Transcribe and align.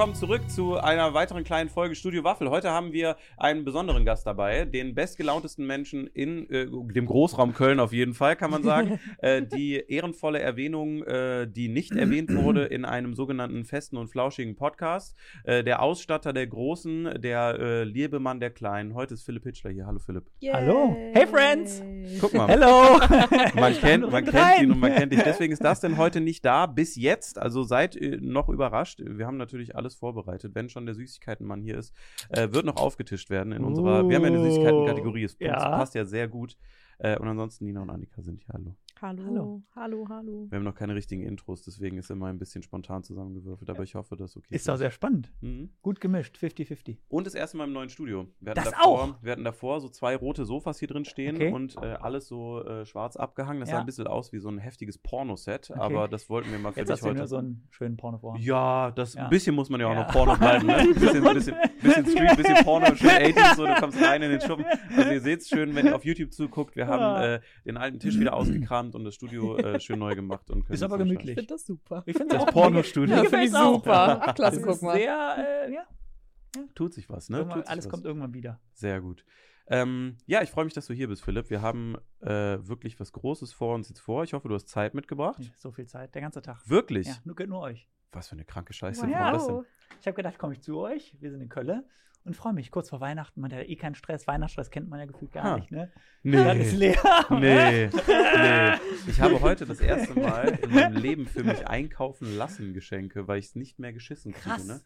willkommen 0.00 0.16
zurück 0.18 0.48
zu 0.48 0.78
einer 0.78 1.12
weiteren 1.12 1.44
kleinen 1.44 1.68
Folge 1.68 1.94
Studio 1.94 2.24
Waffel. 2.24 2.48
Heute 2.48 2.70
haben 2.70 2.94
wir 2.94 3.18
einen 3.36 3.66
besonderen 3.66 4.06
Gast 4.06 4.26
dabei, 4.26 4.64
den 4.64 4.94
bestgelauntesten 4.94 5.66
Menschen 5.66 6.06
in 6.06 6.48
äh, 6.48 6.68
dem 6.70 7.04
Großraum 7.04 7.52
Köln 7.52 7.78
auf 7.78 7.92
jeden 7.92 8.14
Fall, 8.14 8.34
kann 8.34 8.50
man 8.50 8.62
sagen. 8.62 8.98
äh, 9.18 9.42
die 9.42 9.74
ehrenvolle 9.74 10.38
Erwähnung, 10.38 11.02
äh, 11.02 11.46
die 11.46 11.68
nicht 11.68 11.94
erwähnt 11.94 12.34
wurde 12.34 12.64
in 12.64 12.86
einem 12.86 13.12
sogenannten 13.12 13.66
festen 13.66 13.98
und 13.98 14.08
flauschigen 14.08 14.56
Podcast. 14.56 15.14
Äh, 15.44 15.64
der 15.64 15.82
Ausstatter 15.82 16.32
der 16.32 16.46
Großen, 16.46 17.20
der 17.20 17.58
äh, 17.58 17.84
Liebemann 17.84 18.40
der 18.40 18.52
Kleinen. 18.52 18.94
Heute 18.94 19.12
ist 19.12 19.24
Philipp 19.24 19.44
Hitchler 19.44 19.70
hier. 19.70 19.84
Hallo 19.84 19.98
Philipp. 19.98 20.30
Hallo. 20.50 20.96
Hey, 21.12 21.26
Friends. 21.26 21.82
Guck 22.22 22.32
mal. 22.32 22.48
Hello. 22.48 22.98
Man 23.54 23.74
kennt, 23.74 24.10
man 24.10 24.24
kennt 24.24 24.62
ihn 24.62 24.72
und 24.72 24.80
man 24.80 24.94
kennt 24.94 25.12
dich. 25.12 25.22
Deswegen 25.22 25.52
ist 25.52 25.62
das 25.62 25.80
denn 25.80 25.98
heute 25.98 26.20
nicht 26.20 26.42
da 26.44 26.64
bis 26.64 26.96
jetzt. 26.96 27.38
Also 27.38 27.64
seid 27.64 27.96
äh, 27.96 28.16
noch 28.18 28.48
überrascht. 28.48 29.02
Wir 29.04 29.26
haben 29.26 29.36
natürlich 29.36 29.76
alles 29.76 29.89
vorbereitet. 29.94 30.54
Wenn 30.54 30.68
schon 30.68 30.86
der 30.86 30.94
Süßigkeitenmann 30.94 31.62
hier 31.62 31.78
ist, 31.78 31.94
äh, 32.30 32.48
wird 32.52 32.64
noch 32.66 32.76
aufgetischt 32.76 33.30
werden 33.30 33.52
in 33.52 33.64
unserer. 33.64 34.08
Wir 34.08 34.16
haben 34.16 34.22
ja 34.24 34.28
eine 34.28 34.40
Süßigkeiten-Kategorie. 34.40 35.24
Es 35.24 35.36
Ja. 35.40 35.54
passt 35.76 35.94
ja 35.94 36.04
sehr 36.04 36.28
gut. 36.28 36.56
Äh, 36.98 37.18
und 37.18 37.28
ansonsten 37.28 37.64
Nina 37.64 37.80
und 37.82 37.90
Annika 37.90 38.20
sind 38.22 38.42
hier. 38.44 38.52
Hallo. 38.54 38.76
Hallo, 39.02 39.22
Hallo. 39.24 39.62
hallo, 39.74 40.06
hallo. 40.10 40.46
Wir 40.50 40.56
haben 40.58 40.64
noch 40.64 40.74
keine 40.74 40.94
richtigen 40.94 41.22
Intros, 41.22 41.62
deswegen 41.62 41.96
ist 41.96 42.10
immer 42.10 42.26
ein 42.26 42.38
bisschen 42.38 42.62
spontan 42.62 43.02
zusammengewürfelt. 43.02 43.70
Aber 43.70 43.82
ich 43.82 43.94
hoffe, 43.94 44.14
das 44.14 44.32
ist 44.32 44.36
okay. 44.36 44.54
Ist 44.54 44.68
doch 44.68 44.76
sehr 44.76 44.90
spannend. 44.90 45.32
Mhm. 45.40 45.70
Gut 45.80 46.02
gemischt, 46.02 46.36
50-50. 46.36 46.98
Und 47.08 47.26
das 47.26 47.34
erste 47.34 47.56
Mal 47.56 47.64
im 47.64 47.72
neuen 47.72 47.88
Studio. 47.88 48.26
Wir 48.40 48.50
hatten 48.50 48.60
Das 48.62 48.72
davor, 48.72 49.02
auch? 49.04 49.22
Wir 49.22 49.32
hatten 49.32 49.44
davor 49.44 49.80
so 49.80 49.88
zwei 49.88 50.14
rote 50.16 50.44
Sofas 50.44 50.78
hier 50.80 50.88
drin 50.88 51.06
stehen 51.06 51.36
Okay. 51.36 51.50
und 51.50 51.76
äh, 51.78 51.86
alles 51.98 52.28
so 52.28 52.62
äh, 52.62 52.84
schwarz 52.84 53.16
abgehangen. 53.16 53.60
Das 53.60 53.70
sah 53.70 53.76
Ja. 53.76 53.80
ein 53.80 53.86
bisschen 53.86 54.06
aus 54.06 54.34
wie 54.34 54.38
so 54.38 54.50
ein 54.50 54.58
heftiges 54.58 54.98
Pornoset, 54.98 55.70
Okay. 55.70 55.80
aber 55.80 56.06
das 56.06 56.28
wollten 56.28 56.50
wir 56.50 56.58
mal 56.58 56.72
für 56.72 56.80
Jetzt 56.80 56.88
dich 56.88 56.92
hast 56.96 57.02
du 57.02 57.06
heute. 57.08 57.18
nur 57.20 57.26
so 57.26 57.36
einen 57.38 57.66
schönen 57.70 57.96
Porno 57.96 58.18
vor. 58.18 58.36
ja, 58.38 58.90
das 58.90 59.14
Ja. 59.14 59.24
ein 59.24 59.30
bisschen 59.30 59.54
muss 59.54 59.70
man 59.70 59.80
ja 59.80 59.86
auch 59.86 59.94
Ja. 59.94 60.02
noch 60.04 60.12
Porno 60.12 60.36
bleiben. 60.36 60.66
Ne? 60.66 60.74
Ein 60.76 60.88
bisschen, 60.94 61.22
bisschen, 61.24 61.56
bisschen 61.80 62.06
Street, 62.06 62.36
bisschen 62.36 62.64
Porno, 62.66 62.94
schön 62.94 63.08
80s, 63.34 63.56
so, 63.56 63.64
du 63.64 63.74
kommst 63.76 63.98
rein 64.02 64.20
in 64.20 64.30
den 64.30 64.42
Schuppen. 64.42 64.66
Also 64.94 65.10
ihr 65.10 65.20
seht 65.22 65.40
es 65.40 65.48
schön, 65.48 65.74
wenn 65.74 65.86
ihr 65.86 65.96
auf 65.96 66.04
YouTube 66.04 66.34
zuguckt. 66.34 66.76
Wir 66.76 66.86
haben 66.86 67.00
Ja. 67.00 67.34
äh, 67.36 67.40
den 67.64 67.78
alten 67.78 67.98
Tisch 67.98 68.18
wieder 68.18 68.34
ausgekramt 68.34 68.89
und 68.94 69.04
das 69.04 69.14
Studio 69.14 69.56
äh, 69.56 69.80
schön 69.80 69.98
neu 69.98 70.14
gemacht. 70.14 70.50
Und 70.50 70.68
Ist 70.70 70.82
aber 70.82 70.98
gemütlich. 70.98 71.30
Ich 71.30 71.34
finde 71.34 71.54
das 71.54 71.66
super. 71.66 72.02
Ich 72.06 72.16
finde 72.16 72.36
Das 72.36 72.46
Pornostudio. 72.46 73.16
Ja, 73.16 73.24
finde 73.24 73.44
ich 73.44 73.52
super. 73.52 74.20
Ach, 74.22 74.34
klasse, 74.34 74.56
Das 74.56 74.64
guck 74.64 74.74
ist 74.76 74.82
mal. 74.82 74.96
sehr, 74.96 75.36
äh, 75.66 75.72
ja, 75.72 75.86
starten. 76.50 76.74
Tut 76.74 76.94
sich 76.94 77.08
was, 77.10 77.28
ne? 77.28 77.44
Tut 77.44 77.54
sich 77.54 77.68
alles 77.68 77.84
was. 77.86 77.90
kommt 77.90 78.04
irgendwann 78.04 78.34
wieder. 78.34 78.60
Sehr 78.72 79.00
gut. 79.00 79.24
Ähm, 79.66 80.16
ja, 80.26 80.42
ich 80.42 80.50
freue 80.50 80.64
mich, 80.64 80.74
dass 80.74 80.86
du 80.86 80.94
hier 80.94 81.08
bist, 81.08 81.22
Philipp. 81.22 81.48
Wir 81.48 81.62
haben 81.62 81.96
äh, 82.20 82.58
wirklich 82.66 82.98
was 82.98 83.12
Großes 83.12 83.52
vor 83.52 83.74
uns 83.74 83.88
jetzt 83.88 84.00
vor. 84.00 84.24
Ich 84.24 84.32
hoffe, 84.32 84.48
du 84.48 84.54
hast 84.54 84.68
Zeit 84.68 84.94
mitgebracht. 84.94 85.40
So 85.56 85.70
viel 85.70 85.86
Zeit, 85.86 86.14
der 86.14 86.22
ganze 86.22 86.42
Tag. 86.42 86.68
Wirklich? 86.68 87.06
Ja, 87.06 87.14
nur, 87.24 87.36
nur 87.46 87.60
euch. 87.60 87.88
Was 88.12 88.28
für 88.28 88.32
eine 88.32 88.44
kranke 88.44 88.72
Scheiße. 88.72 89.08
Ja. 89.08 89.30
Denn? 89.36 89.64
Ich 90.00 90.06
habe 90.06 90.16
gedacht, 90.16 90.38
komme 90.38 90.54
ich 90.54 90.62
zu 90.62 90.78
euch. 90.78 91.16
Wir 91.20 91.30
sind 91.30 91.40
in 91.40 91.48
Köln 91.48 91.84
und 92.24 92.36
freue 92.36 92.52
mich. 92.52 92.70
Kurz 92.70 92.90
vor 92.90 93.00
Weihnachten. 93.00 93.40
Man 93.40 93.50
hat 93.52 93.58
ja 93.60 93.64
eh 93.66 93.76
keinen 93.76 93.94
Stress. 93.94 94.26
Weihnachtsstress 94.26 94.70
kennt 94.70 94.88
man 94.88 94.98
ja 95.00 95.06
gefühlt 95.06 95.32
gar 95.32 95.44
Ha. 95.44 95.56
nicht, 95.56 95.70
ne? 95.70 95.90
Nee. 96.22 96.36
Das 96.36 96.58
ist 96.58 96.72
leer. 96.76 96.98
Nee, 97.30 97.88
nee. 97.88 98.78
Ich 99.06 99.20
habe 99.20 99.40
heute 99.40 99.66
das 99.66 99.80
erste 99.80 100.14
Mal 100.20 100.58
in 100.62 100.70
meinem 100.70 100.96
Leben 100.96 101.26
für 101.26 101.42
mich 101.44 101.66
einkaufen 101.66 102.36
lassen 102.36 102.74
Geschenke, 102.74 103.26
weil 103.28 103.38
ich 103.38 103.46
es 103.46 103.54
nicht 103.54 103.78
mehr 103.78 103.92
geschissen 103.92 104.32
kriege. 104.32 104.54
Krass. 104.56 104.66
Ne? 104.66 104.80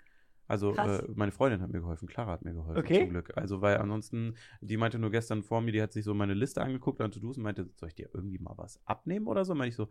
Also 0.47 0.75
äh, 0.77 1.03
meine 1.15 1.33
Freundin 1.33 1.63
hat 1.63 1.71
mir 1.71 1.81
geholfen, 1.81 2.07
Clara 2.07 2.33
hat 2.33 2.45
mir 2.45 2.53
geholfen 2.53 2.79
Okay. 2.79 3.01
zum 3.01 3.09
Glück. 3.11 3.33
Also 3.37 3.63
weil 3.63 3.79
ansonsten, 3.79 4.35
die 4.61 4.77
meinte 4.77 4.99
nur 4.99 5.11
gestern 5.11 5.43
vor 5.43 5.63
mir, 5.63 5.73
die 5.73 5.81
hat 5.81 5.93
sich 5.93 6.05
so 6.05 6.13
meine 6.13 6.35
Liste 6.35 6.61
angeguckt 6.63 7.01
an 7.01 7.11
To-Dos 7.11 7.39
und 7.39 7.43
meinte, 7.45 7.71
soll 7.77 7.89
ich 7.89 7.95
dir 7.95 8.11
irgendwie 8.13 8.39
mal 8.39 8.53
was 8.57 8.79
abnehmen 8.85 9.27
oder 9.27 9.45
so? 9.47 9.55
Meinte 9.55 9.71
ich 9.71 9.77
so, 9.77 9.89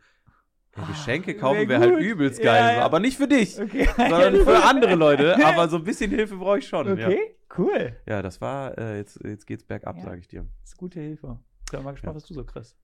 ja, 0.76 0.84
Ah, 0.84 0.88
Geschenke 0.88 1.28
wär 1.28 1.38
kaufen 1.38 1.68
wäre 1.70 1.80
halt 1.82 1.94
gut. 1.94 2.02
übelst 2.02 2.40
Ja, 2.44 2.46
geil, 2.54 2.74
so, 2.74 2.80
ja. 2.80 2.86
aber 2.86 3.00
nicht 3.00 3.18
für 3.18 3.28
dich, 3.28 3.60
Okay. 3.62 3.88
sondern 3.96 4.36
für 4.38 4.64
andere 4.64 4.96
Leute. 4.96 5.36
Aber 5.46 5.68
so 5.70 5.78
ein 5.78 5.84
bisschen 5.84 6.10
Hilfe 6.12 6.36
brauche 6.38 6.60
ich 6.60 6.68
schon. 6.68 6.98
Ja. 6.98 7.08
Okay, 7.08 7.36
cool. 7.58 7.96
ja, 8.08 8.22
das 8.22 8.42
war, 8.42 8.78
äh, 8.78 8.98
jetzt, 8.98 9.20
jetzt 9.24 9.46
geht's 9.46 9.64
bergab, 9.64 9.98
Ja. 9.98 10.04
sage 10.04 10.20
ich 10.20 10.28
dir. 10.28 10.46
Das 10.62 10.72
ist 10.72 10.78
gute 10.78 11.00
Hilfe. 11.00 11.38
Ich 11.66 11.72
bin 11.72 11.84
mal 11.84 11.92
gespannt, 11.92 12.14
Ja. 12.14 12.16
was 12.16 12.26
du 12.26 12.34
so 12.34 12.44
kriegst. 12.44 12.76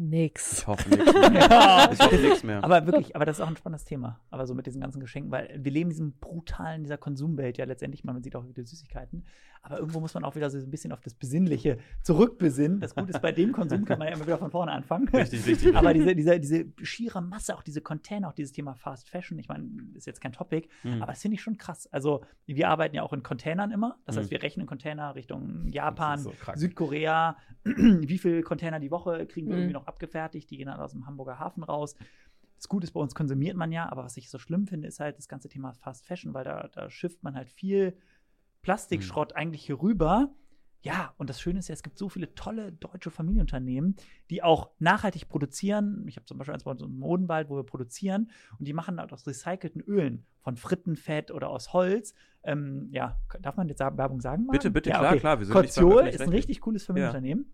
Nix. 0.00 0.58
Ich 0.60 0.66
hoffe 0.68 0.88
nichts 0.90 1.12
mehr. 1.12 1.32
Ja. 1.32 1.88
Ich 1.92 1.98
hoffe 1.98 2.16
nichts 2.16 2.44
mehr. 2.44 2.62
Aber 2.62 2.86
wirklich, 2.86 3.16
aber 3.16 3.24
das 3.24 3.38
ist 3.38 3.40
auch 3.44 3.48
ein 3.48 3.56
spannendes 3.56 3.84
Thema. 3.84 4.20
Aber 4.30 4.46
so 4.46 4.54
mit 4.54 4.64
diesen 4.66 4.80
ganzen 4.80 5.00
Geschenken, 5.00 5.32
weil 5.32 5.48
wir 5.58 5.72
leben 5.72 5.90
in 5.90 5.96
diesem 5.96 6.12
brutalen, 6.20 6.84
dieser 6.84 6.98
Konsumwelt 6.98 7.58
ja 7.58 7.64
letztendlich, 7.64 8.04
man 8.04 8.22
sieht 8.22 8.36
auch 8.36 8.46
wieder 8.46 8.64
Süßigkeiten. 8.64 9.24
Aber 9.62 9.78
irgendwo 9.78 10.00
muss 10.00 10.14
man 10.14 10.24
auch 10.24 10.34
wieder 10.36 10.50
so 10.50 10.58
ein 10.58 10.70
bisschen 10.70 10.92
auf 10.92 11.00
das 11.00 11.14
Besinnliche 11.14 11.78
zurückbesinnen. 12.02 12.80
Das 12.80 12.94
Gute 12.94 13.10
ist, 13.10 13.20
bei 13.20 13.32
dem 13.32 13.52
Konsum 13.52 13.84
kann 13.84 13.98
man 13.98 14.08
ja 14.08 14.14
immer 14.14 14.26
wieder 14.26 14.38
von 14.38 14.50
vorne 14.50 14.72
anfangen. 14.72 15.08
Richtig, 15.08 15.46
richtig. 15.46 15.76
Aber 15.76 15.92
diese, 15.92 16.14
diese, 16.14 16.40
diese 16.40 16.66
schiere 16.82 17.20
Masse, 17.20 17.54
auch 17.56 17.62
diese 17.62 17.80
Container, 17.80 18.28
auch 18.28 18.32
dieses 18.32 18.52
Thema 18.52 18.74
Fast 18.74 19.08
Fashion, 19.08 19.38
ich 19.38 19.48
meine, 19.48 19.68
ist 19.94 20.06
jetzt 20.06 20.20
kein 20.20 20.32
Topic, 20.32 20.68
Mhm. 20.84 21.02
aber 21.02 21.12
das 21.12 21.22
finde 21.22 21.34
ich 21.36 21.42
schon 21.42 21.56
krass. 21.58 21.86
Also, 21.92 22.24
wir 22.46 22.68
arbeiten 22.68 22.94
ja 22.94 23.02
auch 23.02 23.12
in 23.12 23.22
Containern 23.22 23.70
immer. 23.70 23.98
Das 24.04 24.16
heißt, 24.16 24.28
Mhm. 24.28 24.30
wir 24.32 24.42
rechnen 24.42 24.66
Container 24.66 25.14
Richtung 25.14 25.68
Japan, 25.68 26.18
so. 26.20 26.32
Südkorea. 26.54 27.36
Wie 27.64 28.18
viele 28.18 28.42
Container 28.42 28.80
die 28.80 28.90
Woche 28.90 29.26
kriegen 29.26 29.48
wir 29.48 29.54
Mhm. 29.54 29.60
irgendwie 29.62 29.74
noch 29.74 29.86
abgefertigt? 29.86 30.50
Die 30.50 30.56
gehen 30.56 30.66
dann 30.66 30.80
aus 30.80 30.92
dem 30.92 31.06
Hamburger 31.06 31.38
Hafen 31.38 31.62
raus. 31.62 31.94
Das 32.56 32.68
Gute 32.68 32.84
ist, 32.86 32.92
bei 32.92 33.00
uns 33.00 33.14
konsumiert 33.14 33.56
man 33.56 33.70
ja, 33.70 33.88
aber 33.90 34.02
was 34.04 34.16
ich 34.16 34.30
so 34.30 34.38
schlimm 34.38 34.66
finde, 34.66 34.88
ist 34.88 34.98
halt 34.98 35.16
das 35.18 35.28
ganze 35.28 35.48
Thema 35.48 35.72
Fast 35.74 36.06
Fashion, 36.06 36.34
weil 36.34 36.44
da, 36.44 36.68
da 36.74 36.90
schifft 36.90 37.22
man 37.22 37.36
halt 37.36 37.48
viel 37.48 37.96
Plastikschrott 38.68 39.34
eigentlich 39.34 39.64
hier 39.64 39.80
rüber. 39.80 40.30
Ja, 40.82 41.14
und 41.16 41.30
das 41.30 41.40
Schöne 41.40 41.58
ist 41.58 41.68
ja, 41.68 41.72
es 41.72 41.82
gibt 41.82 41.96
so 41.96 42.10
viele 42.10 42.34
tolle 42.34 42.70
deutsche 42.70 43.10
Familienunternehmen, 43.10 43.96
die 44.28 44.42
auch 44.42 44.68
nachhaltig 44.78 45.26
produzieren. 45.26 46.04
Ich 46.06 46.16
habe 46.16 46.26
zum 46.26 46.36
Beispiel 46.36 46.52
eins 46.52 46.64
bei 46.64 46.70
uns 46.70 46.82
im 46.82 46.98
Modenwald, 46.98 47.48
wo 47.48 47.56
wir 47.56 47.62
produzieren 47.62 48.30
und 48.58 48.68
die 48.68 48.74
machen 48.74 49.00
halt 49.00 49.10
aus 49.14 49.26
recycelten 49.26 49.80
Ölen 49.80 50.26
von 50.42 50.58
Frittenfett 50.58 51.30
oder 51.30 51.48
aus 51.48 51.72
Holz. 51.72 52.12
Ähm, 52.44 52.90
ja, 52.92 53.18
darf 53.40 53.56
man 53.56 53.68
jetzt 53.68 53.80
Werbung 53.80 54.20
sagen? 54.20 54.44
Marc? 54.44 54.52
Bitte, 54.52 54.70
bitte, 54.70 54.90
ja, 54.90 54.98
klar, 54.98 55.12
okay. 55.12 55.20
klar. 55.20 55.38
Wir 55.38 55.46
sind 55.46 55.54
Koziol 55.54 56.06
ist 56.06 56.20
ein 56.20 56.28
richtig 56.28 56.60
cooles 56.60 56.84
Familienunternehmen. 56.84 57.50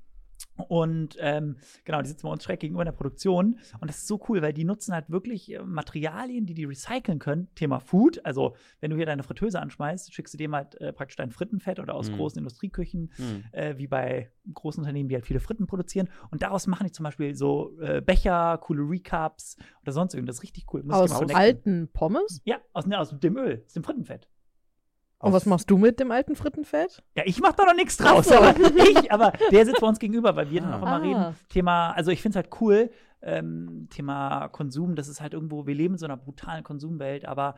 Und 0.56 1.16
ähm, 1.18 1.56
genau, 1.84 2.00
die 2.00 2.08
sitzen 2.08 2.26
bei 2.26 2.32
uns 2.32 2.44
schräg 2.44 2.60
gegenüber 2.60 2.82
in 2.82 2.86
der 2.86 2.92
Produktion. 2.92 3.58
Und 3.80 3.88
das 3.90 3.98
ist 3.98 4.06
so 4.06 4.20
cool, 4.28 4.40
weil 4.40 4.52
die 4.52 4.64
nutzen 4.64 4.94
halt 4.94 5.10
wirklich 5.10 5.52
äh, 5.52 5.58
Materialien, 5.60 6.46
die 6.46 6.54
die 6.54 6.64
recyceln 6.64 7.18
können. 7.18 7.48
Thema 7.56 7.80
Food. 7.80 8.24
Also, 8.24 8.54
wenn 8.80 8.90
du 8.90 8.96
hier 8.96 9.06
deine 9.06 9.24
Fritteuse 9.24 9.60
anschmeißt, 9.60 10.12
schickst 10.14 10.32
du 10.34 10.38
dem 10.38 10.54
halt 10.54 10.80
äh, 10.80 10.92
praktisch 10.92 11.16
dein 11.16 11.32
Frittenfett 11.32 11.80
oder 11.80 11.94
aus 11.96 12.08
Mhm. 12.10 12.14
großen 12.14 12.38
Industrieküchen, 12.38 13.10
Mhm. 13.18 13.44
äh, 13.52 13.76
wie 13.78 13.88
bei 13.88 14.30
großen 14.52 14.80
Unternehmen, 14.80 15.08
die 15.08 15.16
halt 15.16 15.26
viele 15.26 15.40
Fritten 15.40 15.66
produzieren. 15.66 16.08
Und 16.30 16.42
daraus 16.42 16.66
machen 16.68 16.86
die 16.86 16.92
zum 16.92 17.02
Beispiel 17.04 17.34
so 17.34 17.76
äh, 17.80 18.00
Becher, 18.00 18.58
coole 18.58 18.82
Recaps 18.88 19.56
oder 19.82 19.90
sonst 19.92 20.14
irgendwas. 20.14 20.36
Das 20.36 20.38
ist 20.40 20.42
richtig 20.44 20.66
cool. 20.72 20.82
Muss 20.84 20.94
Aus 20.94 21.12
alten 21.32 21.88
Pommes? 21.92 22.40
Ja, 22.44 22.58
aus, 22.72 22.86
ne, 22.86 22.98
aus 22.98 23.18
dem 23.18 23.36
Öl, 23.36 23.62
aus 23.66 23.72
dem 23.72 23.82
Frittenfett. 23.82 24.28
Und 25.24 25.32
was 25.32 25.46
machst 25.46 25.70
du 25.70 25.78
mit 25.78 25.98
dem 26.00 26.10
alten 26.10 26.36
Frittenfett? 26.36 27.02
Ja, 27.16 27.22
ich 27.26 27.40
mach 27.40 27.52
da 27.52 27.64
noch 27.64 27.74
nichts 27.74 27.96
draus, 27.96 28.28
so. 28.28 28.34
aber 28.34 28.54
ich, 28.76 29.10
aber 29.12 29.32
der 29.50 29.64
sitzt 29.66 29.80
bei 29.80 29.86
uns 29.86 29.98
gegenüber, 29.98 30.36
weil 30.36 30.50
wir 30.50 30.60
dann 30.60 30.72
Ah. 30.72 30.76
auch 30.76 30.82
immer 30.82 30.90
Ah. 30.92 30.96
reden. 30.96 31.36
Thema, 31.48 31.92
also 31.92 32.10
ich 32.10 32.20
finde 32.22 32.38
es 32.38 32.44
halt 32.44 32.60
cool, 32.60 32.90
ähm, 33.22 33.88
Thema 33.90 34.48
Konsum, 34.48 34.94
das 34.96 35.08
ist 35.08 35.20
halt 35.20 35.32
irgendwo, 35.34 35.66
wir 35.66 35.74
leben 35.74 35.94
in 35.94 35.98
so 35.98 36.04
einer 36.06 36.16
brutalen 36.18 36.62
Konsumwelt, 36.62 37.24
aber 37.24 37.54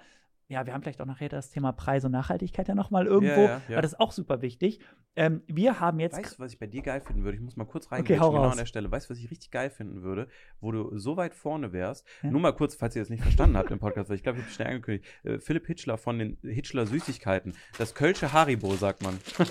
ja, 0.49 0.65
wir 0.65 0.73
haben 0.75 0.83
vielleicht 0.83 1.01
auch 1.01 1.07
nachher 1.07 1.29
das 1.29 1.51
Thema 1.51 1.73
Preis 1.73 2.05
und 2.05 2.13
Nachhaltigkeit 2.13 2.69
ja 2.69 2.75
nochmal 2.77 3.07
irgendwo, 3.07 3.41
Ja, 3.41 3.47
ja, 3.49 3.61
ja. 3.69 3.75
weil 3.77 3.83
das 3.83 3.95
ist 3.95 4.01
auch 4.01 4.13
super 4.13 4.43
wichtig. 4.43 4.79
Ähm, 5.17 5.43
wir 5.49 5.81
haben 5.81 5.99
jetzt. 5.99 6.17
Weißt 6.17 6.39
du, 6.39 6.43
was 6.43 6.53
ich 6.53 6.59
bei 6.59 6.67
dir 6.69 6.83
geil 6.83 7.01
finden 7.01 7.25
würde? 7.25 7.37
Ich 7.37 7.43
muss 7.43 7.57
mal 7.57 7.65
kurz 7.65 7.87
Okay, 7.87 7.97
reingehen, 7.97 8.21
hau 8.21 8.31
genau 8.31 8.49
an 8.51 8.57
der 8.57 8.67
Stelle. 8.67 8.91
Weißt 8.91 9.09
du, 9.09 9.15
was 9.15 9.19
ich 9.19 9.29
richtig 9.31 9.51
geil 9.51 9.71
finden 9.71 10.03
würde, 10.03 10.29
wo 10.61 10.71
du 10.71 10.97
so 10.99 11.17
weit 11.17 11.35
vorne 11.35 11.73
wärst? 11.73 12.07
Nur 12.23 12.41
mal 12.41 12.53
kurz, 12.53 12.77
falls 12.77 12.95
ihr 12.95 13.03
das 13.03 13.09
nicht 13.09 13.23
verstanden 13.23 13.57
habt 13.57 13.71
im 13.71 13.79
Podcast, 13.81 14.09
weil 14.09 14.17
ich 14.17 14.23
glaube, 14.23 14.39
ich 14.39 14.45
habe 14.45 14.53
schnell 14.55 14.69
angekündigt. 14.69 15.05
Äh, 15.25 15.39
Philipp 15.39 15.67
Hitchler 15.67 15.97
von 15.99 16.19
den 16.19 16.39
Hitchler 16.43 16.87
Süßigkeiten. 16.87 17.55
Das 17.79 17.95
Kölsche 17.95 18.33
Haribo, 18.33 18.75
sagt 18.77 19.03
man. 19.03 19.19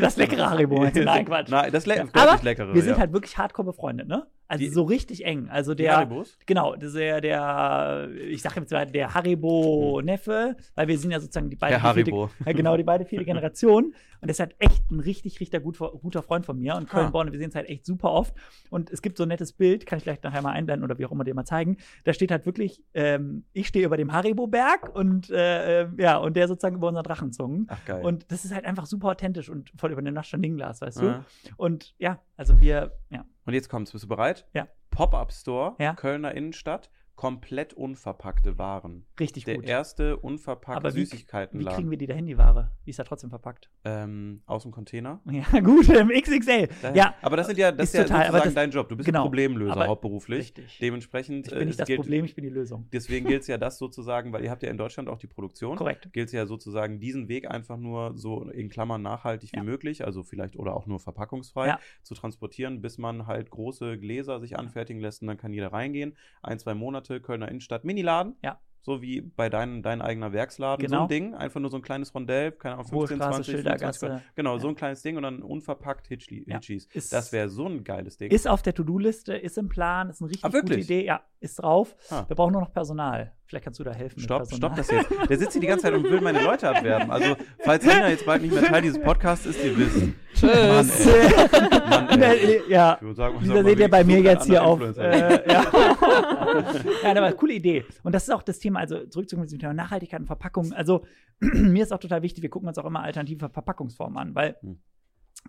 das 0.00 0.16
leckere 0.16 0.50
Haribo. 0.50 0.84
Nein, 0.94 1.24
Quatsch. 1.24 1.50
Nein, 1.50 1.70
das 1.72 1.86
le 1.86 1.96
deutlich 1.96 2.16
aber 2.22 2.42
leckere. 2.42 2.74
wir 2.74 2.82
sind 2.82 2.98
halt 2.98 3.12
wirklich 3.12 3.36
hardcore 3.38 3.66
befreundet, 3.66 4.08
ne? 4.08 4.26
Also 4.48 4.64
Die- 4.64 4.70
so 4.70 4.82
richtig 4.82 5.24
eng. 5.24 5.48
Also 5.48 5.74
der, 5.74 5.96
Haribos? 5.96 6.36
genau, 6.46 6.74
das 6.76 6.88
ist 6.90 6.96
der, 6.96 7.20
der, 7.22 8.08
ich 8.28 8.42
sage 8.42 8.60
jetzt 8.60 8.70
mal, 8.70 8.84
der 8.86 9.14
Haribo-Neffe, 9.14 10.56
weil 10.74 10.88
wir 10.88 10.98
sind 10.98 11.10
ja 11.10 11.20
sozusagen 11.20 11.48
die 11.50 11.56
beiden. 11.56 11.74
Der 11.74 11.82
Haribo. 11.82 12.30
Ja, 12.46 12.52
genau, 12.52 12.76
die 12.76 12.82
beide 12.84 13.04
vierte 13.04 13.24
Generation. 13.24 13.94
Und 14.20 14.28
das 14.28 14.36
ist 14.36 14.40
halt 14.40 14.54
echt 14.58 14.90
ein 14.90 15.00
richtig, 15.00 15.40
richtig 15.40 15.62
gut, 15.62 15.78
guter 15.78 16.22
Freund 16.22 16.46
von 16.46 16.58
mir. 16.58 16.74
Und 16.76 16.92
Ha. 16.92 16.98
Köln-Born, 17.00 17.32
wir 17.32 17.38
sehen 17.38 17.48
es 17.48 17.54
halt 17.54 17.68
echt 17.68 17.84
super 17.86 18.12
oft. 18.12 18.34
Und 18.70 18.90
es 18.90 19.02
gibt 19.02 19.16
so 19.16 19.24
ein 19.24 19.28
nettes 19.28 19.52
Bild, 19.52 19.84
kann 19.86 19.96
ich 19.96 20.02
vielleicht 20.04 20.22
nachher 20.22 20.42
mal 20.42 20.52
einblenden 20.52 20.84
oder 20.84 20.98
wie 20.98 21.06
auch 21.06 21.12
immer 21.12 21.24
dir 21.24 21.34
mal 21.34 21.44
zeigen. 21.44 21.76
Da 22.04 22.12
steht 22.12 22.30
halt 22.30 22.46
wirklich, 22.46 22.82
ähm, 22.94 23.44
ich 23.52 23.68
stehe 23.68 23.84
über 23.86 23.96
dem 23.96 24.12
Haribo-Berg 24.12 24.94
und 24.94 25.30
äh, 25.30 25.82
äh, 25.82 25.88
ja, 25.98 26.18
und 26.18 26.36
der 26.36 26.46
sozusagen 26.46 26.76
über 26.76 26.88
unseren 26.88 27.04
Drachenzungen. 27.04 27.66
Ach, 27.68 27.84
geil. 27.84 28.04
Und 28.04 28.30
das 28.30 28.44
ist 28.44 28.54
halt 28.54 28.64
einfach 28.64 28.86
super 28.86 29.08
authentisch 29.08 29.48
und 29.48 29.72
voll 29.76 29.92
über 29.92 30.02
dem 30.02 30.14
Naschaninglas, 30.14 30.80
weißt 30.82 31.00
Ja. 31.02 31.24
du? 31.44 31.50
Und 31.56 31.94
ja, 31.98 32.18
also 32.36 32.60
wir, 32.60 32.92
ja. 33.10 33.24
Und 33.44 33.54
jetzt 33.54 33.68
kommt's. 33.68 33.92
Bist 33.92 34.04
du 34.04 34.08
bereit? 34.08 34.46
Ja. 34.54 34.68
Pop-Up 34.90 35.32
Store, 35.32 35.74
Ja. 35.78 35.94
Kölner 35.94 36.34
Innenstadt, 36.34 36.90
komplett 37.26 37.72
unverpackte 37.72 38.58
Waren. 38.58 39.06
Richtig 39.20 39.44
Der 39.44 39.54
gut. 39.54 39.64
erste 39.64 40.16
unverpackte 40.16 40.76
Aber 40.88 40.92
wie, 40.96 41.04
Süßigkeitenladen. 41.04 41.76
kriegen 41.76 41.88
wir 41.92 41.96
die 41.96 42.08
dahin, 42.08 42.26
die 42.26 42.36
Ware? 42.36 42.72
Die 42.84 42.90
ist 42.90 42.96
ja 42.96 43.04
trotzdem 43.04 43.30
verpackt. 43.30 43.70
ähm, 43.84 44.42
aus 44.46 44.62
dem 44.64 44.72
Container. 44.72 45.20
Ja, 45.30 45.60
gut, 45.60 45.88
im 45.88 46.08
XXL. 46.08 46.68
Da- 46.82 46.94
Ja, 46.94 47.14
aber 47.22 47.36
das 47.36 47.46
sind 47.46 47.58
ja, 47.58 47.70
das 47.70 47.88
ist 47.90 47.94
ja 47.94 48.02
total, 48.02 48.22
sozusagen 48.26 48.44
das- 48.46 48.54
dein 48.54 48.70
Job. 48.72 48.88
Du 48.88 48.96
bist 48.96 49.06
genau. 49.06 49.20
ein 49.20 49.24
Problemlöser 49.26 49.86
hauptberuflich. 49.86 50.38
richtig. 50.40 50.78
Dementsprechend 50.80 51.46
Ich 51.46 51.52
äh, 51.52 51.58
bin 51.58 51.66
nicht 51.66 51.74
es 51.74 51.76
das 51.78 51.86
gilt, 51.86 52.00
Problem, 52.00 52.24
ich 52.24 52.34
bin 52.34 52.42
die 52.42 52.50
Lösung. 52.50 52.88
Deswegen 52.92 53.28
gilt 53.28 53.42
es 53.42 53.46
ja 53.48 53.56
das 53.56 53.78
sozusagen, 53.78 54.32
weil 54.32 54.42
ihr 54.42 54.50
habt 54.50 54.64
ja 54.64 54.70
in 54.70 54.76
Deutschland 54.76 55.08
auch 55.08 55.18
die 55.18 55.28
Produktion. 55.28 55.76
Korrekt. 55.76 56.12
Gilt 56.12 56.26
es 56.26 56.32
ja 56.32 56.46
sozusagen, 56.46 56.98
diesen 56.98 57.28
Weg 57.28 57.48
einfach 57.48 57.76
nur 57.76 58.16
so 58.18 58.48
in 58.50 58.68
Klammern 58.68 59.00
nachhaltig 59.02 59.50
Ja. 59.54 59.62
wie 59.62 59.66
möglich, 59.66 60.04
also 60.04 60.24
vielleicht 60.24 60.56
oder 60.56 60.74
auch 60.74 60.86
nur 60.86 60.98
verpackungsfrei 60.98 61.68
Ja. 61.68 61.78
zu 62.02 62.14
transportieren, 62.16 62.82
bis 62.82 62.98
man 62.98 63.28
halt 63.28 63.50
große 63.50 63.96
Gläser 63.98 64.40
sich 64.40 64.58
anfertigen 64.58 65.00
lässt 65.00 65.22
und 65.22 65.28
dann 65.28 65.36
kann 65.36 65.52
jeder 65.52 65.72
reingehen. 65.72 66.16
Ein, 66.42 66.58
zwei 66.58 66.74
Monate, 66.74 67.11
Kölner 67.20 67.48
Innenstadt, 67.48 67.84
Miniladen. 67.84 68.36
Ja. 68.42 68.60
So 68.84 69.00
wie 69.00 69.20
bei 69.20 69.48
dein, 69.48 69.80
dein 69.82 70.02
eigener 70.02 70.32
Werksladen. 70.32 70.80
So 70.84 70.90
Genau. 70.90 71.02
ein 71.04 71.08
Ding, 71.08 71.34
einfach 71.34 71.60
nur 71.60 71.70
so 71.70 71.76
ein 71.76 71.82
kleines 71.82 72.12
Rondell, 72.14 72.50
keine 72.50 72.74
Ahnung, 72.74 72.86
Hohe 72.90 73.06
15, 73.06 73.16
Straße, 73.18 73.32
20, 73.36 73.52
Schildergasse. 73.54 73.98
25. 74.00 74.34
Genau, 74.34 74.58
so 74.58 74.66
Ja. 74.66 74.72
ein 74.72 74.76
kleines 74.76 75.02
Ding 75.02 75.16
und 75.16 75.22
dann 75.22 75.40
unverpackt 75.42 76.08
Hitchli, 76.08 76.44
Ja. 76.48 76.56
Hitchis. 76.56 76.88
Ist- 76.92 77.12
Das 77.12 77.32
wäre 77.32 77.48
so 77.48 77.66
ein 77.66 77.84
geiles 77.84 78.16
Ding. 78.16 78.30
Ist 78.32 78.48
auf 78.48 78.60
der 78.62 78.74
To-Do-Liste, 78.74 79.36
ist 79.36 79.56
im 79.56 79.68
Plan, 79.68 80.10
ist 80.10 80.20
eine 80.20 80.30
richtig 80.30 80.44
Ah, 80.44 80.48
gute? 80.60 80.74
Idee. 80.74 81.04
Ja, 81.04 81.20
ist 81.38 81.62
drauf. 81.62 81.94
Ah. 82.10 82.24
Wir 82.26 82.34
brauchen 82.34 82.52
nur 82.52 82.60
noch 82.62 82.72
Personal. 82.72 83.32
Vielleicht 83.46 83.64
kannst 83.64 83.78
du 83.80 83.84
da 83.84 83.92
helfen. 83.92 84.18
Stopp, 84.18 84.50
stopp 84.50 84.74
das 84.76 84.90
jetzt. 84.90 85.10
Der 85.28 85.36
sitzt 85.38 85.52
hier 85.52 85.60
die 85.60 85.66
ganze 85.66 85.82
Zeit 85.84 85.92
und 85.94 86.04
will 86.04 86.20
meine 86.22 86.42
Leute 86.42 86.68
abwerben. 86.74 87.10
Also, 87.10 87.36
falls 87.60 87.84
Nina 87.84 88.08
jetzt 88.08 88.24
bald 88.24 88.40
nicht 88.42 88.54
mehr 88.54 88.62
Teil 88.64 88.80
dieses 88.80 88.98
Podcasts 89.00 89.44
ist, 89.44 89.62
ihr 89.62 89.76
wisst. 89.76 90.00
Mann, 90.00 90.14
Tschüss. 90.34 91.06
ey. 91.06 91.90
Mann, 91.90 92.08
ey. 92.22 92.62
ja, 92.68 92.94
Ich 92.96 93.02
würde 93.02 93.14
sagen, 93.14 93.36
Dieser 93.40 93.54
sag 93.56 93.62
mal, 93.62 93.68
seht 93.68 93.78
ihr 93.80 93.90
bei 93.90 94.00
so 94.00 94.06
mir 94.06 94.20
jetzt 94.20 94.46
hier 94.46 94.64
auf. 94.64 94.80
Äh, 94.96 95.46
ja. 95.52 95.64
ja, 97.02 97.10
aber 97.10 97.32
coole 97.32 97.52
Idee. 97.54 97.84
Und 98.02 98.14
das 98.14 98.22
ist 98.24 98.30
auch 98.30 98.42
das 98.42 98.58
Thema, 98.58 98.71
also 98.76 99.06
zurückzukommen 99.06 99.48
zum 99.48 99.58
Thema 99.58 99.74
Nachhaltigkeit 99.74 100.20
und 100.20 100.26
Verpackung. 100.26 100.72
Also 100.72 101.04
mir 101.40 101.82
ist 101.82 101.92
auch 101.92 101.98
total 101.98 102.22
wichtig, 102.22 102.42
wir 102.42 102.50
gucken 102.50 102.68
uns 102.68 102.78
auch 102.78 102.84
immer 102.84 103.02
alternative 103.02 103.48
Verpackungsformen 103.48 104.18
an, 104.18 104.34
weil 104.34 104.56
Hm. 104.62 104.78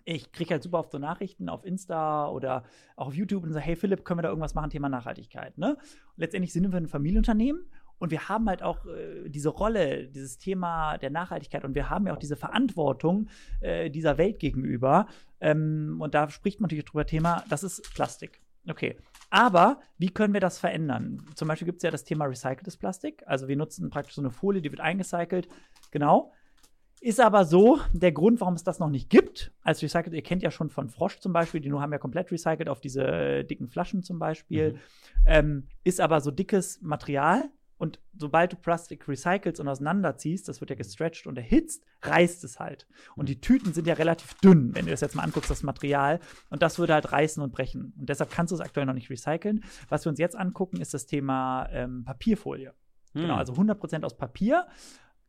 ich 0.06 0.32
kriege 0.32 0.52
halt 0.52 0.64
super 0.64 0.80
oft 0.80 0.92
so 0.92 0.98
Nachrichten 0.98 1.50
auf 1.50 1.66
Insta 1.66 2.28
oder 2.30 2.64
auch 2.96 3.08
auf 3.08 3.14
YouTube 3.14 3.44
und 3.44 3.54
so, 3.54 3.60
hey 3.60 3.76
Philipp, 3.76 4.06
können 4.06 4.20
wir 4.20 4.24
da 4.24 4.30
irgendwas 4.30 4.56
machen, 4.56 4.70
Thema 4.70 4.90
Nachhaltigkeit, 4.90 5.58
ne? 5.58 5.76
Und 5.76 6.18
letztendlich 6.18 6.54
sind 6.54 6.72
wir 6.72 6.78
ein 6.78 6.88
Familienunternehmen 6.88 7.66
und 8.00 8.12
wir 8.12 8.28
haben 8.28 8.50
halt 8.50 8.64
auch 8.64 8.86
äh, 8.86 9.30
diese 9.30 9.50
Rolle, 9.50 10.08
dieses 10.08 10.38
Thema 10.38 10.98
der 10.98 11.10
Nachhaltigkeit 11.10 11.64
und 11.64 11.76
wir 11.76 11.90
haben 11.90 12.08
ja 12.08 12.14
auch 12.14 12.20
diese 12.20 12.36
Verantwortung 12.36 13.30
äh, 13.62 13.90
dieser 13.90 14.18
Welt 14.18 14.40
gegenüber. 14.40 15.08
Ähm, 15.40 15.98
und 16.00 16.14
da 16.16 16.30
spricht 16.30 16.60
man 16.60 16.68
natürlich 16.68 16.86
drüber 16.86 17.06
Thema, 17.06 17.44
das 17.50 17.64
ist 17.64 17.94
Plastik. 17.94 18.42
Okay. 18.68 18.98
Aber 19.34 19.80
wie 19.98 20.12
können 20.12 20.32
wir 20.36 20.42
das 20.42 20.60
verändern? 20.60 21.26
Zum 21.34 21.48
Beispiel 21.48 21.66
gibt 21.66 21.78
es 21.78 21.84
ja 21.84 21.90
das 21.90 22.04
Thema 22.04 22.26
recyceltes 22.26 22.78
Plastik. 22.78 23.24
Also 23.26 23.48
wir 23.48 23.58
nutzen 23.58 23.90
praktisch 23.90 24.14
so 24.14 24.22
eine 24.22 24.30
Folie, 24.30 24.62
die 24.62 24.70
wird 24.70 24.80
eingecycelt. 24.80 25.48
Genau. 25.90 26.32
Ist 27.02 27.20
aber 27.20 27.44
so, 27.44 27.80
der 27.94 28.12
Grund, 28.12 28.40
warum 28.42 28.54
es 28.54 28.64
das 28.64 28.78
noch 28.78 28.92
nicht 28.92 29.10
gibt, 29.10 29.52
als 29.64 29.82
recycelt, 29.82 30.14
ihr 30.14 30.22
kennt 30.22 30.44
ja 30.44 30.52
schon 30.52 30.70
von 30.70 30.88
Frosch 30.88 31.18
zum 31.20 31.34
Beispiel, 31.34 31.62
die 31.62 31.70
nur 31.70 31.82
haben 31.82 31.92
ja 31.92 31.98
komplett 31.98 32.32
recycelt 32.32 32.70
auf 32.70 32.80
diese 32.80 33.44
dicken 33.44 33.68
Flaschen 33.68 34.04
zum 34.04 34.20
Beispiel, 34.20 34.74
Mhm. 34.74 34.80
ähm, 35.26 35.68
ist 35.84 36.00
aber 36.00 36.22
so 36.22 36.30
dickes 36.30 36.80
Material 36.84 37.50
und 37.84 38.00
sobald 38.18 38.54
du 38.54 38.56
Plastik 38.56 39.10
recycelst 39.10 39.60
und 39.60 39.68
auseinanderziehst, 39.68 40.48
das 40.48 40.62
wird 40.62 40.70
ja 40.70 40.76
gestretcht 40.78 41.28
und 41.28 41.38
erhitzt, 41.38 41.84
reißt 42.04 42.46
es 42.46 42.58
halt. 42.58 42.88
Und 43.18 43.28
die 43.28 43.42
Tüten 43.42 43.74
sind 43.74 43.88
ja 43.88 43.96
relativ 43.96 44.36
dünn, 44.36 44.74
wenn 44.74 44.86
du 44.86 44.92
das 44.92 45.02
jetzt 45.02 45.16
mal 45.16 45.24
anguckst, 45.24 45.52
das 45.52 45.64
Material. 45.64 46.22
Und 46.50 46.62
das 46.62 46.80
würde 46.80 46.94
halt 46.94 47.12
reißen 47.12 47.44
und 47.44 47.52
brechen. 47.52 47.94
Und 48.00 48.08
deshalb 48.08 48.32
kannst 48.32 48.52
du 48.52 48.56
es 48.56 48.62
aktuell 48.62 48.86
noch 48.86 48.94
nicht 48.94 49.10
recyceln. 49.10 49.66
Was 49.90 50.06
wir 50.06 50.12
uns 50.12 50.20
jetzt 50.20 50.38
angucken, 50.38 50.80
ist 50.80 50.94
das 50.94 51.08
Thema 51.08 51.68
ähm, 51.72 52.06
Papierfolie. 52.06 52.74
Genau, 53.14 53.34
Hm. 53.34 53.40
also 53.40 53.52
100% 53.54 54.04
aus 54.06 54.16
Papier. 54.16 54.66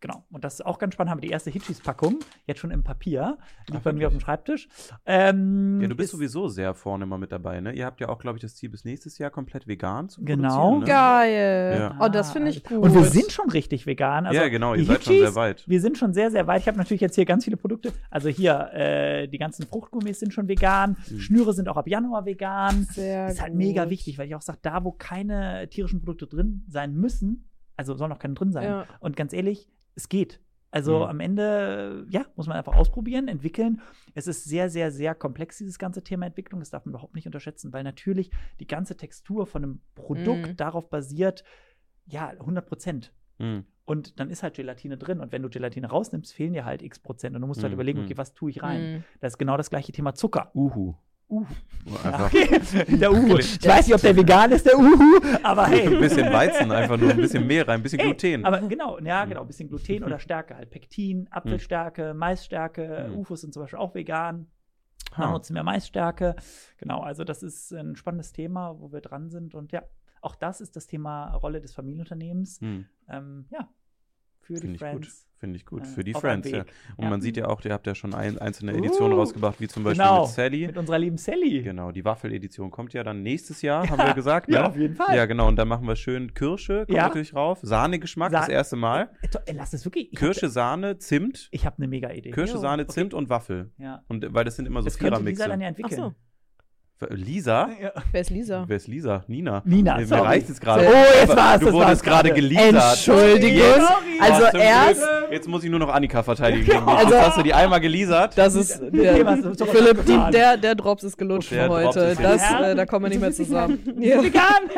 Genau, 0.05 0.23
und 0.31 0.45
das 0.45 0.55
ist 0.55 0.67
auch 0.67 0.79
ganz 0.79 0.93
spannend. 0.93 1.11
Haben 1.13 1.23
wir 1.23 1.29
die 1.29 1.33
erste 1.33 1.49
Hitchis-Packung, 1.49 2.19
jetzt 2.47 2.61
schon 2.61 2.71
im 2.71 2.83
Papier, 2.83 3.39
liegt 3.69 3.79
Ach, 3.79 3.83
bei 3.85 3.93
mir 3.95 4.07
auf 4.09 4.13
dem? 4.13 4.21
Schreibtisch. 4.21 4.69
Ähm, 5.07 5.81
Ja, 5.81 5.89
du 5.89 5.95
bist 5.97 6.09
ist- 6.13 6.19
sowieso 6.19 6.49
sehr 6.49 6.75
vorne 6.75 7.07
mal 7.07 7.17
mit 7.17 7.33
dabei, 7.33 7.61
ne? 7.63 7.73
Ihr 7.73 7.87
habt 7.87 8.03
ja 8.03 8.11
auch, 8.11 8.19
glaube 8.19 8.37
ich, 8.37 8.43
das 8.43 8.55
Ziel 8.55 8.69
bis 8.69 8.85
nächstes 8.85 9.17
Jahr 9.17 9.31
komplett 9.31 9.67
vegan 9.67 10.11
zu 10.11 10.23
Genau. 10.23 10.49
produzieren, 10.49 10.81
ne? 10.81 10.85
Geil. 10.87 11.77
Ja. 11.79 11.99
Oh, 12.01 12.09
das 12.09 12.33
finde 12.33 12.51
ich 12.51 12.67
Ah, 12.67 12.69
gut. 12.69 12.83
Und 12.85 12.95
wir 12.95 13.05
sind 13.05 13.33
schon 13.33 13.49
richtig 13.49 13.87
vegan. 13.87 14.27
Also 14.27 14.39
ja, 14.39 14.49
genau, 14.49 14.75
ihr 14.75 14.85
seid 14.85 15.05
schon 15.05 15.17
sehr 15.19 15.35
weit. 15.37 15.67
Wir 15.67 15.81
sind 15.81 15.97
schon 15.97 16.13
sehr, 16.13 16.31
sehr 16.31 16.47
weit. 16.47 16.61
Ich 16.61 16.69
habe 16.69 16.77
natürlich 16.77 17.01
jetzt 17.01 17.15
hier 17.15 17.25
ganz 17.25 17.45
viele 17.45 17.57
Produkte. 17.57 17.91
Also 18.11 18.29
hier, 18.29 18.71
äh, 18.75 19.27
die 19.29 19.39
ganzen 19.39 19.67
Fruchtgummis 19.67 20.21
sind 20.21 20.35
schon 20.35 20.49
vegan. 20.49 20.99
Mhm. 21.11 21.19
Schnüre 21.19 21.55
sind 21.55 21.67
auch 21.71 21.79
ab 21.79 21.89
Januar 21.89 22.27
vegan. 22.27 22.87
sehr 22.91 23.29
ist 23.29 23.41
halt 23.41 23.53
gut. 23.53 23.59
mega 23.59 23.89
wichtig, 23.89 24.19
weil 24.19 24.27
ich 24.27 24.35
auch 24.35 24.43
sage, 24.43 24.59
da, 24.61 24.85
wo 24.85 24.93
keine 24.93 25.67
tierischen 25.71 26.01
Produkte 26.01 26.27
drin 26.27 26.63
sein 26.69 26.95
müssen, 26.95 27.49
also 27.77 27.95
sollen 27.95 28.13
auch 28.13 28.19
keine 28.19 28.35
drin 28.35 28.53
sein. 28.53 28.65
Ja. 28.65 28.85
Und 29.01 29.17
ganz 29.17 29.33
ehrlich, 29.33 29.67
es 29.95 30.09
geht. 30.09 30.41
Also 30.71 30.99
Mhm. 31.01 31.03
am 31.05 31.21
Ende, 31.21 32.05
ja, 32.11 32.27
muss 32.35 32.49
man 32.49 32.57
einfach 32.57 32.75
ausprobieren, 32.75 33.29
entwickeln. 33.29 33.81
Es 34.15 34.27
ist 34.27 34.43
sehr, 34.45 34.69
sehr, 34.71 34.91
sehr 34.91 35.15
komplex, 35.15 35.59
dieses 35.59 35.79
ganze 35.79 36.03
Thema 36.03 36.27
Entwicklung. 36.27 36.61
Das 36.61 36.71
darf 36.71 36.85
man 36.85 36.91
überhaupt 36.95 37.15
nicht 37.15 37.27
unterschätzen, 37.27 37.73
weil 37.73 37.85
natürlich 37.85 38.31
die 38.59 38.67
ganze 38.67 38.97
Textur 38.97 39.47
von 39.47 39.63
einem 39.63 39.81
Produkt 39.95 40.49
Mhm. 40.49 40.57
darauf 40.57 40.91
basiert, 40.91 41.45
ja, 42.07 42.33
100 42.41 42.67
Prozent. 42.67 43.13
Hm. 43.39 43.65
Und 43.85 44.19
dann 44.19 44.31
ist 44.31 44.43
halt 44.43 44.55
Gelatine 44.55 44.97
drin. 44.99 45.21
Und 45.21 45.31
wenn 45.31 45.43
du 45.43 45.49
Gelatine 45.49 45.89
rausnimmst, 45.89 46.33
fehlen 46.33 46.55
dir 46.55 46.65
halt 46.65 46.83
x 46.83 46.99
Prozent. 46.99 47.37
Und 47.37 47.43
du 47.43 47.47
musst 47.47 47.63
halt 47.63 47.71
Mhm, 47.73 47.75
überlegen, 47.75 47.99
mhm. 48.01 48.05
okay, 48.07 48.17
was 48.17 48.33
tue 48.35 48.51
ich 48.51 48.63
rein? 48.63 48.83
Mhm. 48.95 49.05
Das 49.21 49.35
ist 49.35 49.39
genau 49.39 49.57
das 49.57 49.71
gleiche 49.71 49.93
Thema 49.93 50.15
Zucker. 50.15 50.51
Uhu. 50.55 50.95
Uh. 51.35 51.47
Ja, 52.05 52.25
okay. 52.27 52.61
Der 52.97 53.13
Uhu. 53.13 53.37
Ich 53.39 53.63
weiß 53.67 53.87
nicht, 53.87 53.95
ob 53.95 54.01
der 54.01 54.17
vegan 54.17 54.53
ist, 54.53 54.65
der 54.65 54.79
Uhu, 54.79 55.21
aber 55.43 55.67
hey. 55.67 55.87
ein 55.95 56.01
bisschen 56.01 56.33
Weizen, 56.33 56.73
einfach 56.73 56.97
nur 56.97 57.11
ein 57.11 57.17
bisschen 57.19 57.47
Mehl 57.47 57.63
rein, 57.63 57.81
ein 57.81 57.83
bisschen 57.83 57.99
Ey, 58.01 58.07
Gluten. 58.15 58.45
Aber 58.47 58.61
genau, 58.67 58.99
ja, 59.01 59.25
Mhm. 59.25 59.29
genau, 59.29 59.41
ein 59.43 59.47
bisschen 59.47 59.69
Gluten 59.69 60.03
oder 60.05 60.19
Stärke 60.19 60.57
halt. 60.57 60.71
Pektin, 60.71 61.29
Apfelstärke, 61.31 62.15
Maisstärke, 62.15 63.09
Mhm. 63.11 63.19
Ufos 63.19 63.43
sind 63.43 63.53
zum 63.53 63.63
Beispiel 63.65 63.79
auch 63.79 63.95
vegan. 63.95 64.47
Ha. 65.17 65.23
Da 65.25 65.31
nutzen 65.33 65.55
wir 65.55 65.63
Maisstärke. 65.63 66.37
Genau, 66.79 67.01
also 67.01 67.23
das 67.23 67.43
ist 67.43 67.71
ein 67.73 67.97
spannendes 67.97 68.33
Thema, 68.33 68.81
wo 68.81 68.91
wir 68.91 69.01
dran 69.03 69.29
sind. 69.29 69.55
Und 69.55 69.71
ja, 69.73 69.83
auch 70.23 70.37
das 70.37 70.63
ist 70.63 70.77
das 70.77 70.87
Thema 70.87 71.35
Rolle 71.35 71.61
des 71.61 71.75
Familienunternehmens. 71.75 72.61
Hm. 72.63 72.87
Ähm, 73.11 73.47
ja, 73.51 73.69
für 74.41 74.55
Finde 74.57 74.79
die 74.79 74.85
ich 74.85 74.93
gut. 74.93 75.09
Finde 75.45 75.57
ich 75.59 75.67
gut. 75.67 75.83
äh, 75.83 75.87
Für 75.87 76.03
die 76.05 76.15
auf 76.15 76.23
Friends, 76.23 76.51
ja. 76.51 76.61
Und 76.97 77.05
Ja. 77.05 77.11
man 77.11 77.21
sieht 77.21 77.37
ja 77.37 77.49
auch, 77.49 77.63
ihr 77.67 77.73
habt 77.75 77.87
ja 77.87 77.95
schon 77.95 78.15
ein, 78.15 78.39
einzelne 78.39 78.73
Uh, 78.73 78.79
Editionen 78.79 79.13
rausgebracht, 79.19 79.61
wie 79.61 79.69
zum 79.69 79.85
Beispiel 79.85 80.03
genau, 80.03 80.23
mit 80.23 80.31
Sally. 80.31 80.67
Mit 80.69 80.79
unserer 80.79 80.99
lieben 80.99 81.19
Sally. 81.19 81.63
Genau, 81.63 81.93
die 81.93 82.03
Waffeledition 82.03 82.71
kommt 82.71 82.95
ja 82.95 83.03
dann 83.05 83.23
nächstes 83.23 83.61
Jahr, 83.61 83.87
haben 83.89 83.99
wir 83.99 84.15
gesagt. 84.15 84.49
Ja, 84.51 84.63
ne? 84.63 84.69
auf 84.69 84.77
jeden 84.79 84.95
Fall. 84.97 85.15
Ja, 85.15 85.27
genau. 85.27 85.49
Und 85.49 85.57
dann 85.57 85.69
machen 85.69 85.87
wir 85.87 85.97
schön 85.97 86.33
Kirsche, 86.33 86.87
kommt 86.87 86.97
Ja. 86.97 87.09
natürlich 87.09 87.35
rauf. 87.35 87.59
Sahnegeschmack, 87.63 88.31
Sa- 88.33 88.41
das 88.41 88.49
erste 88.49 88.77
Mal. 88.77 89.11
Äh, 89.21 89.29
to- 89.29 89.39
ey, 89.45 89.55
Lass 89.55 89.71
das 89.73 89.85
wirklich. 89.85 90.13
Ich 90.13 90.19
Kirsche, 90.19 90.49
Sahne, 90.49 90.97
Zimt. 90.99 91.49
Ich 91.51 91.67
habe 91.67 91.77
eine 91.77 91.89
mega 91.89 92.11
Idee. 92.11 92.31
Kirsche, 92.31 92.57
Sahne, 92.59 92.85
okay. 92.85 92.93
Zimt 92.93 93.13
und 93.13 93.29
Waffel. 93.29 93.71
Ja. 93.79 94.03
Und 94.09 94.33
weil 94.33 94.45
das 94.47 94.57
sind 94.57 94.65
immer 94.67 94.81
so 94.81 94.87
Das 94.87 94.99
könnte 94.99 95.21
Lisa 95.21 95.45
Vierermixe. 95.45 95.49
dann 95.49 95.61
ja 95.61 95.67
Ach 95.67 95.71
entwickeln. 95.71 96.01
so. 96.01 96.15
Lisa? 97.11 97.69
Ja. 97.81 97.93
Wer 98.13 98.21
ist 98.21 98.31
Lisa? 98.31 98.65
Wer 98.67 98.77
ist 98.77 98.89
Lisa? 98.89 99.25
Nina. 99.27 99.63
Nina, 99.65 99.97
Mir, 99.99 100.07
mir 100.07 100.23
reicht 100.23 100.49
es 100.51 100.61
gerade. 100.61 100.87
Oh, 100.89 101.21
jetzt 101.21 101.37
war's, 101.37 101.61
Du 101.61 101.73
wurdest 101.73 102.03
gerade 102.03 102.29
gerade. 102.31 102.41
geliefert. 102.41 102.75
Entschuldigung. 102.93 103.63
Also 104.21 104.45
Oh, 104.53 104.57
erst- 104.57 105.01
Glück. 105.01 105.33
Jetzt 105.33 105.49
muss 105.49 105.65
ich 105.65 105.71
nur 105.71 105.81
noch 105.81 105.89
Annika 105.93 106.23
verteidigen. 106.23 106.65
gegen 106.67 106.79
dich. 106.87 106.95
Also- 106.95 107.15
Jetzt 107.15 107.27
hast 107.27 107.39
du 107.39 107.43
die 107.43 107.55
einmal 107.55 107.81
geliefert. 107.81 108.33
Das 108.37 108.55
ist 108.55 108.81
Nee, 108.93 109.03
der, 109.03 109.15
Philipp, 109.67 110.05
die, 110.07 110.21
der, 110.33 110.57
der 110.57 110.75
Drops 110.75 111.03
ist 111.05 111.17
gelutscht 111.19 111.51
Der 111.51 111.65
für 111.65 111.69
Drops 111.83 111.97
heute. 111.97 112.01
ist 112.11 112.21
Das, 112.23 112.43
äh, 112.61 112.75
da 112.75 112.87
kommen 112.87 113.05
wir 113.07 113.09
nicht 113.11 113.21
mehr 113.21 113.33
zusammen. 113.33 113.79
Ja. 113.99 114.21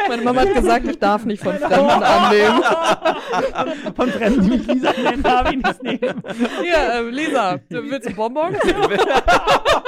Meine 0.08 0.22
Mama 0.22 0.40
hat 0.42 0.54
gesagt, 0.54 0.86
ich 0.88 0.98
darf 0.98 1.24
nicht 1.24 1.42
von 1.42 1.54
Fremden 1.56 2.02
annehmen. 2.02 2.62
Von 3.94 4.08
Fremden, 4.10 4.42
die 4.42 4.48
mich 4.56 4.66
Lisa 4.66 4.92
nennen, 5.02 5.22
darf 5.22 5.50
ich 5.50 5.56
nicht 5.56 5.82
nehmen. 5.82 6.22
Hier, 6.62 6.94
ähm, 7.00 7.08
Lisa, 7.10 7.56
du 7.68 7.82
willst 7.90 8.06
einen 8.06 8.16
Bonbon? 8.16 8.56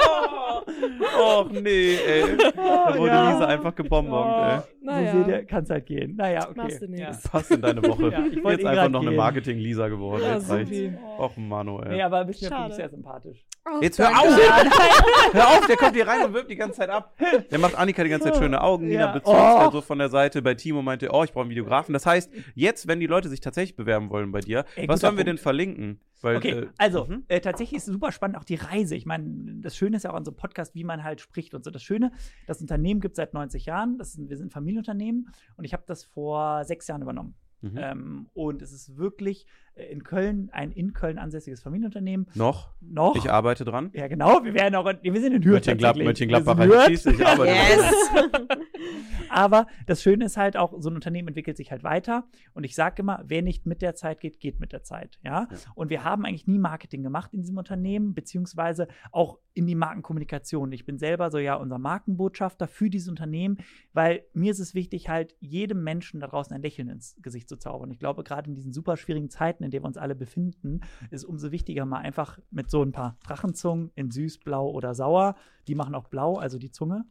Och 1.39 1.51
nee, 1.51 1.95
ey. 1.97 2.37
Da 2.55 2.93
wurde 2.97 3.11
Ja. 3.11 3.31
Lisa 3.31 3.45
einfach 3.47 3.75
gebonbont, 3.75 4.45
ey. 4.45 4.59
Naja. 4.81 5.11
So 5.11 5.17
seht 5.19 5.27
ihr, 5.27 5.45
kann 5.45 5.63
es 5.63 5.69
halt 5.69 5.85
gehen. 5.85 6.15
Naja, 6.15 6.47
okay. 6.49 6.53
Machst 6.57 6.81
du 6.81 6.85
Ja. 6.87 7.11
Passt 7.31 7.51
in 7.51 7.61
deine 7.61 7.83
Woche. 7.83 8.09
Ja, 8.11 8.25
ich 8.25 8.43
wollte 8.43 8.61
Jetzt 8.61 8.63
eh 8.63 8.67
einfach 8.67 8.89
noch 8.89 9.01
eine 9.01 9.09
gehen. 9.09 9.17
Marketing-Lisa 9.17 9.87
geworden. 9.89 10.23
Ja, 10.23 10.35
Jetzt 10.35 10.49
reicht's. 10.49 10.77
Och, 11.17 11.37
Mano, 11.37 11.81
ey. 11.81 11.89
Nee, 11.95 12.01
aber 12.01 12.23
bist 12.25 12.41
mir 12.41 12.47
Schade. 12.49 12.61
wirklich 12.63 12.75
sehr 12.77 12.89
sympathisch. 12.89 13.45
Oh, 13.65 13.81
Jetzt 13.81 13.99
hör 13.99 14.09
auf! 14.09 14.25
Hör 15.33 15.47
auf, 15.49 15.67
der 15.67 15.75
kommt 15.77 15.95
hier 15.95 16.07
rein 16.07 16.25
und 16.25 16.33
wirft 16.33 16.49
die 16.49 16.55
ganze 16.55 16.77
Zeit 16.79 16.89
ab. 16.89 17.13
Der 17.51 17.59
macht 17.59 17.75
Annika 17.77 18.03
die 18.03 18.09
ganze 18.09 18.29
Zeit 18.31 18.37
schöne 18.37 18.61
Augen. 18.61 18.87
Nina 18.87 19.01
Ja. 19.01 19.11
bezweifelt 19.11 19.43
Oh. 19.55 19.59
halt 19.59 19.71
so 19.73 19.81
von 19.81 19.99
der 19.99 20.09
Seite. 20.09 20.41
Bei 20.41 20.55
Timo 20.55 20.81
meinte, 20.81 21.09
oh, 21.11 21.23
ich 21.23 21.31
brauche 21.33 21.41
einen 21.43 21.51
Videografen. 21.51 21.93
Das 21.93 22.05
heißt, 22.05 22.31
jetzt, 22.55 22.87
wenn 22.87 22.99
die 22.99 23.07
Leute 23.07 23.29
sich 23.29 23.41
tatsächlich 23.41 23.75
bewerben 23.75 24.09
wollen 24.09 24.31
bei 24.31 24.39
dir, 24.39 24.65
Ey, 24.75 24.87
was 24.87 25.01
sollen 25.01 25.17
wir 25.17 25.23
denn 25.25 25.37
verlinken? 25.37 25.99
Weil, 26.21 26.37
Okay, 26.37 26.49
äh, 26.51 26.67
also 26.77 27.05
mhm. 27.05 27.23
äh, 27.29 27.39
tatsächlich 27.39 27.77
ist 27.77 27.87
es 27.87 27.93
super 27.93 28.11
spannend 28.11 28.37
auch 28.37 28.43
die 28.43 28.55
Reise. 28.55 28.93
Ich 28.95 29.05
meine, 29.05 29.25
das 29.61 29.77
Schöne 29.77 29.95
ist 29.97 30.03
ja 30.03 30.11
auch 30.11 30.15
an 30.15 30.25
so 30.25 30.31
einem 30.31 30.37
Podcast, 30.37 30.75
wie 30.75 30.83
man 30.83 31.03
halt 31.03 31.21
spricht 31.21 31.53
und 31.53 31.63
so. 31.63 31.71
Das 31.71 31.81
Schöne, 31.81 32.11
das 32.45 32.59
Unternehmen 32.59 32.99
gibt 32.99 33.13
es 33.13 33.17
seit 33.17 33.33
90 33.33 33.65
Jahren. 33.65 33.97
Das 33.97 34.09
ist, 34.15 34.29
wir 34.29 34.35
sind 34.35 34.47
ein 34.47 34.49
Familienunternehmen 34.69 35.31
und 35.57 35.65
ich 35.65 35.73
habe 35.73 35.83
das 35.85 36.03
vor 36.03 36.63
sechs 36.63 36.87
Jahren 36.87 37.01
übernommen. 37.01 37.35
Mhm. 37.61 37.77
Ähm, 37.77 38.29
und 38.33 38.61
es 38.61 38.71
ist 38.71 38.97
wirklich 38.97 39.45
in 39.75 40.03
Köln, 40.03 40.49
ein 40.51 40.71
in 40.71 40.93
Köln 40.93 41.17
ansässiges 41.17 41.61
Familienunternehmen. 41.61 42.27
Noch? 42.35 42.69
Noch. 42.81 43.15
Ich 43.15 43.31
arbeite 43.31 43.65
dran. 43.65 43.91
ja, 43.93 44.07
genau. 44.07 44.43
Wir 44.43 44.53
werden 44.53 44.75
auch, 44.75 44.85
wir 44.85 45.21
sind 45.21 45.33
in 45.33 45.43
Hürth. 45.43 45.67
Mönchengladbach, 45.67 46.57
Hürth. 46.57 46.85
schießt, 46.87 47.07
ich 47.07 47.25
arbeite 47.25 47.53
dran. 47.53 47.67
Yes. 47.77 48.59
Aber 49.29 49.67
das 49.85 50.01
Schöne 50.01 50.25
ist 50.25 50.37
halt 50.37 50.57
auch, 50.57 50.73
so 50.79 50.89
ein 50.89 50.95
Unternehmen 50.95 51.29
entwickelt 51.29 51.57
sich 51.57 51.71
halt 51.71 51.83
weiter. 51.83 52.25
Und 52.53 52.63
ich 52.63 52.75
sage 52.75 53.01
immer, 53.01 53.23
wer 53.25 53.41
nicht 53.41 53.65
mit 53.65 53.81
der 53.81 53.95
Zeit 53.95 54.19
geht, 54.19 54.39
geht 54.39 54.59
mit 54.59 54.73
der 54.73 54.83
Zeit. 54.83 55.19
Ja? 55.23 55.47
Ja. 55.51 55.57
Und 55.75 55.89
wir 55.89 56.03
haben 56.03 56.25
eigentlich 56.25 56.47
nie 56.47 56.59
Marketing 56.59 57.03
gemacht 57.03 57.33
in 57.33 57.41
diesem 57.41 57.57
Unternehmen, 57.57 58.13
beziehungsweise 58.13 58.87
auch 59.11 59.39
in 59.53 59.67
die 59.67 59.75
Markenkommunikation. 59.75 60.71
Ich 60.71 60.85
bin 60.85 60.97
selber 60.97 61.29
so 61.29 61.37
ja 61.37 61.55
unser 61.55 61.77
Markenbotschafter 61.77 62.67
für 62.67 62.89
dieses 62.89 63.09
Unternehmen, 63.09 63.57
weil 63.93 64.23
mir 64.33 64.51
ist 64.51 64.59
es 64.59 64.73
wichtig, 64.73 65.09
halt 65.09 65.35
jedem 65.39 65.83
Menschen 65.83 66.19
da 66.19 66.27
draußen 66.27 66.55
ein 66.55 66.61
Lächeln 66.61 66.89
ins 66.89 67.15
Gesicht 67.21 67.49
zu 67.49 67.57
zaubern. 67.57 67.91
Ich 67.91 67.99
glaube, 67.99 68.23
gerade 68.23 68.49
in 68.49 68.55
diesen 68.55 68.73
super 68.73 68.97
schwierigen 68.97 69.29
Zeiten, 69.29 69.63
in 69.69 69.71
denen 69.71 69.83
wir 69.83 69.87
uns 69.87 69.97
alle 69.97 70.15
befinden, 70.15 70.81
ist 71.11 71.23
umso 71.23 71.51
wichtiger, 71.51 71.85
mal 71.85 71.99
einfach 71.99 72.39
mit 72.49 72.71
so 72.71 72.81
ein 72.83 72.91
paar 72.91 73.17
Drachenzungen 73.23 73.91
in 73.93 74.09
süß, 74.09 74.39
blau 74.39 74.69
oder 74.69 74.95
sauer. 74.95 75.35
Die 75.67 75.75
machen 75.75 75.93
auch 75.93 76.07
blau, 76.07 76.37
also 76.37 76.57
die 76.57 76.71
Zunge. 76.71 77.05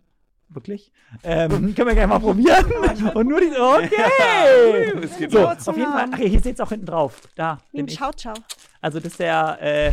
Wirklich? 0.49 0.93
Ähm, 1.23 1.51
können 1.75 1.89
wir 1.89 1.95
gerne 1.95 2.09
mal 2.09 2.19
probieren. 2.19 2.65
Und 3.15 3.29
nur 3.29 3.41
die. 3.41 3.49
Okay! 3.49 4.99
Es 5.03 5.17
geht 5.19 5.31
So, 5.31 5.47
auf 5.47 5.77
jeden 5.77 5.93
Fall. 5.93 6.09
Ach, 6.11 6.19
hier 6.19 6.41
steht 6.41 6.55
es 6.55 6.61
auch 6.61 6.71
hinten 6.71 6.87
drauf. 6.87 7.21
Da. 7.37 7.59
Bin 7.73 7.85
ein 7.85 7.89
ich. 7.89 7.97
Ciao, 7.97 8.13
ciao. 8.13 8.35
Also, 8.81 8.99
das 8.99 9.13
ist 9.13 9.21
der 9.21 9.59
äh, 9.61 9.93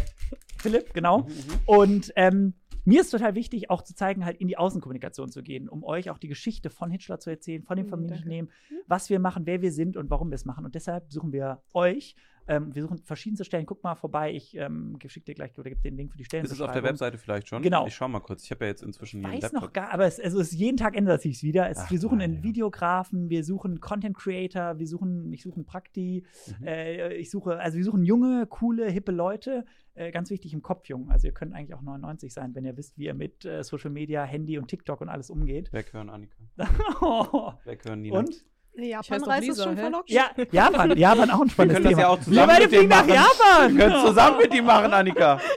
Philipp, 0.57 0.93
genau. 0.93 1.27
Und 1.65 2.11
ähm, 2.15 2.53
mir 2.85 3.01
ist 3.01 3.09
total 3.09 3.33
wichtig, 3.33 3.71
auch 3.71 3.81
zu 3.81 3.95
zeigen, 3.95 4.25
halt 4.25 4.37
in 4.37 4.47
die 4.47 4.57
Außenkommunikation 4.57 5.31
zu 5.31 5.41
gehen, 5.41 5.67
um 5.67 5.83
euch 5.83 6.11
auch 6.11 6.19
die 6.19 6.27
Geschichte 6.27 6.69
von 6.69 6.91
Hitchler 6.91 7.19
zu 7.19 7.31
erzählen, 7.31 7.63
von 7.63 7.77
dem 7.77 7.87
Mhm, 7.87 7.89
Familienunternehmen, 7.89 8.51
was 8.87 9.09
wir 9.09 9.19
machen, 9.19 9.47
wer 9.47 9.61
wir 9.63 9.71
sind 9.71 9.97
und 9.97 10.11
warum 10.11 10.29
wir 10.29 10.35
es 10.35 10.45
machen. 10.45 10.65
Und 10.65 10.75
deshalb 10.75 11.11
suchen 11.11 11.33
wir 11.33 11.63
euch. 11.73 12.15
Ähm, 12.47 12.73
wir 12.75 12.83
suchen 12.83 12.99
verschiedenste 12.99 13.43
Stellen. 13.45 13.65
Guck 13.65 13.83
mal 13.83 13.95
vorbei. 13.95 14.33
Ich 14.33 14.55
ähm, 14.55 14.97
schicke 15.07 15.25
dir 15.25 15.35
gleich 15.35 15.57
oder 15.57 15.69
gebe 15.69 15.81
dir 15.81 15.91
den 15.91 15.97
Link 15.97 16.11
für 16.11 16.17
die 16.17 16.25
Stellen. 16.25 16.45
Ist 16.45 16.51
es 16.51 16.61
auf 16.61 16.71
der 16.71 16.83
Webseite 16.83 17.17
vielleicht 17.17 17.47
schon? 17.47 17.61
Genau. 17.61 17.87
Ich 17.87 17.95
schau 17.95 18.07
mal 18.07 18.19
kurz. 18.19 18.43
Ich 18.43 18.51
habe 18.51 18.65
ja 18.65 18.69
jetzt 18.69 18.83
inzwischen 18.83 19.21
hier 19.21 19.29
einen 19.29 19.41
weiß 19.41 19.53
noch 19.53 19.73
gar, 19.73 19.91
aber 19.91 20.05
es, 20.05 20.19
also 20.19 20.39
es 20.39 20.51
jeden 20.51 20.77
Tag 20.77 20.95
ändert 20.95 21.21
sich 21.21 21.41
wieder. 21.43 21.69
Es, 21.69 21.79
Ach, 21.79 21.91
wir 21.91 21.99
suchen 21.99 22.19
nein, 22.19 22.31
einen 22.31 22.37
ja. 22.39 22.43
Videografen, 22.43 23.29
wir 23.29 23.43
suchen 23.43 23.79
Content 23.79 24.15
Creator, 24.15 24.77
wir 24.79 24.87
suchen, 24.87 25.31
ich 25.33 25.41
suche 25.43 25.55
einen 25.55 25.65
Prakti, 25.65 26.23
Mhm. 26.59 26.67
äh, 26.67 27.13
ich 27.15 27.29
suche, 27.31 27.59
also 27.59 27.77
wir 27.77 27.83
suchen 27.83 28.03
junge, 28.03 28.45
coole, 28.47 28.89
hippe 28.89 29.11
Leute. 29.11 29.65
Äh, 29.95 30.11
ganz 30.11 30.29
wichtig 30.29 30.53
im 30.53 30.61
Kopf 30.61 30.87
jung. 30.89 31.09
Also 31.09 31.27
ihr 31.27 31.33
könnt 31.33 31.53
eigentlich 31.53 31.73
auch 31.73 31.81
99 31.81 32.33
sein, 32.33 32.53
wenn 32.53 32.65
ihr 32.65 32.75
wisst, 32.75 32.97
wie 32.97 33.05
ihr 33.05 33.13
mit 33.13 33.45
äh, 33.45 33.63
Social 33.63 33.89
Media, 33.91 34.23
Handy 34.23 34.57
und 34.57 34.67
TikTok 34.67 34.99
und 35.01 35.07
alles 35.09 35.29
umgeht. 35.29 35.71
Weghören, 35.71 36.09
Annika. 36.09 36.35
und? 36.99 37.55
Weghören, 37.65 38.01
Nina. 38.01 38.21
Die 38.23 38.35
doch 38.77 38.83
Japan-Reise 38.83 39.51
ist 39.51 39.63
schon 39.63 39.77
verlockt. 39.77 40.09
Ja, 40.09 40.31
Japan, 40.51 40.97
Japan 40.97 41.29
auch 41.31 41.41
ein 41.41 41.47
Wir 41.47 41.51
spannendes 41.51 41.77
können 41.77 41.83
das 41.83 41.89
Thema. 41.91 42.01
ja 42.01 42.07
auch 42.09 42.17
wir 42.17 42.23
zusammen 42.23 42.47
beide 42.47 42.69
fliegen 42.69 42.87
nach 42.87 42.97
machen. 43.07 43.09
Japan. 43.09 43.77
Wir 43.77 43.87
können 43.87 44.05
zusammen 44.05 44.37
mit 44.37 44.53
ihm 44.53 44.65
machen, 44.65 44.93
Annika. 44.93 45.41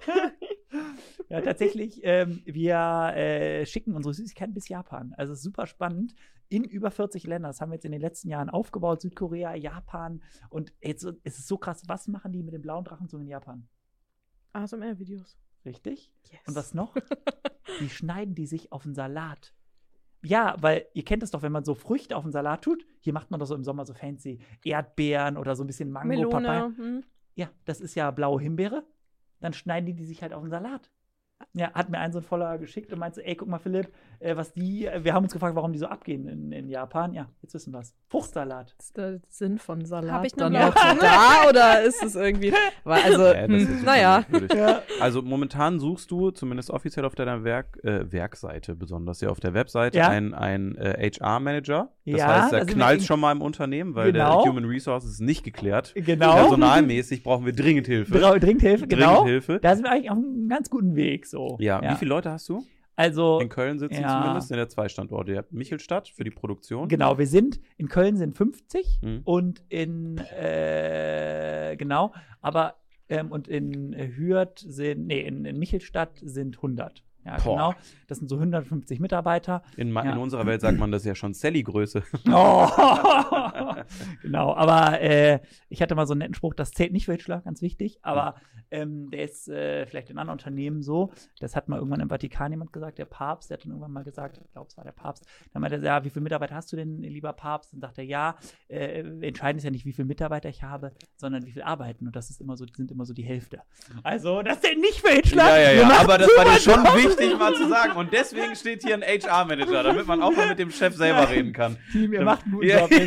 Ja, 1.30 1.42
tatsächlich, 1.42 2.00
ähm, 2.04 2.40
wir 2.46 3.12
äh, 3.14 3.66
schicken 3.66 3.94
unsere 3.94 4.14
Süßigkeiten 4.14 4.54
bis 4.54 4.68
Japan. 4.68 5.12
Also 5.18 5.34
es 5.34 5.40
ist 5.40 5.44
super 5.44 5.66
spannend. 5.66 6.14
In 6.48 6.64
über 6.64 6.90
40 6.90 7.24
Ländern. 7.24 7.50
Das 7.50 7.60
haben 7.60 7.70
wir 7.70 7.74
jetzt 7.74 7.84
in 7.84 7.92
den 7.92 8.00
letzten 8.00 8.30
Jahren 8.30 8.48
aufgebaut. 8.48 9.02
Südkorea, 9.02 9.54
Japan. 9.54 10.22
Und 10.48 10.72
jetzt 10.80 11.04
es 11.24 11.38
ist 11.38 11.46
so 11.46 11.58
krass. 11.58 11.82
Was 11.86 12.08
machen 12.08 12.32
die 12.32 12.42
mit 12.42 12.54
dem 12.54 12.62
blauen 12.62 12.84
Drachenzungen 12.84 13.26
in 13.26 13.30
Japan? 13.32 13.68
ASMR-Videos. 14.54 15.36
Richtig? 15.66 16.10
Yes. 16.30 16.40
Und 16.46 16.54
was 16.56 16.72
noch? 16.72 16.94
die 17.80 17.90
schneiden 17.90 18.34
die 18.34 18.46
sich 18.46 18.72
auf 18.72 18.84
den 18.84 18.94
Salat. 18.94 19.52
Ja, 20.22 20.56
weil 20.60 20.86
ihr 20.94 21.04
kennt 21.04 21.22
es 21.22 21.30
doch, 21.30 21.42
wenn 21.42 21.52
man 21.52 21.64
so 21.64 21.74
Früchte 21.74 22.16
auf 22.16 22.24
den 22.24 22.32
Salat 22.32 22.62
tut. 22.62 22.84
Hier 23.00 23.12
macht 23.12 23.30
man 23.30 23.38
doch 23.38 23.46
so 23.46 23.54
im 23.54 23.64
Sommer 23.64 23.84
so 23.84 23.94
fancy 23.94 24.40
Erdbeeren 24.64 25.36
oder 25.36 25.54
so 25.54 25.64
ein 25.64 25.66
bisschen 25.66 25.90
Mango, 25.90 26.28
Papaya. 26.28 26.68
Melone. 26.68 26.76
Hm. 26.76 27.04
Ja, 27.34 27.50
das 27.64 27.80
ist 27.80 27.94
ja 27.94 28.10
blaue 28.10 28.40
Himbeere. 28.40 28.84
Dann 29.40 29.52
schneiden 29.52 29.86
die 29.86 29.94
die 29.94 30.04
sich 30.04 30.22
halt 30.22 30.32
auf 30.32 30.42
den 30.42 30.50
Salat. 30.50 30.90
Ja, 31.54 31.72
hat 31.72 31.88
mir 31.88 31.98
einen 31.98 32.12
so 32.12 32.18
ein 32.18 32.24
voller 32.24 32.58
geschickt 32.58 32.92
und 32.92 32.98
meinte, 32.98 33.24
ey, 33.24 33.34
guck 33.36 33.48
mal, 33.48 33.58
Philipp, 33.58 33.88
äh, 34.20 34.36
was 34.36 34.52
die, 34.52 34.88
wir 35.02 35.14
haben 35.14 35.24
uns 35.24 35.32
gefragt, 35.32 35.54
warum 35.56 35.72
die 35.72 35.78
so 35.78 35.86
abgehen 35.86 36.26
in, 36.28 36.52
in 36.52 36.68
Japan. 36.68 37.14
Ja, 37.14 37.28
jetzt 37.42 37.54
wissen 37.54 37.72
wir 37.72 37.78
es. 37.80 37.94
Fruchtsalat. 38.08 38.74
Ist 38.78 38.96
der 38.96 39.20
Sinn 39.28 39.58
von 39.58 39.84
Salat 39.84 40.10
Hab 40.12 40.24
ich 40.24 40.36
noch 40.36 40.50
dann 40.50 40.52
gehört. 40.52 40.76
da 41.02 41.48
oder 41.48 41.82
ist 41.82 42.02
es 42.02 42.16
irgendwie. 42.16 42.52
Weil 42.84 43.02
also, 43.02 43.22
Ja, 43.24 43.46
hm, 43.46 43.82
naja. 43.84 44.24
Ja. 44.54 44.82
Also 45.00 45.22
momentan 45.22 45.78
suchst 45.78 46.10
du, 46.10 46.30
zumindest 46.32 46.70
offiziell 46.70 47.04
auf 47.04 47.14
deiner 47.14 47.44
Werk, 47.44 47.78
äh, 47.84 48.10
Werkseite 48.12 48.74
besonders, 48.74 49.20
ja 49.20 49.28
auf 49.30 49.40
der 49.40 49.54
Webseite, 49.54 49.98
Ja. 49.98 50.08
einen, 50.08 50.34
einen 50.34 50.76
äh, 50.76 51.10
HR-Manager. 51.20 51.92
Das 52.04 52.16
Ja, 52.18 52.26
heißt, 52.42 52.52
da 52.52 52.56
er 52.58 52.64
sind 52.64 52.68
wir 52.70 52.74
knallt 52.74 53.02
schon 53.02 53.20
mal 53.20 53.32
im 53.32 53.42
Unternehmen, 53.42 53.94
weil 53.94 54.12
Genau. 54.12 54.42
der 54.42 54.50
Human 54.50 54.64
Resources 54.64 55.12
ist 55.12 55.20
nicht 55.20 55.44
geklärt. 55.44 55.92
Genau. 55.94 56.34
Personalmäßig 56.34 57.22
brauchen 57.22 57.46
wir 57.46 57.52
dringend 57.52 57.86
Hilfe. 57.86 58.18
Dringend 58.18 58.62
Hilfe, 58.62 58.86
Dringend 58.86 58.90
genau. 58.90 59.24
Hilfe. 59.24 59.60
Da 59.60 59.74
sind 59.76 59.84
wir 59.84 59.92
eigentlich 59.92 60.10
auf 60.10 60.16
einem 60.16 60.48
ganz 60.48 60.68
guten 60.70 60.96
Weg. 60.96 61.26
So. 61.30 61.56
Ja. 61.60 61.80
wie 61.82 61.96
viele 61.96 62.08
Leute 62.10 62.30
hast 62.30 62.48
du? 62.48 62.64
Also, 62.96 63.38
In 63.38 63.48
Köln 63.48 63.78
sitzen 63.78 64.02
ja. 64.02 64.20
zumindest, 64.20 64.50
in 64.50 64.56
der 64.56 64.68
zwei 64.68 64.88
Standorte. 64.88 65.30
Ihr 65.30 65.38
habt 65.38 65.52
Michelstadt 65.52 66.08
für 66.08 66.24
die 66.24 66.30
Produktion. 66.32 66.88
genau, 66.88 67.16
wir 67.16 67.28
sind, 67.28 67.60
in 67.76 67.88
Köln 67.88 68.16
sind 68.16 68.36
50 68.36 68.98
Mhm. 69.02 69.20
und 69.24 69.62
in, 69.68 70.18
äh, 70.18 71.76
genau, 71.78 72.12
aber, 72.40 72.74
ähm, 73.08 73.30
und 73.30 73.46
in 73.46 73.94
Hürth 74.16 74.58
sind, 74.66 75.06
nee, 75.06 75.20
in, 75.20 75.44
in 75.44 75.58
Michelstadt 75.60 76.18
sind 76.22 76.56
100. 76.60 77.04
Ja, 77.24 77.36
Boah. 77.36 77.52
genau. 77.54 77.74
Das 78.06 78.18
sind 78.18 78.28
so 78.28 78.36
150 78.38 79.00
Mitarbeiter. 79.00 79.62
In, 79.76 79.92
Ja. 79.94 80.12
in 80.12 80.18
unserer 80.18 80.46
Welt 80.46 80.60
sagt 80.62 80.78
man 80.78 80.90
das 80.90 81.04
ja 81.04 81.14
schon 81.14 81.34
Sally-Größe. 81.34 82.02
Oh. 82.32 82.66
genau, 84.22 84.54
aber 84.54 85.00
äh, 85.00 85.40
ich 85.68 85.82
hatte 85.82 85.94
mal 85.94 86.06
so 86.06 86.12
einen 86.12 86.18
netten 86.20 86.34
Spruch, 86.34 86.54
das 86.54 86.72
zählt 86.72 86.92
nicht 86.92 87.06
für 87.06 87.12
Hitchler, 87.12 87.40
ganz 87.40 87.62
wichtig, 87.62 87.98
aber 88.02 88.36
ähm, 88.70 89.10
der 89.10 89.24
ist 89.24 89.48
äh, 89.48 89.86
vielleicht 89.86 90.10
in 90.10 90.18
anderen 90.18 90.38
Unternehmen 90.38 90.82
so. 90.82 91.10
Das 91.40 91.56
hat 91.56 91.68
mal 91.68 91.76
irgendwann 91.76 92.00
im 92.00 92.08
Vatikan 92.10 92.50
jemand 92.52 92.72
gesagt, 92.72 92.98
der 92.98 93.06
Papst, 93.06 93.50
der 93.50 93.56
hat 93.56 93.64
dann 93.64 93.70
irgendwann 93.72 93.92
mal 93.92 94.04
gesagt, 94.04 94.38
ich 94.44 94.52
glaube, 94.52 94.68
es 94.68 94.76
war 94.76 94.84
der 94.84 94.92
Papst, 94.92 95.24
dann 95.52 95.62
meinte 95.62 95.76
er, 95.76 95.82
ja, 95.82 96.04
wie 96.04 96.10
viele 96.10 96.22
Mitarbeiter 96.22 96.54
hast 96.54 96.70
du 96.72 96.76
denn, 96.76 97.00
lieber 97.02 97.32
Papst? 97.32 97.72
Dann 97.72 97.80
sagt 97.80 97.98
er, 97.98 98.04
ja, 98.04 98.36
äh, 98.68 99.00
entscheidend 99.20 99.58
ist 99.58 99.64
ja 99.64 99.70
nicht, 99.70 99.86
wie 99.86 99.92
viele 99.92 100.06
Mitarbeiter 100.06 100.48
ich 100.48 100.62
habe, 100.62 100.92
sondern 101.16 101.46
wie 101.46 101.52
viel 101.52 101.62
arbeiten. 101.62 102.06
Und 102.06 102.14
das 102.16 102.30
ist 102.30 102.40
immer 102.40 102.56
so, 102.56 102.66
sind 102.76 102.90
immer 102.90 103.04
so 103.06 103.14
die 103.14 103.22
Hälfte. 103.22 103.62
Also, 104.02 104.42
das 104.42 104.60
zählt 104.60 104.78
nicht 104.80 105.00
für 105.00 105.12
Hitchler. 105.14 105.48
Ja, 105.48 105.72
ja, 105.72 105.80
ja, 105.80 106.00
aber 106.00 106.18
das 106.18 106.28
war 106.36 106.44
dir 106.44 106.60
schon 106.60 106.84
Job. 106.84 106.96
wichtig 106.96 107.38
mal 107.38 107.54
zu 107.54 107.68
sagen. 107.68 107.92
Und 107.96 108.12
deswegen 108.12 108.54
steht 108.54 108.82
hier 108.82 108.94
ein 108.94 109.02
HR-Manager, 109.02 109.82
damit 109.82 110.06
man 110.06 110.22
auch 110.22 110.36
mal 110.36 110.48
mit 110.48 110.58
dem 110.58 110.70
Chef 110.70 110.94
selber 110.94 111.28
reden 111.30 111.52
kann. 111.52 111.76
Team, 111.92 112.12
ihr 112.12 112.22
macht 112.22 112.44
einen 112.44 112.52
guten 112.54 112.66
Ja. 112.66 112.80
Job. 112.80 112.90
Ihr 112.90 113.06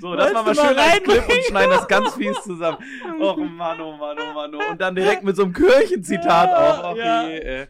So, 0.00 0.14
das 0.16 0.32
machen 0.32 0.46
wir 0.46 0.54
schön 0.54 0.78
als 0.78 1.02
Clip 1.02 1.28
und 1.28 1.44
schneiden 1.48 1.70
das 1.70 1.88
ganz 1.88 2.14
fies 2.14 2.40
zusammen. 2.42 2.78
Och 3.20 3.36
Mann, 3.36 3.80
oh 3.80 3.96
Mann, 3.96 4.16
oh 4.18 4.34
Mann, 4.34 4.54
oh. 4.54 4.70
Und 4.70 4.80
dann 4.80 4.94
direkt 4.94 5.22
mit 5.24 5.36
so 5.36 5.42
einem 5.42 5.52
Kirchenzitat 5.52 6.48
Ja, 6.48 6.80
auch. 6.80 6.92
Och, 6.92 6.96
ja. 6.96 7.28
äh. 7.28 7.66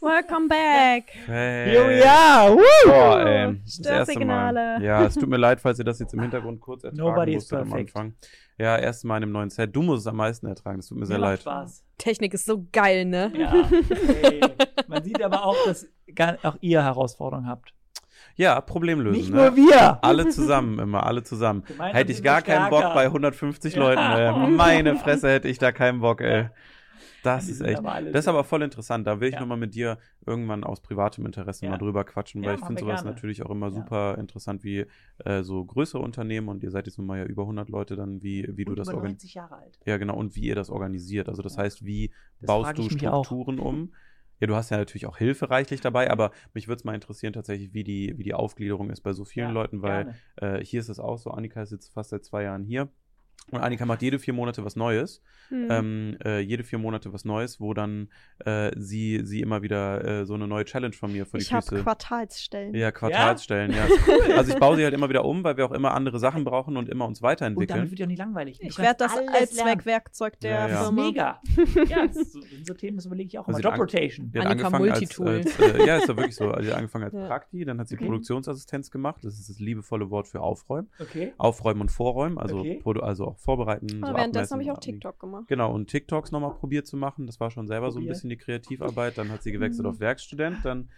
Welcome 0.00 0.48
back. 0.48 1.10
Hey. 1.26 1.70
Here 1.70 1.88
we 1.88 2.08
are. 2.08 2.52
Woo. 2.54 2.62
Boah, 2.84 3.26
ey. 3.26 3.56
Das 3.64 3.78
erste 3.78 3.84
Mal. 3.84 4.04
Störsignale. 4.04 4.84
Ja, 4.84 5.04
es 5.04 5.14
tut 5.14 5.28
mir 5.28 5.38
leid, 5.38 5.60
falls 5.60 5.78
ihr 5.78 5.84
das 5.84 5.98
jetzt 5.98 6.14
im 6.14 6.20
Hintergrund 6.20 6.60
kurz 6.60 6.84
ertragen 6.84 6.98
Nobody 7.02 7.32
is 7.32 7.42
musstet 7.44 7.58
am 7.58 7.68
perfect. 7.70 7.96
Anfang. 7.96 8.14
Ja, 8.58 8.76
erst 8.78 9.04
mal 9.04 9.16
in 9.16 9.24
einem 9.24 9.32
neuen 9.32 9.50
Set. 9.50 9.74
Du 9.74 9.82
musst 9.82 10.02
es 10.02 10.06
am 10.06 10.16
meisten 10.16 10.46
ertragen. 10.46 10.78
Es 10.80 10.86
tut 10.86 10.98
mir 10.98 11.06
sehr 11.06 11.16
Mir 11.18 11.22
macht 11.22 11.30
leid. 11.32 11.40
Spaß. 11.40 11.84
Technik 11.98 12.34
ist 12.34 12.44
so 12.44 12.66
geil, 12.70 13.04
ne? 13.06 13.32
Ja, 13.36 13.52
hey. 14.22 14.40
Man 14.88 15.02
sieht 15.02 15.22
aber 15.22 15.44
auch, 15.44 15.56
dass 15.64 15.86
gar, 16.14 16.36
auch 16.42 16.56
ihr 16.60 16.82
Herausforderungen 16.84 17.48
habt. 17.48 17.72
Ja, 18.36 18.60
Problemlösen. 18.60 19.18
Nicht 19.18 19.30
ne? 19.30 19.36
nur 19.36 19.56
wir. 19.56 20.02
Alle 20.04 20.28
zusammen, 20.28 20.78
immer, 20.78 21.04
alle 21.06 21.22
zusammen. 21.22 21.64
Gemeinsam 21.66 21.96
Hätte 21.96 22.12
ich 22.12 22.22
gar 22.22 22.42
keinen 22.42 22.70
Bock 22.70 22.94
bei 22.94 23.06
150 23.06 23.74
Ja. 23.74 23.80
Leuten. 23.80 24.00
Ey. 24.02 24.50
Meine 24.56 24.96
Fresse 24.96 25.28
hätte 25.30 25.48
ich 25.48 25.58
da 25.58 25.72
keinen 25.72 26.00
Bock, 26.00 26.20
ey. 26.20 26.48
Das 27.22 27.48
ist 27.48 27.60
echt. 27.60 27.80
Das 27.84 28.24
ist 28.24 28.28
aber 28.28 28.42
voll 28.42 28.62
interessant. 28.62 29.06
Da 29.06 29.20
will 29.20 29.28
ich 29.28 29.34
Ja. 29.34 29.40
nochmal 29.40 29.56
mit 29.56 29.76
dir 29.76 29.98
irgendwann 30.26 30.64
aus 30.64 30.80
privatem 30.80 31.24
Interesse 31.24 31.64
Ja. 31.64 31.70
mal 31.70 31.78
drüber 31.78 32.02
quatschen, 32.02 32.42
Ja, 32.42 32.48
weil 32.48 32.56
ich 32.58 32.64
finde 32.64 32.80
sowas 32.80 33.02
gerne. 33.02 33.10
natürlich 33.14 33.44
auch 33.44 33.50
immer 33.50 33.66
Ja. 33.68 33.72
super 33.74 34.18
interessant, 34.18 34.64
wie 34.64 34.86
äh, 35.24 35.42
so 35.44 35.64
größere 35.64 36.02
Unternehmen 36.02 36.48
und 36.48 36.64
ihr 36.64 36.72
seid 36.72 36.86
jetzt 36.86 36.98
nun 36.98 37.06
mal 37.06 37.18
ja 37.18 37.24
über 37.24 37.46
100 37.46 37.68
Leute 37.68 37.94
dann, 37.94 38.22
wie, 38.24 38.48
wie 38.56 38.64
du 38.64 38.74
das 38.74 38.88
organisierst. 38.88 39.22
90 39.24 39.34
Jahre 39.34 39.54
alt. 39.56 39.78
Ja, 39.84 39.98
genau. 39.98 40.16
Und 40.16 40.34
wie 40.34 40.40
ihr 40.40 40.56
das 40.56 40.68
organisiert. 40.68 41.28
Also 41.28 41.42
das 41.42 41.54
Ja. 41.54 41.62
heißt, 41.62 41.84
wie 41.84 42.10
Das 42.40 42.48
baust 42.48 42.76
du. 42.76 42.90
Strukturen 42.90 43.60
um? 43.60 43.92
Ja, 44.42 44.48
du 44.48 44.56
hast 44.56 44.70
ja 44.70 44.76
natürlich 44.76 45.06
auch 45.06 45.18
Hilfe 45.18 45.50
reichlich 45.50 45.80
dabei, 45.82 46.10
aber 46.10 46.32
mich 46.52 46.66
würde 46.66 46.78
es 46.80 46.84
mal 46.84 46.96
interessieren 46.96 47.32
tatsächlich, 47.32 47.72
wie 47.74 47.84
die, 47.84 48.18
wie 48.18 48.24
die 48.24 48.34
Aufgliederung 48.34 48.90
ist 48.90 49.02
bei 49.02 49.12
so 49.12 49.24
vielen 49.24 49.50
Ja, 49.50 49.52
Leuten, 49.52 49.82
weil 49.82 50.14
äh, 50.34 50.58
hier 50.64 50.80
ist 50.80 50.88
es 50.88 50.98
auch 50.98 51.16
so, 51.16 51.30
Annika 51.30 51.62
ist 51.62 51.70
jetzt 51.70 51.92
fast 51.92 52.10
seit 52.10 52.24
zwei 52.24 52.42
Jahren 52.42 52.64
hier. 52.64 52.88
Und 53.50 53.60
Annika 53.60 53.84
macht 53.84 54.00
jede 54.00 54.18
vier 54.18 54.32
Monate 54.32 54.64
was 54.64 54.76
Neues. 54.76 55.20
Hm. 55.48 55.66
Ähm, 55.70 56.16
äh, 56.24 56.38
jede 56.40 56.64
vier 56.64 56.78
Monate 56.78 57.12
was 57.12 57.26
Neues, 57.26 57.60
wo 57.60 57.74
dann 57.74 58.08
äh, 58.46 58.70
sie, 58.78 59.20
sie 59.24 59.40
immer 59.40 59.60
wieder 59.60 60.20
äh, 60.22 60.24
so 60.24 60.32
eine 60.34 60.46
neue 60.48 60.64
Challenge 60.64 60.94
von 60.94 61.12
mir 61.12 61.26
vor 61.26 61.38
die 61.38 61.44
ich 61.44 61.52
habe 61.52 61.66
Füße. 61.66 61.82
Quartalsstellen. 61.82 62.74
Ja, 62.74 62.92
Quartalsstellen, 62.92 63.72
ja. 63.72 63.86
Also 64.36 64.52
ich 64.54 64.58
baue 64.58 64.76
sie 64.76 64.84
halt 64.84 64.94
immer 64.94 65.10
wieder 65.10 65.24
um, 65.26 65.44
weil 65.44 65.56
wir 65.58 65.66
auch 65.66 65.72
immer 65.72 65.92
andere 65.92 66.18
Sachen 66.18 66.44
brauchen 66.44 66.78
und 66.78 66.88
immer 66.88 67.04
uns 67.04 67.18
Und 67.20 67.24
damit 67.24 67.40
weiterentwickeln. 67.40 67.90
wird 67.90 67.98
ja 68.00 68.06
nicht 68.06 68.18
langweilig. 68.18 68.58
Du 68.60 68.66
Ich 68.66 68.78
werde 68.78 68.96
das. 69.00 69.12
Allzweckwerkzeug 69.16 70.40
der 70.40 70.50
Ja, 70.50 70.68
ja. 70.68 70.82
Firma. 70.84 71.02
mega. 71.02 71.40
ja, 71.88 72.08
so, 72.12 72.22
sind 72.40 72.66
so 72.66 72.74
Themen, 72.74 72.96
das 72.96 73.06
überlege 73.06 73.26
ich 73.28 73.38
auch 73.38 73.46
Also 73.48 73.60
immer. 73.60 73.70
die 73.70 73.78
Job 73.78 73.80
Rotation. 73.80 74.32
Hat 74.34 74.46
Annika 74.46 74.66
angefangen 74.68 74.90
als, 74.90 75.18
Multitool. 75.18 75.28
als 75.28 75.58
äh, 75.80 75.86
ja, 75.86 75.96
ist 75.98 76.08
doch 76.08 76.16
wirklich 76.16 76.36
so. 76.36 76.50
Also 76.50 76.62
die 76.62 76.68
hat 76.70 76.76
angefangen 76.78 77.04
als 77.04 77.14
Ja. 77.22 77.26
Prakti, 77.26 77.64
dann 77.64 77.78
hat 77.80 77.88
sie 77.88 77.96
Okay. 77.96 78.04
Produktionsassistenz 78.06 78.90
gemacht. 78.90 79.22
Das 79.22 79.38
ist 79.38 79.50
das 79.50 79.58
liebevolle 79.58 80.08
Wort 80.10 80.26
für 80.28 80.40
Aufräumen. 80.40 80.88
Okay. 80.98 81.34
Aufräumen 81.36 81.82
und 81.82 81.90
Vorräumen, 81.90 82.38
also, 82.38 82.60
Okay. 82.60 82.80
Also 83.02 83.21
also 83.22 83.32
auch 83.32 83.38
vorbereiten. 83.38 83.88
so 83.88 83.96
Aber 84.06 84.18
währenddessen 84.18 84.54
abmessen, 84.54 84.54
habe 84.54 84.62
ich 84.64 84.70
auch. 84.70 84.78
TikTok 84.80 85.18
gemacht. 85.20 85.44
Genau, 85.48 85.72
und 85.72 85.88
TikToks 85.88 86.32
nochmal 86.32 86.54
probiert 86.54 86.86
zu 86.86 86.96
machen. 86.96 87.26
Das 87.26 87.40
war 87.40 87.50
schon 87.50 87.66
selber 87.66 87.90
so 87.90 87.98
ein 88.00 88.06
bisschen 88.06 88.30
die 88.30 88.36
Kreativarbeit. 88.36 89.18
Dann 89.18 89.30
hat 89.30 89.42
sie 89.42 89.52
gewechselt 89.52 89.84
Mhm. 89.86 89.90
auf 89.90 90.00
Werkstudent. 90.00 90.58
Dann, 90.64 90.88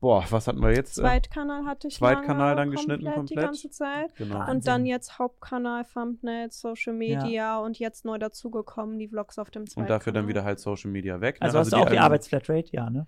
boah, 0.00 0.24
was 0.30 0.46
hatten 0.48 0.60
wir 0.60 0.70
jetzt? 0.74 0.98
Äh, 0.98 1.02
Zweitkanal 1.02 1.64
hatte 1.66 1.88
ich 1.88 1.94
Zweitkanal 1.96 2.54
lange, 2.54 2.56
dann 2.56 2.70
geschnitten 2.70 3.04
Die 3.04 3.10
komplett. 3.10 3.44
ganze 3.44 3.70
Zeit. 3.70 4.14
genau. 4.16 4.34
Wahnsinn. 4.36 4.54
Und 4.56 4.66
dann 4.66 4.86
jetzt 4.86 5.18
Hauptkanal, 5.18 5.84
Thumbnails, 5.84 6.60
Social 6.60 6.92
Media 6.94 7.58
und 7.58 7.78
jetzt 7.78 8.04
neu 8.04 8.18
dazugekommen, 8.18 8.98
die 8.98 9.08
Vlogs 9.08 9.38
auf 9.38 9.50
dem 9.50 9.66
Zweitkanal. 9.66 9.84
Und 9.84 9.90
dafür 10.00 10.12
dann 10.12 10.28
wieder 10.28 10.44
halt 10.44 10.58
Social 10.60 10.90
Media 10.90 11.20
weg. 11.20 11.36
ne? 11.40 11.46
Also, 11.46 11.58
hast 11.58 11.72
du 11.72 11.76
auch 11.76 11.82
die 11.82 11.90
alten- 11.90 11.98
Arbeitsflatrate? 12.02 12.70
Ja, 12.72 12.90
ne? 12.90 13.06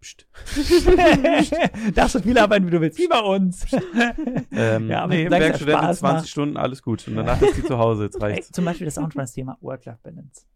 Psst. 0.00 0.26
Darfst 1.94 2.14
du 2.14 2.20
viel 2.20 2.38
arbeiten, 2.38 2.66
wie 2.66 2.70
du 2.70 2.80
willst. 2.80 2.98
Wie 2.98 3.06
bei 3.08 3.20
uns. 3.20 3.66
Ähm, 4.50 4.88
Ja, 4.88 5.02
aber 5.02 5.14
nee, 5.14 5.26
Spaß 5.26 5.98
20 5.98 6.02
macht. 6.02 6.28
Stunden, 6.28 6.56
alles 6.56 6.82
gut. 6.82 7.06
Und 7.06 7.16
danach 7.16 7.40
ist 7.42 7.56
sie 7.56 7.64
zu 7.64 7.78
Hause, 7.78 8.04
jetzt 8.04 8.14
Ey, 8.22 8.22
reicht's. 8.22 8.50
zum 8.52 8.64
Beispiel 8.64 8.86
das 8.86 8.94
ist 8.94 8.98
auch 9.02 9.10
schon 9.12 9.20
das 9.20 9.32
Thema 9.32 9.58
Work-Life-Balance. 9.60 10.46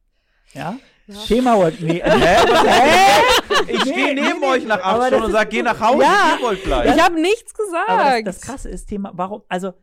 Ja? 0.54 0.76
Ja. 1.06 1.14
Schema 1.20 1.56
Work. 1.58 1.74
Nee, 1.80 1.98
äh, 2.04 2.10
Hä? 2.10 3.22
Ich 3.68 3.84
Nee, 3.84 3.90
stehe 3.92 4.14
neben 4.14 4.40
nee, 4.40 4.46
euch 4.46 4.64
nach 4.66 4.80
acht 4.82 5.06
Stunden 5.08 5.24
und 5.24 5.30
ist- 5.30 5.36
sag, 5.36 5.50
geh 5.50 5.62
nach 5.62 5.78
Hause, 5.80 6.02
Ja. 6.04 6.36
ihr 6.38 6.42
wollt 6.44 6.64
bleiben. 6.64 6.92
Ich 6.96 7.02
habe 7.02 7.20
nichts 7.20 7.52
gesagt. 7.52 7.88
Aber 7.88 8.22
das, 8.22 8.36
das 8.38 8.40
Krasse 8.40 8.70
ist 8.70 8.86
Thema, 8.86 9.10
warum, 9.14 9.42
also 9.48 9.74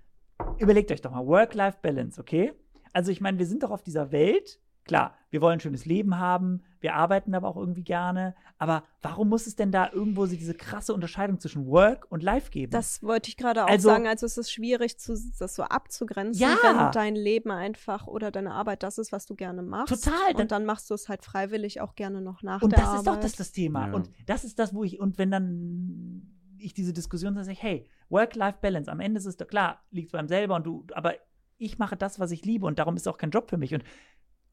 überlegt 0.58 0.92
euch 0.92 1.02
doch 1.02 1.12
mal, 1.12 1.26
Work-Life-Balance, 1.26 2.20
okay? 2.20 2.54
Also 2.94 3.12
ich 3.12 3.22
meine, 3.22 3.38
wir 3.38 3.46
sind 3.46 3.62
doch 3.64 3.70
auf 3.72 3.84
dieser 3.84 4.12
Welt, 4.12 4.60
klar, 4.86 5.16
wir 5.30 5.42
wollen 5.42 5.54
ein 5.54 5.60
schönes 5.60 5.86
Leben 5.86 6.18
haben, 6.18 6.62
wir 6.82 6.96
arbeiten 6.96 7.36
aber 7.36 7.48
auch 7.48 7.56
irgendwie 7.58 7.84
gerne, 7.84 8.36
aber 8.58 8.84
warum 9.02 9.30
muss 9.30 9.48
es 9.48 9.56
denn 9.56 9.72
da 9.72 9.90
irgendwo 9.92 10.26
so 10.26 10.36
diese 10.36 10.54
krasse 10.54 10.94
Unterscheidung 10.94 11.40
zwischen 11.40 11.68
Work 11.68 12.08
und 12.10 12.22
Life 12.24 12.52
geben? 12.52 12.72
Das 12.72 13.02
wollte 13.04 13.30
ich 13.30 13.38
gerade 13.38 13.64
auch 13.64 13.70
Also- 13.70 13.90
sagen. 13.90 14.08
Also 14.08 14.26
es 14.26 14.38
ist 14.38 14.52
schwierig, 14.52 14.98
zu, 15.00 15.14
das 15.40 15.56
so 15.56 15.64
abzugrenzen, 15.64 16.42
Ja. 16.42 16.58
wenn 16.64 16.92
dein 16.92 17.16
Leben 17.16 17.52
einfach 17.52 18.08
oder 18.08 18.32
deine 18.32 18.52
Arbeit 18.54 18.84
das 18.84 18.98
ist, 18.98 19.12
was 19.12 19.26
du 19.26 19.36
gerne 19.36 19.62
machst. 19.62 20.04
Total, 20.04 20.36
Und 20.36 20.52
dann 20.52 20.66
machst 20.66 20.90
du 20.90 20.94
es 20.96 21.08
halt 21.08 21.24
freiwillig 21.24 21.80
auch 21.82 21.96
gerne 21.96 22.22
noch 22.22 22.42
nach 22.44 22.62
Und 22.62 22.72
der 22.74 22.80
das 22.80 22.88
Arbeit. 22.90 23.00
ist 23.00 23.08
doch 23.08 23.20
das, 23.20 23.32
das 23.34 23.52
Thema. 23.52 23.88
Ja. 23.88 23.94
Und 23.94 24.10
das 24.26 24.44
ist 24.44 24.60
das, 24.60 24.74
wo 24.74 24.84
ich, 24.84 25.00
und 25.00 25.18
wenn 25.18 25.32
dann 25.32 26.28
ich 26.58 26.74
diese 26.74 26.94
Diskussion 26.94 27.34
sage, 27.36 27.58
hey, 27.60 27.88
Work-Life-Balance, 28.10 28.92
am 28.92 29.00
Ende 29.00 29.18
ist 29.20 29.26
es 29.26 29.38
doch 29.38 29.48
klar, 29.48 29.82
liegt 29.92 30.08
es 30.10 30.12
beim 30.12 30.28
selber 30.28 30.56
und 30.56 30.64
du, 30.66 30.86
aber 30.94 31.14
ich 31.58 31.78
mache 31.80 31.96
das, 31.96 32.20
was 32.20 32.32
ich 32.32 32.44
liebe 32.46 32.66
und 32.66 32.80
darum 32.80 32.96
ist 32.96 33.04
es 33.04 33.08
auch 33.08 33.18
kein 33.18 33.30
Job 33.32 33.50
für 33.50 33.58
mich. 33.58 33.74
Und 33.74 33.84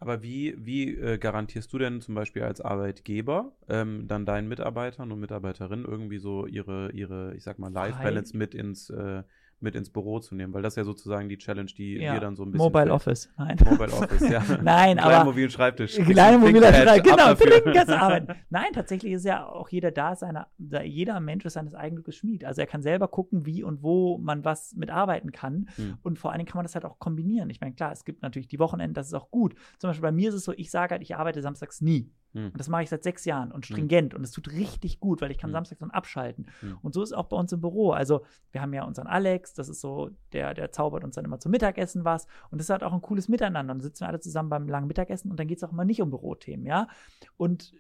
Aber 0.00 0.22
wie, 0.22 0.54
wie 0.58 0.94
äh, 0.94 1.18
garantierst 1.18 1.72
du 1.72 1.78
denn 1.78 2.00
zum 2.00 2.14
Beispiel 2.14 2.42
als 2.42 2.60
Arbeitgeber 2.60 3.52
ähm, 3.68 4.06
dann 4.06 4.26
deinen 4.26 4.48
Mitarbeitern 4.48 5.10
und 5.10 5.18
Mitarbeiterinnen 5.18 5.84
irgendwie 5.84 6.18
so 6.18 6.46
ihre, 6.46 6.92
ihre 6.92 7.34
ich 7.34 7.42
sag 7.42 7.58
mal, 7.58 7.72
Life-Balance 7.72 8.36
mit 8.36 8.54
ins, 8.54 8.90
äh, 8.90 9.24
mit 9.60 9.74
ins 9.74 9.90
Büro 9.90 10.20
zu 10.20 10.34
nehmen? 10.34 10.52
Weil 10.54 10.62
das 10.62 10.76
ja 10.76 10.84
sozusagen 10.84 11.28
die 11.28 11.38
Challenge, 11.38 11.70
die 11.76 11.94
ja, 11.94 12.12
wir 12.14 12.20
dann 12.20 12.36
so 12.36 12.44
ein 12.44 12.50
bisschen. 12.50 12.64
Mobile 12.64 12.84
fällt. 12.84 12.92
Office, 12.92 13.30
nein. 13.36 13.56
Mobile 13.64 13.92
Office, 13.92 14.28
ja. 14.28 14.42
Nein, 14.62 14.98
aber- 14.98 15.10
Kleinen 15.10 15.26
mobilen 15.26 15.50
Schreibtisch. 15.50 15.94
Kleine 15.96 16.38
mobile 16.38 16.60
Thinkpad, 16.60 16.84
Schreibtisch, 16.84 17.12
genau, 17.12 17.84
du 17.84 17.98
arbeiten. 18.00 18.34
Nein, 18.50 18.72
tatsächlich 18.72 19.12
ist 19.12 19.24
ja 19.24 19.46
auch 19.46 19.68
jeder 19.68 19.90
da, 19.90 20.16
seine, 20.16 20.46
jeder 20.84 21.20
Mensch 21.20 21.44
ist 21.44 21.54
seines 21.54 21.74
eigenen 21.74 22.04
Schmied. 22.12 22.44
Also 22.44 22.60
er 22.60 22.66
kann 22.66 22.82
selber 22.82 23.08
gucken, 23.08 23.46
wie 23.46 23.62
und 23.62 23.82
wo 23.82 24.18
man 24.18 24.44
was 24.44 24.74
mitarbeiten 24.74 25.32
kann. 25.32 25.68
Hm. 25.76 25.98
Und 26.02 26.18
vor 26.18 26.30
allen 26.30 26.38
Dingen 26.38 26.48
kann 26.48 26.58
man 26.58 26.64
das 26.64 26.74
halt 26.74 26.84
auch 26.84 26.98
kombinieren. 26.98 27.50
Ich 27.50 27.60
meine, 27.60 27.74
klar, 27.74 27.92
es 27.92 28.04
gibt 28.04 28.22
natürlich 28.22 28.48
die 28.48 28.58
Wochenenden, 28.58 28.94
das 28.94 29.08
ist 29.08 29.14
auch 29.14 29.30
gut. 29.30 29.54
Zum 29.78 29.90
Beispiel 29.90 30.02
bei 30.02 30.12
mir 30.12 30.28
ist 30.28 30.34
es 30.34 30.44
so, 30.44 30.52
ich 30.52 30.70
sage 30.70 30.92
halt, 30.92 31.02
ich 31.02 31.16
arbeite 31.16 31.42
samstags 31.42 31.80
nie. 31.80 32.10
Hm. 32.32 32.46
Und 32.46 32.58
das 32.58 32.68
mache 32.68 32.82
ich 32.82 32.90
seit 32.90 33.02
sechs 33.02 33.24
Jahren 33.24 33.50
und 33.52 33.64
stringent. 33.66 34.14
Und 34.14 34.22
es 34.22 34.30
tut 34.32 34.50
richtig 34.52 35.00
gut, 35.00 35.20
weil 35.22 35.30
ich 35.30 35.38
kann 35.38 35.48
Hm. 35.50 35.54
samstags 35.54 35.80
dann 35.80 35.90
abschalten. 35.90 36.46
Hm. 36.60 36.78
Und 36.82 36.94
so 36.94 37.02
ist 37.02 37.10
es 37.10 37.12
auch 37.14 37.26
bei 37.26 37.36
uns 37.36 37.52
im 37.52 37.60
Büro. 37.60 37.92
Also 37.92 38.22
wir 38.52 38.60
haben 38.60 38.72
ja 38.74 38.84
unseren 38.84 39.06
Alex, 39.06 39.54
das 39.54 39.68
ist 39.68 39.80
so, 39.80 40.10
der, 40.32 40.54
der 40.54 40.70
zaubert 40.72 41.04
uns 41.04 41.14
dann 41.14 41.24
immer 41.24 41.38
zum 41.40 41.50
Mittagessen 41.52 42.04
was. 42.04 42.26
Und 42.50 42.58
das 42.60 42.68
halt 42.70 42.82
auch 42.82 42.92
ein 42.92 43.00
cooles 43.02 43.28
Miteinander. 43.28 43.60
Und 43.72 43.78
dann 43.78 43.80
sitzen 43.80 44.02
wir 44.04 44.08
alle 44.08 44.20
zusammen 44.20 44.48
beim 44.50 44.68
langen 44.68 44.86
Mittagessen 44.88 45.30
und 45.30 45.38
dann 45.40 45.46
geht 45.48 45.58
es 45.58 45.64
auch 45.64 45.72
immer 45.72 45.84
nicht 45.84 46.02
um 46.02 46.10
Bürothemen, 46.10 46.66
ja. 46.66 46.88
Und 47.36 47.72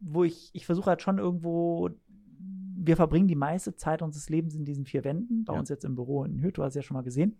wo 0.00 0.22
ich, 0.24 0.50
ich 0.52 0.66
versuche 0.66 0.90
halt 0.90 1.02
schon 1.02 1.18
irgendwo, 1.18 1.90
wir 2.76 2.96
verbringen 2.96 3.26
die 3.26 3.34
meiste 3.34 3.74
Zeit 3.74 4.02
unseres 4.02 4.28
Lebens 4.28 4.54
in 4.54 4.64
diesen 4.64 4.84
vier 4.84 5.02
Wänden, 5.04 5.44
bei 5.44 5.54
Ja. 5.54 5.58
uns 5.58 5.68
jetzt 5.68 5.84
im 5.84 5.94
Büro 5.96 6.24
in 6.24 6.40
du 6.40 6.62
hast 6.62 6.74
ja 6.76 6.82
schon 6.82 6.94
mal 6.94 7.02
gesehen. 7.02 7.36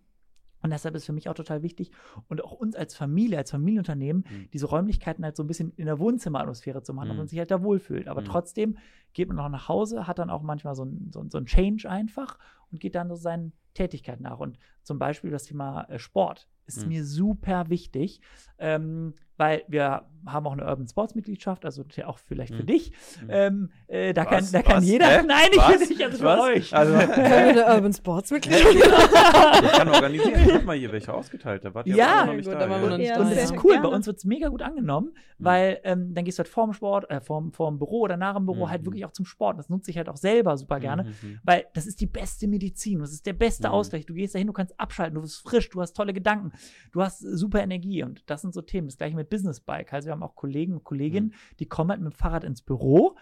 Und 0.61 0.71
deshalb 0.71 0.95
ist 0.95 1.05
für 1.05 1.13
mich 1.13 1.29
auch 1.29 1.33
total 1.33 1.63
wichtig 1.63 1.91
und 2.27 2.43
auch 2.43 2.51
uns 2.51 2.75
als 2.75 2.95
Familie, 2.95 3.37
als 3.37 3.51
Familienunternehmen, 3.51 4.25
Mhm. 4.29 4.49
diese 4.51 4.65
Räumlichkeiten 4.65 5.23
halt 5.23 5.35
so 5.37 5.43
ein 5.43 5.47
bisschen 5.47 5.71
in 5.77 5.85
der 5.85 5.99
Wohnzimmeratmosphäre 5.99 6.83
zu 6.83 6.93
machen, 6.93 7.07
dass 7.07 7.15
Mhm. 7.15 7.19
man 7.19 7.27
sich 7.27 7.39
halt 7.39 7.51
da 7.51 7.63
wohlfühlt. 7.63 8.07
Aber 8.07 8.21
Mhm. 8.21 8.25
trotzdem 8.25 8.77
geht 9.13 9.27
man 9.29 9.37
noch 9.37 9.49
nach 9.49 9.67
Hause, 9.69 10.05
hat 10.07 10.19
dann 10.19 10.29
auch 10.29 10.41
manchmal 10.41 10.75
so 10.75 10.83
ein, 10.85 11.09
so, 11.11 11.21
ein- 11.21 11.29
so 11.29 11.37
ein 11.37 11.45
Change 11.45 11.89
einfach 11.89 12.37
und 12.71 12.79
geht 12.79 12.95
dann 12.95 13.07
so 13.09 13.15
seinen 13.15 13.53
Tätigkeiten 13.73 14.23
nach. 14.23 14.39
Und 14.39 14.57
zum 14.83 14.99
Beispiel 14.99 15.31
das 15.31 15.43
Thema 15.43 15.83
äh, 15.85 15.97
Sport 15.99 16.47
ist 16.65 16.83
Mhm. 16.83 16.89
mir 16.89 17.05
super 17.05 17.69
wichtig, 17.69 18.21
ähm, 18.57 19.13
weil 19.39 19.63
wir 19.67 20.03
haben 20.25 20.45
auch 20.47 20.51
eine 20.51 20.65
Urban 20.67 20.85
Sports 20.85 21.15
Mitgliedschaft, 21.15 21.63
also 21.63 21.85
auch 22.05 22.19
vielleicht 22.19 22.53
für 22.53 22.63
Mhm. 22.63 22.67
dich. 22.67 22.91
Mhm. 23.23 23.27
Ähm, 23.29 23.69
äh, 23.87 24.13
da, 24.13 24.25
kann, 24.25 24.41
Was? 24.41 24.51
da 24.51 24.61
kann 24.61 24.77
Was? 24.77 24.85
jeder. 24.85 25.07
Hä? 25.07 25.23
Nein, 25.27 25.47
ich 25.51 25.57
will 25.57 25.87
nicht, 25.87 26.03
also 26.03 26.17
für 26.17 26.23
Was? 26.25 26.39
euch. 26.41 26.75
Also, 26.75 26.93
Eine 27.15 27.65
Urban 27.65 27.93
Sports 27.93 28.29
Mitglied. 28.31 28.59
ich 28.59 29.71
kann 29.71 29.87
organisieren. 29.89 30.33
Ich 30.45 30.53
hab 30.53 30.63
mal 30.65 30.75
hier 30.77 30.91
welche 30.91 31.13
ausgeteilt. 31.13 31.63
Da 31.63 31.73
wart 31.73 31.87
ihr 31.87 31.95
Ja, 31.95 32.25
noch 32.25 32.33
nicht 32.33 32.45
gut, 32.45 32.53
da. 32.53 32.67
da 32.67 32.79
ja. 32.79 32.97
nicht 32.97 33.07
Ja, 33.09 33.15
da. 33.15 33.21
Und 33.21 33.31
das 33.31 33.43
ist 33.45 33.63
cool, 33.63 33.71
gerne. 33.71 33.87
bei 33.87 33.95
uns 33.95 34.07
wird 34.07 34.17
es 34.17 34.25
mega 34.25 34.49
gut 34.49 34.61
angenommen, 34.61 35.13
weil 35.37 35.79
ähm, 35.85 36.13
dann 36.13 36.25
gehst 36.25 36.37
du 36.37 36.41
halt 36.43 36.49
vorm 36.49 36.73
Sport, 36.73 37.09
äh, 37.09 37.21
vorm, 37.21 37.53
vorm 37.53 37.79
Büro 37.79 38.01
oder 38.01 38.17
nach 38.17 38.35
dem 38.35 38.45
Büro 38.45 38.65
Mhm. 38.65 38.69
halt 38.69 38.85
wirklich 38.85 39.05
auch 39.05 39.11
zum 39.11 39.25
Sport. 39.25 39.57
Das 39.57 39.69
nutze 39.69 39.89
ich 39.89 39.97
halt 39.97 40.09
auch 40.09 40.17
selber 40.17 40.57
super 40.57 40.81
gerne, 40.81 41.03
Mhm. 41.03 41.39
weil 41.43 41.65
das 41.73 41.87
ist 41.87 42.01
die 42.01 42.07
beste 42.07 42.47
Medizin, 42.47 42.99
das 42.99 43.13
ist 43.13 43.25
der 43.25 43.33
beste 43.33 43.69
Mhm. 43.69 43.73
Ausgleich. 43.73 44.05
Du 44.05 44.13
gehst 44.13 44.35
dahin, 44.35 44.47
du 44.47 44.53
kannst 44.53 44.77
abschalten, 44.79 45.15
du 45.15 45.21
bist 45.21 45.47
frisch, 45.47 45.69
du 45.69 45.81
hast 45.81 45.93
tolle 45.93 46.13
Gedanken, 46.13 46.51
du 46.91 47.01
hast 47.01 47.19
super 47.19 47.63
Energie 47.63 48.03
und 48.03 48.29
das 48.29 48.41
sind 48.41 48.53
so 48.53 48.61
Themen. 48.61 48.87
Das 48.89 48.97
gleiche 48.97 49.15
mit 49.15 49.28
Business 49.29 49.59
Bike. 49.59 49.93
Also 49.93 50.07
wir 50.07 50.13
haben 50.13 50.23
auch 50.23 50.35
Kollegen 50.35 50.73
und 50.73 50.83
Kolleginnen, 50.83 51.33
die 51.59 51.65
kommen 51.65 51.91
halt 51.91 52.01
mit 52.01 52.13
dem 52.13 52.15
Fahrrad 52.15 52.43
ins 52.43 52.61
Büro 52.61 53.15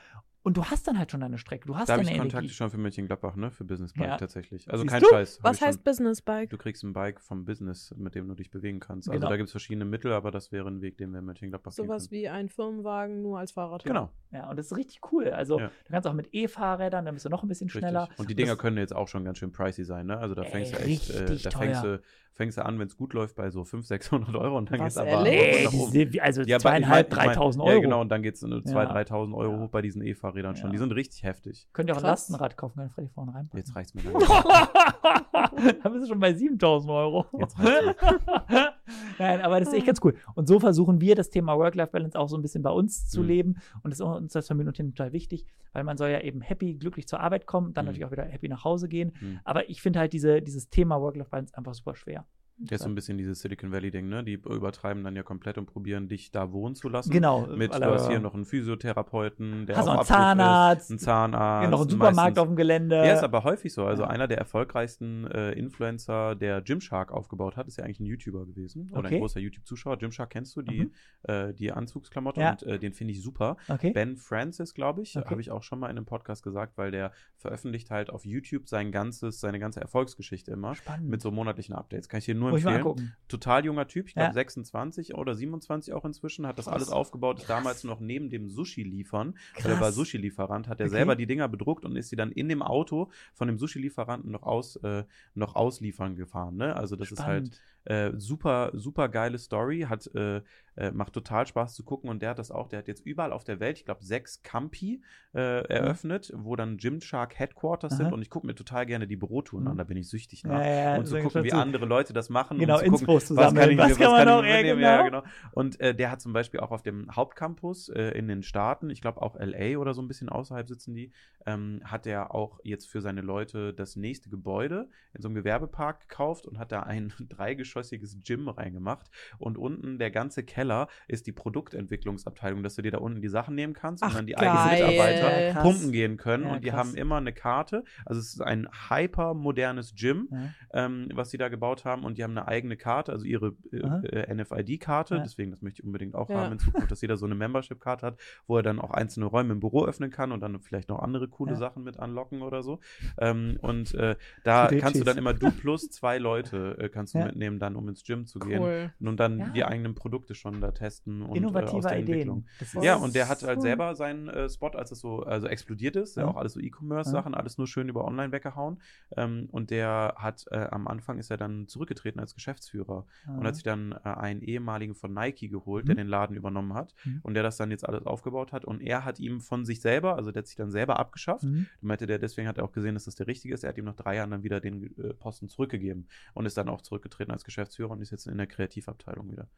und 0.48 0.58
du 0.58 0.64
hast 0.66 0.88
dann 0.88 0.98
halt 0.98 1.12
schon 1.12 1.20
deine 1.20 1.38
Strecke, 1.38 1.68
du 1.68 1.76
hast 1.76 1.90
Da 1.90 1.94
habe 1.94 2.04
deine 2.04 2.12
ich 2.12 2.16
Energie. 2.18 2.32
Kontakte 2.32 2.54
schon 2.56 2.70
für 2.72 2.78
Mönchengladbach, 2.78 3.36
ne? 3.36 3.52
Für 3.52 3.64
Business 3.66 3.94
Bike 3.94 4.08
Ja. 4.08 4.18
tatsächlich. 4.18 4.70
Also 4.72 4.84
Siehst 4.84 4.92
kein 4.94 5.02
du? 5.02 5.08
Scheiß. 5.10 5.38
hab 5.38 5.44
Was 5.44 5.54
ich 5.56 5.60
schon. 5.60 5.68
heißt 5.68 5.84
Business 5.84 6.22
Bike? 6.22 6.50
Du 6.50 6.58
kriegst 6.58 6.84
ein 6.84 6.94
Bike 6.94 7.20
vom 7.22 7.46
Business, 7.46 7.94
mit 7.98 8.16
dem 8.16 8.28
du 8.28 8.34
dich 8.34 8.50
bewegen 8.50 8.80
kannst. 8.80 9.10
Also 9.10 9.20
Genau. 9.20 9.30
da 9.30 9.38
gibt 9.38 9.48
es 9.48 9.52
verschiedene 9.52 9.86
Mittel, 9.86 10.12
aber 10.14 10.32
das 10.32 10.52
wäre 10.52 10.68
ein 10.70 10.82
Weg, 10.82 10.98
den 10.98 11.12
wir 11.12 11.20
in 11.20 11.26
Mönchengladbach 11.26 11.76
gehen 11.76 11.86
Sowas 11.86 12.10
wie 12.12 12.28
ein 12.30 12.50
Firmenwagen, 12.50 13.22
nur 13.22 13.40
als 13.40 13.52
Fahrrad. 13.52 13.84
Genau, 13.84 14.10
Ja, 14.32 14.50
und 14.50 14.58
das 14.58 14.68
ist 14.72 14.78
richtig 14.78 15.00
cool. 15.12 15.28
Also 15.30 15.60
Ja. 15.60 15.68
du 15.68 15.92
kannst 15.92 16.08
auch 16.08 16.14
mit 16.14 16.30
E-Fahrrädern, 16.34 17.06
dann 17.06 17.14
bist 17.14 17.26
du 17.26 17.30
noch 17.30 17.44
ein 17.44 17.48
bisschen 17.50 17.70
schneller. 17.70 18.04
richtig. 18.04 18.20
Und 18.20 18.30
die 18.30 18.36
Dinger 18.36 18.52
das- 18.54 18.60
können 18.60 18.78
jetzt 18.78 18.96
auch 18.96 19.08
schon 19.08 19.26
ganz 19.26 19.38
schön 19.38 19.52
pricey 19.52 19.84
sein, 19.84 20.08
ne? 20.08 20.18
Also 20.18 20.34
da 20.36 20.44
Ey, 20.44 20.52
fängst 20.52 20.74
du 20.74 20.78
echt, 20.80 21.10
äh, 21.10 21.26
da 21.44 21.50
fängst 21.52 21.82
teuer. 21.82 21.98
du, 21.98 22.02
fängst 22.34 22.58
du 22.58 22.64
an, 22.66 22.78
wenn 22.80 22.88
es 22.88 22.96
gut 22.96 23.14
läuft, 23.14 23.36
bei 23.36 23.50
so 23.50 23.64
500, 23.64 23.88
600 23.88 24.36
Euro 24.36 24.58
und 24.58 24.70
dann 24.72 24.80
Was, 24.80 24.96
geht's 24.96 24.98
aber 24.98 25.22
hoch 25.22 25.24
Nee, 25.24 25.64
nach 25.66 25.74
oben. 25.74 26.20
also 26.22 26.42
Ja, 26.44 26.58
ich 26.58 26.62
zweieinhalb, 26.62 27.08
ich 27.10 27.16
mein- 27.16 27.26
3000 27.30 27.64
Euro. 27.64 27.74
Ja, 27.74 27.80
genau, 27.82 28.02
und 28.02 28.10
dann 28.10 28.22
geht 28.22 28.36
es 28.36 28.42
2.000, 28.42 28.90
Ja. 28.90 28.94
3.000 28.94 29.34
Euro 29.36 29.60
hoch 29.62 29.70
bei 29.70 29.82
diesen 29.82 30.04
E-Fahrrädern 30.04 30.37
schon. 30.44 30.66
Ja. 30.68 30.70
Die 30.72 30.78
sind 30.78 30.92
richtig 30.94 31.24
heftig. 31.24 31.68
Könnt 31.74 31.90
ihr 31.90 31.94
auch 31.94 31.98
ein 31.98 32.02
Krass. 32.04 32.30
Lastenrad 32.30 32.58
kaufen, 32.58 32.78
kann 32.78 32.90
Freddy 32.90 33.10
vorne 33.10 33.34
rein. 33.34 33.50
Jetzt 33.54 33.76
reicht's 33.76 33.94
mir 33.94 34.02
da 35.84 35.90
bist 35.90 36.04
du 36.04 36.08
schon 36.08 36.20
bei 36.20 36.34
7000 36.34 36.92
Euro. 36.92 37.26
Jetzt 37.40 37.58
Nein, 39.20 39.42
aber 39.42 39.60
das 39.60 39.70
ist 39.70 39.74
echt 39.76 39.86
ganz 39.86 40.00
cool. 40.04 40.16
Und 40.36 40.48
so 40.48 40.60
versuchen 40.60 41.02
wir 41.02 41.16
das 41.16 41.30
Thema 41.30 41.58
Work-Life-Balance 41.58 42.18
auch 42.18 42.28
so 42.30 42.38
ein 42.38 42.42
bisschen 42.42 42.64
bei 42.64 42.70
uns 42.72 43.10
zu 43.10 43.22
Mhm. 43.22 43.28
leben. 43.28 43.56
Und 43.84 43.92
das 43.92 44.00
ist 44.00 44.06
uns 44.06 44.36
als 44.36 44.48
Familienunternehmen 44.48 44.96
total 44.96 45.14
wichtig, 45.14 45.46
weil 45.74 45.84
man 45.84 45.98
soll 45.98 46.10
ja 46.10 46.22
eben 46.22 46.42
happy, 46.42 46.76
glücklich 46.76 47.08
zur 47.08 47.20
Arbeit 47.20 47.46
kommen, 47.46 47.74
dann 47.74 47.86
Mhm. 47.86 47.88
natürlich 47.88 48.06
auch 48.06 48.12
wieder 48.12 48.24
happy 48.26 48.48
nach 48.48 48.64
Hause 48.64 48.88
gehen. 48.88 49.14
Mhm. 49.20 49.40
Aber 49.44 49.70
ich 49.70 49.82
finde 49.82 50.00
halt 50.00 50.14
diese, 50.14 50.42
dieses 50.42 50.70
Thema 50.70 51.02
Work-Life-Balance 51.02 51.58
einfach 51.58 51.74
super 51.74 51.96
schwer. 51.96 52.26
Das 52.60 52.80
ist 52.80 52.84
so 52.84 52.90
ein 52.90 52.96
bisschen 52.96 53.18
dieses 53.20 53.42
Silicon 53.42 53.72
Valley-Ding, 53.72 54.10
ne? 54.10 54.24
Die 54.24 54.34
übertreiben 54.34 55.04
dann 55.04 55.16
ja 55.16 55.22
komplett 55.24 55.58
und 55.60 55.68
probieren, 55.68 56.08
dich 56.08 56.32
da 56.32 56.52
wohnen 56.52 56.74
zu 56.76 56.90
lassen. 56.90 57.12
Genau. 57.12 57.46
Mit, 57.46 57.72
du 57.72 57.80
hast 57.86 58.04
er- 58.06 58.10
hier 58.10 58.20
noch 58.20 58.34
einen 58.34 58.46
Physiotherapeuten, 58.46 59.66
der 59.66 59.78
hast 59.78 59.88
auch 59.88 59.96
einen 59.98 60.06
Zahnarzt, 60.06 60.82
ist, 60.86 60.90
einen 60.92 61.00
Zahnarzt. 61.00 61.70
noch 61.72 61.82
einen 61.82 61.90
Supermarkt 61.90 62.16
meistens- 62.16 62.38
auf 62.40 62.48
dem 62.48 62.56
Gelände. 62.56 62.96
Ja, 62.96 63.14
ist 63.14 63.24
aber 63.24 63.44
häufig 63.44 63.74
so. 63.74 63.86
Also 63.86 64.04
Ja. 64.04 64.10
einer 64.10 64.28
der 64.28 64.38
erfolgreichsten 64.38 65.26
äh, 65.28 65.52
Influencer, 65.54 66.36
der 66.36 66.62
Gymshark 66.62 67.12
aufgebaut 67.12 67.58
hat, 67.58 67.68
ist 67.68 67.78
ja 67.78 67.84
eigentlich 67.84 68.00
ein 68.00 68.06
YouTuber 68.06 68.46
gewesen. 68.46 68.90
Oder 68.92 69.00
Okay. 69.06 69.16
ein 69.16 69.20
großer 69.20 69.40
YouTube-Zuschauer. 69.40 69.98
Gymshark 69.98 70.30
kennst 70.30 70.56
du, 70.56 70.62
die, 70.62 70.86
Mhm. 70.86 70.92
äh, 71.24 71.54
die 71.54 71.72
Anzugsklamotte. 71.72 72.42
Ja. 72.42 72.52
Und 72.52 72.64
äh, 72.64 72.80
den 72.80 72.94
finde 72.94 73.14
ich 73.14 73.22
super. 73.22 73.58
okay. 73.70 73.92
Ben 73.92 74.18
Francis, 74.18 74.74
glaube 74.74 75.02
ich, 75.02 75.18
Okay. 75.18 75.30
habe 75.30 75.42
ich 75.42 75.52
auch 75.52 75.64
schon 75.64 75.80
mal 75.80 75.88
in 75.90 75.98
einem 75.98 76.06
Podcast 76.06 76.44
gesagt, 76.44 76.78
weil 76.78 76.92
der 76.92 77.12
veröffentlicht 77.38 77.92
halt 77.92 78.10
auf 78.10 78.26
YouTube 78.26 78.68
sein 78.68 78.92
ganzes, 78.92 79.40
seine 79.40 79.60
ganze 79.60 79.80
Erfolgsgeschichte 79.82 80.52
immer. 80.52 80.76
Spannend. 80.76 81.10
Mit 81.10 81.22
so 81.22 81.32
monatlichen 81.32 81.76
Updates. 81.76 82.10
Kann 82.10 82.20
ich 82.20 82.26
dir 82.26 82.36
nur 82.36 82.47
Mal 82.52 82.58
empfehlen. 82.58 83.16
Total 83.28 83.66
junger 83.66 83.88
Typ, 83.88 84.08
ich 84.08 84.14
glaube 84.14 84.28
Ja. 84.28 84.34
26 84.34 85.16
oder 85.16 85.36
27 85.36 85.94
auch 85.94 86.06
inzwischen, 86.06 86.48
hat 86.48 86.58
das 86.58 86.66
Krass. 86.66 86.74
alles 86.76 86.90
aufgebaut, 86.90 87.40
ist 87.40 87.50
damals 87.50 87.84
noch 87.84 88.00
neben 88.00 88.30
dem 88.30 88.50
Sushi-Liefern, 88.50 89.36
weil 89.62 89.72
er 89.72 89.80
war. 89.80 89.92
Sushi-Lieferant, 89.92 90.68
hat 90.68 90.80
er 90.80 90.86
Okay. 90.88 90.96
selber 90.96 91.16
die 91.16 91.28
Dinger 91.28 91.48
bedruckt 91.48 91.86
und 91.86 91.96
ist 91.96 92.10
sie 92.10 92.16
dann 92.16 92.32
in 92.32 92.50
dem 92.50 92.62
Auto 92.62 93.10
von 93.34 93.48
dem 93.48 93.58
Sushi-Lieferanten 93.58 94.32
noch, 94.32 94.44
aus, 94.44 94.76
äh, 94.78 95.04
noch 95.34 95.56
ausliefern 95.56 96.16
gefahren. 96.16 96.56
Ne? 96.58 96.76
Also 96.76 96.96
das 96.96 97.12
ist 97.12 97.20
halt 97.24 97.48
Spannend. 97.48 97.62
Äh, 97.88 98.12
super, 98.18 98.72
super 98.74 99.08
geile 99.08 99.38
Story, 99.38 99.86
hat, 99.88 100.10
äh, 100.14 100.42
äh, 100.76 100.92
macht 100.92 101.14
total 101.14 101.48
Spaß 101.48 101.74
zu 101.74 101.84
gucken 101.86 102.10
und 102.10 102.22
der 102.22 102.32
hat 102.32 102.40
das 102.40 102.52
auch, 102.52 102.68
der 102.68 102.80
hat 102.80 102.88
jetzt 102.90 103.06
überall 103.06 103.32
auf 103.32 103.46
der 103.46 103.60
Welt, 103.62 103.78
ich 103.78 103.86
glaube, 103.86 104.04
sechs 104.04 104.44
Campi 104.44 105.02
äh, 105.34 105.40
eröffnet, 105.70 106.32
wo 106.36 106.56
dann 106.58 106.78
Gymshark 106.78 107.40
Headquarters 107.40 107.94
Aha. 107.94 108.04
sind 108.04 108.14
und 108.14 108.22
ich 108.22 108.30
gucke 108.30 108.46
mir 108.46 108.56
total 108.56 108.86
gerne 108.86 109.08
die 109.08 109.16
Bürotouren 109.16 109.64
Mhm. 109.64 109.72
an, 109.72 109.78
da 109.78 109.84
bin 109.86 109.96
ich 109.96 110.10
süchtig 110.10 110.44
nach. 110.44 110.60
Ja, 110.60 110.66
ja, 110.94 110.98
und 110.98 111.06
zu 111.08 111.18
gucken, 111.20 111.44
wie 111.44 111.50
dazu. 111.50 111.62
andere 111.62 111.86
Leute 111.86 112.12
das 112.14 112.30
machen. 112.30 112.60
Genau, 112.60 112.80
und 112.80 112.98
zu 112.98 113.06
gucken, 113.06 113.22
zu 113.26 113.36
was 113.38 113.56
kann 113.56 113.70
ich, 113.72 113.78
Was 113.78 113.98
kann 113.98 114.12
man 114.12 114.28
auch, 114.28 114.44
ja, 114.44 114.56
mitnehmen? 114.58 114.82
Ja, 114.82 115.02
genau. 115.04 115.22
genau. 115.22 115.34
Und 115.54 115.80
äh, 115.80 115.96
der 115.96 116.12
hat 116.12 116.20
zum 116.22 116.34
Beispiel 116.34 116.60
auch 116.60 116.72
auf 116.72 116.84
dem 116.84 117.16
Hauptcampus 117.16 117.88
äh, 117.90 118.10
in 118.18 118.28
den 118.28 118.44
Staaten, 118.44 118.90
ich 118.90 119.00
glaube 119.02 119.22
auch 119.22 119.36
LA 119.40 119.78
oder 119.78 119.94
so 119.94 120.02
ein 120.02 120.10
bisschen 120.10 120.28
außerhalb 120.28 120.68
sitzen 120.68 120.94
die, 120.94 121.12
ähm, 121.46 121.82
hat 121.86 122.06
er 122.06 122.36
auch 122.36 122.60
jetzt 122.64 122.90
für 122.90 123.00
seine 123.02 123.22
Leute 123.22 123.74
das 123.74 123.96
nächste 123.96 124.30
Gebäude 124.30 124.90
in 125.14 125.22
so 125.22 125.30
einem 125.30 125.36
Gewerbepark 125.36 126.02
gekauft 126.02 126.46
und 126.46 126.60
hat 126.60 126.72
da 126.74 126.82
ein 126.84 127.14
dreigeschossiges 127.30 127.77
Gym 128.24 128.50
reingemacht. 128.50 129.10
Und 129.38 129.58
unten 129.58 130.00
der 130.00 130.12
ganze 130.12 130.44
Keller 130.44 130.88
ist 131.08 131.28
die 131.28 131.32
Produktentwicklungsabteilung, 131.32 132.64
dass 132.64 132.76
du 132.76 132.82
dir 132.82 132.92
da 132.92 132.98
unten 133.00 133.22
die 133.22 133.28
Sachen 133.30 133.56
nehmen 133.56 133.74
kannst 133.74 134.04
Ach, 134.04 134.10
und 134.10 134.16
dann 134.16 134.28
die 134.28 134.34
geil. 134.34 134.50
eigenen 134.50 134.72
Mitarbeiter 134.72 135.48
Ja, 135.48 135.62
pumpen 135.62 135.92
gehen 135.92 136.18
können. 136.18 136.44
Ja, 136.46 136.54
und 136.54 136.64
die 136.64 136.70
krass. 136.70 136.80
haben 136.80 136.96
immer 136.96 137.18
eine 137.18 137.34
Karte. 137.34 137.84
Also 138.06 138.20
es 138.20 138.34
ist 138.34 138.42
ein 138.42 138.68
hypermodernes 138.90 139.94
Gym 139.96 140.28
Ja. 140.32 140.54
ähm, 140.86 141.10
was 141.14 141.30
sie 141.32 141.38
da 141.38 141.50
gebaut 141.50 141.86
haben 141.86 142.04
und 142.04 142.18
die 142.18 142.24
haben 142.24 142.32
eine 142.38 142.48
eigene 142.48 142.78
Karte, 142.78 143.12
also 143.12 143.26
ihre 143.26 143.56
äh, 143.72 143.78
äh, 143.78 144.34
NFID-Karte, 144.34 145.22
deswegen, 145.24 145.52
das 145.52 145.62
möchte 145.62 145.82
ich 145.82 145.86
unbedingt 145.86 146.16
auch 146.16 146.30
haben 146.30 146.52
in 146.54 146.60
Zukunft, 146.60 146.92
dass 146.92 147.02
jeder 147.02 147.18
so 147.18 147.26
eine 147.26 147.36
Membership-Karte 147.36 148.06
hat, 148.06 148.20
wo 148.48 148.58
er 148.58 148.64
dann 148.64 148.80
auch 148.80 148.92
einzelne 148.92 149.26
Räume 149.26 149.54
im 149.54 149.60
Büro 149.60 149.86
öffnen 149.86 150.10
kann 150.12 150.32
und 150.32 150.42
dann 150.42 150.60
vielleicht 150.60 150.90
noch 150.90 151.00
andere 151.00 151.28
coole. 151.28 151.56
Sachen 151.56 151.84
mit 151.84 151.98
anlocken 152.00 152.42
oder 152.42 152.62
so. 152.62 152.80
Ähm, 153.20 153.58
und 153.62 153.94
äh, 153.96 154.16
da 154.44 154.68
kannst 154.68 155.00
du 155.00 155.04
dann 155.04 155.18
immer 155.18 155.34
du 155.34 155.50
plus 155.62 155.90
zwei 155.90 156.18
Leute 156.18 156.78
äh, 156.80 156.90
kannst 156.90 157.14
du 157.16 157.20
mitnehmen, 157.20 157.60
dann 157.68 157.76
um 157.76 157.88
ins 157.90 158.04
Gym 158.04 158.26
zu 158.26 158.40
gehen 158.40 158.62
Cool. 158.62 158.92
und 159.00 159.18
dann 159.20 159.40
Ja. 159.40 159.50
die 159.50 159.64
eigenen 159.66 159.94
Produkte 159.96 160.34
schon 160.36 160.62
da 160.62 160.72
testen 160.72 161.22
und 161.22 161.28
äh, 161.28 161.32
aus 161.32 161.38
Innovative 161.38 161.82
der 161.82 162.00
Ideen. 162.00 162.08
Entwicklung. 162.14 162.46
Das 162.60 162.74
ist- 162.74 162.84
Ja, 162.84 162.96
und 162.96 163.14
der 163.16 163.30
hat 163.30 163.44
halt 163.44 163.58
cool. 163.58 163.62
selber 163.62 163.96
seinen 163.96 164.28
äh, 164.30 164.50
Spot, 164.50 164.70
als 164.70 164.92
es 164.92 165.00
so 165.00 165.24
also 165.24 165.48
explodiert 165.48 165.96
ist, 165.96 166.18
ja. 166.18 166.24
Ja. 166.24 166.30
auch 166.30 166.36
alles 166.38 166.54
so 166.54 166.60
E-Commerce-Sachen, 166.60 167.34
alles 167.36 167.58
nur 167.58 167.68
schön 167.68 167.90
über 167.90 168.06
Online 168.06 168.32
weggehauen. 168.32 168.82
Ähm, 169.16 169.48
und 169.52 169.70
der 169.72 170.16
hat 170.18 170.46
äh, 170.52 170.58
am 170.72 170.88
Anfang 170.88 171.20
ist 171.20 171.30
er 171.32 171.38
dann 171.38 171.68
zurückgetreten 171.68 172.20
als 172.20 172.34
Geschäftsführer 172.34 173.06
und 173.28 173.46
hat 173.46 173.56
sich 173.56 173.64
dann 173.64 173.92
äh, 173.92 173.98
einen 174.10 174.42
ehemaligen 174.42 174.96
von 174.96 175.14
Nike 175.14 175.50
geholt, 175.50 175.88
der 175.88 175.96
Mhm. 175.96 175.98
den 176.00 176.08
Laden 176.08 176.36
übernommen 176.36 176.74
hat 176.74 176.94
Mhm. 177.04 177.20
und 177.24 177.34
der 177.34 177.44
das 177.44 177.58
dann 177.58 177.72
jetzt 177.72 177.88
alles 177.88 178.06
aufgebaut 178.06 178.52
hat. 178.54 178.66
Und 178.66 178.82
er 178.82 179.04
hat 179.06 179.20
ihm 179.20 179.42
von 179.42 179.66
sich 179.66 179.82
selber, 179.82 180.16
also 180.16 180.32
der 180.32 180.42
hat 180.42 180.48
sich 180.48 180.56
dann 180.56 180.72
selber 180.72 181.00
abgeschafft. 181.00 181.44
Mhm. 181.44 181.66
Meinte 181.82 182.06
der, 182.08 182.20
deswegen 182.20 182.48
hat 182.48 182.58
er 182.58 182.64
auch 182.64 182.72
gesehen, 182.72 182.94
dass 182.94 183.06
das 183.06 183.16
der 183.16 183.28
richtige 183.28 183.54
ist. 183.54 183.64
Er 183.64 183.70
hat 183.70 183.78
ihm 183.78 183.86
nach 183.86 183.96
drei 183.96 184.16
Jahren 184.16 184.32
dann 184.32 184.44
wieder 184.44 184.60
den 184.60 184.96
äh, 184.98 185.14
Posten 185.14 185.50
zurückgegeben 185.50 186.08
und 186.34 186.46
ist 186.46 186.58
dann 186.58 186.70
auch 186.70 186.82
zurückgetreten 186.82 187.32
als 187.32 187.44
Geschäftsführer 187.44 187.57
und 187.90 188.02
ist 188.02 188.12
jetzt 188.12 188.28
in 188.28 188.38
der 188.38 188.48
Kreativabteilung 188.48 189.32
wieder. 189.32 189.50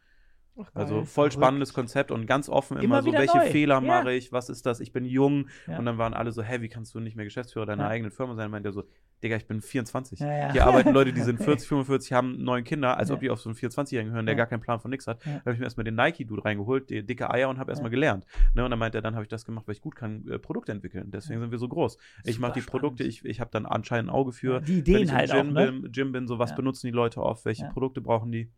Ach, 0.62 0.70
Also 0.74 1.06
voll 1.06 1.32
spannendes 1.32 1.74
Konzept 1.74 2.12
und 2.12 2.26
ganz 2.28 2.50
offen 2.50 2.78
immer, 2.78 3.00
Immer 3.00 3.02
so, 3.04 3.12
welche 3.14 3.38
neu. 3.38 3.46
Fehler 3.50 3.76
Ja. 3.76 3.82
mache 3.82 4.14
ich, 4.14 4.32
was 4.32 4.50
ist 4.50 4.66
das, 4.66 4.80
ich 4.80 4.92
bin 4.92 5.06
jung. 5.06 5.48
Ja. 5.68 5.80
Und 5.80 5.86
dann 5.86 5.98
waren 5.98 6.14
alle 6.14 6.32
so, 6.32 6.42
hä, 6.44 6.62
wie 6.62 6.70
kannst 6.70 6.94
du 6.96 7.00
nicht 7.00 7.16
mehr 7.16 7.26
Geschäftsführer 7.26 7.66
deiner 7.66 7.84
Ja. 7.84 7.90
eigenen 7.90 8.12
Firma 8.12 8.36
sein? 8.36 8.52
Meint 8.52 8.66
er 8.66 8.72
so, 8.72 8.84
Digga, 9.22 9.36
ich 9.36 9.48
bin 9.48 9.60
24. 9.62 10.20
Ja, 10.22 10.28
ja. 10.34 10.52
Hier 10.54 10.66
arbeiten 10.66 10.94
Leute, 10.94 11.12
die 11.12 11.20
sind 11.22 11.44
40, 11.44 11.68
45, 11.68 12.14
haben 12.14 12.42
neun 12.42 12.64
Kinder, 12.64 12.96
als 12.98 13.12
ob 13.12 13.20
die 13.20 13.30
auf 13.30 13.42
so 13.42 13.50
einen 13.50 13.58
24-Jährigen 13.58 14.14
hören, 14.14 14.26
der 14.26 14.36
gar 14.36 14.46
keinen 14.48 14.62
Plan 14.62 14.80
von 14.80 14.90
nix 14.92 15.08
hat. 15.08 15.26
Da 15.26 15.40
habe 15.42 15.52
ich 15.54 15.60
mir 15.60 15.66
erstmal 15.66 15.84
den 15.84 15.96
Nike-Dude 15.96 16.46
reingeholt, 16.46 16.90
die 16.90 17.06
dicke 17.06 17.30
Eier 17.30 17.50
und 17.50 17.60
habe 17.60 17.70
erstmal 17.70 17.92
gelernt. 17.92 18.26
Ne, 18.54 18.64
und 18.64 18.70
dann 18.72 18.80
meint 18.80 18.96
er, 18.96 19.02
dann 19.02 19.16
habe 19.16 19.24
ich 19.24 19.30
das 19.30 19.44
gemacht, 19.44 19.68
weil 19.68 19.76
ich 19.76 19.82
gut 19.82 19.98
kann, 19.98 20.26
äh, 20.30 20.40
Produkte 20.40 20.72
entwickeln. 20.72 21.12
Deswegen 21.12 21.42
sind 21.42 21.52
wir 21.52 21.58
so 21.60 21.68
groß. 21.68 21.98
Ich 22.24 22.40
mache 22.40 22.54
die 22.54 22.62
Produkte, 22.62 23.04
spannend. 23.04 23.14
ich, 23.26 23.26
ich 23.26 23.42
habe 23.42 23.52
dann 23.52 23.66
anscheinend 23.66 24.10
ein 24.10 24.16
Auge 24.16 24.32
für, 24.32 24.62
die 24.62 24.78
wenn 24.88 25.02
Ideen 25.04 25.12
halt 25.14 25.32
Gym, 25.32 25.50
auch, 25.50 25.52
ne? 25.52 25.72
bin, 25.74 25.92
Gym 25.92 26.12
bin, 26.14 26.28
so 26.28 26.40
was 26.40 26.56
benutzen 26.56 26.88
die 26.88 26.94
Leute 26.94 27.22
oft, 27.22 27.44
welche. 27.44 27.66
Produkte 27.74 28.00
brauchen 28.00 28.32
die. 28.32 28.50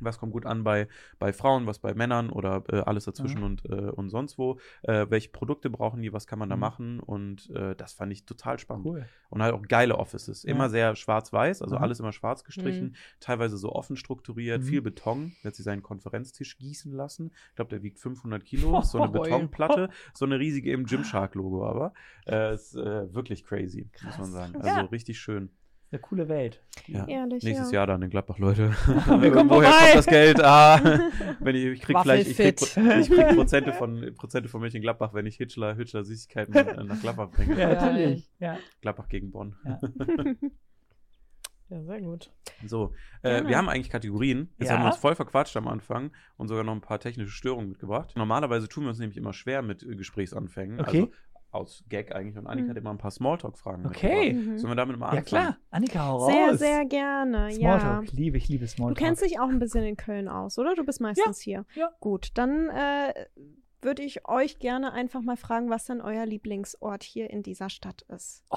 Was 0.00 0.18
kommt 0.18 0.32
gut 0.32 0.46
an 0.46 0.64
bei, 0.64 0.88
bei 1.18 1.32
Frauen, 1.32 1.66
was 1.66 1.78
bei 1.78 1.94
Männern 1.94 2.30
oder 2.30 2.62
äh, 2.70 2.80
alles 2.80 3.04
dazwischen 3.04 3.38
Mhm. 3.40 3.44
und, 3.44 3.64
äh, 3.66 3.74
und 3.90 4.10
sonst 4.10 4.38
wo. 4.38 4.58
Äh, 4.82 5.06
welche 5.10 5.30
Produkte 5.30 5.70
brauchen 5.70 6.00
die, 6.02 6.12
was 6.12 6.26
kann 6.26 6.38
man 6.38 6.48
da 6.48 6.56
Mhm. 6.56 6.60
machen? 6.60 7.00
Und 7.00 7.50
äh, 7.50 7.74
das 7.76 7.92
fand 7.92 8.12
ich 8.12 8.24
total 8.24 8.58
spannend. 8.58 8.86
Cool. 8.86 9.06
Und 9.30 9.42
halt 9.42 9.54
auch 9.54 9.62
geile 9.62 9.98
Offices. 9.98 10.42
Ja. 10.42 10.50
Immer 10.50 10.70
sehr 10.70 10.96
schwarz-weiß, 10.96 11.62
also 11.62 11.76
Mhm. 11.76 11.82
alles 11.82 12.00
immer 12.00 12.12
schwarz 12.12 12.44
gestrichen, 12.44 12.96
teilweise 13.20 13.56
so 13.58 13.72
offen 13.72 13.96
strukturiert, 13.96 14.62
Mhm. 14.62 14.66
viel 14.66 14.82
Beton. 14.82 15.32
Hat 15.44 15.54
sich 15.54 15.64
seinen 15.64 15.82
Konferenztisch 15.82 16.56
gießen 16.58 16.92
lassen. 16.92 17.32
Ich 17.50 17.56
glaube, 17.56 17.70
der 17.70 17.82
wiegt 17.82 17.98
500 17.98 18.44
Kilo. 18.44 18.80
So 18.82 18.98
eine. 18.98 19.08
Betonplatte, 19.48 19.90
so 20.14 20.24
eine 20.24 20.38
riesige 20.38 20.72
im 20.72 20.84
Gymshark-Logo 20.86 21.66
aber. 21.66 21.92
Äh, 22.26 22.54
ist 22.54 22.74
äh, 22.74 23.12
wirklich 23.14 23.44
crazy, 23.44 23.90
muss 24.02 24.18
man 24.18 24.26
Krass. 24.26 24.32
sagen. 24.32 24.52
Krass. 24.54 24.64
Also 24.64 24.76
Ja. 24.80 24.84
richtig 24.86 25.18
schön. 25.18 25.50
Eine 25.90 26.00
coole 26.00 26.28
Welt. 26.28 26.62
Ja. 26.86 27.06
Ehrlich, 27.08 27.42
Nächstes 27.42 27.70
ja. 27.70 27.78
Jahr 27.78 27.86
dann 27.86 28.02
in 28.02 28.10
Gladbach, 28.10 28.38
Leute. 28.38 28.70
Wir 29.20 29.32
kommen 29.32 29.48
Woher 29.48 29.70
vorbei. 29.70 29.84
kommt 29.84 29.94
das 29.94 30.06
Geld? 30.06 30.44
Ah, 30.44 31.00
wenn 31.40 31.56
ich, 31.56 31.64
ich 31.64 31.80
krieg 31.80 31.96
vielleicht 32.02 32.28
ich 32.28 32.36
krieg, 32.36 32.60
ich 32.60 33.08
krieg 33.10 33.34
Prozente 33.34 33.72
von 33.78 34.14
Prozente 34.14 34.48
von 34.50 34.60
Mönchengladbach, 34.60 35.14
wenn 35.14 35.24
ich 35.24 35.36
Hitchler, 35.36 35.74
Hitchler 35.76 36.04
Süßigkeiten 36.04 36.54
äh, 36.54 36.84
nach 36.84 37.00
Gladbach 37.00 37.30
bringe. 37.30 37.58
Ja, 37.58 37.68
natürlich. 37.70 38.30
Ja. 38.38 38.58
Gladbach 38.82 39.08
gegen 39.08 39.30
Bonn. 39.30 39.56
Ja. 39.64 39.78
Ja, 41.70 41.82
sehr 41.82 42.00
gut. 42.00 42.30
So, 42.66 42.94
äh, 43.22 43.44
wir 43.44 43.58
haben 43.58 43.68
eigentlich 43.68 43.90
Kategorien. 43.90 44.48
Jetzt 44.58 44.68
Ja. 44.68 44.76
haben 44.76 44.84
wir 44.84 44.88
uns 44.88 44.96
voll 44.96 45.14
verquatscht 45.14 45.54
am 45.56 45.68
Anfang 45.68 46.12
und 46.38 46.48
sogar 46.48 46.64
noch 46.64 46.72
ein 46.72 46.80
paar 46.80 46.98
technische 46.98 47.30
Störungen 47.30 47.68
mitgebracht. 47.68 48.14
Normalerweise 48.16 48.68
tun 48.68 48.84
wir 48.84 48.88
uns 48.88 48.98
nämlich 48.98 49.18
immer 49.18 49.34
schwer 49.34 49.60
mit 49.60 49.82
äh, 49.82 49.94
Gesprächsanfängen. 49.94 50.80
Okay. 50.80 51.00
Also 51.00 51.10
aus 51.50 51.84
Gag 51.88 52.14
eigentlich. 52.14 52.36
Und 52.36 52.46
Annika 52.46 52.66
Mhm. 52.66 52.70
hat 52.70 52.76
immer 52.78 52.90
ein 52.90 52.98
paar 52.98 53.10
Smalltalk-Fragen 53.10 53.86
Okay. 53.86 54.32
Mhm. 54.34 54.58
Sollen 54.58 54.72
wir 54.72 54.76
damit 54.76 54.98
mal 54.98 55.06
ja, 55.14 55.18
anfangen? 55.20 55.24
klar. 55.24 55.56
Annika, 55.70 56.06
hau 56.06 56.16
raus. 56.18 56.32
Sehr, 56.32 56.56
sehr 56.58 56.84
gerne, 56.84 57.50
ja. 57.52 57.78
Smalltalk. 57.80 58.12
Liebe, 58.12 58.36
ich 58.36 58.48
liebe 58.48 58.64
Du 58.66 58.70
Smalltalk. 58.70 58.98
kennst 58.98 59.22
dich 59.22 59.40
auch 59.40 59.48
ein 59.48 59.58
bisschen 59.58 59.84
in 59.84 59.96
Köln 59.96 60.28
aus, 60.28 60.58
oder? 60.58 60.74
Du 60.74 60.84
bist 60.84 61.00
meistens 61.00 61.40
hier. 61.40 61.64
ja. 61.74 61.90
Gut, 62.00 62.30
dann 62.34 62.68
äh, 62.68 63.12
würde 63.80 64.02
ich 64.02 64.28
euch 64.28 64.58
gerne 64.58 64.92
einfach 64.92 65.22
mal 65.22 65.36
fragen, 65.36 65.70
was 65.70 65.84
denn 65.86 66.00
euer 66.00 66.26
Lieblingsort 66.26 67.02
hier 67.04 67.30
in 67.30 67.42
dieser 67.42 67.70
Stadt 67.70 68.02
ist. 68.08 68.44
Oh, 68.50 68.56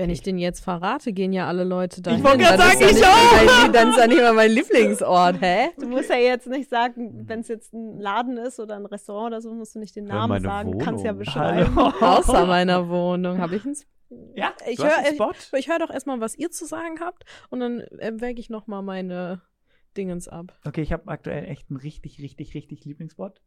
Wenn 0.00 0.08
ich 0.08 0.22
den 0.22 0.38
jetzt 0.38 0.64
verrate, 0.64 1.12
gehen 1.12 1.30
ja 1.34 1.46
alle 1.46 1.62
Leute 1.62 2.00
dahin. 2.00 2.24
wollte 2.24 2.38
grad 2.38 2.58
Dann 2.58 2.68
ist 2.68 2.78
sagen, 2.78 2.88
ich 2.88 2.94
nicht 2.94 3.04
auch. 3.06 3.62
Mein, 3.62 3.72
dann 3.74 3.90
ist 3.90 3.98
ja 3.98 4.06
nicht 4.06 4.16
mehr 4.16 4.32
mein 4.32 4.50
Lieblingsort, 4.50 5.40
hä? 5.42 5.68
Du 5.78 5.88
musst 5.88 6.08
ja 6.08 6.16
jetzt 6.16 6.46
nicht 6.46 6.70
sagen, 6.70 7.28
wenn 7.28 7.40
es 7.40 7.48
jetzt 7.48 7.74
ein 7.74 7.98
Laden 8.00 8.38
ist 8.38 8.58
oder 8.58 8.76
ein 8.76 8.86
Restaurant 8.86 9.26
oder 9.26 9.42
so, 9.42 9.52
musst 9.52 9.74
du 9.74 9.78
nicht 9.78 9.94
den 9.94 10.06
Namen 10.06 10.30
meine 10.30 10.40
sagen. 10.40 10.72
Du 10.72 10.78
kannst 10.78 11.04
ja 11.04 11.12
beschreiben. 11.12 11.76
Hallo. 11.76 11.92
Außer 12.00 12.46
meiner 12.46 12.88
Wohnung 12.88 13.42
habe 13.42 13.56
ich 13.56 13.66
einen 13.66 13.76
Ja, 14.34 14.54
Ich 14.66 14.78
höre 14.78 15.04
Spot? 15.12 15.32
ich, 15.32 15.52
ich 15.58 15.68
hör 15.68 15.78
doch 15.78 15.90
erstmal, 15.90 16.18
was 16.18 16.34
ihr 16.34 16.50
zu 16.50 16.64
sagen 16.64 17.00
habt 17.00 17.24
und 17.50 17.60
dann 17.60 17.80
äh, 17.80 18.12
wäge 18.14 18.40
ich 18.40 18.48
nochmal 18.48 18.82
meine 18.82 19.42
Dingens 19.98 20.28
ab. 20.28 20.58
Okay, 20.64 20.80
ich 20.80 20.94
habe 20.94 21.08
aktuell 21.08 21.44
echt 21.44 21.68
einen 21.68 21.76
richtig, 21.76 22.22
richtig, 22.22 22.54
richtig 22.54 22.86
Lieblingsspot. 22.86 23.42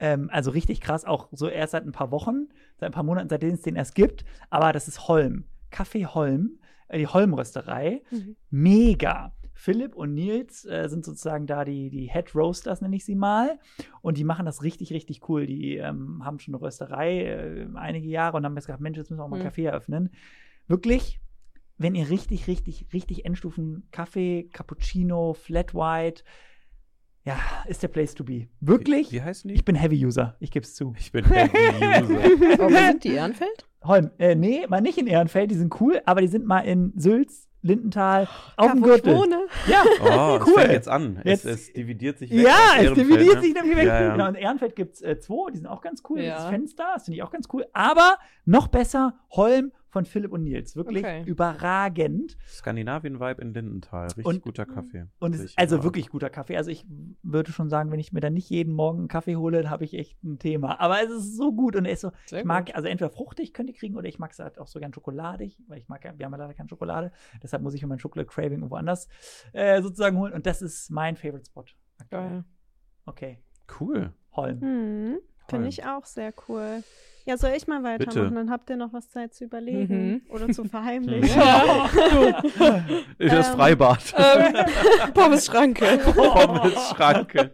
Ähm, 0.00 0.28
also 0.30 0.50
richtig 0.50 0.82
krass, 0.82 1.06
auch 1.06 1.28
so 1.32 1.48
erst 1.48 1.72
seit 1.72 1.86
ein 1.86 1.92
paar 1.92 2.10
Wochen, 2.10 2.48
seit 2.76 2.90
ein 2.90 2.92
paar 2.92 3.04
Monaten, 3.04 3.30
seitdem 3.30 3.54
es 3.54 3.62
den 3.62 3.74
erst 3.74 3.94
gibt. 3.94 4.26
Aber 4.50 4.74
das 4.74 4.86
ist 4.86 5.08
Holm. 5.08 5.46
Café 5.70 6.06
Holm, 6.06 6.58
äh, 6.88 6.98
die 6.98 7.06
Holm-Rösterei. 7.06 8.02
Mhm. 8.10 8.36
Mega. 8.50 9.32
Philipp 9.54 9.96
und 9.96 10.14
Nils 10.14 10.64
äh, 10.66 10.88
sind 10.88 11.04
sozusagen 11.04 11.48
da 11.48 11.64
die, 11.64 11.90
die 11.90 12.08
Head 12.12 12.32
Roasters, 12.36 12.80
nenne 12.80 12.94
ich 12.94 13.04
sie 13.04 13.16
mal. 13.16 13.58
Und 14.02 14.16
die 14.16 14.22
machen 14.22 14.46
das 14.46 14.62
richtig, 14.62 14.92
richtig 14.92 15.28
cool. 15.28 15.46
Die 15.46 15.76
ähm, 15.78 16.24
haben 16.24 16.38
schon 16.38 16.54
eine 16.54 16.62
Rösterei 16.62 17.22
äh, 17.24 17.66
einige 17.74 18.06
Jahre 18.06 18.36
und 18.36 18.44
haben 18.44 18.54
jetzt 18.54 18.66
gesagt, 18.66 18.80
Mensch, 18.80 18.96
jetzt 18.98 19.10
müssen 19.10 19.18
wir 19.18 19.24
auch 19.24 19.28
mal 19.28 19.40
ein 19.40 19.42
Mhm. 19.42 19.48
Café 19.48 19.64
eröffnen. 19.66 20.10
Wirklich, 20.68 21.20
wenn 21.76 21.96
ihr 21.96 22.08
richtig, 22.08 22.46
richtig, 22.46 22.86
richtig 22.92 23.24
Endstufen 23.24 23.88
Kaffee, 23.90 24.48
Cappuccino, 24.52 25.34
Flat 25.34 25.74
White, 25.74 26.22
ja, 27.24 27.36
ist 27.66 27.82
der 27.82 27.88
Place 27.88 28.14
to 28.14 28.22
be. 28.24 28.46
Wirklich? 28.60 29.10
Wie, 29.10 29.16
wie 29.16 29.22
heißen 29.22 29.48
die? 29.48 29.54
Ich 29.54 29.64
bin 29.64 29.74
Heavy 29.74 30.06
User, 30.06 30.36
ich 30.40 30.50
gebe 30.52 30.64
es 30.64 30.74
zu. 30.76 30.94
Ich 30.98 31.10
bin 31.12 31.24
Heavy 31.24 31.58
User. 32.04 32.54
Aber 32.62 32.70
wo 32.72 32.76
sind 32.76 33.04
die 33.04 33.12
Ehrenfeld? 33.14 33.67
Holm, 33.84 34.10
äh, 34.18 34.34
nee, 34.34 34.66
mal 34.68 34.80
nicht 34.80 34.98
in 34.98 35.06
Ehrenfeld, 35.06 35.50
die 35.50 35.54
sind 35.54 35.80
cool, 35.80 36.00
aber 36.04 36.20
die 36.20 36.26
sind 36.28 36.46
mal 36.46 36.60
in 36.60 36.92
Sülz, 36.96 37.46
Lindenthal, 37.62 38.28
auf 38.56 38.70
dem 38.72 38.82
Gürtel. 38.82 39.16
wohne. 39.16 39.40
Ja, 39.66 39.82
Oh, 40.00 40.38
Cool. 40.46 40.54
fängt 40.60 40.72
jetzt 40.72 40.88
an. 40.88 41.20
Jetzt- 41.24 41.44
es, 41.44 41.60
es 41.68 41.72
dividiert 41.72 42.18
sich 42.18 42.30
weg. 42.30 42.44
ja, 42.46 42.80
es 42.80 42.94
dividiert 42.94 43.36
ne? 43.36 43.40
sich 43.42 43.54
nämlich 43.54 43.76
weg. 43.76 43.86
Ja, 43.86 44.00
ja. 44.02 44.12
Genau, 44.12 44.28
in 44.28 44.34
Ehrenfeld 44.36 44.76
gibt 44.76 44.94
es 44.94 45.02
äh, 45.02 45.18
zwei, 45.18 45.50
die 45.50 45.58
sind 45.58 45.66
auch 45.66 45.80
ganz 45.80 46.02
cool. 46.08 46.20
Ja. 46.20 46.36
Das 46.36 46.48
Fenster, 46.48 46.84
das 46.94 47.04
finde 47.04 47.16
ich 47.16 47.22
auch 47.24 47.30
ganz 47.32 47.48
cool. 47.52 47.66
Aber 47.72 48.16
noch 48.44 48.68
besser, 48.68 49.14
Holm 49.30 49.72
von 49.90 50.04
Philipp 50.04 50.32
und 50.32 50.44
Nils. 50.44 50.76
Wirklich 50.76 51.04
Okay. 51.04 51.22
überragend. 51.24 52.36
Skandinavien-Vibe 52.46 53.40
in 53.42 53.54
Lindenthal. 53.54 54.04
Richtig 54.06 54.26
Und- 54.26 54.42
guter 54.42 54.66
Kaffee. 54.66 55.06
Und 55.18 55.34
es 55.34 55.40
ist 55.40 55.58
also 55.58 55.82
wirklich 55.82 56.08
guter 56.10 56.28
Kaffee. 56.30 56.56
Also 56.56 56.70
ich 56.70 56.84
würde 57.22 57.52
schon 57.52 57.68
sagen, 57.70 57.90
wenn 57.90 57.98
ich 58.00 58.12
mir 58.12 58.20
dann 58.20 58.34
nicht 58.34 58.50
jeden 58.50 58.72
Morgen 58.74 58.98
einen 59.00 59.08
Kaffee 59.08 59.36
hole, 59.36 59.62
dann 59.62 59.70
habe 59.70 59.84
ich 59.84 59.94
echt 59.94 60.22
ein 60.22 60.38
Thema. 60.38 60.78
Aber 60.80 61.02
es 61.02 61.10
ist 61.10 61.36
so 61.36 61.52
gut 61.52 61.74
und 61.76 61.86
er 61.86 61.92
ist 61.92 62.02
so, 62.02 62.12
Sehr 62.26 62.40
ich 62.40 62.44
mag, 62.44 62.66
gut. 62.66 62.74
also 62.74 62.88
entweder 62.88 63.10
fruchtig 63.10 63.52
könnt 63.54 63.68
ihr 63.70 63.74
kriegen 63.74 63.96
oder 63.96 64.08
ich 64.08 64.18
mag 64.18 64.32
es 64.32 64.38
halt 64.38 64.58
auch 64.58 64.66
so 64.66 64.78
gern 64.78 64.92
schokoladig, 64.92 65.58
weil 65.68 65.78
ich 65.78 65.88
mag, 65.88 66.04
ja- 66.04 66.18
wir 66.18 66.26
haben 66.26 66.32
ja 66.32 66.38
leider 66.38 66.54
keine 66.54 66.68
Schokolade. 66.68 67.12
Deshalb 67.42 67.62
muss 67.62 67.74
ich 67.74 67.82
mir 67.82 67.88
mein 67.88 67.98
Chocolate 67.98 68.28
Craving 68.30 68.58
irgendwo 68.58 68.76
anders 68.76 69.08
äh, 69.52 69.80
sozusagen 69.82 70.18
holen. 70.18 70.32
Und 70.32 70.46
das 70.46 70.60
ist 70.62 70.90
mein 70.90 71.16
Favorite 71.16 71.46
Spot. 71.46 71.64
aktuell. 71.98 72.28
Geil. 72.28 72.44
Okay. 73.06 73.38
Cool. 73.80 74.12
Holm. 74.32 74.60
Mhm. 74.60 75.18
Finde 75.48 75.68
ich 75.68 75.84
auch 75.84 76.04
sehr 76.04 76.32
cool. 76.48 76.82
Ja, 77.24 77.36
soll 77.36 77.50
ich 77.56 77.66
mal 77.66 77.82
weitermachen? 77.82 78.22
Bitte. 78.22 78.34
Dann 78.34 78.50
habt 78.50 78.70
ihr 78.70 78.76
noch 78.76 78.92
was 78.94 79.10
Zeit 79.10 79.34
zu 79.34 79.44
überlegen 79.44 80.12
Mhm. 80.12 80.22
oder 80.30 80.48
zu 80.48 80.64
verheimlichen. 80.64 81.28
Ja. 81.40 81.90
Das 83.18 83.48
Ähm, 83.48 83.54
Freibad. 83.54 84.14
ähm, 84.16 85.12
Pommes 85.12 85.44
Schranke. 85.46 85.98
Pommes 86.14 86.88
Schranke. 86.90 87.52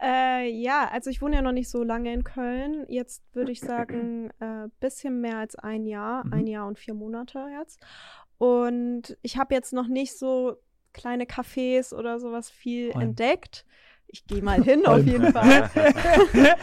Äh, 0.00 0.48
ja, 0.50 0.88
also 0.92 1.10
ich 1.10 1.20
wohne 1.22 1.36
ja 1.36 1.42
noch 1.42 1.52
nicht 1.52 1.68
so 1.70 1.82
lange 1.82 2.12
in 2.12 2.22
Köln. 2.24 2.84
Jetzt 2.88 3.22
würde 3.34 3.50
ich 3.52 3.60
sagen, 3.60 4.30
äh, 4.40 4.68
bisschen 4.80 5.20
mehr 5.20 5.38
als 5.38 5.56
ein 5.56 5.86
Jahr, 5.86 6.24
Mhm. 6.26 6.32
ein 6.32 6.46
Jahr 6.46 6.66
und 6.66 6.78
vier 6.78 6.94
Monate 6.94 7.44
jetzt. 7.60 7.80
Und 8.38 9.16
ich 9.22 9.36
habe 9.38 9.54
jetzt 9.54 9.72
noch 9.72 9.88
nicht 9.88 10.16
so 10.16 10.56
kleine 10.92 11.24
Cafés 11.24 11.92
oder 11.94 12.20
sowas 12.20 12.48
viel 12.50 12.90
Olm. 12.90 13.00
entdeckt. 13.00 13.64
Ich 14.08 14.26
gehe 14.26 14.42
mal 14.42 14.62
hin, 14.62 14.86
auf 14.86 15.04
jeden 15.06 15.32
Fall. 15.32 15.68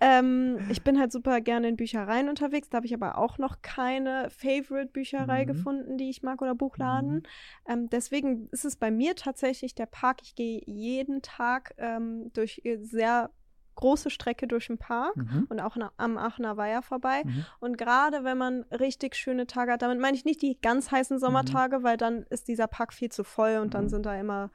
ähm, 0.00 0.58
ich 0.70 0.82
bin 0.82 0.98
halt 0.98 1.12
super 1.12 1.40
gerne 1.40 1.68
in 1.68 1.76
Büchereien 1.76 2.28
unterwegs. 2.28 2.68
Da 2.68 2.76
habe 2.76 2.86
ich 2.86 2.94
aber 2.94 3.18
auch 3.18 3.38
noch 3.38 3.62
keine 3.62 4.28
Favorite-Bücherei 4.30 5.42
Mhm. 5.42 5.46
gefunden, 5.46 5.98
die 5.98 6.10
ich 6.10 6.22
mag 6.22 6.40
oder 6.42 6.54
Buchladen. 6.54 7.16
Mhm. 7.16 7.22
Ähm, 7.68 7.90
deswegen 7.90 8.48
ist 8.52 8.64
es 8.64 8.76
bei 8.76 8.90
mir 8.90 9.14
tatsächlich 9.14 9.74
der 9.74 9.86
Park. 9.86 10.20
Ich 10.22 10.34
gehe 10.34 10.62
jeden 10.66 11.22
Tag 11.22 11.74
ähm, 11.78 12.32
durch 12.32 12.62
äh, 12.64 12.78
sehr 12.78 13.30
große 13.74 14.10
Strecke 14.10 14.46
durch 14.46 14.66
den 14.68 14.78
Park 14.78 15.16
Mhm. 15.16 15.46
und 15.48 15.60
auch 15.60 15.76
am 15.96 16.18
Aachener 16.18 16.56
Weiher 16.56 16.82
vorbei. 16.82 17.22
Mhm. 17.24 17.44
Und 17.60 17.78
gerade 17.78 18.24
wenn 18.24 18.38
man 18.38 18.62
richtig 18.70 19.14
schöne 19.16 19.46
Tage 19.46 19.72
hat, 19.72 19.82
damit 19.82 19.98
meine 20.00 20.16
ich 20.16 20.24
nicht 20.24 20.42
die 20.42 20.58
ganz 20.60 20.90
heißen 20.90 21.18
Sommertage, 21.18 21.82
weil 21.82 21.96
dann 21.96 22.22
ist 22.30 22.48
dieser 22.48 22.66
Park 22.66 22.92
viel 22.92 23.10
zu 23.10 23.24
voll 23.24 23.58
und 23.60 23.74
dann 23.74 23.84
Mhm. 23.84 23.88
sind 23.88 24.06
da 24.06 24.18
immer 24.18 24.50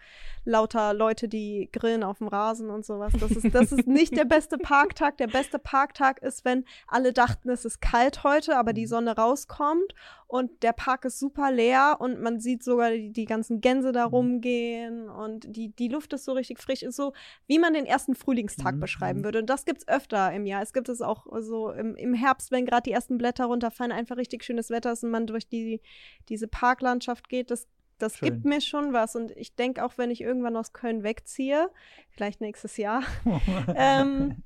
lauter 0.46 0.94
Leute, 0.94 1.28
die 1.28 1.70
grillen 1.74 2.04
auf 2.04 2.20
dem 2.20 2.28
Rasen 2.28 2.70
und 2.70 2.86
sowas. 2.86 3.14
Das 3.20 3.32
ist, 3.32 3.54
das 3.54 3.72
ist 3.72 3.88
nicht 3.88 4.16
der 4.16 4.26
beste 4.26 4.58
Parktag. 4.58 5.18
Der 5.18 5.28
beste 5.28 5.60
Parktag 5.60 6.22
ist, 6.22 6.46
wenn 6.46 6.64
alle 6.88 7.12
dachten, 7.14 7.50
es 7.50 7.66
ist 7.66 7.82
kalt 7.82 8.24
heute, 8.24 8.58
aber 8.58 8.74
die 8.74 8.84
Mhm. 8.84 8.88
Sonne 8.88 9.16
rauskommt 9.16 9.94
und 10.28 10.64
der 10.64 10.74
Park 10.74 11.06
ist 11.06 11.20
super 11.20 11.52
leer 11.52 11.98
und 12.00 12.22
man 12.22 12.40
sieht 12.40 12.64
sogar 12.64 12.92
die, 12.92 13.12
die 13.12 13.26
ganzen 13.26 13.62
Gänse 13.62 13.92
da 13.92 14.08
Mhm. 14.08 14.14
rumgehen 14.14 15.10
und 15.10 15.46
die, 15.56 15.70
die 15.70 15.88
Luft 15.90 16.14
ist 16.14 16.26
so 16.26 16.34
richtig 16.34 16.60
frisch. 16.60 16.84
Ist 16.84 16.96
so, 16.96 17.14
wie 17.48 17.60
man 17.60 17.74
den 17.74 17.86
ersten 17.86 18.16
Frühlingstag 18.16 18.76
Mhm. 18.76 18.80
Beschreiben 19.08 19.20
Mhm. 19.20 19.24
würde. 19.24 19.40
Und 19.40 19.50
das 19.50 19.66
gibt 19.66 19.80
es 19.82 19.88
öfter 19.88 20.32
im 20.34 20.46
Jahr. 20.46 20.62
Es 20.62 20.74
gibt 20.74 20.90
es 20.90 21.02
auch 21.02 21.26
so 21.40 21.72
im, 21.72 21.96
im 21.96 22.14
Herbst, 22.14 22.52
wenn 22.52 22.66
gerade 22.66 22.84
die 22.84 22.92
ersten 22.92 23.18
Blätter 23.18 23.46
runterfallen, 23.46 23.92
einfach 23.92 24.18
richtig 24.18 24.44
schönes 24.44 24.70
Wetter 24.70 24.92
ist 24.92 25.04
und 25.04 25.12
man 25.12 25.28
durch 25.28 25.48
die, 25.48 25.82
diese 26.30 26.48
Parklandschaft 26.48 27.30
geht. 27.30 27.52
Das, 27.52 27.68
das 28.00 28.18
Schön. 28.18 28.30
gibt 28.30 28.46
mir 28.46 28.62
schon 28.62 28.94
was. 28.94 29.16
Und 29.16 29.32
ich 29.32 29.56
denke 29.56 29.84
auch, 29.84 29.94
wenn 29.98 30.12
ich 30.12 30.22
irgendwann 30.22 30.56
aus 30.56 30.74
Köln 30.74 31.04
wegziehe, 31.04 31.70
vielleicht 32.12 32.42
nächstes 32.42 32.78
Jahr, 32.78 33.02
ähm, 33.76 34.44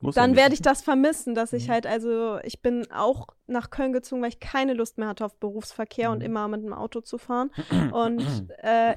Muss 0.00 0.16
dann 0.16 0.36
werde 0.36 0.52
ich 0.52 0.60
das 0.60 0.82
vermissen, 0.82 1.34
dass 1.34 1.54
ich 1.54 1.68
Mhm. 1.68 1.72
halt, 1.72 1.86
also 1.86 2.38
ich 2.44 2.60
bin 2.60 2.86
auch 2.90 3.28
nach 3.46 3.70
Köln 3.70 3.94
gezogen, 3.94 4.20
weil 4.20 4.28
ich 4.28 4.40
keine 4.40 4.74
Lust 4.74 4.98
mehr 4.98 5.08
hatte 5.08 5.24
auf 5.24 5.34
Berufsverkehr 5.36 6.10
und 6.10 6.18
Mhm. 6.18 6.24
immer 6.26 6.48
mit 6.48 6.62
dem 6.62 6.74
Auto 6.74 7.00
zu 7.00 7.16
fahren. 7.16 7.50
Und, 7.92 8.20
äh, 8.58 8.96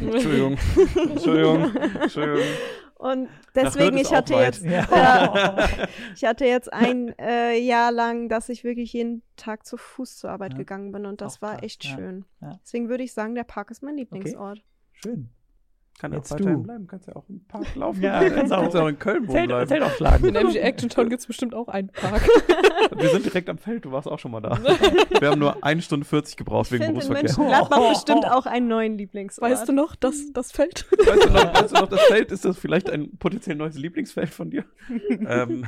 Entschuldigung. 0.00 0.56
Entschuldigung. 1.10 1.74
Entschuldigung. 1.76 2.42
und 3.00 3.28
deswegen, 3.54 3.96
ich 3.96 4.12
hatte 4.12 4.34
jetzt, 4.34 4.62
Ja. 4.64 5.68
ich 6.14 6.24
hatte 6.24 6.44
jetzt 6.44 6.72
ein 6.72 7.14
äh, 7.18 7.58
Jahr 7.58 7.90
lang, 7.92 8.28
dass 8.28 8.48
ich 8.48 8.62
wirklich 8.62 8.92
jeden 8.92 9.22
Tag 9.36 9.64
zu 9.66 9.76
Fuß 9.76 10.18
zur 10.18 10.30
Arbeit 10.30 10.52
Ja. 10.52 10.58
gegangen 10.58 10.92
bin 10.92 11.06
und 11.06 11.20
das 11.20 11.38
Auch 11.38 11.42
war 11.42 11.52
krass, 11.54 11.62
echt 11.64 11.84
ja. 11.84 11.96
schön. 11.96 12.24
Deswegen 12.62 12.88
würde 12.88 13.02
ich 13.02 13.12
sagen, 13.12 13.34
der 13.34 13.44
Park 13.44 13.70
ist 13.70 13.82
mein 13.82 13.96
Lieblingsort. 13.96 14.62
Schön. 14.92 15.30
Kann 16.00 16.12
ja 16.12 16.18
auch 16.18 16.22
Jetzt 16.22 16.30
weiterhin 16.32 16.54
du. 16.54 16.62
bleiben. 16.62 16.86
Kannst 16.86 17.08
ja 17.08 17.16
auch 17.16 17.28
im 17.28 17.40
Park 17.46 17.66
laufen. 17.74 18.02
Ja, 18.02 18.26
kannst 18.30 18.52
auch- 18.54 18.74
auch 18.74 18.86
in 18.88 18.98
Köln 18.98 19.28
wohnen 19.28 19.66
Zelt, 19.68 19.82
aufschlagen. 19.82 20.28
In 20.30 20.34
MG 20.34 20.56
Action 20.58 20.88
Town 20.88 21.10
gibt 21.10 21.20
es 21.20 21.26
bestimmt 21.26 21.54
auch 21.54 21.68
einen 21.68 21.88
Park. 21.88 22.22
Wir 22.96 23.08
sind 23.10 23.26
direkt 23.26 23.50
am 23.50 23.58
Feld. 23.58 23.84
Du 23.84 23.92
warst 23.92 24.08
auch 24.08 24.18
schon 24.18 24.30
mal 24.30 24.40
da. 24.40 24.58
Wir 25.20 25.30
haben 25.30 25.38
nur 25.38 25.62
eine 25.62 25.82
Stunde 25.82 26.06
40 26.06 26.38
gebraucht 26.38 26.68
Ich 26.68 26.72
wegen 26.72 26.84
finde 26.84 27.02
in 27.02 27.08
Berufsverkehr. 27.08 27.44
Mönchengladbach 27.44 27.88
bestimmt 27.92 28.24
auch 28.26 28.46
einen 28.46 28.68
neuen 28.68 28.96
Lieblingsort. 28.96 29.50
Weißt 29.50 29.68
du 29.68 29.72
noch, 29.72 29.94
das, 29.94 30.32
das 30.32 30.52
Feld? 30.52 30.86
Weißt 30.90 31.24
du, 31.24 31.30
noch, 31.30 31.54
weißt 31.54 31.76
du 31.76 31.80
noch, 31.80 31.88
das 31.88 32.00
Feld, 32.04 32.32
ist 32.32 32.44
das 32.46 32.56
vielleicht 32.56 32.88
ein 32.88 33.18
potenziell 33.18 33.56
neues 33.56 33.76
Lieblingsfeld 33.76 34.30
von 34.30 34.48
dir? 34.50 34.64
ähm, 35.10 35.66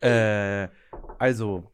äh, 0.00 0.68
also, 1.18 1.64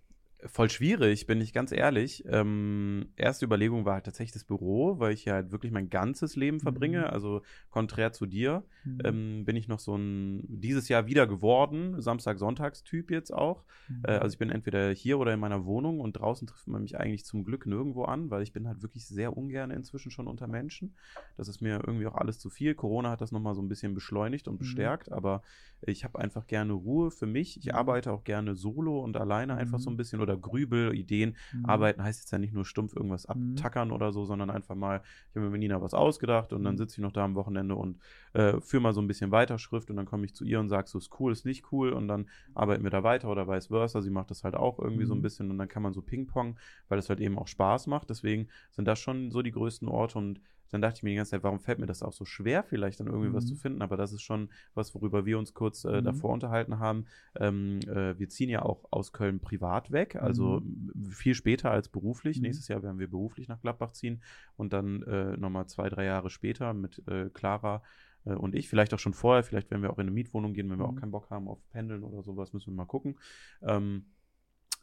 voll 0.47 0.71
schwierig, 0.71 1.27
bin 1.27 1.41
ich 1.41 1.53
ganz 1.53 1.73
ehrlich. 1.73 2.25
Ähm, 2.27 3.13
erste 3.17 3.45
Überlegung 3.47 3.85
war 3.85 3.95
halt 3.95 4.05
tatsächlich 4.05 4.33
das 4.33 4.45
Büro, 4.45 4.99
weil 4.99 5.13
ich 5.15 5.23
hier 5.25 5.35
halt 5.35 5.51
wirklich 5.53 5.73
mein 5.73 5.91
ganzes 5.91 6.37
Leben 6.37 6.61
verbringe. 6.61 7.01
Mhm. 7.01 7.13
Also, 7.13 7.43
konträr 7.71 8.13
zu 8.13 8.27
dir, 8.27 8.65
Mhm. 8.85 9.01
ähm, 9.05 9.45
bin 9.45 9.57
ich 9.57 9.69
noch 9.69 9.79
so 9.81 9.97
ein, 9.97 10.43
dieses 10.49 10.89
Jahr 10.89 11.07
wieder 11.07 11.27
geworden, 11.27 12.01
Samstag-Sonntags-Typ 12.01 13.11
jetzt 13.11 13.33
auch. 13.33 13.65
Mhm. 13.89 14.05
Äh, 14.05 14.13
also 14.13 14.35
ich 14.35 14.39
bin 14.39 14.51
entweder 14.51 14.91
hier 14.93 15.19
oder 15.19 15.33
in 15.35 15.41
meiner 15.41 15.65
Wohnung 15.65 16.01
und 16.01 16.15
draußen 16.15 16.47
trifft 16.47 16.69
man 16.69 16.83
mich 16.83 16.99
eigentlich 16.99 17.25
zum 17.25 17.45
Glück 17.45 17.67
nirgendwo 17.67 18.05
an, 18.05 18.31
weil 18.31 18.43
ich 18.43 18.53
bin 18.53 18.67
halt 18.69 18.83
wirklich 18.83 19.07
sehr 19.09 19.37
ungern 19.37 19.71
inzwischen 19.71 20.11
schon 20.11 20.27
unter 20.29 20.47
Menschen. 20.47 20.97
Das 21.37 21.49
ist 21.49 21.61
mir 21.61 21.83
irgendwie 21.87 22.07
auch 22.07 22.15
alles 22.15 22.39
zu 22.39 22.51
viel. 22.51 22.75
Corona 22.75 23.11
hat 23.11 23.21
das 23.21 23.33
nochmal 23.33 23.55
so 23.55 23.63
ein 23.63 23.69
bisschen 23.69 23.95
beschleunigt 23.95 24.47
und 24.49 24.59
Mhm. 24.59 24.59
bestärkt, 24.59 25.11
aber 25.11 25.43
ich 25.81 26.05
habe 26.05 26.19
einfach 26.19 26.47
gerne 26.47 26.73
Ruhe 26.73 27.11
für 27.11 27.27
mich. 27.27 27.59
Ich 27.59 27.73
Mhm. 27.73 27.75
arbeite 27.75 28.13
auch 28.13 28.25
gerne 28.25 28.55
solo 28.55 29.01
und 29.01 29.17
alleine 29.17 29.57
einfach 29.57 29.79
so 29.81 29.91
Mhm. 29.91 29.95
ein 29.95 29.97
bisschen 29.97 30.21
oder 30.21 30.34
grübel, 30.41 30.95
Ideen. 30.95 31.37
Mhm. 31.53 31.65
Arbeiten 31.67 32.03
heißt 32.03 32.21
jetzt 32.21 32.31
ja 32.31 32.39
nicht 32.39 32.53
nur 32.55 32.65
stumpf 32.65 32.95
irgendwas 32.95 33.27
Mhm. 33.29 33.53
abtackern 33.57 33.91
oder 33.93 34.13
so, 34.13 34.25
sondern 34.25 34.51
einfach 34.51 34.75
mal, 34.75 35.03
ich 35.31 35.37
habe 35.37 35.47
mir 35.47 35.51
mit 35.51 35.61
Nina 35.61 35.81
was 35.81 35.95
ausgedacht 35.95 36.53
und 36.53 36.65
dann 36.65 36.75
Mhm. 36.75 36.79
sitze 36.79 36.95
ich 36.97 37.03
noch 37.03 37.13
da 37.13 37.25
am 37.25 37.35
Wochenende 37.35 37.75
und 37.75 37.99
äh, 38.33 38.61
führe 38.61 38.83
mal 38.83 38.93
so 38.93 39.01
ein 39.01 39.07
bisschen 39.07 39.31
Weiterschrift 39.31 39.91
und 39.91 39.97
dann 39.97 40.07
komme 40.07 40.25
ich 40.25 40.35
zu 40.35 40.45
ihr 40.45 40.61
und 40.61 40.69
sage, 40.69 40.89
so 40.89 40.99
ist 40.99 41.11
cool, 41.21 41.33
ist 41.33 41.45
nicht 41.45 41.73
cool 41.73 41.93
und 41.93 42.09
dann 42.09 42.29
arbeiten 42.55 42.83
wir 42.85 42.91
da 42.91 43.03
weiter 43.03 43.29
oder 43.29 43.47
vice 43.49 43.69
versa. 43.69 44.03
Sie 44.03 44.11
macht 44.11 44.31
das 44.31 44.45
halt 44.45 44.55
auch 44.55 44.79
irgendwie 44.79 45.05
so 45.07 45.15
ein 45.15 45.19
Mhm. 45.19 45.23
bisschen 45.23 45.51
und 45.51 45.59
dann 45.59 45.69
kann 45.69 45.83
man 45.83 45.93
so 45.93 46.03
Ping-Pong, 46.03 46.59
weil 46.89 46.97
das 46.97 47.09
halt 47.09 47.21
eben 47.21 47.39
auch 47.39 47.47
Spaß 47.49 47.87
macht. 47.87 48.11
Deswegen 48.11 48.49
sind 48.71 48.87
das 48.87 48.99
schon 48.99 49.31
so 49.31 49.43
die 49.43 49.53
größten 49.53 49.89
Orte 49.89 50.19
und 50.19 50.41
dann 50.71 50.81
dachte 50.83 50.97
ich 50.99 51.03
mir 51.03 51.11
die 51.11 51.17
ganze 51.17 51.33
Zeit, 51.33 51.43
warum 51.43 51.61
fällt 51.61 51.79
mir 51.79 51.87
das 51.87 52.03
auch 52.03 52.13
so 52.13 52.25
schwer, 52.25 52.63
vielleicht 52.65 53.01
dann 53.01 53.07
irgendwie 53.07 53.33
was 53.33 53.45
Mhm. 53.45 53.49
zu 53.49 53.57
finden? 53.57 53.83
Aber 53.83 53.97
das 53.97 54.13
ist 54.13 54.23
schon 54.23 54.51
was, 54.75 54.95
worüber 54.95 55.25
wir 55.25 55.39
uns 55.39 55.55
kurz 55.55 55.85
äh, 55.85 56.01
Mhm. 56.01 56.05
davor 56.05 56.31
unterhalten 56.33 56.79
haben. 56.79 57.07
Ähm, 57.37 57.79
äh, 57.87 58.19
wir 58.19 58.29
ziehen 58.29 58.51
ja 58.51 58.63
auch 58.63 58.85
aus 58.91 59.13
Köln 59.13 59.41
privat 59.41 59.93
weg, 59.93 60.17
also 60.17 60.63
viel 61.11 61.35
später 61.35 61.71
als 61.71 61.89
beruflich. 61.89 62.39
Mhm. 62.39 62.43
Nächstes 62.43 62.69
Jahr 62.69 62.83
werden 62.83 62.99
wir 62.99 63.09
beruflich 63.09 63.49
nach 63.49 63.61
Gladbach 63.61 63.93
ziehen 63.93 64.23
und 64.57 64.73
dann 64.73 65.03
äh, 65.03 65.37
nochmal 65.37 65.67
zwei, 65.67 65.89
drei 65.89 66.05
Jahre 66.05 66.31
später 66.31 66.75
mit 66.75 67.07
äh, 67.09 67.31
Clara 67.31 67.83
äh, 68.25 68.35
und 68.35 68.55
ich, 68.55 68.69
vielleicht 68.69 68.95
auch 68.95 68.99
schon 68.99 69.15
vorher, 69.15 69.43
vielleicht 69.45 69.71
werden 69.71 69.83
wir 69.83 69.91
auch 69.91 69.99
in 69.99 70.03
eine 70.03 70.11
Mietwohnung 70.11 70.55
gehen, 70.55 70.71
wenn 70.71 70.79
wir 70.79 70.87
auch 70.87 70.95
Mhm. 70.95 71.01
keinen 71.01 71.11
Bock 71.13 71.31
haben 71.31 71.49
auf 71.49 71.59
Pendeln 71.71 72.03
oder 72.03 72.23
sowas, 72.23 72.53
müssen 72.53 72.73
wir 72.73 72.77
mal 72.77 72.87
gucken. 72.87 73.19
Ähm, 73.63 74.07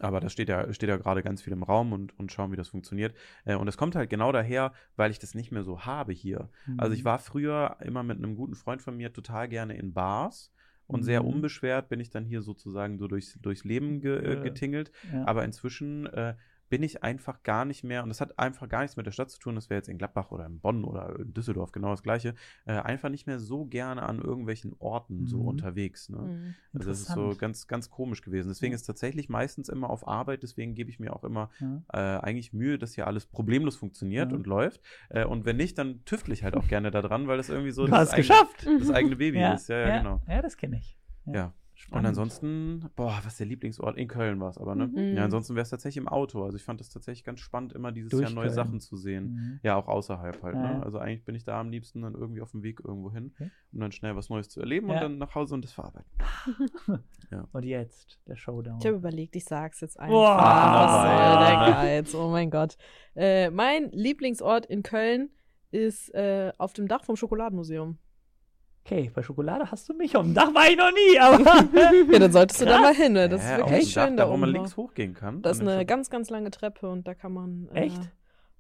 aber 0.02 0.20
da 0.20 0.30
steht 0.30 0.50
ja, 0.50 0.72
steht 0.74 0.90
ja 0.90 0.98
gerade 0.98 1.24
ganz 1.24 1.42
viel 1.42 1.54
im 1.54 1.64
Raum 1.64 1.94
und, 1.94 2.18
und 2.20 2.32
schauen, 2.32 2.52
wie 2.52 2.56
das 2.58 2.70
funktioniert. 2.70 3.16
Äh, 3.46 3.56
und 3.56 3.68
es 3.68 3.78
kommt 3.78 3.96
halt 3.96 4.10
genau 4.10 4.32
daher, 4.32 4.74
weil 4.96 5.12
ich 5.12 5.20
das 5.20 5.34
nicht 5.36 5.52
mehr 5.52 5.64
so 5.64 5.86
habe 5.86 6.12
hier. 6.14 6.50
Also 6.78 6.94
ich 6.94 7.02
Mhm. 7.02 7.06
war 7.06 7.20
früher 7.20 7.78
immer 7.82 8.04
mit 8.04 8.18
einem 8.18 8.36
guten 8.36 8.56
Freund 8.56 8.82
von 8.82 8.98
mir 8.98 9.14
total 9.14 9.48
gerne 9.48 9.76
in 9.78 9.94
Bars. 9.94 10.52
Und 10.88 11.04
sehr 11.04 11.22
Mhm. 11.22 11.28
unbeschwert 11.28 11.88
bin 11.88 12.02
ich 12.02 12.10
dann 12.10 12.26
hier 12.26 12.42
sozusagen 12.42 12.98
so 12.98 13.08
durchs, 13.08 13.40
durchs 13.42 13.64
Leben 13.64 14.02
ge, 14.02 14.18
äh, 14.18 14.36
Ja. 14.36 14.42
getingelt. 14.42 14.92
Ja. 15.04 15.24
Aber 15.26 15.46
inzwischen 15.46 16.06
äh, 16.08 16.36
bin 16.72 16.82
ich 16.84 17.04
einfach 17.04 17.44
gar 17.44 17.66
nicht 17.66 17.84
mehr, 17.84 18.02
und 18.02 18.08
das 18.10 18.22
hat 18.22 18.40
einfach 18.40 18.68
gar 18.70 18.80
nichts 18.82 18.96
mit 18.96 19.06
der 19.06 19.12
Stadt 19.12 19.30
zu 19.30 19.38
tun, 19.40 19.56
das 19.56 19.70
wäre 19.70 19.78
jetzt 19.78 19.90
in 19.90 19.98
Gladbach 19.98 20.32
oder 20.32 20.46
in 20.46 20.60
Bonn 20.62 20.86
oder 20.86 21.20
in 21.20 21.34
Düsseldorf 21.34 21.74
genau 21.74 21.92
das 21.92 22.02
gleiche, 22.02 22.34
äh, 22.66 22.72
einfach 22.72 23.10
nicht 23.10 23.28
mehr 23.28 23.40
so 23.40 23.66
gerne 23.66 24.04
an 24.04 24.20
irgendwelchen 24.20 24.74
Orten 24.80 25.28
so 25.28 25.42
Mhm. 25.42 25.48
unterwegs. 25.48 26.08
Ne? 26.10 26.18
Mhm. 26.18 26.56
Also 26.74 26.90
das 26.90 27.02
ist 27.02 27.12
so 27.12 27.36
ganz, 27.38 27.68
ganz 27.68 27.90
komisch 27.90 28.22
gewesen. 28.22 28.48
Deswegen 28.48 28.72
Ja. 28.72 28.76
ist 28.78 28.84
tatsächlich 28.86 29.28
meistens 29.28 29.68
immer 29.70 29.90
auf 29.90 30.08
Arbeit, 30.08 30.44
deswegen 30.44 30.74
gebe 30.74 30.90
ich 30.90 30.98
mir 31.00 31.14
auch 31.14 31.26
immer 31.26 31.50
Ja. 31.60 31.84
äh, 31.94 32.20
eigentlich 32.22 32.54
Mühe, 32.54 32.80
dass 32.80 32.96
hier 32.96 33.06
alles 33.06 33.26
problemlos 33.26 33.76
funktioniert 33.76 34.32
Ja. 34.32 34.36
und 34.38 34.48
läuft. 34.48 34.82
Äh, 35.10 35.26
und 35.26 35.44
wenn 35.44 35.58
nicht, 35.58 35.78
dann 35.78 36.06
tüftle 36.06 36.34
ich 36.34 36.44
halt 36.46 36.56
auch 36.56 36.68
gerne 36.70 36.90
daran, 36.90 37.28
weil 37.28 37.36
das 37.38 37.50
irgendwie 37.50 37.72
so 37.72 37.86
Du 37.86 37.92
das, 37.92 38.12
eigene, 38.12 38.28
geschafft. 38.28 38.66
das 38.80 38.90
eigene 38.92 39.18
Baby 39.18 39.44
ist. 39.44 39.68
Ja, 39.68 39.78
ja, 39.78 39.98
genau. 39.98 40.22
Ja, 40.28 40.42
das 40.42 40.56
kenne 40.56 40.78
ich. 40.78 40.98
Ja. 41.26 41.54
Und 41.82 41.88
Spannend. 41.88 42.08
ansonsten, 42.10 42.86
boah, 42.96 43.18
was 43.24 43.34
ist 43.34 43.40
der 43.40 43.48
Lieblingsort? 43.48 43.98
In 43.98 44.08
Köln 44.08 44.40
war 44.40 44.50
es 44.50 44.58
aber, 44.58 44.76
ne? 44.76 44.88
Mhm. 44.88 45.18
Ja, 45.18 45.24
ansonsten 45.26 45.56
wäre 45.56 45.64
es 45.64 45.70
tatsächlich 45.72 45.98
im 45.98 46.08
Auto. 46.08 46.44
Also 46.44 46.56
ich 46.56 46.64
fand 46.64 46.80
das 46.80 46.90
tatsächlich 46.90 47.24
ganz 47.24 47.40
spannend, 47.40 47.74
immer 47.74 47.92
dieses 47.92 48.12
Durch 48.12 48.22
Jahr 48.24 48.32
neue 48.32 48.46
Köln. 48.46 48.56
Sachen 48.56 48.80
zu 48.80 48.96
sehen. 48.96 49.32
Mhm. 49.34 49.60
Ja, 49.64 49.76
auch 49.78 49.88
außerhalb 49.88 50.44
halt. 50.44 50.56
Ja, 50.56 50.62
Ne? 50.62 50.74
ja. 50.74 50.84
Also 50.84 51.00
eigentlich 51.00 51.26
bin 51.26 51.34
ich 51.36 51.44
da 51.44 51.60
am 51.60 51.70
liebsten 51.72 52.02
dann 52.04 52.14
irgendwie 52.14 52.42
auf 52.42 52.52
dem 52.52 52.62
Weg 52.64 52.82
irgendwo 52.86 53.12
hin, 53.12 53.32
Okay. 53.36 53.50
um 53.74 53.80
dann 53.80 53.92
schnell 53.92 54.16
was 54.16 54.30
Neues 54.30 54.48
zu 54.50 54.60
erleben 54.60 54.90
und 54.90 54.94
Ja. 54.96 55.02
dann 55.02 55.18
nach 55.18 55.34
Hause 55.34 55.56
und 55.56 55.64
das 55.64 55.72
verarbeiten. 55.74 56.10
Und 57.54 57.64
jetzt 57.64 58.20
der 58.28 58.36
Showdown. 58.36 58.80
Ich 58.80 58.86
habe 58.86 58.98
überlegt, 58.98 59.36
ich 59.38 59.46
sag's 59.46 59.80
jetzt 59.82 59.98
einfach. 60.00 60.14
Boah. 60.14 60.38
Was 60.38 60.92
soll 60.92 61.48
der 61.48 61.54
Ja. 61.54 61.82
Geiz? 61.82 62.14
Oh 62.16 62.30
mein 62.30 62.50
Gott. 62.52 62.78
Äh, 63.16 63.50
mein 63.50 63.90
Lieblingsort 63.92 64.66
in 64.66 64.84
Köln 64.84 65.30
ist 65.72 66.14
äh, 66.14 66.52
auf 66.58 66.74
dem 66.74 66.88
Dach 66.88 67.06
vom 67.06 67.16
Schokoladenmuseum. 67.16 67.98
Okay, 68.84 69.12
bei 69.14 69.22
Schokolade 69.22 69.70
hast 69.72 69.88
du 69.90 69.94
mich. 69.94 70.12
Dem 70.14 70.34
Dach 70.34 70.54
war 70.54 70.68
ich 70.70 70.76
noch 70.78 70.92
nie, 70.92 71.20
aber. 71.20 71.40
Ja, 72.12 72.20
dann 72.20 72.32
solltest 72.32 72.62
du 72.62 72.66
da 72.66 72.80
mal 72.80 72.94
hin. 72.96 73.14
Ne? 73.14 73.30
Das 73.30 73.42
Hä, 73.42 73.56
ist 73.56 73.62
auf 73.62 73.70
wirklich 73.70 73.94
dem 73.94 73.96
Dach, 73.96 74.08
schön 74.08 74.18
da, 74.18 74.26
da 74.26 74.32
wo 74.32 74.38
man 74.38 74.50
links 74.52 74.76
hochgehen 74.78 75.14
kann. 75.14 75.42
Das 75.42 75.58
ist 75.60 75.68
eine 75.68 75.86
ganz, 75.86 76.10
ganz 76.10 76.30
lange 76.30 76.52
Treppe 76.52 76.90
und 76.90 77.08
da 77.08 77.14
kann 77.14 77.32
man. 77.34 77.70
Äh, 77.74 77.86
Echt? 77.86 78.12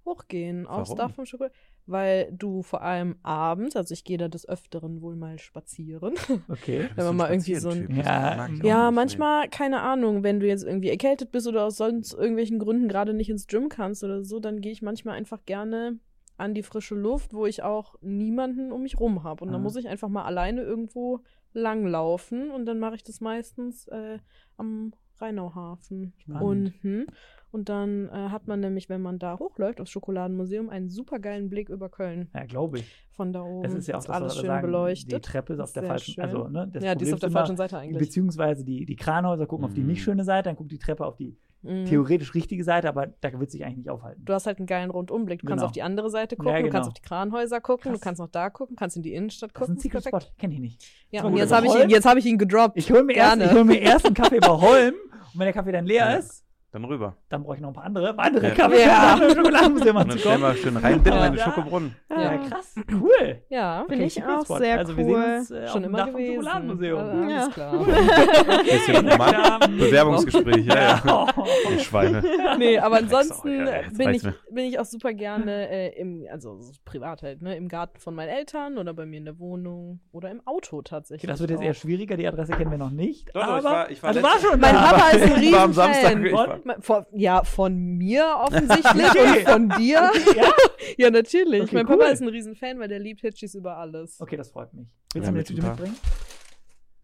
hochgehen 0.05 0.65
aufs 0.67 0.89
Warum? 0.89 0.97
Dach 0.97 1.11
vom 1.15 1.25
Schokolade. 1.25 1.53
Weil 1.87 2.31
du 2.31 2.61
vor 2.61 2.81
allem 2.83 3.15
abends, 3.23 3.75
also 3.75 3.93
ich 3.93 4.03
gehe 4.03 4.17
da 4.17 4.27
des 4.27 4.47
Öfteren 4.47 5.01
wohl 5.01 5.15
mal 5.15 5.39
spazieren. 5.39 6.13
Okay. 6.47 6.89
Wenn 6.95 7.05
man 7.05 7.17
mal 7.17 7.29
irgendwie 7.31 7.55
so 7.55 7.69
ein- 7.69 7.89
Ja, 7.95 8.47
Ja, 8.63 8.85
nicht, 8.89 8.95
manchmal, 8.95 9.49
keine 9.49 9.81
Ahnung, 9.81 10.23
wenn 10.23 10.39
du 10.39 10.47
jetzt 10.47 10.63
irgendwie 10.63 10.89
erkältet 10.89 11.31
bist 11.31 11.47
oder 11.47 11.65
aus 11.65 11.77
sonst 11.77 12.13
irgendwelchen 12.13 12.59
Gründen 12.59 12.87
gerade 12.87 13.13
nicht 13.13 13.29
ins 13.29 13.47
Gym 13.47 13.67
kannst 13.69 14.03
oder 14.03 14.23
so, 14.23 14.39
dann 14.39 14.61
gehe 14.61 14.71
ich 14.71 14.81
manchmal 14.81 15.15
einfach 15.17 15.39
gerne 15.45 15.97
an 16.41 16.53
die 16.53 16.63
frische 16.63 16.95
Luft, 16.95 17.33
wo 17.33 17.45
ich 17.45 17.63
auch 17.63 17.95
niemanden 18.01 18.71
um 18.71 18.81
mich 18.83 18.99
rum 18.99 19.23
habe. 19.23 19.43
Und 19.45 19.51
dann 19.51 19.61
Ah. 19.61 19.63
muss 19.63 19.75
ich 19.77 19.87
einfach 19.87 20.09
mal 20.09 20.23
alleine 20.25 20.61
irgendwo 20.61 21.21
langlaufen 21.53 22.51
und 22.51 22.65
dann 22.65 22.79
mache 22.79 22.95
ich 22.95 23.03
das 23.03 23.21
meistens 23.21 23.87
äh, 23.87 24.19
am 24.57 24.93
Rheinauhafen 25.19 26.13
unten. 26.39 27.05
Und 27.51 27.67
dann 27.69 28.07
äh, 28.09 28.29
hat 28.29 28.47
man 28.47 28.59
nämlich, 28.61 28.87
wenn 28.89 29.01
man 29.01 29.19
da 29.19 29.37
hochläuft 29.37 29.81
aufs 29.81 29.91
Schokoladenmuseum, 29.91 30.69
einen 30.69 30.89
supergeilen 30.89 31.49
Blick 31.49 31.69
über 31.69 31.89
Köln 31.89 32.29
Ja, 32.33 32.45
glaube 32.45 32.79
ich. 32.79 33.05
von 33.11 33.33
da 33.33 33.43
oben. 33.43 33.63
Das 33.63 33.73
ist 33.73 33.87
ja 33.87 33.95
auch 33.97 34.03
das, 34.05 34.09
alles 34.09 34.35
schön 34.37 34.45
sagen, 34.47 34.65
beleuchtet. 34.65 35.11
Die 35.11 35.19
Treppe 35.21 35.53
ist 35.53 35.59
auf 35.59 35.73
der 35.73 35.81
Sehr 35.83 35.89
falschen, 35.89 36.13
schön. 36.13 36.23
also, 36.23 36.47
ne, 36.47 36.71
ja, 36.79 36.95
die 36.95 37.03
ist 37.03 37.11
Problem 37.11 37.13
auf 37.13 37.19
der 37.19 37.31
falschen 37.31 37.57
Seite 37.57 37.77
eigentlich. 37.77 37.99
Beziehungsweise 37.99 38.63
die, 38.63 38.85
die 38.85 38.95
Kranhäuser 38.95 39.45
gucken 39.47 39.65
auf 39.65 39.73
die 39.73 39.83
nicht 39.83 39.99
Mhm. 39.99 40.03
schöne 40.03 40.23
Seite, 40.23 40.49
dann 40.49 40.55
guckt 40.55 40.71
die 40.71 40.79
Treppe 40.79 41.05
auf 41.05 41.17
die 41.17 41.37
Mhm. 41.63 41.85
theoretisch 41.85 42.33
richtige 42.33 42.63
Seite, 42.63 42.89
aber 42.89 43.07
da 43.21 43.39
wird 43.39 43.51
sich 43.51 43.63
eigentlich 43.63 43.77
nicht 43.77 43.89
aufhalten. 43.89 44.25
Du 44.25 44.33
hast 44.33 44.47
halt 44.47 44.57
einen 44.57 44.65
geilen 44.65 44.89
Rundumblick. 44.89 45.41
Du 45.41 45.45
kannst 45.47 45.59
Genau. 45.61 45.67
auf 45.67 45.71
die 45.71 45.83
andere 45.83 46.09
Seite 46.09 46.35
Ja, 46.35 46.43
gucken, 46.43 46.53
du 46.55 46.61
genau. 46.63 46.71
kannst 46.73 46.87
auf 46.87 46.93
die 46.95 47.01
Kranhäuser 47.01 47.61
gucken, 47.61 47.91
Krass. 47.91 47.99
du 47.99 48.03
kannst 48.03 48.19
noch 48.19 48.29
da 48.29 48.49
gucken, 48.49 48.75
kannst 48.75 48.97
in 48.97 49.03
die 49.03 49.13
Innenstadt 49.13 49.51
Das 49.53 49.61
ist 49.61 49.67
gucken. 49.67 49.75
ein 49.75 49.79
Secret 49.79 50.03
Spot, 50.05 50.19
kenne 50.39 50.53
ich 50.55 50.59
nicht. 50.59 50.83
Ja, 51.11 51.23
und 51.23 51.37
jetzt 51.37 51.51
habe 51.53 51.65
ich, 51.67 51.71
Holm- 51.71 51.83
ihn- 51.83 51.89
jetzt 51.89 52.05
hab 52.05 52.17
ich 52.17 52.25
ihn 52.25 52.37
gedroppt. 52.37 52.77
Ich 52.77 52.91
hole 52.91 53.03
mir, 53.03 53.13
erst- 53.15 53.37
Gerne. 53.37 53.51
ich 53.51 53.57
hol 53.57 53.63
mir 53.63 53.79
erst 53.79 54.05
einen 54.05 54.15
Kaffee 54.15 54.39
bei 54.39 54.47
Holm 54.47 54.95
und 55.33 55.39
wenn 55.39 55.45
der 55.45 55.53
Kaffee 55.53 55.71
dann 55.71 55.85
leer 55.85 56.09
Ja. 56.11 56.13
ist, 56.15 56.43
Dann 56.73 56.85
rüber. 56.85 57.17
dann 57.27 57.43
brauche 57.43 57.55
ich 57.55 57.61
noch 57.61 57.67
ein 57.69 57.73
paar 57.73 57.83
andere, 57.83 58.17
andere 58.17 58.47
Ja. 58.47 58.53
Kaffee, 58.55 58.81
Ja. 58.85 59.17
im 59.21 59.35
Schokoladenmuseum 59.35 59.95
Und 59.97 60.09
dann 60.11 60.17
stellen 60.17 60.41
wir 60.41 60.55
schön 60.55 60.77
rein, 60.77 61.03
bitte 61.03 61.17
Ja. 61.17 61.25
in 61.27 61.33
den 61.33 61.41
Schokobrunnen. 61.41 61.95
Ja, 62.09 62.21
Ja. 62.21 62.37
krass, 62.37 62.75
cool. 62.93 63.41
Ja, 63.49 63.85
Finde 63.89 64.05
ich 64.05 64.23
auch 64.23 64.43
Spot. 64.45 64.57
sehr 64.57 64.77
also 64.77 64.95
wir 64.95 65.03
sehen 65.03 65.13
cool. 65.15 65.35
uns 65.39 65.51
äh, 65.51 65.67
schon 65.67 65.83
immer 65.83 65.97
Dach 65.97 66.07
gewesen. 66.11 66.35
Schokoladenmuseum. 66.35 66.99
Also, 66.99 67.29
Ja. 67.29 67.37
Alles 67.41 67.53
klar. 67.53 67.73
Bisschen 68.63 69.05
nochmal. 69.05 69.33
Ja. 69.33 69.59
Bewerbungsgespräch, 69.67 70.65
ja, 70.65 70.75
ja. 71.05 71.27
Die 71.75 71.79
Schweine. 71.79 72.23
nee, 72.57 72.77
aber 72.79 72.97
ansonsten 72.97 73.65
ja, 73.67 73.81
jetzt 73.81 73.97
bin, 73.97 74.09
ich, 74.11 74.21
bin 74.49 74.65
ich 74.65 74.79
auch 74.79 74.85
super 74.85 75.13
gerne 75.13 75.69
äh, 75.69 75.99
im, 75.99 76.25
also 76.31 76.57
so 76.61 76.71
privat 76.85 77.21
halt, 77.21 77.41
ne, 77.41 77.55
im 77.57 77.67
Garten 77.67 77.99
von 77.99 78.15
meinen 78.15 78.29
Eltern 78.29 78.77
oder 78.77 78.93
bei 78.93 79.05
mir 79.05 79.17
in 79.17 79.25
der 79.25 79.39
Wohnung 79.39 79.99
oder 80.13 80.31
im 80.31 80.41
Auto 80.47 80.81
tatsächlich. 80.81 81.23
Okay, 81.23 81.31
das 81.33 81.39
wird 81.41 81.49
jetzt 81.51 81.59
auch. 81.59 81.63
eher 81.65 81.73
schwieriger, 81.73 82.15
die 82.15 82.27
Adresse 82.27 82.53
kennen 82.53 82.71
wir 82.71 82.77
noch 82.77 82.91
nicht. 82.91 83.29
Doch, 83.35 83.41
aber, 83.43 83.57
ich 83.57 83.63
war- 83.65 83.91
ich 83.91 84.03
war 84.03 84.09
also 84.09 84.23
war 84.23 84.39
schon 84.39 84.59
Mein. 84.59 84.75
Papa 84.75 85.09
ist 85.09 85.23
ein 85.35 85.43
Ich 85.43 85.51
war 85.51 85.61
am 85.63 85.73
Samstag. 85.73 86.60
Von, 86.79 87.05
ja, 87.13 87.43
von 87.43 87.75
mir 87.97 88.25
offensichtlich 88.41 89.09
Okay. 89.09 89.39
und 89.39 89.49
von 89.49 89.69
dir. 89.79 90.11
Ja? 90.35 90.51
Ja, 90.97 91.09
natürlich. 91.11 91.63
Okay, 91.63 91.75
mein 91.75 91.87
cool. 91.87 91.97
Papa 91.97 92.09
ist 92.11 92.21
ein 92.21 92.27
Riesenfan, 92.27 92.79
weil 92.79 92.87
der 92.87 92.99
liebt 92.99 93.21
Hitchis 93.21 93.53
über 93.55 93.77
alles. 93.77 94.19
Okay, 94.19 94.37
das 94.37 94.49
freut 94.51 94.73
mich. 94.73 94.87
Ja, 94.87 95.15
Willst 95.15 95.27
du 95.27 95.31
mir 95.31 95.37
eine 95.39 95.43
Tüte 95.43 95.61
mitbringen? 95.61 95.95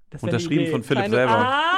Das 0.10 0.24
Unterschrieben 0.24 0.67
von 0.72 0.84
Philipp 0.84 1.06
Kleine- 1.06 1.15
selber. 1.15 1.32
Ah! 1.38 1.78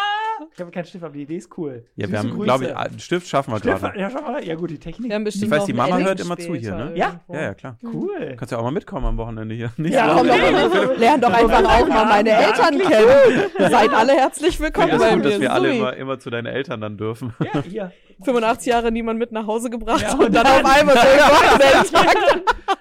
Ich 0.53 0.59
habe 0.59 0.71
keinen 0.71 0.85
Stift, 0.85 1.03
aber 1.03 1.13
die 1.13 1.21
Idee 1.23 1.37
ist 1.37 1.57
cool. 1.57 1.85
Ja, 1.95 2.07
Süße 2.07 2.11
wir 2.11 2.19
haben, 2.31 2.39
glaube 2.41 2.65
ich, 2.65 2.75
einen 2.75 2.99
Stift 2.99 3.27
schaffen 3.27 3.51
wir 3.53 3.59
Stift, 3.59 3.81
gerade. 3.81 3.99
ja, 3.99 4.09
schau 4.09 4.21
mal. 4.21 4.43
Ja, 4.43 4.55
gut, 4.55 4.69
die 4.69 4.77
Technik. 4.79 5.09
Wir 5.09 5.27
Ich 5.27 5.49
weiß, 5.49 5.65
die 5.65 5.73
Mama 5.73 5.97
hört 5.97 6.19
immer 6.19 6.37
zu 6.37 6.53
hier, 6.55 6.75
ne? 6.75 6.91
Ja? 6.95 7.19
Ja, 7.31 7.41
ja, 7.41 7.53
klar. 7.53 7.77
Cool. 7.83 8.35
Kannst 8.37 8.51
ja 8.51 8.57
auch 8.57 8.63
mal 8.63 8.71
mitkommen 8.71 9.05
am 9.05 9.17
Wochenende 9.17 9.55
hier. 9.55 9.71
Nicht 9.77 9.93
Ja, 9.93 10.09
so- 10.11 10.19
Komm 10.19 10.27
doch 10.27 10.37
mal, 10.37 10.95
lern 10.97 11.21
doch 11.21 11.33
einfach 11.33 11.63
auch 11.63 11.87
mal 11.87 12.05
meine 12.05 12.29
Eltern 12.31 12.77
kennen. 12.79 13.49
Seid 13.71 13.93
alle 13.93 14.13
herzlich 14.13 14.49
Ich 14.55 14.59
willkommen 14.59 14.89
das 14.89 14.99
bei 14.99 15.13
gut, 15.15 15.23
mir. 15.23 15.29
dass 15.31 15.39
wir 15.39 15.53
alle 15.53 15.75
immer, 15.75 15.93
immer 15.95 16.19
zu 16.19 16.29
deinen 16.29 16.47
Eltern 16.47 16.81
dann 16.81 16.97
dürfen. 16.97 17.33
Ja, 17.53 17.61
hier. 17.61 17.91
85 18.23 18.67
Jahre 18.67 18.91
niemand 18.91 19.17
mit 19.17 19.31
nach 19.31 19.47
Hause 19.47 19.69
gebracht 19.69 20.01
Ja, 20.01 20.13
und, 20.13 20.25
und 20.25 20.35
dann 20.35 20.43
dann- 20.43 20.65
auf 20.65 20.75
einmal 20.77 20.95
so 20.95 21.03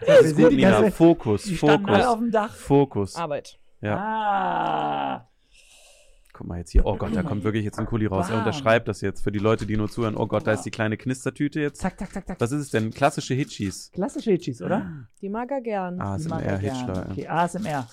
wir 0.07 0.21
Ist 0.21 0.37
gut, 0.37 0.53
Nina. 0.53 0.91
Fokus, 0.91 1.49
Fokus, 1.51 2.07
dem 2.19 2.31
Dach. 2.31 2.55
Fokus. 2.55 3.15
Arbeit. 3.17 3.59
Ja. 3.81 3.97
Ah. 3.97 5.28
Guck 6.39 6.47
mal 6.47 6.59
jetzt 6.59 6.71
hier. 6.71 6.87
Oh 6.87 6.97
Gott, 6.97 7.17
da 7.17 7.25
kommt 7.25 7.43
wirklich 7.43 7.65
jetzt 7.65 7.81
ein 7.81 7.87
Kuli 7.87 8.07
raus. 8.07 8.31
Er 8.31 8.39
unterschreibt 8.39 8.87
das 8.87 9.01
jetzt 9.01 9.25
für 9.25 9.33
die 9.33 9.41
Leute, 9.41 9.67
die 9.67 9.77
nur 9.77 9.91
zuhören. 9.91 10.17
Oh 10.17 10.29
Gott, 10.29 10.47
da 10.47 10.53
ist 10.53 10.63
die 10.63 10.71
kleine 10.71 10.97
Knistertüte 10.97 11.61
jetzt. 11.61 11.81
Zack, 11.81 11.99
zack, 11.99 12.13
zack, 12.13 12.29
zack. 12.29 12.41
Was 12.41 12.53
ist 12.53 12.61
es 12.61 12.71
denn? 12.71 12.93
Klassische 12.93 13.35
Hitchis. 13.35 13.91
Klassische 13.91 14.31
Hitchis, 14.31 14.63
oder? 14.63 15.09
Die 15.21 15.31
mag 15.31 15.51
er 15.51 15.61
gern. 15.61 16.01
ASMR 16.01 16.41
er 16.41 16.59
Hitch 16.59 16.87
gern. 16.87 16.95
da. 16.95 17.11
Okay, 17.11 17.27
ASMR. 17.27 17.89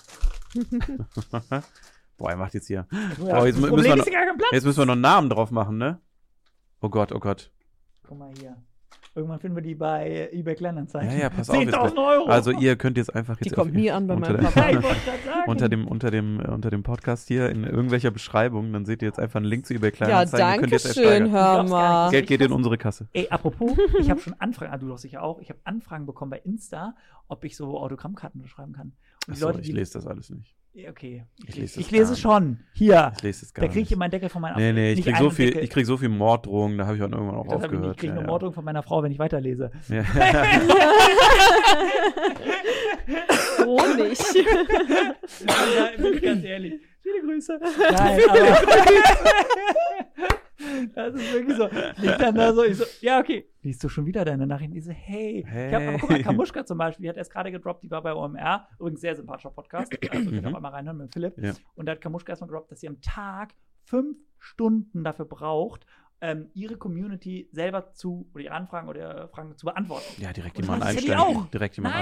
Boah, 2.16 2.30
er 2.30 2.36
macht 2.36 2.54
jetzt 2.54 2.68
hier. 2.68 2.86
Ja, 3.18 3.44
jetzt 3.44 3.58
müssen 3.58 3.82
wir 3.82 3.96
noch-. 3.96 4.06
Jetzt 4.52 4.64
müssen 4.64 4.78
wir 4.78 4.86
noch 4.86 4.92
einen 4.92 5.00
Namen 5.00 5.28
drauf 5.28 5.50
machen, 5.50 5.76
ne? 5.78 6.00
Oh 6.80 6.88
Gott, 6.88 7.10
oh 7.10 7.18
Gott. 7.18 7.50
Guck 8.04 8.16
mal 8.16 8.30
hier. 8.38 8.56
Irgendwann 9.16 9.40
finden 9.40 9.56
wir 9.56 9.62
die 9.62 9.74
bei 9.74 10.28
eBay 10.30 10.54
Kleinanzeigen. 10.54 11.10
Ja, 11.10 11.16
ja, 11.16 11.30
pass 11.30 11.48
auf. 11.48 11.56
Jetzt, 11.56 11.74
10.000 11.74 11.96
Euro. 12.06 12.26
also 12.26 12.50
ihr 12.50 12.76
könnt 12.76 12.98
jetzt 12.98 13.14
einfach 13.14 13.36
Die 13.38 13.44
jetzt 13.46 13.54
kommt 13.54 13.70
auf- 13.70 13.76
nie 13.76 13.90
an 13.90 14.06
bei 14.06 14.14
unter 14.14 14.32
meinem 14.34 14.42
der- 14.42 14.50
Papa. 14.50 14.70
Ja, 14.72 14.80
sagen. 14.82 14.94
unter 15.50 15.68
dem 15.70 15.88
unter 15.88 16.10
dem 16.10 16.40
äh, 16.40 16.48
unter 16.48 16.70
dem 16.70 16.82
Podcast 16.82 17.26
hier 17.28 17.48
in 17.48 17.64
irgendwelcher 17.64 18.10
Beschreibung, 18.10 18.72
dann 18.74 18.84
seht 18.84 19.00
ihr 19.02 19.08
jetzt 19.08 19.18
einfach 19.18 19.36
einen 19.38 19.46
Link 19.46 19.64
zu 19.66 19.74
eBay 19.74 19.90
Ja, 19.90 19.96
Kleinanzeigen. 19.96 20.36
Ihr 20.38 20.44
danke 20.50 20.60
könnt 20.60 20.72
jetzt 20.72 20.94
schön, 20.94 21.30
hör 21.32 21.62
mal. 21.62 22.04
nicht. 22.04 22.12
Geld 22.12 22.26
geht 22.26 22.40
in 22.42 22.52
unsere 22.52 22.76
Kasse. 22.76 23.08
Ey, 23.14 23.26
apropos, 23.30 23.72
ich 24.00 24.10
habe 24.10 24.20
schon 24.20 24.34
Anfragen, 24.38 24.72
ah, 24.72 24.76
du 24.78 24.88
doch 24.88 24.98
sicher 24.98 25.22
auch, 25.22 25.40
ich 25.40 25.48
habe 25.48 25.60
Anfragen 25.64 26.04
bekommen 26.06 26.30
bei 26.30 26.38
Insta, 26.44 26.94
ob 27.28 27.44
ich 27.44 27.56
so 27.56 27.78
Autogrammkarten 27.78 28.40
unterschreiben 28.40 28.72
kann. 28.74 28.92
Die 29.26 29.32
Achso, 29.32 29.46
Leute, 29.46 29.60
ich 29.60 29.66
die, 29.68 29.72
lese 29.72 29.94
das 29.94 30.06
alles 30.06 30.30
nicht. 30.30 30.55
Ja, 30.76 30.90
Okay, 30.90 31.24
ich, 31.38 31.48
Ich 31.48 31.56
lese, 31.56 31.80
ich 31.80 31.90
lese 31.90 32.12
es 32.12 32.20
schon. 32.20 32.58
Hier, 32.74 33.10
Ich 33.16 33.22
lese 33.22 33.46
das 33.46 33.54
gar 33.54 33.62
da 33.62 33.68
kriege 33.68 33.80
ich 33.80 33.86
nicht. 33.86 33.92
immer 33.92 34.04
einen 34.04 34.10
Deckel 34.10 34.28
von 34.28 34.42
meiner 34.42 34.58
Nee, 34.58 34.74
nee, 34.74 34.90
ich 34.90 34.96
nicht 34.96 35.06
krieg 35.06 35.14
einen 35.16 35.24
so 35.24 35.30
viel, 35.30 35.56
ich 35.56 35.70
krieg 35.70 35.86
so 35.86 35.96
viel 35.96 36.10
Morddrohungen, 36.10 36.76
da 36.76 36.84
habe 36.84 36.96
ich 36.98 37.02
auch 37.02 37.08
irgendwann 37.10 37.34
auch 37.34 37.46
das 37.46 37.62
hab 37.62 37.72
ich, 37.72 37.78
nicht. 37.78 37.78
aufgehört. 37.78 37.96
ich 37.96 38.00
kriege 38.00 38.12
ja, 38.12 38.18
eine 38.18 38.26
ja. 38.26 38.30
Morddrohung 38.30 38.52
von 38.52 38.62
meiner 38.62 38.82
Frau, 38.82 39.02
wenn 39.02 39.10
ich 39.10 39.18
weiterlese. 39.18 39.70
Ja. 39.88 40.02
Honig. 43.64 44.18
ja, 45.46 45.88
bin 45.96 46.12
ich 46.12 46.20
ganz 46.22 46.44
ehrlich. 46.44 46.74
Viele 47.02 47.22
Grüße. 47.22 47.58
Nein, 47.92 48.20
aber. 48.28 48.58
das 50.94 51.14
ist 51.14 51.32
wirklich 51.32 51.56
so. 51.56 51.68
Ich 52.02 52.10
dann 52.16 52.34
da 52.34 52.52
so, 52.52 52.64
ich 52.64 52.76
so, 52.76 52.84
ja, 53.00 53.18
okay. 53.20 53.48
Liest 53.62 53.82
du 53.82 53.88
schon 53.88 54.06
wieder 54.06 54.24
deine 54.24 54.46
Nachrichten? 54.46 54.74
Die 54.74 54.80
so, 54.80 54.92
hey. 54.92 55.40
Ich 55.40 55.74
hab, 55.74 55.82
aber 55.82 55.98
guck 55.98 56.10
mal, 56.10 56.16
Hey. 56.16 56.22
Kamuschka 56.24 56.64
zum 56.64 56.78
Beispiel, 56.78 57.04
die 57.04 57.08
hat 57.08 57.16
erst 57.16 57.32
gerade 57.32 57.50
gedroppt, 57.50 57.82
die 57.82 57.90
war 57.90 58.02
bei 58.02 58.14
OMR. 58.14 58.68
Übrigens 58.78 59.00
sehr 59.00 59.14
sympathischer 59.16 59.50
Podcast. 59.50 59.92
Also 59.92 60.08
könnt 60.30 60.32
ihr 60.32 60.48
Mhm. 60.48 60.54
auch 60.56 60.60
mal 60.60 60.68
reinhören 60.70 60.98
mit 60.98 61.12
Philipp. 61.12 61.36
Ja. 61.38 61.52
Und 61.74 61.86
da 61.86 61.92
hat 61.92 62.00
Kamuschka 62.00 62.30
erstmal 62.32 62.48
gedroppt, 62.48 62.70
dass 62.70 62.80
sie 62.80 62.88
am 62.88 63.00
Tag 63.00 63.54
fünf 63.84 64.16
Stunden 64.38 65.02
dafür 65.04 65.24
braucht, 65.24 65.86
ähm, 66.20 66.48
ihre 66.54 66.76
Community 66.76 67.48
selber 67.52 67.92
zu, 67.92 68.26
oder 68.34 68.44
ihre 68.44 68.54
Anfragen 68.54 68.88
oder 68.88 69.00
ihre 69.00 69.28
Fragen 69.28 69.56
zu 69.56 69.66
beantworten. 69.66 70.04
ja, 70.20 70.32
direkt 70.32 70.58
jemanden 70.58 70.82
einstellen. 70.86 71.18
auch. 71.18 71.46
Direkt 71.48 71.76
jemanden 71.76 71.98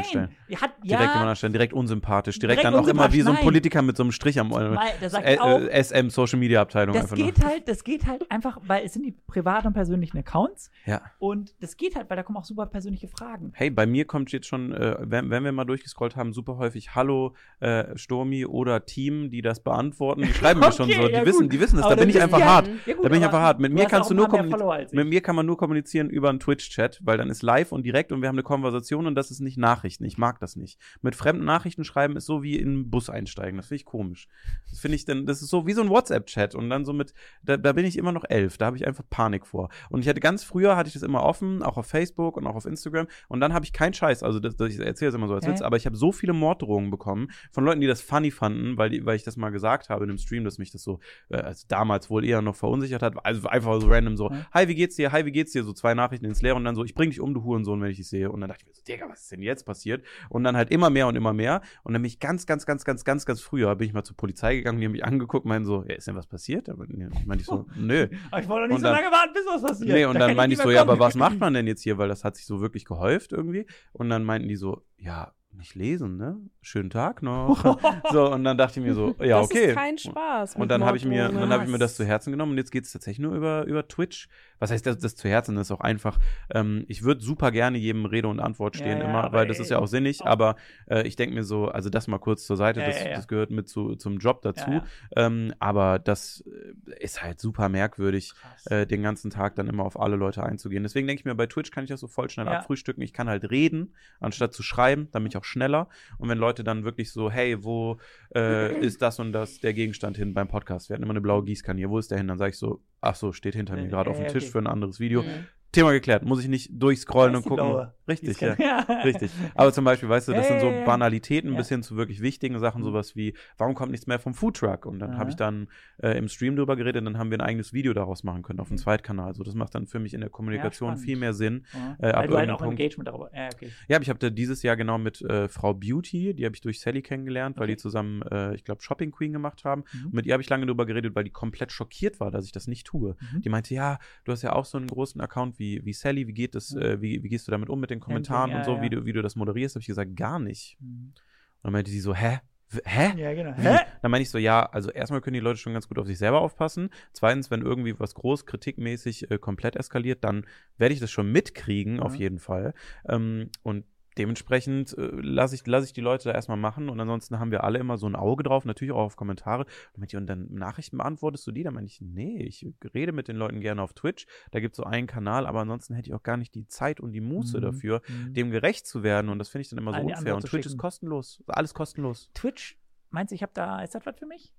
die 0.48 0.56
hat, 0.56 0.70
Direkt 0.84 0.84
jemanden 0.84 1.24
ja, 1.24 1.30
anstellen, 1.30 1.52
direkt 1.52 1.72
unsympathisch. 1.72 2.38
Direkt, 2.38 2.60
Direkt 2.62 2.74
dann 2.76 2.82
auch 2.84 2.86
immer 2.88 3.12
wie 3.12 3.22
so 3.22 3.30
ein. 3.30 3.36
Politiker 3.38 3.82
mit 3.82 3.96
so 3.96 4.02
einem 4.04 4.12
Strich 4.12 4.38
am 4.38 4.50
weil, 4.52 4.76
der 5.00 5.10
sagt 5.10 5.26
Ä- 5.26 5.38
auch, 5.40 5.60
äh, 5.60 5.82
SM 5.82 6.08
Social 6.10 6.38
Media 6.38 6.62
Abteilung 6.62 6.94
das 6.94 7.04
einfach 7.04 7.16
geht 7.16 7.38
nur. 7.40 7.48
halt, 7.48 7.68
das 7.68 7.82
geht 7.82 8.06
halt 8.06 8.30
einfach, 8.30 8.58
weil 8.66 8.84
es 8.84 8.92
sind 8.92 9.04
die 9.04 9.12
privaten 9.12 9.66
und 9.66 9.72
persönlichen 9.72 10.18
Accounts 10.18 10.70
Ja. 10.86 11.02
und 11.18 11.54
das 11.60 11.76
geht 11.76 11.96
halt, 11.96 12.08
weil 12.08 12.16
da 12.16 12.22
kommen 12.22 12.38
auch 12.38 12.44
super 12.44 12.66
persönliche 12.66 13.08
Fragen. 13.08 13.50
Hey, 13.54 13.70
bei 13.70 13.86
mir 13.86 14.04
kommt 14.06 14.30
jetzt 14.30 14.46
schon, 14.46 14.72
äh, 14.72 14.96
wenn, 15.00 15.30
wenn 15.30 15.42
wir 15.42 15.50
mal 15.52 15.64
durchgescrollt 15.64 16.14
haben, 16.14 16.32
super 16.32 16.56
häufig 16.58 16.94
Hallo 16.94 17.34
äh, 17.60 17.96
Sturmi 17.98 18.46
oder 18.46 18.84
Team, 18.86 19.30
die 19.30 19.42
das 19.42 19.60
beantworten. 19.60 20.22
Die 20.22 20.32
schreiben 20.32 20.60
mir 20.60 20.70
schon 20.72 20.84
Okay, 20.88 21.00
so. 21.02 21.08
Die 21.08 21.14
ja, 21.14 21.26
wissen, 21.26 21.42
gut. 21.42 21.52
die 21.52 21.60
wissen 21.60 21.76
das. 21.76 21.86
Aber 21.86 21.96
Da 21.96 22.00
bin 22.02 22.10
ich 22.10 22.20
einfach 22.22 22.40
hart. 22.40 22.68
Ja, 22.86 22.94
Da 23.02 23.08
bin 23.08 23.18
ich 23.18 23.24
einfach 23.24 23.40
hart. 23.40 23.58
Mit 23.60 23.72
mir 23.72 23.88
hast 24.03 24.03
kannst 24.26 24.52
du 24.52 24.58
nur. 24.58 24.86
Mit 24.92 25.08
mir 25.08 25.20
kann 25.20 25.36
man 25.36 25.46
nur 25.46 25.56
kommunizieren 25.56 26.10
über 26.10 26.28
einen 26.30 26.40
Twitch-Chat, 26.40 27.00
weil 27.04 27.16
dann 27.16 27.30
ist 27.30 27.42
live 27.42 27.70
und 27.70 27.84
direkt 27.84 28.10
und 28.10 28.20
wir 28.20 28.28
haben 28.28 28.34
eine 28.34 28.42
Konversation 28.42 29.06
und 29.06 29.14
das 29.14 29.30
ist 29.30 29.40
nicht 29.40 29.56
Nachrichten. 29.56 30.04
Ich 30.04 30.18
mag 30.18 30.40
das 30.40 30.56
nicht. 30.56 30.80
Mit 31.00 31.14
fremden 31.14 31.44
Nachrichten 31.44 31.84
schreiben 31.84 32.16
ist 32.16 32.26
so 32.26 32.42
wie 32.42 32.58
in 32.58 32.68
einen 32.68 32.90
Bus 32.90 33.08
einsteigen. 33.08 33.56
Das 33.56 33.68
finde 33.68 33.76
ich 33.76 33.84
komisch. 33.84 34.28
Das 34.68 34.80
finde 34.80 34.96
ich 34.96 35.04
dann, 35.04 35.26
das 35.26 35.40
ist 35.40 35.50
so 35.50 35.66
wie 35.66 35.72
so 35.72 35.82
ein 35.82 35.88
WhatsApp-Chat 35.88 36.54
und 36.54 36.68
dann 36.68 36.84
so 36.84 36.92
mit, 36.92 37.14
da, 37.42 37.56
da 37.56 37.72
bin 37.72 37.86
ich 37.86 37.96
immer 37.96 38.12
noch 38.12 38.24
elf. 38.28 38.58
Da 38.58 38.66
habe 38.66 38.76
ich 38.76 38.86
einfach 38.86 39.04
Panik 39.08 39.46
vor. 39.46 39.68
Und 39.88 40.00
ich 40.00 40.08
hatte 40.08 40.20
ganz 40.20 40.42
früher, 40.42 40.76
hatte 40.76 40.88
ich 40.88 40.94
das 40.94 41.02
immer 41.02 41.22
offen, 41.22 41.62
auch 41.62 41.76
auf 41.76 41.86
Facebook 41.86 42.36
und 42.36 42.46
auch 42.46 42.56
auf 42.56 42.66
Instagram 42.66 43.06
und 43.28 43.40
dann 43.40 43.52
habe 43.54 43.64
ich 43.64 43.72
keinen 43.72 43.94
Scheiß. 43.94 44.22
Also 44.22 44.40
das, 44.40 44.56
das, 44.56 44.70
ich 44.70 44.80
erzähle 44.80 45.10
es 45.10 45.14
immer 45.14 45.28
so 45.28 45.34
als? 45.34 45.44
Witz, 45.46 45.62
aber 45.62 45.76
ich 45.76 45.86
habe 45.86 45.96
so 45.96 46.12
viele 46.12 46.32
Morddrohungen 46.32 46.90
bekommen 46.90 47.30
von 47.50 47.64
Leuten, 47.64 47.80
die 47.80 47.86
das 47.86 48.00
funny 48.00 48.30
fanden, 48.30 48.76
weil, 48.76 49.04
weil 49.04 49.16
ich 49.16 49.22
das 49.22 49.36
mal 49.36 49.50
gesagt 49.50 49.88
habe 49.88 50.04
in 50.04 50.10
einem 50.10 50.18
Stream, 50.18 50.44
dass 50.44 50.58
mich 50.58 50.70
das 50.70 50.82
so, 50.82 51.00
äh, 51.28 51.36
also 51.36 51.64
damals 51.68 52.10
wohl 52.10 52.24
eher 52.24 52.42
noch 52.42 52.56
verunsichert 52.56 53.02
hat. 53.02 53.14
Also 53.24 53.48
einfach 53.48 53.80
so 53.80 53.88
random 53.94 54.16
so, 54.16 54.30
Ja. 54.30 54.46
hi, 54.52 54.68
wie 54.68 54.74
geht's 54.74 54.96
dir? 54.96 55.12
Hi, 55.12 55.24
wie 55.24 55.32
geht's 55.32 55.52
dir? 55.52 55.64
So 55.64 55.72
zwei 55.72 55.94
Nachrichten 55.94 56.26
ins 56.26 56.42
Leere 56.42 56.56
und 56.56 56.64
dann 56.64 56.74
so, 56.74 56.84
ich 56.84 56.94
bring 56.94 57.10
dich 57.10 57.20
um, 57.20 57.32
du 57.34 57.42
Hurensohn, 57.44 57.80
wenn 57.80 57.90
ich 57.90 57.96
dich 57.96 58.08
sehe. 58.08 58.30
Und 58.30 58.40
dann 58.40 58.48
dachte 58.48 58.62
ich 58.62 58.66
mir 58.68 58.74
so, 58.74 58.82
Digga, 58.82 59.08
was 59.08 59.22
ist 59.22 59.32
denn 59.32 59.42
jetzt 59.42 59.64
passiert? 59.64 60.04
Und 60.28 60.44
dann 60.44 60.56
halt 60.56 60.70
immer 60.70 60.90
mehr 60.90 61.06
und 61.06 61.16
immer 61.16 61.32
mehr. 61.32 61.62
Und 61.82 61.92
dann 61.94 62.02
bin 62.02 62.08
ich 62.08 62.20
ganz, 62.20 62.46
ganz, 62.46 62.66
ganz, 62.66 62.84
ganz, 62.84 63.04
ganz, 63.04 63.24
ganz 63.26 63.40
früher, 63.40 63.74
bin 63.76 63.86
ich 63.88 63.94
mal 63.94 64.04
zur 64.04 64.16
Polizei 64.16 64.56
gegangen, 64.56 64.78
die 64.80 64.84
haben 64.86 64.92
mich 64.92 65.04
angeguckt, 65.04 65.46
meinen 65.46 65.64
so, 65.64 65.84
ja, 65.88 65.94
ist 65.94 66.06
denn 66.06 66.16
was 66.16 66.26
passiert? 66.26 66.68
Aber 66.68 66.84
nee, 66.88 67.06
meinte 67.26 67.42
ich 67.42 67.46
so, 67.46 67.66
nö. 67.76 68.08
Aber 68.30 68.40
ich 68.42 68.48
wollte 68.48 68.62
doch 68.62 68.68
nicht 68.68 68.74
Und 68.76 68.80
so 68.80 68.86
dann- 68.88 68.96
lange 69.02 69.10
warten, 69.12 69.32
bis 69.32 69.46
was 69.46 69.62
passiert. 69.62 69.90
Nee, 69.90 70.04
und 70.06 70.14
Da 70.14 70.26
dann 70.26 70.36
meinte 70.36 70.54
ich 70.54 70.58
so, 70.60 70.66
mehr 70.66 70.76
ja, 70.76 70.82
aber 70.82 70.92
kommen. 70.94 71.00
was 71.00 71.14
macht 71.14 71.38
man 71.38 71.54
denn 71.54 71.66
jetzt 71.66 71.82
hier? 71.82 71.98
Weil 71.98 72.08
das 72.08 72.24
hat 72.24 72.36
sich 72.36 72.46
so 72.46 72.60
wirklich 72.60 72.84
gehäuft 72.84 73.32
irgendwie. 73.32 73.66
Und 73.92 74.10
dann 74.10 74.24
meinten 74.24 74.48
die 74.48 74.56
so, 74.56 74.82
ja, 74.96 75.32
nicht 75.56 75.74
lesen, 75.74 76.16
ne? 76.16 76.36
Schönen 76.62 76.90
Tag 76.90 77.22
noch. 77.22 77.78
so, 78.12 78.32
und 78.32 78.44
dann 78.44 78.58
dachte 78.58 78.80
ich 78.80 78.86
mir 78.86 78.94
so, 78.94 79.14
ja, 79.20 79.40
das 79.40 79.46
okay. 79.46 79.66
ist 79.66 79.74
kein 79.74 79.98
Spaß. 79.98 80.56
Und 80.56 80.68
dann 80.68 80.84
habe 80.84 80.96
ich 80.96 81.04
mir, 81.04 81.28
dann 81.28 81.50
habe 81.50 81.64
ich 81.64 81.70
mir 81.70 81.78
das 81.78 81.96
zu 81.96 82.04
Herzen 82.04 82.30
genommen 82.30 82.52
und 82.52 82.58
jetzt 82.58 82.70
geht 82.70 82.84
es 82.84 82.92
tatsächlich 82.92 83.20
nur 83.20 83.34
über, 83.34 83.64
über 83.64 83.86
Twitch. 83.88 84.28
Was 84.64 84.70
heißt 84.70 84.86
das, 84.86 84.96
das 84.98 85.14
zu 85.14 85.28
Herzen? 85.28 85.56
Das 85.56 85.66
ist 85.66 85.70
auch 85.72 85.80
einfach. 85.82 86.18
Ähm, 86.50 86.86
ich 86.88 87.02
würde 87.02 87.20
super 87.20 87.50
gerne 87.50 87.76
jedem 87.76 88.06
Rede 88.06 88.28
und 88.28 88.40
Antwort 88.40 88.76
stehen 88.76 88.98
ja, 88.98 89.04
immer, 89.04 89.30
weil 89.32 89.46
das 89.46 89.58
ist 89.60 89.70
ja 89.70 89.78
auch 89.78 89.86
sinnig. 89.86 90.22
auch- 90.22 90.26
Aber 90.26 90.56
äh, 90.88 91.06
ich 91.06 91.16
denke 91.16 91.34
mir 91.34 91.44
so, 91.44 91.68
also 91.68 91.90
das 91.90 92.08
mal 92.08 92.18
kurz 92.18 92.46
zur 92.46 92.56
Seite, 92.56 92.80
Ja, 92.80 92.86
das, 92.86 92.96
das 93.04 93.28
gehört 93.28 93.50
mit 93.50 93.68
zu, 93.68 93.94
zum 93.96 94.16
Job 94.18 94.40
dazu. 94.40 94.80
Ähm, 95.16 95.52
aber 95.58 95.98
das 95.98 96.42
äh, 96.46 97.02
ist 97.04 97.22
halt 97.22 97.40
super 97.40 97.68
merkwürdig, 97.68 98.32
äh, 98.66 98.86
den 98.86 99.02
ganzen 99.02 99.30
Tag 99.30 99.54
dann 99.56 99.68
immer 99.68 99.84
auf 99.84 100.00
alle 100.00 100.16
Leute 100.16 100.42
einzugehen. 100.42 100.82
Deswegen 100.82 101.06
denke 101.06 101.20
ich 101.20 101.24
mir, 101.26 101.34
bei 101.34 101.46
Twitch 101.46 101.70
kann 101.70 101.84
ich 101.84 101.90
das 101.90 102.00
so 102.00 102.06
voll 102.08 102.30
schnell 102.30 102.48
abfrühstücken. 102.48 103.02
Ich 103.02 103.12
kann 103.12 103.28
halt 103.28 103.50
reden, 103.50 103.92
anstatt 104.20 104.54
zu 104.54 104.62
schreiben, 104.62 105.08
dann 105.12 105.22
bin 105.24 105.30
ich 105.30 105.36
auch 105.36 105.44
schneller. 105.44 105.88
Und 106.16 106.28
wenn 106.30 106.38
Leute 106.38 106.64
dann 106.64 106.84
wirklich 106.84 107.12
so, 107.12 107.30
hey, 107.30 107.62
wo 107.62 107.98
äh, 108.34 108.74
ist 108.80 109.02
das 109.02 109.18
und 109.20 109.32
das 109.32 109.60
der 109.60 109.74
Gegenstand 109.74 110.16
hin 110.16 110.32
beim 110.32 110.48
Podcast? 110.48 110.88
Wir 110.88 110.94
hatten 110.94 111.02
immer 111.02 111.12
eine 111.12 111.20
blaue 111.20 111.44
Gießkanne 111.44 111.78
hier, 111.78 111.90
wo 111.90 111.98
ist 111.98 112.10
der 112.10 112.18
hin? 112.18 112.28
Dann 112.28 112.38
sage 112.38 112.50
ich 112.50 112.58
so, 112.58 112.80
ach 113.04 113.14
so, 113.14 113.32
steht 113.32 113.54
hinter 113.54 113.74
mir 113.76 113.84
Äh, 113.84 113.88
gerade 113.88 114.10
auf 114.10 114.16
dem 114.16 114.26
äh, 114.26 114.32
Tisch 114.32 114.50
für 114.50 114.58
ein 114.58 114.66
anderes 114.66 115.00
Video. 115.00 115.22
Mhm. 115.22 115.46
Thema 115.72 115.90
geklärt, 115.92 116.24
muss 116.24 116.40
ich 116.40 116.48
nicht 116.48 116.70
durchscrollen 116.72 117.34
und 117.34 117.42
gucken. 117.42 117.56
blaue 117.56 117.94
Richtig, 118.06 118.40
ja. 118.40 118.54
Gießkanne. 118.54 119.04
Richtig. 119.04 119.30
Aber 119.54 119.72
zum 119.72 119.84
Beispiel, 119.84 120.08
weißt 120.08 120.28
du, 120.28 120.32
das 120.32 120.42
Ja, 120.48 120.52
sind 120.52 120.60
so 120.60 120.66
ja, 120.70 120.78
ja. 120.80 120.84
Banalitäten 120.84 121.52
Ja. 121.52 121.56
bis 121.58 121.68
hin 121.68 121.82
zu 121.82 121.96
wirklich 121.96 122.20
wichtigen 122.20 122.58
Sachen, 122.58 122.80
Mhm. 122.82 122.84
sowas 122.86 123.16
wie, 123.16 123.34
warum 123.56 123.74
kommt 123.74 123.90
nichts 123.92 124.06
mehr 124.06 124.18
vom 124.18 124.34
Foodtruck? 124.34 124.86
Und 124.86 124.98
dann 124.98 125.18
habe 125.18 125.30
ich 125.30 125.36
dann 125.36 125.68
äh, 126.02 126.18
im 126.18 126.28
Stream 126.28 126.56
drüber 126.56 126.76
geredet 126.76 127.00
und 127.00 127.06
dann 127.06 127.18
haben 127.18 127.30
wir 127.30 127.38
ein 127.38 127.42
eigenes 127.46 127.72
Video 127.72 127.92
daraus 127.94 128.24
machen 128.24 128.42
können 128.42 128.60
auf 128.60 128.68
dem 128.68 128.74
Mhm. 128.74 128.78
Zweitkanal. 128.78 129.26
Also 129.28 129.42
das 129.42 129.54
macht 129.54 129.74
dann 129.74 129.86
für 129.86 129.98
mich 129.98 130.12
in 130.14 130.20
der 130.20 130.30
Kommunikation 130.30 130.90
spannend. 130.90 131.04
viel 131.04 131.16
mehr 131.16 131.32
Sinn. 131.34 131.64
Ja. 131.72 131.96
Äh, 131.98 132.12
ab 132.12 132.22
Weil 132.22 132.28
du 132.28 132.36
halt 132.36 132.50
auch 132.50 132.58
Punkt- 132.58 132.80
Engagement 132.80 133.08
darüber. 133.08 133.30
Ja, 133.34 133.48
okay. 133.54 133.70
Ja, 133.88 134.00
ich 134.00 134.08
habe 134.08 134.18
da 134.18 134.30
dieses 134.30 134.62
Jahr 134.62 134.76
genau 134.76 134.98
mit 134.98 135.22
äh, 135.22 135.48
Frau 135.48 135.72
Beauty, 135.74 136.34
die 136.34 136.44
habe 136.44 136.54
ich 136.54 136.60
durch 136.60 136.80
Sally 136.80 137.02
kennengelernt, 137.02 137.56
weil 137.56 137.64
Okay. 137.64 137.72
die 137.72 137.76
zusammen, 137.78 138.22
äh, 138.22 138.54
ich 138.54 138.64
glaube, 138.64 138.82
Shopping 138.82 139.10
Queen 139.12 139.32
gemacht 139.32 139.64
haben. 139.64 139.84
Mhm. 139.92 140.06
Und 140.06 140.14
mit 140.14 140.26
ihr 140.26 140.32
habe 140.34 140.42
ich 140.42 140.48
lange 140.50 140.66
drüber 140.66 140.84
geredet, 140.86 141.14
weil 141.14 141.24
die 141.24 141.30
komplett 141.30 141.72
schockiert 141.72 142.20
war, 142.20 142.30
dass 142.30 142.44
ich 142.44 142.52
das 142.52 142.66
nicht 142.66 142.86
tue. 142.86 143.16
Mhm. 143.32 143.42
Die 143.42 143.48
meinte, 143.48 143.74
ja, 143.74 143.98
du 144.24 144.32
hast 144.32 144.42
ja 144.42 144.52
auch 144.52 144.64
so 144.64 144.78
einen 144.78 144.86
großen 144.88 145.20
Account 145.20 145.58
wie, 145.58 145.80
wie 145.84 145.92
Sally, 145.92 146.26
wie 146.26 146.32
geht 146.34 146.54
das, 146.54 146.70
Ja. 146.72 146.80
äh, 146.80 147.00
wie, 147.00 147.22
wie 147.22 147.28
gehst 147.28 147.46
du 147.46 147.50
damit 147.52 147.68
um 147.70 147.80
mit 147.80 147.90
den 147.94 148.00
Kommentaren 148.00 148.50
ja, 148.50 148.58
und 148.58 148.64
so, 148.64 148.80
wie 148.80 148.90
du, 148.90 149.04
wie 149.04 149.12
du 149.12 149.22
das 149.22 149.36
moderierst? 149.36 149.74
Habe 149.74 149.80
ich 149.80 149.86
gesagt, 149.86 150.16
gar 150.16 150.38
nicht. 150.38 150.76
Mhm. 150.80 151.12
Und 151.14 151.14
dann 151.62 151.72
meinte 151.72 151.90
sie 151.90 152.00
so, 152.00 152.14
hä? 152.14 152.40
Hä? 152.84 153.12
Ja, 153.16 153.32
genau. 153.34 153.52
Hä? 153.52 153.78
Dann 154.02 154.10
meine 154.10 154.22
ich 154.22 154.30
so, 154.30 154.38
ja, 154.38 154.64
also 154.66 154.90
erstmal 154.90 155.20
können 155.20 155.34
die 155.34 155.40
Leute 155.40 155.58
schon 155.58 155.74
ganz 155.74 155.86
gut 155.86 155.98
auf 155.98 156.06
sich 156.06 156.18
selber 156.18 156.40
aufpassen. 156.40 156.90
Zweitens, 157.12 157.50
wenn 157.50 157.62
irgendwie 157.62 157.98
was 158.00 158.14
groß 158.14 158.46
kritikmäßig 158.46 159.30
äh, 159.30 159.38
komplett 159.38 159.76
eskaliert, 159.76 160.24
dann 160.24 160.44
werde 160.76 160.94
ich 160.94 161.00
das 161.00 161.10
schon 161.10 161.30
mitkriegen, 161.30 162.00
auf 162.00 162.14
Ja. 162.14 162.20
jeden 162.20 162.38
Fall. 162.38 162.74
Ähm, 163.08 163.50
und 163.62 163.84
dementsprechend 164.18 164.96
äh, 164.96 165.10
lasse 165.20 165.54
ich, 165.54 165.66
lass 165.66 165.84
ich 165.84 165.92
die 165.92 166.00
Leute 166.00 166.24
da 166.28 166.34
erstmal 166.34 166.56
machen 166.56 166.88
und 166.88 167.00
ansonsten 167.00 167.38
haben 167.38 167.50
wir 167.50 167.64
alle 167.64 167.78
immer 167.78 167.96
so 167.98 168.06
ein 168.06 168.16
Auge 168.16 168.42
drauf, 168.42 168.64
natürlich 168.64 168.92
auch 168.92 169.02
auf 169.04 169.16
Kommentare. 169.16 169.66
Und, 169.94 170.12
dann 170.26 170.48
Nachrichten 170.52 170.98
beantwortest 170.98 171.46
du 171.46 171.52
die? 171.52 171.62
Dann 171.62 171.74
meine 171.74 171.86
ich, 171.86 172.00
nee, 172.00 172.42
ich 172.42 172.66
rede 172.94 173.12
mit 173.12 173.28
den 173.28 173.36
Leuten 173.36 173.60
gerne 173.60 173.82
auf 173.82 173.92
Twitch. 173.94 174.26
Da 174.52 174.60
gibt 174.60 174.74
es 174.74 174.76
so 174.76 174.84
einen 174.84 175.06
Kanal, 175.06 175.46
aber 175.46 175.60
ansonsten 175.60 175.94
hätte 175.94 176.08
ich 176.08 176.14
auch 176.14 176.22
gar 176.22 176.36
nicht 176.36 176.54
die 176.54 176.66
Zeit 176.66 177.00
und 177.00 177.12
die 177.12 177.20
Muße 177.20 177.58
Mhm. 177.58 177.62
dafür, 177.62 178.02
Mhm. 178.08 178.34
dem 178.34 178.50
gerecht 178.50 178.86
zu 178.86 179.02
werden. 179.02 179.28
Und 179.30 179.38
das 179.38 179.48
finde 179.48 179.62
ich 179.62 179.68
dann 179.70 179.78
immer 179.78 179.92
so 179.92 179.98
die 180.00 180.04
unfair. 180.12 180.34
Und 180.36 180.42
Twitch 180.42 180.66
ist 180.66 180.72
schicken. 180.72 180.78
kostenlos. 180.80 181.42
Alles 181.46 181.74
kostenlos. 181.74 182.30
Twitch, 182.34 182.78
meinst 183.10 183.30
du, 183.32 183.34
ich 183.34 183.42
habe 183.42 183.52
da, 183.54 183.80
ist 183.82 183.94
das 183.94 184.04
was 184.06 184.16
für 184.18 184.26
mich? 184.26 184.52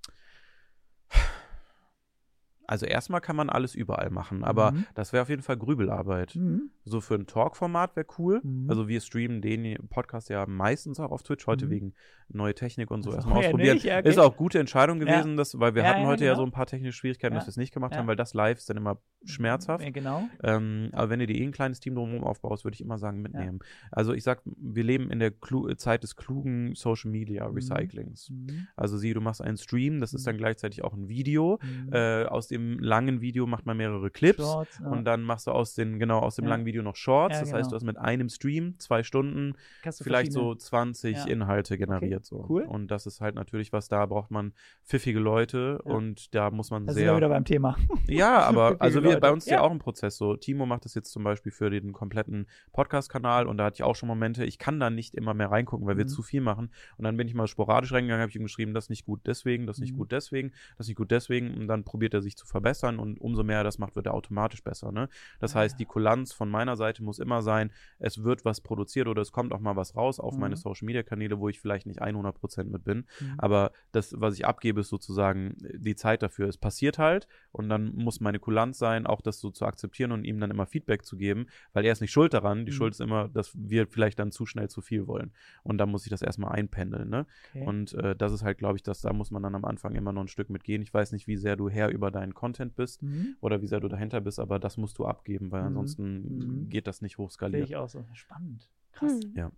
Also 2.67 2.85
erstmal 2.85 3.21
kann 3.21 3.35
man 3.35 3.49
alles 3.49 3.75
überall 3.75 4.09
machen, 4.09 4.43
aber 4.43 4.71
Mhm. 4.71 4.85
das 4.95 5.13
wäre 5.13 5.21
auf 5.23 5.29
jeden 5.29 5.41
Fall 5.41 5.57
Grübelarbeit. 5.57 6.35
Mhm. 6.35 6.69
So 6.83 7.01
für 7.01 7.15
ein 7.15 7.27
Talk-Format 7.27 7.95
wäre 7.95 8.07
cool. 8.17 8.41
Mhm. 8.43 8.69
Also 8.69 8.87
wir 8.87 9.01
streamen 9.01 9.41
den 9.41 9.77
Podcast 9.89 10.29
ja 10.29 10.45
meistens 10.47 10.99
auch 10.99 11.11
auf 11.11 11.23
Twitch, 11.23 11.47
heute 11.47 11.65
Mhm. 11.67 11.69
wegen 11.71 11.93
neue 12.29 12.55
Technik 12.55 12.89
und 12.91 13.03
so 13.03 13.11
so, 13.11 13.17
erstmal 13.17 13.41
ja, 13.43 13.47
ausprobieren. 13.49 13.73
nicht? 13.75 13.85
Ja, 13.85 13.99
okay. 13.99 14.09
Ist 14.09 14.17
auch 14.17 14.35
gute 14.35 14.57
Entscheidung 14.59 14.99
Ja. 14.99 15.05
gewesen, 15.05 15.37
das, 15.37 15.59
weil 15.59 15.75
wir 15.75 15.83
Ja, 15.83 15.89
hatten 15.89 16.01
ja, 16.01 16.07
heute 16.07 16.25
ja 16.25 16.31
genau. 16.31 16.41
so 16.43 16.47
ein 16.47 16.51
paar 16.51 16.65
technische 16.65 16.97
Schwierigkeiten, 16.97 17.35
dass 17.35 17.43
Ja. 17.43 17.47
wir 17.47 17.51
es 17.51 17.57
nicht 17.57 17.73
gemacht 17.73 17.91
Ja. 17.93 17.99
haben, 17.99 18.07
weil 18.07 18.15
das 18.15 18.33
live 18.33 18.57
ist 18.57 18.69
dann 18.69 18.77
immer 18.77 18.97
schmerzhaft. 19.25 19.83
Ja, 19.83 19.91
genau. 19.91 20.23
Ähm, 20.43 20.89
aber 20.93 21.09
wenn 21.11 21.19
du 21.19 21.27
dir 21.27 21.35
eh 21.35 21.43
ein 21.43 21.51
kleines 21.51 21.79
Team 21.79 21.93
drumherum 21.95 22.23
aufbaust, 22.23 22.63
würde 22.63 22.73
ich 22.75 22.81
immer 22.81 22.97
sagen, 22.97 23.21
mitnehmen. 23.21 23.59
Also 23.91 24.13
ich 24.13 24.23
sag, 24.23 24.41
wir 24.45 24.83
leben 24.83 25.09
in 25.11 25.19
der 25.19 25.31
Klu 25.31 25.71
Zeit 25.75 26.03
des 26.03 26.15
klugen 26.15 26.73
Social 26.75 27.11
Media 27.11 27.47
Mhm. 27.47 27.53
Recyclings. 27.55 28.29
Mhm. 28.31 28.67
Also 28.75 28.97
sieh, 28.97 29.13
du 29.13 29.21
machst 29.21 29.41
einen 29.41 29.57
Stream, 29.57 29.99
das 29.99 30.13
ist 30.13 30.21
Mhm. 30.23 30.25
dann 30.31 30.37
gleichzeitig 30.37 30.83
auch 30.83 30.93
ein 30.93 31.07
Video. 31.07 31.59
Mhm. 31.61 31.93
Äh, 31.93 32.23
aus 32.25 32.47
dem 32.47 32.54
langen 32.55 33.21
Video 33.21 33.45
macht 33.47 33.65
man 33.65 33.77
mehrere 33.77 34.09
Clips. 34.09 34.37
Shorts, 34.43 34.79
ja. 34.81 34.87
Und 34.89 35.05
dann 35.05 35.21
machst 35.23 35.47
du 35.47 35.51
aus 35.51 35.73
den, 35.75 35.99
genau, 35.99 36.19
aus 36.19 36.35
dem 36.35 36.45
Ja. 36.45 36.49
langen 36.51 36.65
Video 36.65 36.81
noch 36.83 36.95
Shorts. 36.95 37.35
Ja, 37.35 37.41
das 37.41 37.53
heißt, 37.53 37.63
genau. 37.63 37.69
du 37.71 37.75
hast 37.75 37.83
mit 37.83 37.97
einem 37.97 38.29
Stream 38.29 38.75
zwei 38.79 39.03
Stunden 39.03 39.53
vielleicht 40.01 40.31
so 40.33 40.39
verschiedene- 40.53 40.57
20 40.57 41.17
Ja. 41.17 41.25
Inhalte 41.25 41.77
generiert. 41.77 42.25
so. 42.25 42.45
cool. 42.49 42.63
Und 42.63 42.89
das 42.91 43.05
ist 43.05 43.21
halt 43.21 43.35
natürlich 43.35 43.71
was, 43.73 43.87
da 43.87 44.05
braucht 44.05 44.31
man 44.31 44.53
pfiffige 44.83 45.19
Leute 45.19 45.81
und 45.81 46.33
da 46.35 46.49
muss 46.51 46.71
man 46.71 46.85
Da 46.87 46.93
sind 46.93 47.03
wir 47.05 47.11
wieder 47.15 47.27
sehr. 47.27 47.29
beim 47.29 47.45
Thema. 47.45 47.75
Ja, 48.07 48.39
aber 48.39 48.75
also 48.79 49.03
wir, 49.03 49.19
bei 49.19 49.31
uns 49.31 49.45
ist 49.45 49.51
ja 49.51 49.57
Ja. 49.57 49.61
auch 49.61 49.71
ein 49.71 49.79
Prozess 49.79 50.17
so. 50.17 50.35
Timo 50.35 50.65
macht 50.65 50.85
das 50.85 50.93
jetzt 50.95 51.11
zum 51.11 51.23
Beispiel 51.23 51.51
für 51.51 51.69
den 51.69 51.91
kompletten 51.93 52.47
Podcast-Kanal 52.73 53.47
und 53.47 53.57
da 53.57 53.65
hatte 53.65 53.75
ich 53.75 53.83
auch 53.83 53.95
schon 53.95 54.07
Momente, 54.07 54.45
ich 54.45 54.59
kann 54.59 54.79
da 54.79 54.89
nicht 54.89 55.15
immer 55.15 55.33
mehr 55.33 55.49
reingucken, 55.51 55.85
weil 55.87 55.97
wir 55.97 56.05
Mhm. 56.05 56.09
zu 56.09 56.21
viel 56.21 56.41
machen. 56.41 56.69
Und 56.97 57.03
dann 57.05 57.17
bin 57.17 57.27
ich 57.27 57.33
mal 57.33 57.47
sporadisch 57.47 57.91
reingegangen, 57.91 58.21
habe 58.21 58.29
ich 58.29 58.35
ihm 58.35 58.43
geschrieben, 58.43 58.73
das 58.73 58.85
ist 58.85 58.89
nicht 58.89 59.05
gut 59.05 59.21
deswegen, 59.25 59.65
das 59.65 59.77
ist 59.77 59.81
nicht 59.81 59.93
Mhm. 59.93 59.97
gut 59.97 60.11
deswegen, 60.11 60.51
das 60.77 60.85
ist 60.85 60.89
nicht 60.89 60.97
gut 60.97 61.11
deswegen. 61.11 61.53
Und 61.55 61.67
dann 61.67 61.83
probiert 61.83 62.13
er 62.13 62.21
sich 62.21 62.35
zu 62.37 62.44
verbessern 62.45 62.99
und 62.99 63.19
umso 63.19 63.43
mehr 63.43 63.57
er 63.59 63.63
das 63.63 63.77
macht, 63.79 63.95
wird 63.95 64.05
er 64.05 64.13
automatisch 64.13 64.63
besser. 64.63 64.91
Ne? 64.91 65.09
Das 65.39 65.55
Ah, 65.55 65.59
heißt, 65.59 65.73
ja. 65.73 65.77
die 65.79 65.85
Kulanz 65.85 66.33
von 66.33 66.49
meiner 66.49 66.75
Seite 66.75 67.03
muss 67.03 67.19
immer 67.19 67.41
sein, 67.41 67.71
es 67.99 68.23
wird 68.23 68.45
was 68.45 68.61
produziert 68.61 69.07
oder 69.07 69.21
es 69.21 69.31
kommt 69.31 69.53
auch 69.53 69.59
mal 69.59 69.75
was 69.75 69.95
raus 69.95 70.19
auf 70.19 70.33
Mhm. 70.35 70.39
meine 70.41 70.55
Social-Media-Kanäle, 70.55 71.39
wo 71.39 71.49
ich 71.49 71.59
vielleicht 71.59 71.85
nicht 71.87 72.01
100% 72.01 72.71
mit 72.71 72.83
bin. 72.83 73.05
Mhm. 73.19 73.35
Aber 73.37 73.71
das, 73.91 74.13
was 74.19 74.35
ich 74.35 74.45
abgebe, 74.45 74.81
ist 74.81 74.89
sozusagen 74.89 75.55
die 75.59 75.95
Zeit 75.95 76.21
dafür. 76.23 76.47
Es 76.47 76.57
passiert 76.57 76.97
halt 76.99 77.27
und 77.51 77.69
dann 77.69 77.93
muss 77.95 78.19
meine 78.19 78.39
Kulanz 78.39 78.77
sein, 78.77 79.05
auch 79.07 79.21
das 79.21 79.39
so 79.39 79.49
zu 79.51 79.65
akzeptieren 79.65 80.11
und 80.11 80.23
ihm 80.25 80.39
dann 80.39 80.51
immer 80.51 80.65
Feedback 80.65 81.05
zu 81.05 81.17
geben, 81.17 81.47
weil 81.73 81.85
er 81.85 81.91
ist 81.91 82.01
nicht 82.01 82.11
schuld 82.11 82.33
daran. 82.33 82.65
Die 82.65 82.71
Mhm. 82.71 82.75
Schuld 82.75 82.93
ist 82.93 83.01
immer, 83.01 83.27
dass 83.29 83.51
wir 83.55 83.87
vielleicht 83.87 84.19
dann 84.19 84.31
zu 84.31 84.45
schnell 84.45 84.69
zu 84.69 84.81
viel 84.81 85.07
wollen. 85.07 85.31
Und 85.63 85.77
dann 85.77 85.89
muss 85.89 86.05
ich 86.05 86.09
das 86.09 86.21
erstmal 86.21 86.51
einpendeln. 86.51 87.09
Ne? 87.09 87.25
Okay. 87.53 87.65
Und 87.65 87.93
äh, 87.95 88.15
das 88.15 88.31
ist 88.31 88.43
halt, 88.43 88.57
glaube 88.57 88.77
ich, 88.77 88.83
dass 88.83 89.01
da 89.01 89.13
muss 89.13 89.31
man 89.31 89.41
dann 89.43 89.55
am 89.55 89.65
Anfang 89.65 89.95
immer 89.95 90.11
noch 90.11 90.21
ein 90.21 90.27
Stück 90.27 90.49
mitgehen. 90.49 90.81
Ich 90.81 90.93
weiß 90.93 91.11
nicht, 91.11 91.27
wie 91.27 91.37
sehr 91.37 91.55
du 91.55 91.69
Herr 91.69 91.89
über 91.89 92.11
deinen 92.11 92.33
Content 92.35 92.75
bist 92.75 93.01
Mhm. 93.01 93.35
oder 93.41 93.61
wie 93.61 93.67
sehr 93.67 93.79
du 93.79 93.87
dahinter 93.87 94.21
bist, 94.21 94.39
aber 94.39 94.59
das 94.59 94.77
musst 94.77 94.99
du 94.99 95.05
abgeben, 95.05 95.51
weil 95.51 95.61
Mhm. 95.61 95.67
ansonsten 95.69 96.37
Mhm. 96.63 96.69
geht 96.69 96.85
das 96.85 97.01
nicht 97.01 97.13
Sehe 97.17 97.25
hochskaliert. 97.25 97.69
ich 97.69 97.75
auch 97.75 97.89
so. 97.89 98.05
Spannend. 98.13 98.69
Krass. 98.91 99.19
Hm. 99.23 99.51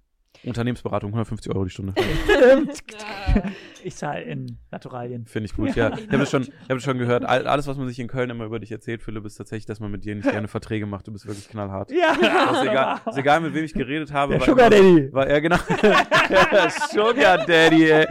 Unternehmensberatung, 0.44 1.10
150 1.10 1.52
Euro 1.54 1.66
die 1.66 1.70
Stunde. 1.72 1.94
ich 3.84 3.96
zahle 3.96 4.22
in 4.24 4.58
Naturalien. 4.72 5.26
Finde 5.26 5.46
ich 5.48 5.56
gut, 5.56 5.76
ja. 5.76 5.92
Ich 5.98 6.12
habe 6.14 6.24
es 6.24 6.30
schon, 6.32 6.44
ich 6.44 6.52
hab 6.70 6.78
es 6.78 6.84
schon 6.84 6.98
gehört. 6.98 7.26
All, 7.26 7.48
alles, 7.48 7.68
was 7.68 7.78
man 7.78 7.88
sich 7.88 8.00
in 8.00 8.08
Köln 8.08 8.30
immer 8.30 8.46
über 8.46 8.60
dich 8.60 8.72
erzählt, 8.72 9.02
Philipp, 9.02 9.26
ist 9.26 9.36
tatsächlich, 9.36 9.66
dass 9.66 9.80
man 9.80 9.92
mit 9.92 10.06
dir 10.06 10.16
nicht 10.16 10.30
gerne 10.30 10.48
Verträge 10.48 10.86
macht. 10.86 11.08
Du 11.08 11.12
bist 11.12 11.26
wirklich 11.28 11.50
knallhart. 11.50 11.92
Ja. 11.92 12.12
ist, 12.12 12.62
egal, 12.70 13.00
ist 13.08 13.18
egal, 13.18 13.42
mit 13.42 13.54
wem 13.54 13.64
ich 13.66 13.74
geredet 13.74 14.12
habe. 14.14 14.34
Der 14.34 14.42
war 14.42 14.48
Sugar 14.48 14.72
immer- 14.72 15.00
Daddy. 15.02 15.14
War, 15.14 15.30
ja, 15.30 15.40
genau. 15.40 15.58
Der 15.82 16.70
Sugar 16.90 17.46
Daddy, 17.46 17.90
ey. 17.90 18.06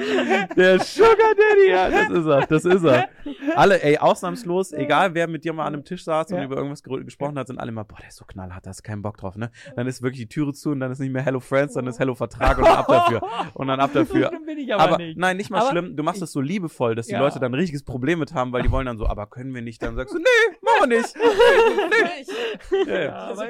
Der 0.57 0.79
Sugar 0.81 1.35
Daddy, 1.37 1.71
ja, 1.71 1.91
das 1.91 2.11
ist 2.11 2.27
er, 2.27 2.47
das 2.47 2.65
ist 2.65 2.85
er. 2.85 3.09
Alle, 3.55 3.83
ey, 3.83 3.99
ausnahmslos, 3.99 4.73
egal 4.73 5.15
wer 5.15 5.27
mit 5.29 5.45
dir 5.45 5.53
mal 5.53 5.67
an 5.67 5.75
einem 5.75 5.85
Tisch 5.85 6.05
saß 6.05 6.31
und 6.33 6.39
Ja. 6.39 6.45
über 6.45 6.57
irgendwas 6.57 6.83
gesprochen 6.83 7.39
hat, 7.39 7.47
sind 7.47 7.59
alle 7.59 7.71
immer, 7.71 7.85
boah, 7.85 7.99
der 8.01 8.09
ist 8.09 8.17
so 8.17 8.25
knallhart, 8.25 8.67
da 8.67 8.71
hast 8.71 8.81
du 8.81 8.83
keinen 8.83 9.03
Bock 9.03 9.17
drauf, 9.17 9.37
ne? 9.37 9.51
Dann 9.75 9.87
ist 9.87 10.03
wirklich 10.03 10.21
die 10.23 10.29
Türe 10.29 10.53
zu 10.53 10.71
und 10.71 10.81
dann 10.81 10.91
ist 10.93 10.99
nicht 10.99 11.13
mehr 11.13 11.23
Hello 11.23 11.41
Friends, 11.41 11.75
dann 11.75 11.87
ist 11.87 11.99
Hello 11.99 12.15
Vertrag 12.17 12.59
und 12.59 12.65
dann 12.65 12.77
ab 12.77 12.87
dafür. 12.89 13.21
Und 13.55 13.69
dann 13.69 13.81
ab 13.81 13.91
dafür. 13.95 14.31
So 14.33 14.45
bin 14.45 14.59
ich 14.59 14.73
aber, 14.75 14.83
Aber 14.83 14.97
nicht. 14.99 15.17
nein, 15.19 15.37
nicht 15.37 15.51
mal 15.51 15.61
Aber 15.61 15.71
schlimm. 15.71 15.97
Du 15.97 16.03
machst 16.03 16.21
es 16.23 16.33
so 16.33 16.41
liebevoll, 16.41 16.95
dass 16.95 17.07
die 17.07 17.13
Ja. 17.13 17.21
Leute 17.21 17.39
dann 17.39 17.53
ein 17.53 17.55
richtiges 17.55 17.83
Problem 17.85 18.19
mit 18.19 18.35
haben, 18.35 18.53
weil 18.53 18.63
die 18.63 18.71
wollen 18.71 18.87
dann 18.87 18.99
so, 18.99 19.07
aber 19.07 19.27
können 19.27 19.55
wir 19.55 19.63
nicht? 19.63 19.83
Dann 19.83 19.95
sagst 19.97 20.15
du, 20.15 20.19
nee, 20.19 20.25
machen 20.63 20.91
wir 20.91 20.99
nicht. 20.99 21.15
Ja, 22.87 23.01
ja. 23.01 23.13
aber 23.17 23.47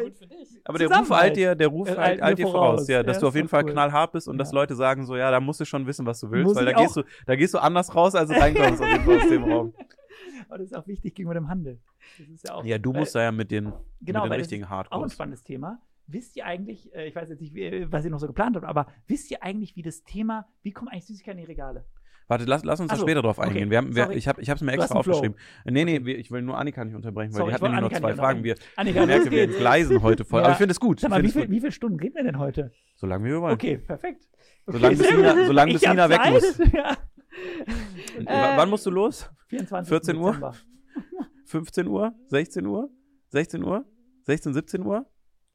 Aber 0.65 0.79
der 0.79 0.89
Ruf 0.99 1.11
eilt 1.13 1.37
dir, 1.37 1.55
der 1.55 1.69
Ruf 1.69 1.89
eilt, 1.99 2.39
dir 2.39 2.47
voraus, 2.47 2.73
voraus. 2.81 2.89
ja, 2.89 3.03
dass 3.03 3.17
Ja, 3.17 3.21
du 3.21 3.29
auf 3.29 3.35
jeden 3.35 3.49
Fall 3.49 3.65
cool. 3.65 3.73
knallhart 3.73 4.13
bist 4.13 4.29
und 4.29 4.35
Ja. 4.35 4.39
dass 4.39 4.53
Leute 4.53 4.75
sagen 4.75 5.07
so, 5.07 5.17
ja, 5.17 5.31
da 5.31 5.41
musst 5.41 5.61
du 5.61 5.65
schon 5.65 5.87
wissen, 5.87 6.07
was 6.07 6.21
du 6.21 6.31
willst, 6.31 6.47
Muss 6.49 6.57
weil 6.57 6.65
da 6.67 6.73
gehst 6.73 6.97
du, 6.97 7.03
da 7.27 7.37
gehst 7.37 7.55
du 7.55 7.59
anders 7.59 7.95
raus, 7.95 8.15
als 8.15 8.31
du 8.31 8.37
reinkommst 8.39 8.83
aus 8.83 9.29
dem 9.29 9.45
Raum. 9.45 9.75
Aber 10.49 10.59
das 10.59 10.69
ist 10.69 10.77
auch 10.77 10.87
wichtig 10.87 11.15
gegenüber 11.15 11.35
dem 11.35 11.49
Handel. 11.49 11.81
Das 12.19 12.29
ist 12.29 12.47
ja 12.49 12.55
auch. 12.55 12.65
Ja, 12.65 12.79
du 12.79 12.93
weil- 12.93 13.01
musst 13.01 13.15
da 13.15 13.23
ja 13.23 13.33
mit 13.33 13.51
den, 13.51 13.73
genau, 14.01 14.23
mit 14.25 14.33
den 14.33 14.39
richtigen 14.39 14.63
das 14.69 14.87
ist 14.87 14.93
auch 14.93 15.03
ein 15.03 15.11
spannendes 15.11 15.43
Thema. 15.43 15.79
Wisst 16.09 16.37
ihr 16.37 16.47
eigentlich, 16.47 16.95
äh, 16.95 17.09
ich 17.09 17.17
weiß 17.17 17.29
jetzt 17.29 17.41
nicht, 17.41 17.55
wie, 17.55 17.91
was 17.91 18.05
ihr 18.05 18.11
noch 18.11 18.21
so 18.21 18.27
geplant 18.27 18.57
habt, 18.57 18.65
aber 18.67 18.87
wisst 19.07 19.31
ihr 19.31 19.43
eigentlich, 19.43 19.75
wie 19.77 19.83
das 19.83 20.05
Thema, 20.05 20.47
wie 20.63 20.73
kommen 20.73 20.89
eigentlich 20.89 21.07
Süßigkeiten 21.07 21.39
in 21.39 21.45
die 21.47 21.51
Regale? 21.51 21.85
Warte, 22.29 22.45
lass, 22.45 22.65
lass 22.65 22.81
uns 22.81 22.89
da 22.89 22.95
Ach 22.95 22.99
so, 22.99 23.07
später 23.07 23.23
drauf 23.23 23.39
okay, 23.39 23.49
eingehen. 23.49 23.71
Wir 23.71 23.79
haben, 23.79 23.95
wir, 23.95 24.11
ich 24.11 24.27
habe 24.27 24.41
es 24.43 24.61
mir 24.61 24.73
extra 24.73 24.95
einen 24.97 25.05
Flow. 25.05 25.13
aufgeschrieben. 25.15 25.39
Nee, 25.65 25.85
nee, 25.85 25.97
ich 26.13 26.31
will 26.33 26.43
nur 26.43 26.59
Annika 26.59 26.85
nicht 26.85 26.97
unterbrechen, 26.97 27.33
weil 27.33 27.39
Sorry, 27.39 27.51
die 27.51 27.57
ich 27.57 27.63
hat 27.63 27.71
nämlich 27.71 27.93
noch 27.93 27.99
zwei 28.01 28.15
Fragen. 28.15 28.43
Wir, 28.43 28.57
Annika, 28.75 29.01
ich 29.03 29.07
merke, 29.07 29.31
wir 29.31 29.47
gleisen 29.47 30.03
heute 30.03 30.25
voll. 30.25 30.41
Ja. 30.41 30.47
Aber 30.47 30.53
ich 30.53 30.59
finde 30.59 30.73
es 30.73 30.81
gut. 30.81 30.99
Sag 30.99 31.11
mal, 31.11 31.23
wie, 31.23 31.31
viel, 31.31 31.49
wie 31.49 31.61
viele 31.61 31.71
Stunden 31.71 32.01
reden 32.01 32.17
wir 32.17 32.25
denn 32.25 32.39
heute? 32.39 32.73
Solange 32.97 33.25
wir 33.27 33.41
wollen. 33.41 33.55
Okay, 33.55 33.79
perfekt. 33.79 34.29
Okay, 34.67 34.79
Solange 34.79 34.97
bis 34.97 35.11
Nina- 35.13 35.45
solange 35.47 35.73
bis 35.75 35.83
Nina 35.83 36.09
weg 36.09 36.21
Zeit. 36.21 36.33
muss. 36.33 36.59
Ja. 36.73 36.97
Äh, 38.25 38.57
Wann 38.57 38.71
musst 38.71 38.87
du 38.87 38.91
los? 38.91 39.31
24. 39.49 39.89
14 39.89 40.17
Uhr? 40.17 40.31
Dezember. 40.33 40.55
15 41.45 41.87
Uhr? 41.87 42.15
16 42.29 42.67
Uhr? 42.67 42.91
16 43.29 43.63
Uhr? 43.63 43.85
16, 44.25 44.55
17 44.55 44.85
Uhr? 44.85 45.07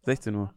16 0.03 0.35
Uhr. 0.35 0.53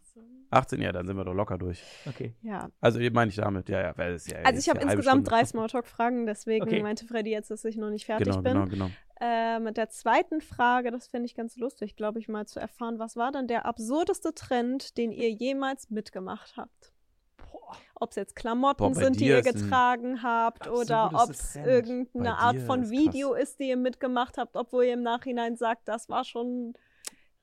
18, 0.51 0.81
ja, 0.81 0.93
dann 0.93 1.07
sind 1.07 1.17
wir 1.17 1.25
doch 1.25 1.35
locker 1.35 1.59
durch. 1.59 1.83
Okay. 2.07 2.35
Ja. 2.43 2.69
Also 2.81 3.01
meine 3.13 3.29
ich 3.31 3.37
damit, 3.37 3.69
ja, 3.69 3.81
ja, 3.83 3.99
weil 3.99 4.13
es 4.13 4.29
ja. 4.29 4.39
Also 4.45 4.61
ich 4.61 4.69
habe 4.69 4.81
insgesamt 4.81 5.27
Stunde. 5.27 5.31
drei 5.31 5.45
Smalltalk-Fragen, 5.45 6.27
deswegen 6.27 6.65
Okay. 6.65 6.83
meinte 6.83 7.07
Freddy 7.07 7.31
jetzt, 7.31 7.51
dass 7.51 7.65
ich 7.65 7.77
noch 7.77 7.91
nicht 7.91 8.07
fertig 8.07 8.27
Genau, 8.27 8.43
bin. 8.43 8.53
genau, 8.53 8.67
genau. 8.67 8.91
Äh, 9.21 9.59
mit 9.59 9.77
der 9.77 9.89
zweiten 9.91 10.41
Frage, 10.41 10.91
das 10.91 11.09
finde 11.09 11.27
ich 11.27 11.35
ganz 11.35 11.57
lustig, 11.57 11.97
glaube 11.97 12.19
ich, 12.21 12.29
mal 12.29 12.47
zu 12.47 12.61
erfahren, 12.61 12.99
was 12.99 13.17
war 13.17 13.33
denn 13.33 13.49
der 13.49 13.67
absurdeste 13.67 14.33
Trend, 14.35 14.97
den 14.97 15.11
ihr 15.13 15.31
jemals 15.31 15.91
mitgemacht 15.91 16.57
habt? 16.57 16.93
Ob 17.95 18.11
es 18.11 18.17
jetzt 18.17 18.37
Klamotten 18.37 18.79
Boah, 18.79 18.95
sind, 18.95 19.19
die 19.21 19.27
ihr 19.27 19.43
getragen 19.43 20.23
habt, 20.23 20.69
oder 20.69 21.11
ob 21.15 21.31
es 21.31 21.57
irgendeine 21.57 22.37
Art 22.37 22.59
von 22.61 22.83
ist 22.83 22.91
Video 22.91 23.35
ist, 23.35 23.59
die 23.61 23.69
ihr 23.71 23.77
mitgemacht 23.77 24.37
habt, 24.39 24.57
obwohl 24.57 24.85
ihr 24.85 24.95
im 24.95 25.03
Nachhinein 25.03 25.57
sagt, 25.57 25.89
das 25.89 26.09
war 26.09 26.25
schon 26.25 26.75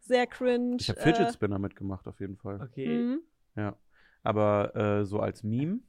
sehr 0.01 0.27
cringe. 0.27 0.77
Ich 0.79 0.89
habe 0.89 0.99
Fidget 0.99 1.27
äh, 1.27 1.33
Spinner 1.33 1.59
mitgemacht, 1.59 2.07
auf 2.07 2.19
jeden 2.19 2.37
Fall. 2.37 2.61
Okay. 2.61 2.87
mhm. 2.87 3.21
Ja. 3.55 3.75
Aber 4.23 4.75
äh, 4.75 5.05
so 5.05 5.19
als 5.19 5.43
Meme. 5.43 5.79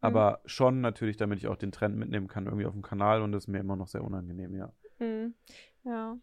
Aber 0.00 0.40
schon 0.44 0.80
natürlich, 0.80 1.16
damit 1.16 1.38
ich 1.38 1.48
auch 1.48 1.56
den 1.56 1.72
Trend 1.72 1.96
mitnehmen 1.96 2.28
kann, 2.28 2.46
irgendwie 2.46 2.66
auf 2.66 2.72
dem 2.72 2.82
Kanal 2.82 3.20
und 3.20 3.32
das 3.32 3.44
ist 3.44 3.48
mir 3.48 3.58
immer 3.58 3.74
noch 3.74 3.88
sehr 3.88 4.04
unangenehm, 4.04 4.54
ja. 4.54 4.72
Mhm. 5.00 5.34
Ja. 5.84 6.16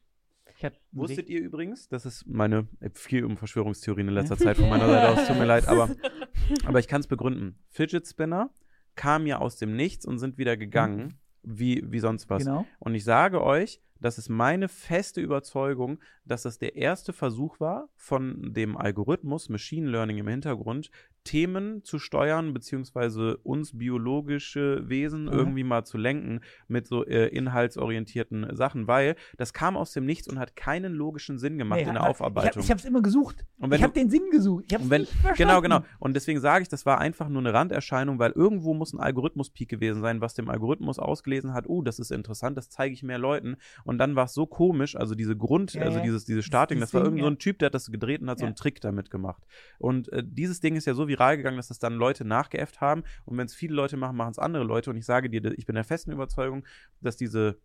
Wusstet 0.92 1.30
ihr 1.30 1.42
übrigens, 1.42 1.90
das 1.90 2.06
ist 2.06 2.26
meine, 2.26 2.68
äh, 2.80 2.90
viel 2.94 3.26
um 3.26 3.36
Verschwörungstheorien 3.36 4.08
in 4.08 4.14
letzter 4.14 4.38
Zeit 4.38 4.58
von 4.58 4.70
meiner 4.70 4.88
Seite 4.88 5.10
aus, 5.10 5.28
tut 5.28 5.38
mir 5.38 5.46
leid, 5.46 5.68
aber, 5.68 5.94
aber 6.66 6.80
ich 6.80 6.88
kann 6.88 7.02
es 7.02 7.08
begründen. 7.08 7.60
Fidget 7.70 8.08
Spinner 8.08 8.50
kamen 8.96 9.28
ja 9.28 9.40
aus 9.40 9.58
dem 9.58 9.76
Nichts 9.76 10.06
und 10.06 10.20
sind 10.20 10.38
wieder 10.38 10.56
gegangen, 10.56 11.20
wie, 11.46 11.84
wie 11.92 12.00
sonst 12.00 12.30
was. 12.30 12.44
Genau. 12.44 12.66
Und 12.80 12.96
ich 12.96 13.04
sage 13.04 13.44
euch, 13.44 13.80
das 14.00 14.18
ist 14.18 14.30
meine 14.30 14.68
feste 14.68 15.22
Überzeugung, 15.22 16.00
dass 16.26 16.44
das 16.44 16.58
der 16.58 16.76
erste 16.76 17.14
Versuch 17.14 17.60
war, 17.60 17.90
von 17.96 18.54
dem 18.54 18.78
Algorithmus 18.78 19.50
Machine 19.50 19.90
Learning 19.90 20.18
im 20.18 20.28
Hintergrund 20.28 20.92
Themen 21.26 21.84
zu 21.84 22.00
steuern, 22.00 22.54
beziehungsweise 22.54 23.36
uns 23.44 23.78
biologische 23.78 24.88
Wesen 24.88 25.24
Mhm. 25.26 25.32
irgendwie 25.34 25.64
mal 25.66 25.84
zu 25.84 25.98
lenken 25.98 26.40
mit 26.70 26.88
so 26.88 27.06
äh, 27.06 27.28
inhaltsorientierten 27.28 28.56
Sachen, 28.56 28.88
weil 28.88 29.16
das 29.38 29.52
kam 29.54 29.76
aus 29.76 29.92
dem 29.92 30.06
Nichts 30.06 30.28
und 30.28 30.40
hat 30.40 30.56
keinen 30.56 30.94
logischen 30.94 31.38
Sinn 31.40 31.58
gemacht 31.58 31.82
Nee, 31.82 31.88
in 31.88 31.94
der 31.94 32.04
hat- 32.04 32.10
Aufarbeitung. 32.10 32.62
Ich 32.64 32.70
habe 32.70 32.80
es 32.80 32.86
immer 32.86 33.02
gesucht. 33.02 33.46
Ich 33.72 33.84
habe 33.84 33.94
den 33.94 34.10
Sinn 34.10 34.30
gesucht. 34.32 34.66
Ich 34.68 34.74
habe 34.74 34.84
nicht 35.00 35.12
verstanden. 35.12 35.38
genau, 35.38 35.62
genau. 35.62 35.80
Und 36.00 36.16
deswegen 36.16 36.40
sage 36.40 36.62
ich, 36.62 36.70
das 36.70 36.86
war 36.86 37.00
einfach 37.00 37.28
nur 37.28 37.42
eine 37.42 37.54
Randerscheinung, 37.54 38.20
weil 38.20 38.32
irgendwo 38.32 38.74
muss 38.74 38.94
ein 38.94 39.00
Algorithmus-Peak 39.00 39.68
gewesen 39.68 40.02
sein, 40.02 40.22
was 40.22 40.36
dem 40.36 40.50
Algorithmus 40.50 41.00
ausgelesen 41.00 41.54
hat, 41.54 41.68
oh, 41.68 41.82
das 41.82 42.00
ist 42.00 42.12
interessant, 42.12 42.56
das 42.58 42.70
zeige 42.70 42.94
ich 42.94 43.04
mehr 43.04 43.18
Leuten. 43.18 43.58
Und 43.84 43.98
dann 43.98 44.16
war 44.16 44.26
es 44.26 44.34
so 44.34 44.46
komisch, 44.46 44.96
also 44.96 45.16
diese 45.16 45.36
Grund, 45.36 45.74
Ja, 45.74 45.82
also 45.82 46.00
dieses, 46.00 46.26
diese 46.26 46.44
Starting, 46.44 46.78
Dieses 46.78 46.92
das 46.92 47.00
war 47.00 47.04
irgend 47.06 47.22
so 47.22 47.28
ein 47.28 47.38
Typ, 47.40 47.60
der 47.60 47.68
hat 47.68 47.74
das 47.74 47.92
gedreht 47.92 48.22
und 48.22 48.30
hat 48.30 48.38
so 48.40 48.44
Ja. 48.46 48.48
einen 48.48 48.56
Trick 48.56 48.80
damit 48.82 49.10
gemacht. 49.10 49.44
Und 49.80 50.12
äh, 50.14 50.24
dieses 50.26 50.60
Ding 50.60 50.76
ist 50.76 50.86
ja 50.86 50.94
so 50.94 51.08
viral 51.16 51.38
gegangen, 51.38 51.58
dass 51.58 51.68
das 51.70 51.80
dann 51.80 51.94
Leute 51.96 52.26
nachgeäfft 52.26 52.82
haben. 52.82 53.04
Und 53.26 53.38
wenn 53.38 53.46
es 53.46 53.56
viele 53.56 53.74
Leute 53.74 53.98
machen, 53.98 54.18
machen 54.18 54.32
es 54.32 54.40
andere 54.40 54.64
Leute. 54.64 54.90
Und 54.90 54.98
ich 54.98 55.06
sage 55.06 55.30
dir, 55.30 55.44
ich 55.58 55.66
bin 55.66 55.76
der 55.76 55.84
festen 55.84 56.12
Überzeugung, 56.12 56.66
dass 57.02 57.18
diese 57.18 57.58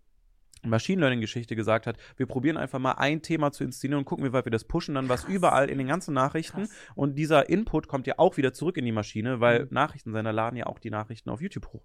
Machine 0.63 1.01
Learning 1.01 1.21
Geschichte 1.21 1.57
gesagt 1.57 1.87
hat, 1.87 1.97
wir 2.17 2.27
probieren 2.27 2.57
einfach 2.59 2.79
mal 2.79 2.93
ein 2.93 3.23
Thema 3.23 3.51
zu 3.51 3.65
inszenieren 3.65 4.01
und 4.01 4.05
gucken, 4.05 4.25
wie 4.27 4.33
weit 4.33 4.45
wir 4.45 4.53
das 4.53 4.65
pushen, 4.65 4.95
dann 4.95 5.09
was 5.09 5.25
überall 5.25 5.71
in 5.71 5.79
den 5.79 5.87
ganzen 5.87 6.13
Nachrichten 6.13 6.63
Krass. 6.63 6.77
und 6.95 7.15
dieser 7.15 7.49
Input 7.49 7.89
kommt 7.89 8.07
ja 8.07 8.15
auch 8.19 8.37
wieder 8.37 8.53
zurück 8.53 8.77
in 8.77 8.85
die 8.85 8.93
Maschine, 8.93 9.41
weil 9.41 9.65
Mhm. 9.65 9.69
Nachrichtensender 9.71 10.33
laden 10.33 10.57
ja 10.57 10.67
auch 10.67 10.79
die 10.79 10.91
Nachrichten 10.91 11.31
auf 11.31 11.41
YouTube 11.41 11.69
hoch. 11.73 11.83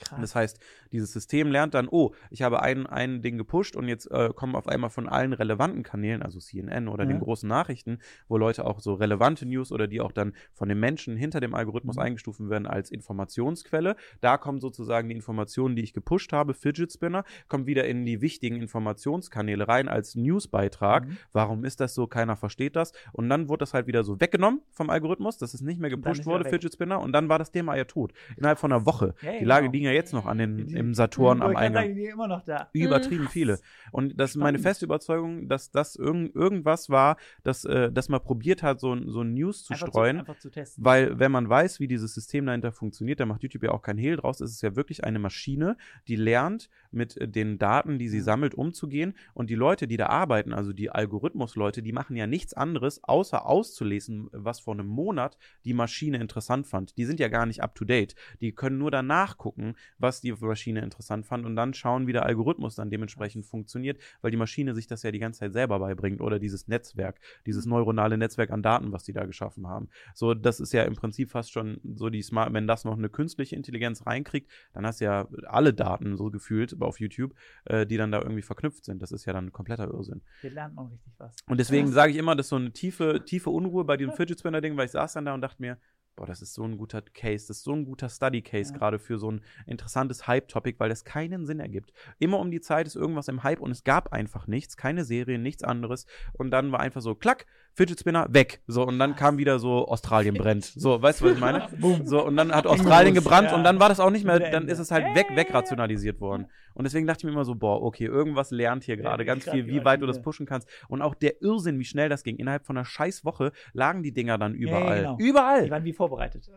Krass. 0.00 0.16
Und 0.16 0.22
das 0.22 0.34
heißt, 0.34 0.58
dieses 0.92 1.12
System 1.12 1.50
lernt 1.50 1.74
dann, 1.74 1.88
oh, 1.88 2.12
ich 2.30 2.42
habe 2.42 2.62
ein, 2.62 2.86
ein 2.86 3.22
Ding 3.22 3.38
gepusht 3.38 3.76
und 3.76 3.86
jetzt 3.88 4.10
äh, 4.10 4.30
kommen 4.34 4.56
auf 4.56 4.66
einmal 4.68 4.90
von 4.90 5.08
allen 5.08 5.32
relevanten 5.32 5.82
Kanälen, 5.82 6.22
also 6.22 6.38
CNN 6.40 6.88
oder 6.88 7.04
Ja. 7.04 7.10
den 7.10 7.20
großen 7.20 7.48
Nachrichten, 7.48 7.98
wo 8.28 8.36
Leute 8.36 8.64
auch 8.66 8.80
so 8.80 8.94
relevante 8.94 9.46
News 9.46 9.72
oder 9.72 9.86
die 9.86 10.00
auch 10.00 10.12
dann 10.12 10.32
von 10.52 10.68
den 10.68 10.80
Menschen 10.80 11.16
hinter 11.16 11.40
dem 11.40 11.54
Algorithmus 11.54 11.96
Mhm. 11.96 12.02
eingestuft 12.02 12.40
werden 12.48 12.66
als 12.66 12.90
Informationsquelle. 12.90 13.96
Da 14.20 14.36
kommen 14.38 14.60
sozusagen 14.60 15.08
die 15.08 15.14
Informationen, 15.14 15.76
die 15.76 15.82
ich 15.82 15.92
gepusht 15.92 16.32
habe, 16.32 16.54
Fidget 16.54 16.92
Spinner, 16.92 17.24
kommen 17.48 17.66
wieder 17.66 17.84
in 17.86 18.04
die 18.04 18.20
wichtigen 18.20 18.56
Informationskanäle 18.56 19.68
rein 19.68 19.88
als 19.88 20.14
Newsbeitrag. 20.14 21.06
Mhm. 21.06 21.16
Warum 21.32 21.64
ist 21.64 21.80
das 21.80 21.94
so? 21.94 22.06
Keiner 22.06 22.36
versteht 22.36 22.76
das. 22.76 22.92
Und 23.12 23.28
dann 23.28 23.48
wurde 23.48 23.60
das 23.60 23.74
halt 23.74 23.86
wieder 23.86 24.04
so 24.04 24.20
weggenommen 24.20 24.60
vom 24.70 24.90
Algorithmus, 24.90 25.38
dass 25.38 25.54
es 25.54 25.60
nicht 25.60 25.80
mehr 25.80 25.90
gepusht 25.90 26.26
wurde, 26.26 26.44
weg. 26.44 26.52
Fidget 26.52 26.72
Spinner. 26.74 27.00
Und 27.00 27.12
dann 27.12 27.28
war 27.28 27.38
das 27.38 27.50
Thema 27.50 27.76
ja 27.76 27.84
tot. 27.84 28.12
Innerhalb 28.36 28.58
von 28.58 28.72
einer 28.72 28.86
Woche. 28.86 29.14
Ja, 29.22 29.38
die 29.38 29.44
Lage 29.44 29.62
genau. 29.62 29.72
liegen 29.72 29.84
ja 29.86 29.89
jetzt 29.92 30.12
noch 30.12 30.26
an 30.26 30.38
den, 30.38 30.66
Die- 30.66 30.74
im 30.74 30.94
Saturn 30.94 31.38
Ich 31.38 31.44
am 31.44 31.56
Eingang. 31.56 31.82
sagen, 31.84 31.94
die 31.94 32.02
sind 32.02 32.12
immer 32.12 32.28
noch 32.28 32.42
da. 32.44 32.68
Übertrieben 32.72 33.24
Mhm. 33.24 33.28
viele. 33.28 33.58
Und 33.92 34.18
das 34.20 34.30
ist 34.30 34.36
meine 34.36 34.58
feste 34.58 34.84
Überzeugung, 34.84 35.48
dass 35.48 35.70
das 35.70 35.96
irgend, 35.96 36.34
irgendwas 36.34 36.90
war, 36.90 37.16
dass, 37.42 37.64
äh, 37.64 37.90
dass 37.92 38.08
man 38.08 38.22
probiert 38.22 38.62
hat, 38.62 38.80
so, 38.80 38.92
ein- 38.94 39.08
so 39.08 39.22
ein 39.22 39.34
News 39.34 39.64
zu 39.64 39.72
einfach 39.74 39.88
streuen. 39.88 40.16
Zu, 40.16 40.20
einfach 40.20 40.38
zu 40.38 40.50
testen. 40.50 40.84
Weil, 40.84 41.18
wenn 41.18 41.32
man 41.32 41.48
weiß, 41.48 41.80
wie 41.80 41.88
dieses 41.88 42.14
System 42.14 42.46
dahinter 42.46 42.72
funktioniert, 42.72 43.20
da 43.20 43.26
macht 43.26 43.42
YouTube 43.42 43.62
ja 43.64 43.70
auch 43.72 43.82
kein 43.82 43.98
Hehl 43.98 44.16
draus. 44.16 44.40
Es 44.40 44.50
ist 44.52 44.62
ja 44.62 44.76
wirklich 44.76 45.04
eine 45.04 45.18
Maschine, 45.18 45.76
die 46.08 46.16
lernt, 46.16 46.68
mit 46.90 47.16
äh, 47.16 47.28
den 47.28 47.58
Daten, 47.58 47.98
die 47.98 48.08
sie 48.08 48.18
Mhm. 48.18 48.24
sammelt, 48.24 48.54
umzugehen. 48.54 49.14
Und 49.34 49.50
die 49.50 49.54
Leute, 49.54 49.86
die 49.86 49.96
da 49.96 50.06
arbeiten, 50.06 50.52
also 50.52 50.72
die 50.72 50.90
Algorithmusleute, 50.90 51.82
die 51.82 51.92
machen 51.92 52.16
ja 52.16 52.26
nichts 52.26 52.54
anderes, 52.54 53.02
außer 53.04 53.46
auszulesen, 53.46 54.28
was 54.32 54.60
vor 54.60 54.74
einem 54.74 54.86
Monat 54.86 55.36
die 55.64 55.74
Maschine 55.74 56.18
interessant 56.18 56.66
fand. 56.66 56.96
Die 56.98 57.04
sind 57.04 57.20
ja 57.20 57.28
gar 57.28 57.46
nicht 57.46 57.62
up 57.62 57.74
to 57.74 57.84
date. 57.84 58.14
Die 58.40 58.52
können 58.52 58.78
nur 58.78 58.90
danach 58.90 59.36
gucken, 59.36 59.74
was 59.98 60.20
die 60.20 60.32
Maschine 60.32 60.80
interessant 60.80 61.26
fand 61.26 61.46
und 61.46 61.56
dann 61.56 61.74
schauen, 61.74 62.06
wie 62.06 62.12
der 62.12 62.24
Algorithmus 62.24 62.74
dann 62.74 62.90
dementsprechend 62.90 63.46
funktioniert, 63.46 64.00
weil 64.20 64.30
die 64.30 64.36
Maschine 64.36 64.74
sich 64.74 64.86
das 64.86 65.02
ja 65.02 65.10
die 65.10 65.18
ganze 65.18 65.40
Zeit 65.40 65.52
selber 65.52 65.78
beibringt 65.78 66.20
oder 66.20 66.38
dieses 66.38 66.68
Netzwerk, 66.68 67.20
dieses 67.46 67.66
neuronale 67.66 68.18
Netzwerk 68.18 68.50
an 68.50 68.62
Daten, 68.62 68.92
was 68.92 69.04
die 69.04 69.12
da 69.12 69.24
geschaffen 69.26 69.66
haben. 69.66 69.88
So, 70.14 70.34
das 70.34 70.60
ist 70.60 70.72
ja 70.72 70.84
im 70.84 70.94
Prinzip 70.94 71.30
fast 71.30 71.52
schon 71.52 71.80
so 71.94 72.10
die 72.10 72.22
Smart, 72.22 72.52
wenn 72.52 72.66
das 72.66 72.84
noch 72.84 72.96
eine 72.96 73.08
künstliche 73.08 73.56
Intelligenz 73.56 74.06
reinkriegt, 74.06 74.50
dann 74.72 74.86
hast 74.86 75.00
du 75.00 75.04
ja 75.04 75.28
alle 75.46 75.74
Daten 75.74 76.16
so 76.16 76.30
gefühlt 76.30 76.80
auf 76.80 77.00
YouTube, 77.00 77.34
äh, 77.64 77.86
die 77.86 77.96
dann 77.96 78.12
da 78.12 78.20
irgendwie 78.20 78.42
verknüpft 78.42 78.84
sind. 78.84 79.02
Das 79.02 79.12
ist 79.12 79.24
ja 79.24 79.32
dann 79.32 79.52
kompletter 79.52 79.88
Irrsinn. 79.88 80.22
Hier 80.40 80.50
lernt 80.50 80.74
man 80.74 80.86
richtig 80.86 81.12
was. 81.18 81.34
Und 81.46 81.58
deswegen 81.58 81.88
sage 81.92 82.12
ich 82.12 82.18
immer, 82.18 82.36
das 82.36 82.46
ist 82.46 82.50
so 82.50 82.56
eine 82.56 82.72
tiefe, 82.72 83.22
tiefe 83.24 83.50
Unruhe 83.50 83.84
bei 83.84 83.96
diesem 83.96 84.14
Fidget 84.14 84.38
Spinner 84.40 84.60
Ding, 84.60 84.76
weil 84.76 84.86
ich 84.86 84.92
saß 84.92 85.12
dann 85.14 85.24
da 85.24 85.34
und 85.34 85.40
dachte 85.40 85.60
mir, 85.60 85.78
boah, 86.16 86.26
das 86.26 86.42
ist 86.42 86.52
so 86.54 86.64
ein 86.64 86.76
guter 86.76 87.00
Case, 87.02 87.46
das 87.48 87.58
ist 87.58 87.64
so 87.64 87.72
ein 87.72 87.84
guter 87.84 88.08
Study 88.08 88.42
Case 88.42 88.72
Ja. 88.72 88.78
gerade 88.78 88.98
für 88.98 89.18
so 89.18 89.30
ein 89.30 89.40
interessantes 89.66 90.26
Hype-Topic, 90.26 90.78
weil 90.78 90.88
das 90.90 91.04
keinen 91.04 91.46
Sinn 91.46 91.60
ergibt. 91.60 91.92
Immer 92.18 92.38
um 92.40 92.50
die 92.50 92.60
Zeit 92.60 92.86
ist 92.86 92.96
irgendwas 92.96 93.28
im 93.28 93.42
Hype 93.42 93.60
und 93.60 93.70
es 93.70 93.84
gab 93.84 94.12
einfach 94.12 94.46
nichts, 94.46 94.76
keine 94.76 95.04
Serien, 95.04 95.42
nichts 95.42 95.64
anderes. 95.64 96.06
Und 96.34 96.50
dann 96.50 96.72
war 96.72 96.80
einfach 96.80 97.00
so, 97.00 97.14
klack, 97.14 97.46
Fidget 97.72 98.00
Spinner, 98.00 98.26
weg. 98.30 98.60
So, 98.66 98.84
und 98.86 98.98
dann 98.98 99.14
kam 99.16 99.38
wieder 99.38 99.58
so, 99.58 99.86
Australien 99.88 100.34
brennt. 100.34 100.64
So, 100.64 101.00
weißt 101.00 101.20
du, 101.20 101.26
was 101.26 101.32
ich 101.34 101.40
meine? 101.40 101.68
So, 102.04 102.24
und 102.24 102.36
dann 102.36 102.52
hat 102.52 102.66
Australien 102.66 103.14
gebrannt 103.14 103.52
und 103.52 103.64
dann 103.64 103.78
war 103.80 103.88
das 103.88 104.00
auch 104.00 104.10
nicht 104.10 104.24
mehr, 104.24 104.38
dann 104.40 104.68
ist 104.68 104.78
es 104.78 104.90
halt 104.90 105.14
weg, 105.14 105.28
wegrationalisiert 105.34 106.20
worden. 106.20 106.46
Und 106.74 106.84
deswegen 106.84 107.06
dachte 107.06 107.20
ich 107.20 107.24
mir 107.24 107.32
immer 107.32 107.44
so, 107.44 107.54
boah, 107.54 107.82
okay, 107.82 108.04
irgendwas 108.06 108.50
lernt 108.50 108.84
hier 108.84 108.96
gerade 108.96 109.24
ganz 109.24 109.48
viel, 109.48 109.66
wie 109.66 109.84
weit 109.84 110.02
du 110.02 110.06
das 110.06 110.22
pushen 110.22 110.46
kannst. 110.46 110.68
Und 110.88 111.02
auch 111.02 111.14
der 111.14 111.42
Irrsinn, 111.42 111.78
wie 111.78 111.84
schnell 111.84 112.08
das 112.08 112.22
ging. 112.22 112.36
Innerhalb 112.36 112.64
von 112.64 112.76
einer 112.76 112.84
scheiß 112.84 113.24
Woche 113.24 113.52
lagen 113.72 114.02
die 114.02 114.12
Dinger 114.12 114.38
dann 114.38 114.54
überall. 114.54 114.98
genau. 114.98 115.16
Überall! 115.18 115.70
Vorbereitet. 116.00 116.50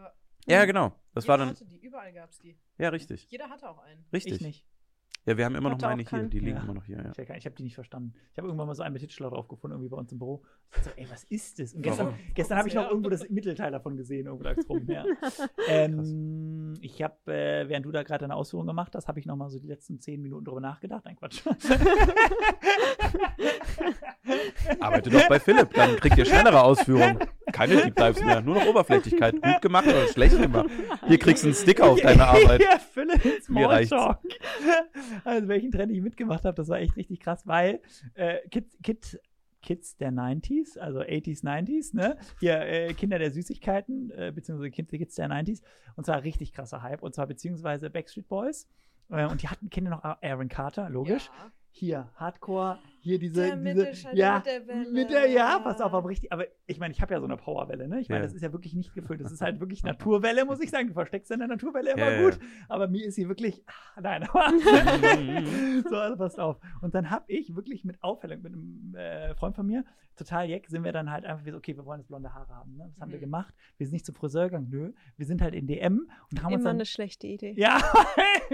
Ja, 0.48 0.64
genau. 0.64 0.94
Das 1.14 1.28
war 1.28 1.38
dann, 1.38 1.50
Hatte 1.50 1.66
die, 1.66 1.78
überall 1.80 2.14
gab's 2.14 2.40
die. 2.40 2.58
ja, 2.78 2.88
richtig. 2.88 3.28
Jeder 3.30 3.50
hatte 3.50 3.70
auch 3.70 3.80
einen. 3.80 4.06
Richtig. 4.14 4.36
Ich 4.36 4.42
nicht. 4.42 4.66
Ja, 5.26 5.38
wir 5.38 5.46
haben 5.46 5.56
immer 5.56 5.70
noch 5.70 5.80
meine 5.80 6.04
hier. 6.04 6.24
Die 6.24 6.40
liegen 6.40 6.58
Ja. 6.58 6.64
immer 6.64 6.74
noch 6.74 6.84
hier, 6.84 6.98
ja. 6.98 7.12
Ich, 7.18 7.30
ich 7.30 7.46
habe 7.46 7.56
die 7.56 7.64
nicht 7.64 7.76
verstanden. 7.76 8.14
Ich 8.34 8.38
habe 8.38 8.48
irgendwann 8.48 8.68
mal 8.68 8.76
so 8.76 8.84
einen 8.84 8.92
mit 8.94 9.02
Hitchler 9.02 9.30
drauf 9.30 9.48
gefunden, 9.48 9.76
irgendwie 9.76 9.90
bei 9.90 9.96
uns 9.98 10.12
im 10.12 10.20
Büro. 10.20 10.44
Ich 10.76 10.84
so, 10.84 10.90
ey, 10.98 11.08
was 11.10 11.24
ist 11.26 11.60
das? 11.60 11.74
Und 11.74 11.82
gestern, 11.82 12.08
Warum? 12.08 12.20
gestern 12.34 12.58
habe 12.58 12.68
ich 12.68 12.74
noch 12.74 12.90
irgendwo 12.90 13.10
das 13.10 13.30
Mittelteil 13.30 13.72
davon 13.72 13.96
gesehen, 13.96 14.26
irgendwo 14.26 14.44
lag's 14.44 14.68
rum. 14.68 14.86
Ja. 14.88 15.06
ähm, 15.70 16.74
ich 16.82 17.02
habe, 17.02 17.16
äh, 17.32 17.70
während 17.70 17.86
du 17.86 17.92
da 17.92 18.04
gerade 18.04 18.24
deine 18.24 18.36
Ausführung 18.36 18.68
gemacht 18.68 18.94
hast, 18.96 19.08
habe 19.08 19.20
ich 19.20 19.26
noch 19.26 19.38
mal 19.38 19.50
so 19.50 19.60
die 19.60 19.68
letzten 19.68 20.00
zehn 20.02 20.22
Minuten 20.22 20.44
drüber 20.44 20.60
nachgedacht. 20.60 21.06
Nein, 21.06 21.16
Quatsch. 21.16 21.42
Arbeite 24.80 25.10
doch 25.10 25.28
bei 25.28 25.40
Philipp, 25.40 25.74
dann 25.74 25.96
kriegt 25.98 26.18
ihr 26.18 26.26
schnellere 26.26 26.62
Ausführungen. 26.62 27.20
Keine 27.52 27.76
Deep 27.82 27.96
Dives 27.96 28.24
mehr, 28.24 28.42
nur 28.42 28.56
noch 28.56 28.66
Oberflächlichkeit. 28.66 29.42
Gut 29.42 29.62
gemacht 29.62 29.88
oder 29.88 30.08
schlecht 30.08 30.40
gemacht. 30.42 30.70
Hier 31.08 31.20
kriegst 31.20 31.44
du 31.44 31.48
einen 31.48 31.56
Sticker 31.56 31.86
auf 31.90 32.02
deine 32.04 32.26
Arbeit. 32.28 32.62
ja, 32.62 32.80
Philipp, 32.80 33.50
Mir 33.50 33.70
reicht's. 33.70 33.94
Also, 35.24 35.48
welchen 35.48 35.72
Trend 35.72 35.92
ich 35.92 36.02
mitgemacht 36.02 36.46
habe, 36.46 36.56
das 36.56 36.68
war 36.70 36.80
echt 36.80 36.96
richtig 36.96 37.20
krass, 37.20 37.46
weil 37.48 37.82
äh, 38.16 38.40
Kids, 38.50 38.78
Kids, 38.84 39.18
Kids 39.62 39.98
der 39.98 40.12
90s, 40.12 40.78
also 40.78 41.00
80s, 41.00 41.44
90s, 41.44 41.96
ne? 41.96 42.18
Hier, 42.40 42.60
äh, 42.62 42.94
Kinder 42.94 43.18
der 43.18 43.32
Süßigkeiten, 43.32 44.12
äh, 44.12 44.32
beziehungsweise 44.34 44.72
Kids, 44.72 44.92
Kids 44.92 45.16
der 45.16 45.30
90s. 45.30 45.62
Und 45.96 46.06
zwar 46.06 46.24
richtig 46.24 46.54
krasser 46.54 46.82
Hype. 46.82 47.02
Und 47.02 47.16
zwar 47.16 47.28
beziehungsweise 47.28 47.90
Backstreet 47.90 48.28
Boys. 48.28 48.68
Äh, 49.10 49.26
und 49.26 49.42
die 49.42 49.48
hatten 49.48 49.70
Kinder 49.70 49.92
noch 49.92 50.04
Aaron 50.04 50.50
Carter, 50.50 50.90
logisch. 50.90 51.28
Ja. 51.28 51.52
Hier, 51.72 52.10
Hardcore, 52.16 52.78
hier 53.04 53.20
diese, 53.20 53.42
Der 53.42 53.56
diese 53.58 53.98
ja, 54.14 54.38
mit 54.38 54.46
der 54.46 54.68
Welle. 54.68 54.92
mit 54.92 55.10
der, 55.10 55.28
ja, 55.30 55.60
pass 55.60 55.82
auf, 55.82 55.94
aber 55.94 56.08
richtig, 56.10 56.32
aber 56.32 56.46
ich 56.66 56.80
meine, 56.80 56.94
ich 56.94 57.02
habe 57.02 57.14
ja 57.14 57.20
so 57.20 57.26
eine 57.26 57.36
Powerwelle, 57.38 57.88
ne? 57.88 58.00
Ich 58.00 58.08
meine, 58.10 58.22
Ja. 58.22 58.26
das 58.28 58.34
ist 58.34 58.42
ja 58.42 58.52
wirklich 58.54 58.74
nicht 58.74 58.94
gefüllt, 58.94 59.20
das 59.22 59.32
ist 59.32 59.42
halt 59.42 59.60
wirklich 59.60 59.84
Naturwelle, 59.84 60.46
muss 60.46 60.62
ich 60.62 60.70
sagen. 60.70 60.88
Du 60.88 60.94
versteckst 60.94 61.30
in 61.32 61.40
der 61.40 61.48
Naturwelle 61.50 61.92
immer 61.92 62.10
Ja, 62.12 62.12
ja. 62.22 62.24
gut, 62.30 62.40
aber 62.70 62.88
mir 62.88 63.06
ist 63.06 63.16
sie 63.16 63.28
wirklich, 63.28 63.62
ah, 63.96 64.02
nein, 64.02 64.24
aber 64.24 64.50
so, 65.90 65.96
also 65.98 66.18
passt 66.18 66.40
auf. 66.40 66.58
Und 66.82 66.96
dann 66.96 67.10
habe 67.10 67.26
ich 67.28 67.56
wirklich 67.56 67.84
mit 67.84 68.02
Aufhellung, 68.04 68.42
mit 68.42 68.54
einem 68.54 68.96
äh, 68.96 69.36
Freund 69.36 69.56
von 69.56 69.68
mir, 69.68 69.84
total 70.16 70.48
jeck, 70.48 70.68
sind 70.70 70.84
wir 70.84 70.92
dann 70.92 71.12
halt 71.12 71.26
einfach 71.26 71.44
wie 71.46 71.52
so, 71.52 71.58
okay, 71.58 71.76
wir 71.76 71.86
wollen 71.86 72.00
jetzt 72.00 72.08
blonde 72.08 72.34
Haare 72.34 72.54
haben, 72.54 72.76
ne? 72.78 72.86
Was 72.94 73.02
haben 73.02 73.12
wir 73.12 73.18
Mhm. 73.18 73.22
gemacht? 73.24 73.54
Wir 73.78 73.88
sind 73.88 73.94
nicht 73.94 74.06
zum 74.06 74.16
Friseur 74.16 74.46
gegangen, 74.46 74.68
nö, 74.70 74.92
wir 75.18 75.26
sind 75.26 75.42
halt 75.42 75.56
in 75.56 75.66
DM 75.68 76.08
und 76.32 76.44
haben 76.44 76.54
uns 76.54 76.62
Immer 76.62 76.70
dann 76.70 76.76
eine 76.78 76.86
schlechte 76.86 77.28
Idee. 77.28 77.54
ja, 77.58 77.80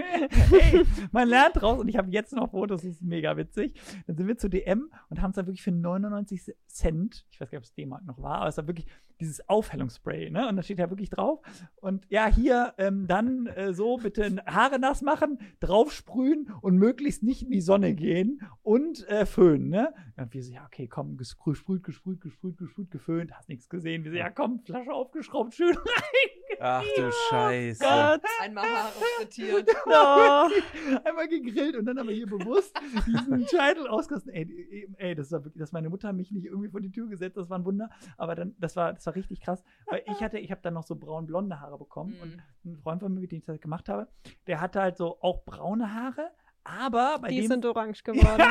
hey, 0.50 0.84
man 1.12 1.28
lernt 1.28 1.56
draus 1.60 1.78
und 1.80 1.88
ich 1.88 1.96
habe 1.96 2.10
jetzt 2.10 2.32
noch 2.34 2.50
Fotos, 2.50 2.82
das 2.82 2.90
ist 2.92 3.02
mega 3.02 3.36
witzig. 3.36 3.74
Dann 4.06 4.16
sind 4.16 4.26
wir 4.26 4.36
zu 4.40 4.48
DM 4.48 4.90
und 5.08 5.22
haben 5.22 5.30
es 5.30 5.36
dann 5.36 5.46
wirklich 5.46 5.62
für 5.62 5.72
99 5.72 6.54
Cent, 6.66 7.26
ich 7.30 7.40
weiß 7.40 7.50
gar 7.50 7.58
nicht, 7.58 7.66
ob 7.66 7.70
es 7.70 7.74
D-Mark 7.74 8.04
noch 8.04 8.20
war, 8.22 8.38
aber 8.38 8.48
es 8.48 8.56
war 8.56 8.66
wirklich 8.66 8.86
dieses 9.20 9.48
Aufhellungsspray, 9.48 10.30
ne? 10.30 10.48
Und 10.48 10.56
da 10.56 10.62
steht 10.62 10.78
ja 10.78 10.90
wirklich 10.90 11.10
drauf. 11.10 11.40
Und 11.76 12.06
ja, 12.08 12.26
hier 12.26 12.74
ähm, 12.78 13.06
dann 13.06 13.46
äh, 13.46 13.72
so 13.72 13.98
bitte 13.98 14.42
Haare 14.46 14.78
nass 14.78 15.02
machen, 15.02 15.38
draufsprühen 15.60 16.52
und 16.60 16.76
möglichst 16.76 17.22
nicht 17.22 17.42
in 17.42 17.50
die 17.50 17.60
Sonne 17.60 17.94
gehen 17.94 18.40
und 18.62 19.06
äh, 19.08 19.26
föhnen, 19.26 19.68
ne? 19.68 19.92
Und 20.16 20.34
wir 20.34 20.42
so, 20.42 20.52
ja, 20.52 20.64
okay, 20.66 20.86
komm, 20.88 21.16
gesprüht, 21.16 21.56
gesprüht, 21.56 21.82
gesprüht, 21.84 22.20
gesprüht, 22.20 22.58
gesprüht, 22.58 22.90
geföhnt, 22.90 23.32
hast 23.32 23.48
nichts 23.48 23.68
gesehen. 23.68 24.04
Wir 24.04 24.10
so, 24.10 24.16
ja, 24.16 24.30
komm, 24.30 24.60
Flasche 24.64 24.92
aufgeschraubt, 24.92 25.54
schön 25.54 25.76
rein. 25.76 26.40
Ach 26.62 26.84
du 26.94 27.10
Scheiße. 27.30 27.82
Gott. 27.82 28.20
Einmal 28.40 28.64
Haare 28.64 28.92
frittiert. 29.18 29.70
Oh. 29.86 30.48
einmal 31.04 31.26
gegrillt 31.28 31.76
und 31.76 31.86
dann 31.86 31.98
aber 31.98 32.12
hier 32.12 32.26
bewusst 32.26 32.78
diesen 33.06 33.46
Scheitel 33.48 33.88
ausgerissen. 33.88 34.30
Ey, 34.30 34.88
ey, 34.98 35.14
das 35.14 35.32
war 35.32 35.44
wirklich, 35.44 35.60
dass 35.60 35.72
meine 35.72 35.88
Mutter 35.88 36.12
mich 36.12 36.30
nicht 36.30 36.46
irgendwie 36.46 36.68
vor 36.68 36.80
die 36.80 36.90
Tür 36.90 37.08
gesetzt, 37.08 37.36
das 37.36 37.50
war 37.50 37.58
ein 37.58 37.64
Wunder. 37.64 37.90
Aber 38.16 38.34
dann, 38.34 38.54
das 38.58 38.76
war, 38.76 38.92
das 38.92 39.04
war 39.06 39.09
richtig 39.14 39.40
krass, 39.40 39.62
weil 39.86 40.02
ich 40.06 40.22
hatte, 40.22 40.38
ich 40.38 40.50
habe 40.50 40.60
dann 40.62 40.74
noch 40.74 40.84
so 40.84 40.96
braun-blonde 40.96 41.60
Haare 41.60 41.78
bekommen 41.78 42.14
und 42.22 42.36
Mhm. 42.64 42.72
ein 42.72 42.76
Freund 42.78 43.00
von 43.02 43.12
mir, 43.14 43.20
mit 43.20 43.32
dem 43.32 43.38
ich 43.38 43.44
das 43.44 43.60
gemacht 43.60 43.88
habe, 43.88 44.08
der 44.46 44.60
hatte 44.60 44.80
halt 44.80 44.96
so 44.96 45.18
auch 45.20 45.44
braune 45.44 45.94
Haare, 45.94 46.30
aber 46.64 47.18
bei 47.20 47.28
Die 47.28 47.36
dem 47.40 47.46
sind 47.48 47.64
orange 47.66 48.02
geworden. 48.04 48.42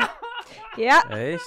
Ja, 0.76 1.00
Echt? 1.10 1.46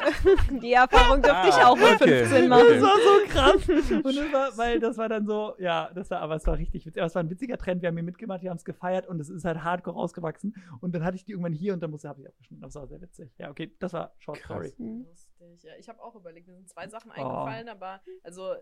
die 0.62 0.72
Erfahrung 0.74 1.22
durfte 1.22 1.50
ich 1.50 1.56
Ah, 1.56 1.68
auch 1.70 1.76
mit 1.76 1.86
okay. 2.02 2.26
15 2.26 2.50
das 2.50 2.50
machen. 2.50 2.82
war 2.82 2.98
so 2.98 3.28
krass. 3.28 3.70
Und 4.06 4.16
das 4.16 4.32
war, 4.32 4.58
weil 4.58 4.80
das 4.80 4.98
war 4.98 5.10
dann 5.10 5.26
so, 5.26 5.56
ja, 5.60 5.92
das 5.94 6.10
war, 6.10 6.22
aber 6.22 6.36
es 6.36 6.48
war 6.48 6.58
richtig 6.58 6.86
witzig. 6.86 7.02
Aber 7.02 7.08
es 7.08 7.16
war 7.16 7.22
ein 7.24 7.30
witziger 7.30 7.58
Trend. 7.58 7.82
Wir 7.82 7.88
haben 7.90 7.96
hier 7.98 8.04
mitgemacht, 8.04 8.42
wir 8.44 8.50
haben 8.50 8.58
es 8.58 8.64
gefeiert 8.64 9.08
und 9.08 9.20
es 9.20 9.30
ist 9.30 9.44
halt 9.44 9.62
hardcore 9.64 9.96
rausgewachsen. 9.98 10.56
Und 10.80 10.96
dann 10.96 11.04
hatte 11.04 11.16
ich 11.18 11.26
die 11.26 11.32
irgendwann 11.32 11.52
hier 11.54 11.74
und 11.74 11.82
dann 11.82 11.92
musste 11.92 12.08
habe 12.08 12.22
ich 12.22 12.28
abgeschnitten. 12.28 12.62
Das 12.62 12.76
war 12.76 12.88
sehr 12.88 13.02
witzig. 13.02 13.30
Ja, 13.38 13.50
okay, 13.50 13.76
das 13.80 13.92
war 13.94 14.14
Short 14.20 14.40
Krass. 14.40 14.68
Story. 14.70 15.04
Lustig. 15.06 15.64
Ja, 15.64 15.72
ich 15.78 15.90
habe 15.90 16.02
auch 16.02 16.16
überlegt, 16.16 16.48
mir 16.48 16.54
sind 16.56 16.70
zwei 16.70 16.88
Sachen 16.88 17.12
Oh. 17.12 17.14
eingefallen, 17.14 17.70
aber 17.70 18.02
also 18.24 18.54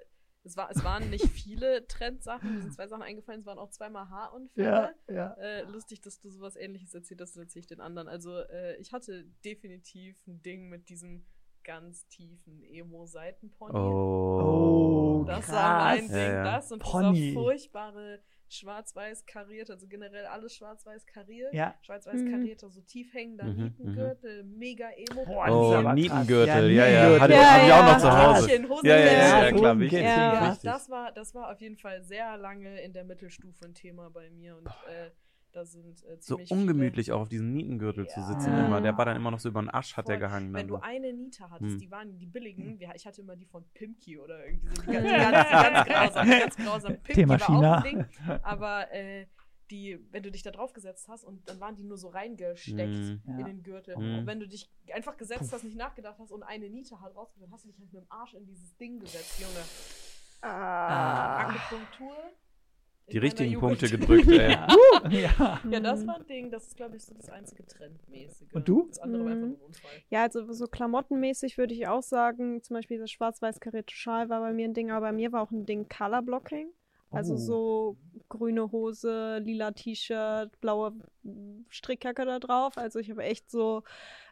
es, 0.44 0.58
war, 0.58 0.70
es 0.72 0.84
waren 0.84 1.10
nicht 1.10 1.28
viele 1.28 1.86
Trendsachen. 1.88 2.56
Mir 2.56 2.62
sind 2.62 2.74
zwei 2.74 2.88
Sachen 2.88 3.04
eingefallen, 3.04 3.42
es 3.42 3.46
waren 3.46 3.60
auch 3.60 3.70
zweimal 3.70 4.10
Haarunfälle. 4.10 4.96
Ja, 5.08 5.14
ja. 5.14 5.34
Äh, 5.34 5.64
lustig, 5.64 6.02
dass 6.02 6.20
du 6.20 6.30
sowas 6.30 6.56
ähnliches 6.56 6.94
erzählt 6.94 7.22
hast, 7.22 7.36
das 7.36 7.44
erzähle 7.44 7.62
ich 7.62 7.68
den 7.68 7.82
anderen. 7.82 8.08
Also, 8.08 8.38
äh, 8.40 8.76
ich 8.78 8.92
hatte 8.94 9.26
definitiv 9.46 10.18
ein 10.28 10.42
Ding 10.42 10.70
mit 10.70 10.90
diesem 10.90 11.26
ganz 11.64 12.08
tiefen 12.08 12.64
Emo-Seitenpony. 12.64 13.76
Oh. 13.78 15.24
Das 15.28 15.46
krass. 15.46 15.56
war 15.56 15.80
mein 15.86 16.08
Ding, 16.08 16.16
Ja, 16.18 16.34
ja. 16.34 16.44
das 16.44 16.72
und 16.72 16.82
Pony. 16.82 17.14
dieser 17.14 17.34
furchtbare 17.40 18.20
schwarz-weiß 18.54 19.26
kariert, 19.26 19.70
also 19.70 19.88
generell 19.88 20.26
alles 20.26 20.56
schwarz-weiß 20.56 21.06
kariert. 21.06 21.54
Ja. 21.54 21.76
Schwarz-weiß 21.82 22.22
Mhm. 22.22 22.32
karierter, 22.32 22.70
so 22.70 22.82
tief 22.82 23.14
hängender 23.14 23.46
Mhm, 23.46 23.64
Nietengürtel, 23.64 24.44
mega 24.44 24.90
emo. 24.92 25.26
Boah, 25.26 25.48
Oh. 25.50 25.94
Nietengürtel, 25.94 26.72
Ja, 26.72 26.88
ja, 26.88 27.14
ja. 27.14 27.20
Hatte, 27.20 27.34
Ja, 27.34 27.52
hab 27.54 27.66
ich 27.68 27.74
auch 27.74 27.86
noch 27.86 27.98
zu 27.98 28.12
Hause. 28.12 28.88
Ja, 28.88 28.98
ja, 28.98 29.44
ja, 29.46 29.52
klar, 29.52 29.80
wichtig. 29.80 30.02
Ja. 30.02 30.58
Das 30.64 30.90
war, 30.90 31.12
das 31.12 31.34
war 31.34 31.52
auf 31.52 31.62
jeden 31.62 31.78
Fall 31.78 32.02
sehr 32.04 32.38
lange 32.38 32.82
in 32.82 32.94
der 32.94 33.04
Mittelstufe 33.04 33.66
ein 33.66 33.74
Thema 33.74 34.10
bei 34.10 34.30
mir 34.30 34.58
und 34.58 34.68
äh, 34.68 35.10
da 35.52 35.66
sind 35.66 36.04
äh, 36.06 36.18
So 36.20 36.38
ungemütlich 36.50 37.12
auch 37.12 37.22
auf 37.22 37.30
diesem 37.30 37.52
Nietengürtel 37.54 38.08
zu 38.08 38.20
Ja. 38.20 38.26
sitzen 38.28 38.52
Ja. 38.54 38.66
immer. 38.66 38.82
Der 38.82 38.98
war 38.98 39.06
dann 39.06 39.16
immer 39.18 39.32
noch 39.32 39.40
so 39.40 39.50
über 39.50 39.62
den 39.62 39.70
Arsch, 39.70 39.96
hat 39.98 40.08
der 40.08 40.16
Voll. 40.18 40.28
gehangen. 40.28 40.54
Wenn 40.54 40.68
du 40.68 40.76
so. 40.76 40.82
eine 40.82 41.12
Niete 41.14 41.50
hattest, 41.50 41.72
Hm. 41.74 41.80
die 41.80 41.92
waren 41.92 42.18
die 42.18 42.26
billigen. 42.26 42.80
Wir, 42.80 42.94
ich 42.96 43.06
hatte 43.06 43.22
immer 43.22 43.36
die 43.36 43.46
von 43.46 43.64
Pimki 43.74 44.18
oder 44.18 44.46
irgendwie 44.46 44.76
so. 44.76 44.82
Die 44.84 44.92
ganz, 44.92 45.50
ganz, 45.50 45.86
ganz 45.86 45.88
grausam, 45.88 46.30
ganz 46.30 46.56
grausam. 46.58 46.94
Pimki 47.04 47.14
Thema 47.14 47.40
war 47.40 47.48
China. 47.48 47.78
auch 47.80 47.84
ein 47.84 47.92
Ding. 47.92 48.06
Aber 48.44 48.92
äh, 48.94 49.26
die, 49.72 50.00
wenn 50.12 50.22
du 50.24 50.32
dich 50.32 50.44
da 50.44 50.52
drauf 50.52 50.74
gesetzt 50.74 51.08
hast 51.08 51.24
und 51.24 51.48
dann 51.48 51.60
waren 51.62 51.76
die 51.76 51.84
nur 51.84 51.98
so 51.98 52.10
reingesteckt. 52.10 52.78
Ja. 53.26 53.38
in 53.40 53.46
den 53.46 53.64
Gürtel. 53.64 53.96
Mhm. 53.98 54.20
Und 54.20 54.28
wenn 54.28 54.40
du 54.42 54.48
dich 54.48 54.70
einfach 54.94 55.16
gesetzt 55.16 55.52
hast, 55.54 55.64
nicht 55.64 55.78
nachgedacht 55.78 56.18
hast 56.20 56.32
und 56.32 56.44
eine 56.44 56.70
Niete 56.70 57.00
halt 57.00 57.16
rausgeholt, 57.16 57.50
hast 57.52 57.64
du 57.64 57.70
dich 57.70 57.78
halt 57.80 57.94
mit 57.94 58.02
dem 58.04 58.06
Arsch 58.12 58.34
in 58.34 58.46
dieses 58.46 58.76
Ding 58.78 59.00
gesetzt, 59.00 59.40
Junge. 59.40 59.64
Ah. 60.42 61.48
Akupunktur. 61.48 62.16
In 63.12 63.14
Die 63.14 63.18
meiner 63.20 63.26
richtigen 63.26 63.52
Jugend. 63.54 63.80
Punkte 63.80 63.98
gedrückt, 63.98 64.28
ey. 64.30 64.52
Ja. 65.10 65.10
ja. 65.10 65.62
Ja, 65.70 65.80
das 65.80 66.06
war 66.08 66.16
ein 66.18 66.28
Ding. 66.28 66.52
Das 66.52 66.68
ist, 66.68 66.78
glaube 66.78 66.96
ich, 66.98 67.04
so 67.04 67.14
das 67.16 67.30
einzige 67.30 67.66
Trendmäßige. 67.66 68.54
Und 68.54 68.68
du? 68.68 68.86
Das 68.88 69.00
andere 69.00 69.26
war 69.26 69.32
einfach 69.32 69.48
Mhm. 69.48 69.54
nur 69.54 69.66
Unfall. 69.68 69.92
Ja, 70.10 70.24
also 70.24 70.52
so 70.54 70.68
klamottenmäßig 70.68 71.58
würde 71.58 71.74
ich 71.74 71.88
auch 71.88 72.04
sagen, 72.04 72.62
zum 72.64 72.76
Beispiel 72.76 73.00
das 73.00 73.12
schwarz-weiß 73.12 73.60
karierte 73.60 73.94
Schal 73.96 74.30
war 74.30 74.42
bei 74.42 74.54
mir 74.54 74.66
ein 74.68 74.74
Ding, 74.74 74.92
aber 74.92 75.08
bei 75.08 75.12
mir 75.12 75.32
war 75.32 75.42
auch 75.42 75.52
ein 75.52 75.66
Ding 75.66 75.88
Colorblocking. 75.90 76.68
Also 77.14 77.34
Oh. 77.34 77.38
so 77.38 77.98
grüne 78.30 78.72
Hose, 78.72 79.40
lila 79.40 79.72
T-Shirt, 79.72 80.50
blaue 80.62 80.94
Strickjacke 81.70 82.26
da 82.26 82.40
drauf. 82.40 82.78
Also 82.78 83.00
ich 83.00 83.10
habe 83.10 83.24
echt 83.24 83.50
so 83.52 83.84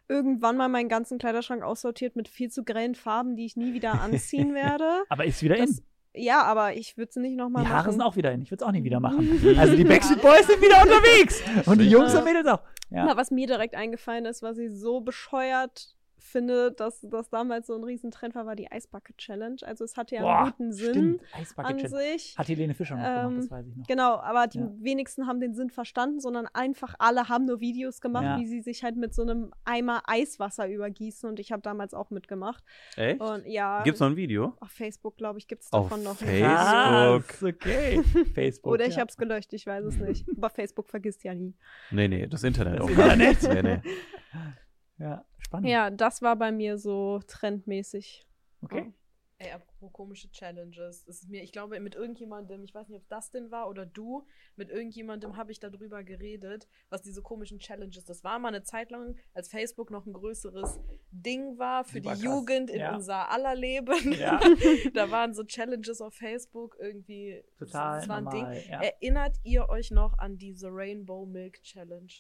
irgendwann 0.08 0.58
mal 0.58 0.70
meinen 0.70 0.90
ganzen 0.90 1.18
Kleiderschrank 1.20 1.62
aussortiert 1.62 2.16
mit 2.16 2.28
viel 2.28 2.50
zu 2.50 2.64
grellen 2.64 2.96
Farben, 2.96 3.36
die 3.36 3.46
ich 3.46 3.56
nie 3.58 3.74
wieder 3.74 3.92
anziehen 4.02 4.54
werde. 4.56 5.04
Aber 5.10 5.26
ist 5.26 5.44
wieder 5.44 5.58
Das, 5.58 5.70
in. 5.80 5.86
Ja, 6.14 6.44
aber 6.44 6.74
ich 6.74 6.98
würde 6.98 7.12
sie 7.12 7.20
nicht 7.20 7.36
nochmal 7.38 7.64
Die 7.64 7.70
machen. 7.70 7.78
Haare 7.78 7.92
sind 7.92 8.02
auch 8.02 8.16
wieder 8.16 8.32
in. 8.32 8.42
Ich 8.42 8.52
würde 8.52 8.64
es 8.64 8.68
auch 8.68 8.72
nie 8.72 8.84
wieder 8.84 9.00
machen. 9.02 9.58
Also 9.58 9.76
die 9.76 9.84
Backstreet 9.84 10.22
Boys 10.22 10.48
sind 10.48 10.62
wieder 10.62 10.82
unterwegs. 10.82 11.42
Und 11.66 11.80
die. 11.80 11.90
Jungs 11.90 12.16
und 12.16 12.24
Mädels 12.24 12.48
auch. 12.48 12.62
Ja. 12.90 13.06
Na, 13.06 13.18
was 13.18 13.30
mir 13.32 13.46
direkt 13.48 13.76
eingefallen 13.76 14.26
ist, 14.26 14.42
was 14.42 14.58
ich 14.58 14.72
so 14.72 15.02
bescheuert 15.02 15.96
finde, 16.30 16.72
dass 16.72 17.02
das 17.02 17.30
damals 17.30 17.68
so 17.68 17.76
ein 17.76 17.84
Riesentrend 17.84 18.36
war, 18.36 18.46
war 18.46 18.56
die 18.56 18.72
Eisbucket 18.72 19.18
Challenge. 19.18 19.58
Also 19.64 19.84
es 19.84 19.98
hatte 19.98 20.16
ja 20.16 20.22
Boah, 20.22 20.40
einen 20.40 20.52
guten 20.52 20.72
Sinn 20.74 21.20
an 21.58 21.80
sich. 21.88 22.36
Hat 22.38 22.48
Helene 22.48 22.74
Fischer 22.74 22.96
noch 22.96 23.04
gemacht, 23.04 23.26
Ähm, 23.32 23.38
das 23.38 23.52
weiß 23.52 23.68
ich 23.68 23.76
noch. 23.76 23.88
Genau, 23.88 24.16
aber 24.18 24.48
die 24.48 24.60
Ja. 24.60 24.72
wenigsten 24.80 25.28
haben 25.28 25.40
den 25.40 25.54
Sinn 25.54 25.70
verstanden, 25.70 26.20
sondern 26.20 26.48
einfach 26.54 26.96
alle 27.00 27.30
haben 27.30 27.46
nur 27.46 27.60
Videos 27.60 28.02
gemacht, 28.02 28.24
Ja. 28.24 28.40
wie 28.40 28.48
sie 28.48 28.62
sich 28.62 28.84
halt 28.84 28.96
mit 28.96 29.14
so 29.14 29.22
einem 29.24 29.52
Eimer 29.66 30.02
Eiswasser 30.08 30.68
übergießen 30.70 31.28
und 31.30 31.40
ich 31.40 31.52
habe 31.52 31.62
damals 31.62 31.94
auch 31.94 32.10
mitgemacht. 32.10 32.64
Echt? 32.96 33.20
Und 33.22 33.46
ja, 33.46 33.84
Gibt's 33.84 34.00
noch 34.00 34.08
ein 34.08 34.16
Video? 34.16 34.54
auf 34.60 34.72
Facebook, 34.72 35.18
glaube 35.18 35.40
ich, 35.40 35.48
gibt 35.48 35.64
es 35.64 35.72
Auf 35.74 35.90
davon 35.90 36.04
noch 36.04 36.16
Facebook? 36.18 36.32
nicht. 36.40 37.28
Krass, 37.28 37.44
okay. 37.44 38.04
Facebook. 38.34 38.74
Oder 38.74 38.86
ich 38.88 38.96
ja. 38.96 39.02
habe 39.02 39.10
es 39.10 39.18
gelöscht, 39.18 39.54
ich 39.54 39.66
weiß 39.66 39.86
es 39.86 39.98
nicht. 39.98 40.26
Aber 40.38 40.50
Facebook 40.50 40.88
vergisst 40.90 41.24
ja 41.24 41.34
nie. 41.34 41.54
Nee, 41.92 42.08
nee, 42.08 42.28
das 42.28 42.44
Internet 42.44 42.80
Das 42.80 42.86
auch. 42.86 42.90
Internet. 42.90 43.44
Nee, 43.44 43.62
nee. 43.64 43.82
Ja, 45.00 45.26
spannend. 45.38 45.70
Ja, 45.70 45.90
das 45.90 46.22
war 46.22 46.36
bei 46.36 46.52
mir 46.52 46.78
so 46.78 47.20
trendmäßig. 47.28 48.26
Okay. 48.62 48.94
Ey, 49.42 49.52
apropos 49.54 49.94
komische 49.94 50.30
Challenges. 50.32 51.06
Das 51.06 51.22
ist 51.22 51.30
mir, 51.30 51.42
ich 51.42 51.54
glaube, 51.54 51.80
mit 51.80 51.96
irgendjemandem, 51.96 52.62
ich 52.66 52.76
weiß 52.76 52.90
nicht, 52.90 52.98
ob 52.98 53.08
das 53.08 53.32
denn 53.32 53.52
war 53.52 53.70
oder 53.70 53.86
du, 53.86 54.28
mit 54.58 54.70
irgendjemandem 54.70 55.38
habe 55.38 55.54
ich 55.54 55.62
darüber 55.62 56.04
geredet, 56.04 56.68
was 56.90 57.04
diese 57.04 57.22
komischen 57.22 57.58
Challenges, 57.58 58.04
das 58.04 58.26
war 58.26 58.38
mal 58.38 58.50
eine 58.50 58.64
Zeit 58.64 58.92
lang, 58.92 59.16
als 59.34 59.48
Facebook 59.48 59.92
noch 59.92 60.06
ein 60.06 60.12
größeres 60.12 60.82
Ding 61.12 61.58
war 61.58 61.86
für 61.86 62.00
Super 62.02 62.16
die 62.16 62.22
krass. 62.22 62.24
Jugend 62.24 62.70
in 62.70 62.80
Ja. 62.82 62.96
unser 62.96 63.32
aller 63.32 63.56
Leben. 63.56 64.12
Ja. 64.12 64.42
da 64.94 65.10
waren 65.10 65.34
so 65.34 65.46
Challenges 65.46 66.02
auf 66.02 66.16
Facebook 66.16 66.76
irgendwie. 66.78 67.42
Total 67.58 68.00
das 68.00 68.10
war 68.10 68.18
ein 68.18 68.24
normal. 68.26 68.56
Ding. 68.56 68.70
Ja. 68.70 68.82
Erinnert 68.82 69.38
ihr 69.44 69.70
euch 69.70 69.90
noch 69.92 70.18
an 70.18 70.38
diese 70.38 70.68
Rainbow 70.70 71.26
Milk 71.26 71.64
Challenge? 71.64 72.12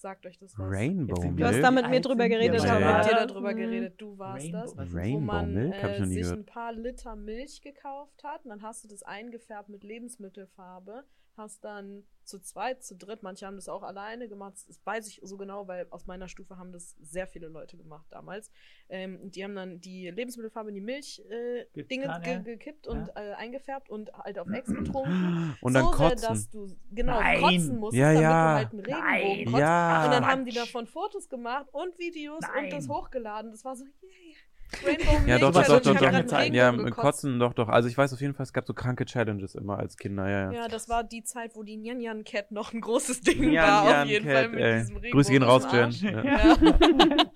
Sagt 0.00 0.26
euch 0.26 0.38
das 0.38 0.56
was? 0.56 0.64
Rainbow 0.70 1.16
sind 1.20 1.40
Du 1.40 1.44
hast 1.44 1.54
Milk? 1.54 1.64
da 1.64 1.70
mit 1.72 1.88
mir 1.90 2.00
drüber 2.00 2.28
geredet, 2.28 2.62
Ich 2.62 2.68
habe 2.70 2.84
mit 2.84 3.04
dir 3.10 3.26
darüber 3.26 3.52
geredet, 3.52 3.94
du 4.00 4.16
warst 4.16 4.46
Rainbow- 4.46 4.52
das. 4.52 4.76
was? 4.76 4.92
wo 4.92 4.96
Rainbow 4.96 5.20
man 5.20 5.52
Milk? 5.52 5.74
Ich 5.74 5.82
noch 5.82 5.88
äh, 5.90 6.00
nie 6.02 6.06
sich 6.14 6.22
gehört. 6.22 6.38
ein 6.38 6.46
paar 6.46 6.72
Liter 6.72 7.16
Milch 7.16 7.60
gekauft 7.62 8.22
hat 8.22 8.44
und 8.44 8.50
dann 8.50 8.62
hast 8.62 8.84
du 8.84 8.88
das 8.88 9.02
eingefärbt 9.02 9.68
mit 9.68 9.82
Lebensmittelfarbe, 9.82 11.02
hast 11.38 11.64
dann 11.64 12.04
zu 12.28 12.38
zweit, 12.40 12.84
zu 12.84 12.94
dritt, 12.94 13.22
manche 13.22 13.46
haben 13.46 13.56
das 13.56 13.68
auch 13.68 13.82
alleine 13.82 14.28
gemacht, 14.28 14.54
das 14.68 14.78
weiß 14.84 15.08
ich 15.08 15.20
so 15.24 15.38
genau, 15.38 15.66
weil 15.66 15.86
aus 15.90 16.06
meiner 16.06 16.28
Stufe 16.28 16.58
haben 16.58 16.72
das 16.72 16.94
sehr 17.00 17.26
viele 17.26 17.48
Leute 17.48 17.76
gemacht 17.78 18.06
damals. 18.10 18.50
Ähm, 18.90 19.18
und 19.22 19.34
die 19.34 19.42
haben 19.42 19.54
dann 19.54 19.80
die 19.80 20.10
Lebensmittelfarbe 20.10 20.68
in 20.68 20.74
die 20.74 20.82
Milch 20.82 21.22
äh, 21.30 21.64
Getan, 21.72 21.88
Dinge 21.88 22.04
ja. 22.04 22.18
ge 22.18 22.42
gekippt 22.42 22.86
und 22.86 23.08
äh, 23.16 23.32
eingefärbt 23.32 23.88
und 23.88 24.12
halt 24.12 24.38
auf 24.38 24.48
Ex 24.50 24.68
getrunken. 24.68 25.56
Und 25.62 25.74
dann 25.74 25.84
so 25.84 25.90
kotzen. 25.90 26.28
dass 26.28 26.50
du 26.50 26.76
genau 26.90 27.18
Nein. 27.20 27.40
kotzen 27.40 27.76
musst, 27.78 27.96
Ja, 27.96 28.08
damit 28.08 28.22
ja. 28.22 28.30
du 28.30 28.58
halt 28.58 28.72
einen 28.72 28.80
Regenbogen 28.80 29.36
Nein. 29.36 29.44
kotzt. 29.46 29.58
Ja. 29.58 30.04
Und 30.04 30.10
dann 30.12 30.26
haben 30.26 30.44
die 30.44 30.52
davon 30.52 30.86
Fotos 30.86 31.28
gemacht 31.28 31.66
und 31.72 31.98
Videos 31.98 32.40
Nein. 32.42 32.64
und 32.64 32.72
das 32.72 32.88
hochgeladen. 32.88 33.50
Das 33.50 33.64
war 33.64 33.74
so, 33.74 33.84
yay. 33.84 34.27
Rainbow 34.84 35.28
Ja, 35.28 35.38
doch, 35.38 35.52
doch, 35.52 35.62
Challenge 35.64 35.82
doch, 35.82 36.00
doch, 36.00 36.10
doch. 36.20 36.26
Zeit. 36.26 36.52
Ja, 36.54 36.70
gekotzt. 36.70 36.96
Kotzen 36.96 37.38
doch, 37.38 37.52
doch. 37.54 37.68
Also 37.68 37.88
ich 37.88 37.96
weiß 37.96 38.12
auf 38.12 38.20
jeden 38.20 38.34
Fall, 38.34 38.44
es 38.44 38.52
gab 38.52 38.66
so 38.66 38.74
kranke 38.74 39.04
Challenges 39.04 39.54
immer 39.54 39.78
als 39.78 39.96
Kinder, 39.96 40.28
ja, 40.28 40.52
ja. 40.52 40.62
Ja, 40.62 40.68
das 40.68 40.88
war 40.88 41.04
die 41.04 41.22
Zeit, 41.24 41.54
wo 41.54 41.62
die 41.62 41.76
Nyan 41.76 41.98
Nyan 41.98 42.24
Cat 42.24 42.50
noch 42.50 42.72
ein 42.72 42.80
großes 42.80 43.20
Ding 43.22 43.40
Nyan 43.40 43.66
war, 43.66 43.84
Nyan 43.84 44.02
auf 44.02 44.08
jeden 44.08 44.26
Cat, 44.26 44.34
Fall 44.34 44.48
mit 44.48 44.60
ey. 44.60 44.78
diesem 44.80 44.96
Regenbogen 44.96 45.10
Grüße 45.12 45.30
gehen 45.32 45.42
raus, 45.42 45.66
Jen. 45.72 45.90
Ja. 46.24 46.56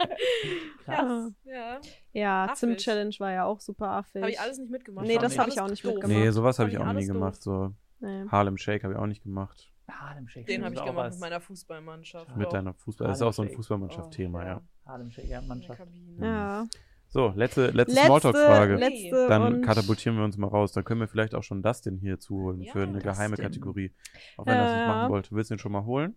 Ja. 0.87 0.95
Krass. 0.95 1.33
ja. 1.45 1.81
Ja, 2.13 2.45
Affig. 2.45 2.59
Zimt-Challenge 2.59 3.15
war 3.19 3.33
ja 3.33 3.45
auch 3.45 3.61
super 3.61 3.89
affig. 3.89 4.21
Habe 4.21 4.33
ich 4.33 4.41
alles 4.41 4.59
nicht 4.59 4.71
mitgemacht. 4.71 5.07
Nee, 5.07 5.17
das 5.17 5.33
ich 5.33 5.39
hab 5.39 5.45
alles 5.45 5.55
ich 5.55 5.61
auch 5.61 5.69
nicht 5.71 5.85
doof. 5.85 5.95
mitgemacht. 5.95 6.19
Nee, 6.19 6.31
sowas 6.31 6.59
habe 6.59 6.71
ich 6.71 6.79
auch 6.79 6.93
nie 6.93 7.07
gemacht. 7.07 7.41
So 7.41 7.73
Nee. 8.01 8.25
Harlem 8.29 8.59
Shake 8.59 8.83
habe 8.83 8.95
ich 8.95 8.99
auch 8.99 9.07
nicht 9.07 9.23
gemacht. 9.23 9.73
Harlem 9.89 10.27
Shake. 10.29 10.47
Den 10.47 10.65
habe 10.65 10.75
ich 10.75 10.85
gemacht 10.85 11.07
was. 11.07 11.15
mit 11.15 11.21
meiner 11.21 11.41
Fußballmannschaft. 11.41 12.37
Mit 12.37 12.53
deiner 12.53 12.75
Fußball. 12.75 13.07
Das 13.07 13.19
ist 13.19 13.23
auch 13.23 13.33
so 13.33 13.43
ein. 13.43 13.51
Fußballmannschaft-Thema, 13.51 14.45
ja. 14.45 14.61
Harlem 14.87 15.11
Shake, 15.13 15.29
ja, 15.29 15.41
Mannschaft. 15.41 15.81
Ja. 16.21 16.67
So, 17.13 17.33
letzte, 17.37 17.67
letzte, 17.67 17.77
Letzte, 17.95 18.07
Smalltalk-Frage. 18.07 18.75
letzte 18.77 19.29
Dann 19.29 19.61
katapultieren 19.61 20.17
wir 20.17 20.25
uns 20.25 20.39
mal 20.39 20.47
raus. 20.47 20.73
Dann 20.73 20.83
können 20.85 21.01
wir 21.01 21.09
vielleicht 21.09 21.35
auch 21.35 21.43
schon 21.43 21.63
Dustin 21.63 21.99
hier 21.99 22.19
zuholen 22.19 22.63
Ja, 22.63 22.73
für 22.73 22.83
eine 22.85 23.01
geheime 23.01 23.31
Dustin. 23.37 23.45
Kategorie. 23.45 23.93
Auch 24.39 24.47
wenn 24.47 24.55
er 24.55 24.65
das 24.65 24.77
nicht 24.77 24.87
machen 24.87 25.11
wollte. 25.11 25.31
Willst 25.33 25.51
du 25.51 25.55
ihn 25.55 25.59
schon 25.59 25.73
mal 25.73 25.85
holen? 25.85 26.15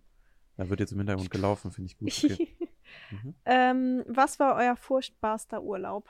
Da 0.56 0.70
wird 0.70 0.80
jetzt 0.80 0.94
im 0.94 1.00
Hintergrund 1.00 1.30
gelaufen, 1.30 1.72
finde 1.72 1.92
ich 1.92 1.98
gut. 1.98 2.12
Okay. 3.12 3.22
Mhm. 3.24 3.36
ähm, 3.46 4.04
was 4.08 4.40
war 4.40 4.56
euer 4.56 4.76
furchtbarster 4.78 5.62
Urlaub? 5.62 6.08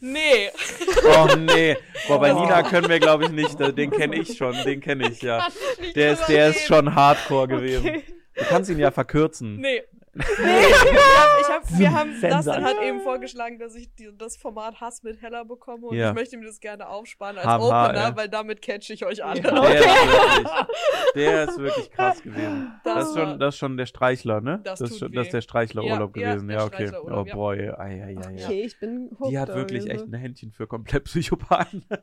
Nee. 0.00 0.50
Oh 1.04 1.34
nee. 1.36 1.76
Boah, 2.06 2.20
bei 2.20 2.32
Oh. 2.34 2.40
Nina 2.42 2.62
können 2.62 2.88
wir, 2.88 3.00
glaube 3.00 3.24
ich, 3.24 3.30
nicht. 3.30 3.58
Den 3.58 3.90
kenne 3.90 4.16
ich 4.16 4.36
schon. 4.36 4.54
Den 4.64 4.80
kenne 4.80 5.08
ich 5.08 5.22
ja. 5.22 5.46
Der 5.94 6.12
ist, 6.12 6.26
der 6.28 6.48
ist 6.50 6.60
schon 6.66 6.94
hardcore 6.94 7.48
gewesen. 7.48 7.86
Okay. 7.88 8.02
Du 8.34 8.44
kannst 8.44 8.70
ihn 8.70 8.78
ja 8.78 8.90
verkürzen. 8.90 9.56
Nee. 9.56 9.82
Ich 10.18 11.48
hab, 11.48 11.78
wir 11.78 11.92
haben, 11.92 12.14
Sensor. 12.18 12.54
Dustin 12.54 12.64
hat 12.64 12.82
eben 12.82 13.00
vorgeschlagen, 13.00 13.58
dass 13.58 13.74
ich 13.74 13.94
die, 13.94 14.10
das 14.16 14.36
Format 14.36 14.80
Hass 14.80 15.02
mit 15.02 15.20
Heller 15.22 15.44
bekomme 15.44 15.86
und 15.88 15.96
Ja. 15.96 16.08
ich 16.10 16.14
möchte 16.14 16.36
mir 16.36 16.46
das 16.46 16.60
gerne 16.60 16.88
aufsparen 16.88 17.36
als 17.38 17.46
Hammer, 17.46 17.64
Opener, 17.66 18.08
ey. 18.08 18.16
weil 18.16 18.28
damit 18.28 18.62
catche 18.62 18.92
ich 18.92 19.04
euch 19.04 19.24
alle. 19.24 19.40
Ja. 19.42 19.50
Der, 19.50 19.64
ist 19.74 19.76
wirklich, 19.98 21.14
der 21.14 21.44
ist 21.44 21.58
wirklich 21.58 21.90
krass 21.90 22.22
gewesen. 22.22 22.72
Das 22.84 22.94
Das, 22.94 23.08
ist 23.08 23.14
schon, 23.18 23.38
das 23.38 23.54
ist 23.54 23.58
schon 23.58 23.76
der 23.76 23.86
Streichler, 23.86 24.40
ne? 24.40 24.60
Das 24.64 24.80
ist 24.80 24.90
tut 24.90 24.98
schon, 24.98 25.12
das 25.12 25.26
ist 25.26 25.32
der 25.34 25.40
Streichlerurlaub 25.42 26.16
Ja, 26.16 26.22
ja, 26.22 26.28
gewesen. 26.34 26.48
der 26.48 26.58
Ja, 26.58 26.64
okay. 26.64 26.92
Oh 27.04 27.24
ja. 27.26 27.34
boy. 27.34 27.58
Ei, 27.70 27.74
ei, 27.76 28.16
ei, 28.16 28.16
ei. 28.26 28.44
Okay, 28.44 28.62
ich 28.64 28.78
bin 28.80 29.10
hooked 29.18 29.32
Die 29.32 29.38
hat 29.38 29.48
wirklich 29.54 29.88
echt 29.90 30.04
ein 30.04 30.14
Händchen 30.14 30.52
für 30.52 30.66
komplett 30.66 31.04
Psychopathen. 31.04 31.84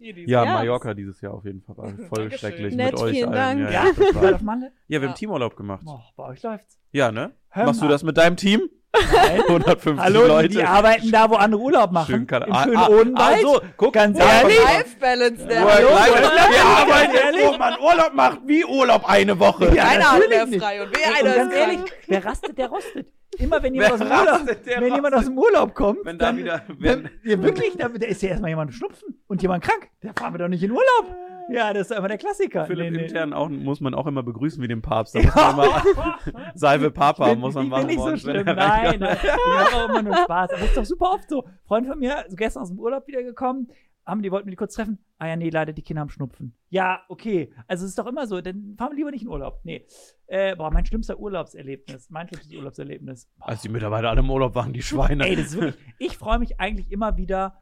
Idis. 0.00 0.28
Ja, 0.28 0.44
Ja. 0.44 0.52
Mallorca 0.54 0.94
dieses 0.94 1.20
Jahr 1.20 1.34
auf 1.34 1.44
jeden 1.44 1.62
Fall. 1.62 1.76
War 1.76 1.88
voll 2.08 2.18
Dankeschön. 2.18 2.38
schrecklich 2.38 2.74
Nett, 2.74 2.92
mit 2.92 3.00
euch 3.02 3.12
vielen 3.16 3.34
allen. 3.34 3.58
Dank. 3.62 3.72
Ja, 3.72 3.84
Ja, 3.84 4.30
ja, 4.30 4.66
wir 4.88 5.00
Ja. 5.00 5.08
haben 5.08 5.14
Teamurlaub 5.14 5.56
gemacht. 5.56 5.82
Oh, 5.86 5.98
bei 6.16 6.24
euch 6.24 6.42
läuft's. 6.42 6.78
Ja, 6.92 7.12
ne? 7.12 7.32
Hör 7.50 7.66
Machst 7.66 7.80
du 7.80 7.84
mal. 7.86 7.90
das 7.90 8.02
mit 8.02 8.16
deinem 8.16 8.36
Team? 8.36 8.68
Nein. 9.12 9.40
150 9.48 9.98
Hallo, 10.04 10.26
Leute. 10.26 10.48
die 10.48 10.62
arbeiten 10.62 11.10
da, 11.10 11.30
wo 11.30 11.34
andere 11.34 11.60
Urlaub 11.60 11.92
machen. 11.92 12.06
Schön 12.14 12.26
kann 12.26 12.42
Im 12.42 12.52
ah, 12.52 12.62
schönen 12.64 12.76
ah, 12.76 12.88
Odenwald. 12.88 13.36
Also, 13.36 13.60
guck, 13.76 13.92
Ganz 13.92 14.18
ehrlich? 14.18 14.58
Life 14.62 14.96
Balance, 15.00 15.46
der 15.46 15.56
er 15.56 15.74
Hallo, 15.74 15.88
wir 15.88 16.64
arbeiten 16.64 17.12
jetzt, 17.14 17.46
wo 17.52 17.58
man 17.58 17.74
Urlaub 17.80 18.14
macht, 18.14 18.38
wie 18.46 18.64
Urlaub 18.64 19.08
eine 19.08 19.38
Woche. 19.38 19.74
Ja, 19.74 19.84
Keiner 19.84 20.12
hat 20.12 20.28
mehr 20.28 20.46
nicht. 20.46 20.62
frei 20.62 20.82
und 20.82 20.90
wer 20.96 21.14
einer 21.14 21.34
ganz 21.36 21.52
ist 21.52 21.58
ehrlich, 21.58 21.80
wer 22.06 22.24
rastet, 22.24 22.58
der 22.58 22.68
rostet. 22.68 23.06
Immer 23.38 23.62
wenn 23.62 23.74
jemand, 23.74 23.92
aus 23.92 23.98
dem, 23.98 24.06
Urlaub, 24.08 24.28
rastet, 24.28 24.66
der 24.66 24.80
wenn 24.80 24.94
jemand 24.94 25.14
aus 25.14 25.24
dem 25.24 25.38
Urlaub 25.38 25.74
kommt, 25.74 25.98
Wenn 26.04 26.18
da 26.18 26.26
dann, 26.26 26.36
wieder- 26.38 26.62
dann, 26.66 26.76
wenn- 26.80 27.10
ja, 27.24 27.42
wirklich, 27.42 27.76
da, 27.76 27.88
da 27.88 28.06
ist 28.06 28.22
ja 28.22 28.30
erstmal 28.30 28.50
jemand 28.50 28.72
schnupfen 28.72 29.20
und 29.26 29.42
jemand 29.42 29.62
krank. 29.64 29.88
Da 30.00 30.12
fahren 30.18 30.32
wir 30.34 30.38
doch 30.38 30.48
nicht 30.48 30.62
in 30.62 30.70
Urlaub. 30.70 31.14
Ja, 31.50 31.72
das 31.72 31.90
ist 31.90 31.92
einfach 31.96 32.08
der 32.08 32.18
Klassiker. 32.18 32.66
Philipp 32.66 32.90
Nee, 32.92 32.98
nee. 32.98 33.04
intern 33.06 33.32
auch, 33.32 33.48
muss 33.48 33.80
man 33.80 33.94
auch 33.94 34.06
immer 34.06 34.22
begrüßen 34.22 34.62
wie 34.62 34.68
den 34.68 34.82
Papst. 34.82 35.14
Da 35.14 35.22
muss 35.22 35.34
man 35.34 35.54
immer 35.54 36.18
Salve 36.54 36.90
Papa 36.90 37.30
bin, 37.30 37.40
muss 37.40 37.54
man 37.54 37.64
ich 37.64 37.70
machen. 37.70 37.86
bin 37.86 37.96
nicht 37.96 38.04
so 38.04 38.16
schlimm. 38.16 38.44
Nein, 38.46 39.00
nein. 39.00 39.16
Ich 39.22 39.54
mache 39.54 39.76
auch 39.76 39.88
immer 39.88 40.02
nur 40.02 40.16
Spaß. 40.16 40.50
Aber 40.50 40.60
es 40.62 40.68
ist 40.68 40.76
doch 40.76 40.84
super 40.84 41.12
oft 41.12 41.28
so. 41.28 41.44
Freunde 41.64 41.90
von 41.90 41.98
mir, 41.98 42.24
so 42.28 42.36
gestern 42.36 42.62
aus 42.62 42.68
dem 42.70 42.78
Urlaub 42.78 43.06
wiedergekommen, 43.06 43.68
haben 44.04 44.22
die 44.22 44.30
wollten 44.30 44.48
mich 44.48 44.56
kurz 44.56 44.74
treffen. 44.74 44.98
Ah 45.18 45.26
ja, 45.28 45.36
nee, 45.36 45.48
leider, 45.50 45.72
die 45.72 45.82
Kinder 45.82 46.00
haben 46.02 46.10
Schnupfen. 46.10 46.54
Ja, 46.68 47.02
okay. 47.08 47.52
Also 47.66 47.84
es 47.84 47.90
ist 47.90 47.98
doch 47.98 48.06
immer 48.06 48.26
so. 48.26 48.40
Dann 48.40 48.74
fahren 48.78 48.90
wir 48.92 48.96
lieber 48.96 49.10
nicht 49.10 49.22
in 49.22 49.28
Urlaub. 49.28 49.60
Nee. 49.64 49.84
Äh, 50.26 50.54
boah, 50.56 50.70
mein 50.70 50.84
schlimmster 50.86 51.18
Urlaubserlebnis. 51.18 52.10
Mein 52.10 52.28
schlimmstes 52.28 52.52
Urlaubserlebnis. 52.54 53.28
Boah. 53.38 53.48
Als 53.48 53.62
die 53.62 53.68
Mitarbeiter 53.68 54.10
alle 54.10 54.20
im 54.20 54.30
Urlaub 54.30 54.54
waren, 54.54 54.72
die 54.72 54.82
Schweine. 54.82 55.26
Ey, 55.26 55.36
das 55.36 55.46
ist 55.46 55.60
wirklich. 55.60 55.76
Ich 55.98 56.16
freue 56.18 56.38
mich 56.38 56.60
eigentlich 56.60 56.90
immer 56.92 57.16
wieder, 57.16 57.60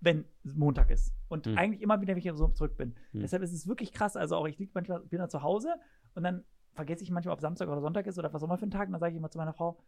wenn 0.00 0.24
Montag 0.44 0.90
ist. 0.90 1.12
Und 1.28 1.46
Hm. 1.46 1.58
eigentlich 1.58 1.82
immer 1.82 2.00
wieder, 2.00 2.14
wenn 2.14 2.22
ich 2.24 2.30
so 2.36 2.48
zurück 2.48 2.76
bin. 2.76 2.94
Hm. 3.12 3.20
Deshalb 3.20 3.42
ist 3.42 3.52
es 3.52 3.66
wirklich 3.66 3.92
krass. 3.92 4.16
Also 4.16 4.36
auch 4.36 4.46
ich 4.46 4.58
lieg 4.58 4.70
manchmal, 4.74 5.00
bin 5.00 5.18
dann 5.18 5.30
zu 5.30 5.42
Hause 5.42 5.74
und 6.14 6.22
dann 6.22 6.44
vergesse 6.72 7.02
ich 7.02 7.10
manchmal, 7.10 7.34
ob 7.34 7.40
Samstag 7.40 7.68
oder 7.68 7.80
Sonntag 7.80 8.06
ist 8.06 8.18
oder 8.18 8.32
was 8.32 8.42
auch 8.42 8.46
immer 8.46 8.58
für 8.58 8.66
ein 8.66 8.70
Tag. 8.70 8.86
Und 8.88 8.92
dann 8.92 9.00
sage 9.00 9.12
ich 9.12 9.18
immer 9.18 9.30
zu 9.30 9.38
meiner 9.38 9.52
Frau, 9.54 9.78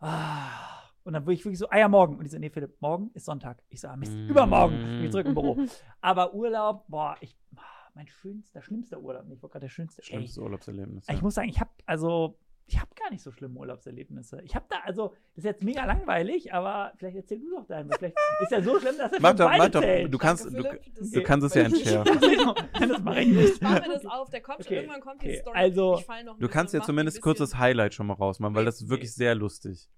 ah. 0.00 0.50
Und 1.04 1.14
dann 1.14 1.22
würde 1.24 1.34
ich 1.34 1.44
wirklich 1.44 1.58
so, 1.58 1.68
ah 1.70 1.78
ja, 1.78 1.88
morgen. 1.88 2.16
Und 2.18 2.24
die 2.24 2.28
so, 2.30 2.38
nee, 2.38 2.50
Philipp, 2.50 2.76
morgen 2.82 3.10
ist 3.14 3.24
Sonntag. 3.24 3.62
Ich 3.70 3.80
sage, 3.80 3.98
Mist, 3.98 4.12
Mm. 4.12 4.28
übermorgen 4.28 4.76
bin 4.78 5.04
ich 5.04 5.10
zurück 5.10 5.26
im 5.26 5.34
Büro. 5.34 5.56
Aber 6.02 6.34
Urlaub, 6.34 6.84
boah, 6.88 7.16
ich, 7.20 7.34
ah, 7.56 7.62
mein 7.94 8.06
schönster, 8.08 8.60
schlimmster 8.60 9.00
Urlaub. 9.00 9.24
Ich 9.30 9.42
war 9.42 9.48
gerade 9.48 9.64
der 9.64 9.70
schönste. 9.70 10.02
Ey, 10.02 10.06
Schlimmstes 10.08 10.36
Urlaubserlebnis. 10.38 11.04
ich 11.08 11.16
ja. 11.16 11.22
muss 11.22 11.34
sagen, 11.34 11.48
ich 11.48 11.60
habe 11.60 11.70
also 11.86 12.38
ich 12.70 12.78
habe 12.78 12.90
gar 12.94 13.10
nicht 13.10 13.22
so 13.22 13.32
schlimme 13.32 13.58
Urlaubserlebnisse. 13.58 14.40
Ich 14.44 14.54
habe 14.54 14.66
da 14.68 14.76
also 14.84 15.08
das 15.34 15.38
ist 15.38 15.44
jetzt 15.44 15.64
mega 15.64 15.84
langweilig, 15.86 16.52
aber 16.52 16.92
vielleicht 16.96 17.16
erzähl 17.16 17.40
du 17.40 17.50
doch 17.50 17.66
deinen. 17.66 17.90
Vielleicht 17.92 18.16
ist 18.42 18.50
ja 18.52 18.62
so 18.62 18.78
schlimm, 18.78 18.96
dass 18.98 19.10
er 19.12 19.20
Mach 19.20 19.30
für 19.30 19.36
doch, 19.36 19.46
beide 19.46 19.62
mach 19.64 19.70
doch. 19.70 19.80
zählt. 19.80 20.14
Du 20.14 20.18
kannst, 20.18 20.44
du, 20.44 20.50
du 20.52 21.22
kannst 21.22 21.46
es 21.46 21.54
ja 21.54 21.62
entschärfen. 21.62 22.18
Genau, 22.28 22.54
das 22.94 23.02
mache 23.02 23.20
ich 23.22 23.28
nicht. 23.28 23.62
Mach 23.62 23.80
mir 23.86 23.94
das 23.94 24.04
auf, 24.06 24.30
der 24.30 24.40
kommt 24.42 24.58
schon, 24.58 24.66
Okay, 24.66 24.76
irgendwann 24.76 25.00
kommt 25.00 25.22
die 25.22 25.26
okay, 25.28 25.40
Story. 25.40 25.56
also- 25.58 26.02
Du 26.38 26.48
kannst 26.48 26.74
ja 26.74 26.82
zumindest 26.82 27.20
kurz 27.22 27.38
das 27.38 27.56
Highlight 27.56 27.94
schon 27.94 28.06
mal 28.06 28.14
rausmachen, 28.14 28.54
weil 28.54 28.64
das 28.66 28.80
ist 28.82 28.88
wirklich 28.90 29.14
sehr 29.14 29.34
lustig. 29.34 29.88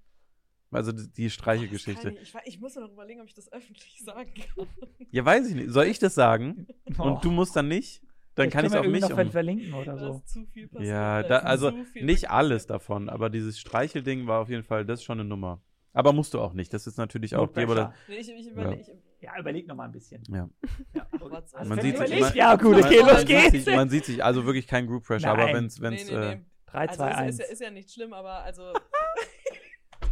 Also 0.70 0.92
die, 0.92 1.10
die 1.12 1.24
Das 1.24 1.32
Streichegeschichte. 1.32 2.12
kann 2.12 2.22
Ich, 2.22 2.32
ich, 2.34 2.54
ich 2.54 2.60
muss 2.60 2.76
mir 2.76 2.82
noch 2.82 2.92
überlegen, 2.92 3.20
ob 3.20 3.26
ich 3.26 3.34
das 3.34 3.52
öffentlich 3.52 4.00
sagen 4.04 4.32
kann. 4.34 4.68
Ja, 5.10 5.24
weiß 5.24 5.48
ich 5.48 5.56
nicht. 5.56 5.70
Soll 5.70 5.86
ich 5.86 5.98
das 5.98 6.14
sagen? 6.14 6.68
Und 6.98 7.24
du 7.24 7.32
musst 7.32 7.56
dann 7.56 7.66
nicht? 7.66 8.02
Dann 8.36 8.48
kann 8.50 8.64
ich 8.64 8.72
es 8.72 8.82
wir 8.82 8.88
mich 8.88 9.04
um. 9.04 9.30
verlinken 9.30 9.74
oder 9.74 9.98
so. 9.98 10.14
ist 10.24 10.28
zu 10.28 10.46
viel 10.46 10.68
passiert. 10.68 10.88
Ja, 10.90 11.22
Da 11.22 11.38
also 11.40 11.70
zu 11.70 11.84
viel 11.84 12.04
nicht 12.04 12.30
alles 12.30 12.66
davon, 12.66 13.08
aber 13.08 13.28
dieses 13.30 13.58
Streichelding 13.58 14.26
war 14.26 14.40
auf 14.40 14.48
jeden 14.48 14.62
Fall, 14.62 14.84
das 14.86 15.00
ist 15.00 15.04
schon 15.04 15.20
eine 15.20 15.28
Nummer. 15.28 15.60
Aber 15.92 16.12
musst 16.12 16.34
du 16.34 16.40
auch 16.40 16.52
nicht. 16.52 16.72
Das 16.72 16.86
ist 16.86 16.96
natürlich 16.98 17.34
auch 17.34 17.48
dir, 17.52 17.68
oder? 17.68 17.92
Nee, 18.08 18.16
ich, 18.18 18.28
ich 18.30 18.46
überleg, 18.48 18.80
ich, 18.80 18.88
Ja, 19.20 19.32
überleg 19.38 19.66
noch 19.66 19.74
mal 19.74 19.86
ein 19.86 19.92
bisschen. 19.92 20.22
Ja. 20.28 20.48
Ja. 20.94 21.06
Hast 21.54 21.68
Man 21.68 21.80
sieht 21.80 21.98
sich- 21.98 22.20
man- 22.20 22.34
Ja, 22.34 22.54
gut, 22.54 22.76
okay, 22.76 23.00
man, 23.00 23.08
los 23.08 23.18
sieht 23.18 23.26
geht's. 23.26 23.64
sich, 23.64 23.66
man 23.74 23.88
sieht 23.90 24.04
sich, 24.04 24.22
also 24.24 24.46
wirklich 24.46 24.68
kein 24.68 24.86
Group 24.86 25.04
Pressure, 25.04 25.30
aber 25.30 25.46
Nein. 25.46 25.54
wenn 25.56 25.64
es, 25.66 25.80
wenn's, 25.80 26.06
nee, 26.08 26.16
nee, 26.16 26.26
äh, 26.26 26.34
nee. 26.36 26.44
3, 26.66 26.78
Also 26.88 26.94
2, 26.98 27.10
ist, 27.10 27.16
1. 27.16 27.30
ist, 27.34 27.38
ja, 27.40 27.52
ist 27.52 27.60
ja 27.60 27.70
nicht 27.72 27.90
schlimm, 27.90 28.12
aber 28.12 28.30
also. 28.44 28.62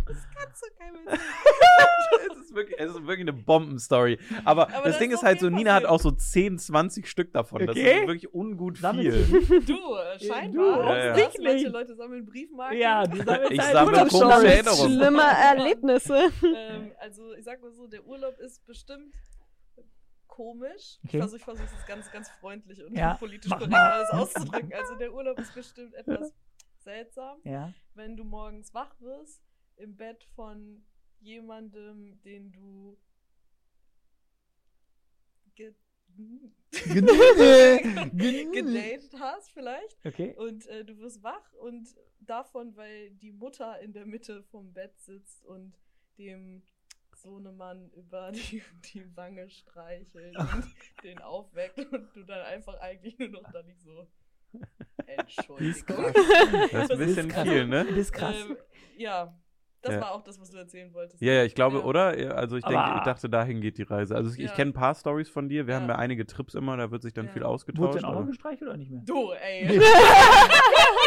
das 0.08 0.16
kannst 0.36 0.62
du 0.62 0.66
keinem 0.78 1.06
erzählen. 1.06 1.28
es, 2.32 2.38
ist 2.44 2.54
wirklich, 2.54 2.78
es 2.80 2.90
ist 2.90 3.00
wirklich 3.02 3.20
eine 3.20 3.32
Bombenstory. 3.32 4.18
Aber, 4.44 4.68
Aber 4.74 4.84
das 4.84 4.94
da 4.94 4.98
Ding 5.00 5.10
ist 5.10 5.18
ist 5.18 5.22
halt 5.22 5.40
so, 5.40 5.48
Nina 5.50 5.74
hat 5.74 5.82
passiert. 5.84 5.90
auch 5.92 6.00
so 6.00 6.10
10, 6.10 6.58
20 6.58 7.06
Stück 7.06 7.32
davon. 7.32 7.60
Das 7.66 7.70
Okay. 7.76 8.00
ist 8.00 8.06
wirklich 8.06 8.34
ungut 8.34 8.78
viel. 8.78 9.24
Du, 9.66 9.94
äh, 9.96 10.18
scheinbar. 10.20 10.50
Du, 10.82 10.88
Ja, 10.88 11.04
ja. 11.06 11.16
Manche 11.16 11.42
nicht. 11.42 11.68
Leute 11.68 11.94
sammeln 11.96 12.24
Briefmarken. 12.26 12.78
Ja, 12.78 13.04
du 13.06 13.16
sammelst 13.22 13.52
Ich 13.52 13.60
halt 13.60 13.72
sammle 13.72 14.06
komische 14.08 14.46
Erinnerungen. 14.48 14.92
Schlimme 14.98 15.22
Erlebnisse. 15.44 16.30
ähm, 16.56 16.92
also 16.98 17.34
ich 17.34 17.44
sag 17.44 17.60
mal 17.62 17.72
so, 17.72 17.86
der 17.86 18.04
Urlaub 18.04 18.38
ist 18.38 18.64
bestimmt 18.66 19.14
komisch. 20.26 20.98
Okay. 21.04 21.16
Ich 21.16 21.18
versuche 21.18 21.40
versuch, 21.40 21.64
es 21.64 21.86
ganz, 21.86 22.10
ganz 22.12 22.28
freundlich 22.40 22.82
und 22.84 22.96
Ja, 22.96 23.14
politisch 23.18 23.50
korrekt 23.50 23.74
alles 23.74 24.10
auszudrücken. 24.10 24.72
Also 24.72 24.94
der 24.96 25.12
Urlaub 25.12 25.38
ist 25.38 25.54
bestimmt 25.54 25.94
etwas 25.94 26.32
seltsam, 26.78 27.38
Ja. 27.44 27.72
wenn 27.94 28.16
du 28.16 28.24
morgens 28.24 28.72
wach 28.72 28.94
wirst 29.00 29.42
im 29.78 29.96
Bett 29.96 30.24
von 30.34 30.84
jemandem, 31.20 32.20
den 32.22 32.52
du 32.52 32.98
ge 35.54 35.74
gedatet 38.52 39.14
hast 39.20 39.52
vielleicht 39.52 40.04
Okay. 40.04 40.34
und 40.36 40.66
äh, 40.66 40.84
du 40.84 40.98
wirst 40.98 41.22
wach 41.22 41.52
und 41.54 41.88
davon, 42.20 42.76
weil 42.76 43.10
die 43.10 43.30
Mutter 43.32 43.78
in 43.80 43.92
der 43.92 44.04
Mitte 44.06 44.42
vom 44.44 44.72
Bett 44.72 44.98
sitzt 44.98 45.44
und 45.44 45.78
dem 46.18 46.62
Sohnemann 47.14 47.90
über 47.90 48.32
die, 48.32 48.62
die 48.92 49.16
Wange 49.16 49.48
streichelt 49.50 50.36
und 50.36 50.74
den 51.04 51.18
aufweckt 51.18 51.78
und 51.92 52.14
du 52.16 52.24
dann 52.24 52.40
einfach 52.46 52.80
eigentlich 52.80 53.18
nur 53.18 53.28
noch 53.28 53.50
da 53.52 53.62
nicht 53.62 53.80
so 53.80 54.08
Entschuldigung. 55.06 56.12
Das 56.72 56.84
ist 56.84 56.90
ein 56.90 56.98
bisschen 56.98 57.30
viel, 57.30 57.66
ne? 57.66 57.84
Das 57.84 57.96
ist 57.96 58.12
krass. 58.12 58.34
Ähm, 58.48 58.56
ja, 58.96 59.38
das 59.82 59.94
Ja. 59.94 60.00
war 60.00 60.12
auch 60.12 60.22
das, 60.22 60.40
was 60.40 60.50
du 60.50 60.56
erzählen 60.58 60.92
wolltest. 60.92 61.20
Ja, 61.22 61.32
ja, 61.34 61.44
ich 61.44 61.54
glaube, 61.54 61.78
Ja. 61.78 61.84
oder? 61.84 62.06
Also 62.36 62.56
ich 62.56 62.64
denke, 62.64 62.94
ich 62.98 63.02
dachte, 63.04 63.28
dahin 63.30 63.60
geht 63.60 63.78
die 63.78 63.82
Reise. 63.84 64.14
Also 64.16 64.30
ich, 64.30 64.38
ich 64.40 64.46
Ja. 64.50 64.54
kenne 64.56 64.70
ein 64.70 64.74
paar 64.74 64.94
Stories 64.94 65.28
von 65.28 65.48
dir. 65.48 65.66
Wir 65.66 65.76
haben 65.76 65.88
Ja. 65.88 65.96
einige 65.96 66.26
Trips 66.26 66.54
immer, 66.54 66.76
da 66.76 66.90
wird 66.90 67.02
sich 67.02 67.12
dann 67.14 67.26
Ja. 67.26 67.32
viel 67.32 67.42
Wurde 67.42 67.50
ausgetauscht. 67.50 67.94
dein 67.96 68.04
Auto 68.04 68.18
aber- 68.18 68.26
gestreichelt 68.26 68.62
oder 68.68 68.76
nicht 68.76 68.90
mehr? 68.90 69.02
Du, 69.06 69.32
ey. 69.32 69.80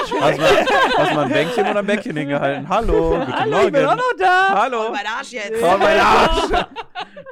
Hast 0.02 0.12
du 0.12 0.20
mal, 0.20 0.38
hast 0.98 1.12
du 1.12 1.16
mal 1.16 1.26
ein 1.26 1.32
Bänkchen 1.32 1.68
oder 1.70 1.80
ein 1.80 1.86
Bäckchen 1.86 2.18
hingehalten? 2.18 2.68
Hallo, 2.68 3.20
guten 3.20 3.34
Hallo, 3.34 3.52
Morgen. 3.52 3.66
ich 3.68 3.72
bin 3.74 3.86
auch 3.86 3.96
noch 3.96 4.14
da. 4.18 4.62
Hallo. 4.64 4.78
Kraul 4.82 4.92
mein 4.92 5.06
Arsch 5.08 5.32
jetzt. 5.32 5.54
Kraul 5.60 5.78
mein 5.78 6.00
Arsch. 6.00 6.66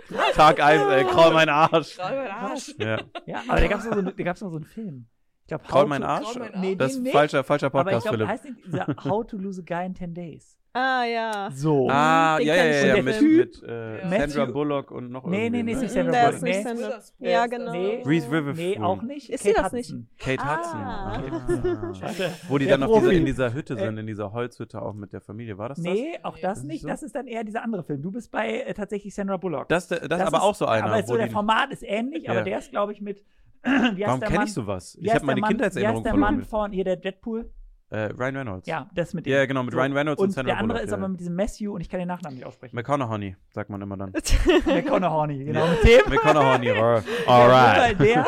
Tag 0.36 0.62
1, 0.64 0.84
ey, 0.92 1.04
kraul 1.06 1.34
mein 1.34 1.50
Arsch. 1.50 1.98
Kraul 1.98 2.16
mein 2.16 2.32
Arsch. 2.32 2.74
Ja. 2.78 2.98
Ja, 3.26 3.44
aber 3.48 3.60
da 3.62 3.68
gab 3.68 3.80
es 3.80 3.86
noch, 3.86 3.96
so, 3.96 4.02
da 4.02 4.24
gab's 4.24 4.42
noch 4.42 4.50
so 4.50 4.56
einen 4.58 4.66
Film. 4.66 5.08
Ich 5.42 5.48
glaub, 5.48 5.68
Kraul 5.68 5.88
mein 5.88 6.04
Arsch? 6.04 6.32
Kraul 6.34 6.50
mein 6.52 6.62
Nee, 6.62 6.76
Das 6.76 6.96
ist 6.96 7.10
falscher, 7.12 7.44
falscher 7.44 7.68
Aber 7.68 7.80
ich 7.80 7.86
Podcast, 7.86 8.04
glaube, 8.04 8.18
Philipp. 8.18 8.30
heißt 8.30 8.46
nicht 8.46 8.66
dieser 8.66 8.86
How 9.04 9.26
to 9.26 9.38
Lose 9.38 9.62
a 9.62 9.66
Guy 9.66 9.86
in 9.88 9.96
10 9.96 10.14
Days. 10.14 10.59
Ah, 10.72 11.04
ja. 11.04 11.50
So. 11.52 11.88
Ah, 11.90 12.38
Den 12.38 12.48
ja, 12.48 12.56
ja, 12.56 12.64
ja, 12.66 12.96
ja, 12.98 13.02
mit, 13.02 13.16
Typ- 13.16 13.38
mit 13.38 13.64
äh, 13.68 14.02
Ja. 14.02 14.28
Sandra 14.30 14.52
Bullock 14.52 14.92
und 14.92 15.10
noch 15.12 15.26
Nee, 15.26 15.50
nee, 15.50 15.64
nee, 15.64 15.72
irgendwie, 15.72 15.72
ist 15.72 15.78
ne? 15.78 15.82
nicht 15.84 15.94
Sandra 15.94 16.12
Der 16.12 16.20
Bullock. 16.22 16.36
ist 16.36 16.42
nicht 16.44 16.58
Nee. 16.58 16.64
Sandra. 16.64 17.00
Ja, 17.20 17.48
das? 17.48 17.50
genau. 17.58 17.72
Nee. 17.72 18.04
Reese 18.06 18.32
Witherspoon. 18.32 18.54
Nee, 18.56 18.80
auch 18.80 19.02
nicht. 19.02 19.30
Ist 19.32 19.44
sie 19.44 19.52
Kate 19.54 19.64
das 19.64 19.72
nicht? 19.74 19.96
Kate 20.20 20.44
Ah. 20.44 21.18
Hudson. 21.18 21.72
Ah. 21.82 21.94
Schade. 21.96 22.32
Wo 22.48 22.58
die 22.60 22.66
Der 22.68 22.78
dann 22.78 22.88
auf 22.90 23.00
diese, 23.00 23.14
in 23.14 23.26
dieser 23.26 23.52
Hütte 23.54 23.74
Äh, 23.74 23.80
sind, 23.80 23.98
in 23.98 24.06
dieser 24.08 24.32
Holzhütte 24.32 24.82
auch 24.82 24.94
mit 24.94 25.12
der 25.12 25.22
Familie. 25.22 25.58
War 25.58 25.70
das 25.70 25.80
das? 25.82 25.86
Nee, 25.92 26.20
auch 26.22 26.38
das 26.38 26.64
nicht. 26.64 26.84
so? 26.84 26.88
Das 26.88 27.02
ist 27.02 27.16
dann 27.16 27.26
eher 27.26 27.44
dieser 27.44 27.64
andere 27.64 27.84
Film. 27.84 28.04
Du 28.04 28.12
bist 28.12 28.32
bei 28.32 28.62
äh, 28.62 28.74
tatsächlich 28.76 29.16
Sandra 29.16 29.38
Bullock. 29.38 29.70
Das, 29.70 29.88
das, 29.88 30.02
das 30.08 30.22
ist 30.22 30.28
aber 30.28 30.38
ist- 30.38 30.44
auch 30.44 30.56
so 30.56 30.68
einer. 30.68 30.86
Aber 30.86 31.02
so 31.04 31.18
der 31.18 31.32
Format 31.32 31.72
ist 31.72 31.82
ähnlich, 31.84 32.30
aber 32.30 32.42
der 32.44 32.60
ist, 32.60 32.70
glaube 32.70 32.94
ich, 32.94 33.02
mit. 33.02 33.24
warum 33.64 34.22
kenne 34.22 34.46
ich 34.46 34.54
sowas? 34.54 34.98
Ich 35.02 35.14
habe 35.14 35.26
meine 35.26 35.42
Kindheitserinnerung 35.42 36.04
Wie 36.04 36.08
heißt 36.08 36.14
der 36.16 36.20
Mann 36.20 36.44
von 36.44 36.72
hier, 36.72 36.84
der 36.86 36.96
Deadpool? 36.96 37.50
Äh, 37.92 38.12
Ryan 38.18 38.38
Reynolds. 38.38 38.68
Ja, 38.68 38.88
das 38.94 39.14
mit 39.16 39.26
dem. 39.26 39.34
Ja, 39.34 39.46
genau, 39.46 39.64
mit 39.64 39.74
Ryan 39.74 39.94
Reynolds 39.94 40.22
und 40.22 40.28
und 40.28 40.32
Sandra 40.32 40.52
der 40.54 40.60
andere 40.60 40.78
Bullock, 40.78 40.84
ist 40.86 40.92
ja, 40.92 40.98
aber 40.98 41.04
ja. 41.06 41.08
mit 41.10 41.20
diesem 41.20 41.36
Matthew 41.36 41.74
und 41.74 41.82
ich 41.82 41.90
kann 41.90 42.00
den 42.00 42.08
Nachnamen 42.08 42.38
nicht 42.38 42.46
aussprechen. 42.46 42.76
McConaughey, 42.76 43.36
sagt 43.52 43.70
man 43.72 43.82
immer 43.82 43.98
dann. 43.98 44.12
McConaughey, 44.66 45.46
genau. 45.46 45.66
Ja. 45.66 45.72
Mit 45.72 45.84
dem. 45.84 46.14
McConaughey. 46.14 46.70
Alright. 47.28 48.00
der, 48.00 48.08
ja, 48.08 48.26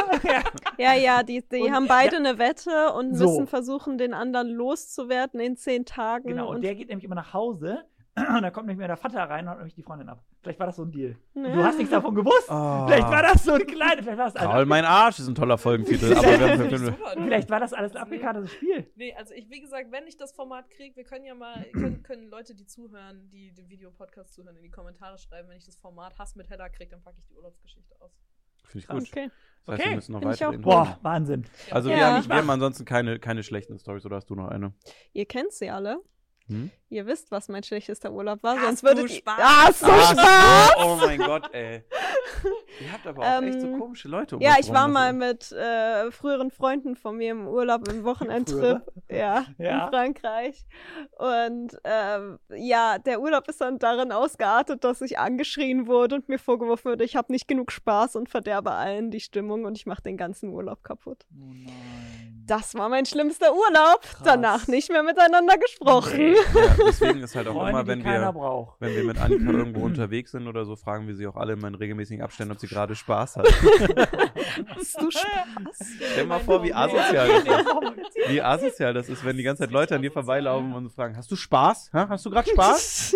Ja, 0.77 0.93
ja, 0.95 1.23
die, 1.23 1.43
die 1.47 1.61
Und 1.61 1.71
haben 1.73 1.87
beide 1.87 2.17
eine 2.17 2.39
Wette 2.39 2.91
und 2.97 3.15
So. 3.15 3.25
müssen 3.25 3.47
versuchen, 3.47 3.99
den 3.99 4.15
anderen 4.15 4.49
loszuwerden 4.49 5.39
in 5.39 5.55
zehn 5.55 5.85
Tagen. 5.85 6.27
genau. 6.29 6.49
Und 6.49 6.55
und 6.55 6.63
der 6.63 6.73
geht 6.75 6.89
nämlich 6.89 7.05
immer 7.05 7.15
nach 7.15 7.33
Hause 7.33 7.83
und 8.35 8.41
da 8.41 8.51
kommt 8.51 8.67
nämlich 8.67 8.77
mehr 8.77 8.87
der 8.87 8.97
Vater 8.97 9.21
rein 9.23 9.45
und 9.45 9.51
haut 9.51 9.57
nämlich 9.59 9.73
die 9.73 9.83
Freundin 9.83 10.09
ab. 10.09 10.21
Vielleicht 10.41 10.59
war 10.59 10.67
das 10.67 10.75
so 10.75 10.83
ein 10.83 10.91
Deal. 10.91 11.15
Und 11.33 11.43
Du 11.43 11.63
hast 11.63 11.77
nichts 11.77 11.91
davon 11.91 12.13
gewusst. 12.13 12.47
Oh. 12.49 12.85
Vielleicht 12.87 13.07
war 13.09 13.21
das 13.23 13.45
so 13.45 13.53
ein 13.53 13.65
kleiner, 13.65 14.03
vielleicht 14.03 14.17
war 14.17 14.25
das 14.25 14.33
Kraul 14.33 14.47
alles, 14.53 14.67
mein 14.67 14.85
Arsch 14.85 15.19
ist 15.19 15.27
ein 15.27 15.35
toller 15.35 15.57
Folgentitel. 15.57 16.13
aber 16.17 16.27
wir 16.27 16.49
haben 16.49 16.77
Super. 16.77 17.11
vielleicht 17.23 17.49
war 17.49 17.59
das 17.61 17.73
alles 17.73 17.95
ein 17.95 18.01
abgekartetes 18.01 18.51
Spiel. 18.51 18.91
Nee, 18.95 19.15
also 19.17 19.33
ich, 19.33 19.49
wie 19.49 19.61
gesagt, 19.61 19.91
wenn 19.91 20.07
ich 20.07 20.17
das 20.17 20.33
Format 20.33 20.69
kriege, 20.69 20.95
wir 20.97 21.05
können 21.05 21.23
ja 21.25 21.35
mal, 21.35 21.63
können, 21.71 22.03
können 22.03 22.29
Leute, 22.29 22.53
die 22.53 22.65
zuhören, 22.65 23.29
die 23.31 23.53
den 23.53 23.69
Videopodcast 23.69 24.33
zuhören, 24.33 24.57
in 24.57 24.63
die 24.63 24.71
Kommentare 24.71 25.17
schreiben, 25.17 25.47
wenn 25.49 25.57
ich 25.57 25.65
das 25.65 25.77
Format 25.77 26.19
Hass 26.19 26.35
mit 26.35 26.49
Hedda 26.49 26.67
kriege, 26.69 26.91
dann 26.91 27.01
packe 27.01 27.17
ich 27.19 27.25
die 27.27 27.35
Urlaubsgeschichte 27.35 27.95
aus. 28.01 28.11
Finde 28.65 28.79
ich 28.79 28.87
gut. 28.87 29.07
Okay. 29.09 29.29
Das 29.65 29.73
heißt, 29.73 29.79
Okay. 29.81 29.89
wir 29.89 29.95
müssen 29.95 30.11
noch 30.13 30.21
Infos. 30.21 30.61
Boah, 30.61 30.99
Wahnsinn. 31.01 31.45
Also 31.69 31.89
Ja. 31.89 31.95
wir, 31.95 32.05
haben, 32.07 32.15
Nicht 32.17 32.29
wir 32.29 32.35
haben 32.35 32.49
ansonsten 32.49 32.83
keine, 32.83 33.19
keine 33.19 33.43
schlechten 33.43 33.77
Stories, 33.79 34.05
oder 34.05 34.15
hast 34.17 34.29
du 34.29 34.35
noch 34.35 34.47
eine? 34.47 34.73
Ihr 35.13 35.25
kennt 35.25 35.53
sie 35.53 35.69
alle. 35.69 36.01
Hm? 36.47 36.69
Ihr 36.89 37.05
wisst, 37.05 37.31
was 37.31 37.47
mein 37.47 37.63
schlechtester 37.63 38.11
Urlaub 38.11 38.43
war, 38.43 38.57
Hast 38.57 38.65
sonst 38.65 38.83
du 38.83 38.87
würdet 38.87 39.09
ihr. 39.09 39.15
Spaß? 39.17 39.39
Ah, 39.41 39.71
so 39.71 39.85
Ach 39.89 40.11
Spaß! 40.11 40.69
so, 40.77 40.85
Oh 40.85 40.95
mein 41.07 41.19
Gott, 41.19 41.49
ey. 41.53 41.83
Ihr 42.81 42.91
habt 42.91 43.07
aber 43.07 43.21
auch 43.21 43.41
echt 43.43 43.61
so 43.61 43.67
Ähm, 43.67 43.79
komische 43.79 44.07
Leute. 44.09 44.35
Um 44.35 44.41
Ja, 44.41 44.55
ich 44.59 44.69
war 44.73 44.87
mal 44.89 45.11
ist- 45.11 45.51
mit 45.51 45.57
äh, 45.59 46.11
früheren 46.11 46.51
Freunden 46.51 46.95
von 46.97 47.15
mir 47.15 47.31
im 47.31 47.47
Urlaub, 47.47 47.87
im 47.87 48.03
Wochenendtrip, 48.03 48.81
ja, 49.09 49.45
Ja. 49.57 49.85
in 49.85 49.89
Frankreich. 49.89 50.65
Und 51.17 51.77
ähm, 51.85 52.39
ja, 52.53 52.97
der 52.97 53.21
Urlaub 53.21 53.47
ist 53.47 53.61
dann 53.61 53.79
darin 53.79 54.11
ausgeartet, 54.11 54.83
dass 54.83 54.99
ich 55.01 55.19
angeschrien 55.19 55.87
wurde 55.87 56.15
und 56.15 56.27
mir 56.27 56.39
vorgeworfen 56.39 56.91
wurde, 56.91 57.05
ich 57.05 57.15
habe 57.15 57.31
nicht 57.31 57.47
genug 57.47 57.71
Spaß 57.71 58.15
und 58.17 58.27
verderbe 58.29 58.71
allen 58.71 59.11
die 59.11 59.21
Stimmung 59.21 59.63
und 59.63 59.77
ich 59.77 59.85
mache 59.85 60.01
den 60.01 60.17
ganzen 60.17 60.49
Urlaub 60.49 60.83
kaputt. 60.83 61.25
Oh 61.33 61.53
nein. 61.53 62.30
Das 62.51 62.75
war 62.75 62.89
mein 62.89 63.05
schlimmster 63.05 63.53
Urlaub. 63.53 64.01
Krass. 64.01 64.21
Danach 64.25 64.67
nicht 64.67 64.91
mehr 64.91 65.03
miteinander 65.03 65.57
gesprochen. 65.57 66.33
Ja, 66.35 66.75
deswegen 66.85 67.19
ist 67.23 67.33
halt 67.33 67.47
auch 67.47 67.53
Freunde, 67.53 67.69
immer, 67.71 67.87
wenn 67.87 68.03
wir, 68.03 68.31
braucht. 68.33 68.75
wenn 68.81 68.93
wir 68.93 69.05
mit 69.05 69.21
Annika 69.21 69.51
irgendwo 69.57 69.85
unterwegs 69.85 70.31
sind 70.31 70.45
oder 70.49 70.65
so, 70.65 70.75
fragen 70.75 71.07
wir 71.07 71.15
sie 71.15 71.25
auch 71.27 71.37
alle 71.37 71.53
immer 71.53 71.69
in 71.69 71.75
regelmäßigen 71.75 72.21
Abständen, 72.21 72.51
ob 72.51 72.59
sie 72.59 72.67
gerade 72.67 72.93
Spaß 72.93 73.37
hat. 73.37 73.47
Hast 74.75 75.01
du 75.01 75.09
Spaß? 75.11 75.91
Stell 76.11 76.25
mal 76.25 76.41
vor, 76.41 76.61
wie 76.63 76.73
asozial 76.73 77.29
das 77.29 77.43
ist. 77.45 78.27
Wie 78.27 78.41
asozial 78.41 78.93
das 78.93 79.07
ist, 79.07 79.23
wenn 79.23 79.37
die 79.37 79.43
ganze 79.43 79.63
Zeit 79.63 79.71
Leute 79.71 79.95
an 79.95 80.01
dir 80.01 80.11
vorbeilaufen 80.11 80.73
und 80.73 80.91
fragen, 80.91 81.15
hast 81.15 81.31
du 81.31 81.37
Spaß? 81.37 81.91
Ha? 81.93 82.07
Hast 82.09 82.25
du 82.25 82.29
gerade 82.31 82.49
Spaß? 82.49 83.15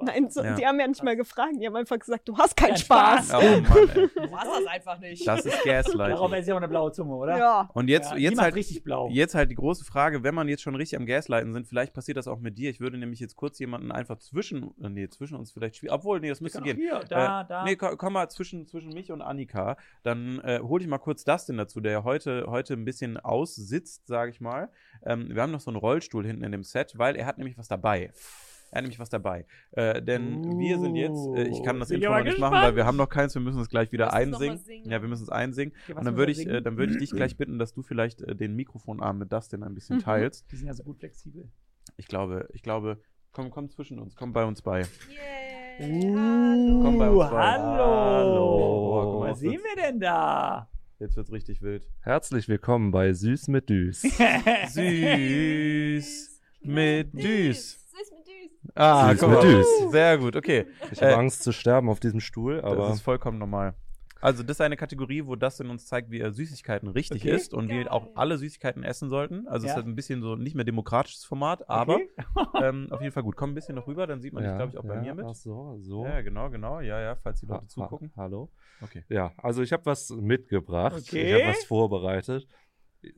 Nein, 0.00 0.28
so, 0.30 0.42
Ja. 0.42 0.54
die 0.54 0.66
haben 0.66 0.78
ja 0.78 0.86
nicht 0.86 1.02
mal 1.02 1.16
gefragt. 1.16 1.52
Die 1.58 1.66
haben 1.66 1.76
einfach 1.76 1.98
gesagt, 1.98 2.28
du 2.28 2.36
hast 2.36 2.56
keinen 2.56 2.70
Kein 2.70 2.78
Spaß. 2.78 3.28
Spaß. 3.28 3.42
Oh 3.42 3.60
Mann, 3.60 3.88
ey. 3.94 4.08
Du 4.14 4.36
hast 4.36 4.48
das 4.48 4.66
einfach 4.66 4.98
nicht. 4.98 5.26
Das 5.26 5.46
ist 5.46 5.54
Darauf 5.64 5.64
Gaslighting. 5.64 6.32
ist 6.40 6.46
ja 6.48 6.54
auch 6.54 6.58
eine 6.58 6.68
blaue 6.68 6.92
Zunge, 6.92 7.14
oder? 7.14 7.38
Ja. 7.38 7.70
Und 7.72 7.88
jetzt, 7.88 8.01
Ja, 8.02 8.14
die 8.14 8.22
jetzt 8.22 8.40
halt 8.40 8.54
richtig 8.54 8.84
blau. 8.84 9.08
Jetzt 9.10 9.34
halt 9.34 9.50
die 9.50 9.54
große 9.54 9.84
Frage, 9.84 10.22
wenn 10.22 10.34
man 10.34 10.48
jetzt 10.48 10.62
schon 10.62 10.74
richtig 10.74 10.98
am 10.98 11.06
Gaslighten 11.06 11.52
sind, 11.52 11.66
vielleicht 11.66 11.92
passiert 11.92 12.16
das 12.16 12.28
auch 12.28 12.38
mit 12.38 12.58
dir. 12.58 12.70
Ich 12.70 12.80
würde 12.80 12.98
nämlich 12.98 13.20
jetzt 13.20 13.36
kurz 13.36 13.58
jemanden 13.58 13.92
einfach 13.92 14.18
zwischen, 14.18 14.74
äh, 14.82 14.88
nee, 14.88 15.08
zwischen 15.08 15.36
uns 15.36 15.52
vielleicht 15.52 15.76
schwierig. 15.76 15.94
Obwohl, 15.94 16.20
nee, 16.20 16.28
das 16.28 16.40
müsste 16.40 16.60
auch 16.60 16.64
gehen. 16.64 16.76
Hier, 16.76 17.00
da, 17.08 17.42
äh, 17.42 17.48
da. 17.48 17.64
Nee, 17.64 17.76
komm, 17.76 17.96
komm 17.96 18.12
mal 18.14 18.28
zwischen, 18.28 18.66
zwischen 18.66 18.92
mich 18.92 19.10
und 19.12 19.22
Annika. 19.22 19.76
Dann 20.02 20.40
äh, 20.40 20.60
hol 20.62 20.80
ich 20.80 20.86
mal 20.86 20.98
kurz 20.98 21.24
Dustin 21.24 21.56
dazu, 21.56 21.80
der 21.80 22.04
heute, 22.04 22.46
heute 22.48 22.74
ein 22.74 22.84
bisschen 22.84 23.16
aussitzt, 23.18 24.06
sage 24.06 24.30
ich 24.30 24.40
mal. 24.40 24.70
Ähm, 25.04 25.34
wir 25.34 25.42
haben 25.42 25.52
noch 25.52 25.60
so 25.60 25.70
einen 25.70 25.78
Rollstuhl 25.78 26.26
hinten 26.26 26.44
in 26.44 26.52
dem 26.52 26.64
Set, 26.64 26.98
weil 26.98 27.16
er 27.16 27.26
hat 27.26 27.38
nämlich 27.38 27.58
was 27.58 27.68
dabei. 27.68 28.12
Er 28.72 28.78
hat 28.78 28.82
nämlich 28.84 28.98
was 28.98 29.10
dabei. 29.10 29.44
Äh, 29.72 30.00
denn 30.02 30.58
wir 30.58 30.78
sind 30.78 30.96
jetzt, 30.96 31.26
äh, 31.36 31.42
ich 31.46 31.62
kann 31.62 31.78
das 31.78 31.90
Intro 31.90 32.08
noch 32.10 32.16
nicht 32.24 32.30
gespannt. 32.32 32.54
machen, 32.54 32.64
weil 32.64 32.74
wir 32.76 32.86
haben 32.86 32.96
noch 32.96 33.08
keins, 33.10 33.34
wir 33.34 33.42
müssen 33.42 33.60
es 33.60 33.68
gleich 33.68 33.92
wieder 33.92 34.14
einsingen. 34.14 34.56
singen. 34.58 34.90
Ja, 34.90 35.02
wir 35.02 35.08
müssen 35.10 35.24
es 35.24 35.28
einsingen. 35.28 35.74
Okay, 35.84 35.92
Und 35.92 36.04
dann 36.06 36.14
müssen 36.14 36.16
würde 36.16 36.32
ich, 36.32 36.46
äh, 36.48 36.62
dann 36.62 36.78
würde 36.78 36.92
ich 36.94 36.98
dich 36.98 37.10
gleich 37.16 37.36
bitten, 37.36 37.58
dass 37.58 37.74
du 37.74 37.82
vielleicht 37.82 38.22
äh, 38.22 38.34
den 38.34 38.56
Mikrofonarm 38.56 39.18
mit 39.18 39.30
Dustin 39.30 39.62
ein 39.62 39.74
bisschen 39.74 39.96
Mhm. 39.98 40.00
teilst. 40.00 40.50
Die 40.50 40.56
sind 40.56 40.68
ja 40.68 40.74
so 40.74 40.82
gut 40.84 40.98
flexibel. 41.00 41.50
Ich 41.98 42.08
glaube, 42.08 42.48
ich 42.54 42.62
glaube, 42.62 42.98
komm, 43.32 43.50
komm 43.50 43.68
zwischen 43.68 43.98
uns, 43.98 44.16
komm 44.16 44.32
bei 44.32 44.44
uns 44.46 44.62
bei. 44.62 44.80
Yay, 44.80 46.14
hallo. 46.14 46.80
Komm 46.82 46.96
bei 46.98 47.10
uns 47.10 47.16
Uh, 47.26 47.30
bei. 47.30 47.42
hallo. 47.42 47.74
Hallo. 48.96 49.20
Mal, 49.20 49.30
Was 49.32 49.38
sehen 49.40 49.60
wir 49.60 49.82
denn 49.82 50.00
da? 50.00 50.70
Jetzt 50.98 51.16
wird's 51.16 51.30
richtig 51.32 51.60
wild. 51.60 51.86
Herzlich 52.00 52.48
willkommen 52.48 52.90
bei 52.90 53.12
Süß 53.12 53.48
mit 53.48 53.68
Düs. 53.68 54.00
Süß 54.68 56.40
mit 56.62 57.12
Düs. 57.12 57.81
Ah, 58.74 59.14
guck 59.18 59.28
mal. 59.30 59.40
Düs. 59.42 59.66
Sehr 59.90 60.18
gut, 60.18 60.36
okay. 60.36 60.66
Ich 60.90 61.02
habe 61.02 61.12
Äh, 61.12 61.16
Angst 61.16 61.42
zu 61.42 61.52
sterben 61.52 61.88
auf 61.88 62.00
diesem 62.00 62.20
Stuhl, 62.20 62.60
aber 62.60 62.76
das 62.76 62.94
ist 62.96 63.00
vollkommen 63.02 63.38
normal. 63.38 63.74
Also, 64.20 64.44
das 64.44 64.58
ist 64.58 64.60
eine 64.60 64.76
Kategorie, 64.76 65.26
wo 65.26 65.34
Dustin 65.34 65.68
uns 65.68 65.84
zeigt, 65.88 66.12
wie 66.12 66.20
er 66.20 66.30
Süßigkeiten 66.30 66.88
richtig 66.88 67.22
Okay. 67.22 67.34
isst 67.34 67.52
und 67.54 67.68
wie 67.70 67.78
Geil. 67.78 67.88
auch 67.88 68.06
alle 68.14 68.38
Süßigkeiten 68.38 68.84
essen 68.84 69.08
sollten. 69.08 69.48
Also, 69.48 69.64
es 69.66 69.70
Ja. 69.70 69.72
ist 69.72 69.76
halt 69.78 69.86
ein 69.88 69.96
bisschen 69.96 70.22
so 70.22 70.36
nicht 70.36 70.54
mehr 70.54 70.64
demokratisches 70.64 71.24
Format, 71.24 71.68
aber 71.68 71.96
Okay. 71.96 72.08
ähm, 72.62 72.86
auf 72.92 73.00
jeden 73.00 73.12
Fall 73.12 73.24
gut. 73.24 73.34
Komm 73.34 73.50
ein 73.50 73.54
bisschen 73.56 73.74
noch 73.74 73.88
rüber, 73.88 74.06
dann 74.06 74.20
sieht 74.20 74.32
man 74.32 74.44
dich, 74.44 74.50
ja, 74.52 74.56
glaube 74.58 74.70
ich, 74.70 74.78
auch 74.78 74.84
bei 74.84 74.94
ja, 74.94 75.00
mir 75.02 75.14
mit. 75.16 75.24
Ach 75.28 75.34
so, 75.34 75.76
so. 75.80 76.04
Ja, 76.06 76.20
genau, 76.20 76.50
genau. 76.50 76.78
Ja, 76.78 77.00
ja, 77.00 77.16
falls 77.16 77.40
die 77.40 77.48
Ha- 77.48 77.54
Leute 77.54 77.64
ha- 77.64 77.68
zugucken. 77.68 78.12
Hallo. 78.16 78.48
Okay. 78.80 79.02
Ja, 79.08 79.32
also 79.38 79.60
ich 79.60 79.72
habe 79.72 79.86
was 79.86 80.10
mitgebracht. 80.10 81.02
Okay. 81.04 81.26
Ich 81.26 81.42
habe 81.42 81.50
was 81.56 81.64
vorbereitet. 81.64 82.46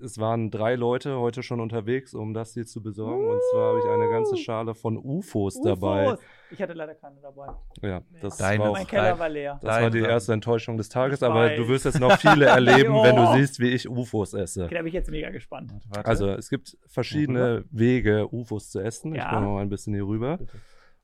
Es 0.02 0.18
waren 0.18 0.50
drei 0.50 0.76
Leute 0.76 1.18
heute 1.18 1.42
schon 1.42 1.60
unterwegs, 1.60 2.14
um 2.14 2.32
das 2.32 2.54
hier 2.54 2.64
zu 2.64 2.82
besorgen. 2.82 3.28
Und 3.28 3.38
zwar 3.50 3.68
habe 3.70 3.78
ich 3.80 3.84
eine 3.84 4.08
ganze 4.08 4.36
Schale 4.38 4.74
von 4.74 4.96
UFOs 4.96 5.60
dabei. 5.60 6.06
UFOs. 6.08 6.20
Ich 6.50 6.62
hatte 6.62 6.72
leider 6.72 6.94
keine 6.94 7.20
dabei. 7.20 7.48
Ja, 7.82 8.00
das 8.22 8.38
Deine 8.38 8.62
war, 8.64 8.70
auch, 8.70 8.74
Mein 8.74 8.86
Keller 8.86 9.18
war 9.18 9.28
leer. 9.28 9.58
das 9.60 9.82
war 9.82 9.90
die 9.90 10.00
Deine 10.00 10.12
erste 10.12 10.32
Enttäuschung 10.32 10.78
des 10.78 10.88
Tages, 10.88 11.18
Ich 11.20 11.26
aber 11.26 11.34
weiß. 11.50 11.58
du 11.58 11.68
wirst 11.68 11.84
jetzt 11.84 12.00
noch 12.00 12.16
viele 12.18 12.46
erleben, 12.46 12.94
wenn 12.94 13.14
du 13.16 13.26
siehst, 13.34 13.60
wie 13.60 13.70
ich 13.70 13.86
UFOs 13.88 14.32
esse. 14.32 14.64
Okay, 14.64 14.74
da 14.74 14.80
bin 14.80 14.86
ich 14.88 14.94
jetzt 14.94 15.10
mega 15.10 15.28
gespannt. 15.30 15.72
Warte. 15.90 16.08
Also 16.08 16.28
es 16.30 16.48
gibt 16.48 16.78
verschiedene 16.86 17.64
Wege, 17.70 18.26
UFOs 18.32 18.70
zu 18.70 18.80
essen. 18.80 19.14
Ich 19.14 19.20
Ja. 19.20 19.30
komme 19.34 19.48
mal 19.48 19.60
ein 19.62 19.68
bisschen 19.68 19.92
hier 19.92 20.06
rüber. 20.06 20.38
Bitte. 20.38 20.52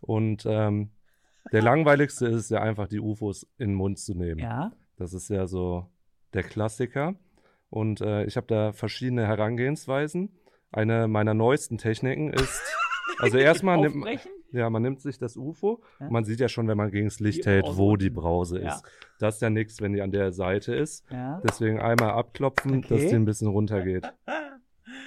Und 0.00 0.46
ähm, 0.46 0.90
der 1.52 1.60
langweiligste 1.62 2.26
ist 2.28 2.50
ja 2.50 2.62
einfach, 2.62 2.88
die 2.88 3.00
UFOs 3.00 3.42
in 3.58 3.70
den 3.70 3.74
Mund 3.74 3.98
zu 3.98 4.14
nehmen. 4.14 4.38
Ja. 4.40 4.72
Das 4.96 5.12
ist 5.12 5.28
ja 5.28 5.46
so 5.46 5.86
der 6.32 6.44
Klassiker. 6.44 7.14
Und 7.70 8.00
äh, 8.00 8.24
ich 8.24 8.36
habe 8.36 8.46
da 8.48 8.72
verschiedene 8.72 9.26
Herangehensweisen. 9.26 10.36
Eine 10.72 11.08
meiner 11.08 11.34
neuesten 11.34 11.78
Techniken 11.78 12.32
ist, 12.32 12.60
also 13.18 13.38
erstmal 13.38 13.78
nimmt, 13.78 14.04
ja, 14.52 14.68
man 14.70 14.82
nimmt 14.82 15.00
sich 15.00 15.18
das 15.18 15.36
UFO. 15.36 15.82
Ja. 16.00 16.10
Man 16.10 16.24
sieht 16.24 16.40
ja 16.40 16.48
schon, 16.48 16.68
wenn 16.68 16.76
man 16.76 16.90
gegen 16.90 17.06
das 17.06 17.18
Licht 17.20 17.44
Die 17.44 17.48
hält, 17.48 17.64
Brause 17.64 17.78
wo 17.78 17.96
die. 17.96 18.10
Brause 18.10 18.60
Ja. 18.60 18.74
ist. 18.74 18.84
Das 19.18 19.34
ist 19.36 19.42
ja 19.42 19.50
nichts, 19.50 19.80
wenn 19.80 19.92
die 19.92 20.02
an 20.02 20.10
der 20.12 20.32
Seite 20.32 20.74
ist. 20.74 21.04
Ja. 21.10 21.40
Deswegen 21.44 21.80
einmal 21.80 22.10
abklopfen, 22.10 22.78
Okay. 22.78 22.88
dass 22.88 23.08
die 23.08 23.14
ein 23.16 23.24
bisschen 23.24 23.48
runtergeht. 23.48 24.06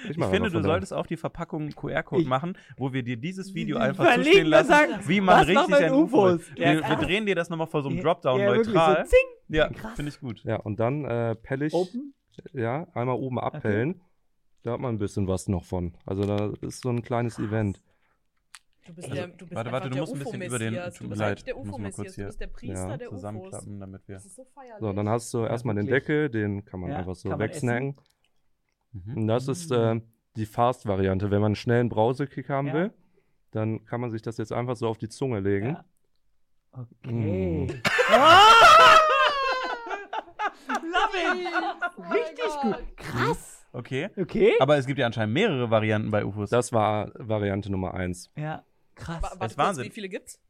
Ich 0.08 0.16
mach 0.18 0.30
finde, 0.30 0.50
du 0.50 0.62
solltest 0.62 0.92
auf 0.92 1.06
die 1.06 1.16
Verpackung 1.16 1.70
QR-Code 1.70 2.22
Ich- 2.22 2.28
machen, 2.28 2.56
wo 2.76 2.92
wir 2.92 3.02
dir 3.02 3.16
dieses 3.16 3.54
Video 3.54 3.78
einfach 3.78 4.04
verlinken, 4.04 4.24
zustehen 4.32 4.46
lassen, 4.48 4.68
sagen, 4.68 4.92
wie 5.06 5.20
man 5.20 5.44
richtig 5.44 5.74
ein 5.76 5.92
UFO 5.92 6.28
ist. 6.28 6.54
Wir, 6.56 6.80
wir 6.86 6.96
drehen 6.96 7.24
dir 7.26 7.34
das 7.34 7.48
nochmal 7.48 7.66
vor 7.66 7.82
so 7.82 7.88
einem 7.88 8.00
Dropdown 8.02 8.44
neutral. 8.44 9.06
so, 9.06 9.16
ja, 9.48 9.70
finde 9.94 10.10
ich 10.10 10.20
gut. 10.20 10.42
Ja, 10.44 10.56
und 10.56 10.78
dann 10.80 11.04
äh, 11.06 11.34
pelle 11.36 11.66
ich, 11.66 11.72
Open? 11.74 12.14
Ja, 12.52 12.86
einmal 12.94 13.16
oben 13.16 13.38
abpellen. 13.38 14.00
Da 14.62 14.72
hat 14.72 14.80
man 14.80 14.94
ein 14.94 14.98
bisschen 14.98 15.28
was 15.28 15.48
noch 15.48 15.64
von. 15.64 15.94
Also 16.06 16.24
da 16.24 16.52
ist 16.62 16.80
so 16.82 16.88
ein 16.90 17.02
kleines 17.02 17.38
Event. 17.38 17.82
Du 18.86 18.92
bist 18.94 19.08
Also, 19.10 19.14
der, 19.14 19.28
du 19.28 19.46
bist 19.46 19.54
warte, 19.54 19.72
warte, 19.72 19.90
du 19.90 19.96
musst 19.98 20.12
ein 20.12 20.18
bisschen 20.18 20.42
über 20.42 20.58
den- 20.58 20.74
tut 20.74 21.00
Du 21.00 21.04
mir 21.04 21.08
bist 21.10 21.20
leid, 21.20 21.28
eigentlich 21.30 21.44
der 21.44 21.54
mal 21.56 21.62
kurz 21.62 21.74
UFO-Messias. 21.98 22.14
Du 22.16 22.24
bist 22.26 22.40
der 22.40 22.46
Priester 22.48 22.88
Ja, 22.88 22.96
der 22.96 23.08
UFOs. 23.08 23.18
Zusammenklappen, 23.20 23.80
damit 23.80 24.08
wir. 24.08 24.14
Das 24.16 24.26
ist 24.26 24.36
so 24.36 24.44
feierlich. 24.44 24.80
So, 24.80 24.92
dann 24.92 25.08
hast 25.08 25.32
du 25.34 25.44
erstmal 25.44 25.74
den. 25.74 25.86
Deckel, 25.86 26.28
den 26.30 26.64
kann 26.64 26.80
man 26.80 26.90
Ja, 26.90 26.98
einfach 26.98 27.14
so 27.14 27.38
wegsnacken. 27.38 27.96
Mhm. 28.92 29.16
Und 29.16 29.26
das 29.26 29.48
ist 29.48 29.70
äh, 29.70 30.00
die 30.36 30.46
Fast-Variante. 30.46 31.30
Wenn 31.30 31.40
man 31.40 31.50
einen 31.50 31.56
schnellen 31.56 31.88
Brausekick 31.88 32.48
haben 32.50 32.68
Ja. 32.68 32.74
will, 32.74 32.92
dann 33.52 33.84
kann 33.84 34.00
man 34.00 34.10
sich 34.10 34.22
das 34.22 34.36
jetzt 34.38 34.52
einfach 34.52 34.76
so 34.76 34.88
auf 34.88 34.98
die 34.98 35.08
Zunge 35.08 35.40
legen. 35.40 35.66
Ja. 35.70 35.84
Okay. 36.72 37.12
Mm. 37.12 37.68
Oh 41.96 42.02
Richtig 42.12 42.44
gut. 42.62 42.96
Krass. 42.96 43.66
Okay. 43.72 44.10
Okay. 44.16 44.52
Aber 44.60 44.76
es 44.76 44.86
gibt 44.86 44.98
ja 44.98 45.06
anscheinend 45.06 45.34
mehrere 45.34 45.70
Varianten 45.70 46.10
bei 46.10 46.24
UFOs. 46.24 46.50
Das 46.50 46.72
war 46.72 47.10
Variante 47.14 47.70
Nummer 47.70 47.94
eins. 47.94 48.30
ja, 48.36 48.62
krass. 48.94 49.22
Wa- 49.22 49.30
Warte 49.32 49.46
ist 49.46 49.58
Wahnsinn. 49.58 49.84
wie 49.84 49.90
viele 49.90 50.08
gibt's? 50.08 50.40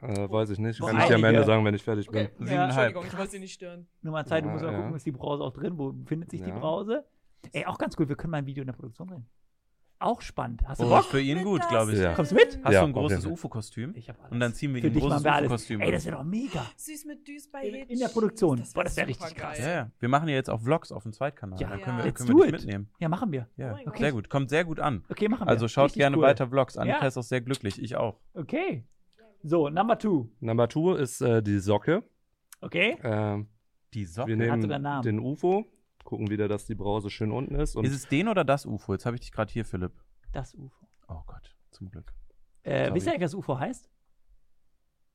Äh, 0.00 0.28
weiß 0.30 0.50
ich 0.50 0.58
nicht. 0.58 0.80
Boah, 0.80 0.90
Kann 0.90 1.00
ich 1.00 1.06
dir 1.06 1.14
am. 1.14 1.24
Ende 1.24 1.44
sagen, 1.44 1.64
wenn 1.64 1.74
ich 1.74 1.82
fertig 1.84 2.08
bin. 2.08 2.26
Okay. 2.26 2.34
Siebeneinhalb. 2.38 2.70
Entschuldigung, 2.88 3.04
ich 3.06 3.18
wollte 3.18 3.30
Sie 3.32 3.38
nicht 3.38 3.52
stören. 3.54 3.86
Nummer 4.02 4.26
zwei, 4.26 4.40
du 4.40 4.48
Ja, 4.48 4.52
musst 4.52 4.64
mal 4.64 4.72
ja. 4.72 4.78
gucken, 4.78 4.96
ist 4.96 5.06
die 5.06 5.12
Brause 5.12 5.44
auch 5.44 5.52
drin? 5.52 5.78
Wo 5.78 5.92
befindet 5.92 6.30
sich 6.30 6.42
die 6.42 6.48
Ja. 6.50 6.58
Brause? 6.58 7.04
Ey, 7.52 7.64
auch 7.66 7.78
ganz 7.78 7.96
cool, 7.98 8.08
wir 8.08 8.16
können 8.16 8.32
mal 8.32 8.38
ein 8.38 8.46
Video 8.46 8.62
in 8.62 8.66
der 8.66 8.74
Produktion 8.74 9.08
drehen. 9.08 9.26
Auch 10.02 10.20
spannend. 10.20 10.62
Hast 10.66 10.80
du 10.80 10.86
Oh, 10.86 10.88
Bock? 10.90 11.04
für 11.04 11.20
ihn 11.20 11.42
gut, 11.44 11.66
glaube 11.68 11.92
ich. 11.92 11.98
Ja. 11.98 12.14
Kommst 12.14 12.32
du 12.32 12.34
mit? 12.34 12.58
Hast 12.64 12.72
Ja, 12.72 12.80
du 12.80 12.86
ein 12.88 12.92
großes. 12.92 13.24
UFO-Kostüm? 13.26 13.94
Ich 13.94 14.08
hab 14.08 14.18
alles. 14.20 14.32
Und 14.32 14.40
dann 14.40 14.52
ziehen 14.54 14.74
wir 14.74 14.80
Für 14.82 14.88
ein 14.88 14.94
großes. 14.94 15.24
UFO-Kostüm 15.24 15.80
Ey, 15.80 15.86
an. 15.86 15.92
das 15.92 16.04
wäre 16.06 16.16
doch 16.16 16.24
mega. 16.24 16.64
Süß 16.76 17.04
mit 17.06 17.26
Düs 17.28 17.48
bei 17.50 17.62
In- 17.68 17.88
in 17.88 17.98
der 17.98 18.08
Produktion. 18.08 18.58
Das 18.58 18.72
Boah, 18.72 18.78
wär 18.80 18.84
das 18.84 18.96
wär 18.96 19.06
super 19.06 19.24
richtig 19.26 19.36
krass. 19.38 19.58
geil. 19.58 19.66
Ja, 19.66 19.72
ja. 19.74 19.90
Wir 20.00 20.08
machen 20.08 20.28
ja 20.28 20.34
jetzt 20.34 20.50
auch 20.50 20.60
Vlogs 20.60 20.92
auf 20.92 21.02
dem 21.04 21.12
Zweitkanal. 21.12 21.60
Ja. 21.60 21.68
Dann 21.68 21.80
können 21.80 21.98
wir, 21.98 22.04
Ja. 22.06 22.10
können 22.12 22.28
wir 22.38 22.50
mitnehmen. 22.50 22.88
Ja, 22.98 23.08
machen 23.08 23.32
wir. 23.32 23.48
Ja, 23.56 23.76
Oh 23.80 23.84
Gott. 23.84 23.98
sehr 23.98 24.12
gut. 24.12 24.28
Kommt 24.28 24.50
sehr 24.50 24.64
gut 24.64 24.80
an. 24.80 25.04
Okay, 25.08 25.28
machen 25.28 25.46
wir. 25.46 25.50
Also 25.50 25.68
schaut 25.68 25.86
Richtig 25.86 26.00
gerne 26.00 26.16
cool. 26.16 26.22
weiter 26.24 26.48
Vlogs. 26.48 26.76
Annika 26.76 27.00
Ja. 27.00 27.06
ist 27.06 27.16
auch 27.16 27.22
sehr 27.22 27.40
glücklich. 27.40 27.80
Ich 27.82 27.96
auch. 27.96 28.18
Okay. 28.34 28.84
So, 29.44 29.68
Number 29.68 29.98
Two. 29.98 30.28
Number 30.40 30.68
two 30.68 30.94
ist 30.94 31.20
äh, 31.20 31.42
die 31.42 31.58
Socke. 31.58 32.02
Okay. 32.60 32.96
Ähm, 33.02 33.48
Die 33.94 34.04
Socke. 34.04 34.38
wir 34.38 34.50
Hat 34.52 34.62
sogar 34.62 34.78
nehmen 34.78 34.86
einen 34.86 35.02
Namen. 35.02 35.02
den 35.02 35.18
UFO, 35.18 35.66
gucken 36.04 36.30
wieder, 36.30 36.48
dass 36.48 36.66
die 36.66 36.74
Brause 36.74 37.10
schön 37.10 37.30
unten 37.32 37.54
ist. 37.54 37.76
Und 37.76 37.84
Ist 37.84 37.94
es 37.94 38.08
den 38.08 38.28
oder 38.28 38.44
das 38.44 38.66
UFO? 38.66 38.92
Jetzt 38.92 39.06
habe 39.06 39.16
ich 39.16 39.20
dich 39.20 39.32
gerade 39.32 39.52
hier, 39.52 39.64
Philipp. 39.64 39.92
Das 40.32 40.54
UFO. 40.54 40.86
Oh 41.08 41.22
Gott, 41.26 41.54
zum 41.70 41.90
Glück. 41.90 42.12
Äh, 42.62 42.92
wisst 42.94 43.06
ihr 43.06 43.12
eigentlich, 43.12 43.24
was 43.24 43.34
UFO 43.34 43.58
heißt? 43.58 43.90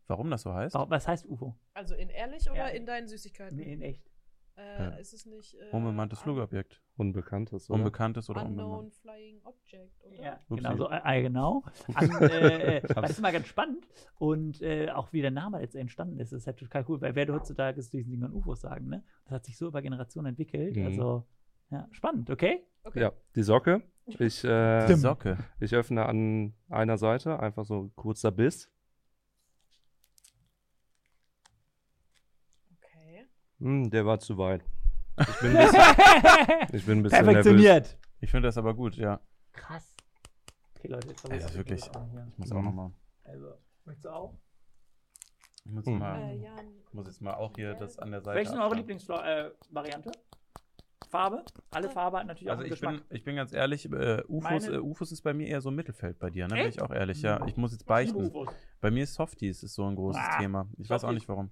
Warum 0.07 0.29
das 0.29 0.41
so 0.43 0.53
heißt? 0.53 0.73
Warum- 0.75 0.89
Was 0.89 1.07
heißt 1.07 1.25
UFO? 1.25 1.55
Also 1.73 1.95
in 1.95 2.09
ehrlich 2.09 2.49
oder 2.49 2.57
Ja. 2.57 2.67
in 2.67 2.85
deinen 2.85 3.07
Süßigkeiten? 3.07 3.57
Nee, 3.57 3.73
in 3.73 3.81
echt. 3.81 4.09
Äh, 4.57 4.83
Ja. 4.83 4.89
Ist 4.97 5.13
es 5.13 5.25
nicht. 5.25 5.53
Äh, 5.55 5.69
Unbemanntes 5.75 6.19
un- 6.19 6.23
Flugobjekt. 6.23 6.81
Unbekanntes, 6.97 7.69
oder? 7.69 7.77
Unbekanntes 7.79 8.29
oder 8.29 8.43
Unknown 8.45 8.65
unbemannt. 8.87 8.95
Flying 8.95 9.39
Object, 9.43 10.03
oder? 10.03 10.15
Ja, 10.15 10.33
Upsi. 10.49 10.55
genau, 10.63 10.75
so, 10.77 10.89
äh, 10.89 11.21
genau. 11.21 11.63
An, 11.93 12.09
äh, 12.21 12.77
äh, 12.77 12.81
das 12.87 13.11
ist 13.11 13.21
mal 13.21 13.31
ganz 13.31 13.45
spannend 13.47 13.87
und 14.17 14.61
äh, 14.63 14.89
auch 14.89 15.13
wie 15.13 15.21
der 15.21 15.29
Name 15.31 15.61
jetzt 15.61 15.75
entstanden 15.75 16.19
ist, 16.19 16.31
ist 16.33 16.47
halt 16.47 16.57
total 16.57 16.85
cool, 16.89 16.99
weil 17.01 17.13
wer 17.15 17.27
heutzutage 17.31 17.81
zu 17.81 17.91
diesen 17.97 18.11
Dingern 18.11 18.33
UFOs 18.33 18.61
sagen, 18.61 18.87
ne? 18.87 19.03
Das 19.25 19.33
hat 19.33 19.45
sich 19.45 19.57
so 19.57 19.67
über 19.67 19.81
Generationen 19.83 20.29
entwickelt. 20.29 20.75
Mhm. 20.75 20.85
Also, 20.87 21.27
ja, 21.69 21.87
spannend, 21.91 22.29
okay? 22.31 22.65
Okay. 22.83 23.01
Ja, 23.01 23.11
die 23.35 23.43
Socke. 23.43 23.83
Ich, 24.07 24.43
äh, 24.43 24.87
Die 24.87 24.93
Socke. 24.95 25.37
ich 25.59 25.75
öffne 25.75 26.05
an 26.05 26.53
einer 26.69 26.97
Seite 26.97 27.39
einfach 27.39 27.65
so 27.65 27.83
ein 27.83 27.95
kurzer 27.95 28.31
Biss. 28.31 28.71
Okay. 32.71 33.25
Hm, 33.59 33.89
der 33.89 34.05
war 34.05 34.19
zu 34.19 34.37
weit. 34.37 34.63
Ich 35.19 35.39
bin 35.39 35.55
ein 35.57 35.65
bisschen, 35.65 35.81
ich 36.73 36.85
bin 36.85 36.99
ein 36.99 37.03
bisschen 37.03 37.25
nervös. 37.25 37.43
Perfektioniert. 37.43 37.97
Ich 38.19 38.31
finde 38.31 38.47
das 38.47 38.57
aber 38.57 38.73
gut, 38.73 38.95
ja. 38.95 39.19
Krass. 39.53 39.95
Okay, 40.75 40.87
Leute, 40.89 41.07
jetzt 41.09 41.23
ist 41.25 41.49
ich 41.49 41.55
wirklich- 41.57 41.95
auch 41.95 42.09
hier. 42.11 42.27
Ich 42.31 42.37
muss 42.37 42.51
auch 42.51 42.61
nochmal. 42.61 42.91
Also, 43.23 43.53
möchtest 43.85 44.05
du 44.05 44.09
auch? 44.09 44.33
Ich 45.65 45.71
muss, 45.71 45.85
Hm. 45.85 45.97
mal, 45.99 46.21
Äh, 46.21 46.35
Jan. 46.37 46.65
muss 46.93 47.07
jetzt 47.07 47.21
mal 47.21 47.33
auch 47.33 47.53
hier 47.55 47.73
das 47.73 47.97
an 47.99 48.11
der 48.11 48.21
Seite. 48.21 48.37
Welche 48.37 48.53
ist 48.53 48.59
eure. 48.59 48.75
Lieblingsvariante? 48.75 50.11
Farbe? 51.09 51.43
Alle 51.71 51.89
Farbe 51.89 52.19
hat 52.19 52.27
natürlich 52.27 52.49
Also 52.51 52.61
auch 52.61 52.65
einen 52.65 52.73
ich 52.73 52.79
bin, 52.81 52.89
Geschmack. 52.91 53.05
ich 53.11 53.23
bin 53.23 53.35
ganz 53.37 53.53
ehrlich, 53.53 53.91
äh, 53.91 54.23
UFOs, 54.27 54.67
äh, 54.67 54.77
UFOs 54.77 55.11
ist 55.13 55.21
bei 55.21 55.33
mir 55.33 55.47
eher 55.47 55.61
so 55.61 55.69
ein 55.69 55.75
Mittelfeld 55.75 56.19
bei 56.19 56.29
dir, 56.29 56.47
ne? 56.47 56.55
Bin 56.55 56.65
Echt? 56.65 56.77
ich 56.77 56.81
auch 56.81 56.91
ehrlich, 56.91 57.21
ja. 57.21 57.45
Ich 57.47 57.55
muss 57.57 57.71
jetzt 57.71 57.81
Ich 57.81 57.87
beichten. 57.87 58.31
Bei 58.81 58.91
mir 58.91 59.03
ist 59.03 59.13
Softies 59.13 59.63
ist 59.63 59.73
so 59.73 59.85
ein 59.87 59.95
großes 59.95 60.21
Ah, 60.21 60.37
Thema. 60.37 60.67
Ich 60.77 60.89
weiß 60.89 61.03
auch 61.03 61.07
Softies. 61.07 61.21
nicht 61.21 61.29
warum. 61.29 61.49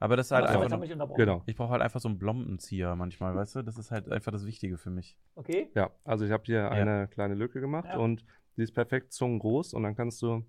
Aber 0.00 0.16
das 0.16 0.26
ist 0.28 0.32
halt 0.32 0.46
Aber 0.46 0.62
einfach 0.64 0.78
unterbrochen. 0.80 1.16
Genau. 1.16 1.42
ich 1.46 1.54
brauche 1.56 1.70
halt 1.72 1.82
einfach 1.82 2.00
so 2.00 2.08
einen 2.08 2.18
Blombenzieher 2.18 2.96
manchmal, 2.96 3.34
weißt 3.36 3.56
du? 3.56 3.62
Das 3.62 3.76
ist 3.78 3.90
halt 3.90 4.10
einfach 4.10 4.32
das 4.32 4.46
Wichtige 4.46 4.78
für 4.78 4.90
mich. 4.90 5.16
Okay. 5.34 5.70
Ja, 5.74 5.90
also 6.04 6.24
ich 6.24 6.32
habe 6.32 6.42
hier 6.46 6.70
eine 6.70 7.06
kleine 7.08 7.34
Lücke 7.34 7.60
gemacht 7.60 7.86
Ja. 7.88 7.98
und 7.98 8.24
die 8.56 8.62
ist 8.62 8.72
perfekt 8.72 9.12
zungengroß 9.12 9.74
und 9.74 9.82
dann 9.82 9.94
kannst 9.94 10.20
du 10.22 10.44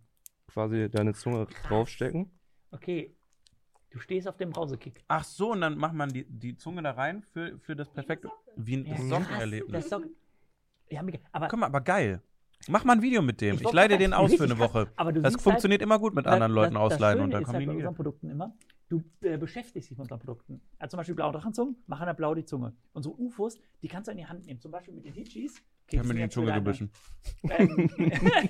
quasi 0.48 0.90
deine 0.90 1.14
Zunge 1.14 1.48
draufstecken. 1.68 2.32
Okay. 2.72 3.14
Du 3.90 4.00
stehst 4.00 4.26
auf 4.28 4.38
dem 4.38 4.52
Brausekick. 4.52 5.04
Ach 5.10 5.26
so, 5.26 5.52
und 5.52 5.60
dann 5.60 5.78
macht 5.78 5.94
man 5.94 6.08
die, 6.10 6.24
die 6.24 6.56
Zunge 6.56 6.82
da 6.82 6.92
rein 6.92 7.22
für, 7.34 7.60
für 7.60 7.76
das 7.76 7.90
perfekte, 7.92 8.30
wie 8.56 8.78
ein 8.78 8.86
Ja, 8.86 8.92
das 8.96 9.00
krass. 9.02 9.10
Sockenerlebnis. 9.10 9.72
Das 9.74 9.90
Socken. 9.90 10.16
Ja. 10.90 11.04
Aber 11.34 11.48
Guck 11.50 11.60
mal, 11.60 11.66
aber 11.66 11.82
geil. 11.82 12.22
Mach 12.70 12.86
mal 12.86 12.94
ein 12.94 13.02
Video 13.02 13.22
mit 13.22 13.42
dem. 13.42 13.56
Ich 13.56 13.62
Ich, 13.64 13.70
gerade 13.70 13.98
den 13.98 14.14
aus 14.14 14.34
für 14.34 14.44
eine 14.46 14.58
Woche. 14.60 14.86
krass. 14.86 14.94
Aber 14.96 15.12
du 15.12 15.22
Das 15.22 15.34
siehst 15.34 15.44
funktioniert 15.44 15.82
immer 15.82 16.00
gut 16.00 16.14
mit 16.16 16.26
halt, 16.26 16.36
anderen 16.36 16.54
Leuten 16.54 16.76
das, 16.76 16.84
das 16.84 16.94
ausleihen 16.94 17.14
Schöne 17.18 17.24
und 17.26 17.32
dann 17.32 17.42
ist 17.42 17.46
kommen 17.48 17.56
halt 17.56 17.64
die 17.64 17.68
bei 17.68 17.74
unseren. 17.76 17.96
Produkten 17.96 18.30
immer, 18.30 18.56
du 18.92 19.02
äh, 19.22 19.38
beschäftigst 19.38 19.90
dich 19.90 19.98
mit 19.98 20.00
unseren 20.00 20.20
Produkten. 20.20 20.62
Also 20.78 20.92
zum 20.92 20.98
Beispiel 20.98 21.16
blaue 21.16 21.32
Drachenzungen, 21.32 21.78
machen 21.88 22.06
da 22.06 22.14
blau 22.14 22.36
die 22.36 22.44
Zunge. 22.44 22.76
Und 22.94 23.04
so 23.04 23.16
UFOs, 23.18 23.58
die 23.82 23.88
kannst 23.88 24.08
du 24.08 24.12
in 24.12 24.18
die 24.18 24.26
Hand 24.26 24.46
nehmen. 24.46 24.60
Zum 24.60 24.72
Beispiel 24.72 24.94
mit 24.94 25.06
den 25.06 25.14
Hitchis. 25.14 25.62
Ich 25.90 25.98
habe 25.98 26.08
mir 26.10 26.16
die 26.16 26.30
Zunge 26.30 26.54
gebischen. 26.54 26.92
Ähm, 27.44 27.90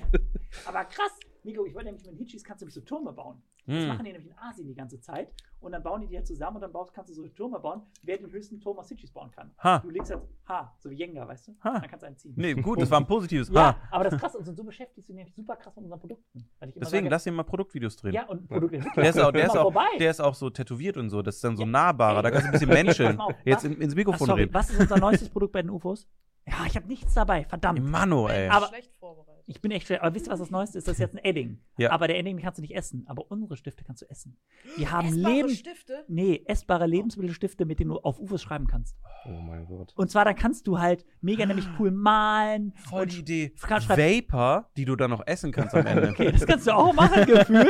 aber 0.66 0.84
krass, 0.84 1.12
Nico, 1.44 1.64
ich 1.64 1.74
wollte 1.74 1.86
nämlich 1.86 2.04
mit 2.04 2.14
den 2.14 2.18
Hitchis 2.18 2.42
kannst 2.42 2.62
du 2.62 2.64
nämlich 2.64 2.74
so 2.74 2.80
Türme 2.80 3.12
bauen. 3.12 3.42
Das 3.66 3.76
Hm. 3.76 3.88
machen 3.88 4.04
die 4.04 4.12
nämlich 4.12 4.28
in 4.30 4.38
Asien 4.38 4.66
die 4.66 4.74
ganze 4.74 5.00
Zeit. 5.00 5.32
Und 5.60 5.70
dann 5.70 5.82
bauen 5.84 6.00
die 6.00 6.08
die 6.08 6.16
halt 6.16 6.26
zusammen 6.26 6.56
und 6.56 6.62
dann 6.62 6.72
baust, 6.72 6.92
kannst 6.92 7.10
du 7.10 7.14
so 7.14 7.24
Türme 7.28 7.60
bauen, 7.60 7.82
wer 8.02 8.18
den 8.18 8.28
höchsten 8.32 8.60
Turm 8.60 8.76
aus 8.80 8.88
Hitchis 8.88 9.12
bauen 9.12 9.30
kann. 9.30 9.52
Ha. 9.62 9.78
Du 9.78 9.90
legst 9.90 10.10
halt 10.10 10.22
H, 10.48 10.74
so 10.80 10.90
wie 10.90 10.96
Jenga, 10.96 11.28
weißt 11.28 11.46
du? 11.48 11.52
Ha. 11.62 11.78
Dann 11.78 11.88
kannst 11.88 12.02
du 12.02 12.06
einen 12.08 12.16
ziehen. 12.16 12.32
Nee, 12.36 12.54
gut, 12.60 12.82
das 12.82 12.90
war 12.90 12.98
ein 12.98 13.06
positives. 13.06 13.48
Ja, 13.50 13.70
Ah, 13.70 13.76
aber 13.92 14.04
das 14.04 14.14
ist 14.14 14.20
krass. 14.20 14.34
Und 14.34 14.44
so 14.44 14.64
beschäftigst 14.64 15.08
du 15.08 15.12
dich 15.12 15.16
nämlich 15.18 15.34
super 15.36 15.54
krass 15.54 15.76
mit 15.76 15.84
unseren 15.84 16.00
Produkten. 16.00 16.44
Weil 16.58 16.70
ich 16.70 16.74
immer 16.76 16.84
deswegen 16.84 17.04
sage, 17.04 17.10
lass 17.10 17.22
dir 17.24 17.30
mal 17.32 17.44
Produktvideos 17.44 17.96
drehen. 17.96 18.12
Ja, 18.14 18.26
und 18.26 18.48
Produktentwicklung. 18.48 19.00
Der 19.04 19.10
ist, 19.10 19.18
auch, 19.20 19.30
der, 19.30 19.46
ist 19.46 19.56
auch, 19.56 19.72
der 20.00 20.10
ist 20.10 20.20
auch 20.20 20.34
so 20.34 20.50
tätowiert 20.50 20.96
und 20.96 21.10
so. 21.10 21.22
Das 21.22 21.36
ist 21.36 21.44
dann 21.44 21.56
so 21.56 21.62
Ja. 21.62 21.68
nahbarer. 21.68 22.22
Da 22.22 22.30
kannst 22.32 22.46
du 22.46 22.48
ein 22.48 22.52
bisschen 22.52 22.68
menscheln. 22.68 23.18
Jetzt 23.44 23.58
was- 23.58 23.64
in, 23.64 23.80
ins 23.80 23.92
Ach, 23.92 23.96
Mikrofon 23.96 24.26
sorry, 24.26 24.40
reden. 24.42 24.54
was 24.54 24.70
ist 24.70 24.80
unser 24.80 24.98
neuestes 24.98 25.28
Produkt 25.30 25.52
bei 25.52 25.62
den 25.62 25.70
UFOs? 25.70 26.08
Ja, 26.44 26.66
ich 26.66 26.74
habe 26.74 26.88
nichts 26.88 27.14
dabei, 27.14 27.44
verdammt. 27.44 27.88
Mano, 27.88 28.26
ey. 28.28 28.48
Aber- 28.48 28.66
schlecht 28.66 28.92
vorbereitet. 28.98 29.31
Ich 29.46 29.60
bin 29.60 29.70
echt 29.70 29.86
schwer. 29.86 30.02
Aber 30.02 30.14
wisst 30.14 30.26
ihr, 30.28 30.32
was 30.32 30.40
das 30.40 30.50
Neueste 30.50 30.78
ist? 30.78 30.88
Das 30.88 30.94
ist 30.94 31.00
jetzt 31.00 31.14
ein 31.14 31.24
Edding. 31.24 31.60
Ja. 31.76 31.90
Aber 31.90 32.08
der 32.08 32.18
Edding 32.18 32.36
den 32.36 32.42
kannst 32.42 32.58
du 32.58 32.62
nicht 32.62 32.74
essen. 32.74 33.04
Aber 33.06 33.30
unsere 33.30 33.56
Stifte 33.56 33.84
kannst 33.84 34.02
du 34.02 34.10
essen. 34.10 34.36
Wir 34.76 34.90
haben 34.90 35.08
Essbare 35.08 35.34
Leben. 35.34 35.48
Stifte? 35.50 36.04
Nee, 36.08 36.42
essbare 36.46 36.86
Lebensmittelstifte, 36.86 37.64
mit 37.64 37.80
denen 37.80 37.90
du 37.90 37.98
auf 37.98 38.18
UFOs 38.18 38.42
schreiben 38.42 38.66
kannst. 38.66 38.96
Oh 39.26 39.30
mein 39.40 39.66
Gott. 39.66 39.92
Und 39.96 40.10
zwar, 40.10 40.24
dann 40.24 40.34
kannst 40.34 40.66
du 40.66 40.78
halt 40.78 41.04
mega 41.20 41.44
nämlich 41.46 41.66
cool 41.78 41.90
malen. 41.90 42.72
Voll 42.76 43.06
die 43.06 43.20
Idee. 43.20 43.52
Vapor, 43.56 44.70
die 44.76 44.84
du 44.84 44.96
dann 44.96 45.10
noch 45.10 45.26
essen 45.26 45.52
kannst 45.52 45.74
am 45.74 45.86
Ende. 45.86 46.10
Okay, 46.10 46.32
das 46.32 46.46
kannst 46.46 46.66
du 46.66 46.74
auch 46.74 46.92
machen, 46.92 47.26
gefühlt. 47.26 47.68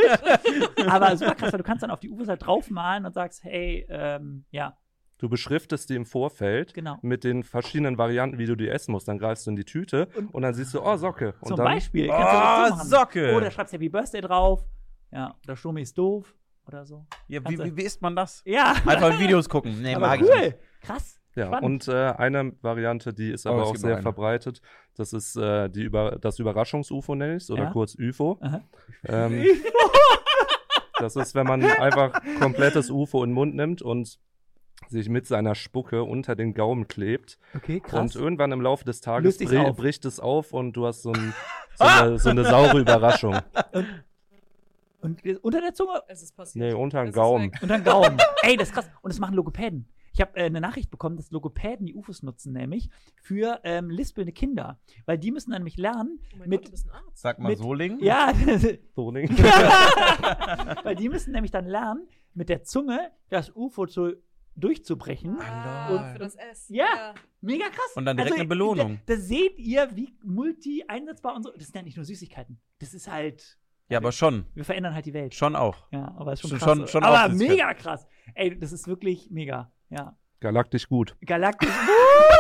Aber 0.87 1.17
super 1.17 1.35
krass, 1.35 1.53
weil 1.53 1.59
du 1.59 1.65
kannst 1.65 1.83
dann 1.83 1.91
auf 1.91 2.01
die 2.01 2.11
UFOs 2.11 2.29
halt 2.29 2.45
draufmalen 2.45 3.05
und 3.05 3.15
sagst, 3.15 3.43
hey, 3.45 3.87
ähm, 3.89 4.45
ja, 4.51 4.77
Du 5.23 5.29
beschriftest 5.29 5.89
die 5.89 5.95
im 5.95 6.05
Vorfeld 6.05 6.75
genau. 6.75 6.99
mit 7.01 7.23
den 7.23 7.45
verschiedenen 7.45 7.97
Varianten, 7.97 8.39
wie 8.39 8.47
du 8.47 8.57
die 8.57 8.69
essen 8.69 8.91
musst. 8.91 9.07
Dann 9.07 9.19
greifst 9.19 9.47
du 9.47 9.51
in 9.51 9.57
die 9.57 9.65
Tüte 9.65 10.09
Und- 10.17 10.35
und, 10.35 10.43
dann 10.43 10.53
siehst 10.53 10.75
du, 10.75 10.83
oh, 10.83 10.97
Socke. 10.97 11.35
Und 11.41 11.47
Zum 11.47 11.57
dann, 11.59 11.67
Beispiel. 11.67 12.09
Oh, 12.11 12.13
kannst 12.13 12.81
du 12.87 12.89
so. 12.89 12.97
Socke. 12.97 13.33
Oder 13.37 13.49
schreibst 13.53 13.73
Happy 13.73 13.89
Birthday 13.89 14.21
drauf. 14.21 14.65
Ja, 15.13 15.37
oder 15.45 15.55
Sturmi 15.55 15.83
ist 15.83 15.97
doof. 15.97 16.35
Oder 16.67 16.85
so. 16.85 17.07
Ja, 17.29 17.41
wie, 17.49 17.57
wie, 17.57 17.77
wie 17.77 17.83
isst 17.83 18.03
man 18.03 18.17
das? 18.17 18.43
Ja, 18.45 18.73
Einfach 18.85 19.17
Videos 19.21 19.49
gucken. 19.49 19.81
Nee, 19.81 19.95
aber 19.95 20.09
mag 20.09 20.21
cool. 20.23 20.29
ich 20.35 20.41
nicht. 20.43 20.57
Krass. 20.81 21.21
Ja, 21.37 21.47
Spannend. 21.47 21.87
und 21.87 21.95
äh, 21.95 22.15
eine 22.19 22.53
Variante, 22.61 23.15
die 23.15 23.31
ist 23.31 23.47
Oh, 23.47 23.51
aber 23.51 23.63
auch 23.67 23.77
sehr 23.77 23.93
eine. 23.93 24.03
verbreitet. 24.03 24.61
Das 24.97 25.13
ist 25.13 25.37
äh, 25.37 25.69
die 25.71 25.83
über, 25.85 26.19
das 26.21 26.41
Überraschungs-UFO, 26.41 27.15
nenne 27.15 27.37
ich 27.37 27.49
oder 27.49 27.63
Ja. 27.63 27.71
kurz 27.71 27.95
UFO. 27.97 28.41
Ähm, 29.05 29.45
das 30.99 31.15
ist, 31.15 31.37
wenn 31.37 31.47
man 31.47 31.63
einfach 31.63 32.21
komplettes 32.41 32.91
UFO 32.91 33.23
in 33.23 33.31
den 33.31 33.35
Mund 33.35 33.55
nimmt 33.55 33.83
und 33.83 34.19
sich 34.89 35.09
mit 35.09 35.27
seiner 35.27 35.55
Spucke 35.55 36.03
unter 36.05 36.35
den 36.37 36.55
Gaumen 36.55 36.89
klebt. 36.89 37.39
Okay, 37.55 37.77
Und 37.77 37.83
krass. 37.85 38.15
irgendwann 38.17 38.53
im 38.53 38.61
Laufe 38.61 38.85
des 38.85 39.01
Tages 39.01 39.39
bri 39.39 39.59
auf. 39.59 39.77
bricht 39.77 40.05
es 40.05 40.21
auf 40.21 40.53
und 40.53 40.73
du 40.75 40.87
hast 40.87 41.03
so, 41.03 41.13
ein, 41.13 41.35
so, 41.77 41.85
eine, 41.85 42.19
so 42.19 42.31
eine 42.31 42.45
saure 42.45 42.81
Überraschung. 42.81 43.37
Und 45.01 45.21
unter 45.43 45.61
der 45.61 45.75
Zunge 45.75 46.01
Es 46.07 46.23
ist 46.23 46.37
passiert. 46.37 46.65
Nee, 46.65 46.75
unter 46.75 47.01
den 47.01 47.09
ist 47.09 47.15
Gaumen. 47.17 47.51
und 47.61 47.69
dann 47.69 47.83
Gaumen. 47.83 48.17
Ey, 48.43 48.57
das 48.57 48.69
ist 48.69 48.75
krass. 48.75 48.89
Und 49.01 49.13
das 49.13 49.19
machen 49.19 49.35
Logopäden. 49.35 49.89
Ich 50.13 50.21
habe 50.21 50.37
äh, 50.37 50.45
eine 50.45 50.61
Nachricht 50.61 50.93
bekommen, 50.93 51.17
dass 51.17 51.33
Logopäden 51.33 51.87
die 51.87 51.95
UFOs 51.97 52.23
nutzen, 52.23 52.53
nämlich 52.53 52.89
für 53.21 53.59
ähm, 53.65 53.91
lispelnde 53.91 54.31
Kinder. 54.31 54.79
Weil 55.07 55.19
die 55.19 55.33
müssen 55.33 55.51
dann 55.51 55.63
nämlich 55.63 55.77
lernen, 55.77 56.21
Oh 56.35 56.37
mein 56.39 56.49
Mit- 56.51 56.61
Gott, 56.61 56.67
du 56.69 56.71
bist 56.71 56.87
ein 56.87 56.93
Arzt. 56.93 57.19
Sag 57.21 57.41
mal 57.41 57.49
Mit- 57.49 57.59
Soling. 57.59 57.99
ja, 58.01 58.33
Soling. 58.95 59.29
weil 60.85 60.95
die 60.97 61.09
müssen 61.09 61.33
nämlich 61.33 61.51
dann 61.51 61.67
lernen, 61.67 62.07
mit 62.35 62.49
der 62.49 62.63
Zunge 62.63 63.11
das 63.29 63.51
UFO 63.57 63.87
zu, 63.87 64.13
durchzubrechen. 64.57 65.39
Ah, 65.41 66.15
das 66.19 66.35
S. 66.37 66.67
Ja. 66.69 67.15
Mega 67.41 67.67
krass. 67.69 67.81
Also, 67.89 67.99
Und 68.01 68.05
dann 68.07 68.17
direkt 68.17 68.35
eine 68.35 68.45
Belohnung. 68.47 69.01
Da, 69.07 69.15
da 69.15 69.21
seht 69.21 69.59
ihr, 69.59 69.89
wie 69.95 70.15
multi 70.23 70.85
einsetzbar 70.89 71.35
unsere. 71.35 71.55
Das 71.57 71.67
sind 71.67 71.77
ja 71.77 71.83
nicht 71.83 71.97
nur 71.97 72.05
Süßigkeiten. 72.05 72.61
Das 72.79 72.95
ist 72.95 73.11
halt. 73.11 73.59
Ja, 73.89 73.99
aber 73.99 74.13
schon. 74.13 74.47
Wir 74.55 74.65
verändern 74.65 74.95
halt 74.95 75.05
die 75.07 75.13
Welt. 75.15 75.35
Schon 75.35 75.55
auch. 75.57 75.87
Ja, 75.93 76.15
aber 76.17 76.33
ist 76.33 76.41
schon 76.41 76.51
Schon- 76.51 76.59
krass. 76.61 76.79
schon- 76.79 76.89
schon 76.89 77.05
aber 77.05 77.29
mega 77.35 77.75
krass. 77.75 78.07
Ey, 78.35 78.59
das 78.59 78.73
ist 78.73 78.87
wirklich 78.89 79.31
mega. 79.31 79.71
Ja. 79.91 80.17
Galaktisch 80.41 80.89
gut. 80.89 81.17
Galaktisch. 81.25 81.69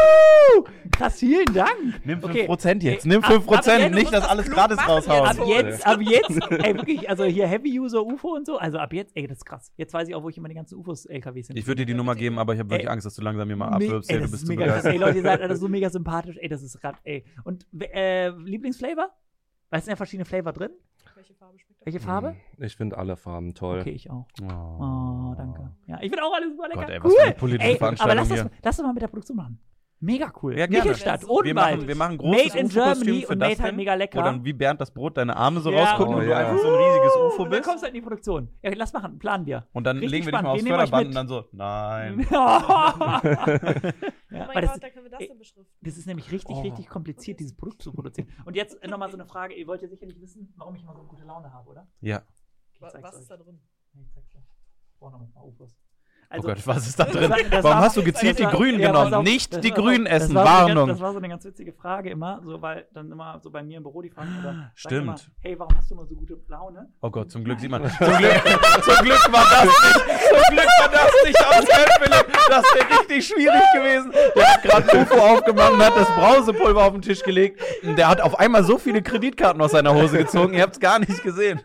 Krass, 0.90 1.18
vielen 1.18 1.46
Dank. 1.54 1.70
Nimm 2.04 2.18
Okay. 2.22 2.46
5% 2.48 2.82
jetzt. 2.82 3.04
Ey, 3.04 3.08
Nimm 3.12 3.22
ab- 3.24 3.30
ab 3.30 3.42
5%, 3.42 3.78
jetzt 3.80 3.94
nicht 3.94 4.02
musst 4.04 4.14
das 4.14 4.24
alles 4.28 4.50
gratis 4.50 4.78
raushauen. 4.88 5.26
Ab 5.28 5.46
jetzt, 5.46 5.86
ab 5.86 6.00
jetzt, 6.00 6.50
ey, 6.50 6.74
wirklich, 6.74 7.08
also 7.08 7.24
hier 7.24 7.46
Heavy 7.46 7.78
User 7.80 8.04
UFO 8.04 8.34
und 8.34 8.46
so, 8.46 8.58
also 8.58 8.78
ab 8.78 8.92
jetzt, 8.92 9.16
ey, 9.16 9.26
das 9.26 9.38
ist 9.38 9.44
krass. 9.44 9.72
Jetzt 9.76 9.92
weiß 9.94 10.08
ich 10.08 10.14
auch, 10.14 10.22
wo 10.22 10.28
ich 10.28 10.36
immer 10.38 10.48
die 10.48 10.54
ganzen 10.54 10.78
UFOs, 10.78 11.06
LKWs 11.06 11.48
hin. 11.48 11.56
Ich 11.56 11.66
würde 11.66 11.82
dir 11.82 11.86
die 11.86 11.94
Nummer 11.94 12.14
geben, 12.14 12.38
aber 12.38 12.54
ich 12.54 12.60
habe 12.60 12.70
wirklich 12.70 12.86
Ey. 12.88 12.92
Angst, 12.92 13.06
dass 13.06 13.14
du 13.14 13.22
langsam 13.22 13.48
hier 13.48 13.56
mal 13.56 13.68
abwirbst. 13.68 14.10
ey, 14.10 14.16
Ey, 14.16 14.20
du 14.20 14.24
das 14.24 14.30
bist 14.32 14.48
mega 14.48 14.66
krass. 14.66 14.84
Ey. 14.84 14.96
Leute, 14.98 15.16
ihr 15.18 15.22
seid 15.22 15.40
alle 15.40 15.56
so 15.56 15.68
mega 15.68 15.90
sympathisch. 15.90 16.36
Ey, 16.40 16.48
das 16.48 16.62
ist 16.62 16.80
gerade, 16.80 16.98
ey. 17.04 17.24
Und 17.44 17.66
äh, 17.80 18.28
Lieblingsflavor? 18.30 19.10
Weil 19.70 19.78
es 19.78 19.84
sind 19.86 19.92
ja 19.92 19.96
verschiedene 19.96 20.24
Flavor 20.24 20.52
drin. 20.52 20.70
Welche 21.14 21.34
Farbe 21.34 21.58
schmeckt 21.58 21.80
das? 21.80 21.86
Welche 21.86 22.00
Farbe? 22.00 22.36
Ich 22.58 22.76
finde 22.76 22.98
alle 22.98 23.16
Farben 23.16 23.54
toll. 23.54 23.80
Okay, 23.80 23.90
ich 23.90 24.10
auch. 24.10 24.26
Oh, 24.42 24.46
Oh, 24.80 25.34
danke. 25.36 25.72
Ja, 25.86 25.96
ich 26.02 26.10
finde 26.10 26.24
auch 26.24 26.34
alles 26.34 26.50
super 26.50 26.68
lecker. 26.68 26.80
Gott, 26.82 26.90
ey, 26.90 26.98
was 27.02 27.10
cool. 27.12 27.16
für 27.18 27.22
eine 27.26 27.34
politische 27.34 27.68
ey, 27.68 27.74
aber 27.74 27.78
Veranstaltung 27.78 28.16
lass 28.16 28.28
das, 28.28 28.50
lass 28.62 28.76
das 28.76 28.84
mal 28.86 28.92
mit 28.92 29.02
der 29.02 29.08
Produktion 29.08 29.36
machen. 29.36 29.58
Mega 30.04 30.32
cool. 30.42 30.58
Ja, 30.58 30.66
gerne. 30.66 30.82
Michelstadt, 30.90 31.22
Wir 31.22 31.30
Odenwald. 31.30 31.76
machen, 31.76 31.86
wir 31.88 31.94
machen 31.94 32.12
ein 32.12 32.18
großes 32.18 32.44
Made 32.46 32.58
in 32.58 32.66
UFO-Kostüm 32.66 33.04
Germany 33.04 33.22
für 33.24 33.32
und 33.32 33.38
das 33.38 33.48
made 33.50 33.62
halt 33.62 33.70
denn, 33.70 33.76
mega 33.76 33.94
lecker. 33.94 34.18
Wo 34.18 34.22
dann 34.24 34.44
wie 34.44 34.52
Bernd 34.52 34.80
das 34.80 34.90
Brot 34.90 35.16
deine 35.16 35.36
Arme 35.36 35.60
so 35.60 35.70
Ja. 35.70 35.84
rausgucken 35.84 36.14
Oh, 36.14 36.18
und 36.18 36.24
du 36.24 36.30
ja. 36.30 36.38
einfach 36.38 36.58
so 36.58 36.68
ein 36.68 36.74
riesiges 36.74 37.12
UFO 37.16 37.22
Und 37.22 37.38
dann 37.38 37.50
bist. 37.50 37.62
kommst 37.68 37.82
du 37.82 37.84
halt 37.86 37.94
in 37.94 38.00
die 38.00 38.02
Produktion. 38.02 38.48
Ja, 38.62 38.72
lass 38.74 38.92
machen, 38.92 39.18
planen 39.20 39.46
wir. 39.46 39.64
Und 39.72 39.84
dann 39.84 39.98
Richtig 39.98 40.10
legen 40.10 40.26
wir 40.26 40.32
dich 40.32 40.42
mal 40.42 40.58
spannend. 40.58 40.58
aufs 40.58 40.64
Wir 40.64 40.72
nehmen 40.72 40.82
euch 40.82 40.90
Förderband 40.90 41.06
und 41.08 41.14
dann 41.14 41.28
so, 41.28 41.44
nein. 41.52 42.26
ja, 42.30 43.20
Oh 43.22 44.38
weil 44.38 44.46
mein 44.46 44.62
das, 44.62 44.72
Gott, 44.72 44.82
da 44.82 44.90
können 44.90 45.04
wir 45.04 45.10
das 45.10 45.20
ey, 45.20 45.28
denn 45.28 45.38
beschriften. 45.38 45.72
das 45.82 45.96
ist 45.98 46.06
nämlich 46.06 46.32
richtig, 46.32 46.56
Oh. 46.56 46.60
richtig 46.62 46.88
kompliziert, 46.88 47.38
dieses 47.40 47.54
Produkt 47.54 47.82
zu 47.82 47.92
produzieren. 47.92 48.28
Und 48.44 48.56
jetzt 48.56 48.82
nochmal 48.86 49.10
so 49.10 49.16
eine 49.16 49.26
Frage. 49.26 49.54
Ihr 49.54 49.66
wollt 49.66 49.82
ja 49.82 49.88
sicherlich 49.88 50.20
wissen, 50.20 50.52
warum 50.56 50.74
ich 50.74 50.82
immer 50.82 50.94
so 50.94 51.04
gute 51.04 51.24
Laune 51.24 51.52
habe, 51.52 51.68
oder? 51.70 51.86
Ja. 52.00 52.22
Ich 52.72 52.80
Wa- 52.80 52.88
zeig's 52.88 53.04
Was 53.04 53.14
euch. 53.14 53.20
ist 53.22 53.30
da 53.30 53.36
drin? 53.36 53.60
Ich 54.00 54.10
zeig's 54.12 54.34
euch. 54.34 54.42
Ich 54.92 54.98
brauche 54.98 55.12
noch 55.12 55.20
ein 55.20 55.32
paar 55.32 55.44
UFOs. 55.44 55.76
Oh 56.38 56.42
Gott, 56.42 56.66
was 56.66 56.86
ist 56.86 56.98
da 56.98 57.04
drin? 57.04 57.30
das- 57.30 57.40
das 57.50 57.64
Warum 57.64 57.78
war- 57.78 57.84
hast 57.86 57.96
du 57.96 58.02
gezielt 58.02 58.38
die 58.38 58.42
das 58.44 58.52
Grünen 58.52 58.80
ja, 58.80 58.88
genommen? 58.88 59.14
auf, 59.14 59.22
Nicht 59.24 59.52
das 59.54 59.60
die 59.60 59.68
so- 59.68 59.74
Grünen 59.74 60.04
das 60.04 60.24
essen, 60.24 60.34
war 60.34 60.44
so 60.44 60.48
eine 60.50 60.56
ganz- 60.58 60.68
Warnung. 60.68 60.88
Das 60.88 61.00
war 61.00 61.12
so 61.12 61.18
eine 61.18 61.28
ganz 61.28 61.44
witzige 61.44 61.72
Frage 61.72 62.10
immer, 62.10 62.40
so 62.44 62.60
weil 62.62 62.86
dann 62.94 63.10
immer 63.10 63.38
so 63.42 63.50
bei 63.50 63.62
mir 63.62 63.76
im 63.78 63.82
Büro 63.82 64.02
die 64.02 64.10
oder 64.12 64.22
sagen 64.42 64.70
Stimmt. 64.74 65.02
Immer, 65.02 65.16
hey, 65.40 65.58
warum 65.58 65.76
hast 65.76 65.90
du 65.90 65.94
immer 65.94 66.06
so 66.06 66.14
gute 66.14 66.38
Laune? 66.48 66.88
Oh 67.00 67.10
Gott, 67.10 67.30
zum 67.30 67.44
Glück 67.44 67.60
sieht 67.60 67.70
man. 67.70 67.82
Zum 67.98 68.06
Glück, 68.06 68.42
zum 68.82 69.04
Glück 69.04 69.32
war 69.32 69.44
das 69.50 69.64
nicht. 69.64 70.04
Zum 70.28 70.56
Glück 70.56 70.66
war 70.80 70.88
das 70.88 71.12
nicht 71.24 71.46
aus 71.46 71.64
Philipp. 71.98 72.32
Das 72.48 72.64
wäre 72.74 73.00
richtig 73.00 73.26
schwierig 73.26 73.62
gewesen. 73.74 74.12
Der 74.36 74.52
hat 74.54 74.62
gerade 74.62 74.98
UFO 74.98 75.14
aufgemacht 75.18 75.72
und 75.72 75.84
hat 75.84 75.96
das 75.96 76.08
Brausepulver 76.08 76.84
auf 76.84 76.92
den 76.92 77.02
Tisch 77.02 77.22
gelegt. 77.22 77.60
Der 77.82 78.08
hat 78.08 78.20
auf 78.20 78.38
einmal 78.38 78.64
so 78.64 78.78
viele 78.78 79.02
Kreditkarten 79.02 79.60
aus 79.62 79.72
seiner 79.72 79.94
Hose 79.94 80.18
gezogen. 80.18 80.54
Ihr 80.54 80.62
habt 80.62 80.74
es 80.74 80.80
gar 80.80 80.98
nicht 80.98 81.22
gesehen. 81.22 81.60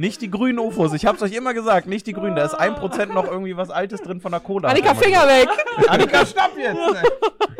Nicht 0.00 0.22
die 0.22 0.30
grünen 0.30 0.58
UFOs. 0.58 0.94
Ich 0.94 1.04
hab's 1.04 1.20
euch 1.20 1.34
immer 1.34 1.52
gesagt, 1.52 1.86
nicht 1.86 2.06
die 2.06 2.14
grünen. 2.14 2.34
Da 2.34 2.46
ist 2.46 2.58
1% 2.58 3.12
noch 3.12 3.26
irgendwie 3.26 3.54
was 3.58 3.68
Altes 3.68 4.00
drin 4.00 4.22
von 4.22 4.32
der 4.32 4.40
Cola. 4.40 4.70
Annika, 4.70 4.94
Finger 4.94 5.26
weg! 5.26 5.46
Annika, 5.88 6.24
stopp 6.24 6.56
jetzt! 6.56 6.78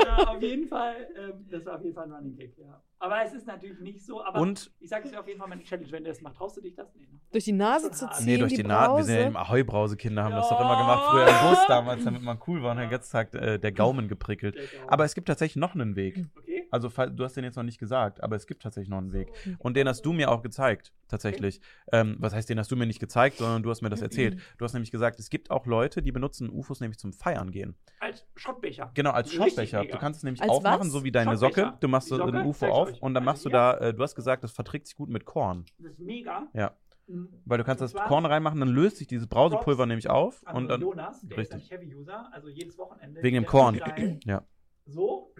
Ja, 0.02 0.16
auf 0.26 0.40
jeden 0.40 0.66
Fall, 0.66 0.94
ähm, 1.18 1.46
das 1.50 1.66
war 1.66 1.76
auf 1.76 1.82
jeden 1.82 1.94
Fall 1.94 2.04
ein 2.06 2.12
Running 2.12 2.36
Gag, 2.36 2.56
ja. 2.56 2.80
Aber 2.98 3.22
es 3.26 3.34
ist 3.34 3.46
natürlich 3.46 3.78
nicht 3.80 4.04
so, 4.06 4.24
aber 4.24 4.40
Und 4.40 4.70
ich 4.80 4.88
sage 4.88 5.04
es 5.04 5.10
dir 5.10 5.20
auf 5.20 5.28
jeden 5.28 5.38
Fall 5.38 5.48
meine 5.48 5.62
Challenge, 5.64 5.92
wenn 5.92 6.02
du 6.04 6.08
das 6.08 6.22
machst, 6.22 6.38
traust 6.38 6.56
du 6.56 6.62
dich 6.62 6.74
das? 6.74 6.88
Nee, 6.94 7.02
ne? 7.02 7.20
Durch 7.30 7.44
die 7.44 7.52
Nase 7.52 7.90
zu 7.90 8.08
ziehen, 8.08 8.24
Nee, 8.26 8.38
durch 8.38 8.54
die, 8.54 8.62
Naht. 8.62 8.96
Wir 8.96 9.04
sind 9.04 9.16
ja 9.16 9.26
eben 9.26 9.36
Ahoi-Brause-Kinder, 9.36 10.24
haben 10.24 10.34
das 10.34 10.50
Ja. 10.50 10.56
doch 10.56 10.64
immer 10.64 10.78
gemacht. 10.78 11.10
Früher 11.10 11.28
im 11.28 11.50
Bus 11.50 11.58
damals, 11.68 12.04
damit 12.04 12.22
man 12.22 12.38
cool 12.46 12.62
war 12.62 12.70
und 12.72 12.78
den 12.78 12.88
ganzen 12.88 13.12
Tag 13.12 13.34
äh, 13.34 13.58
der 13.58 13.72
Gaumen 13.72 14.08
geprickelt. 14.08 14.54
Der 14.54 14.64
Gaumen. 14.64 14.88
Aber 14.88 15.04
es 15.04 15.14
gibt 15.14 15.28
tatsächlich 15.28 15.56
noch 15.56 15.74
einen 15.74 15.94
Weg. 15.94 16.24
Okay. 16.38 16.59
Also, 16.70 16.88
du 16.88 17.24
hast 17.24 17.36
den 17.36 17.44
jetzt 17.44 17.56
noch 17.56 17.62
nicht 17.62 17.78
gesagt, 17.78 18.22
aber 18.22 18.36
es 18.36 18.46
gibt 18.46 18.62
tatsächlich 18.62 18.88
noch 18.88 18.98
einen 18.98 19.12
Weg. 19.12 19.32
Und 19.58 19.76
den 19.76 19.88
hast 19.88 20.02
du 20.06 20.12
mir 20.12 20.30
auch 20.30 20.42
gezeigt, 20.42 20.92
tatsächlich. 21.08 21.60
Ähm, 21.92 22.16
was 22.18 22.34
heißt, 22.34 22.48
den 22.48 22.58
hast 22.58 22.70
du 22.70 22.76
mir 22.76 22.86
nicht 22.86 23.00
gezeigt, 23.00 23.38
sondern 23.38 23.62
du 23.62 23.70
hast 23.70 23.82
mir 23.82 23.90
das 23.90 24.02
erzählt. 24.02 24.38
Du 24.58 24.64
hast 24.64 24.72
nämlich 24.72 24.90
gesagt, 24.90 25.18
es 25.20 25.30
gibt 25.30 25.50
auch 25.50 25.66
Leute, 25.66 26.02
die 26.02 26.12
benutzen 26.12 26.50
UFOs 26.50 26.80
nämlich 26.80 26.98
zum 26.98 27.12
Feiern 27.12 27.50
gehen. 27.50 27.74
Als 27.98 28.26
Schottbecher. 28.36 28.90
Genau, 28.94 29.10
als 29.10 29.32
Schottbecher. 29.32 29.84
Du 29.84 29.98
kannst 29.98 30.18
es 30.18 30.24
nämlich 30.24 30.42
Als 30.42 30.50
aufmachen, 30.50 30.80
was? 30.86 30.92
so 30.92 31.04
wie 31.04 31.12
deine. 31.12 31.36
Socke. 31.36 31.74
Du 31.80 31.88
machst 31.88 32.08
so 32.08 32.22
ein? 32.22 32.46
UFO 32.46 32.66
auf 32.66 32.88
euch. 32.90 33.02
und 33.02 33.14
dann 33.14 33.22
Also 33.22 33.30
machst 33.30 33.44
du 33.44 33.50
hier. 33.50 33.58
da, 33.58 33.88
äh, 33.88 33.94
du 33.94 34.02
hast 34.02 34.14
gesagt, 34.14 34.44
das 34.44 34.52
verträgt 34.52 34.86
sich 34.86 34.96
gut 34.96 35.08
mit 35.08 35.24
Korn. 35.24 35.64
Das 35.78 35.92
ist 35.92 35.98
mega. 36.00 36.46
Ja. 36.54 36.76
Mhm. 37.06 37.28
Weil 37.44 37.58
du 37.58 37.64
kannst 37.64 37.80
das 37.82 37.92
Korn 37.94 38.24
reinmachen, 38.24 38.60
dann 38.60 38.68
löst 38.68 38.98
sich 38.98 39.06
dieses 39.08 39.26
Brausepulver 39.26 39.86
nämlich 39.86 40.08
auf 40.08 40.42
und 40.52 40.68
dann. 40.68 40.80
Jonas, 40.80 41.20
der 41.22 41.38
richtig. 41.38 41.64
ist 41.64 41.72
ein 41.72 41.78
Heavy-User, 41.78 42.28
also 42.32 42.48
jedes 42.48 42.78
Wochenende. 42.78 43.22
Wegen 43.22 43.34
dem 43.34 43.46
Korn. 43.46 43.80
Ja. 44.24 44.44
So, 44.86 45.34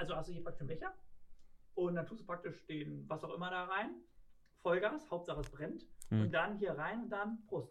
also 0.00 0.16
hast 0.16 0.28
du 0.28 0.32
hier 0.32 0.42
praktisch 0.42 0.62
einen 0.62 0.68
Becher 0.68 0.92
und 1.74 1.94
dann 1.94 2.06
tust 2.06 2.22
du 2.22 2.26
praktisch 2.26 2.66
den, 2.66 3.04
was 3.08 3.22
auch 3.22 3.34
immer 3.34 3.50
da 3.50 3.64
rein, 3.64 3.90
Vollgas, 4.62 5.10
Hauptsache 5.10 5.40
es 5.40 5.50
brennt 5.50 5.84
Hm. 6.08 6.22
und 6.22 6.32
dann 6.32 6.56
hier 6.58 6.72
rein 6.72 7.02
und 7.04 7.10
dann 7.10 7.38
Prost. 7.46 7.70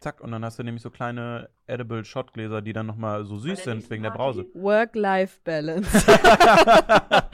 Zack, 0.00 0.20
und 0.20 0.32
dann 0.32 0.44
hast 0.44 0.58
du 0.58 0.64
nämlich 0.64 0.82
so 0.82 0.90
kleine 0.90 1.48
Edible 1.66 2.04
Shotgläser, 2.04 2.60
die 2.62 2.72
dann 2.72 2.86
nochmal 2.86 3.24
so 3.24 3.36
süß 3.36 3.62
der 3.62 3.74
sind 3.76 3.88
wegen 3.90 4.02
der 4.02 4.10
Party- 4.10 4.42
Brause. 4.42 4.54
Work-Life-Balance. 4.54 6.06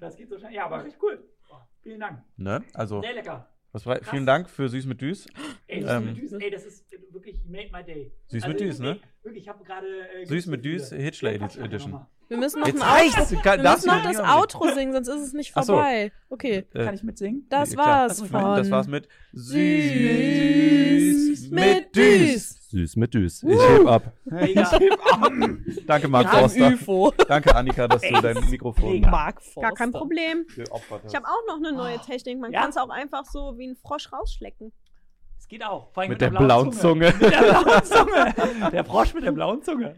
Das 0.00 0.16
geht 0.16 0.28
so 0.28 0.38
schnell. 0.38 0.52
Ja, 0.52 0.66
aber 0.66 0.84
richtig 0.84 1.02
cool. 1.02 1.22
Oh, 1.50 1.54
vielen 1.82 2.00
Dank. 2.00 2.22
Ne? 2.36 2.62
Also, 2.74 3.00
Sehr 3.00 3.14
lecker. 3.14 3.48
was 3.72 3.84
vielen 4.02 4.26
Dank 4.26 4.48
für 4.50 4.68
Süß 4.68 4.84
mit 4.86 5.00
Düs. 5.00 5.26
Ey, 5.66 5.82
süß 5.82 5.90
Ähm, 5.90 6.04
mit 6.06 6.16
Düs, 6.18 6.32
ey, 6.32 6.50
das 6.50 6.64
ist 6.64 6.90
wirklich 7.12 7.42
made 7.46 7.70
my 7.72 7.82
day. 7.84 8.12
Süß 8.26 8.42
Also, 8.44 8.48
mit 8.48 8.60
Düs, 8.60 8.78
ne? 8.78 8.98
Wirklich, 9.26 9.42
ich 9.42 9.48
habe 9.48 9.64
gerade. 9.64 9.86
Äh, 10.22 10.24
Süß 10.24 10.46
mit. 10.46 10.64
Düs, 10.64 10.90
Hitchler 10.92 11.32
Ja, 11.32 11.38
pack 11.38 11.56
Edition. 11.58 12.00
Wir 12.28 12.36
müssen 12.38 12.60
noch, 12.60 12.68
Jetzt 12.68 12.80
ein 12.80 12.88
reicht's! 12.88 13.30
Wir 13.32 13.38
müssen 13.62 13.86
noch 13.88 14.02
das 14.04 14.20
Outro 14.20 14.68
singen, 14.72 14.92
sonst 14.92 15.08
ist 15.08 15.20
es 15.28 15.32
nicht 15.32 15.50
Ach 15.56 15.64
so. 15.64 15.72
vorbei. 15.74 16.12
Okay, 16.28 16.64
Äh, 16.74 16.84
Kann 16.84 16.94
ich 16.94 17.02
mitsingen? 17.02 17.44
das 17.48 17.72
klar. 17.72 17.86
war's 18.08 18.18
Das- 18.18 18.28
von 18.28 18.40
Das 18.56 18.70
war's 18.70 18.86
mit 18.86 19.08
Süß 19.32 19.56
mit 21.50 21.94
Düs. 21.96 22.68
Süß 22.70 22.96
mit 22.96 23.14
Düs. 23.14 23.42
Ich 23.42 23.60
heb 23.60 23.86
ab. 23.86 24.12
Danke, 25.86 26.08
Marc 26.08 26.28
Forster. 26.30 26.68
UFO. 26.74 27.12
Danke, 27.28 27.54
Annika, 27.54 27.86
dass 27.88 28.02
du 28.02 28.20
dein 28.20 28.36
Mikrofon. 28.50 29.00
Mark 29.00 29.40
Gar 29.60 29.72
kein 29.74 29.92
Problem. 29.92 30.46
Ich 30.56 30.70
habe 31.14 31.26
auch 31.26 31.42
noch 31.48 31.56
eine 31.56 31.72
neue 31.72 31.98
Technik. 31.98 32.38
Man 32.38 32.52
Ja? 32.52 32.60
kann 32.62 32.70
es 32.70 32.76
auch 32.76 32.90
einfach 32.90 33.24
so 33.24 33.54
wie 33.58 33.68
ein 33.68 33.76
Frosch 33.76 34.12
rausschlecken. 34.12 34.72
Es 35.46 35.50
geht 35.50 35.64
auch. 35.64 35.92
Vor 35.92 36.02
allem 36.02 36.10
Mit 36.10 36.20
der 36.20 36.30
blauen 36.30 36.72
Zunge. 36.72 37.12
Mit 37.20 37.30
der 37.32 37.38
blauen 37.62 37.84
Zunge. 37.84 38.34
Der 38.72 38.84
Frosch 38.84 39.14
mit 39.14 39.22
der 39.22 39.30
blauen 39.30 39.62
Zunge. 39.62 39.94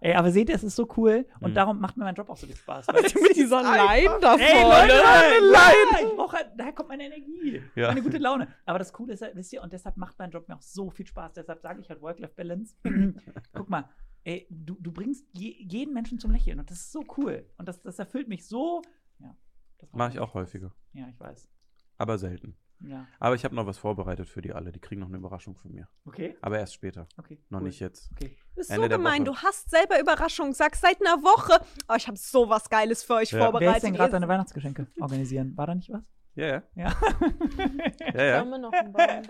Ey, 0.00 0.14
aber 0.14 0.30
seht 0.32 0.48
ihr, 0.48 0.54
es 0.54 0.64
ist 0.64 0.74
so 0.76 0.88
cool 0.96 1.26
und 1.40 1.50
Mhm. 1.50 1.54
darum 1.54 1.78
macht 1.78 1.96
mir 1.98 2.04
mein 2.04 2.14
Job 2.14 2.28
auch 2.30 2.36
so 2.38 2.46
viel 2.46 2.56
Spaß. 2.56 2.88
Weil 2.88 3.02
Mit 3.02 3.36
dieser 3.36 3.62
Line 3.62 4.18
da 4.20 4.34
Ey, 4.34 4.62
vorne. 4.62 4.92
Leute, 5.40 6.04
ich 6.10 6.16
brauche, 6.16 6.36
daher 6.56 6.72
kommt 6.72 6.88
meine 6.88 7.04
Energie, 7.04 7.62
Ja. 7.76 7.88
meine 7.88 8.02
gute 8.02 8.16
Laune. 8.18 8.48
Aber 8.64 8.78
das 8.78 8.92
Coole 8.94 9.12
ist, 9.12 9.20
halt, 9.22 9.36
wisst 9.36 9.52
ihr, 9.52 9.62
und 9.62 9.72
deshalb 9.74 9.98
macht 9.98 10.18
mein 10.18 10.30
Job 10.30 10.48
mir 10.48 10.56
auch 10.56 10.62
so 10.62 10.88
viel 10.90 11.06
Spaß. 11.06 11.34
Deshalb 11.34 11.60
sage 11.60 11.80
ich 11.80 11.90
halt 11.90 12.00
Work-Life-Balance. 12.00 12.74
Guck 13.52 13.68
mal, 13.68 13.88
ey, 14.24 14.46
du, 14.50 14.74
du 14.80 14.90
bringst 14.90 15.26
je, 15.32 15.54
jeden 15.60 15.92
Menschen 15.92 16.18
zum 16.18 16.30
Lächeln 16.32 16.58
und 16.58 16.68
das 16.70 16.78
ist 16.78 16.92
so 16.92 17.04
cool. 17.18 17.46
Und 17.58 17.68
das, 17.68 17.80
das 17.82 17.98
erfüllt 17.98 18.26
mich 18.28 18.46
so. 18.48 18.80
Ja, 19.20 19.36
das 19.78 19.92
Mache 19.92 20.12
ich 20.14 20.18
auch 20.18 20.32
häufiger. 20.34 20.72
Ja, 20.94 21.06
ich 21.08 21.20
weiß. 21.20 21.48
Aber 21.98 22.16
selten. 22.18 22.56
Ja, 22.84 23.06
Aber 23.20 23.34
ich 23.34 23.44
habe 23.44 23.54
noch 23.54 23.66
was 23.66 23.78
vorbereitet 23.78 24.28
für 24.28 24.42
die 24.42 24.52
alle. 24.52 24.72
Die 24.72 24.80
kriegen 24.80 25.00
noch 25.00 25.08
eine 25.08 25.16
Überraschung 25.18 25.54
von 25.56 25.70
mir. 25.72 25.88
okay, 26.04 26.36
Aber 26.40 26.58
erst 26.58 26.74
später. 26.74 27.06
okay. 27.18 27.38
Noch 27.48 27.60
cool. 27.60 27.66
nicht 27.68 27.80
jetzt. 27.80 28.10
Okay. 28.12 28.36
Du 28.50 28.54
bist 28.56 28.70
Ende 28.70 28.84
so 28.86 28.88
gemein. 28.96 29.24
Du 29.24 29.36
hast 29.36 29.70
selber 29.70 30.00
Überraschung. 30.00 30.52
Sagst 30.52 30.82
seit 30.82 31.00
einer 31.00 31.22
Woche. 31.22 31.64
Oh, 31.88 31.94
ich 31.96 32.06
habe 32.08 32.16
so 32.18 32.48
was 32.48 32.68
Geiles 32.68 33.02
für 33.04 33.14
euch 33.14 33.30
Ja. 33.32 33.38
vorbereitet. 33.38 33.68
Wer 33.70 33.76
ist 33.76 33.82
denn 33.84 33.94
gerade 33.94 34.12
deine 34.12 34.28
Weihnachtsgeschenke 34.28 34.86
organisieren? 35.00 35.56
War 35.56 35.66
da 35.66 35.74
nicht 35.74 35.90
was? 35.90 36.02
Ja, 36.34 36.46
ja. 36.46 36.62
Ja. 36.74 36.92
Ja, 38.14 38.22
ja. 38.24 38.44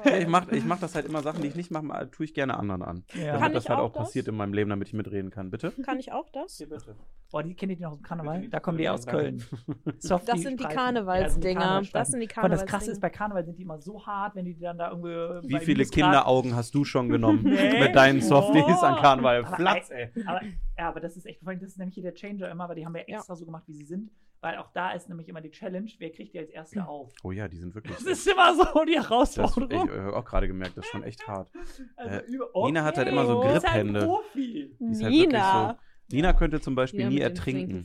Ja 0.05 0.17
ich 0.19 0.27
mache 0.27 0.57
ich 0.57 0.65
mach 0.65 0.79
das 0.81 0.95
halt 0.95 1.07
immer 1.07 1.23
Sachen, 1.23 1.43
die 1.43 1.49
ich 1.49 1.55
nicht 1.55 1.71
mache, 1.71 2.11
tue 2.11 2.25
ich 2.25 2.35
gerne 2.35 2.57
anderen 2.57 2.83
an. 2.83 3.05
ja. 3.15 3.33
Kann 3.33 3.41
Damit 3.41 3.57
das 3.57 3.65
ich 3.65 3.71
halt 3.71 3.79
auch 3.81 3.93
das? 3.93 4.05
passiert 4.07 4.29
in 4.29 4.37
meinem 4.37 4.55
Leben, 4.55 4.71
damit 4.71 4.89
ich 4.89 4.95
mitreden 4.95 5.31
kann. 5.31 5.51
Bitte? 5.51 5.71
Kann 5.85 5.99
ich 5.99 6.13
auch 6.13 6.31
das? 6.31 6.59
bitte. 6.59 6.97
Boah, 7.33 7.43
die 7.43 7.55
kennt 7.55 7.71
ihr 7.73 7.77
die 7.77 7.83
noch 7.83 7.93
aus 7.93 7.99
dem 7.99 8.03
Karneval? 8.05 8.47
Da 8.49 8.61
kommen 8.61 8.77
die 8.79 8.89
aus. 8.89 9.07
Köln. 9.07 9.43
Softie 9.99 10.27
Das 10.33 10.43
sind 10.43 10.61
die. 10.61 10.65
Karnevalsdinger. 10.65 11.61
Ja, 11.61 11.81
Das 11.93 12.09
sind 12.09 12.21
die 12.21 12.27
Und 12.27 12.29
das 12.29 12.35
Krasse 12.37 12.67
Karnevalsdinger. 12.67 12.93
ist, 12.93 13.01
bei 13.01 13.11
Karneval 13.11 13.45
sind 13.47 13.59
die 13.59 13.63
immer 13.63 13.79
so 13.81 14.07
hart, 14.07 14.35
wenn 14.37 14.45
die 14.45 14.59
dann 14.59 14.77
da 14.79 14.91
irgendwie. 14.91 15.49
Wie 15.49 15.59
viele 15.61 15.85
Kinderaugen 15.87 16.55
hast 16.55 16.75
du 16.75 16.85
schon 16.85 17.09
genommen 17.09 17.43
Nee. 17.45 17.81
mit 17.81 17.97
deinen 17.97 18.21
Softies 18.21 18.63
Oh. 18.67 18.85
an 18.85 18.97
Karneval? 18.97 19.45
Aber, 19.45 19.57
Flatz, 19.57 19.91
ey. 19.91 20.11
Aber, 20.27 20.41
ja, 20.79 20.89
aber 20.89 21.01
das 21.01 21.17
ist 21.17 21.25
echt, 21.27 21.41
vor 21.41 21.49
allem, 21.51 21.61
das 21.61 21.71
ist 21.71 21.79
nämlich 21.79 21.95
hier 21.95 22.03
der 22.05 22.15
Changer 22.15 22.51
immer, 22.51 22.69
weil 22.69 22.77
die 22.77 22.85
haben 22.85 22.95
wir 22.95 23.09
extra 23.09 23.35
so 23.35 23.45
gemacht, 23.47 23.65
wie 23.67 23.73
sie 23.75 23.85
sind. 23.87 24.11
Weil 24.43 24.59
auch 24.59 24.71
da 24.75 24.91
ist 24.91 25.09
nämlich 25.09 25.29
immer 25.29 25.41
die 25.41 25.53
Challenge, 25.53 25.89
wer 25.99 26.11
kriegt 26.11 26.35
die 26.35 26.39
als 26.41 26.51
Erste 26.51 26.85
auf. 26.87 27.13
Oh 27.23 27.31
ja, 27.31 27.47
die 27.47 27.59
sind 27.59 27.75
wirklich. 27.77 27.97
Das 27.97 28.05
ist 28.05 28.27
immer 28.27 28.53
so 28.57 28.65
die 28.85 28.95
Das, 28.95 29.05
ich 29.05 29.09
Herausforderung. 29.11 29.89
habe 29.89 30.17
auch 30.17 30.25
gerade 30.25 30.49
gemerkt, 30.49 30.77
das 30.77 30.85
ist 30.85 30.91
schon 30.91 31.05
echt 31.05 31.27
hart. 31.29 31.49
Also 31.97 32.17
äh, 32.17 32.23
über- 32.27 32.49
Nina 32.67 32.83
hat 32.83 32.99
halt 32.99 33.07
immer 33.09 33.25
so 33.25 33.41
die 33.41 33.47
ist 33.49 33.73
halt 33.73 33.87
ist 33.87 33.95
halt 33.95 34.09
wirklich 34.09 34.79
Nina. 34.81 35.69
so. 35.71 35.77
Nina 36.13 36.33
könnte 36.33 36.61
zum 36.61 36.75
Beispiel 36.75 37.01
Wieder 37.01 37.09
nie 37.11 37.19
ertrinken. 37.21 37.85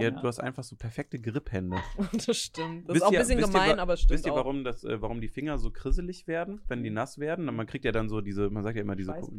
Ja, 0.00 0.10
du 0.10 0.22
hast 0.22 0.38
einfach 0.38 0.62
so 0.64 0.76
perfekte 0.76 1.18
Gripphände. 1.18 1.76
Das 2.26 2.36
stimmt. 2.36 2.88
Das 2.88 2.94
Wisst 2.94 2.96
ist 2.96 3.02
auch 3.02 3.12
ihr- 3.12 3.18
ein 3.20 3.26
bisschen 3.26 3.38
ihr, 3.40 3.46
gemein, 3.46 3.76
wa- 3.78 3.82
aber 3.82 3.96
stimmt 3.96 4.10
Wisst 4.12 4.26
ihr, 4.26 4.32
warum, 4.34 4.64
das, 4.64 4.84
äh, 4.84 5.00
warum 5.00 5.20
die 5.20 5.28
Finger 5.28 5.58
so 5.58 5.70
krisselig 5.70 6.26
werden, 6.26 6.60
wenn 6.68 6.82
die 6.82 6.90
nass 6.90 7.18
werden? 7.18 7.44
Man 7.46 7.66
kriegt 7.66 7.84
ja 7.84 7.92
dann 7.92 8.08
so 8.08 8.20
diese, 8.20 8.50
man 8.50 8.62
sagt 8.62 8.76
ja 8.76 8.82
immer 8.82 8.96
diese. 8.96 9.12
Was? 9.12 9.30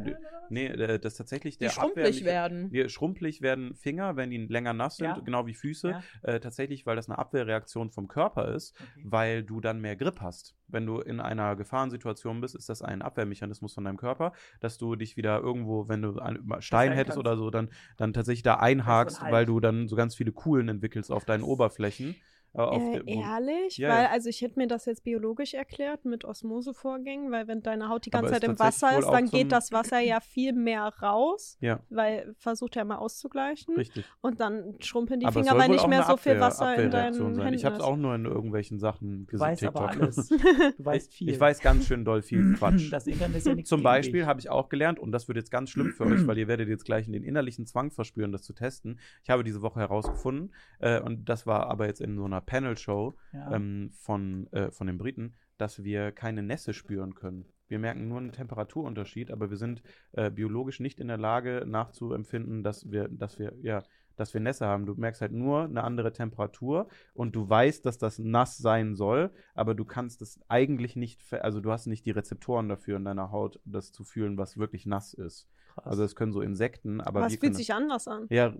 Nee, 0.49 0.65
äh, 0.67 0.99
das 0.99 1.13
ist 1.13 1.17
tatsächlich 1.17 1.57
Die 1.57 1.65
der 1.65 1.71
schrumpelig 1.71 2.21
Abwehr- 2.21 2.25
werden. 2.25 2.69
Die 2.71 2.89
schrumpelig 2.89 3.41
werden 3.41 3.75
Finger, 3.75 4.15
wenn 4.15 4.29
die 4.29 4.37
länger 4.37 4.73
nass 4.73 4.97
sind, 4.97 5.05
Ja. 5.07 5.19
genau 5.19 5.45
wie 5.47 5.53
Füße. 5.53 5.89
Ja. 5.89 6.03
Äh, 6.23 6.39
tatsächlich, 6.39 6.85
weil 6.85 6.95
das 6.95 7.09
eine 7.09 7.17
Abwehrreaktion 7.17 7.89
vom 7.91 8.07
Körper 8.07 8.53
ist, 8.53 8.73
Okay. 8.79 9.01
weil 9.05 9.43
du 9.43 9.59
dann 9.61 9.79
mehr 9.81 9.95
Grip 9.95 10.19
hast. 10.21 10.55
Wenn 10.73 10.85
du 10.85 10.99
in 10.99 11.19
einer 11.19 11.55
Gefahrensituation 11.55 12.41
bist, 12.41 12.55
ist 12.55 12.69
das 12.69 12.81
ein 12.81 13.01
Abwehrmechanismus 13.01 13.73
von 13.73 13.83
deinem 13.83 13.97
Körper, 13.97 14.33
dass 14.59 14.77
du 14.77 14.95
dich 14.95 15.15
wieder 15.17 15.39
irgendwo, 15.39 15.87
wenn 15.87 16.01
du 16.01 16.19
einen 16.19 16.61
Stein 16.61 16.91
hättest 16.91 17.15
kannst. 17.15 17.19
oder 17.19 17.37
so, 17.37 17.49
dann, 17.49 17.69
dann 17.97 18.13
tatsächlich 18.13 18.43
da 18.43 18.55
einhakst, 18.55 19.21
weil 19.21 19.45
du 19.45 19.59
dann 19.59 19.87
so 19.87 19.95
ganz 19.95 20.15
viele 20.15 20.31
Kuhlen 20.31 20.69
entwickelst 20.69 21.11
auf 21.11 21.25
deinen 21.25 21.43
Oberflächen. 21.43 22.15
Äh, 22.55 22.61
auf 22.61 22.81
Äh, 22.81 22.99
der- 23.03 23.07
ehrlich? 23.07 23.77
Ja, 23.77 23.89
weil, 23.89 24.03
ja. 24.03 24.09
also 24.11 24.29
ich 24.29 24.41
hätte 24.41 24.59
mir 24.59 24.67
das 24.67 24.85
jetzt 24.85 25.03
biologisch 25.03 25.53
erklärt 25.55 26.05
mit 26.05 26.23
Osmosevorgängen, 26.23 27.31
weil 27.31 27.47
wenn 27.47 27.61
deine 27.63 27.89
Haut 27.89 28.05
die 28.05 28.09
ganze 28.11 28.31
Zeit 28.31 28.43
im 28.43 28.59
Wasser 28.59 28.97
ist, 28.99 29.07
dann 29.09 29.27
geht 29.29 29.51
das 29.51 29.71
Wasser 29.71 29.99
ja 29.99 30.19
viel 30.19 30.53
mehr 30.53 30.93
raus, 31.01 31.57
Ja, 31.61 31.79
weil 31.89 32.35
versucht 32.37 32.75
ja 32.75 32.83
immer 32.83 32.99
auszugleichen. 33.01 33.75
richtig. 33.75 34.05
Und 34.21 34.39
dann 34.39 34.75
schrumpeln 34.79 35.19
die 35.19 35.25
Aber 35.25 35.41
Finger, 35.43 35.57
weil 35.57 35.69
nicht 35.69 35.87
mehr 35.87 36.03
so 36.03 36.17
viel 36.17 36.33
Abwehr- 36.33 36.39
Wasser 36.41 36.75
in 36.75 36.91
deinen 36.91 37.13
Abwehrreaktion 37.13 37.25
Händen 37.27 37.41
sein. 37.41 37.53
Ich 37.55 37.65
habe 37.65 37.75
es 37.77 37.81
auch 37.81 37.97
nur 37.97 38.13
in 38.15 38.25
irgendwelchen 38.25 38.79
Sachen 38.79 39.25
Du 39.25 39.31
gesehen. 39.31 39.39
weißt 39.47 39.63
aber 39.65 39.89
alles. 39.89 40.29
Du 40.77 40.85
weißt 40.85 41.13
viel. 41.13 41.29
Ich 41.29 41.39
weiß 41.39 41.59
ganz 41.61 41.87
schön 41.87 42.05
doll 42.05 42.21
viel 42.21 42.53
Quatsch. 42.57 42.91
Das 42.91 43.07
Internet 43.07 43.37
ist 43.37 43.47
ja 43.47 43.55
nichts 43.55 43.69
Zum 43.69 43.81
Beispiel 43.83 44.25
habe 44.25 44.39
ich 44.39 44.49
auch 44.49 44.69
gelernt, 44.69 44.99
und 44.99 45.11
das 45.11 45.27
wird 45.27 45.37
jetzt 45.37 45.51
ganz 45.51 45.69
schlimm 45.69 45.91
für 45.91 46.05
euch, 46.05 46.25
weil 46.27 46.37
ihr 46.37 46.47
werdet 46.47 46.69
jetzt 46.69 46.85
gleich 46.85 47.05
den 47.05 47.23
innerlichen 47.23 47.65
Zwang 47.65 47.91
verspüren, 47.91 48.31
das 48.31 48.43
zu 48.43 48.53
testen. 48.53 48.99
Ich 49.23 49.29
habe 49.29 49.43
diese 49.43 49.61
Woche 49.61 49.79
herausgefunden, 49.79 50.53
äh, 50.79 50.99
und 51.01 51.27
das 51.29 51.47
war 51.47 51.67
aber 51.67 51.87
jetzt 51.87 52.01
in 52.01 52.15
so 52.15 52.25
einer 52.25 52.42
Panel-Show 52.45 53.15
Ja. 53.33 53.51
ähm, 53.55 53.91
von, 53.93 54.47
äh, 54.53 54.71
von 54.71 54.87
den 54.87 54.97
Briten, 54.97 55.33
dass 55.57 55.83
wir 55.83 56.11
keine 56.11 56.43
Nässe 56.43 56.73
spüren 56.73 57.15
können. 57.15 57.45
Wir 57.67 57.79
merken 57.79 58.07
nur 58.07 58.19
einen 58.19 58.31
Temperaturunterschied, 58.31 59.31
aber 59.31 59.49
wir 59.49 59.57
sind 59.57 59.81
äh, 60.11 60.29
biologisch 60.29 60.79
nicht 60.79 60.99
in 60.99 61.07
der 61.07 61.17
Lage 61.17 61.63
nachzuempfinden, 61.67 62.63
dass 62.63 62.91
wir, 62.91 63.07
dass 63.07 63.39
wir, 63.39 63.53
ja, 63.61 63.83
dass 64.15 64.33
wir 64.33 64.41
Nässe 64.41 64.67
haben. 64.67 64.85
Du 64.85 64.93
merkst 64.93 65.21
halt 65.21 65.31
nur 65.31 65.63
eine 65.63 65.83
andere 65.83 66.13
Temperatur 66.13 66.87
und 67.15 67.35
du 67.35 67.49
weißt, 67.49 67.83
dass 67.85 67.97
das 67.97 68.19
nass 68.19 68.57
sein 68.57 68.93
soll, 68.95 69.31
aber 69.55 69.73
du 69.73 69.85
kannst 69.85 70.21
es 70.21 70.39
eigentlich 70.49 70.95
nicht, 70.95 71.33
also 71.33 71.61
du 71.61 71.71
hast 71.71 71.87
nicht 71.87 72.05
die 72.05 72.11
Rezeptoren 72.11 72.69
dafür 72.69 72.97
in 72.97 73.05
deiner 73.05 73.31
Haut, 73.31 73.59
das 73.65 73.91
zu 73.91 74.03
fühlen, 74.03 74.37
was 74.37 74.57
wirklich 74.57 74.85
nass 74.85 75.13
ist. 75.15 75.49
Krass. 75.73 75.85
Also 75.87 76.03
es 76.03 76.15
können 76.15 76.31
so 76.31 76.41
Insekten, 76.41 77.01
aber 77.01 77.21
Aber 77.21 77.27
es 77.27 77.35
fühlt 77.37 77.55
sich 77.55 77.73
anders 77.73 78.07
an. 78.07 78.27
ja, 78.29 78.53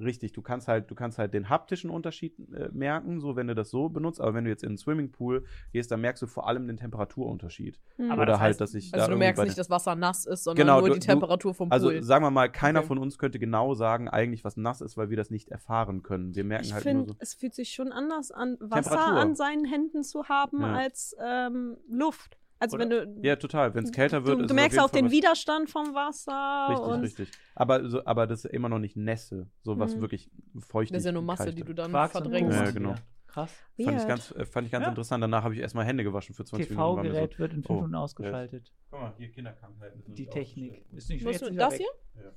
richtig. 0.00 0.32
Du 0.32 0.42
kannst 0.42 0.66
halt, 0.66 0.90
du 0.90 0.94
kannst 0.96 1.16
halt 1.18 1.32
den 1.32 1.48
haptischen 1.48 1.90
Unterschied 1.90 2.34
äh, 2.52 2.68
merken, 2.72 3.20
so 3.20 3.36
wenn 3.36 3.46
du 3.46 3.54
das 3.54 3.70
so 3.70 3.88
benutzt. 3.88 4.20
Aber 4.20 4.34
wenn 4.34 4.44
du 4.44 4.50
jetzt 4.50 4.62
in 4.64 4.70
einen 4.70 4.78
Swimmingpool 4.78 5.44
gehst, 5.72 5.90
dann 5.92 6.00
merkst 6.00 6.22
du 6.22 6.26
vor 6.26 6.48
allem 6.48 6.66
den 6.66 6.76
Temperaturunterschied. 6.76 7.78
Hm. 7.96 8.10
Aber 8.10 8.22
Oder 8.22 8.32
das 8.32 8.40
halt, 8.40 8.56
heißt- 8.56 8.58
dass 8.60 8.74
ich 8.74 8.92
Also 8.92 9.06
da 9.06 9.12
du 9.12 9.18
merkst 9.18 9.44
nicht, 9.44 9.56
dass 9.58 9.70
Wasser 9.70 9.94
nass 9.94 10.26
ist, 10.26 10.44
sondern 10.44 10.66
Genau, 10.66 10.80
nur 10.80 10.88
du- 10.88 10.94
die 10.94 11.00
Temperatur 11.00 11.54
vom 11.54 11.68
den- 11.68 11.72
Also 11.72 11.88
Pool. 11.90 12.02
sagen 12.02 12.24
wir 12.24 12.30
mal, 12.30 12.50
keiner 12.50 12.80
Okay. 12.80 12.88
von 12.88 12.98
uns 12.98 13.18
könnte 13.18 13.38
genau 13.38 13.74
sagen, 13.74 14.08
eigentlich 14.08 14.44
was 14.44 14.56
nass 14.56 14.80
ist, 14.80 14.96
weil 14.96 15.10
wir 15.10 15.16
das 15.16 15.30
nicht 15.30 15.48
erfahren 15.50 16.02
können. 16.02 16.34
Wir 16.34 16.44
merken 16.44 16.64
Ich 16.66 16.72
halt 16.74 16.84
nur 16.84 16.92
finde, 16.92 17.10
so. 17.12 17.16
es 17.20 17.34
fühlt 17.34 17.54
sich 17.54 17.70
schon 17.70 17.92
anders 17.92 18.32
an, 18.32 18.56
Wasser 18.60 18.98
an 19.06 19.34
seinen 19.36 19.64
Händen 19.64 20.02
zu 20.02 20.24
haben 20.28 20.60
Ja. 20.60 20.74
als 20.74 21.14
ähm, 21.24 21.76
Luft. 21.88 22.36
Also 22.58 22.76
Oder- 22.76 22.88
wenn 22.88 23.20
du. 23.22 23.26
Ja, 23.26 23.36
total. 23.36 23.74
Wenn 23.74 23.84
es 23.84 23.92
kälter 23.92 24.24
wird, 24.24 24.38
du, 24.38 24.42
ist 24.44 24.50
du 24.50 24.54
merkst 24.54 24.78
auf 24.78 24.86
auch 24.86 24.90
den 24.90 25.10
Widerstand 25.10 25.68
vom 25.70 25.94
Wasser. 25.94 26.68
Richtig, 27.02 27.18
richtig. 27.18 27.38
Aber, 27.54 27.88
so, 27.88 28.04
aber 28.06 28.26
das 28.26 28.44
ist 28.44 28.50
immer 28.52 28.68
noch 28.70 28.78
nicht 28.78 28.96
Nässe, 28.96 29.48
so 29.62 29.78
was 29.78 29.94
Mhm. 29.96 30.00
wirklich 30.00 30.30
feucht 30.60 30.90
das 30.90 30.98
ist 31.00 31.04
ja 31.06 31.12
nur 31.12 31.22
Masse, 31.22 31.52
die 31.52 31.62
du 31.62 31.74
dann 31.74 31.90
Quarks 31.90 32.12
verdrängst. 32.12 32.56
Ja, 32.58 32.70
genau. 32.70 32.94
Krass. 33.26 33.52
Fand 33.84 34.00
ich 34.00 34.08
ganz, 34.08 34.30
äh, 34.30 34.46
fand 34.46 34.66
ich 34.66 34.72
ganz 34.72 34.84
Ja. 34.84 34.88
interessant. 34.88 35.22
Danach 35.22 35.44
habe 35.44 35.52
ich 35.54 35.60
erstmal 35.60 35.84
Hände 35.84 36.02
gewaschen 36.04 36.34
für 36.34 36.44
20 36.46 36.70
Minuten. 36.70 36.80
war 36.80 36.96
mir 36.96 37.10
TV-Gerät 37.10 37.38
wird 37.38 37.52
in 37.52 37.56
fünf 37.62 37.68
Oh, 37.70 37.74
Minuten 37.74 37.94
ausgeschaltet. 37.96 38.72
Guck 38.90 39.00
mal, 39.00 39.12
hier 39.18 39.30
Kinderkrankheiten. 39.30 39.98
müssen 40.00 40.14
Die 40.14 40.26
Technik. 40.26 40.86
Ist 40.92 41.10
nicht 41.10 41.22
Musst 41.24 41.42
du, 41.42 41.46
ist 41.48 41.56
das 41.58 41.72
weg. 41.74 41.80
hier? 42.14 42.22
Ja. 42.24 42.30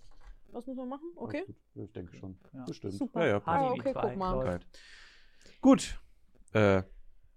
Was 0.52 0.68
muss 0.68 0.76
man 0.76 0.90
machen? 0.90 1.12
Okay. 1.16 1.46
Ich 1.76 1.91
denke 1.94 2.18
schon. 2.18 2.38
Ja. 2.54 2.66
Bestimmt. 2.66 2.94
Super. 2.96 3.22
Ja, 3.22 3.28
ja, 3.38 3.41
Ah, 3.46 3.70
okay, 3.72 3.94
guck 3.94 4.16
mal. 4.18 4.60
Gut. 5.62 5.98
Äh, 6.52 6.84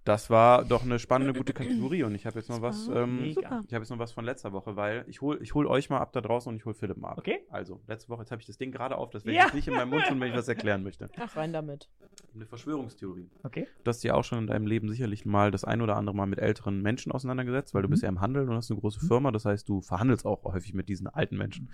das 0.04 0.30
war 0.30 0.64
doch 0.64 0.82
eine 0.84 0.98
spannende, 0.98 1.32
gute 1.32 1.52
Kategorie 1.52 2.02
und 2.02 2.14
ich 2.14 2.26
habe 2.26 2.38
jetzt 2.38 2.48
noch 2.48 2.60
was. 2.62 2.88
Ähm, 2.88 3.20
ich 3.24 3.36
habe 3.36 3.64
jetzt 3.70 3.90
noch 3.90 3.98
was 3.98 4.12
von 4.12 4.24
letzter 4.24 4.52
Woche, 4.52 4.74
weil 4.76 5.04
ich 5.08 5.20
hol, 5.20 5.38
ich 5.42 5.54
hol 5.54 5.66
euch 5.66 5.90
mal 5.90 5.98
ab 5.98 6.12
da 6.12 6.20
draußen 6.20 6.50
und 6.50 6.56
ich 6.56 6.64
hol 6.64 6.74
Philipp 6.74 6.96
mal 6.96 7.10
ab. 7.10 7.18
Okay. 7.18 7.40
Also, 7.50 7.80
letzte 7.86 8.08
Woche, 8.08 8.22
jetzt 8.22 8.30
habe 8.32 8.40
ich 8.40 8.46
das 8.46 8.58
Ding 8.58 8.72
gerade 8.72 8.96
auf, 8.96 9.10
das 9.10 9.24
werde 9.24 9.32
ich 9.32 9.38
Ja. 9.38 9.44
jetzt 9.44 9.54
nicht 9.54 9.68
in 9.68 9.74
meinem 9.74 9.90
Mund 9.90 10.04
tun, 10.06 10.20
wenn 10.20 10.30
ich 10.30 10.36
was 10.36 10.48
erklären 10.48 10.82
möchte. 10.82 11.08
Ach, 11.18 11.36
rein 11.36 11.52
damit. 11.52 11.88
Eine 12.34 12.46
Verschwörungstheorie. 12.46 13.30
Okay. 13.42 13.66
Du 13.84 13.88
hast 13.88 14.02
dich 14.02 14.10
auch 14.10 14.24
schon 14.24 14.38
in 14.38 14.46
deinem 14.46 14.66
Leben 14.66 14.88
sicherlich 14.88 15.24
mal 15.26 15.50
das 15.50 15.64
ein 15.64 15.80
oder 15.82 15.96
andere 15.96 16.16
Mal 16.16 16.26
mit 16.26 16.38
älteren 16.38 16.80
Menschen 16.82 17.12
auseinandergesetzt, 17.12 17.74
weil 17.74 17.82
du 17.82 17.88
Mhm. 17.88 17.90
bist 17.90 18.02
ja 18.02 18.08
im 18.08 18.20
Handel 18.20 18.48
und 18.48 18.54
hast 18.56 18.70
eine 18.70 18.80
große 18.80 19.00
Firma. 19.06 19.30
Das 19.30 19.44
heißt, 19.44 19.68
du 19.68 19.80
verhandelst 19.82 20.26
auch 20.26 20.42
häufig 20.44 20.74
mit 20.74 20.88
diesen 20.88 21.06
alten 21.06 21.36
Menschen. 21.36 21.68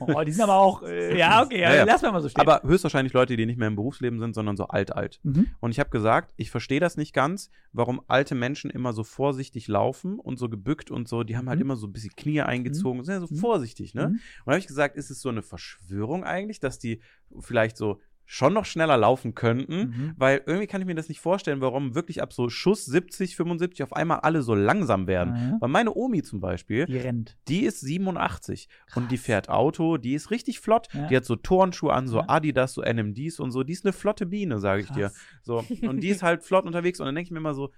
Oh, 0.00 0.22
die 0.24 0.32
sind 0.32 0.42
aber 0.42 0.56
auch. 0.56 0.82
Äh, 0.92 1.16
ja, 1.18 1.42
okay, 1.42 1.60
Ja, 1.60 1.74
ja. 1.74 1.84
lass 1.84 2.02
mal 2.02 2.20
so 2.20 2.28
stehen. 2.28 2.40
Aber 2.46 2.62
höchstwahrscheinlich 2.68 3.12
Leute, 3.14 3.36
die 3.36 3.46
nicht 3.46 3.58
mehr 3.58 3.68
im 3.68 3.76
Berufsleben 3.76 4.18
sind, 4.20 4.34
sondern 4.34 4.56
so 4.56 4.66
alt-alt. 4.66 5.20
Mhm. 5.22 5.46
Und 5.60 5.70
ich 5.70 5.80
habe 5.80 5.88
gesagt, 5.90 6.32
ich 6.36 6.50
verstehe 6.50 6.80
das 6.80 6.96
nicht 6.96 7.14
ganz, 7.14 7.50
warum 7.72 8.00
alte 8.06 8.34
Menschen 8.34 8.70
immer 8.70 8.92
so 8.92 9.04
vorsichtig 9.04 9.68
laufen 9.68 10.18
und 10.18 10.38
so 10.38 10.48
gebückt 10.48 10.90
und 10.90 11.08
so, 11.08 11.22
die 11.24 11.36
haben 11.36 11.48
halt 11.48 11.58
Mhm. 11.58 11.62
immer 11.66 11.76
so 11.76 11.86
ein 11.86 11.92
bisschen 11.92 12.14
Knie 12.16 12.42
eingezogen, 12.42 13.02
sind 13.04 13.14
ja 13.14 13.20
so 13.26 13.32
Mhm. 13.34 13.38
vorsichtig, 13.38 13.94
ne? 13.94 14.08
Mhm. 14.08 14.12
Und 14.14 14.20
da 14.46 14.52
habe 14.52 14.58
ich 14.58 14.66
gesagt, 14.66 14.96
ist 14.96 15.10
es 15.10 15.20
so 15.20 15.28
eine 15.30 15.42
Verschwörung 15.42 16.24
eigentlich, 16.24 16.60
dass 16.60 16.78
die 16.78 17.00
vielleicht 17.40 17.76
so 17.76 18.00
schon 18.24 18.54
noch 18.54 18.64
schneller 18.64 18.96
laufen 18.96 19.34
könnten? 19.34 19.76
Mhm. 19.78 20.14
Weil 20.16 20.42
irgendwie 20.46 20.66
kann 20.66 20.80
ich 20.80 20.86
mir 20.86 20.94
das 20.94 21.08
nicht 21.08 21.20
vorstellen, 21.20 21.60
warum 21.60 21.94
wirklich 21.94 22.22
ab 22.22 22.32
so 22.32 22.48
Schuss 22.48 22.84
70, 22.86 23.36
75 23.36 23.82
auf 23.82 23.92
einmal 23.92 24.20
alle 24.20 24.42
so 24.42 24.54
langsam 24.54 25.06
werden. 25.06 25.32
Mhm. 25.34 25.56
Weil 25.60 25.68
meine 25.68 25.94
Omi 25.94 26.22
zum 26.22 26.40
Beispiel, 26.40 26.86
Die 26.86 26.96
rennt. 26.98 27.36
die 27.48 27.64
ist 27.64 27.80
87 27.80 28.68
und 28.94 29.10
die 29.10 29.18
fährt 29.18 29.48
Auto, 29.48 29.96
die 29.96 30.14
ist 30.14 30.30
richtig 30.30 30.60
flott. 30.60 30.88
Ja. 30.92 31.06
Die 31.08 31.16
hat 31.16 31.24
so 31.24 31.36
Turnschuhe 31.36 31.92
an, 31.92 32.08
so 32.08 32.18
Ja. 32.18 32.24
Adidas, 32.28 32.72
so 32.74 32.82
NMDs 32.82 33.38
und 33.40 33.50
so. 33.50 33.62
Die 33.62 33.72
ist 33.72 33.84
eine 33.84 33.92
flotte 33.92 34.26
Biene, 34.26 34.58
sage 34.58 34.82
ich 34.82 34.90
dir. 34.90 35.08
Krass. 35.10 35.20
So, 35.42 35.64
und 35.82 36.00
die 36.00 36.08
ist 36.10 36.22
halt 36.22 36.42
flott 36.42 36.64
unterwegs 36.64 37.00
und 37.00 37.06
dann 37.06 37.14
denke 37.14 37.26
ich 37.26 37.32
mir 37.32 37.38
immer 37.38 37.54
so, 37.54 37.70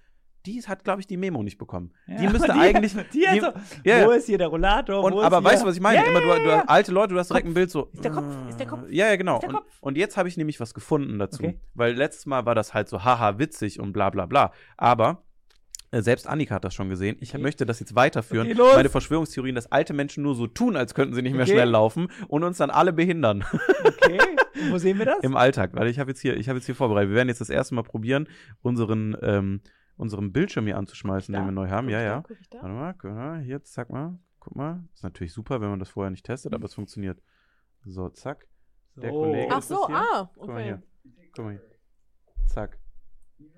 die 0.47 0.61
hat, 0.63 0.85
glaube 0.85 1.01
ich, 1.01 1.07
die 1.07 1.17
Memo 1.17 1.43
nicht 1.43 1.59
bekommen. 1.59 1.93
Ja, 2.07 2.17
Die 2.21 2.29
müsste 2.29 2.53
die- 2.53 2.59
eigentlich. 2.59 2.93
Die, 3.13 3.25
die- 3.33 3.41
so, 3.41 3.49
ja, 3.85 4.07
wo 4.07 4.11
ist 4.11 4.27
hier 4.27 4.39
der 4.39 4.49
Rollator? 4.49 5.03
Und, 5.03 5.13
wo 5.15 5.21
ist 5.21 5.27
aber 5.27 5.39
hier? 5.41 5.45
weißt 5.51 5.63
du, 5.63 5.67
was 5.67 5.75
ich 5.77 5.81
meine? 5.83 5.99
Ja, 5.99 6.05
Immer 6.05 6.21
du, 6.21 6.43
du 6.43 6.69
alte 6.69 6.93
Leute, 6.93 7.15
du 7.15 7.19
hast 7.21 7.29
direkt 7.31 7.47
ein 7.47 7.55
Bild 7.55 7.71
so. 7.71 7.89
Ist 7.93 8.05
der 8.05 8.11
Kopf? 8.13 8.27
Ist 8.49 8.61
der 8.61 8.67
Kopf? 8.67 8.81
Ja, 8.91 9.07
ja, 9.09 9.17
genau. 9.17 9.41
Und, 9.41 9.53
Kopf? 9.53 9.79
und 9.81 9.97
jetzt 9.97 10.17
habe 10.17 10.29
ich 10.29 10.37
nämlich 10.37 10.61
was 10.61 10.75
gefunden 10.75 11.19
dazu. 11.19 11.43
Okay. 11.43 11.59
Weil 11.75 11.95
letztes 11.95 12.27
Mal 12.27 12.45
war 12.47 12.55
das 12.55 12.75
halt 12.75 12.89
so, 12.89 13.05
haha, 13.05 13.39
witzig 13.39 13.81
und 13.81 13.93
bla 13.93 14.11
bla 14.11 14.27
bla. 14.27 14.53
Aber 14.77 15.23
äh, 15.93 16.03
selbst 16.03 16.27
Annika 16.27 16.57
hat 16.57 16.65
das 16.65 16.75
schon 16.75 16.89
gesehen. 16.89 17.17
Ich 17.21 17.33
Okay. 17.35 17.43
möchte 17.43 17.65
das 17.67 17.81
jetzt 17.81 17.95
weiterführen. 17.95 18.51
Okay. 18.51 18.73
Meine 18.75 18.89
Verschwörungstheorien, 18.91 19.55
dass 19.55 19.71
alte 19.73 19.93
Menschen 19.95 20.23
nur 20.25 20.35
so 20.35 20.47
tun, 20.47 20.77
als 20.77 20.95
könnten 20.95 21.15
sie 21.15 21.23
nicht 21.23 21.33
mehr 21.35 21.43
Okay. 21.45 21.53
schnell 21.53 21.69
laufen 21.71 22.09
und 22.29 22.43
uns 22.45 22.59
dann 22.59 22.71
alle 22.71 22.93
behindern 22.93 23.45
Okay. 23.85 24.19
Wo 24.71 24.79
sehen 24.79 24.99
wir 24.99 25.07
das? 25.07 25.19
im 25.23 25.37
Alltag. 25.37 25.71
Weil 25.75 25.89
ich 25.89 25.99
habe 25.99 26.11
jetzt 26.11 26.21
hier, 26.21 26.37
ich 26.37 26.49
habe 26.49 26.59
jetzt 26.59 26.67
hier 26.67 26.75
vorbereitet. 26.77 27.11
Wir 27.11 27.17
werden 27.17 27.29
jetzt 27.29 27.41
das 27.41 27.51
erste 27.51 27.75
Mal 27.75 27.83
probieren, 27.83 28.29
unseren, 28.63 29.17
ähm, 29.23 29.61
unseren 29.97 30.33
Bildschirm 30.33 30.67
hier 30.67 30.77
anzuschmeißen, 30.79 31.33
Da? 31.33 31.41
den 31.41 31.47
wir 31.47 31.53
neu 31.53 31.69
haben. 31.69 31.89
Ja, 31.89 32.01
ja. 32.01 32.23
Guck 32.27 32.41
ich 32.41 32.49
da? 32.49 32.59
Warte 32.63 32.75
mal, 32.75 32.93
guck 32.95 33.11
mal, 33.13 33.41
hier, 33.41 33.63
zack 33.65 33.91
mal. 33.91 34.19
Guck 34.41 34.57
mal. 34.57 34.85
Ist 34.95 35.03
natürlich 35.05 35.33
super, 35.33 35.61
wenn 35.61 35.71
man 35.71 35.79
das 35.79 35.89
vorher 35.91 36.11
nicht 36.11 36.27
testet, 36.27 36.53
aber 36.55 36.65
es 36.67 36.75
funktioniert. 36.75 37.23
So, 37.85 38.09
zack. 38.11 38.47
der 38.97 39.11
So. 39.11 39.19
Kollege- 39.21 39.49
Ach 39.53 39.59
ist 39.59 39.69
so, 39.69 39.87
ah, 39.89 40.31
Guck 40.35 40.49
mal 40.49 40.55
okay. 40.55 40.65
hier. 40.65 40.83
Guck 41.35 41.45
mal 41.45 41.51
hier. 41.53 41.63
Zack. 42.47 42.79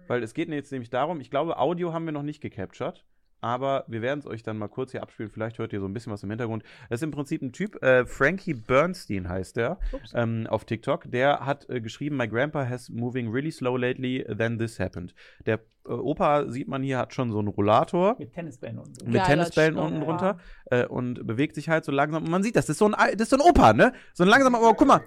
Weil 0.08 0.22
es 0.22 0.34
geht 0.34 0.48
jetzt 0.48 0.72
nämlich 0.72 0.90
darum, 0.90 1.20
ich 1.20 1.30
glaube, 1.30 1.58
Audio 1.58 1.92
haben 1.92 2.04
wir 2.06 2.12
noch 2.12 2.22
nicht 2.22 2.40
gecaptured. 2.40 3.04
Aber 3.42 3.84
wir 3.86 4.00
werden 4.00 4.20
es 4.20 4.26
euch 4.26 4.42
dann 4.42 4.56
mal 4.56 4.66
kurz 4.68 4.92
hier 4.92 5.02
abspielen. 5.02 5.30
Vielleicht 5.30 5.58
hört 5.58 5.72
ihr 5.72 5.78
so 5.80 5.86
ein 5.86 5.92
bisschen 5.92 6.10
was 6.10 6.22
im 6.22 6.30
Hintergrund. 6.30 6.64
Das 6.88 7.00
ist 7.00 7.02
im 7.02 7.10
Prinzip 7.10 7.42
ein 7.42 7.52
Typ, 7.52 7.80
äh, 7.82 8.06
Frankie 8.06 8.54
Bernstein 8.54 9.28
heißt 9.28 9.56
der, 9.58 9.78
ähm, 10.14 10.46
auf 10.48 10.64
TikTok. 10.64 11.04
Der 11.10 11.44
hat 11.44 11.68
äh, 11.68 11.82
geschrieben, 11.82 12.16
My 12.16 12.26
grandpa 12.26 12.66
has 12.66 12.88
moving 12.88 13.30
really 13.30 13.50
slow 13.52 13.76
lately, 13.76 14.24
then 14.38 14.58
this 14.58 14.80
happened. 14.80 15.14
Der 15.44 15.60
Opa, 15.88 16.48
sieht 16.50 16.68
man 16.68 16.82
hier, 16.82 16.98
hat 16.98 17.14
schon 17.14 17.30
so 17.30 17.38
einen 17.38 17.48
Rollator 17.48 18.16
Mit 18.18 18.32
Tennisbällen 18.32 18.78
unten. 18.78 19.04
mit 19.04 19.14
Geiler 19.14 19.26
Tennisbällen 19.26 19.76
unten 19.78 20.00
drunter 20.00 20.38
äh, 20.70 20.86
und 20.86 21.26
bewegt 21.26 21.54
sich 21.54 21.68
halt 21.68 21.84
so 21.84 21.92
langsam. 21.92 22.24
Und 22.24 22.30
man 22.30 22.42
sieht 22.42 22.56
das, 22.56 22.66
das 22.66 22.74
ist 22.74 22.78
so 22.78 22.86
ein, 22.86 22.92
das 22.92 23.20
ist 23.22 23.30
so 23.30 23.36
ein 23.36 23.42
Opa, 23.42 23.72
ne? 23.72 23.92
So 24.14 24.24
ein 24.24 24.28
langsamer, 24.28 24.58
aber 24.58 24.74
guck 24.74 24.88
mal. 24.88 25.00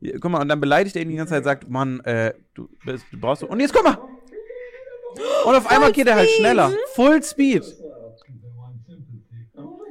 Hier, 0.00 0.20
Guck 0.20 0.30
mal, 0.30 0.40
und 0.40 0.48
dann 0.48 0.60
beleidigt 0.60 0.94
er 0.96 1.02
ihn 1.02 1.08
die 1.08 1.16
ganze 1.16 1.34
Zeit, 1.34 1.44
sagt, 1.44 1.68
Mann, 1.68 2.00
äh, 2.00 2.32
du, 2.54 2.68
bist, 2.84 3.04
du 3.10 3.18
brauchst 3.18 3.40
so. 3.40 3.48
Und 3.48 3.58
jetzt 3.60 3.72
guck 3.74 3.82
mal! 3.84 3.98
Und 5.46 5.54
auf 5.56 5.68
einmal 5.70 5.90
geht 5.92 6.06
er 6.06 6.14
halt 6.14 6.28
schneller. 6.30 6.70
Full 6.94 7.22
Speed. 7.22 7.64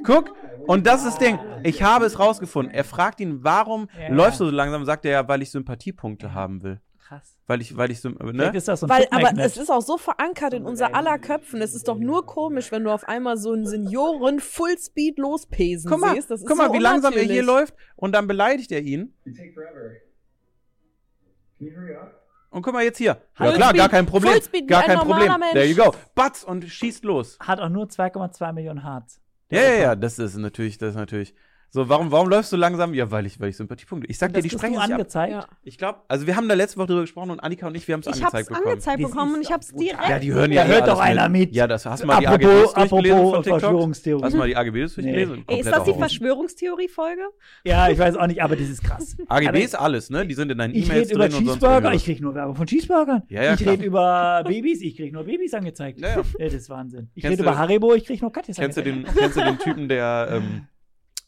Guck, 0.04 0.34
und 0.66 0.86
das 0.86 1.00
ist 1.04 1.06
das 1.14 1.18
Ding. 1.18 1.38
Ich 1.64 1.82
habe 1.82 2.04
es 2.06 2.18
rausgefunden. 2.18 2.72
Er 2.72 2.84
fragt 2.84 3.20
ihn, 3.20 3.42
warum 3.42 3.88
Ja. 4.00 4.14
läufst 4.14 4.40
du 4.40 4.46
so 4.46 4.50
langsam? 4.50 4.84
Sagt 4.84 5.04
er 5.04 5.10
ja, 5.12 5.28
weil 5.28 5.42
ich 5.42 5.50
Sympathiepunkte 5.50 6.32
haben 6.32 6.62
will. 6.62 6.80
Krass. 7.08 7.38
Weil 7.46 7.62
ich, 7.62 7.74
weil 7.74 7.90
ich 7.90 8.02
so, 8.02 8.10
Vielleicht 8.10 8.52
ne? 8.52 8.58
ist 8.58 8.68
das 8.68 8.80
so 8.80 8.86
ein 8.86 8.90
Weil, 8.90 9.06
aber 9.10 9.32
es 9.40 9.56
ist 9.56 9.70
auch 9.70 9.80
so 9.80 9.96
verankert 9.96 10.52
in 10.52 10.66
unser 10.66 10.94
aller 10.94 11.18
Köpfen. 11.18 11.62
Es 11.62 11.74
ist 11.74 11.88
doch 11.88 11.96
nur 11.96 12.26
komisch, 12.26 12.70
wenn 12.70 12.84
du 12.84 12.90
auf 12.90 13.08
einmal 13.08 13.38
so 13.38 13.52
einen 13.52 13.64
Senioren 13.64 14.40
Fullspeed 14.40 15.18
lospesen 15.18 15.90
Guck 15.90 16.00
mal, 16.00 16.14
siehst. 16.14 16.30
Das 16.30 16.42
ist 16.42 16.46
guck 16.46 16.58
mal, 16.58 16.66
so 16.66 16.74
wie 16.74 16.78
langsam 16.78 17.14
er 17.14 17.22
hier 17.22 17.42
läuft. 17.42 17.74
Und 17.96 18.12
dann 18.12 18.26
beleidigt 18.26 18.70
er 18.72 18.82
ihn. 18.82 19.14
You 19.24 19.32
take 19.32 19.54
forever. 19.54 19.94
Can 21.56 21.68
you 21.68 21.74
hurry 21.74 21.96
up? 21.96 22.26
Und 22.50 22.60
guck 22.60 22.74
mal 22.74 22.84
jetzt 22.84 22.98
hier. 22.98 23.06
Ja 23.06 23.16
Fullspeed, 23.32 23.56
klar, 23.56 23.72
gar 23.72 23.88
kein 23.88 24.04
Problem. 24.04 24.32
Fullspeed 24.32 24.68
gar 24.68 24.82
ein 24.82 24.86
kein 24.86 24.98
Problem. 24.98 25.28
Mensch. 25.40 25.52
There 25.52 25.64
you 25.64 25.76
go. 25.76 25.94
Batz 26.14 26.44
und 26.44 26.64
schießt 26.64 27.04
los. 27.04 27.38
Hat 27.40 27.58
auch 27.58 27.70
nur 27.70 27.86
2,2 27.86 28.52
Millionen 28.52 28.82
Hertz. 28.82 29.18
Ja, 29.50 29.62
ja, 29.62 29.74
ja, 29.76 29.96
das 29.96 30.18
ist 30.18 30.36
natürlich, 30.36 30.76
das 30.76 30.90
ist 30.90 30.96
natürlich. 30.96 31.34
So, 31.70 31.86
warum, 31.88 32.10
warum 32.10 32.30
läufst 32.30 32.50
du 32.50 32.56
langsam? 32.56 32.94
Ja, 32.94 33.10
weil 33.10 33.26
ich, 33.26 33.38
weil 33.40 33.50
ich 33.50 33.56
Sympathiepunkte. 33.58 34.08
Ich 34.10 34.16
sag 34.16 34.32
dir, 34.32 34.40
die 34.40 34.48
sprechen 34.48 34.72
du 34.74 34.80
sich 34.80 34.88
ab. 34.88 34.90
angezeigt. 34.98 35.32
Ja. 35.32 35.46
Ich 35.64 35.76
glaube, 35.76 35.98
also 36.08 36.26
wir 36.26 36.34
haben 36.34 36.48
da 36.48 36.54
letzte 36.54 36.78
Woche 36.78 36.86
drüber 36.86 37.00
gesprochen 37.02 37.30
und 37.30 37.40
Annika 37.40 37.66
und 37.66 37.74
ich, 37.76 37.86
wir 37.86 37.92
haben 37.92 38.00
es 38.00 38.06
Ich 38.06 38.12
angezeigt 38.14 38.34
hab's 38.34 38.48
bekommen. 38.48 38.66
angezeigt 38.68 39.02
Das 39.02 39.10
bekommen 39.10 39.30
ist 39.32 39.36
und 39.36 39.42
ich 39.42 39.52
hab's 39.52 39.74
direkt. 39.74 40.08
Ja, 40.08 40.18
die 40.18 40.32
hören 40.32 40.50
Da 40.50 40.56
ja 40.56 40.64
eh 40.64 40.68
hört 40.68 40.88
doch 40.88 40.98
einer 40.98 41.28
mit. 41.28 41.54
Ja, 41.54 41.66
das 41.66 41.84
hast 41.84 42.02
du 42.02 42.06
mal 42.06 42.20
die 42.20 42.26
AGBs 42.26 42.72
durchgelesen 42.72 43.12
apropos 43.18 43.30
von 43.34 43.42
TikTok? 43.42 43.60
Verschwörungstheorie. 43.60 44.22
Hast 44.24 44.32
du 44.32 44.38
mal 44.38 44.48
die 44.48 44.56
AGBs 44.56 44.94
durchgelesen? 44.94 45.36
Nee. 45.36 45.44
Ey, 45.54 45.60
ist 45.60 45.70
das 45.70 45.84
die. 45.84 45.92
Verschwörungstheorie-Folge? 45.92 47.22
Ja, 47.64 47.88
ich 47.90 47.98
weiß 47.98 48.16
auch 48.16 48.26
nicht, 48.26 48.42
aber 48.42 48.56
das 48.56 48.68
ist 48.68 48.82
krass. 48.82 49.16
AGB 49.28 49.62
ist 49.62 49.78
alles, 49.78 50.08
ne? 50.08 50.26
Die 50.26 50.34
sind 50.34 50.50
in 50.50 50.56
deinen 50.58 50.74
Ich 50.74 50.86
E-Mails 50.86 51.08
rede 51.10 51.14
über 51.16 51.28
drin 51.28 51.38
und 51.38 51.46
sonst 51.46 51.60
Cheeseburger, 51.60 51.92
ich 51.92 52.04
krieg 52.04 52.20
nur 52.22 52.34
Werbung 52.34 52.54
von 52.56 52.66
Cheeseburgern. 52.66 53.22
Ja, 53.28 53.42
ja, 53.42 53.54
ich 53.54 53.66
rede 53.66 53.84
über 53.84 54.42
Babys, 54.46 54.80
ich 54.80 54.96
krieg 54.96 55.12
nur 55.12 55.24
Babys 55.24 55.52
angezeigt. 55.52 56.00
Ja, 56.00 56.16
ja. 56.16 56.22
das 56.38 56.54
ist 56.54 56.70
Wahnsinn. 56.70 57.10
Ich 57.14 57.26
rede 57.26 57.42
über 57.42 57.58
Haribo, 57.58 57.94
ich 57.94 58.06
krieg 58.06 58.22
nur 58.22 58.32
Katjes 58.32 58.56
Kennst 58.56 58.78
du, 58.78 58.82
angezeigt. 58.82 59.08
den, 59.08 59.20
kennst 59.22 59.36
du 59.36 59.44
den 59.44 59.58
Typen, 59.58 59.88
der 59.88 60.28
ähm, 60.32 60.66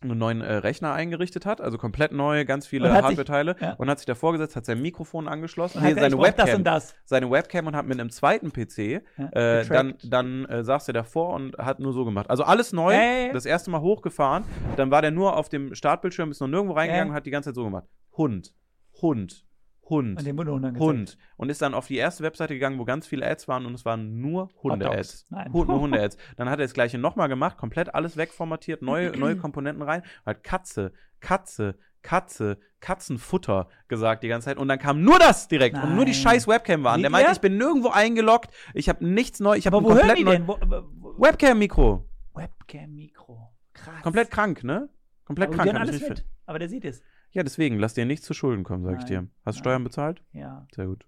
einen 0.02 0.18
neuen 0.18 0.40
äh, 0.40 0.54
Rechner 0.54 0.92
eingerichtet 0.92 1.46
hat? 1.46 1.60
Also 1.60 1.78
komplett 1.78 2.12
neu, 2.12 2.44
ganz 2.44 2.66
viele 2.66 2.92
Hardware-Teile. 2.92 3.56
ja. 3.60 3.74
Und 3.74 3.90
hat 3.90 3.98
sich 3.98 4.06
davor 4.06 4.32
gesetzt, 4.32 4.56
hat 4.56 4.64
sein 4.64 4.80
Mikrofon 4.80 5.28
angeschlossen, 5.28 5.82
nee, 5.82 5.94
seine 5.94 6.16
brauch 6.16 6.26
das 6.26 6.38
Webcam, 6.38 6.56
und 6.56 6.64
das. 6.64 6.94
seine 7.04 7.30
Webcam 7.30 7.66
und 7.66 7.76
hat 7.76 7.86
mit 7.86 8.00
einem 8.00 8.10
zweiten 8.10 8.52
PC 8.52 9.02
Ja, 9.18 9.28
äh, 9.32 9.66
dann, 9.66 9.94
dann 10.02 10.44
äh, 10.46 10.64
saß 10.64 10.88
er 10.88 10.94
davor 10.94 11.34
und 11.34 11.56
hat 11.58 11.80
nur 11.80 11.92
so 11.92 12.04
gemacht. 12.04 12.30
Also 12.30 12.44
alles 12.44 12.72
neu, 12.72 12.94
Ey. 12.94 13.32
das 13.32 13.46
erste 13.46 13.70
Mal 13.70 13.80
hochgefahren, 13.80 14.44
dann 14.76 14.90
war 14.90 15.02
der 15.02 15.10
nur 15.10 15.36
auf 15.36 15.48
dem 15.48 15.74
Startbildschirm, 15.74 16.30
ist 16.30 16.40
noch 16.40 16.48
nirgendwo 16.48 16.74
reingegangen 16.74 17.08
Ey. 17.08 17.10
und 17.10 17.16
hat 17.16 17.26
die 17.26 17.30
ganze 17.30 17.50
Zeit 17.50 17.54
so 17.56 17.64
gemacht. 17.64 17.84
Hund, 18.16 18.54
Hund, 19.02 19.44
Hund. 19.90 20.18
Und 20.18 20.26
den 20.26 20.36
Mund 20.36 20.48
angezeigt. 20.48 20.80
Hund. 20.80 21.18
Und 21.36 21.50
ist 21.50 21.60
dann 21.60 21.74
auf 21.74 21.88
die 21.88 21.96
erste 21.96 22.22
Webseite 22.22 22.54
gegangen, 22.54 22.78
wo 22.78 22.84
ganz 22.84 23.06
viele 23.06 23.26
Ads 23.26 23.48
waren 23.48 23.66
und 23.66 23.74
es 23.74 23.84
waren 23.84 24.20
nur 24.20 24.48
Hunde-Ads. 24.62 25.26
Nein. 25.30 25.52
Hund, 25.52 25.68
nur 25.68 25.80
Hunde-Ads. 25.80 26.16
Dann 26.36 26.48
hat 26.48 26.58
er 26.58 26.64
das 26.64 26.74
gleiche 26.74 26.96
nochmal 26.96 27.28
gemacht, 27.28 27.58
komplett 27.58 27.94
alles 27.94 28.16
wegformatiert, 28.16 28.80
neue, 28.80 29.10
neue 29.18 29.36
Komponenten 29.36 29.82
rein, 29.82 30.02
hat 30.24 30.42
Katze, 30.42 30.92
Katze, 31.20 31.76
Katze, 32.02 32.58
Katzenfutter 32.80 33.68
gesagt 33.88 34.22
die 34.22 34.28
ganze 34.28 34.46
Zeit. 34.46 34.56
Und 34.56 34.68
dann 34.68 34.78
kam 34.78 35.02
nur 35.02 35.18
das 35.18 35.48
direkt. 35.48 35.76
Und 35.76 35.96
nur 35.96 36.04
die 36.04 36.12
Nein. 36.12 36.20
scheiß 36.20 36.48
Webcam 36.48 36.82
war 36.84 36.94
an. 36.94 37.02
Der 37.02 37.10
meinte, 37.10 37.32
ich 37.32 37.40
bin 37.40 37.58
nirgendwo 37.58 37.90
eingeloggt, 37.90 38.50
ich 38.72 38.88
habe 38.88 39.06
nichts 39.06 39.40
neu, 39.40 39.56
ich 39.56 39.66
habe 39.66 39.80
hören 39.80 39.98
komplett 39.98 40.18
die 40.18 40.24
denn? 40.24 40.46
Wo, 40.46 40.56
wo, 40.60 40.82
wo, 40.98 41.22
Webcam-Mikro. 41.22 42.08
Webcam-Mikro. 42.34 43.52
Krass. 43.74 44.02
Komplett 44.02 44.30
krank, 44.30 44.64
ne? 44.64 44.88
Komplett 45.30 45.50
aber 45.50 45.56
krank. 45.58 45.68
hab 45.68 45.76
ich 45.76 45.80
alles 45.80 46.00
nicht 46.00 46.08
fit. 46.08 46.26
Aber 46.46 46.58
der 46.58 46.68
sieht 46.68 46.84
es. 46.84 47.04
Ja, 47.30 47.44
deswegen, 47.44 47.78
lass 47.78 47.94
dir 47.94 48.04
nichts 48.04 48.26
zu 48.26 48.34
Schulden 48.34 48.64
kommen, 48.64 48.82
sag 48.82 48.98
ich 48.98 49.04
dir. 49.04 49.22
Nein. 49.22 49.30
Hast 49.44 49.54
du 49.54 49.58
Nein. 49.60 49.62
Steuern 49.62 49.84
bezahlt? 49.84 50.24
Ja. 50.32 50.66
Sehr 50.74 50.88
gut. 50.88 51.06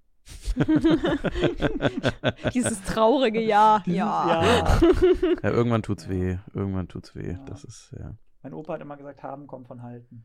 Dieses 2.55 2.81
traurige 2.83 3.41
Ja. 3.41 3.83
Ja. 3.85 4.45
ja. 4.45 4.81
Ja, 5.43 5.51
irgendwann 5.51 5.83
tut's 5.83 6.09
weh. 6.09 6.39
Irgendwann 6.55 6.87
tut's 6.87 7.17
weh. 7.17 7.33
Ja. 7.33 7.45
Das 7.47 7.65
ist, 7.65 7.93
ja. 7.99 8.17
Mein 8.45 8.55
Opa 8.55 8.75
hat 8.75 8.81
immer 8.81 8.97
gesagt, 8.97 9.25
haben 9.25 9.49
kommt 9.49 9.67
von 9.67 9.83
halten. 9.83 10.25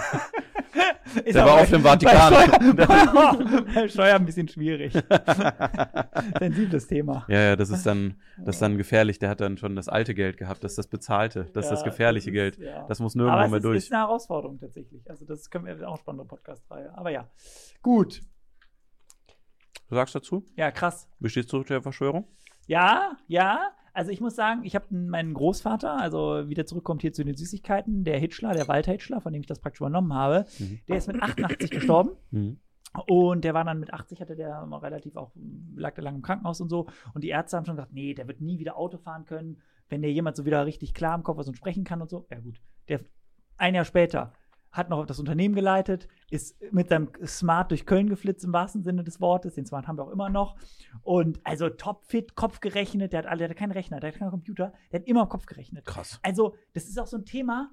Der 1.26 1.44
war 1.44 1.60
auf 1.62 1.70
dem 1.70 1.82
Vatikan. 1.82 2.32
Bei 2.76 2.84
Steuer, 2.86 3.64
bei 3.74 3.88
Steuer 3.88 4.14
ein 4.16 4.24
bisschen 4.24 4.46
schwierig. 4.48 4.92
Sensibles 6.38 6.86
Thema. 6.86 7.24
Ja, 7.28 7.40
ja, 7.40 7.56
das 7.56 7.70
ist 7.70 7.84
dann, 7.84 8.14
das 8.38 8.56
ist 8.56 8.62
dann 8.62 8.76
gefährlich. 8.78 9.18
Der 9.18 9.28
hat 9.30 9.40
dann 9.40 9.56
schon 9.58 9.74
das 9.74 9.88
alte 9.88 10.14
Geld 10.14 10.36
gehabt, 10.36 10.62
das 10.62 10.72
ist 10.72 10.78
das 10.78 10.86
bezahlte, 10.86 11.46
das 11.52 11.64
ist 11.66 11.70
das 11.70 11.80
Ja, 11.80 11.86
gefährliche 11.86 12.30
ist- 12.30 12.34
Geld. 12.34 12.58
ja. 12.58 12.86
Das 12.86 13.00
muss 13.00 13.14
nirgendwo 13.16 13.38
Aber 13.38 13.48
mehr 13.48 13.56
ist, 13.58 13.64
durch. 13.64 13.76
ist 13.78 13.92
eine 13.92 14.02
Herausforderung 14.02 14.58
tatsächlich. 14.60 15.08
Also 15.10 15.24
das 15.24 15.50
können 15.50 15.66
wir 15.66 15.88
auch 15.88 15.98
spannende 15.98 16.24
Podcast-Reihe. 16.26 16.96
Aber 16.96 17.10
ja, 17.10 17.28
gut. 17.82 18.20
Du 19.88 19.96
sagst 19.96 20.14
dazu? 20.14 20.44
Ja, 20.54 20.70
krass. 20.70 21.08
Wie 21.18 21.28
stehst 21.28 21.52
du 21.52 21.58
zu 21.62 21.64
der 21.64 21.82
Verschwörung? 21.82 22.28
Ja, 22.68 23.16
ja. 23.26 23.72
Also 23.92 24.10
ich 24.10 24.20
muss 24.20 24.36
sagen, 24.36 24.62
ich 24.64 24.74
habe 24.74 24.86
meinen 24.94 25.34
Großvater, 25.34 25.98
also 25.98 26.48
wieder 26.48 26.66
zurückkommt 26.66 27.02
hier 27.02 27.12
zu 27.12 27.24
den 27.24 27.36
Süßigkeiten, 27.36 28.04
der 28.04 28.18
Hitchler, 28.18 28.52
der 28.52 28.68
Walter 28.68 28.92
Hitchler, 28.92 29.20
von 29.20 29.32
dem 29.32 29.40
ich 29.40 29.46
das 29.46 29.58
praktisch 29.60 29.80
übernommen 29.80 30.14
habe, 30.14 30.44
Mhm. 30.58 30.80
der 30.88 30.96
ist 30.96 31.08
mit 31.08 31.20
88 31.22 31.70
gestorben. 31.70 32.10
Mhm. 32.30 32.58
Und 33.06 33.44
der 33.44 33.54
war 33.54 33.64
dann 33.64 33.78
mit 33.78 33.92
80, 33.92 34.20
hatte 34.20 34.34
der 34.34 34.66
relativ 34.82 35.16
auch, 35.16 35.30
lag 35.76 35.94
der 35.94 36.02
lange 36.02 36.16
im 36.16 36.22
Krankenhaus 36.22 36.60
und 36.60 36.68
so. 36.68 36.86
Und 37.14 37.22
die 37.22 37.28
Ärzte 37.28 37.56
haben 37.56 37.64
schon 37.64 37.76
gesagt, 37.76 37.92
nee, 37.92 38.14
der 38.14 38.26
wird 38.26 38.40
nie 38.40 38.58
wieder 38.58 38.76
Auto 38.76 38.98
fahren 38.98 39.24
können, 39.26 39.58
wenn 39.88 40.02
der 40.02 40.12
jemand 40.12 40.36
so 40.36 40.44
wieder 40.44 40.66
richtig 40.66 40.92
klar 40.94 41.14
im 41.14 41.22
Kopf 41.22 41.38
ist 41.38 41.48
und 41.48 41.56
sprechen 41.56 41.84
kann 41.84 42.02
und 42.02 42.10
so. 42.10 42.26
Ja 42.30 42.40
gut, 42.40 42.60
der 42.88 43.00
ein 43.56 43.74
Jahr 43.74 43.84
später 43.84 44.32
hat 44.72 44.88
noch 44.88 45.04
das 45.04 45.18
Unternehmen 45.18 45.54
geleitet, 45.54 46.06
ist 46.30 46.56
mit 46.72 46.88
seinem 46.88 47.10
Smart 47.26 47.70
durch 47.70 47.86
Köln 47.86 48.08
geflitzt 48.08 48.44
im 48.44 48.52
wahrsten 48.52 48.82
Sinne 48.82 49.02
des 49.02 49.20
Wortes. 49.20 49.54
Den 49.54 49.66
Smart 49.66 49.88
haben 49.88 49.98
wir 49.98 50.04
auch 50.04 50.10
immer 50.12 50.30
noch. 50.30 50.56
Und 51.02 51.40
also 51.44 51.68
topfit, 51.70 52.34
Kopf 52.36 52.60
gerechnet. 52.60 53.12
Der 53.12 53.20
hat 53.20 53.26
alle, 53.26 53.40
der 53.40 53.50
hat 53.50 53.56
keinen 53.56 53.72
Rechner, 53.72 53.98
der 54.00 54.12
hat 54.12 54.18
keinen 54.18 54.30
Computer, 54.30 54.72
der 54.92 55.00
hat 55.00 55.08
immer 55.08 55.22
im 55.22 55.28
Kopf 55.28 55.46
gerechnet. 55.46 55.84
Krass. 55.86 56.20
Also, 56.22 56.54
das 56.72 56.84
ist 56.84 56.98
auch 56.98 57.06
so 57.08 57.16
ein 57.16 57.24
Thema. 57.24 57.70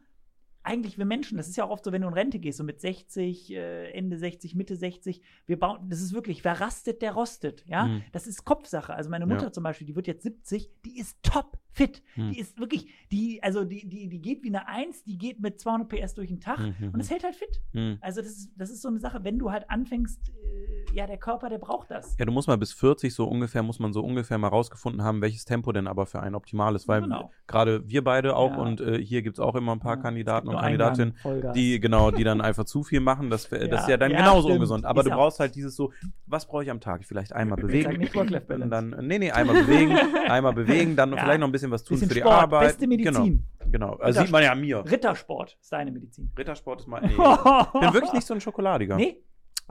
Eigentlich 0.63 0.97
wir 0.97 1.05
Menschen, 1.05 1.37
das 1.37 1.47
ist 1.47 1.55
ja 1.55 1.63
auch 1.63 1.69
oft 1.69 1.85
so, 1.85 1.93
wenn 1.93 2.01
du 2.01 2.09
in 2.09 2.13
Rente 2.13 2.39
gehst, 2.39 2.57
so 2.57 2.63
mit 2.65 2.81
60, 2.81 3.53
äh, 3.53 3.91
Ende 3.91 4.17
60, 4.17 4.53
Mitte 4.53 4.75
60, 4.75 5.21
wir 5.45 5.57
bauen, 5.57 5.87
das 5.89 6.01
ist 6.01 6.11
wirklich, 6.13 6.43
wer 6.43 6.59
rastet, 6.59 7.01
der 7.01 7.13
rostet, 7.13 7.63
ja. 7.67 7.85
Mhm. 7.85 8.03
Das 8.11 8.27
ist 8.27 8.43
Kopfsache. 8.43 8.93
Also 8.93 9.09
meine 9.09 9.25
Mutter 9.25 9.43
Ja. 9.43 9.51
zum 9.53 9.63
Beispiel, 9.63 9.87
die 9.87 9.95
wird 9.95 10.07
jetzt 10.07 10.23
70, 10.23 10.69
die 10.83 10.99
ist 10.99 11.17
top 11.23 11.57
fit. 11.77 12.03
Mhm. 12.15 12.31
Die 12.31 12.39
ist 12.39 12.59
wirklich, 12.59 12.87
die, 13.11 13.41
also 13.43 13.63
die, 13.63 13.87
die, 13.87 14.07
die 14.09 14.19
geht 14.21 14.43
wie 14.43 14.49
eine 14.49 14.67
Eins, 14.67 15.03
die 15.03 15.17
geht 15.17 15.39
mit 15.39 15.59
200 15.59 15.87
PS 15.87 16.13
durch 16.15 16.27
den 16.29 16.39
Tag 16.39 16.57
Mhm. 16.59 16.89
und 16.93 16.99
es 16.99 17.09
hält 17.11 17.23
halt 17.23 17.35
fit. 17.35 17.61
Mhm. 17.73 17.97
Also 18.01 18.21
das 18.21 18.31
ist, 18.31 18.51
das 18.57 18.69
ist 18.69 18.81
so 18.81 18.89
eine 18.89 18.99
Sache, 18.99 19.23
wenn 19.23 19.37
du 19.39 19.51
halt 19.51 19.69
anfängst, 19.69 20.29
äh, 20.29 20.95
ja, 20.95 21.05
der 21.05 21.17
Körper, 21.17 21.49
der 21.49 21.59
braucht 21.59 21.91
das. 21.91 22.15
Ja, 22.17 22.25
du 22.25 22.31
musst 22.31 22.47
mal 22.47 22.57
bis 22.57 22.73
40 22.73 23.13
so 23.13 23.25
ungefähr, 23.25 23.61
muss 23.61 23.77
man 23.79 23.93
so 23.93 24.01
ungefähr 24.03 24.37
mal 24.37 24.47
rausgefunden 24.47 25.03
haben, 25.03 25.21
welches 25.21 25.45
Tempo 25.45 25.71
denn 25.71 25.87
aber 25.87 26.05
für 26.07 26.19
einen 26.21 26.33
optimal 26.35 26.75
ist. 26.75 26.87
Weil 26.87 27.01
Genau. 27.01 27.31
gerade 27.45 27.87
wir 27.87 28.03
beide 28.03 28.35
auch 28.35 28.51
Ja. 28.51 28.57
und 28.57 28.81
äh, 28.81 28.97
hier 29.01 29.21
gibt's 29.21 29.39
auch 29.39 29.55
immer 29.55 29.73
ein 29.73 29.79
paar 29.79 29.97
Ja, 29.97 30.01
Kandidaten 30.01 30.47
es 30.47 30.51
gibt 30.51 30.55
und 30.55 30.61
Kandidatinnen, 30.63 31.53
die 31.53 31.79
genau, 31.79 32.09
die 32.11 32.23
dann 32.23 32.41
einfach 32.41 32.65
zu 32.65 32.83
viel 32.83 32.99
machen. 32.99 33.29
Das, 33.29 33.51
wär- 33.51 33.67
das 33.67 33.81
ist 33.81 33.87
Ja, 33.87 33.91
ja 33.91 33.97
dann 33.97 34.11
ja, 34.11 34.17
genauso 34.17 34.41
stimmt. 34.47 34.53
ungesund. 34.55 34.85
Aber 34.85 35.01
Ist 35.01 35.07
du 35.07 35.11
auch. 35.11 35.17
brauchst 35.17 35.39
halt 35.39 35.53
dieses 35.55 35.75
so, 35.75 35.91
was 36.25 36.47
brauche 36.47 36.63
ich 36.63 36.71
am 36.71 36.79
Tag? 36.79 37.03
Vielleicht 37.05 37.31
einmal 37.33 37.57
bewegen. 37.57 37.97
nicht 37.99 38.15
Work-Life-Balance. 38.15 38.63
Und 38.63 38.71
dann, 38.71 39.07
nee, 39.07 39.19
nee, 39.19 39.31
einmal 39.31 39.55
bewegen, 39.63 39.91
einmal 40.29 40.53
bewegen, 40.53 40.95
dann 40.95 41.11
Ja. 41.11 41.17
vielleicht 41.17 41.39
noch 41.41 41.47
ein 41.47 41.51
bisschen 41.51 41.66
was 41.71 41.83
tun 41.83 41.95
Bisschen 41.95 42.09
für 42.09 42.15
die 42.15 42.19
Sport, 42.21 42.33
Arbeit. 42.35 42.67
beste 42.67 42.87
Medizin. 42.87 43.45
Genau, 43.59 43.71
genau. 43.71 43.93
Also 43.97 44.21
sieht 44.21 44.31
man 44.31 44.43
ja 44.43 44.51
an 44.51 44.61
mir. 44.61 44.83
Rittersport 44.89 45.57
ist 45.61 45.71
deine 45.71 45.91
Medizin. 45.91 46.31
Rittersport 46.37 46.81
ist 46.81 46.87
mal. 46.87 47.01
Nee. 47.07 47.09
Ich 47.13 47.79
bin 47.79 47.93
wirklich 47.93 48.13
nicht 48.13 48.27
so 48.27 48.33
ein 48.33 48.41
Schokoladiger. 48.41 48.95
Nee, 48.95 49.21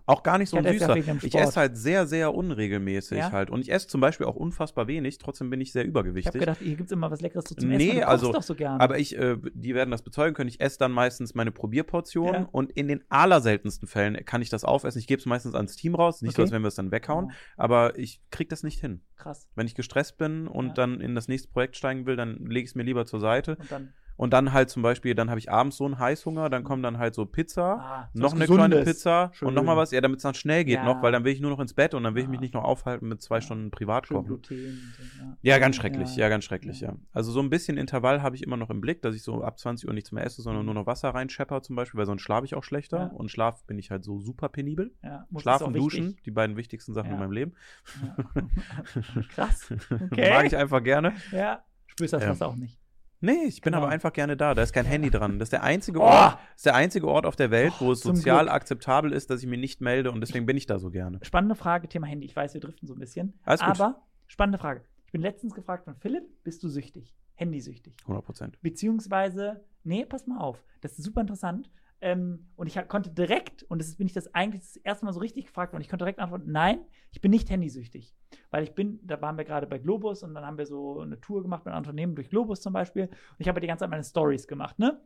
Auch 0.04 0.22
gar 0.22 0.38
nicht 0.38 0.50
so 0.50 0.58
Ich 0.58 0.66
ein 0.66 0.72
süßer. 0.78 0.96
Ich 1.24 1.34
esse 1.34 1.58
halt 1.58 1.76
sehr, 1.76 2.06
sehr 2.06 2.34
unregelmäßig 2.34 3.18
Ja? 3.18 3.32
halt. 3.32 3.50
Und 3.50 3.60
ich 3.62 3.72
esse 3.72 3.88
zum 3.88 4.00
Beispiel 4.00 4.26
auch 4.26 4.36
unfassbar 4.36 4.86
wenig, 4.86 5.18
trotzdem 5.18 5.50
bin 5.50 5.60
ich 5.60 5.72
sehr 5.72 5.82
ich 5.82 5.88
übergewichtig. 5.88 6.26
habe 6.28 6.38
gedacht, 6.38 6.58
hier 6.60 6.76
gibt 6.76 6.86
es 6.88 6.92
immer 6.92 7.10
was 7.10 7.20
Leckeres 7.22 7.44
zu 7.46 7.56
zum 7.56 7.70
Nee, 7.70 7.88
Essen. 7.88 8.00
Du 8.00 8.08
also, 8.08 8.32
doch 8.32 8.42
so 8.42 8.54
gerne. 8.54 8.78
Aber 8.80 8.98
ich, 8.98 9.16
äh, 9.18 9.36
die 9.54 9.74
werden 9.74 9.90
das 9.90 10.02
bezeugen 10.02 10.34
können. 10.34 10.48
Ich 10.48 10.60
esse 10.60 10.78
dann 10.78 10.92
meistens 10.92 11.34
meine 11.34 11.50
Probierportion 11.50 12.34
Ja. 12.34 12.48
und 12.52 12.70
in 12.72 12.88
den 12.88 13.02
allerseltensten 13.08 13.88
Fällen 13.88 14.24
kann 14.24 14.42
ich 14.42 14.50
das 14.50 14.64
aufessen. 14.64 14.98
Ich 14.98 15.06
gebe 15.06 15.18
es 15.18 15.26
meistens 15.26 15.54
ans 15.54 15.76
Team 15.76 15.94
raus. 15.94 16.22
Nicht 16.22 16.36
so, 16.36 16.42
Okay. 16.42 16.46
als 16.48 16.52
wenn 16.52 16.62
wir 16.62 16.68
es 16.68 16.74
dann 16.76 16.90
weghauen, 16.92 17.26
Oh, 17.30 17.34
aber 17.56 17.98
ich 17.98 18.20
krieg 18.30 18.48
das 18.48 18.62
nicht 18.62 18.80
hin. 18.80 19.00
krass. 19.16 19.48
Wenn 19.54 19.66
ich 19.66 19.74
gestresst 19.74 20.18
bin 20.18 20.46
und 20.46 20.68
Ja. 20.68 20.72
dann 20.74 21.00
in 21.00 21.14
das 21.14 21.26
nächste 21.26 21.48
Projekt 21.48 21.76
steigen 21.76 22.06
will, 22.06 22.16
dann 22.16 22.36
lege 22.46 22.64
ich 22.64 22.70
es 22.70 22.74
mir 22.74 22.82
lieber 22.84 23.06
zur 23.06 23.18
Seite. 23.20 23.56
Und 23.56 23.72
dann 23.72 23.92
Und 24.16 24.32
dann 24.32 24.52
halt 24.54 24.70
zum 24.70 24.82
Beispiel, 24.82 25.14
dann 25.14 25.28
habe 25.28 25.38
ich 25.38 25.50
abends 25.50 25.76
so 25.76 25.84
einen 25.84 25.98
Heißhunger, 25.98 26.48
dann 26.48 26.64
kommt 26.64 26.82
dann 26.84 26.96
halt 26.98 27.14
so 27.14 27.26
Pizza. 27.26 27.74
ah, 27.80 28.10
noch 28.14 28.32
eine 28.34 28.46
kleine 28.46 28.68
Gesundes. 28.76 28.84
Pizza 28.84 29.30
Schön. 29.34 29.48
und 29.48 29.54
noch 29.54 29.62
mal 29.62 29.76
was, 29.76 29.90
ja, 29.90 30.00
damit 30.00 30.18
es 30.18 30.22
dann 30.22 30.34
schnell 30.34 30.64
geht 30.64 30.76
Ja. 30.76 30.84
noch, 30.84 31.02
weil 31.02 31.12
dann 31.12 31.24
will 31.24 31.32
ich 31.32 31.40
nur 31.40 31.50
noch 31.50 31.60
ins 31.60 31.74
Bett 31.74 31.92
und 31.92 32.02
dann 32.02 32.14
will 32.14 32.22
ich 32.22 32.28
mich 32.28 32.40
nicht 32.40 32.54
noch 32.54 32.64
aufhalten 32.64 33.08
mit 33.08 33.20
zwei 33.20 33.36
Ja. 33.36 33.40
Stunden 33.42 33.70
privat 33.70 34.06
Schön 34.06 34.16
kochen. 34.16 34.26
Gluten. 34.28 34.54
und 34.54 35.10
so, 35.20 35.36
ja. 35.42 35.58
Ganz 35.58 35.76
schrecklich, 35.76 36.16
Ja. 36.16 36.28
ganz 36.30 36.44
schrecklich, 36.44 36.80
ja. 36.80 36.94
Also 37.12 37.30
so 37.30 37.40
ein 37.40 37.50
bisschen 37.50 37.76
Intervall 37.76 38.22
habe 38.22 38.34
ich 38.36 38.42
immer 38.42 38.56
noch 38.56 38.70
im 38.70 38.80
Blick, 38.80 39.02
dass 39.02 39.14
ich 39.14 39.22
so 39.22 39.42
ab 39.44 39.58
20 39.58 39.86
Uhr 39.86 39.92
nichts 39.94 40.12
mehr 40.12 40.24
esse, 40.24 40.40
sondern 40.40 40.62
Mhm. 40.62 40.66
nur 40.66 40.74
noch 40.74 40.86
Wasser 40.86 41.10
reinschepper 41.10 41.60
zum 41.62 41.76
Beispiel, 41.76 41.98
weil 41.98 42.06
sonst 42.06 42.22
schlafe 42.22 42.46
ich 42.46 42.54
auch 42.54 42.64
schlechter. 42.64 43.12
Und 43.12 43.30
Schlaf 43.30 43.64
bin 43.66 43.78
ich 43.78 43.90
halt 43.90 44.02
so 44.04 44.18
super 44.20 44.48
penibel. 44.48 44.94
Ist 45.34 45.42
Schlafen, 45.42 45.74
duschen, 45.74 46.06
wichtig. 46.08 46.22
die 46.24 46.30
beiden 46.30 46.56
wichtigsten 46.56 46.94
Sachen 46.94 47.10
in 47.12 47.18
meinem 47.18 47.32
Leben. 47.32 47.52
Krass. 49.34 49.70
Okay. 50.10 50.30
Mag 50.30 50.46
ich 50.46 50.56
einfach 50.56 50.82
gerne. 50.82 51.12
Ja. 51.32 51.62
Spürst 51.86 52.12
das. 52.14 52.26
Wasser 52.26 52.48
auch 52.48 52.56
nicht. 52.56 52.78
Nee, 53.20 53.44
ich 53.46 53.60
bin 53.62 53.72
Genau. 53.72 53.84
aber 53.84 53.88
einfach 53.92 54.12
gerne 54.12 54.36
da. 54.36 54.54
Da 54.54 54.62
ist 54.62 54.72
kein 54.72 54.84
Handy 54.84 55.10
dran. 55.10 55.38
Das 55.38 55.46
ist 55.46 55.52
der 55.52 55.62
einzige 55.62 56.00
Oh! 56.00 56.04
Ort, 56.04 56.38
ist 56.54 56.66
der 56.66 56.74
einzige 56.74 57.08
Ort 57.08 57.24
auf 57.26 57.34
der 57.36 57.50
Welt, 57.50 57.72
wo 57.80 57.92
es 57.92 58.00
sozial 58.00 58.44
Glück. 58.44 58.54
akzeptabel 58.54 59.12
ist, 59.12 59.30
dass 59.30 59.42
ich 59.42 59.48
mich 59.48 59.58
nicht 59.58 59.80
melde 59.80 60.10
und 60.12 60.20
deswegen 60.20 60.44
bin 60.46 60.56
ich 60.56 60.66
da 60.66 60.78
so 60.78 60.90
gerne. 60.90 61.18
Spannende 61.22 61.54
Frage, 61.54 61.88
Thema 61.88 62.06
Handy. 62.06 62.26
Ich 62.26 62.36
weiß, 62.36 62.54
wir 62.54 62.60
driften 62.60 62.86
so 62.86 62.94
ein 62.94 62.98
bisschen. 63.00 63.38
Alles 63.44 63.60
gut. 63.60 63.68
aber 63.70 64.02
spannende 64.26 64.58
Frage. 64.58 64.82
Ich 65.06 65.12
bin 65.12 65.20
letztens 65.22 65.54
gefragt 65.54 65.84
von 65.84 65.94
Philipp, 65.96 66.24
bist 66.44 66.62
du 66.62 66.68
süchtig? 66.68 67.14
Handysüchtig? 67.34 67.94
100 68.02 68.24
Prozent. 68.24 68.58
Beziehungsweise, 68.62 69.64
nee, 69.84 70.04
pass 70.04 70.26
mal 70.26 70.38
auf, 70.38 70.62
das 70.80 70.92
ist 70.98 71.04
super 71.04 71.20
interessant. 71.20 71.70
Ähm, 72.00 72.50
und 72.56 72.66
ich 72.66 72.88
konnte 72.88 73.10
direkt, 73.10 73.62
und 73.64 73.80
das 73.80 73.96
bin 73.96 74.06
ich 74.06 74.12
das 74.12 74.34
eigentlich 74.34 74.62
das 74.62 74.76
erste 74.76 75.06
Mal 75.06 75.12
so 75.12 75.20
richtig 75.20 75.46
gefragt 75.46 75.72
worden, 75.72 75.82
ich 75.82 75.88
konnte 75.88 76.04
direkt 76.04 76.18
antworten, 76.18 76.52
nein, 76.52 76.80
ich 77.10 77.20
bin 77.20 77.30
nicht 77.30 77.48
handysüchtig. 77.48 78.14
Weil 78.50 78.64
ich 78.64 78.74
bin, 78.74 79.00
da 79.02 79.20
waren 79.22 79.38
wir 79.38 79.44
gerade 79.44 79.66
bei 79.66 79.78
Globus 79.78 80.22
und 80.22 80.34
dann 80.34 80.44
haben 80.44 80.58
wir 80.58 80.66
so 80.66 81.00
eine 81.00 81.20
Tour 81.20 81.42
gemacht 81.42 81.64
mit 81.64 81.72
einem 81.72 81.82
Unternehmen 81.82 82.14
durch 82.14 82.28
Globus 82.28 82.60
zum 82.60 82.72
Beispiel. 82.72 83.04
Und 83.06 83.36
ich 83.38 83.48
habe 83.48 83.60
die 83.60 83.66
ganze 83.66 83.82
Zeit 83.84 83.90
meine 83.90 84.04
Stories 84.04 84.46
gemacht, 84.46 84.78
ne? 84.78 85.00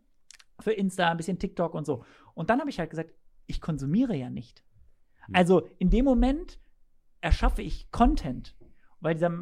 Für 0.58 0.72
Insta, 0.72 1.10
ein 1.10 1.16
bisschen 1.16 1.38
TikTok 1.38 1.74
und 1.74 1.86
so. 1.86 2.04
Und 2.34 2.50
dann 2.50 2.60
habe 2.60 2.70
ich 2.70 2.78
halt 2.78 2.90
gesagt, 2.90 3.14
ich 3.46 3.60
konsumiere 3.60 4.16
ja 4.16 4.28
nicht. 4.28 4.64
Hm. 5.26 5.34
Also 5.34 5.68
in 5.78 5.90
dem 5.90 6.04
Moment 6.04 6.58
erschaffe 7.20 7.62
ich 7.62 7.90
Content. 7.90 8.56
Weil 9.00 9.14
dieser, 9.14 9.32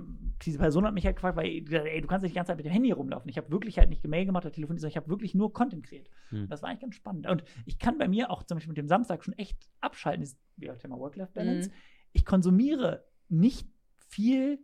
diese 0.42 0.58
Person 0.58 0.86
hat 0.86 0.94
mich 0.94 1.04
halt 1.04 1.16
gefragt, 1.16 1.36
weil 1.36 1.46
ey, 1.46 2.00
du 2.00 2.06
kannst 2.06 2.22
nicht 2.22 2.32
die 2.32 2.36
ganze 2.36 2.50
Zeit 2.50 2.56
mit 2.56 2.66
dem 2.66 2.72
Handy 2.72 2.92
rumlaufen. 2.92 3.28
Ich 3.28 3.36
habe 3.36 3.50
wirklich 3.50 3.78
halt 3.78 3.88
nicht 3.88 4.02
Gemail 4.02 4.24
gemacht 4.24 4.44
oder 4.44 4.52
telefoniert, 4.52 4.80
sondern 4.80 4.92
ich 4.92 4.96
habe 4.96 5.08
wirklich 5.08 5.34
nur 5.34 5.52
Content 5.52 5.84
kreiert. 5.84 6.08
Hm. 6.30 6.48
Das 6.48 6.62
war 6.62 6.68
eigentlich 6.68 6.80
ganz 6.80 6.94
spannend. 6.94 7.26
Und 7.28 7.42
ich 7.66 7.78
kann 7.78 7.98
bei 7.98 8.08
mir 8.08 8.30
auch 8.30 8.44
zum 8.44 8.56
Beispiel 8.56 8.70
mit 8.70 8.78
dem 8.78 8.88
Samstag 8.88 9.24
schon 9.24 9.34
echt 9.34 9.58
abschalten, 9.80 10.22
dieses 10.22 10.38
wie 10.56 10.70
auch 10.70 10.76
Thema 10.76 10.98
Work-Life-Balance. 10.98 11.70
Mhm. 11.70 11.74
Ich 12.12 12.24
konsumiere 12.24 13.04
nicht 13.28 13.68
viel 14.08 14.58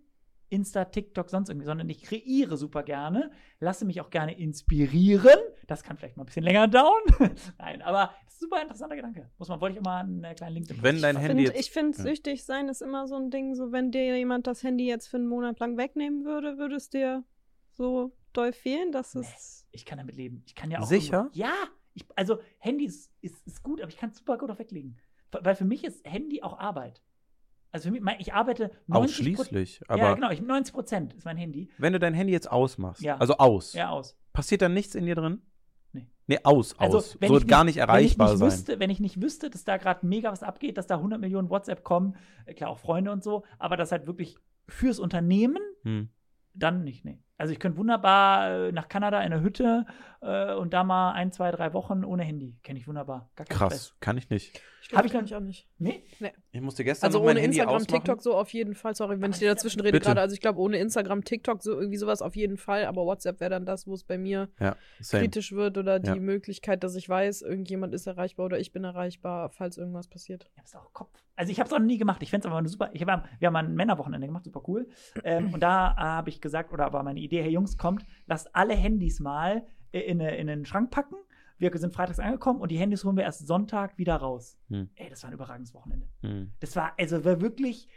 Insta, 0.55 0.85
TikTok, 0.87 1.29
sonst 1.31 1.49
irgendwie, 1.51 1.67
sondern 1.67 1.89
ich 1.89 2.03
kreiere 2.03 2.57
super 2.57 2.83
gerne, 2.83 3.31
lasse 3.61 3.85
mich 3.85 4.01
auch 4.01 4.11
gerne 4.11 4.39
inspirieren. 4.39 5.39
Das 5.67 5.83
kann 5.83 5.97
vielleicht 5.97 6.17
mal 6.17 6.23
ein 6.23 6.27
bisschen 6.27 6.45
länger 6.45 6.69
dauern. 6.69 7.03
Nein, 7.59 7.83
aber 7.83 8.13
das 8.25 8.35
ist 8.35 8.43
ein 8.43 8.49
super 8.49 8.63
interessanter 8.63 8.97
Gedanke. 8.97 9.31
Muss 9.39 9.49
man, 9.49 9.61
wollte 9.61 9.77
ich 9.79 9.83
mal 9.83 10.01
einen 10.01 10.23
äh, 10.25 10.35
kleinen 10.35 10.55
Link 10.55 10.69
dazu 10.69 10.83
Wenn 10.83 11.01
dein 11.03 11.17
Ich 11.17 11.23
Handy 11.23 11.45
find- 11.45 11.57
jetzt. 11.57 11.67
Ich 11.67 11.73
finde, 11.73 11.99
Ja. 11.99 12.05
süchtig 12.05 12.45
sein 12.45 12.69
ist 12.69 12.83
immer 12.83 13.07
so 13.07 13.17
ein 13.17 13.31
Ding, 13.31 13.55
so 13.55 13.73
wenn 13.73 13.91
dir 13.91 14.17
jemand 14.17 14.47
das 14.47 14.63
Handy 14.63 14.87
jetzt 14.87 15.09
für 15.09 15.17
einen 15.19 15.27
Monat 15.27 15.59
lang 15.61 15.77
wegnehmen 15.77 16.25
würde, 16.25 16.59
würde 16.59 16.77
es 16.77 16.89
dir 16.91 17.25
so 17.73 18.13
doll 18.33 18.53
fehlen, 18.53 18.93
dass 18.93 19.15
Nee. 19.15 19.23
es. 19.23 19.67
Ich 19.73 19.85
kann 19.85 19.99
damit 19.99 20.17
leben. 20.17 20.43
Ich 20.47 20.55
kann 20.55 20.71
ja 20.71 20.81
auch. 20.81 20.87
Sicher? 20.87 21.17
irgendwo- 21.33 21.39
Ja. 21.39 21.53
Ich, 21.97 22.05
also, 22.17 22.39
Handy 22.59 22.87
ist, 22.87 23.11
ist, 23.21 23.47
ist 23.47 23.63
gut, 23.63 23.81
aber 23.81 23.89
ich 23.89 23.97
kann 23.97 24.11
es 24.11 24.19
super 24.19 24.37
gut 24.37 24.51
auch 24.51 24.59
weglegen. 24.59 24.97
Weil 25.31 25.55
für 25.55 25.65
mich 25.65 25.85
ist 25.85 26.05
Handy 26.09 26.43
auch 26.43 26.59
Arbeit. 26.59 27.01
Also 27.75 27.91
für 27.93 28.01
mich, 28.01 28.15
ich 28.21 28.33
arbeite 28.33 28.71
90 28.87 29.19
Ausschließlich. 29.19 29.81
Aber 29.89 29.99
ja, 30.01 30.15
genau, 30.15 30.31
ich, 30.31 30.41
90 30.41 30.73
Prozent 30.73 31.13
ist 31.15 31.25
mein 31.25 31.37
Handy. 31.37 31.69
wenn 31.79 31.93
du 31.93 31.99
dein 31.99 32.15
Handy 32.15 32.33
jetzt 32.33 32.49
ausmachst, 32.49 33.03
Ja. 33.03 33.17
also 33.17 33.37
aus, 33.39 33.73
Ja, 33.73 33.91
aus. 33.91 34.17
passiert 34.33 34.63
dann 34.63 34.75
nichts 34.75 34.95
in 34.95 35.07
dir 35.07 35.17
drin? 35.17 35.43
Nee. 35.93 36.07
Nee, 36.29 36.39
aus, 36.45 36.79
Also, 36.79 36.99
aus. 36.99 37.21
wenn 37.21 37.29
So 37.31 37.39
ich 37.39 37.49
gar 37.49 37.65
nicht 37.65 37.79
erreichbar 37.79 38.29
wenn 38.29 38.35
ich 38.35 38.39
sein. 38.39 38.47
nicht 38.49 38.57
Wüsste, 38.59 38.79
wenn 38.79 38.91
ich 38.91 39.01
nicht 39.01 39.21
wüsste, 39.21 39.51
dass 39.51 39.65
da 39.65 39.77
gerade 39.77 40.07
mega 40.07 40.31
was 40.31 40.45
abgeht, 40.45 40.79
dass 40.79 40.87
da 40.87 40.99
100 40.99 41.21
Millionen 41.21 41.51
WhatsApp 41.51 41.83
kommen, 41.83 42.15
äh, 42.47 42.55
klar 42.55 42.71
auch 42.71 42.79
Freunde 42.79 43.11
und 43.11 43.25
so, 43.25 43.43
aber 43.59 43.77
das 43.77 43.91
halt 43.91 44.07
wirklich 44.07 44.37
fürs 44.69 45.01
Unternehmen, 45.01 45.59
Hm. 45.83 46.11
dann 46.55 46.85
nicht, 46.85 47.05
nee. 47.05 47.24
Also 47.37 47.53
ich 47.53 47.59
könnte 47.59 47.79
wunderbar 47.79 48.69
äh, 48.69 48.73
nach 48.73 48.89
Kanada 48.89 49.21
in 49.23 49.33
eine 49.33 49.43
Hütte 49.43 49.87
äh, 50.23 50.55
und 50.55 50.73
da 50.73 50.85
mal 50.85 51.13
ein, 51.13 51.33
zwei, 51.33 51.51
drei 51.51 51.73
Wochen 51.73 52.05
ohne 52.05 52.23
Handy. 52.23 52.57
Kenne 52.63 52.79
ich 52.79 52.87
wunderbar. 52.87 53.29
Gar 53.35 53.47
kein 53.47 53.57
Stress. 53.57 53.69
Krass, 53.71 53.97
kann 54.01 54.17
ich 54.19 54.31
nicht. 54.31 54.61
Ich 54.83 54.89
Hab 54.89 54.91
glaube, 55.03 55.07
ich 55.07 55.13
kann 55.13 55.19
dann- 55.21 55.27
ich 55.27 55.35
auch 55.35 55.41
nicht. 55.41 55.67
Nee? 55.79 56.05
Ich 56.53 56.61
musste 56.61 56.85
gestern 56.85 57.07
Also 57.09 57.19
noch 57.19 57.25
mein 57.25 57.33
ohne 57.37 57.41
Handy 57.41 57.57
Instagram, 57.57 57.77
ausmachen. 57.77 58.05
TikTok 58.05 58.23
so 58.23 58.37
auf 58.37 58.53
jeden 58.53 58.75
Fall. 58.75 58.95
Sorry, 58.95 59.21
wenn 59.21 59.31
ich 59.33 59.39
dir 59.39 59.49
dazwischen 59.49 59.81
rede 59.81 59.99
gerade. 59.99 60.21
Also 60.21 60.35
ich 60.35 60.41
glaube, 60.41 60.61
ohne 60.61 60.77
Instagram, 60.79 61.25
TikTok, 61.25 61.63
so 61.63 61.73
irgendwie 61.73 61.97
sowas 61.97 62.23
auf 62.23 62.37
jeden 62.37 62.57
Fall. 62.59 62.85
Aber 62.85 63.05
WhatsApp 63.05 63.41
wäre 63.41 63.51
dann 63.51 63.67
das, 63.67 63.87
wo 63.87 63.95
es 63.95 64.05
bei 64.05 64.17
mir 64.19 64.49
Ja, 64.61 64.77
kritisch 65.11 65.53
wird 65.53 65.77
oder 65.79 65.99
die 65.99 66.09
Ja. 66.11 66.17
Möglichkeit, 66.17 66.85
dass 66.85 66.95
ich 66.95 67.09
weiß, 67.09 67.43
irgendjemand 67.43 67.95
ist 67.95 68.07
erreichbar 68.07 68.47
oder 68.47 68.61
ich 68.61 68.73
bin 68.73 68.85
erreichbar, 68.85 69.49
falls 69.51 69.77
irgendwas 69.79 70.07
passiert. 70.07 70.47
Ich 70.53 70.59
hab's 70.61 70.77
auch 70.77 70.93
Kopf. 70.93 71.11
Also 71.37 71.51
ich 71.51 71.59
habe 71.59 71.67
es 71.67 71.73
auch 71.73 71.79
noch 71.81 71.87
nie 71.87 71.99
gemacht. 71.99 72.23
Ich 72.23 72.31
fände 72.31 72.47
es 72.47 72.51
aber 72.51 72.59
eine 72.59 72.69
super. 72.69 72.91
Ich 72.93 73.03
hab, 73.03 73.25
wir 73.41 73.47
haben 73.49 73.57
ein 73.57 73.75
Männerwochenende 73.75 74.27
gemacht, 74.29 74.45
super 74.45 74.63
cool. 74.69 74.87
Ähm, 75.25 75.53
und 75.55 75.61
da 75.61 75.93
äh, 75.93 76.01
habe 76.01 76.29
ich 76.31 76.41
gesagt, 76.41 76.73
oder 76.73 76.93
war 76.93 77.03
meine 77.03 77.19
Idee, 77.25 77.43
hey 77.43 77.51
Jungs, 77.51 77.77
kommt, 77.79 78.05
lasst 78.27 78.55
alle 78.55 78.75
Handys 78.75 79.21
mal 79.21 79.65
äh, 79.93 80.01
in, 80.01 80.21
eine, 80.21 80.37
in 80.37 80.47
den 80.47 80.65
Schrank 80.65 80.91
packen. 80.91 81.17
Wir 81.59 81.71
sind 81.79 81.95
freitags 81.95 82.19
angekommen 82.19 82.61
und 82.61 82.71
die 82.71 82.77
Handys 82.79 83.05
holen 83.05 83.17
wir 83.17 83.23
erst 83.25 83.47
Sonntag 83.47 83.97
wieder 83.97 84.17
raus. 84.17 84.59
Hm. 84.69 84.91
Ey, 84.97 85.09
das 85.09 85.23
war 85.23 85.31
ein 85.31 85.35
überragendes 85.35 85.73
Wochenende. 85.73 86.07
Hm. 86.23 86.51
Das 86.61 86.75
war, 86.77 86.93
also 86.99 87.25
war 87.25 87.41
wirklich. 87.41 87.89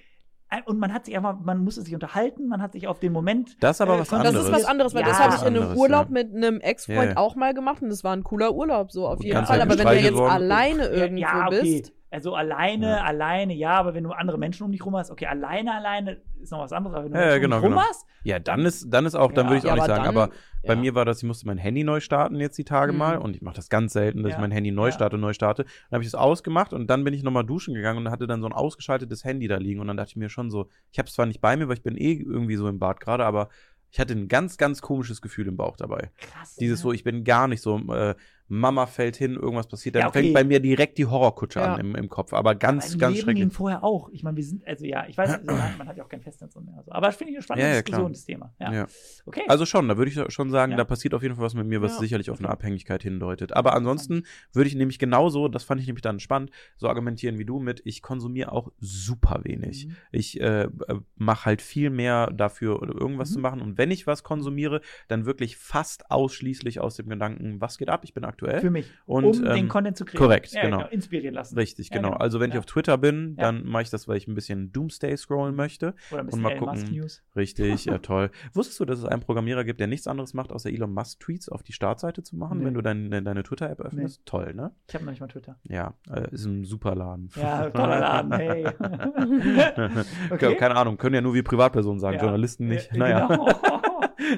Und 0.66 0.80
man 0.80 0.94
hat 0.94 1.06
sich 1.06 1.18
einfach, 1.18 1.38
man 1.42 1.62
musste 1.62 1.82
sich 1.82 1.94
unterhalten, 1.94 2.48
man 2.48 2.62
hat 2.62 2.72
sich 2.72 2.88
auf 2.88 3.00
den 3.02 3.12
Moment. 3.12 3.58
Das 3.62 3.78
ist 3.78 3.82
aber 3.82 3.96
Äh, 3.96 4.00
was 4.00 4.10
kon- 4.10 4.20
Das 4.20 4.28
anderes. 4.30 4.48
ist 4.48 4.54
was 4.54 4.64
anderes, 4.66 4.94
weil 4.94 5.02
Ja, 5.02 5.08
das 5.10 5.20
habe 5.20 5.36
ich 5.36 5.42
in 5.42 5.48
einem 5.48 5.58
anderes, 5.64 5.78
Urlaub 5.78 6.06
ja. 6.08 6.12
mit 6.14 6.34
einem 6.34 6.62
Ex-Freund 6.62 6.98
Ja, 7.00 7.10
ja. 7.10 7.18
auch 7.18 7.36
mal 7.36 7.54
gemacht 7.54 7.82
und 7.82 7.90
das 7.90 8.04
war 8.06 8.16
ein 8.16 8.24
cooler 8.24 8.54
Urlaub, 8.54 8.92
so 8.92 9.08
auf 9.08 9.18
Und 9.20 9.26
jeden 9.26 9.36
Fall. 9.46 9.60
halt 9.60 9.62
Aber 9.70 9.78
wenn 9.78 9.86
du 9.86 10.02
jetzt 10.02 10.14
worden. 10.14 10.32
alleine 10.32 10.86
irgendwo 10.88 11.22
ja, 11.22 11.48
okay. 11.48 11.60
bist, 11.82 11.94
Also 12.10 12.36
alleine, 12.36 12.88
Ja. 12.88 13.04
alleine, 13.04 13.54
ja, 13.54 13.72
aber 13.74 13.94
wenn 13.94 14.04
du 14.06 14.12
andere 14.12 14.38
Menschen 14.38 14.64
um 14.64 14.72
dich 14.72 14.86
rum 14.86 14.96
hast, 14.96 15.12
okay, 15.12 15.26
alleine, 15.26 15.74
alleine 15.76 16.22
ist 16.42 16.52
noch 16.52 16.60
was 16.60 16.72
anderes, 16.72 16.96
aber 16.96 17.06
wenn 17.06 17.12
du 17.12 17.18
Ja, 17.20 17.26
Menschen 17.26 17.42
genau, 17.42 17.56
um 17.58 17.62
dich 17.64 17.70
rum 17.70 17.76
genau. 17.76 17.88
hast, 17.90 18.06
Ja, 18.24 18.40
dann 18.40 18.66
ist, 18.66 18.90
dann 18.90 19.06
ist 19.06 19.16
auch, 19.16 19.32
dann 19.34 19.46
Ja. 19.48 19.52
würde 19.52 19.60
ich 19.60 19.66
auch 19.70 19.74
nicht 19.76 19.84
aber 19.84 19.88
sagen, 19.94 20.04
dann- 20.06 20.16
aber 20.18 20.34
bei 20.66 20.76
mir 20.76 20.96
war 20.96 21.04
das, 21.06 21.18
ich 21.20 21.24
musste 21.24 21.46
mein 21.48 21.58
Handy 21.58 21.84
neu 21.84 22.00
starten 22.00 22.40
jetzt 22.40 22.58
die 22.58 22.64
Tage 22.64 22.92
Mhm. 22.94 22.98
mal 22.98 23.18
und 23.18 23.36
ich 23.36 23.42
mache 23.42 23.56
das 23.56 23.70
ganz 23.70 23.92
selten, 23.94 24.24
dass 24.24 24.34
ich 24.34 24.38
mein 24.40 24.52
Handy 24.52 24.72
neu 24.72 24.92
starte, 24.92 25.18
neu 25.18 25.34
starte. 25.34 25.64
Dann 25.64 25.98
habe 25.98 26.04
ich 26.04 26.12
das 26.12 26.20
ausgemacht 26.20 26.72
und 26.74 26.88
dann 26.90 27.04
bin 27.04 27.14
ich 27.14 27.24
nochmal 27.24 27.46
duschen 27.46 27.74
gegangen 27.74 28.06
und 28.06 28.12
hatte 28.12 28.26
dann 28.28 28.42
so 28.42 28.48
ein 28.48 28.54
ausgeschaltetes 28.54 29.24
Handy 29.26 29.48
da 29.48 29.58
liegen 29.58 29.80
und 29.82 29.88
dann 29.88 29.98
dachte 29.98 30.10
ich 30.12 30.16
mir 30.18 30.30
schon 30.30 30.50
so, 30.50 30.68
ich 30.92 31.00
habe 31.00 31.08
es 31.08 31.14
zwar 31.14 31.26
nicht 31.26 31.42
bei 31.42 31.56
mir, 31.58 31.68
weil 31.68 31.76
ich 31.78 31.84
bin 31.84 31.98
eh 31.98 32.14
irgendwie 32.14 32.56
so 32.56 32.68
im 32.70 32.80
Bad 32.80 33.00
gerade, 33.02 33.26
aber 33.26 33.50
ich 33.92 34.00
hatte 34.02 34.14
ein 34.14 34.28
ganz, 34.28 34.58
ganz 34.58 34.82
komisches 34.82 35.22
Gefühl 35.22 35.48
im 35.48 35.56
Bauch 35.58 35.78
dabei. 35.78 36.12
krass. 36.18 36.56
Dieses 36.58 36.82
so, 36.82 36.92
ich 36.92 37.04
bin 37.06 37.24
gar 37.24 37.48
nicht 37.48 37.62
so, 37.62 37.78
äh, 37.94 38.16
Mama 38.50 38.86
fällt 38.86 39.18
hin, 39.18 39.34
irgendwas 39.36 39.68
passiert, 39.68 39.96
dann 39.96 40.02
Ja, 40.04 40.08
okay. 40.08 40.22
fängt 40.24 40.34
bei 40.34 40.44
mir 40.44 40.60
direkt 40.60 40.98
die 40.98 41.06
Horrorkutsche 41.06 41.60
Ja. 41.60 41.74
an 41.74 41.80
im, 41.80 41.96
im 41.96 42.10
Kopf, 42.10 42.34
aber 42.34 42.56
ganz, 42.56 42.92
Mein 42.92 43.00
ganz 43.00 43.16
Leben 43.16 43.26
schrecklich. 43.26 43.42
ging 43.44 43.52
vorher 43.52 43.84
auch. 43.84 44.10
Ich 44.12 44.24
meine, 44.24 44.38
wir 44.38 44.44
sind, 44.44 44.66
also 44.68 44.86
ja, 44.86 45.06
ich 45.08 45.18
weiß, 45.18 45.30
also, 45.32 45.46
man 45.78 45.88
hat 45.88 45.98
ja 45.98 46.04
auch 46.04 46.10
kein 46.10 46.22
Festnetz 46.22 46.56
und 46.56 46.66
mehr. 46.66 46.82
So. 46.86 46.92
Aber 46.92 47.08
das 47.08 47.16
finde 47.18 47.32
ich 47.32 47.38
eine 47.38 47.44
spannende 47.44 47.68
Ja, 47.70 47.82
Diskussion, 47.82 48.12
das 48.14 48.24
Thema. 48.26 48.54
Ja. 48.60 48.74
Ja. 48.74 48.88
Okay. 49.26 49.44
Also 49.48 49.66
schon, 49.66 49.88
da 49.90 49.98
würde 49.98 50.12
ich 50.12 50.34
schon 50.34 50.50
sagen, 50.50 50.78
da 50.78 50.84
passiert 50.86 51.14
auf 51.14 51.24
jeden 51.24 51.36
Fall 51.36 51.46
was 51.46 51.54
mit 51.54 51.68
mir, 51.68 51.82
was 51.82 51.98
sicherlich 52.00 52.30
auf 52.30 52.40
eine. 52.40 52.50
Abhängigkeit 52.50 53.04
hindeutet. 53.04 53.54
Aber 53.54 53.74
ansonsten 53.74 54.24
würde 54.54 54.68
ich 54.70 54.76
nämlich 54.76 55.00
genauso, 55.00 55.48
das 55.50 55.64
fand 55.64 55.82
ich 55.82 55.88
nämlich 55.88 56.02
dann 56.02 56.20
spannend, 56.20 56.52
so 56.78 56.88
argumentieren 56.88 57.38
wie 57.38 57.46
du 57.46 57.60
mit, 57.60 57.82
ich 57.86 58.02
konsumiere 58.02 58.52
auch 58.52 58.72
super 58.80 59.42
wenig. 59.44 59.88
Mhm. 59.88 59.96
Ich 60.12 60.40
äh, 60.40 60.70
mache 61.16 61.46
halt 61.46 61.62
viel 61.62 61.90
mehr 61.90 62.32
dafür, 62.32 62.82
irgendwas 62.82 63.30
Mhm. 63.32 63.34
zu 63.34 63.40
machen. 63.40 63.62
Und 63.62 63.78
wenn 63.78 63.92
ich 63.92 64.08
was 64.08 64.24
konsumiere, 64.24 64.82
dann 65.10 65.26
wirklich 65.26 65.58
fast 65.58 66.10
ausschließlich 66.10 66.80
aus 66.80 66.96
dem 66.96 67.10
Gedanken, 67.10 67.60
was 67.62 67.78
geht 67.78 67.90
ab, 67.90 68.02
ich 68.04 68.14
bin 68.14 68.24
aktuell. 68.38 68.60
Für 68.62 68.70
mich. 68.72 68.88
Und, 69.06 69.26
um 69.26 69.32
den 69.44 69.56
ähm, 69.56 69.68
Content 69.68 69.98
zu 69.98 70.06
kreieren. 70.06 70.26
korrekt, 70.26 70.52
ja, 70.54 70.62
genau. 70.62 70.86
Inspirieren 70.88 71.34
lassen. 71.34 71.58
Richtig, 71.58 71.90
Ja, 71.90 71.98
genau. 71.98 72.10
genau. 72.10 72.20
Also 72.22 72.40
wenn 72.40 72.52
ich 72.52 72.58
auf 72.58 72.66
Twitter 72.66 72.98
bin, 72.98 73.36
dann 73.36 73.66
mache 73.66 73.84
ich 73.84 73.90
das, 73.90 74.08
weil 74.08 74.18
ich 74.18 74.28
ein 74.28 74.36
bisschen 74.36 74.72
Doomsday 74.72 75.16
scrollen 75.18 75.56
möchte. 75.56 75.94
Oder 76.12 76.20
ein 76.20 76.20
Und 76.22 76.26
bisschen 76.28 76.42
mal 76.44 76.52
Elon 76.52 76.66
gucken. 76.78 76.92
News. 76.92 77.24
Richtig, 77.36 77.86
ja 77.86 77.98
toll. 78.00 78.30
Wusstest 78.54 78.80
du, 78.80 78.86
dass 78.86 79.00
es 79.00 79.06
einen 79.06 79.22
Programmierer 79.22 79.64
gibt, 79.64 79.80
der 79.80 79.88
nichts 79.88 80.08
anderes 80.08 80.34
macht, 80.34 80.52
außer 80.52 80.70
Elon 80.70 80.94
Musk 80.94 81.20
Tweets 81.20 81.50
auf 81.50 81.64
die 81.64 81.74
Startseite 81.74 82.24
zu 82.24 82.36
machen, 82.36 82.60
Nee. 82.60 82.66
wenn 82.66 82.74
du 82.76 82.82
dein, 82.82 83.10
deine 83.12 83.44
Twitter-App 83.44 83.80
öffnest? 83.82 84.22
Toll, 84.26 84.54
ne? 84.54 84.72
Ich 84.88 84.94
habe 84.94 85.04
noch 85.06 85.12
nicht 85.12 85.20
mal 85.22 85.28
Twitter. 85.28 85.58
Ja, 85.64 85.94
äh, 86.12 86.32
ist 86.32 86.46
ein 86.46 86.64
super 86.66 86.96
Laden. 86.96 87.30
Ja, 87.36 87.70
toller 87.70 88.00
Laden, 88.00 88.34
hey. 88.34 88.68
okay. 90.30 90.56
Keine 90.56 90.76
Ahnung, 90.76 90.98
können 90.98 91.16
ja 91.16 91.22
nur 91.22 91.34
wir 91.34 91.44
Privatpersonen 91.44 92.00
sagen. 92.00 92.20
Journalisten 92.20 92.68
nicht. 92.68 92.92
Ja, 92.92 92.98
naja. 92.98 93.28
Genau. 93.28 93.56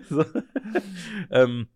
so. 0.10 0.26
ähm, 1.32 1.68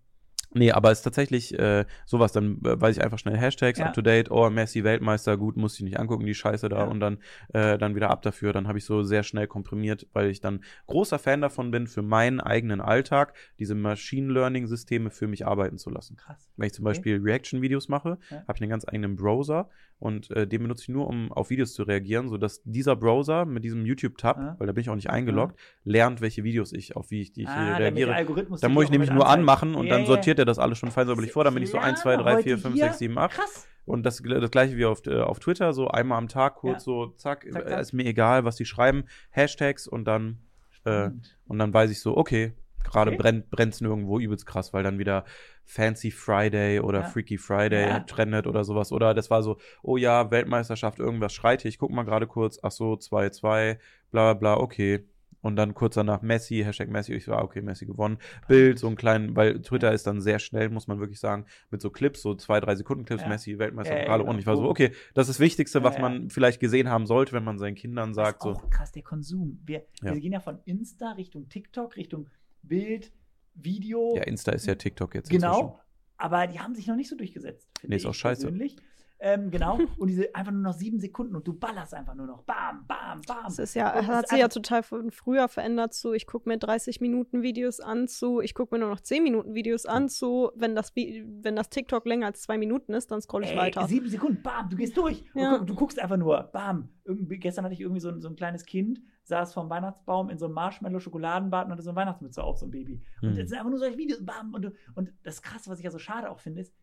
nee, 0.54 0.72
aber 0.72 0.92
es 0.92 1.00
ist 1.00 1.04
tatsächlich 1.04 1.58
äh, 1.58 1.86
sowas, 2.06 2.32
dann 2.32 2.60
äh, 2.64 2.80
weiß 2.80 2.98
ich 2.98 3.04
einfach 3.04 3.20
schnell 3.20 3.38
Hashtags, 3.38 3.80
Ja. 3.80 3.88
up 3.88 3.94
to 3.94 4.02
date, 4.02 4.30
oh, 4.32 4.50
Messi, 4.50 4.84
Weltmeister, 4.84 5.38
gut, 5.38 5.58
muss 5.58 5.76
ich 5.76 5.82
nicht 5.84 6.00
angucken, 6.00 6.26
die 6.26 6.34
Scheiße 6.36 6.70
da 6.70 6.80
Ja. 6.80 6.84
und 6.86 7.00
dann, 7.00 7.18
äh, 7.54 7.78
dann 7.78 7.96
wieder 7.96 8.10
ab 8.10 8.22
dafür. 8.22 8.54
Dann 8.54 8.68
habe 8.68 8.78
ich 8.78 8.86
so 8.86 9.04
sehr 9.04 9.24
schnell 9.24 9.48
komprimiert, 9.48 10.08
weil 10.14 10.30
ich 10.30 10.42
dann 10.42 10.64
großer 10.88 11.20
Fan 11.20 11.42
davon 11.42 11.72
bin, 11.72 11.88
für 11.88 12.02
meinen 12.02 12.40
eigenen 12.42 12.82
Alltag 12.82 13.34
diese 13.60 13.76
Machine 13.76 14.32
Learning-Systeme 14.32 15.10
für 15.12 15.28
mich 15.28 15.46
arbeiten 15.46 15.78
zu 15.78 15.90
lassen. 15.90 16.18
Krass. 16.18 16.50
Wenn 16.58 16.68
ich 16.68 16.74
zum 16.74 16.86
Okay. 16.86 16.90
Beispiel 16.96 17.22
Reaction-Videos 17.22 17.90
mache, 17.90 18.18
Ja. 18.30 18.38
habe 18.48 18.54
ich 18.56 18.62
einen 18.62 18.70
ganz 18.70 18.88
eigenen 18.88 19.16
Browser 19.16 19.70
und 20.00 20.30
äh, 20.32 20.46
den 20.48 20.62
benutze 20.64 20.84
ich 20.84 20.90
nur, 20.90 21.08
um 21.08 21.32
auf 21.32 21.50
Videos 21.50 21.74
zu 21.74 21.84
reagieren, 21.84 22.28
sodass 22.30 22.62
dieser 22.64 22.96
Browser 22.96 23.46
mit 23.46 23.64
diesem 23.64 23.86
YouTube-Tab, 23.86 24.38
Ja. 24.38 24.56
weil 24.60 24.68
da 24.68 24.74
bin 24.74 24.82
ich 24.82 24.90
auch 24.90 24.96
nicht 24.96 25.10
eingeloggt, 25.10 25.58
lernt, 25.86 26.20
welche 26.22 26.44
Videos 26.44 26.74
ich, 26.74 26.96
auf 26.96 27.10
wie 27.10 27.22
ich 27.22 27.32
die 27.32 27.46
Ah, 27.48 27.76
äh, 27.76 27.78
der 27.78 27.96
reagiere. 27.96 28.46
Dann 28.62 28.74
muss 28.74 28.86
ich 28.86 28.92
nämlich 28.92 29.12
nur 29.12 29.28
anmachen 29.30 29.76
und 29.76 29.88
dann 29.90 30.06
sortiert 30.06 30.40
er 30.40 30.43
das 30.46 30.60
alles 30.60 30.78
schon 30.78 30.92
fein 30.92 31.08
säuberlich 31.08 31.32
vor. 31.32 31.44
Dann 31.44 31.54
bin 31.54 31.64
ich 31.64 31.70
so 31.72 31.78
1, 31.78 32.02
2, 32.02 32.18
3, 32.18 32.44
4, 32.44 32.58
5, 32.58 32.78
6, 32.80 32.98
7, 33.00 33.18
8. 33.18 33.32
Krass. 33.32 33.68
Und 33.86 34.04
das, 34.06 34.22
das 34.24 34.52
gleiche 34.52 34.78
wie 34.78 34.86
auf, 34.86 35.06
äh, 35.08 35.20
auf 35.20 35.40
Twitter, 35.40 35.74
so 35.74 35.88
einmal 35.90 36.18
am 36.18 36.28
Tag 36.30 36.56
kurz 36.56 36.74
Ja. 36.76 36.80
so, 36.80 37.08
zack, 37.18 37.46
Zack, 37.52 37.68
zack. 37.68 37.80
ist 37.82 37.92
mir 37.94 38.06
egal, 38.06 38.46
was 38.46 38.56
die 38.56 38.66
schreiben, 38.66 39.04
Hashtags 39.32 39.88
und 39.88 40.06
dann, 40.06 40.40
äh, 40.86 41.10
und 41.48 41.60
dann 41.60 41.74
weiß 41.74 41.92
ich 41.92 42.00
so, 42.00 42.16
okay, 42.16 42.54
gerade 42.84 43.12
Okay. 43.12 43.18
brennt 43.18 43.50
brennt's 43.50 43.82
nirgendwo 43.82 44.20
übelst 44.20 44.46
krass, 44.46 44.74
weil 44.74 44.84
dann 44.84 45.00
wieder 45.00 45.26
Fancy 45.66 46.12
Friday 46.12 46.80
oder 46.80 47.00
Ja. 47.00 47.06
Freaky 47.06 47.38
Friday 47.38 47.88
Ja. 47.88 48.00
trendet 48.02 48.48
oder 48.48 48.64
sowas. 48.64 48.92
Oder 48.92 49.14
das 49.14 49.30
war 49.30 49.44
so, 49.44 49.58
oh 49.82 49.98
ja, 49.98 50.32
Weltmeisterschaft, 50.32 51.00
irgendwas 51.00 51.34
schreit 51.34 51.62
hier, 51.62 51.70
ich 51.70 51.78
guck 51.78 51.92
mal 51.92 52.04
gerade 52.04 52.28
kurz, 52.28 52.60
ach 52.64 52.72
so, 52.72 52.94
2-2, 52.96 53.78
bla 54.12 54.34
bla 54.34 54.56
bla, 54.56 54.58
okay. 54.62 55.06
Und 55.42 55.56
dann 55.56 55.74
kurz 55.74 55.96
danach 55.96 56.22
Messi, 56.22 56.62
Hashtag 56.64 56.90
Messi, 56.90 57.14
ich 57.14 57.26
so, 57.26 57.34
ah, 57.34 57.42
okay, 57.42 57.62
Messi 57.62 57.86
gewonnen. 57.86 58.18
Bild, 58.48 58.80
so 58.80 58.88
einen 58.88 58.96
kleinen, 58.96 59.36
weil 59.36 59.62
Twitter 59.62 59.92
ist 59.92 60.08
dann 60.08 60.22
sehr 60.22 60.40
schnell, 60.40 60.70
muss 60.70 60.88
man 60.88 61.00
wirklich 61.00 61.20
sagen, 61.20 61.46
mit 61.70 61.82
so 61.82 61.90
Clips, 61.90 62.22
so 62.22 62.36
zwei, 62.36 62.60
drei 62.60 62.76
Sekunden 62.76 63.06
Clips, 63.06 63.24
Ja. 63.24 63.30
Messi, 63.30 63.58
Weltmeister, 63.60 63.94
Ja, 63.94 64.00
ja, 64.00 64.06
Pokale. 64.06 64.24
genau. 64.24 64.34
Und 64.34 64.40
ich 64.40 64.46
war 64.46 64.56
so, 64.58 64.70
okay, 64.70 64.92
das 65.14 65.28
ist 65.30 65.36
das 65.36 65.40
Wichtigste, 65.40 65.84
was 65.84 65.98
man 66.00 66.30
vielleicht 66.30 66.60
gesehen 66.60 66.90
haben 66.90 67.06
sollte, 67.06 67.34
wenn 67.34 67.44
man 67.44 67.58
seinen 67.58 67.76
Kindern 67.76 68.14
sagt, 68.14 68.44
das 68.46 68.52
ist 68.58 68.62
so, 68.62 68.68
krass, 68.70 68.92
der 68.92 69.04
Konsum. 69.04 69.60
Wir, 69.66 69.86
wir 70.02 70.20
gehen 70.20 70.32
ja 70.34 70.40
von 70.40 70.60
Insta 70.66 71.12
Richtung 71.14 71.50
TikTok, 71.50 71.96
Richtung 71.98 72.30
Bild, 72.62 73.12
Video. 73.56 74.16
ja, 74.16 74.24
Insta 74.24 74.52
ist 74.52 74.66
ja 74.66 74.76
TikTok 74.76 75.14
jetzt 75.16 75.30
Genau. 75.30 75.60
inzwischen. 75.60 75.80
Aber 76.18 76.48
die 76.48 76.60
haben 76.60 76.74
sich 76.76 76.88
noch 76.88 76.96
nicht 76.96 77.10
so 77.10 77.18
durchgesetzt. 77.18 77.68
finde 77.80 77.96
Nee, 77.96 77.98
ist 77.98 78.06
auch 78.06 78.14
scheiße. 78.14 78.44
Persönlich. 78.44 78.78
Ähm, 79.26 79.50
genau. 79.52 79.80
Und 79.98 80.08
diese 80.10 80.36
einfach 80.36 80.52
nur 80.52 80.62
noch 80.62 80.74
sieben 80.74 81.00
Sekunden 81.00 81.34
und 81.38 81.48
du 81.48 81.54
ballerst 81.54 81.94
einfach 81.94 82.14
nur 82.14 82.28
noch. 82.28 82.44
Bam, 82.44 82.86
bam, 82.86 83.22
bam. 83.26 83.44
Das 83.46 83.58
ist 83.58 83.74
ja, 83.74 83.94
Und 83.94 84.02
es 84.02 84.08
hat 84.08 84.24
ist 84.26 84.30
sich 84.32 84.40
ja 84.40 84.50
total 84.50 84.84
von 84.84 85.12
früher 85.12 85.48
verändert 85.48 85.94
zu, 85.94 86.12
ich 86.12 86.28
gucke 86.28 86.50
mir 86.50 86.58
30 86.58 87.00
Minuten 87.00 87.42
Videos 87.42 87.80
an 87.80 88.10
zu, 88.10 88.42
ich 88.42 88.54
gucke 88.54 88.76
mir 88.76 88.80
nur 88.80 88.90
noch 88.90 89.00
10 89.00 89.24
Minuten 89.24 89.54
Videos 89.54 89.86
an 89.86 90.10
zu, 90.10 90.52
wenn 90.56 90.76
das, 90.76 90.94
wenn 90.94 91.56
das 91.56 91.70
TikTok 91.70 92.06
länger 92.06 92.26
als 92.26 92.42
zwei 92.42 92.58
Minuten 92.58 92.92
ist, 92.94 93.12
dann 93.12 93.22
scroll 93.22 93.46
ich 93.46 93.52
Ey, 93.52 93.58
weiter. 93.58 93.88
Sieben 93.88 94.10
Sekunden, 94.10 94.44
bam, 94.44 94.70
du 94.70 94.76
gehst 94.76 94.98
durch. 94.98 95.24
Ja. 95.36 95.54
Und 95.54 95.58
guck, 95.60 95.68
du 95.68 95.76
guckst 95.76 96.00
einfach 96.02 96.18
nur, 96.18 96.44
bam. 96.52 96.90
Irgendwie, 97.06 97.38
gestern 97.38 97.64
hatte 97.64 97.74
ich 97.76 97.82
irgendwie 97.82 98.02
so 98.02 98.10
ein, 98.10 98.20
so 98.20 98.28
ein 98.28 98.36
kleines 98.36 98.66
Kind, 98.66 99.00
saß 99.24 99.54
vorm 99.54 99.70
Weihnachtsbaum 99.70 100.30
in 100.30 100.38
so 100.38 100.46
einem 100.48 100.56
Marshmallow-Schokoladenbad 100.56 101.66
und 101.68 101.72
hatte 101.72 101.82
so 101.82 101.92
eine 101.92 101.96
Weihnachtsmütze 101.98 102.44
auf, 102.44 102.58
so 102.58 102.66
ein 102.66 102.72
Baby. 102.72 103.02
Und 103.22 103.30
Hm. 103.30 103.38
das 103.38 103.48
sind 103.50 103.58
einfach 103.58 103.70
nur 103.70 103.80
solche 103.80 103.98
Videos, 103.98 104.26
bam. 104.26 104.54
Und, 104.54 104.64
du- 104.66 104.74
und 104.96 105.12
das 105.24 105.42
Krasse, 105.42 105.70
was 105.70 105.80
ich 105.80 105.86
ja 105.86 105.92
so 105.92 106.00
schade 106.00 106.30
auch 106.30 106.40
finde, 106.40 106.60
ist, 106.62 106.74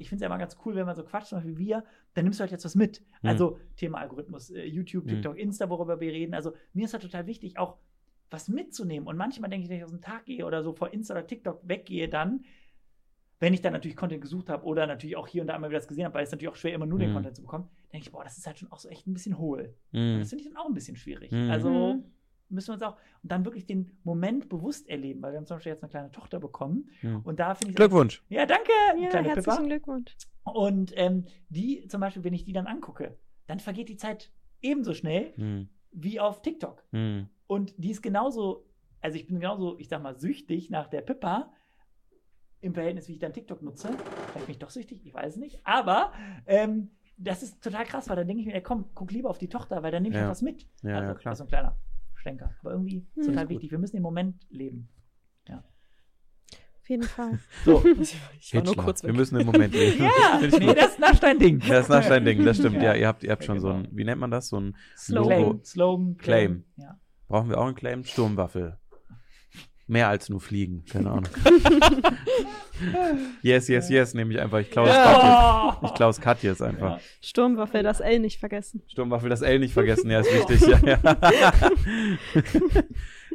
ich 0.00 0.08
finde 0.08 0.16
es 0.16 0.22
ja 0.22 0.26
immer 0.26 0.38
ganz 0.38 0.56
cool, 0.64 0.74
wenn 0.74 0.86
man 0.86 0.96
so 0.96 1.04
quatscht, 1.04 1.28
zum 1.28 1.38
Beispiel 1.38 1.58
wir, 1.58 1.84
dann 2.14 2.24
nimmst 2.24 2.40
du 2.40 2.42
halt 2.42 2.50
jetzt 2.50 2.64
was 2.64 2.74
mit. 2.74 2.98
Hm. 2.98 3.04
Also 3.28 3.58
Thema 3.76 3.98
Algorithmus, 3.98 4.50
äh, 4.50 4.64
YouTube, 4.64 5.04
Hm. 5.04 5.08
TikTok, 5.10 5.38
Insta, 5.38 5.68
worüber 5.68 6.00
wir 6.00 6.12
reden. 6.12 6.34
Also 6.34 6.54
mir 6.72 6.84
ist 6.86 6.92
halt 6.92 7.02
total 7.02 7.26
wichtig, 7.26 7.58
auch 7.58 7.76
was 8.30 8.48
mitzunehmen. 8.48 9.06
Und 9.08 9.16
manchmal 9.16 9.50
denke 9.50 9.64
ich, 9.64 9.70
wenn 9.70 9.78
ich 9.78 9.84
aus 9.84 9.90
dem 9.90 10.00
Tag 10.00 10.24
gehe 10.24 10.46
oder 10.46 10.62
so 10.62 10.72
vor 10.72 10.92
Insta 10.92 11.14
oder 11.14 11.26
TikTok 11.26 11.60
weggehe, 11.64 12.08
dann, 12.08 12.44
wenn 13.40 13.54
ich 13.54 13.60
dann 13.60 13.72
natürlich 13.72 13.96
Content 13.96 14.20
gesucht 14.22 14.48
habe 14.50 14.64
oder 14.64 14.86
natürlich 14.86 15.16
auch 15.16 15.26
hier 15.26 15.42
und 15.42 15.48
da 15.48 15.56
immer 15.56 15.68
wieder 15.68 15.78
das 15.78 15.88
gesehen 15.88 16.04
habe, 16.04 16.14
weil 16.14 16.24
es 16.24 16.30
natürlich 16.30 16.50
auch 16.52 16.56
schwer 16.56 16.74
immer 16.74 16.86
nur 16.86 16.98
den 16.98 17.10
Mhm. 17.10 17.14
Content 17.14 17.36
zu 17.36 17.42
bekommen, 17.42 17.68
denke 17.92 18.06
ich, 18.06 18.12
boah, 18.12 18.22
das 18.24 18.38
ist 18.38 18.46
halt 18.46 18.58
schon 18.58 18.70
auch 18.70 18.78
so 18.78 18.88
echt 18.88 19.06
ein 19.06 19.14
bisschen 19.14 19.38
hohl. 19.38 19.74
Und 19.92 20.00
Mhm. 20.14 20.18
das 20.20 20.28
finde 20.30 20.44
ich 20.44 20.48
dann 20.50 20.56
auch 20.58 20.66
ein 20.66 20.74
bisschen 20.74 20.96
schwierig. 20.96 21.32
Mhm. 21.32 21.50
Also 21.50 21.94
Mhm. 21.94 22.04
Müssen 22.50 22.68
wir 22.68 22.74
uns 22.74 22.82
auch 22.82 22.96
und 23.22 23.30
dann 23.32 23.44
wirklich 23.44 23.66
den 23.66 23.98
Moment 24.04 24.48
bewusst 24.48 24.88
erleben, 24.88 25.22
weil 25.22 25.32
wir 25.32 25.38
haben 25.38 25.46
zum 25.46 25.56
Beispiel 25.56 25.72
jetzt 25.72 25.82
eine 25.82 25.90
kleine 25.90 26.10
Tochter 26.10 26.38
bekommen 26.40 26.90
Mhm. 27.02 27.20
und 27.24 27.38
da 27.40 27.54
finde 27.54 27.70
ich 27.70 27.76
Glückwunsch. 27.76 28.22
ja, 28.28 28.46
danke, 28.46 28.70
ja, 29.00 29.08
kleine 29.08 29.28
herzlichen 29.28 29.56
Pippa. 29.56 29.66
Glückwunsch. 29.66 30.16
Und 30.44 30.92
ähm, 30.96 31.26
die 31.48 31.86
zum 31.88 32.00
Beispiel, 32.00 32.24
wenn 32.24 32.34
ich 32.34 32.44
die 32.44 32.52
dann 32.52 32.66
angucke, 32.66 33.18
dann 33.46 33.60
vergeht 33.60 33.88
die 33.88 33.96
Zeit 33.96 34.32
ebenso 34.62 34.94
schnell 34.94 35.32
Mhm. 35.36 35.68
wie 35.92 36.18
auf 36.20 36.42
TikTok. 36.42 36.84
Mhm. 36.92 37.28
Und 37.46 37.74
die 37.78 37.90
ist 37.90 38.02
genauso, 38.02 38.66
also 39.00 39.16
ich 39.16 39.26
bin 39.26 39.40
genauso, 39.40 39.78
ich 39.78 39.88
sag 39.88 40.02
mal, 40.02 40.18
süchtig 40.18 40.70
nach 40.70 40.88
der 40.88 41.00
Pippa 41.02 41.52
im 42.60 42.74
Verhältnis, 42.74 43.08
wie 43.08 43.12
ich 43.14 43.18
dann 43.18 43.32
TikTok 43.32 43.62
nutze. 43.62 43.88
Vielleicht 44.32 44.46
bin 44.46 44.50
ich 44.52 44.58
doch 44.58 44.70
süchtig, 44.70 45.04
ich 45.06 45.14
weiß 45.14 45.34
es 45.34 45.40
nicht. 45.40 45.60
Aber 45.64 46.12
ähm, 46.46 46.90
das 47.16 47.42
ist 47.42 47.62
total 47.62 47.84
krass, 47.84 48.08
weil 48.08 48.16
dann 48.16 48.26
denke 48.26 48.40
ich 48.40 48.46
mir, 48.46 48.54
ey, 48.54 48.62
komm, 48.62 48.90
guck 48.94 49.12
lieber 49.12 49.30
auf 49.30 49.38
die 49.38 49.48
Tochter, 49.48 49.82
weil 49.82 49.90
dann 49.92 50.02
nehme 50.02 50.14
ich 50.14 50.20
Ja. 50.20 50.26
auch 50.26 50.30
was 50.30 50.42
mit. 50.42 50.66
Ja, 50.82 50.96
also, 50.96 51.12
ja, 51.12 51.14
klar. 51.14 51.32
Das 51.32 51.32
ist 51.32 51.38
so 51.38 51.44
ein 51.44 51.48
kleiner 51.48 51.76
Schlenker. 52.20 52.54
Aber 52.60 52.72
irgendwie 52.72 53.06
Hm. 53.14 53.24
total 53.24 53.48
wichtig. 53.48 53.70
Wir 53.70 53.78
müssen 53.78 53.96
den 53.96 54.02
Moment 54.02 54.36
leben. 54.50 54.88
Auf 56.82 56.88
jeden 56.88 57.02
Fall. 57.04 57.38
So. 57.64 57.84
Ich 58.40 58.52
war 58.54 58.64
nur 58.64 58.74
kurz 58.74 59.02
Wir 59.04 59.10
weg. 59.10 59.16
müssen 59.16 59.38
im 59.38 59.46
Moment 59.46 59.72
leben. 59.74 60.02
ja, 60.02 60.40
nee, 60.58 60.74
das 60.74 60.92
ist 60.92 60.98
nach 60.98 61.16
dein 61.20 61.38
Ding. 61.38 61.60
Das 61.60 61.82
ist 61.84 61.88
nach 61.88 62.04
dein 62.08 62.24
Ding, 62.24 62.44
das 62.44 62.56
stimmt. 62.56 62.76
Ja, 62.76 62.82
Ja. 62.82 62.94
ihr 62.96 63.06
habt, 63.06 63.22
ihr 63.22 63.30
habt 63.30 63.42
Ja, 63.42 63.46
schon 63.46 63.60
so 63.60 63.68
genau. 63.68 63.80
ein, 63.80 63.88
wie 63.96 64.02
nennt 64.04 64.20
man 64.20 64.30
das? 64.32 64.48
So 64.48 64.58
ein 64.58 64.76
Slogan. 64.96 65.28
Logo. 65.40 65.50
Claim, 65.52 65.64
Slogan, 65.64 66.16
Claim. 66.16 66.64
Ja. 66.76 66.98
Brauchen 67.28 67.48
wir 67.50 67.58
auch 67.58 67.66
einen 67.66 67.76
Claim? 67.76 68.02
Sturmwaffel. 68.02 68.76
Mehr 69.90 70.06
als 70.08 70.28
nur 70.28 70.40
fliegen, 70.40 70.84
keine 70.88 71.10
Ahnung. 71.10 71.28
yes, 73.42 73.66
yes, 73.66 73.88
yes, 73.90 74.14
nehme 74.14 74.32
ich 74.32 74.40
einfach. 74.40 74.60
Ich 74.60 74.70
klaue 74.70 74.86
das 74.86 74.96
Cut 75.02 75.22
jetzt. 75.24 75.82
Ich 75.90 75.94
klaue 75.96 76.08
das 76.10 76.20
Cut 76.20 76.42
jetzt 76.44 76.62
einfach. 76.62 76.90
Ja. 76.98 77.00
Sturmwaffe, 77.20 77.82
das 77.82 77.98
L 77.98 78.20
nicht 78.20 78.38
vergessen. 78.38 78.82
Sturmwaffel, 78.86 79.28
das 79.28 79.42
L 79.42 79.58
nicht 79.58 79.74
vergessen, 79.74 80.08
ja, 80.08 80.20
ist 80.20 80.32
wichtig. 80.32 80.60
Ja, 80.68 80.78
ja. 80.86 81.00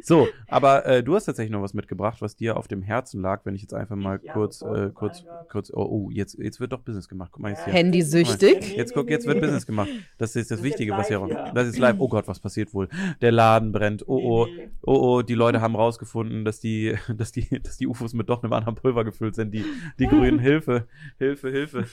so, 0.02 0.28
aber 0.48 0.86
äh, 0.86 1.02
du 1.02 1.14
hast 1.14 1.24
tatsächlich 1.24 1.52
noch 1.52 1.62
was 1.62 1.74
mitgebracht, 1.74 2.20
was 2.20 2.36
dir 2.36 2.56
auf 2.56 2.68
dem 2.68 2.82
Herzen 2.82 3.20
lag, 3.20 3.40
wenn 3.44 3.54
ich 3.54 3.62
jetzt 3.62 3.74
einfach 3.74 3.96
mal 3.96 4.20
Ja, 4.22 4.32
kurz, 4.32 4.62
äh, 4.62 4.90
kurz, 4.92 5.24
kurz, 5.48 5.70
oh, 5.72 5.82
oh, 5.82 6.10
jetzt, 6.10 6.38
jetzt 6.38 6.60
wird 6.60 6.72
doch 6.72 6.80
Business 6.80 7.08
gemacht. 7.08 7.30
Guck 7.32 7.42
mal 7.42 7.50
jetzt 7.50 7.64
hier. 7.64 7.72
Handy 7.72 8.02
süchtig. 8.02 8.76
Jetzt 8.76 8.94
guck, 8.94 9.08
jetzt 9.10 9.26
wird 9.26 9.40
Business 9.40 9.66
gemacht. 9.66 9.88
Das 10.18 10.36
ist 10.36 10.50
das, 10.50 10.58
Das 10.58 10.58
ist 10.58 10.64
Wichtige, 10.64 10.92
was 10.92 11.08
hier 11.08 11.24
ja. 11.28 11.52
Das 11.52 11.68
ist 11.68 11.78
live. 11.78 11.96
Oh 11.98 12.08
Gott, 12.08 12.28
was 12.28 12.40
passiert 12.40 12.74
wohl? 12.74 12.88
Der 13.20 13.32
Laden 13.32 13.72
brennt. 13.72 14.06
Oh 14.08 14.20
oh, 14.22 14.48
oh 14.82 15.16
oh, 15.16 15.22
die 15.22 15.34
Leute 15.34 15.60
haben 15.60 15.76
rausgefunden, 15.76 16.44
dass 16.44 16.60
die, 16.60 16.96
dass 17.16 17.32
die, 17.32 17.62
dass 17.62 17.76
die 17.76 17.86
UFOs 17.86 18.14
mit 18.14 18.28
doch 18.28 18.42
einem 18.42 18.52
anderen 18.52 18.74
Pulver 18.74 19.04
gefüllt 19.04 19.34
sind. 19.34 19.52
Die, 19.52 19.64
die 19.98 20.06
Grünen, 20.06 20.38
Hilfe, 20.38 20.86
Hilfe, 21.18 21.50
Hilfe. 21.50 21.86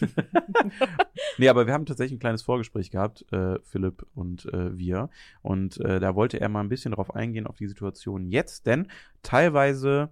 nee, 1.38 1.48
aber 1.48 1.68
wir 1.68 1.74
haben 1.74 1.86
tatsächlich 1.86 2.18
ein 2.18 2.20
kleines 2.20 2.42
Vorgespräch 2.42 2.92
gehabt, 2.92 3.26
äh, 3.32 3.60
Philipp 3.64 4.06
und 4.16 4.46
äh, 4.54 4.78
wir. 4.78 5.10
Und 5.42 5.80
äh, 5.80 6.00
da 6.00 6.16
wollte 6.16 6.40
er 6.40 6.50
mal 6.50 6.62
ein 6.62 6.70
bisschen 6.70 6.94
drauf 6.94 7.16
eingehen, 7.16 7.48
auf 7.48 7.58
die 7.58 7.68
Situation 7.68 7.93
jetzt, 8.32 8.66
denn 8.66 8.88
teilweise 9.22 10.10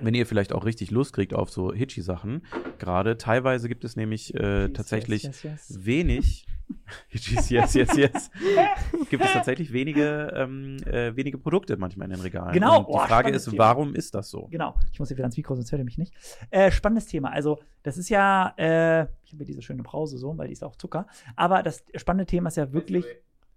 wenn 0.00 0.14
ihr 0.14 0.26
vielleicht 0.26 0.52
auch 0.52 0.64
richtig 0.64 0.90
Lust 0.90 1.12
kriegt 1.12 1.34
auf 1.34 1.50
so 1.50 1.72
Hitchy-Sachen, 1.72 2.42
gerade 2.78 3.18
teilweise 3.18 3.68
gibt 3.68 3.84
es 3.84 3.96
nämlich 3.96 4.34
äh, 4.34 4.68
tatsächlich 4.70 5.24
yes, 5.24 5.42
yes, 5.42 5.68
yes. 5.68 5.84
wenig. 5.84 6.46
Hitchys, 7.08 7.48
yes, 7.48 7.74
yes, 7.74 7.96
yes. 7.96 8.30
gibt 9.10 9.24
es 9.24 9.32
tatsächlich 9.32 9.72
wenige, 9.72 10.32
ähm, 10.34 10.78
äh, 10.84 11.14
wenige 11.14 11.38
Produkte 11.38 11.76
manchmal 11.76 12.06
in 12.06 12.14
den 12.16 12.20
Regalen. 12.20 12.52
Genau. 12.52 12.80
Und 12.80 12.88
die 12.88 12.92
Oh, 12.92 12.98
Frage 13.06 13.30
ist, 13.30 13.44
Thema. 13.44 13.58
warum 13.58 13.94
ist 13.94 14.16
das 14.16 14.30
so? 14.30 14.48
Genau, 14.48 14.74
ich 14.90 14.98
muss 14.98 15.06
hier 15.08 15.16
wieder 15.16 15.26
ans 15.26 15.36
Mikro, 15.36 15.54
sonst 15.54 15.70
hört 15.70 15.80
ihr 15.80 15.84
mich 15.84 15.98
nicht. 15.98 16.12
Äh, 16.50 16.72
spannendes 16.72 17.06
Thema. 17.06 17.30
Also, 17.30 17.60
das 17.84 17.98
ist 17.98 18.08
ja, 18.08 18.52
äh, 18.56 19.02
ich 19.24 19.32
habe 19.32 19.38
hier 19.38 19.46
diese 19.46 19.62
schöne 19.62 19.84
Brause 19.84 20.18
so, 20.18 20.36
weil 20.36 20.48
die 20.48 20.54
ist 20.54 20.64
auch 20.64 20.74
Zucker. 20.74 21.06
Aber 21.36 21.62
das 21.62 21.84
spannende 21.94 22.26
Thema 22.26 22.48
ist 22.48 22.56
ja 22.56 22.72
wirklich. 22.72 23.04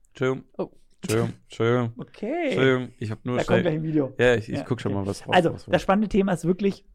Entschuldigung. 0.10 0.44
Oh. 0.58 0.70
Entschuldigung. 1.02 1.34
Entschuldigung. 1.44 1.94
Okay. 1.98 2.44
Entschuldigung. 2.46 2.94
Ich 2.98 3.12
habe 3.12 3.22
nur 3.24 3.38
Da 3.38 3.44
kommt 3.44 3.62
gleich 3.62 3.76
ein 3.76 3.84
Video. 3.84 4.14
Ja, 4.18 4.36
ich, 4.36 4.50
ich 4.50 4.58
Ja, 4.58 4.64
guck 4.64 4.82
schon 4.82 4.94
okay. 4.94 5.02
mal, 5.02 5.08
was 5.08 5.28
raus 5.28 5.36
Also, 5.36 5.54
was 5.54 5.66
das 5.66 5.82
spannende 5.82 6.10
Thema 6.10 6.34
ist 6.34 6.46
wirklich, 6.46 6.86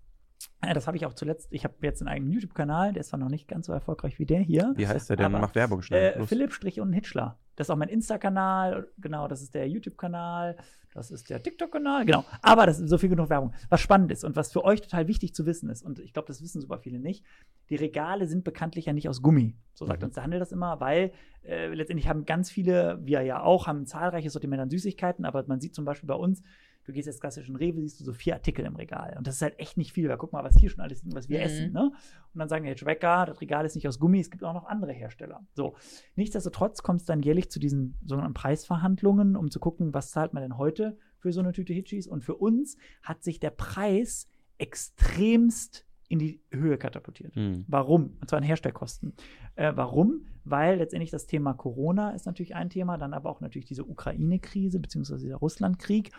äh, 0.60 0.74
das 0.74 0.86
habe 0.86 0.96
ich 0.96 1.06
auch 1.06 1.14
zuletzt, 1.14 1.48
ich 1.50 1.64
habe 1.64 1.74
jetzt 1.82 2.02
einen 2.02 2.08
eigenen 2.08 2.32
YouTube-Kanal, 2.32 2.92
der 2.92 3.00
ist 3.00 3.08
zwar 3.08 3.18
noch 3.18 3.28
nicht 3.28 3.48
ganz 3.48 3.66
so 3.66 3.72
erfolgreich 3.72 4.18
wie 4.18 4.26
der 4.26 4.40
hier. 4.40 4.72
Wie 4.76 4.86
heißt 4.86 5.10
der 5.10 5.16
denn? 5.16 5.26
Aber, 5.26 5.38
Mach 5.38 5.54
Werbung 5.54 5.82
schnell. 5.82 6.14
Äh. 6.20 6.26
Philipp 6.26 6.52
Strich 6.52 6.80
und 6.80 6.92
Hitchler. 6.92 7.38
Das 7.56 7.66
ist 7.66 7.70
auch 7.70 7.76
mein 7.76 7.88
Insta-Kanal, 7.88 8.88
genau, 8.98 9.28
das 9.28 9.42
ist 9.42 9.54
der 9.54 9.68
YouTube-Kanal, 9.68 10.56
das 10.92 11.10
ist 11.10 11.28
der 11.30 11.42
TikTok-Kanal, 11.42 12.04
genau. 12.04 12.24
Aber 12.42 12.66
das 12.66 12.78
ist 12.78 12.88
so 12.88 12.98
viel 12.98 13.08
genug 13.08 13.30
Werbung. 13.30 13.52
Was 13.68 13.80
spannend 13.80 14.12
ist 14.12 14.24
und 14.24 14.36
was 14.36 14.52
für 14.52 14.64
euch 14.64 14.80
total 14.80 15.08
wichtig 15.08 15.34
zu 15.34 15.44
wissen 15.46 15.68
ist, 15.68 15.82
und 15.82 15.98
ich 15.98 16.12
glaube, 16.12 16.28
das 16.28 16.42
wissen 16.42 16.60
super 16.60 16.78
viele 16.78 16.98
nicht, 16.98 17.24
die 17.70 17.76
Regale 17.76 18.26
sind 18.26 18.44
bekanntlich 18.44 18.86
ja 18.86 18.92
nicht 18.92 19.08
aus 19.08 19.22
Gummi. 19.22 19.56
So 19.74 19.86
sagt 19.86 20.02
Mhm. 20.02 20.06
uns 20.06 20.14
der 20.14 20.22
Handel 20.22 20.38
das 20.40 20.52
immer, 20.52 20.80
weil 20.80 21.12
äh, 21.42 21.68
letztendlich 21.74 22.08
haben 22.08 22.24
ganz 22.24 22.50
viele, 22.50 23.00
wir 23.04 23.22
ja 23.22 23.42
auch, 23.42 23.66
haben 23.66 23.82
ein 23.82 23.86
zahlreiches 23.86 24.32
Sortiment 24.32 24.62
an 24.62 24.70
Süßigkeiten, 24.70 25.24
aber 25.24 25.44
man 25.46 25.60
sieht 25.60 25.74
zum 25.74 25.84
Beispiel 25.84 26.06
bei 26.06 26.14
uns, 26.14 26.42
du 26.84 26.92
gehst 26.92 27.06
jetzt 27.06 27.20
klassisch 27.20 27.48
in 27.48 27.56
Rewe, 27.56 27.80
siehst 27.80 28.00
du 28.00 28.04
so 28.04 28.12
vier 28.12 28.34
Artikel 28.34 28.64
im 28.64 28.76
Regal. 28.76 29.14
Und 29.16 29.26
das 29.26 29.36
ist 29.36 29.42
halt 29.42 29.58
echt 29.58 29.76
nicht 29.76 29.92
viel, 29.92 30.08
weil 30.08 30.16
guck 30.18 30.32
mal, 30.32 30.44
was 30.44 30.56
hier 30.58 30.70
schon 30.70 30.80
alles 30.80 31.02
liegt, 31.02 31.14
was 31.16 31.28
wir 31.28 31.38
Mhm. 31.38 31.44
essen. 31.44 31.72
Ne? 31.72 31.90
Und 32.32 32.38
dann 32.38 32.48
sagen 32.48 32.64
die 32.64 32.70
jetzt 32.70 32.84
Wecker, 32.84 33.26
das 33.26 33.40
Regal 33.40 33.64
ist 33.64 33.74
nicht 33.74 33.88
aus 33.88 33.98
Gummi, 33.98 34.20
es 34.20 34.30
gibt 34.30 34.44
auch 34.44 34.52
noch 34.54 34.66
andere 34.66 34.92
Hersteller. 34.92 35.44
So. 35.54 35.76
Nichtsdestotrotz 36.16 36.82
kommt 36.82 37.00
es 37.00 37.06
dann 37.06 37.22
jährlich 37.22 37.50
zu 37.50 37.58
diesen 37.58 37.96
sogenannten 38.04 38.34
Preisverhandlungen, 38.34 39.36
um 39.36 39.50
zu 39.50 39.60
gucken, 39.60 39.94
was 39.94 40.10
zahlt 40.10 40.32
man 40.34 40.42
denn 40.42 40.58
heute 40.58 40.98
für 41.18 41.32
so 41.32 41.40
eine 41.40 41.52
Tüte 41.52 41.72
Hitchis. 41.72 42.06
Und 42.06 42.22
für 42.22 42.34
uns 42.36 42.76
hat 43.02 43.24
sich 43.24 43.40
der 43.40 43.50
Preis 43.50 44.28
extremst 44.58 45.86
in 46.08 46.18
die 46.18 46.40
Höhe 46.50 46.78
katapultiert. 46.78 47.34
Hm. 47.34 47.64
Warum? 47.68 48.16
Und 48.20 48.28
zwar 48.28 48.38
in 48.38 48.44
Herstellkosten. 48.44 49.14
Äh, 49.56 49.72
warum? 49.74 50.26
Weil 50.44 50.78
letztendlich 50.78 51.10
das 51.10 51.26
Thema 51.26 51.54
Corona 51.54 52.10
ist 52.10 52.26
natürlich 52.26 52.54
ein 52.54 52.70
Thema, 52.70 52.98
dann 52.98 53.14
aber 53.14 53.30
auch 53.30 53.40
natürlich 53.40 53.66
diese 53.66 53.84
Ukraine-Krise 53.84 54.78
beziehungsweise 54.78 55.24
dieser 55.24 55.36
Russland-Krieg. 55.36 56.12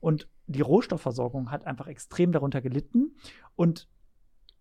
Und 0.00 0.28
die 0.46 0.60
Rohstoffversorgung 0.60 1.50
hat 1.50 1.66
einfach 1.66 1.88
extrem 1.88 2.32
darunter 2.32 2.60
gelitten. 2.60 3.16
Und 3.56 3.88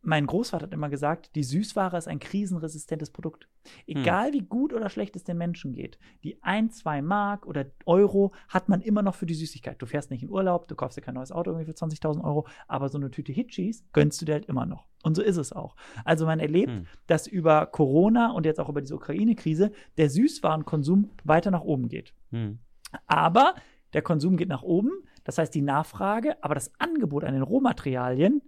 mein 0.03 0.25
Großvater 0.25 0.65
hat 0.65 0.73
immer 0.73 0.89
gesagt, 0.89 1.35
die 1.35 1.43
Süßware 1.43 1.97
ist 1.97 2.07
ein 2.07 2.19
krisenresistentes 2.19 3.11
Produkt. 3.11 3.47
Egal 3.85 4.33
wie 4.33 4.41
gut 4.41 4.73
oder 4.73 4.89
schlecht 4.89 5.15
es 5.15 5.23
den 5.23 5.37
Menschen 5.37 5.73
geht, 5.73 5.99
die 6.23 6.41
ein, 6.41 6.71
zwei 6.71 7.03
Mark 7.03 7.45
oder 7.45 7.67
Euro 7.85 8.33
hat 8.47 8.67
man 8.67 8.81
immer 8.81 9.03
noch 9.03 9.13
für 9.13 9.27
die 9.27 9.35
Süßigkeit. 9.35 9.79
Du 9.79 9.85
fährst 9.85 10.09
nicht 10.09 10.23
in 10.23 10.29
Urlaub, 10.29 10.67
du 10.67 10.75
kaufst 10.75 10.97
dir 10.97 11.01
kein 11.01 11.13
neues 11.13 11.31
Auto 11.31 11.51
irgendwie 11.51 11.71
für 11.71 11.77
20.000 11.77 12.23
Euro, 12.23 12.47
aber 12.67 12.89
so 12.89 12.97
eine 12.97 13.11
Tüte 13.11 13.31
Hitchis 13.31 13.85
gönnst 13.93 14.19
du 14.21 14.25
dir 14.25 14.33
halt 14.33 14.45
immer 14.45 14.65
noch. 14.65 14.87
Und 15.03 15.15
so 15.15 15.21
ist 15.21 15.37
es 15.37 15.53
auch. 15.53 15.75
Also 16.03 16.25
man 16.25 16.39
erlebt, 16.39 16.71
Hm. 16.71 16.87
dass 17.07 17.27
über 17.27 17.65
Corona 17.65 18.31
und 18.31 18.45
jetzt 18.45 18.59
auch 18.59 18.69
über 18.69 18.81
diese 18.81 18.95
Ukraine-Krise 18.95 19.71
der 19.97 20.09
Süßwarenkonsum 20.09 21.09
weiter 21.23 21.51
nach 21.51 21.61
oben 21.61 21.89
geht. 21.89 22.13
Hm. 22.31 22.59
Aber 23.07 23.55
der 23.93 24.01
Konsum 24.01 24.37
geht 24.37 24.49
nach 24.49 24.63
oben, 24.63 24.91
das 25.23 25.37
heißt 25.37 25.53
die 25.53 25.61
Nachfrage, 25.61 26.41
aber 26.43 26.55
das 26.55 26.71
Angebot 26.79 27.23
an 27.23 27.33
den 27.33 27.43
Rohmaterialien 27.43 28.41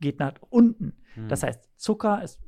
geht 0.00 0.18
nach 0.20 0.34
unten. 0.50 0.94
Hm. 1.14 1.28
Das 1.28 1.42
heißt, 1.42 1.68
Zucker 1.76 2.22
ist 2.22 2.40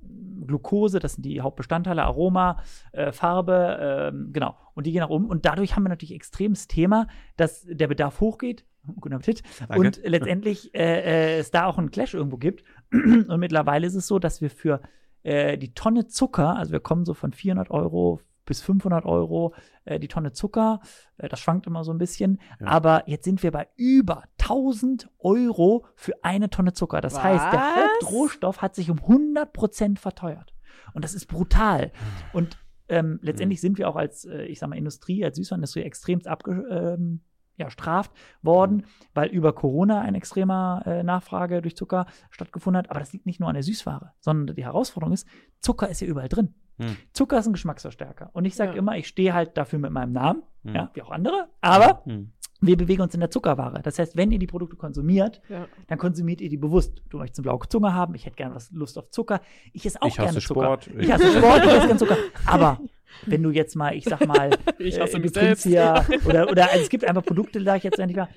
Glucose, 0.46 0.98
das 0.98 1.14
sind 1.14 1.22
die 1.22 1.40
Hauptbestandteile, 1.40 2.02
Aroma, 2.02 2.62
äh, 2.92 3.12
Farbe, 3.12 4.10
ähm, 4.12 4.32
genau. 4.32 4.56
Und 4.74 4.86
die 4.86 4.92
gehen 4.92 5.00
nach 5.00 5.10
oben. 5.10 5.26
Und 5.26 5.44
dadurch 5.44 5.76
haben 5.76 5.84
wir 5.84 5.88
natürlich 5.88 6.14
extremes 6.14 6.68
Thema, 6.68 7.06
dass 7.36 7.66
der 7.68 7.88
Bedarf 7.88 8.20
hochgeht. 8.20 8.64
Guten 9.00 9.14
Appetit. 9.14 9.42
Danke. 9.58 9.78
Und 9.78 10.00
letztendlich 10.04 10.74
äh, 10.74 11.36
äh, 11.36 11.38
es 11.38 11.50
da 11.50 11.66
auch 11.66 11.78
einen 11.78 11.90
Clash 11.90 12.14
irgendwo 12.14 12.38
gibt. 12.38 12.64
Und 12.92 13.38
mittlerweile 13.38 13.86
ist 13.86 13.94
es 13.94 14.06
so, 14.06 14.18
dass 14.18 14.40
wir 14.40 14.50
für 14.50 14.80
äh, 15.22 15.58
die 15.58 15.74
Tonne 15.74 16.06
Zucker, 16.06 16.56
also 16.56 16.72
wir 16.72 16.80
kommen 16.80 17.04
so 17.04 17.14
von 17.14 17.32
400 17.32 17.70
Euro 17.70 18.20
bis 18.50 18.60
500 18.62 19.04
Euro 19.04 19.54
äh, 19.84 20.00
die 20.00 20.08
Tonne 20.08 20.32
Zucker. 20.32 20.80
Äh, 21.18 21.28
das 21.28 21.38
schwankt 21.38 21.68
immer 21.68 21.84
so 21.84 21.92
ein 21.92 21.98
bisschen. 21.98 22.40
Ja. 22.58 22.66
Aber 22.66 23.04
jetzt 23.06 23.24
sind 23.24 23.44
wir 23.44 23.52
bei 23.52 23.68
über 23.76 24.24
1000 24.40 25.08
Euro 25.20 25.86
für 25.94 26.14
eine 26.22 26.50
Tonne 26.50 26.72
Zucker. 26.72 27.00
Das 27.00 27.22
heißt, 27.22 27.52
der 27.52 27.60
Was? 27.60 27.76
Hauptrohstoff 27.76 28.60
hat 28.60 28.74
sich 28.74 28.90
um 28.90 28.98
100 28.98 29.52
Prozent 29.52 30.00
verteuert. 30.00 30.52
Und 30.94 31.04
das 31.04 31.14
ist 31.14 31.26
brutal. 31.26 31.92
Und 32.32 32.58
ähm, 32.88 33.20
letztendlich 33.22 33.60
sind 33.60 33.78
wir 33.78 33.88
auch 33.88 33.94
als, 33.94 34.24
äh, 34.24 34.42
ich 34.46 34.58
sag 34.58 34.68
mal, 34.68 34.76
Industrie, 34.76 35.24
als 35.24 35.36
Süßwarenindustrie 35.36 35.82
extremst 35.82 36.26
abge 36.26 36.66
ähm, 36.68 37.20
ja, 37.56 37.70
straft 37.70 38.10
worden, 38.42 38.84
weil 39.14 39.28
über 39.28 39.52
Corona 39.52 40.00
eine 40.00 40.16
extremer 40.16 40.82
äh, 40.86 41.04
Nachfrage 41.04 41.62
durch 41.62 41.76
Zucker 41.76 42.06
stattgefunden 42.30 42.78
hat. 42.78 42.90
Aber 42.90 42.98
das 42.98 43.12
liegt 43.12 43.26
nicht 43.26 43.38
nur 43.38 43.48
an 43.48 43.54
der 43.54 43.62
Süßware, 43.62 44.14
sondern 44.18 44.56
die 44.56 44.64
Herausforderung 44.64 45.12
ist, 45.12 45.28
Zucker 45.60 45.88
ist 45.88 46.00
ja 46.00 46.08
überall 46.08 46.28
drin. 46.28 46.54
Hm. 46.80 46.96
Zucker 47.12 47.38
ist 47.38 47.46
ein 47.46 47.52
Geschmacksverstärker. 47.52 48.30
Und 48.32 48.44
ich 48.44 48.54
sage 48.56 48.72
Ja. 48.72 48.78
immer, 48.78 48.96
ich 48.96 49.06
stehe 49.06 49.34
halt 49.34 49.56
dafür 49.56 49.78
mit 49.78 49.90
meinem 49.92 50.12
Namen, 50.12 50.42
Hm. 50.64 50.74
ja, 50.74 50.90
wie 50.94 51.02
auch 51.02 51.10
andere, 51.10 51.48
aber 51.60 52.02
Hm. 52.04 52.32
wir 52.60 52.76
bewegen 52.76 53.02
uns 53.02 53.14
in 53.14 53.20
der 53.20 53.30
Zuckerware. 53.30 53.80
Das 53.82 53.98
heißt, 53.98 54.16
wenn 54.16 54.30
ihr 54.30 54.38
die 54.38 54.46
Produkte 54.46 54.76
konsumiert, 54.76 55.40
Ja. 55.48 55.66
dann 55.88 55.98
konsumiert 55.98 56.40
ihr 56.40 56.48
die 56.50 56.56
bewusst. 56.58 57.02
Du 57.08 57.18
möchtest 57.18 57.38
eine 57.40 57.44
blaue 57.44 57.68
Zunge 57.68 57.94
haben, 57.94 58.14
ich 58.14 58.26
hätte 58.26 58.36
gerne 58.36 58.54
was 58.54 58.70
Lust 58.72 58.98
auf 58.98 59.10
Zucker. 59.10 59.40
Ich 59.72 59.84
esse 59.86 60.00
auch 60.02 60.06
Ich 60.08 60.18
hasse 60.18 60.26
gerne 60.28 60.40
Zucker. 60.40 60.60
Sport. 60.64 60.90
Ich 60.98 61.10
hasse 61.12 61.24
Sport, 61.38 61.64
ich 61.64 61.70
esse 61.72 61.86
gerne 61.86 61.96
Zucker. 61.98 62.16
Aber 62.46 62.78
wenn 63.26 63.42
du 63.42 63.50
jetzt 63.50 63.76
mal, 63.76 63.94
ich 63.94 64.04
sag 64.04 64.26
mal, 64.26 64.50
Ich 64.78 64.96
äh, 64.98 65.00
hasse 65.00 65.18
mich 65.18 65.32
trinkst 65.32 65.62
selbst. 65.62 65.64
hier, 65.64 66.04
oder, 66.26 66.50
oder 66.50 66.70
also 66.70 66.82
es 66.82 66.88
gibt 66.90 67.04
einfach 67.04 67.24
Produkte, 67.24 67.62
sag 67.64 67.78
ich 67.78 67.84
jetzt 67.84 67.98
endlich 67.98 68.16
mal, 68.18 68.28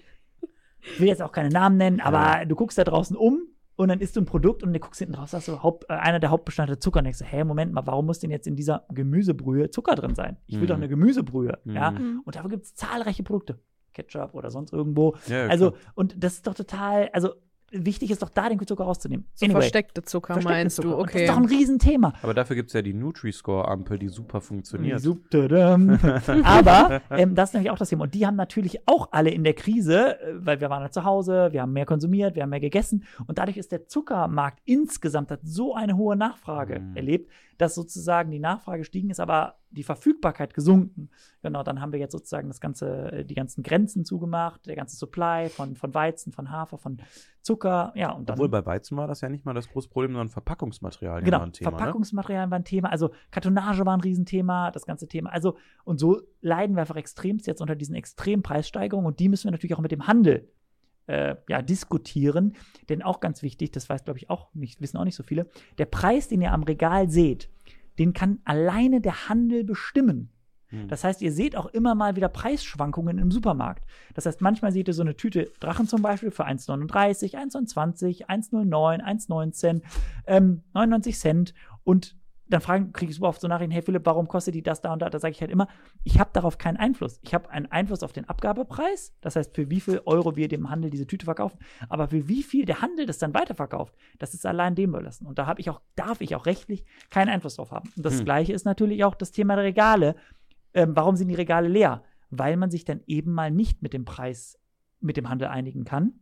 ich 0.81 0.99
will 0.99 1.07
jetzt 1.07 1.21
auch 1.21 1.31
keine 1.31 1.49
Namen 1.49 1.77
nennen, 1.77 1.99
aber 2.01 2.45
du 2.45 2.55
guckst 2.55 2.77
da 2.77 2.83
draußen 2.83 3.15
um 3.15 3.39
und 3.75 3.87
dann 3.89 3.99
isst 3.99 4.15
du 4.15 4.21
ein 4.21 4.25
Produkt 4.25 4.63
und 4.63 4.73
du 4.73 4.79
guckst 4.79 4.99
hinten 4.99 5.15
raus, 5.15 5.31
sagst 5.31 5.47
du, 5.47 5.63
Haupt, 5.63 5.85
äh, 5.89 5.93
einer 5.93 6.19
der 6.19 6.29
Hauptbestandteile 6.29 6.79
Zucker 6.79 6.99
und 6.99 7.05
denkst 7.05 7.19
du, 7.19 7.25
hä, 7.25 7.43
Moment 7.43 7.73
mal, 7.73 7.85
warum 7.87 8.05
muss 8.05 8.19
denn 8.19 8.31
jetzt 8.31 8.47
in 8.47 8.55
dieser 8.55 8.85
Gemüsebrühe 8.91 9.69
Zucker 9.71 9.95
drin 9.95 10.15
sein? 10.15 10.37
Ich 10.47 10.55
will 10.55 10.63
Mhm. 10.63 10.67
doch 10.67 10.75
eine 10.75 10.87
Gemüsebrühe, 10.89 11.57
ja? 11.65 11.91
Mhm. 11.91 12.21
Und 12.25 12.35
dafür 12.35 12.49
gibt 12.49 12.63
es 12.65 12.75
zahlreiche 12.75 13.23
Produkte. 13.23 13.59
Ketchup 13.93 14.33
oder 14.33 14.49
sonst 14.49 14.73
irgendwo. 14.73 15.15
Ja, 15.27 15.43
ja, 15.45 15.47
also, 15.49 15.71
klar. 15.71 15.81
und 15.95 16.23
das 16.23 16.33
ist 16.33 16.47
doch 16.47 16.55
total, 16.55 17.09
also 17.13 17.33
wichtig 17.73 18.11
ist 18.11 18.21
doch 18.21 18.29
da, 18.29 18.47
den 18.49 18.65
Zucker 18.65 18.83
rauszunehmen. 18.85 19.25
So 19.33 19.45
versteckte 19.53 20.03
Zucker 20.03 20.33
versteckten 20.35 20.61
meinst 20.61 20.75
Zucker. 20.77 20.89
du, 20.89 20.95
Und 20.95 21.03
Das 21.07 21.13
okay. 21.15 21.23
ist 21.25 21.29
doch 21.31 21.37
ein 21.37 21.45
Riesenthema. 21.45 22.13
Aber 22.21 22.33
dafür 22.33 22.55
gibt 22.55 22.69
es 22.69 22.73
ja 22.73 22.81
die 22.81 22.93
Nutri-Score-Ampel, 22.93 23.99
die 23.99 24.07
super 24.09 24.41
funktioniert. 24.41 25.01
Aber 26.43 27.01
ähm, 27.11 27.35
das 27.35 27.49
ist 27.49 27.53
nämlich 27.53 27.71
auch 27.71 27.77
das 27.77 27.89
Thema. 27.89 28.03
Und 28.03 28.13
die 28.13 28.25
haben 28.25 28.35
natürlich 28.35 28.87
auch 28.87 29.09
alle 29.11 29.29
in 29.31 29.43
der 29.43 29.53
Krise, 29.53 30.19
äh, 30.21 30.33
weil 30.37 30.61
wir 30.61 30.69
waren 30.69 30.83
ja 30.83 30.91
zu 30.91 31.03
Hause, 31.03 31.49
wir 31.51 31.61
haben 31.61 31.73
mehr 31.73 31.85
konsumiert, 31.85 32.35
wir 32.35 32.43
haben 32.43 32.49
mehr 32.49 32.59
gegessen. 32.59 33.03
Und 33.27 33.37
dadurch 33.37 33.57
ist 33.57 33.71
der 33.71 33.87
Zuckermarkt 33.87 34.59
insgesamt 34.65 35.31
hat 35.31 35.39
so 35.43 35.73
eine 35.75 35.97
hohe 35.97 36.15
Nachfrage 36.15 36.79
Mhm. 36.79 36.95
erlebt, 36.95 37.31
dass 37.57 37.75
sozusagen 37.75 38.31
die 38.31 38.39
Nachfrage 38.39 38.79
gestiegen 38.79 39.09
ist, 39.09 39.19
aber 39.19 39.55
die 39.73 39.83
Verfügbarkeit 39.83 40.53
gesunken. 40.53 41.09
Genau, 41.41 41.63
dann 41.63 41.81
haben 41.81 41.91
wir 41.91 41.99
jetzt 41.99 42.13
sozusagen 42.13 42.47
das 42.47 42.61
ganze, 42.61 43.11
äh, 43.11 43.25
die 43.25 43.35
ganzen 43.35 43.63
Grenzen 43.63 44.05
zugemacht, 44.05 44.65
der 44.67 44.75
ganze 44.75 44.95
Supply 44.95 45.49
von, 45.49 45.75
von 45.75 45.93
Weizen, 45.93 46.31
von 46.31 46.51
Hafer, 46.51 46.77
von 46.77 46.97
Zucker. 47.41 47.91
Ja, 47.95 48.11
und 48.11 48.29
dann 48.29 48.35
Obwohl 48.35 48.49
bei 48.49 48.65
Weizen 48.65 48.97
war 48.97 49.07
das 49.07 49.21
ja 49.21 49.29
nicht 49.29 49.45
mal 49.45 49.53
das 49.53 49.67
große 49.67 49.89
Problem, 49.89 50.11
sondern 50.11 50.29
Verpackungsmaterialien 50.29 51.25
Genau, 51.25 51.39
war 51.39 51.45
ein 51.45 51.53
Thema. 51.53 51.71
ne? 51.71 51.77
Verpackungsmaterialien 51.77 52.51
war 52.51 52.59
ein 52.59 52.65
Thema, 52.65 52.89
also 52.89 53.11
Kartonage 53.31 53.85
war 53.85 53.97
ein 53.97 54.01
Riesenthema, 54.01 54.71
das 54.71 54.85
ganze 54.85 55.07
Thema. 55.07 55.31
Also, 55.31 55.57
und 55.83 55.99
so 55.99 56.21
leiden 56.41 56.75
wir 56.75 56.81
einfach 56.81 56.95
extremst 56.95 57.47
jetzt 57.47 57.61
unter 57.61 57.75
diesen 57.75 57.95
extremen 57.95 58.43
Preissteigerungen 58.43 59.07
und 59.07 59.19
die 59.19 59.29
müssen 59.29 59.45
wir 59.45 59.51
natürlich 59.51 59.75
auch 59.75 59.81
mit 59.81 59.91
dem 59.91 60.07
Handel 60.07 60.49
äh, 61.07 61.35
ja, 61.49 61.61
diskutieren. 61.61 62.53
Denn 62.89 63.01
auch 63.01 63.19
ganz 63.19 63.41
wichtig, 63.41 63.71
das 63.71 63.89
weiß, 63.89 64.05
glaube 64.05 64.19
ich, 64.19 64.29
auch 64.29 64.53
nicht, 64.53 64.81
wissen 64.81 64.97
auch 64.97 65.03
nicht 65.03 65.15
so 65.15 65.23
viele, 65.23 65.47
der 65.77 65.85
Preis, 65.85 66.27
den 66.27 66.41
ihr 66.41 66.53
am 66.53 66.63
Regal 66.63 67.09
seht, 67.09 67.49
den 67.99 68.13
kann 68.13 68.39
alleine 68.45 69.01
der 69.01 69.29
Handel 69.29 69.63
bestimmen. 69.63 70.29
Hm. 70.67 70.87
Das 70.87 71.03
heißt, 71.03 71.21
ihr 71.21 71.31
seht 71.31 71.55
auch 71.55 71.67
immer 71.67 71.95
mal 71.95 72.15
wieder 72.15 72.29
Preisschwankungen 72.29 73.19
im 73.19 73.31
Supermarkt. 73.31 73.85
Das 74.15 74.25
heißt, 74.25 74.41
manchmal 74.41 74.71
seht 74.71 74.87
ihr 74.87 74.93
so 74.93 75.03
eine 75.03 75.15
Tüte 75.15 75.51
Drachen 75.59 75.87
zum 75.87 76.01
Beispiel 76.01 76.31
für 76.31 76.45
1,39, 76.45 77.35
1,20, 77.35 78.25
1,09, 78.27 79.03
1,19, 79.03 79.81
ähm, 80.25 80.63
99 80.73 81.19
Cent. 81.19 81.53
Und 81.83 82.15
dann 82.53 82.61
fragen, 82.61 82.93
kriege 82.93 83.09
ich 83.09 83.15
super 83.15 83.29
oft 83.29 83.41
so 83.41 83.47
Nachrichten, 83.47 83.71
hey 83.71 83.81
Philipp, 83.81 84.05
warum 84.05 84.27
kostet 84.27 84.55
die 84.55 84.61
das 84.61 84.81
da 84.81 84.93
und 84.93 85.01
da? 85.01 85.09
Da 85.09 85.19
sage 85.19 85.31
ich 85.31 85.41
halt 85.41 85.51
immer, 85.51 85.67
ich 86.03 86.19
habe 86.19 86.29
darauf 86.33 86.57
keinen 86.57 86.77
Einfluss. 86.77 87.19
Ich 87.23 87.33
habe 87.33 87.49
einen 87.49 87.65
Einfluss 87.71 88.03
auf 88.03 88.13
den 88.13 88.29
Abgabepreis, 88.29 89.13
das 89.21 89.35
heißt, 89.35 89.55
für 89.55 89.69
wie 89.69 89.79
viel 89.79 90.01
Euro 90.05 90.35
wir 90.35 90.47
dem 90.47 90.69
Handel 90.69 90.89
diese 90.89 91.07
Tüte 91.07 91.25
verkaufen, 91.25 91.57
aber 91.89 92.07
für 92.07 92.27
wie 92.27 92.43
viel 92.43 92.65
der 92.65 92.81
Handel 92.81 93.05
das 93.05 93.17
dann 93.17 93.33
weiterverkauft, 93.33 93.95
das 94.19 94.33
ist 94.33 94.45
allein 94.45 94.75
dem 94.75 94.91
überlassen. 94.91 95.25
Und 95.25 95.39
da 95.39 95.45
habe 95.47 95.59
ich 95.61 95.69
auch, 95.69 95.81
darf 95.95 96.21
ich 96.21 96.35
auch 96.35 96.45
rechtlich 96.45 96.85
keinen 97.09 97.29
Einfluss 97.29 97.55
drauf 97.55 97.71
haben. 97.71 97.89
Und 97.97 98.05
das 98.05 98.19
Hm. 98.19 98.25
gleiche 98.25 98.53
ist 98.53 98.65
natürlich 98.65 99.03
auch 99.03 99.15
das 99.15 99.31
Thema 99.31 99.55
der 99.55 99.65
Regale. 99.65 100.15
Ähm, 100.73 100.95
warum 100.95 101.15
sind 101.15 101.27
die 101.27 101.35
Regale 101.35 101.67
leer? 101.67 102.03
Weil 102.29 102.57
man 102.57 102.71
sich 102.71 102.85
dann 102.85 103.01
eben 103.07 103.31
mal 103.31 103.51
nicht 103.51 103.81
mit 103.81 103.93
dem 103.93 104.05
Preis, 104.05 104.59
mit 105.01 105.17
dem 105.17 105.29
Handel 105.29 105.47
einigen 105.47 105.85
kann. 105.85 106.13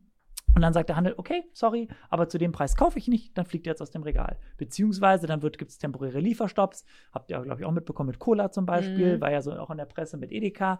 Und 0.55 0.61
dann 0.61 0.73
sagt 0.73 0.89
der 0.89 0.95
Handel, 0.95 1.13
okay, 1.17 1.43
sorry, 1.53 1.87
aber 2.09 2.27
zu 2.27 2.37
dem 2.37 2.51
Preis 2.51 2.75
kaufe 2.75 2.97
ich 2.99 3.07
nicht, 3.07 3.37
dann 3.37 3.45
fliegt 3.45 3.67
er 3.67 3.71
jetzt 3.71 3.81
aus 3.81 3.91
dem 3.91 4.03
Regal. 4.03 4.37
Beziehungsweise 4.57 5.25
dann 5.27 5.39
gibt 5.39 5.71
es 5.71 5.77
temporäre 5.77 6.19
Lieferstopps. 6.19 6.83
Habt 7.13 7.31
ihr, 7.31 7.39
glaube 7.41 7.61
ich, 7.61 7.65
auch 7.65 7.71
mitbekommen 7.71 8.07
mit 8.07 8.19
Cola 8.19 8.51
zum 8.51 8.65
Beispiel, 8.65 9.17
Mhm. 9.17 9.21
war 9.21 9.31
ja 9.31 9.41
so 9.41 9.53
auch 9.53 9.69
in 9.69 9.77
der 9.77 9.85
Presse 9.85 10.17
mit 10.17 10.31
Edeka. 10.31 10.79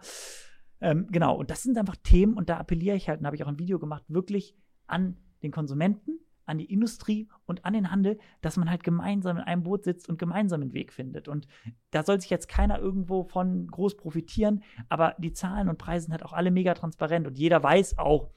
Ähm, 0.80 1.06
genau, 1.10 1.36
und 1.36 1.50
das 1.50 1.62
sind 1.62 1.78
einfach 1.78 1.96
Themen 2.02 2.34
und 2.34 2.48
da 2.48 2.58
appelliere 2.58 2.96
ich 2.96 3.08
halt, 3.08 3.18
und 3.20 3.24
da 3.24 3.28
habe 3.28 3.36
ich 3.36 3.44
auch 3.44 3.48
ein 3.48 3.58
Video 3.58 3.78
gemacht, 3.78 4.04
wirklich 4.08 4.56
an 4.86 5.16
den 5.42 5.52
Konsumenten, 5.52 6.18
an 6.44 6.58
die 6.58 6.64
Industrie 6.72 7.28
und 7.46 7.64
an 7.64 7.72
den 7.72 7.90
Handel, 7.92 8.18
dass 8.40 8.56
man 8.56 8.68
halt 8.68 8.82
gemeinsam 8.82 9.36
in 9.36 9.44
einem 9.44 9.62
Boot 9.62 9.84
sitzt 9.84 10.08
und 10.08 10.18
gemeinsam 10.18 10.60
einen 10.60 10.72
Weg 10.72 10.92
findet. 10.92 11.28
Und 11.28 11.46
da 11.92 12.02
soll 12.02 12.20
sich 12.20 12.30
jetzt 12.30 12.48
keiner 12.48 12.80
irgendwo 12.80 13.22
von 13.24 13.68
groß 13.68 13.96
profitieren, 13.96 14.64
aber 14.88 15.14
die 15.18 15.32
Zahlen 15.32 15.68
und 15.68 15.78
Preise 15.78 16.06
sind 16.06 16.12
halt 16.12 16.24
auch 16.24 16.32
alle 16.32 16.50
mega 16.50 16.74
transparent 16.74 17.28
und 17.28 17.38
jeder 17.38 17.62
weiß 17.62 17.96
auch, 17.98 18.30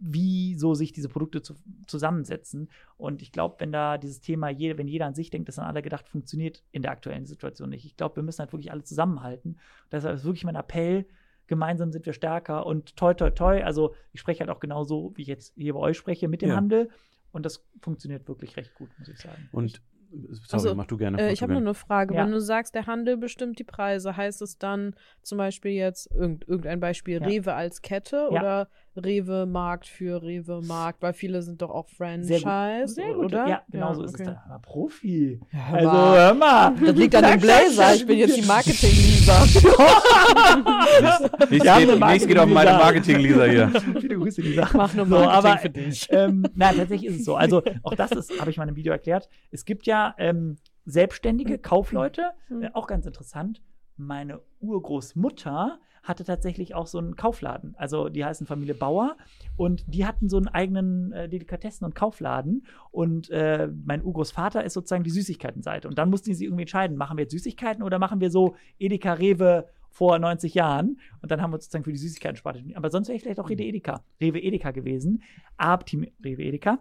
wie 0.00 0.54
so 0.54 0.74
sich 0.74 0.92
diese 0.92 1.08
Produkte 1.08 1.42
zu, 1.42 1.54
zusammensetzen. 1.86 2.68
Und 2.96 3.22
ich 3.22 3.32
glaube, 3.32 3.56
wenn 3.58 3.72
da 3.72 3.98
dieses 3.98 4.20
Thema, 4.20 4.48
je, 4.48 4.78
wenn 4.78 4.86
jeder 4.88 5.06
an 5.06 5.14
sich 5.14 5.30
denkt, 5.30 5.48
das 5.48 5.58
an 5.58 5.66
alle 5.66 5.82
gedacht, 5.82 6.08
funktioniert 6.08 6.62
in 6.72 6.82
der 6.82 6.92
aktuellen 6.92 7.26
Situation 7.26 7.70
nicht. 7.70 7.84
Ich 7.84 7.96
glaube, 7.96 8.16
wir 8.16 8.22
müssen 8.22 8.40
halt 8.40 8.52
wirklich 8.52 8.70
alle 8.72 8.84
zusammenhalten. 8.84 9.58
Deshalb 9.90 10.14
ist 10.16 10.24
wirklich 10.24 10.44
mein 10.44 10.54
Appell, 10.56 11.06
gemeinsam 11.48 11.90
sind 11.92 12.06
wir 12.06 12.12
stärker 12.12 12.66
und 12.66 12.94
toi, 12.96 13.14
toi, 13.14 13.30
toi. 13.30 13.62
Also 13.64 13.94
ich 14.12 14.20
spreche 14.20 14.40
halt 14.40 14.50
auch 14.50 14.60
genauso, 14.60 15.12
wie 15.16 15.22
ich 15.22 15.28
jetzt 15.28 15.54
hier 15.56 15.74
bei 15.74 15.80
euch 15.80 15.96
spreche, 15.96 16.28
mit 16.28 16.42
dem 16.42 16.50
Ja. 16.50 16.56
Handel. 16.56 16.90
Und 17.32 17.44
das 17.44 17.64
funktioniert 17.80 18.28
wirklich 18.28 18.56
recht 18.56 18.74
gut, 18.74 18.90
muss 18.98 19.08
ich 19.08 19.18
sagen. 19.18 19.48
Und, 19.52 19.80
sorry, 20.10 20.46
Also, 20.52 20.74
mach 20.74 20.86
du 20.86 20.96
gerne. 20.96 21.18
Äh, 21.18 21.26
mach 21.26 21.32
ich 21.32 21.42
habe 21.42 21.52
nur 21.52 21.60
eine 21.60 21.74
Frage. 21.74 22.14
Ja. 22.14 22.24
Wenn 22.24 22.32
du 22.32 22.40
sagst, 22.40 22.74
der 22.74 22.86
Handel 22.86 23.16
bestimmt 23.16 23.58
die 23.58 23.64
Preise, 23.64 24.16
heißt 24.16 24.40
es 24.42 24.58
dann 24.58 24.94
zum 25.22 25.38
Beispiel 25.38 25.72
jetzt 25.72 26.10
irgend, 26.10 26.46
irgendein 26.48 26.80
Beispiel 26.80 27.20
Ja. 27.20 27.26
Rewe 27.26 27.54
als 27.54 27.82
Kette 27.82 28.16
Ja. 28.16 28.40
oder 28.40 28.68
Rewe 29.04 29.46
Markt 29.46 29.86
für 29.86 30.22
Rewe 30.22 30.60
Markt? 30.62 31.02
Weil 31.02 31.12
viele 31.12 31.42
sind 31.42 31.62
doch 31.62 31.70
auch 31.70 31.86
Sehr 31.88 31.96
Franchise, 32.40 32.86
gut. 32.86 32.94
Sehr 32.94 33.14
gut. 33.14 33.24
oder? 33.26 33.48
Ja, 33.48 33.62
genau 33.70 33.94
so 33.94 34.02
ist 34.04 34.14
okay. 34.14 34.22
es 34.24 34.28
da. 34.28 34.42
Aber 34.48 34.58
Profi. 34.60 35.40
Ja, 35.52 35.60
Also, 35.72 35.88
aber 35.90 36.16
hör 36.18 36.34
mal. 36.34 36.74
das 36.84 36.96
liegt 36.96 37.14
an 37.14 37.24
dem 37.24 37.40
Blazer. 37.40 37.94
Ich 37.94 38.06
bin 38.06 38.18
jetzt 38.18 38.36
die 38.36 38.46
Marketing-Lisa. 38.46 39.44
Nichts 41.50 41.76
geht, 41.76 42.00
nichts 42.00 42.26
geht 42.26 42.38
auf 42.38 42.48
meine 42.48 42.70
Marketing-Lisa 42.72 43.44
hier. 43.44 43.68
Viele 44.00 44.16
Grüße, 44.18 44.40
Lisa. 44.42 44.68
Mach 44.74 44.92
nur 44.94 45.06
So, 45.06 45.14
Marketing 45.16 45.50
aber, 45.50 45.58
für 45.58 45.70
dich. 45.70 46.06
Ähm, 46.10 46.44
nein, 46.54 46.76
tatsächlich 46.76 47.10
ist 47.10 47.18
es 47.20 47.24
so. 47.24 47.36
Also 47.36 47.62
auch 47.82 47.94
das 47.94 48.12
ist, 48.12 48.38
habe 48.40 48.50
ich 48.50 48.56
mal 48.56 48.64
in 48.64 48.70
einem 48.70 48.76
Video 48.76 48.92
erklärt. 48.92 49.28
Es 49.50 49.64
gibt 49.64 49.86
ja 49.86 50.14
ähm, 50.18 50.56
selbstständige 50.84 51.58
Kaufleute, 51.58 52.30
Mhm. 52.48 52.62
äh, 52.62 52.70
auch 52.72 52.86
ganz 52.86 53.06
interessant. 53.06 53.60
Meine 53.96 54.40
Urgroßmutter 54.60 55.78
hatte 56.02 56.24
tatsächlich 56.24 56.74
auch 56.74 56.86
so 56.86 56.98
einen 56.98 57.16
Kaufladen. 57.16 57.74
Also 57.76 58.08
die 58.08 58.24
heißen 58.24 58.46
Familie 58.46 58.74
Bauer 58.74 59.16
und 59.56 59.84
die 59.86 60.06
hatten 60.06 60.28
so 60.28 60.36
einen 60.36 60.48
eigenen 60.48 61.12
äh, 61.12 61.28
Delikatessen- 61.28 61.84
und 61.84 61.94
Kaufladen. 61.94 62.66
Und 62.90 63.30
äh, 63.30 63.68
mein 63.84 64.04
Urgroßvater 64.04 64.64
ist 64.64 64.74
sozusagen 64.74 65.04
die 65.04 65.10
Süßigkeitenseite. 65.10 65.88
Und 65.88 65.98
dann 65.98 66.10
mussten 66.10 66.34
sie 66.34 66.44
irgendwie 66.44 66.62
entscheiden, 66.62 66.96
machen 66.96 67.16
wir 67.16 67.22
jetzt 67.22 67.32
Süßigkeiten 67.32 67.82
oder 67.82 67.98
machen 67.98 68.20
wir 68.20 68.30
so 68.30 68.56
Edeka 68.78 69.14
Rewe 69.14 69.68
vor 69.90 70.18
90 70.18 70.54
Jahren. 70.54 71.00
Und 71.22 71.30
dann 71.30 71.42
haben 71.42 71.50
wir 71.50 71.56
uns 71.56 71.64
sozusagen 71.64 71.84
für 71.84 71.92
die 71.92 71.98
Süßigkeiten-Sparte. 71.98 72.62
Aber 72.74 72.90
sonst 72.90 73.08
wäre 73.08 73.16
ich 73.16 73.22
vielleicht 73.22 73.40
auch 73.40 73.50
Rewe 73.50 73.64
Edeka, 73.64 74.04
Rewe 74.20 74.40
Edeka 74.40 74.70
gewesen. 74.70 75.22
Ab 75.56 75.86
Team 75.86 76.06
Rewe 76.24 76.42
Edeka. 76.42 76.78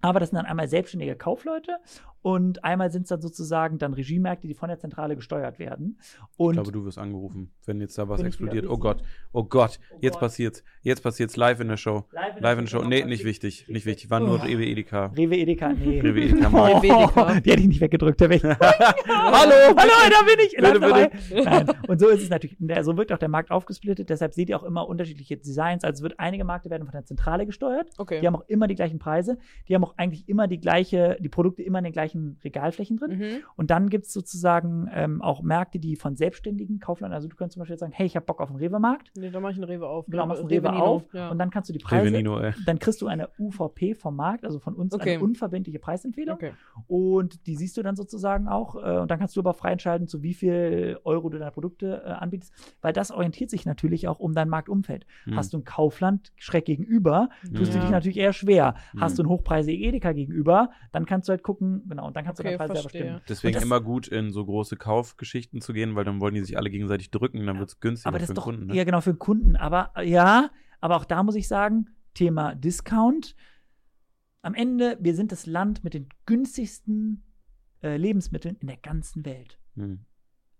Aber 0.00 0.20
das 0.20 0.30
sind 0.30 0.36
dann 0.36 0.46
einmal 0.46 0.68
selbstständige 0.68 1.16
Kaufleute 1.16 1.78
und 2.24 2.64
einmal 2.64 2.90
sind 2.90 3.02
es 3.02 3.10
dann 3.10 3.20
sozusagen 3.20 3.76
dann 3.76 3.92
Regiemärkte, 3.92 4.48
die 4.48 4.54
von 4.54 4.70
der 4.70 4.78
Zentrale 4.78 5.14
gesteuert 5.14 5.58
werden. 5.58 5.98
Und 6.38 6.54
Ich 6.54 6.62
glaube, 6.62 6.72
du 6.72 6.84
wirst 6.86 6.96
angerufen, 6.96 7.50
wenn 7.66 7.82
jetzt 7.82 7.98
da 7.98 8.08
was 8.08 8.22
explodiert. 8.22 8.66
Oh? 8.66 8.78
Gott, 8.78 9.02
oh 9.32 9.44
Gott, 9.44 9.78
Oh 9.92 9.98
jetzt 10.00 10.14
Gott. 10.14 10.20
passiert's. 10.20 10.64
Jetzt 10.80 11.02
passiert's 11.02 11.36
live 11.36 11.60
in 11.60 11.68
der 11.68 11.76
Show. 11.76 12.04
live 12.12 12.36
in 12.38 12.42
Live 12.42 12.58
in 12.58 12.64
der 12.64 12.70
Show. 12.70 12.80
Show 12.80 12.88
Nee, 12.88 13.04
nicht 13.04 13.24
wichtig, 13.26 13.66
nicht 13.68 13.84
wichtig. 13.84 14.08
War 14.08 14.20
nur 14.20 14.40
Oh. 14.40 14.42
Rewe 14.46 14.64
Edeka. 14.64 15.06
Rewe 15.16 15.36
Edeka, 15.36 15.72
nee. 15.74 16.00
Rewe 16.02 16.22
Edeka 16.22 16.48
Oh, 16.48 16.50
Markt. 16.50 16.82
Rewe 16.84 16.94
Edeka. 17.02 17.40
die 17.40 17.50
hätte 17.50 17.60
ich 17.62 17.68
nicht 17.68 17.80
weggedrückt, 17.82 18.20
da 18.22 18.30
wäre 18.30 18.36
ich. 18.52 18.58
Hallo, 19.08 19.76
Hallo, 19.76 20.10
da 20.10 20.22
bin 20.24 20.46
ich. 20.46 20.56
Bitte, 20.56 20.80
dabei. 20.80 21.10
Nein. 21.44 21.66
Und 21.88 22.00
so 22.00 22.08
ist 22.08 22.22
es 22.22 22.30
natürlich. 22.30 22.56
Der, 22.58 22.82
so 22.84 22.96
wird 22.96 23.12
auch 23.12 23.18
der 23.18 23.28
Markt 23.28 23.50
aufgesplittet. 23.50 24.08
Deshalb 24.08 24.32
seht 24.34 24.48
ihr 24.48 24.56
auch 24.58 24.64
immer 24.64 24.88
unterschiedliche 24.88 25.36
Designs. 25.36 25.84
Also 25.84 25.98
es 25.98 26.02
wird 26.02 26.18
einige 26.18 26.44
Märkte 26.44 26.70
werden 26.70 26.84
von 26.84 26.92
der 26.92 27.04
Zentrale 27.04 27.44
gesteuert. 27.46 27.90
Okay. 27.98 28.20
Die 28.20 28.26
haben 28.26 28.36
auch 28.36 28.44
immer 28.48 28.66
die 28.66 28.74
gleichen 28.74 28.98
Preise. 28.98 29.36
Die 29.68 29.74
haben 29.74 29.84
auch 29.84 29.94
eigentlich 29.98 30.28
immer 30.28 30.48
die 30.48 30.58
gleiche, 30.58 31.16
die 31.20 31.28
Produkte 31.28 31.62
immer 31.62 31.78
in 31.78 31.84
den 31.84 31.92
gleichen 31.92 32.13
gleichen 32.14 32.38
Regalflächen 32.44 32.96
drin. 32.96 33.18
Mhm. 33.18 33.36
Und 33.56 33.70
dann 33.70 33.88
gibt 33.90 34.06
es 34.06 34.12
sozusagen 34.12 34.88
ähm, 34.92 35.20
auch 35.22 35.42
Märkte, 35.42 35.78
die 35.78 35.96
von 35.96 36.16
selbstständigen 36.16 36.78
Kaufleuten, 36.78 37.14
also 37.14 37.28
du 37.28 37.36
kannst 37.36 37.54
zum 37.54 37.60
Beispiel 37.60 37.76
sagen, 37.78 37.92
hey, 37.92 38.06
ich 38.06 38.16
habe 38.16 38.24
Bock 38.26 38.40
auf 38.40 38.48
einen 38.50 38.58
Rewe-Markt. 38.58 39.10
Nee, 39.16 39.30
da 39.30 39.40
mach 39.40 39.50
ich 39.50 39.56
einen 39.56 39.64
Rewe 39.64 39.86
auf. 39.88 40.06
Genau, 40.06 40.26
machst 40.26 40.40
einen 40.40 40.48
Rewe 40.50 40.70
Nino, 40.70 40.84
auf 40.84 41.14
Ja. 41.14 41.30
und 41.30 41.38
dann 41.38 41.50
kannst 41.50 41.68
du 41.68 41.72
die 41.72 41.78
Preise, 41.78 42.06
Revenino, 42.06 42.38
ey. 42.40 42.52
dann 42.66 42.78
kriegst 42.78 43.02
du 43.02 43.06
eine 43.06 43.28
UVP 43.38 43.94
vom 43.94 44.16
Markt, 44.16 44.44
also 44.44 44.58
von 44.58 44.74
uns 44.74 44.94
Okay. 44.94 45.14
eine 45.14 45.24
unverbindliche 45.24 45.78
Preisempfehlung. 45.78 46.34
okay. 46.36 46.52
Und 46.86 47.46
die 47.46 47.56
siehst 47.56 47.76
du 47.76 47.82
dann 47.82 47.96
sozusagen 47.96 48.48
auch. 48.48 48.76
Äh, 48.76 48.98
und 49.00 49.10
dann 49.10 49.18
kannst 49.18 49.36
du 49.36 49.40
aber 49.40 49.54
frei 49.54 49.72
entscheiden, 49.72 50.06
zu 50.06 50.22
wie 50.22 50.34
viel 50.34 50.98
Euro 51.04 51.28
du 51.30 51.38
deine 51.38 51.50
Produkte 51.50 52.02
äh, 52.04 52.10
anbietest. 52.10 52.52
Weil 52.80 52.92
das 52.92 53.10
orientiert 53.10 53.50
sich 53.50 53.66
natürlich 53.66 54.08
auch 54.08 54.18
um 54.20 54.34
dein 54.34 54.48
Marktumfeld. 54.48 55.06
Hm. 55.24 55.36
Hast 55.36 55.52
du 55.52 55.58
ein 55.58 55.64
Kaufland 55.64 56.32
schräg 56.36 56.64
gegenüber, 56.64 57.28
tust 57.54 57.72
du 57.72 57.78
Ja. 57.78 57.82
dich 57.82 57.90
natürlich 57.90 58.18
eher 58.18 58.32
schwer. 58.32 58.74
Hast 58.98 59.12
Hm. 59.12 59.16
du 59.16 59.22
einen 59.22 59.28
hochpreisigen 59.30 59.80
Edeka 59.82 60.12
gegenüber, 60.12 60.70
dann 60.92 61.06
kannst 61.06 61.28
du 61.28 61.30
halt 61.32 61.42
gucken, 61.42 61.82
genau, 61.88 62.03
und 62.04 62.16
dann 62.16 62.24
kannst 62.24 62.40
Okay, 62.40 62.52
du 62.52 62.58
deinen 62.58 62.68
Preis 62.68 62.68
selber 62.68 62.82
verstehe. 62.82 63.02
bestimmen. 63.02 63.22
Deswegen 63.28 63.62
immer 63.62 63.80
gut, 63.80 64.08
in 64.08 64.32
so 64.32 64.44
große 64.44 64.76
Kaufgeschichten 64.76 65.60
zu 65.60 65.72
gehen, 65.72 65.94
weil 65.94 66.04
dann 66.04 66.20
wollen 66.20 66.34
die 66.34 66.42
sich 66.42 66.56
alle 66.56 66.70
gegenseitig 66.70 67.10
drücken, 67.10 67.46
dann 67.46 67.58
wird 67.58 67.68
es 67.70 67.80
günstiger 67.80 68.08
Aber 68.08 68.18
das 68.18 68.26
für 68.26 68.32
ist 68.32 68.36
den 68.36 68.36
doch, 68.36 68.44
Kunden. 68.44 68.66
Ne? 68.66 68.74
ja 68.74 68.84
genau, 68.84 69.00
für 69.00 69.12
den 69.12 69.18
Kunden. 69.18 69.56
Aber 69.56 69.92
ja, 70.02 70.50
aber 70.80 70.96
auch 70.96 71.04
da 71.04 71.22
muss 71.22 71.34
ich 71.34 71.48
sagen, 71.48 71.90
Thema 72.14 72.54
Discount. 72.54 73.34
Am 74.42 74.54
Ende, 74.54 74.98
wir 75.00 75.14
sind 75.14 75.32
das 75.32 75.46
Land 75.46 75.84
mit 75.84 75.94
den 75.94 76.08
günstigsten 76.26 77.24
äh, 77.82 77.96
Lebensmitteln 77.96 78.56
in 78.60 78.66
der 78.66 78.76
ganzen 78.76 79.24
Welt. 79.24 79.58
Hm. 79.76 80.04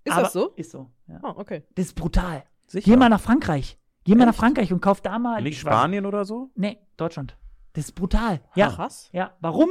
Ist 0.05 0.13
aber, 0.13 0.23
das 0.23 0.33
so? 0.33 0.49
Ist 0.57 0.71
so, 0.71 0.91
ja. 1.07 1.19
Ah, 1.23 1.35
okay. 1.37 1.63
Das 1.75 1.87
ist 1.87 1.95
brutal. 1.95 2.45
Sicher. 2.67 2.91
Geh 2.91 2.97
mal 2.97 3.09
nach 3.09 3.21
Frankreich. 3.21 3.79
Geh 4.05 4.15
mal 4.15 4.25
nach 4.25 4.33
Echt? 4.33 4.41
Frankreich 4.41 4.73
und 4.73 4.81
kauf 4.81 5.01
da 5.01 5.19
mal. 5.19 5.43
Nicht 5.43 5.59
Spanien 5.59 6.07
oder 6.07 6.25
so? 6.25 6.51
Nee, 6.55 6.79
Deutschland. 6.97 7.37
Das 7.75 7.87
ist 7.87 7.93
brutal. 7.93 8.41
Ja. 8.55 8.71
Krass. 8.71 9.11
Ja. 9.13 9.37
Warum? 9.41 9.69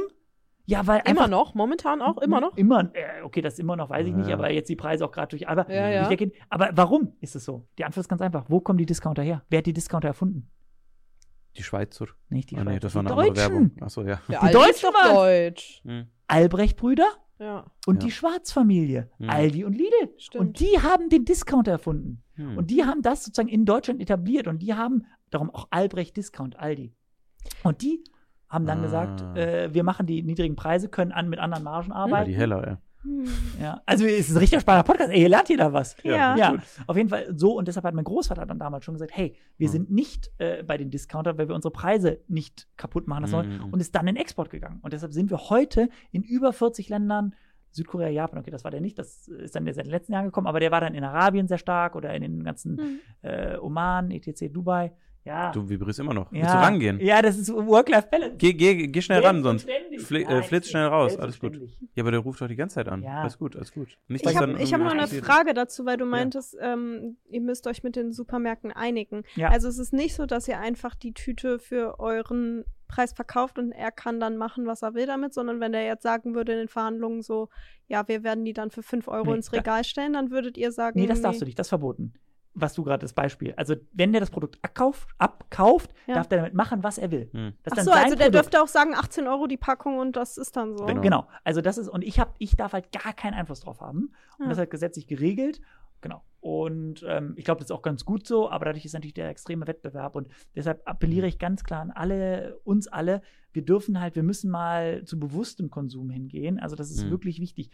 Ja, 0.66 0.86
weil 0.86 1.02
Immer 1.06 1.28
noch? 1.28 1.54
Momentan 1.54 2.00
auch? 2.00 2.16
Immer 2.18 2.40
noch? 2.40 2.56
Immer, 2.56 2.90
äh, 2.94 3.22
okay, 3.22 3.42
das 3.42 3.58
immer 3.58 3.76
noch, 3.76 3.90
weiß 3.90 4.06
ich 4.06 4.14
nicht, 4.14 4.28
Ja. 4.28 4.34
aber 4.36 4.50
jetzt 4.50 4.68
die 4.70 4.76
Preise 4.76 5.04
auch 5.04 5.12
gerade 5.12 5.28
durch, 5.28 5.46
aber 5.46 5.70
Ja, 5.70 5.82
durch 5.86 5.94
ja. 6.04 6.10
weggehen. 6.10 6.32
Aber 6.48 6.70
warum 6.74 7.12
ist 7.20 7.36
es 7.36 7.44
so? 7.44 7.66
Die 7.78 7.84
Antwort 7.84 8.02
ist 8.04 8.08
ganz 8.08 8.22
einfach. 8.22 8.46
Wo 8.48 8.60
kommen 8.60 8.78
die 8.78 8.86
Discounter 8.86 9.22
her? 9.22 9.42
Wer 9.50 9.58
hat 9.58 9.66
die 9.66 9.74
Discounter 9.74 10.08
erfunden? 10.08 10.48
Die 11.56 11.62
Schweizer. 11.62 12.06
Nicht 12.30 12.50
die 12.50 12.56
ah, 12.56 12.64
nee, 12.64 12.70
Schweizer, 12.72 12.80
das 12.80 12.94
war 12.94 13.02
die 13.02 13.08
eine 13.10 13.16
andere 13.20 13.34
Deutschen. 13.34 13.52
Werbung. 13.52 13.82
Achso, 13.82 14.02
ja. 14.02 14.20
Der 14.28 14.40
Die 14.40 14.52
Deutschen 14.52 14.90
doch 14.90 14.94
waren's. 14.94 15.14
Deutsch. 15.14 15.82
Hm. 15.84 16.06
Albrecht-Brüder 16.28 17.06
Ja, 17.38 17.66
und 17.86 17.96
Ja. 18.02 18.06
die 18.06 18.10
Schwarz-Familie. 18.12 19.10
Hm. 19.18 19.28
Aldi 19.30 19.64
und 19.64 19.72
Lidl. 19.74 20.14
stimmt. 20.18 20.40
Und 20.40 20.60
die 20.60 20.80
haben 20.80 21.08
den 21.10 21.24
Discounter 21.24 21.72
erfunden. 21.72 22.22
Hm. 22.36 22.56
Und 22.56 22.70
die 22.70 22.84
haben 22.84 23.02
das 23.02 23.24
sozusagen 23.24 23.48
in 23.48 23.64
Deutschland 23.66 24.00
etabliert 24.00 24.46
und 24.48 24.60
die 24.60 24.72
haben 24.74 25.04
darum 25.30 25.50
auch 25.50 25.68
Albrecht 25.70 26.16
Discount, 26.16 26.58
Aldi. 26.58 26.94
Und 27.64 27.82
die 27.82 28.02
haben 28.54 28.64
dann 28.66 28.78
Ah. 28.78 28.82
gesagt, 28.82 29.36
äh, 29.36 29.74
wir 29.74 29.82
machen 29.84 30.06
die 30.06 30.22
niedrigen 30.22 30.56
Preise, 30.56 30.88
können 30.88 31.12
an 31.12 31.28
mit 31.28 31.38
anderen 31.40 31.64
Margen 31.64 31.90
ja, 31.90 31.96
arbeiten. 31.96 32.30
die 32.30 32.36
heller, 32.36 32.66
ja. 32.66 32.78
Hm. 33.02 33.24
Ja. 33.60 33.82
Also 33.84 34.06
es 34.06 34.30
ist 34.30 34.34
ein 34.34 34.38
richtig 34.38 34.60
spannender 34.62 34.86
Podcast. 34.86 35.10
Ey, 35.12 35.20
ihr 35.20 35.28
lernt 35.28 35.48
hier 35.48 35.58
da 35.58 35.70
was. 35.74 35.94
Ja. 36.04 36.34
Ja, 36.36 36.56
auf 36.86 36.96
jeden 36.96 37.10
Fall 37.10 37.26
so. 37.36 37.52
Und 37.58 37.68
deshalb 37.68 37.84
hat 37.84 37.92
mein 37.92 38.04
Großvater 38.04 38.46
dann 38.46 38.58
damals 38.58 38.86
schon 38.86 38.94
gesagt, 38.94 39.10
hey, 39.14 39.36
wir 39.58 39.68
Mhm. 39.68 39.72
sind 39.72 39.90
nicht 39.90 40.30
äh, 40.38 40.62
bei 40.62 40.78
den 40.78 40.88
Discountern, 40.90 41.36
weil 41.36 41.48
wir 41.48 41.54
unsere 41.54 41.70
Preise 41.70 42.20
nicht 42.28 42.66
kaputt 42.78 43.06
machen 43.06 43.22
lassen 43.24 43.34
wollen. 43.34 43.58
Mhm. 43.58 43.72
Und 43.74 43.80
ist 43.80 43.94
dann 43.94 44.08
in 44.08 44.16
Export 44.16 44.48
gegangen. 44.48 44.78
Und 44.80 44.94
deshalb 44.94 45.12
sind 45.12 45.28
wir 45.30 45.36
heute 45.50 45.90
in 46.12 46.22
über 46.22 46.54
40 46.54 46.88
Ländern, 46.88 47.34
Südkorea, 47.72 48.08
Japan, 48.08 48.38
okay, 48.38 48.50
das 48.52 48.62
war 48.64 48.70
der 48.70 48.80
nicht, 48.80 48.98
das 48.98 49.26
ist 49.28 49.54
dann 49.56 49.66
seit 49.66 49.84
den 49.84 49.90
letzten 49.90 50.12
Jahren 50.12 50.26
gekommen, 50.26 50.46
aber 50.46 50.60
der 50.60 50.70
war 50.70 50.80
dann 50.80 50.94
in 50.94 51.02
Arabien 51.04 51.46
sehr 51.48 51.58
stark 51.58 51.96
oder 51.96 52.14
in 52.14 52.22
den 52.22 52.44
ganzen 52.44 52.78
Hm. 52.78 52.98
äh, 53.22 53.58
Oman, 53.58 54.12
etc., 54.12 54.44
Dubai. 54.50 54.92
Ja. 55.24 55.50
Du 55.52 55.68
vibrierst 55.68 55.98
immer 56.00 56.12
noch. 56.12 56.30
ja. 56.32 56.40
Willst 56.40 56.54
du 56.54 56.58
rangehen? 56.58 57.00
Ja, 57.00 57.22
das 57.22 57.38
ist 57.38 57.50
Work-Life-Balance. 57.52 58.36
Geh, 58.36 58.52
geh, 58.52 58.86
geh 58.88 59.00
schnell 59.02 59.24
ran, 59.24 59.42
sonst 59.42 59.66
fli 59.98 60.22
äh, 60.22 60.26
Nein, 60.26 60.42
flitz 60.42 60.68
schnell 60.68 60.86
raus. 60.86 61.16
Alles 61.18 61.40
gut. 61.40 61.58
Ja, 61.94 62.02
aber 62.02 62.10
der 62.10 62.20
ruft 62.20 62.40
doch 62.40 62.48
die 62.48 62.56
ganze 62.56 62.74
Zeit 62.74 62.88
an. 62.88 63.02
Ja. 63.02 63.22
Alles 63.22 63.38
gut, 63.38 63.56
alles 63.56 63.72
gut. 63.72 63.96
Nicht, 64.08 64.26
Ich 64.26 64.36
habe 64.36 64.52
ich 64.60 64.72
hab 64.74 64.80
noch 64.80 64.92
eine. 64.92 65.06
Frage 65.06 65.54
dazu, 65.54 65.86
weil 65.86 65.96
du 65.96 66.04
meintest, 66.04 66.56
ähm, 66.60 67.16
ihr 67.30 67.40
müsst 67.40 67.66
euch 67.66 67.82
mit 67.82 67.96
den 67.96 68.12
Supermärkten 68.12 68.70
einigen. 68.72 69.22
Ja. 69.36 69.48
Also 69.48 69.68
es 69.68 69.78
ist 69.78 69.92
nicht 69.92 70.14
so, 70.14 70.26
dass 70.26 70.46
ihr 70.48 70.58
einfach 70.60 70.94
die 70.94 71.14
Tüte 71.14 71.58
für 71.58 71.98
euren 72.00 72.64
Preis 72.86 73.12
verkauft 73.12 73.58
und 73.58 73.72
er 73.72 73.90
kann 73.90 74.20
dann 74.20 74.36
machen, 74.36 74.66
was 74.66 74.82
er 74.82 74.94
will 74.94 75.06
damit, 75.06 75.32
sondern 75.32 75.58
wenn 75.58 75.72
er 75.72 75.84
jetzt 75.84 76.02
sagen 76.02 76.34
würde 76.34 76.52
in 76.52 76.58
den 76.58 76.68
Verhandlungen 76.68 77.22
so, 77.22 77.48
ja, 77.88 78.06
wir 78.08 78.22
werden 78.22 78.44
die 78.44 78.52
dann 78.52 78.70
für 78.70 78.82
5 78.82 79.08
Euro 79.08 79.30
Nee, 79.30 79.36
ins 79.36 79.52
Regal 79.52 79.84
stellen, 79.84 80.12
dann 80.12 80.30
würdet 80.30 80.56
ihr 80.58 80.70
sagen, 80.70 81.00
Nee, 81.00 81.06
das 81.06 81.22
darfst 81.22 81.40
du 81.40 81.44
nicht, 81.46 81.58
das 81.58 81.66
ist 81.66 81.70
verboten. 81.70 82.12
Was 82.56 82.72
du 82.74 82.84
gerade 82.84 83.00
das 83.02 83.12
Beispiel. 83.12 83.52
Also, 83.56 83.74
wenn 83.92 84.12
der 84.12 84.20
das 84.20 84.30
Produkt 84.30 84.58
abkauft, 84.62 85.08
abkauft 85.18 85.92
Ja. 86.06 86.14
darf 86.14 86.28
der 86.28 86.38
damit 86.38 86.54
machen, 86.54 86.82
was 86.82 86.98
er 86.98 87.10
will. 87.10 87.28
Hm. 87.32 87.52
Das 87.64 87.74
Ach 87.78 87.82
so, 87.82 87.90
also 87.90 88.10
der 88.14 88.24
Produkt. 88.26 88.34
dürfte 88.34 88.62
auch 88.62 88.68
sagen 88.68 88.94
18 88.94 89.26
Euro 89.26 89.46
die 89.46 89.56
Packung 89.56 89.98
und 89.98 90.14
das 90.16 90.38
ist 90.38 90.56
dann 90.56 90.76
so. 90.76 90.84
Genau. 90.86 91.00
Genau. 91.00 91.28
Also 91.42 91.60
das 91.60 91.78
ist, 91.78 91.88
und 91.88 92.02
ich 92.04 92.20
habe, 92.20 92.32
ich 92.38 92.56
darf 92.56 92.72
halt 92.72 92.92
gar 92.92 93.12
keinen 93.12 93.34
Einfluss 93.34 93.60
drauf 93.60 93.80
haben. 93.80 94.12
Und 94.38 94.44
Ja. 94.44 94.44
das 94.46 94.52
ist 94.52 94.58
halt 94.60 94.70
gesetzlich 94.70 95.06
geregelt. 95.06 95.60
Genau. 96.00 96.22
Und 96.40 97.02
ähm, 97.08 97.32
ich 97.36 97.44
glaube, 97.46 97.60
das 97.60 97.70
ist 97.70 97.72
auch 97.74 97.80
ganz 97.80 98.04
gut 98.04 98.26
so, 98.26 98.50
aber 98.50 98.66
dadurch 98.66 98.84
ist 98.84 98.92
natürlich 98.92 99.14
der 99.14 99.30
extreme 99.30 99.66
Wettbewerb. 99.66 100.14
Und 100.14 100.28
deshalb 100.54 100.82
appelliere 100.86 101.26
ich 101.26 101.38
ganz 101.38 101.64
klar 101.64 101.80
an 101.80 101.90
alle, 101.90 102.60
uns 102.64 102.86
alle, 102.88 103.22
wir 103.52 103.64
dürfen 103.64 103.98
halt, 104.00 104.14
wir 104.14 104.22
müssen 104.22 104.50
mal 104.50 105.04
zu 105.06 105.18
bewusstem 105.18 105.70
Konsum 105.70 106.10
hingehen. 106.10 106.58
Also 106.60 106.76
das 106.76 106.90
ist 106.90 107.04
Mhm. 107.06 107.10
wirklich 107.10 107.40
wichtig. 107.40 107.70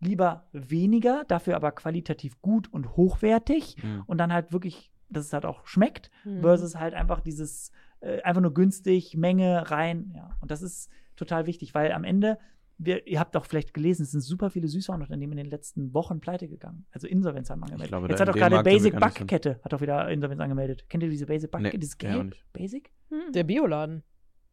Lieber 0.00 0.48
weniger, 0.52 1.24
dafür 1.28 1.56
aber 1.56 1.72
qualitativ 1.72 2.40
gut 2.40 2.72
und 2.72 2.96
hochwertig 2.96 3.76
Hm. 3.80 4.02
und 4.06 4.18
dann 4.18 4.32
halt 4.32 4.52
wirklich, 4.52 4.90
dass 5.10 5.26
es 5.26 5.32
halt 5.32 5.44
auch 5.44 5.66
schmeckt, 5.66 6.10
Mhm. 6.24 6.40
versus 6.40 6.76
halt 6.76 6.94
einfach 6.94 7.20
dieses 7.20 7.70
äh, 8.02 8.22
einfach 8.22 8.40
nur 8.40 8.54
günstig, 8.54 9.14
Menge 9.18 9.70
rein. 9.70 10.12
Ja, 10.16 10.34
und 10.40 10.50
das 10.50 10.62
ist 10.62 10.88
total 11.16 11.46
wichtig, 11.46 11.74
weil 11.74 11.92
am 11.92 12.02
Ende, 12.04 12.38
wir, 12.78 13.06
ihr 13.06 13.20
habt 13.20 13.36
auch 13.36 13.44
vielleicht 13.44 13.74
gelesen, 13.74 14.04
es 14.04 14.12
sind 14.12 14.22
super 14.22 14.48
viele 14.48 14.68
Süßwarenunternehmen 14.68 15.36
in 15.36 15.44
den 15.44 15.50
letzten 15.50 15.92
Wochen 15.92 16.18
pleite 16.18 16.48
gegangen. 16.48 16.86
Also 16.92 17.06
Insolvenz 17.06 17.50
haben 17.50 17.62
angemeldet. 17.62 17.88
glaube, 17.88 18.08
Jetzt 18.08 18.20
hat 18.20 18.30
auch 18.30 18.34
gerade 18.34 18.62
Basic 18.62 18.98
Backkette 18.98 19.60
hat 19.62 19.74
auch 19.74 19.82
wieder 19.82 20.08
Insolvenz 20.08 20.40
angemeldet. 20.40 20.86
Kennt 20.88 21.02
ihr 21.02 21.10
diese 21.10 21.26
Basic 21.26 21.50
Backkette? 21.50 21.76
Nee, 21.76 21.78
Dieses 21.80 21.98
Gelb? 21.98 22.34
Basic? 22.54 22.90
Hm. 23.10 23.32
Der 23.34 23.44
Bioladen. 23.44 24.02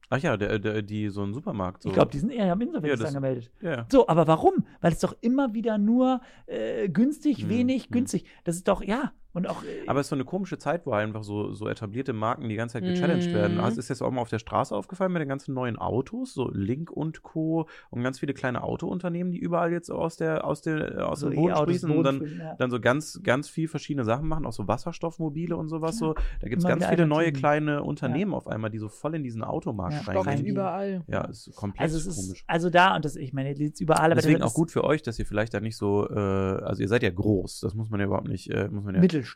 Ach 0.10 0.20
ja, 0.20 0.38
der, 0.38 0.60
der, 0.60 0.82
die 0.82 1.10
so 1.10 1.24
ein 1.24 1.34
Supermarkt. 1.34 1.84
So. 1.84 1.90
Ich 1.90 1.96
glaube, 1.96 2.12
die 2.12 2.20
sind 2.20 2.32
eher 2.32 2.52
am 2.52 2.62
Insolvenz 2.62 3.02
Ja, 3.02 3.08
angemeldet. 3.08 3.52
Ja. 3.62 3.86
So, 3.92 4.08
aber 4.08 4.26
warum? 4.28 4.66
Weil 4.80 4.94
es 4.94 5.00
doch 5.00 5.16
immer 5.22 5.54
wieder 5.54 5.78
nur 5.78 6.22
äh, 6.46 6.88
günstig, 6.88 7.42
Hm, 7.44 7.50
wenig, 7.50 7.86
hm. 7.86 7.92
günstig. 7.92 8.26
Das 8.46 8.56
ist 8.56 8.68
doch, 8.68 8.82
ja. 8.82 9.12
Und 9.38 9.48
auch. 9.48 9.64
Äh, 9.64 9.88
Aber 9.88 10.00
es 10.00 10.08
ist 10.08 10.10
so 10.10 10.16
eine 10.16 10.26
komische 10.26 10.58
Zeit, 10.58 10.86
wo 10.86 10.92
einfach 10.92 11.24
so, 11.24 11.54
so 11.54 11.68
etablierte 11.70 12.12
Marken 12.14 12.50
die 12.50 12.56
ganze 12.56 12.74
Zeit 12.74 12.86
gechallenged 12.86 13.30
Mhm. 13.30 13.34
werden. 13.36 13.60
Also 13.60 13.80
ist 13.80 13.90
das 13.90 14.02
auch 14.02 14.12
mal 14.12 14.22
auf 14.22 14.30
der 14.30 14.40
Straße 14.40 14.76
aufgefallen 14.76 15.12
mit 15.14 15.22
den 15.22 15.30
ganzen 15.30 15.54
neuen 15.54 15.78
Autos, 15.78 16.34
so 16.34 16.50
Link 16.52 16.92
und 16.92 17.22
Co. 17.24 17.68
und 17.92 18.04
ganz 18.04 18.20
viele 18.20 18.34
kleine 18.34 18.64
Autounternehmen, 18.64 19.32
die 19.32 19.40
überall 19.40 19.72
jetzt 19.72 19.90
aus 19.92 20.18
der 20.18 20.46
aus 20.46 20.62
der 20.62 21.08
aus 21.08 21.20
so 21.22 21.30
dem 21.30 21.36
Boden 21.36 21.56
sprießen 21.56 21.92
und 21.92 22.04
dann 22.04 22.22
ja. 22.40 22.56
dann 22.56 22.72
so 22.72 22.80
ganz, 22.80 23.20
ganz 23.24 23.48
viel 23.50 23.68
verschiedene 23.68 24.04
Sachen 24.04 24.28
machen, 24.28 24.46
auch 24.46 24.54
so 24.54 24.68
Wasserstoffmobile 24.68 25.56
und 25.56 25.70
sowas. 25.70 25.98
So. 25.98 26.16
Da 26.42 26.48
gibt 26.50 26.62
es 26.62 26.68
ganz 26.68 26.86
viele 26.86 27.06
neue 27.06 27.32
kleine 27.32 27.84
Unternehmen 27.84 28.34
auf 28.34 28.48
einmal, 28.48 28.70
die 28.72 28.80
so 28.80 28.90
voll 28.90 29.16
in 29.16 29.24
diesen 29.24 29.42
Ja, 29.42 29.48
Automarkt 29.48 30.02
Stockt 30.04 30.26
reingehen. 30.28 30.48
überall. 30.56 31.04
Ja, 31.08 31.22
ist 31.26 31.56
komplett 31.56 31.82
Also 31.82 31.98
es 31.98 32.06
ist, 32.08 32.26
komisch. 32.26 32.44
also 32.48 32.70
da 32.70 32.96
und 32.96 33.06
das, 33.06 33.16
ich 33.16 33.34
meine, 33.34 33.54
die 33.54 33.66
ist 33.66 33.82
überall, 33.82 34.12
aber 34.12 34.16
Deswegen 34.16 34.42
auch 34.42 34.54
gut 34.54 34.72
für 34.72 34.84
euch, 34.84 35.02
dass 35.04 35.20
ihr 35.20 35.26
vielleicht 35.26 35.54
da 35.54 35.60
nicht 35.60 35.78
so, 35.78 36.10
äh, 36.10 36.14
also 36.18 36.82
ihr 36.82 36.88
seid 36.88 37.04
ja 37.04 37.10
groß, 37.12 37.60
das 37.62 37.76
muss 37.76 37.90
man 37.90 38.00
ja 38.00 38.06
überhaupt 38.08 38.28
nicht, 38.28 38.50
äh, 38.50 38.68
muss 38.70 38.84
man 38.84 38.96
ja 38.96 39.02
Mittelstand. 39.02 39.27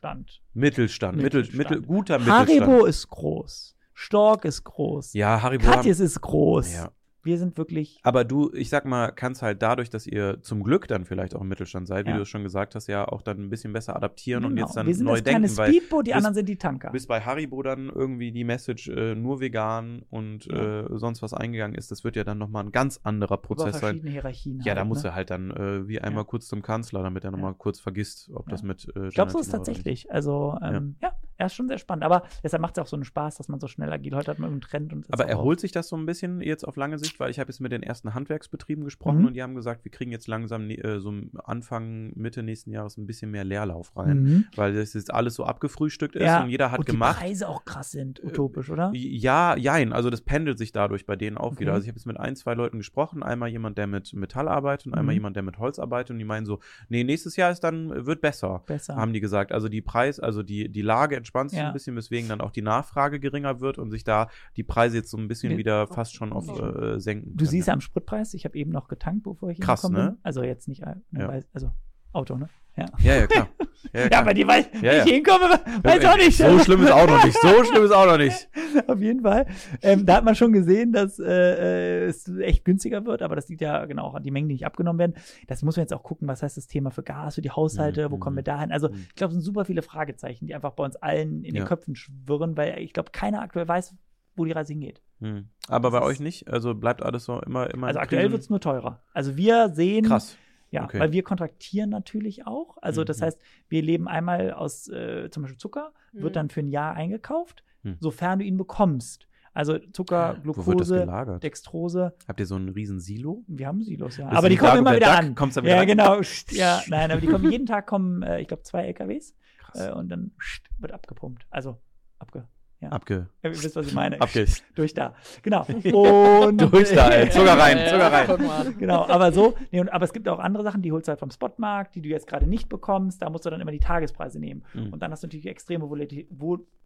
Mittelstand, 0.54 1.18
Mittel, 1.18 1.42
Mittelstand. 1.42 1.70
Mittel, 1.72 1.82
guter 1.88 2.20
Mittelstand. 2.20 2.50
Haribo 2.50 2.86
ist 2.86 3.08
groß. 3.10 3.76
Stork 3.94 4.46
ist 4.46 4.64
groß. 4.64 5.14
Ja, 5.14 5.42
Haribo. 5.42 5.66
haben- 5.66 5.74
Katjes 5.76 6.00
ist 6.00 6.20
groß. 6.22 6.74
Ja. 6.74 6.92
Wir 7.24 7.38
sind 7.38 7.58
wirklich. 7.58 8.00
Aber 8.04 8.24
du, 8.24 8.52
ich 8.54 8.70
sag 8.70 8.86
mal, 8.86 9.12
kannst 9.12 9.42
halt 9.44 9.62
dadurch, 9.62 9.90
dass 9.92 10.08
ihr 10.08 10.42
zum 10.42 10.64
Glück 10.64 10.88
dann 10.88 11.06
vielleicht 11.06 11.36
auch 11.36 11.42
im 11.42 11.50
Mittelstand 11.50 11.88
seid, 11.88 12.06
wie 12.08 12.10
Ja. 12.12 12.16
du 12.16 12.24
es 12.24 12.30
schon 12.30 12.44
gesagt 12.44 12.74
hast, 12.74 12.88
ja 12.88 13.08
auch 13.08 13.22
dann 13.22 13.38
ein 13.40 13.50
bisschen 13.50 13.74
besser 13.74 13.96
adaptieren 13.96 14.44
und 14.44 14.56
Genau. 14.56 14.66
jetzt 14.68 14.76
dann 14.76 14.88
wir 14.88 14.96
sind 14.96 15.06
neu 15.06 15.14
das 15.14 15.24
kleine 15.24 15.42
denken, 15.48 15.58
weil 15.58 15.72
Speedboot, 15.72 16.08
die 16.08 16.10
bis- 16.12 16.18
anderen 16.18 16.34
sind 16.36 16.50
die 16.50 16.56
Tanker. 16.56 16.90
bis 16.92 17.06
bei 17.06 17.22
Haribo 17.22 17.62
dann 17.62 17.90
irgendwie 17.90 18.32
die 18.32 18.44
Message 18.44 18.88
äh, 18.90 19.14
nur 19.16 19.40
vegan 19.40 20.02
und 20.10 20.46
Ja. 20.46 20.82
äh, 20.82 20.98
sonst 20.98 21.22
was 21.22 21.34
eingegangen 21.34 21.76
ist, 21.78 21.92
das 21.92 22.04
wird 22.04 22.16
ja 22.16 22.24
dann 22.24 22.40
nochmal 22.40 22.64
ein 22.66 22.72
ganz 22.72 23.00
anderer 23.04 23.36
Über 23.36 23.42
Prozess 23.42 23.74
sein. 23.74 23.80
verschiedene 23.82 24.12
Hierarchien. 24.12 24.60
Ja, 24.62 24.66
halt, 24.72 24.78
da 24.80 24.86
muss 24.86 25.04
ne? 25.04 25.10
er 25.10 25.16
halt 25.16 25.30
dann 25.30 25.52
äh, 25.52 25.88
wie 25.88 26.00
einmal 26.02 26.26
kurz 26.26 26.48
zum 26.48 26.62
Kanzler, 26.64 27.04
damit 27.04 27.24
er 27.24 27.28
Ja. 27.30 27.38
nochmal 27.38 27.54
kurz 27.54 27.80
vergisst, 27.80 28.32
ob 28.34 28.48
Ja. 28.48 28.52
das 28.52 28.64
mit 28.64 28.88
äh, 28.96 29.08
Ich 29.10 29.14
glaube, 29.14 29.32
so 29.32 29.40
ist 29.40 29.50
tatsächlich. 29.52 30.12
Also, 30.12 30.58
ähm, 30.62 30.96
ja. 31.02 31.12
Er 31.42 31.48
ist 31.48 31.56
schon 31.56 31.68
sehr 31.68 31.80
spannend. 31.80 32.04
Aber 32.06 32.24
deshalb 32.44 32.62
macht 32.62 32.78
es 32.78 32.82
auch 32.84 32.88
so 32.88 32.96
einen 32.96 33.04
Spaß, 33.04 33.36
dass 33.38 33.48
man 33.48 33.60
so 33.60 33.68
schnell 33.68 33.92
agil. 33.92 34.16
Heute 34.16 34.30
hat 34.32 34.40
man 34.40 34.50
irgendeinen 34.52 34.70
Trend 34.90 34.94
und 34.94 35.14
Aber 35.14 35.26
erholt 35.28 35.60
sich 35.60 35.72
das 35.72 35.88
so 35.88 35.98
ein 35.98 36.06
bisschen 36.06 36.40
jetzt 36.42 36.64
auf 36.68 36.76
lange 36.76 37.00
Sicht? 37.00 37.20
Weil 37.20 37.32
ich 37.32 37.40
habe 37.40 37.50
jetzt 37.50 37.60
mit 37.60 37.72
den 37.72 37.84
ersten 37.84 38.14
Handwerksbetrieben 38.14 38.84
gesprochen 38.84 39.20
Mhm. 39.20 39.26
und 39.26 39.34
die 39.34 39.42
haben 39.44 39.56
gesagt, 39.56 39.84
wir 39.84 39.92
kriegen 39.92 40.12
jetzt 40.12 40.28
langsam 40.28 40.68
ne- 40.68 40.78
äh, 40.78 41.00
so 41.00 41.12
Anfang, 41.44 42.12
Mitte 42.16 42.44
nächsten 42.44 42.72
Jahres 42.72 42.98
ein 42.98 43.08
bisschen 43.08 43.32
mehr 43.32 43.44
Leerlauf 43.44 43.96
rein. 43.98 44.22
Mhm. 44.24 44.46
Weil 44.56 44.74
das 44.74 44.94
jetzt 44.94 45.14
alles 45.14 45.34
so 45.36 45.44
abgefrühstückt 45.46 46.16
ist 46.16 46.24
Ja, 46.24 46.44
und 46.44 46.50
jeder 46.50 46.72
hat 46.72 46.80
und 46.80 46.88
die 46.88 46.92
gemacht. 46.94 47.18
Preise 47.20 47.50
auch 47.50 47.66
krass 47.66 47.92
sind, 47.92 48.24
utopisch, 48.24 48.70
oder? 48.70 48.92
Ja, 48.94 49.56
jein, 49.58 49.94
also 49.94 50.10
das 50.10 50.22
pendelt 50.22 50.58
sich 50.58 50.72
dadurch 50.72 51.06
bei 51.06 51.16
denen 51.16 51.38
auch 51.38 51.52
Okay. 51.54 51.62
wieder. 51.62 51.74
Also 51.74 51.84
ich 51.84 51.90
habe 51.90 51.98
jetzt 51.98 52.06
mit 52.06 52.20
ein, 52.20 52.36
zwei 52.36 52.54
Leuten 52.54 52.78
gesprochen, 52.78 53.24
einmal 53.24 53.50
jemand, 53.50 53.78
der 53.78 53.88
mit 53.88 54.14
Metall 54.14 54.48
arbeitet 54.48 54.88
und 54.88 54.94
einmal 54.94 55.14
Mhm. 55.16 55.20
jemand, 55.22 55.36
der 55.36 55.44
mit 55.44 55.58
Holz 55.58 55.80
arbeitet 55.80 56.12
und 56.12 56.20
die 56.20 56.26
meinen 56.26 56.46
so, 56.46 56.60
nee, 56.90 57.04
nächstes 57.04 57.36
Jahr 57.36 57.52
ist 57.52 57.62
dann, 57.62 58.06
wird 58.06 58.22
besser, 58.22 58.64
Besser. 58.68 58.96
haben 58.96 59.14
die 59.14 59.20
gesagt. 59.22 59.52
Also 59.52 59.68
die 59.70 59.82
Preis, 59.82 60.20
also 60.20 60.44
die, 60.44 60.70
die 60.70 60.82
Lage 60.82 61.16
entspannt 61.32 61.50
sich 61.52 61.60
Ja. 61.60 61.68
ein 61.68 61.74
bisschen, 61.74 61.96
weswegen 61.96 62.28
dann 62.28 62.42
auch 62.42 62.52
die 62.52 62.62
Nachfrage 62.62 63.20
geringer 63.20 63.62
wird 63.62 63.78
und 63.78 63.90
sich 63.90 64.04
da 64.04 64.28
die 64.58 64.64
Preise 64.64 64.98
jetzt 64.98 65.10
so 65.12 65.18
ein 65.18 65.28
bisschen 65.28 65.58
wieder 65.58 65.88
fast 65.88 66.14
schon 66.14 66.34
auf 66.34 66.48
äh, 66.50 67.00
senken. 67.00 67.32
Du 67.32 67.38
können, 67.38 67.50
siehst 67.50 67.68
ja. 67.68 67.74
am 67.74 67.82
Spritpreis, 67.82 68.34
ich 68.34 68.44
habe 68.46 68.58
eben 68.58 68.72
noch 68.72 68.88
getankt, 68.90 69.24
bevor 69.24 69.50
ich 69.50 69.60
Krass, 69.60 69.88
ne? 69.90 70.10
bin. 70.12 70.18
Also 70.24 70.44
jetzt 70.44 70.68
nicht, 70.68 70.82
äh, 70.84 70.96
ne, 71.12 71.22
Ja. 71.22 71.28
weil- 71.30 71.46
also 71.54 71.72
Auto, 72.14 72.36
ne? 72.36 72.50
Ja. 72.78 72.86
Ja, 73.00 73.16
ja, 73.16 73.28
klar. 73.28 73.48
Ja, 73.94 74.02
ja, 74.02 74.08
klar. 74.10 74.24
bei 74.26 74.34
dir, 74.36 74.48
weil 74.48 74.66
Ja, 74.82 74.94
ja. 74.94 75.04
ich 75.06 75.12
hinkomme, 75.12 75.60
weiß 75.84 76.06
auch 76.06 76.16
nicht. 76.16 76.38
So 76.38 76.60
schlimm 76.60 76.84
ist 76.84 76.92
auch 76.92 77.08
noch 77.08 77.26
nicht. 77.26 77.36
So 77.42 77.64
schlimm 77.66 77.84
ist 77.84 77.92
auch 77.92 78.06
noch 78.06 78.18
nicht. 78.18 78.48
Auf 78.88 79.02
jeden 79.02 79.22
Fall. 79.22 79.48
Ähm, 79.82 80.06
da 80.06 80.16
hat 80.18 80.24
man 80.24 80.36
schon 80.36 80.54
gesehen, 80.54 80.94
dass 80.94 81.20
äh, 81.20 81.26
äh, 81.26 82.06
es 82.06 82.30
echt 82.38 82.64
günstiger 82.64 83.04
wird, 83.06 83.22
aber 83.22 83.36
das 83.36 83.50
liegt 83.50 83.60
ja 83.60 83.84
genau 83.88 84.04
auch 84.06 84.14
an 84.16 84.24
die 84.24 84.32
Mengen, 84.32 84.48
die 84.48 84.54
nicht 84.54 84.66
abgenommen 84.66 85.00
werden. 85.00 85.16
Das 85.48 85.62
muss 85.64 85.76
man 85.76 85.84
jetzt 85.84 85.94
auch 85.94 86.04
gucken, 86.04 86.28
was 86.30 86.42
heißt 86.44 86.56
das 86.56 86.68
Thema 86.68 86.92
für 86.92 87.04
Gas, 87.04 87.36
für 87.36 87.42
die 87.42 87.50
Haushalte, 87.52 88.12
wo 88.12 88.16
Mhm. 88.16 88.20
kommen 88.22 88.36
wir 88.38 88.44
dahin? 88.44 88.72
Also 88.72 88.88
Mhm. 88.90 88.96
ich 89.10 89.16
glaube, 89.16 89.32
es 89.32 89.36
sind 89.36 89.44
super 89.44 89.66
viele 89.66 89.82
Fragezeichen, 89.82 90.46
die 90.48 90.56
einfach 90.56 90.72
bei 90.72 90.86
uns 90.86 90.96
allen 90.96 91.44
in 91.44 91.54
den. 91.56 91.66
Köpfen 91.66 91.96
schwirren, 91.96 92.56
weil 92.56 92.80
ich 92.80 92.94
glaube, 92.94 93.10
keiner 93.12 93.42
aktuell 93.42 93.68
weiß, 93.68 93.94
wo 94.38 94.46
die 94.46 94.52
Reise 94.54 94.72
hingeht. 94.72 95.02
Hm. 95.20 95.50
Aber 95.68 95.90
Das 95.92 96.00
bei 96.00 96.06
euch 96.06 96.20
nicht? 96.22 96.48
Also 96.50 96.74
bleibt 96.76 97.04
alles 97.04 97.26
so 97.26 97.42
immer, 97.42 97.70
immer. 97.74 97.88
Also 97.88 98.00
aktuell 98.00 98.32
wird 98.32 98.42
es 98.42 98.50
nur 98.50 98.62
teurer. 98.62 99.02
Also 99.14 99.36
wir 99.36 99.70
sehen, 99.74 100.06
Krass. 100.06 100.38
Ja, 100.72 100.84
okay. 100.86 101.00
weil 101.00 101.12
wir 101.12 101.24
kontraktieren 101.24 101.90
natürlich 101.90 102.48
auch. 102.48 102.78
Also 102.82 103.04
das 103.04 103.20
Mhm. 103.20 103.26
heißt, 103.26 103.40
wir 103.70 103.82
leben 103.82 104.08
einmal 104.08 104.52
aus 104.54 104.88
äh, 104.88 105.30
zum 105.30 105.44
Beispiel 105.44 105.60
Zucker, 105.60 105.94
wird 106.14 106.32
Mhm. 106.32 106.34
dann 106.34 106.50
für 106.50 106.62
ein 106.62 106.68
Jahr 106.70 106.96
eingekauft, 106.96 107.64
Mhm. 107.84 107.98
sofern 108.00 108.40
du 108.40 108.46
ihn 108.46 108.58
bekommst. 108.58 109.28
Also 109.54 109.78
Zucker, 109.92 110.38
wird 110.44 110.58
das 110.58 110.64
Glucose? 110.66 111.40
Dextrose, 111.44 112.14
Habt 112.26 112.40
ihr 112.40 112.46
so 112.46 112.56
einen 112.56 112.70
riesen 112.70 113.02
Silo? 113.02 113.44
wir 113.48 113.68
haben 113.68 113.82
Silos, 113.84 114.16
ja. 114.16 114.28
Bist 114.30 114.38
aber 114.38 114.48
die 114.48 114.56
kommen 114.56 114.78
immer 114.78 114.96
wieder 114.96 115.08
Duck? 115.08 115.18
an. 115.18 115.36
Kommst 115.36 115.58
du 115.58 115.62
wieder 115.62 115.72
ja, 115.74 115.80
rein? 115.80 115.88
genau. 115.88 116.22
Ja, 116.52 116.82
nein, 116.88 117.12
aber 117.12 117.20
die 117.20 117.28
kommen 117.28 117.52
jeden 117.52 117.66
Tag 117.66 117.86
kommen, 117.86 118.24
äh, 118.24 118.40
ich 118.40 118.48
glaube, 118.48 118.64
zwei 118.64 118.86
LKWs 118.88 119.36
Krass. 119.60 119.88
äh, 119.88 119.92
und 119.92 120.08
dann 120.10 120.32
wird 120.80 120.94
abgepumpt. 120.94 121.46
Also 121.50 121.78
abge. 122.18 122.48
Ja. 122.82 122.90
Abge. 122.90 123.28
Ihr 123.44 123.52
wisst, 123.52 123.76
was 123.76 123.88
ich 123.88 123.94
meine. 123.94 124.20
Abge. 124.20 124.46
Durch 124.76 124.94
da. 124.94 125.14
Genau. 125.44 125.64
Und 125.94 126.58
Durch 126.74 126.92
da, 126.94 127.10
ey. 127.12 127.30
Zucker 127.30 127.58
rein, 127.58 127.78
Ja, 127.78 127.86
Zucker 127.88 128.12
rein. 128.12 128.76
Genau, 128.80 129.06
aber 129.08 129.32
so, 129.32 129.56
nee, 129.72 129.80
und, 129.80 129.90
aber 129.94 130.04
es 130.06 130.14
gibt 130.14 130.28
auch 130.28 130.40
andere 130.40 130.64
Sachen, 130.64 130.82
die 130.82 130.92
holst 130.92 131.08
du 131.08 131.12
halt 131.12 131.20
vom 131.20 131.30
Spotmarkt, 131.30 131.94
die 131.96 132.02
du 132.02 132.10
jetzt 132.10 132.26
gerade 132.28 132.48
nicht 132.48 132.70
bekommst, 132.70 133.22
da 133.22 133.30
musst 133.30 133.46
du 133.46 133.50
dann 133.52 133.62
immer 133.62 133.72
die 133.72 133.80
Tagespreise 133.80 134.40
nehmen. 134.40 134.64
Mhm. 134.74 134.94
Und 134.94 135.00
dann 135.02 135.12
hast 135.12 135.22
du 135.22 135.28
natürlich 135.28 135.46
extreme 135.46 135.86
Volati- 135.86 136.26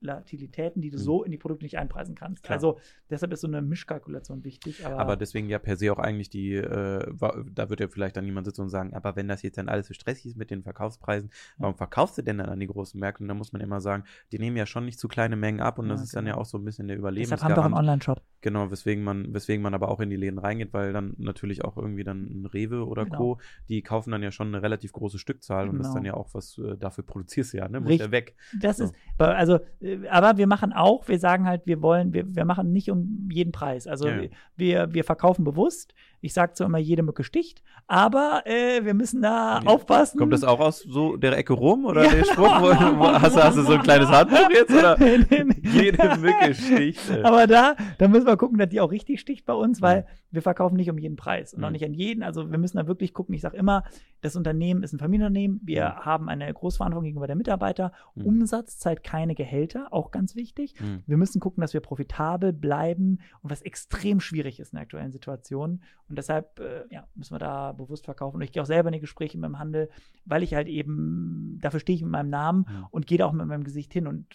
Volatilitäten, 0.02 0.82
die 0.82 0.90
du 0.90 0.98
Mhm. 0.98 1.02
so 1.02 1.24
in 1.24 1.32
die 1.32 1.38
Produkte 1.38 1.64
nicht 1.66 1.78
einpreisen 1.78 2.16
kannst. 2.16 2.44
Klar. 2.44 2.56
Also 2.56 2.80
deshalb 3.10 3.32
ist 3.34 3.42
so 3.42 3.48
eine 3.48 3.62
Mischkalkulation 3.62 4.44
wichtig. 4.44 4.86
Aber, 4.86 5.00
Aber 5.00 5.16
deswegen 5.18 5.50
ja 5.50 5.60
per 5.60 5.78
se 5.78 5.92
auch 5.92 6.00
eigentlich 6.00 6.30
die, 6.30 6.56
äh, 6.56 7.06
da 7.54 7.70
wird 7.70 7.80
ja 7.80 7.88
vielleicht 7.88 8.18
dann 8.18 8.26
niemand 8.26 8.46
sitzen 8.46 8.62
und 8.62 8.70
sagen, 8.70 8.94
aber 8.94 9.16
wenn 9.16 9.28
das 9.28 9.42
jetzt 9.42 9.58
dann 9.58 9.70
alles 9.70 9.88
so 9.88 9.94
stressig 9.94 10.26
ist 10.28 10.38
mit 10.38 10.52
den 10.52 10.64
Verkaufspreisen, 10.64 11.32
warum 11.58 11.76
verkaufst 11.76 12.18
du 12.18 12.22
denn 12.22 12.38
dann 12.38 12.50
an 12.50 12.60
die 12.60 12.68
großen 12.68 13.00
Märkte? 13.00 13.24
Und 13.24 13.28
da 13.30 13.34
muss 13.34 13.54
man 13.54 13.62
immer 13.62 13.82
sagen, 13.82 14.04
die 14.32 14.40
nehmen 14.40 14.58
ja 14.58 14.66
schon 14.66 14.86
nicht 14.86 15.00
zu 15.00 15.08
kleine 15.08 15.36
Mengen 15.36 15.62
ab 15.62 15.80
und 15.80 15.85
das 15.90 16.00
Ja, 16.02 16.04
ist 16.06 16.16
dann 16.16 16.26
ja 16.26 16.34
genau. 16.34 16.42
auch 16.42 16.46
so 16.46 16.58
ein 16.58 16.66
bisschen 16.66 16.88
der 16.88 16.98
deshalb 16.98 17.42
haben 17.44 17.52
wir 17.56 17.60
auch 17.60 17.66
einen. 17.66 17.74
Online-Shop. 17.74 18.22
Genau, 18.42 18.70
weswegen 18.70 19.04
man, 19.04 19.34
weswegen 19.34 19.64
man 19.64 19.74
aber 19.74 19.90
auch 19.90 20.00
in 20.00 20.10
die 20.10 20.16
Läden 20.16 20.38
reingeht, 20.38 20.72
weil 20.74 20.94
dann 20.94 21.16
natürlich 21.18 21.66
auch 21.66 21.78
irgendwie 21.78 22.04
dann 22.04 22.26
ein 22.26 22.46
Rewe 22.46 22.86
oder 22.88 23.06
Genau. 23.06 23.18
Co., 23.18 23.38
die 23.70 23.82
kaufen 23.82 24.12
dann 24.12 24.22
ja 24.22 24.32
schon 24.32 24.50
eine 24.50 24.62
relativ 24.62 24.92
große 24.94 25.18
Stückzahl 25.18 25.68
und 25.70 25.80
das 25.80 25.88
ist 25.88 25.94
dann 25.94 26.04
Genau. 26.04 26.16
ja 26.16 26.22
auch 26.22 26.34
was, 26.34 26.58
äh, 26.60 26.78
dafür 26.78 27.04
produzierst 27.04 27.54
du 27.54 27.58
ja, 27.58 27.68
ne? 27.68 27.80
Muss 27.80 27.90
Richtig. 27.90 28.06
ja 28.08 28.12
weg. 28.12 28.36
Das 28.62 28.78
So. 28.78 28.84
ist, 28.86 28.96
also, 29.18 29.60
äh, 29.82 30.08
aber 30.10 30.38
wir 30.38 30.46
machen 30.48 30.74
auch, 30.74 31.08
wir 31.08 31.18
sagen 31.20 31.46
halt, 31.48 31.64
wir 31.66 31.82
wollen, 31.82 32.14
wir, 32.14 32.36
wir 32.36 32.46
machen 32.46 32.72
nicht 32.72 32.92
um 32.92 33.28
jeden 33.32 33.52
Preis. 33.52 33.88
Also 33.88 34.08
ja. 34.08 34.22
wir, 34.56 34.94
wir 34.94 35.04
verkaufen 35.04 35.44
bewusst. 35.44 35.96
Ich 36.26 36.34
sage 36.34 36.54
zwar 36.54 36.66
immer, 36.68 36.80
jede 36.80 37.04
Mücke 37.04 37.24
sticht, 37.24 37.62
aber 37.88 38.42
äh, 38.46 38.84
wir 38.84 38.96
müssen 38.96 39.22
da 39.22 39.60
Ja. 39.64 39.68
aufpassen. 39.70 40.18
Kommt 40.18 40.34
das 40.34 40.44
auch 40.44 40.60
aus 40.60 40.80
so 40.80 41.18
der 41.18 41.38
Ecke 41.38 41.54
rum 41.54 41.86
oder 41.86 42.04
Ja. 42.06 42.10
der 42.12 42.24
Spruch? 42.26 42.62
Wo, 42.62 42.66
wo, 43.00 43.08
hast, 43.12 43.36
du, 43.36 43.44
hast 43.44 43.58
du 43.58 43.62
so 43.62 43.74
ein 43.74 43.84
kleines 43.84 44.10
Handbuch 44.10 44.50
jetzt? 44.50 44.72
Oder? 44.74 44.98
Nee, 45.06 45.20
nee, 45.30 45.44
nee. 45.44 45.70
Jede 45.70 46.18
Mücke 46.18 46.56
sticht. 46.56 47.10
ey. 47.12 47.22
Aber 47.24 47.46
da, 47.46 47.76
da 48.00 48.08
müssen 48.08 48.26
wir 48.26 48.38
gucken, 48.38 48.58
dass 48.58 48.70
die 48.70 48.82
auch 48.82 48.90
richtig 48.92 49.20
sticht 49.20 49.46
bei 49.46 49.54
uns, 49.54 49.82
weil. 49.84 50.08
Wir 50.36 50.42
verkaufen 50.42 50.76
nicht 50.76 50.90
um 50.90 50.98
jeden 50.98 51.16
Preis 51.16 51.54
und 51.54 51.64
auch 51.64 51.70
Mhm. 51.70 51.74
nicht 51.74 51.86
an 51.86 51.94
jeden. 51.94 52.22
Also 52.24 52.52
wir 52.52 52.58
müssen 52.58 52.78
da 52.78 52.86
wirklich 52.88 53.14
gucken. 53.14 53.34
Ich 53.34 53.42
sage 53.42 53.58
immer, 53.58 53.84
das 54.22 54.36
Unternehmen 54.36 54.84
ist 54.84 54.94
ein 54.94 55.00
Familienunternehmen. 55.00 55.60
Wir 55.64 55.86
Mhm. 55.90 56.06
haben 56.06 56.30
eine 56.30 56.54
Großverantwortung 56.54 57.06
gegenüber 57.06 57.28
der 57.28 57.36
Mitarbeiter. 57.36 57.92
Mhm. 58.14 58.26
Umsatz 58.26 58.78
zahlt 58.78 59.04
keine 59.04 59.34
Gehälter, 59.36 59.88
auch 59.92 60.12
ganz 60.12 60.36
wichtig. 60.36 60.76
Hm. 60.78 61.04
Wir 61.08 61.18
müssen 61.18 61.40
gucken, 61.40 61.62
dass 61.62 61.74
wir 61.74 61.82
profitabel 61.82 62.54
bleiben 62.54 63.20
und 63.42 63.50
was 63.50 63.62
extrem 63.62 64.20
schwierig 64.20 64.60
ist 64.60 64.74
in 64.74 64.78
der 64.78 64.84
aktuellen 64.84 65.12
Situation. 65.12 65.82
Und 66.10 66.18
deshalb 66.18 66.60
äh, 66.60 66.84
ja, 66.92 67.08
müssen 67.16 67.34
wir 67.34 67.40
da 67.40 67.72
bewusst 67.72 68.06
verkaufen. 68.06 68.36
Und 68.38 68.42
ich 68.44 68.52
gehe 68.52 68.62
auch 68.62 68.68
selber 68.68 68.90
in 68.90 68.94
die 68.94 69.00
Gespräche 69.00 69.38
mit 69.38 69.48
dem 69.48 69.58
Handel, 69.60 69.90
weil 70.26 70.44
ich 70.44 70.54
halt 70.54 70.68
eben, 70.68 71.58
dafür 71.62 71.80
stehe 71.80 71.96
ich 71.96 72.02
mit 72.04 72.12
meinem 72.12 72.30
Namen 72.30 72.66
Mhm. 72.70 72.86
und 72.92 73.08
gehe 73.08 73.18
da 73.18 73.26
auch 73.26 73.32
mit 73.34 73.48
meinem 73.48 73.64
Gesicht 73.64 73.94
hin 73.94 74.06
und 74.08 74.26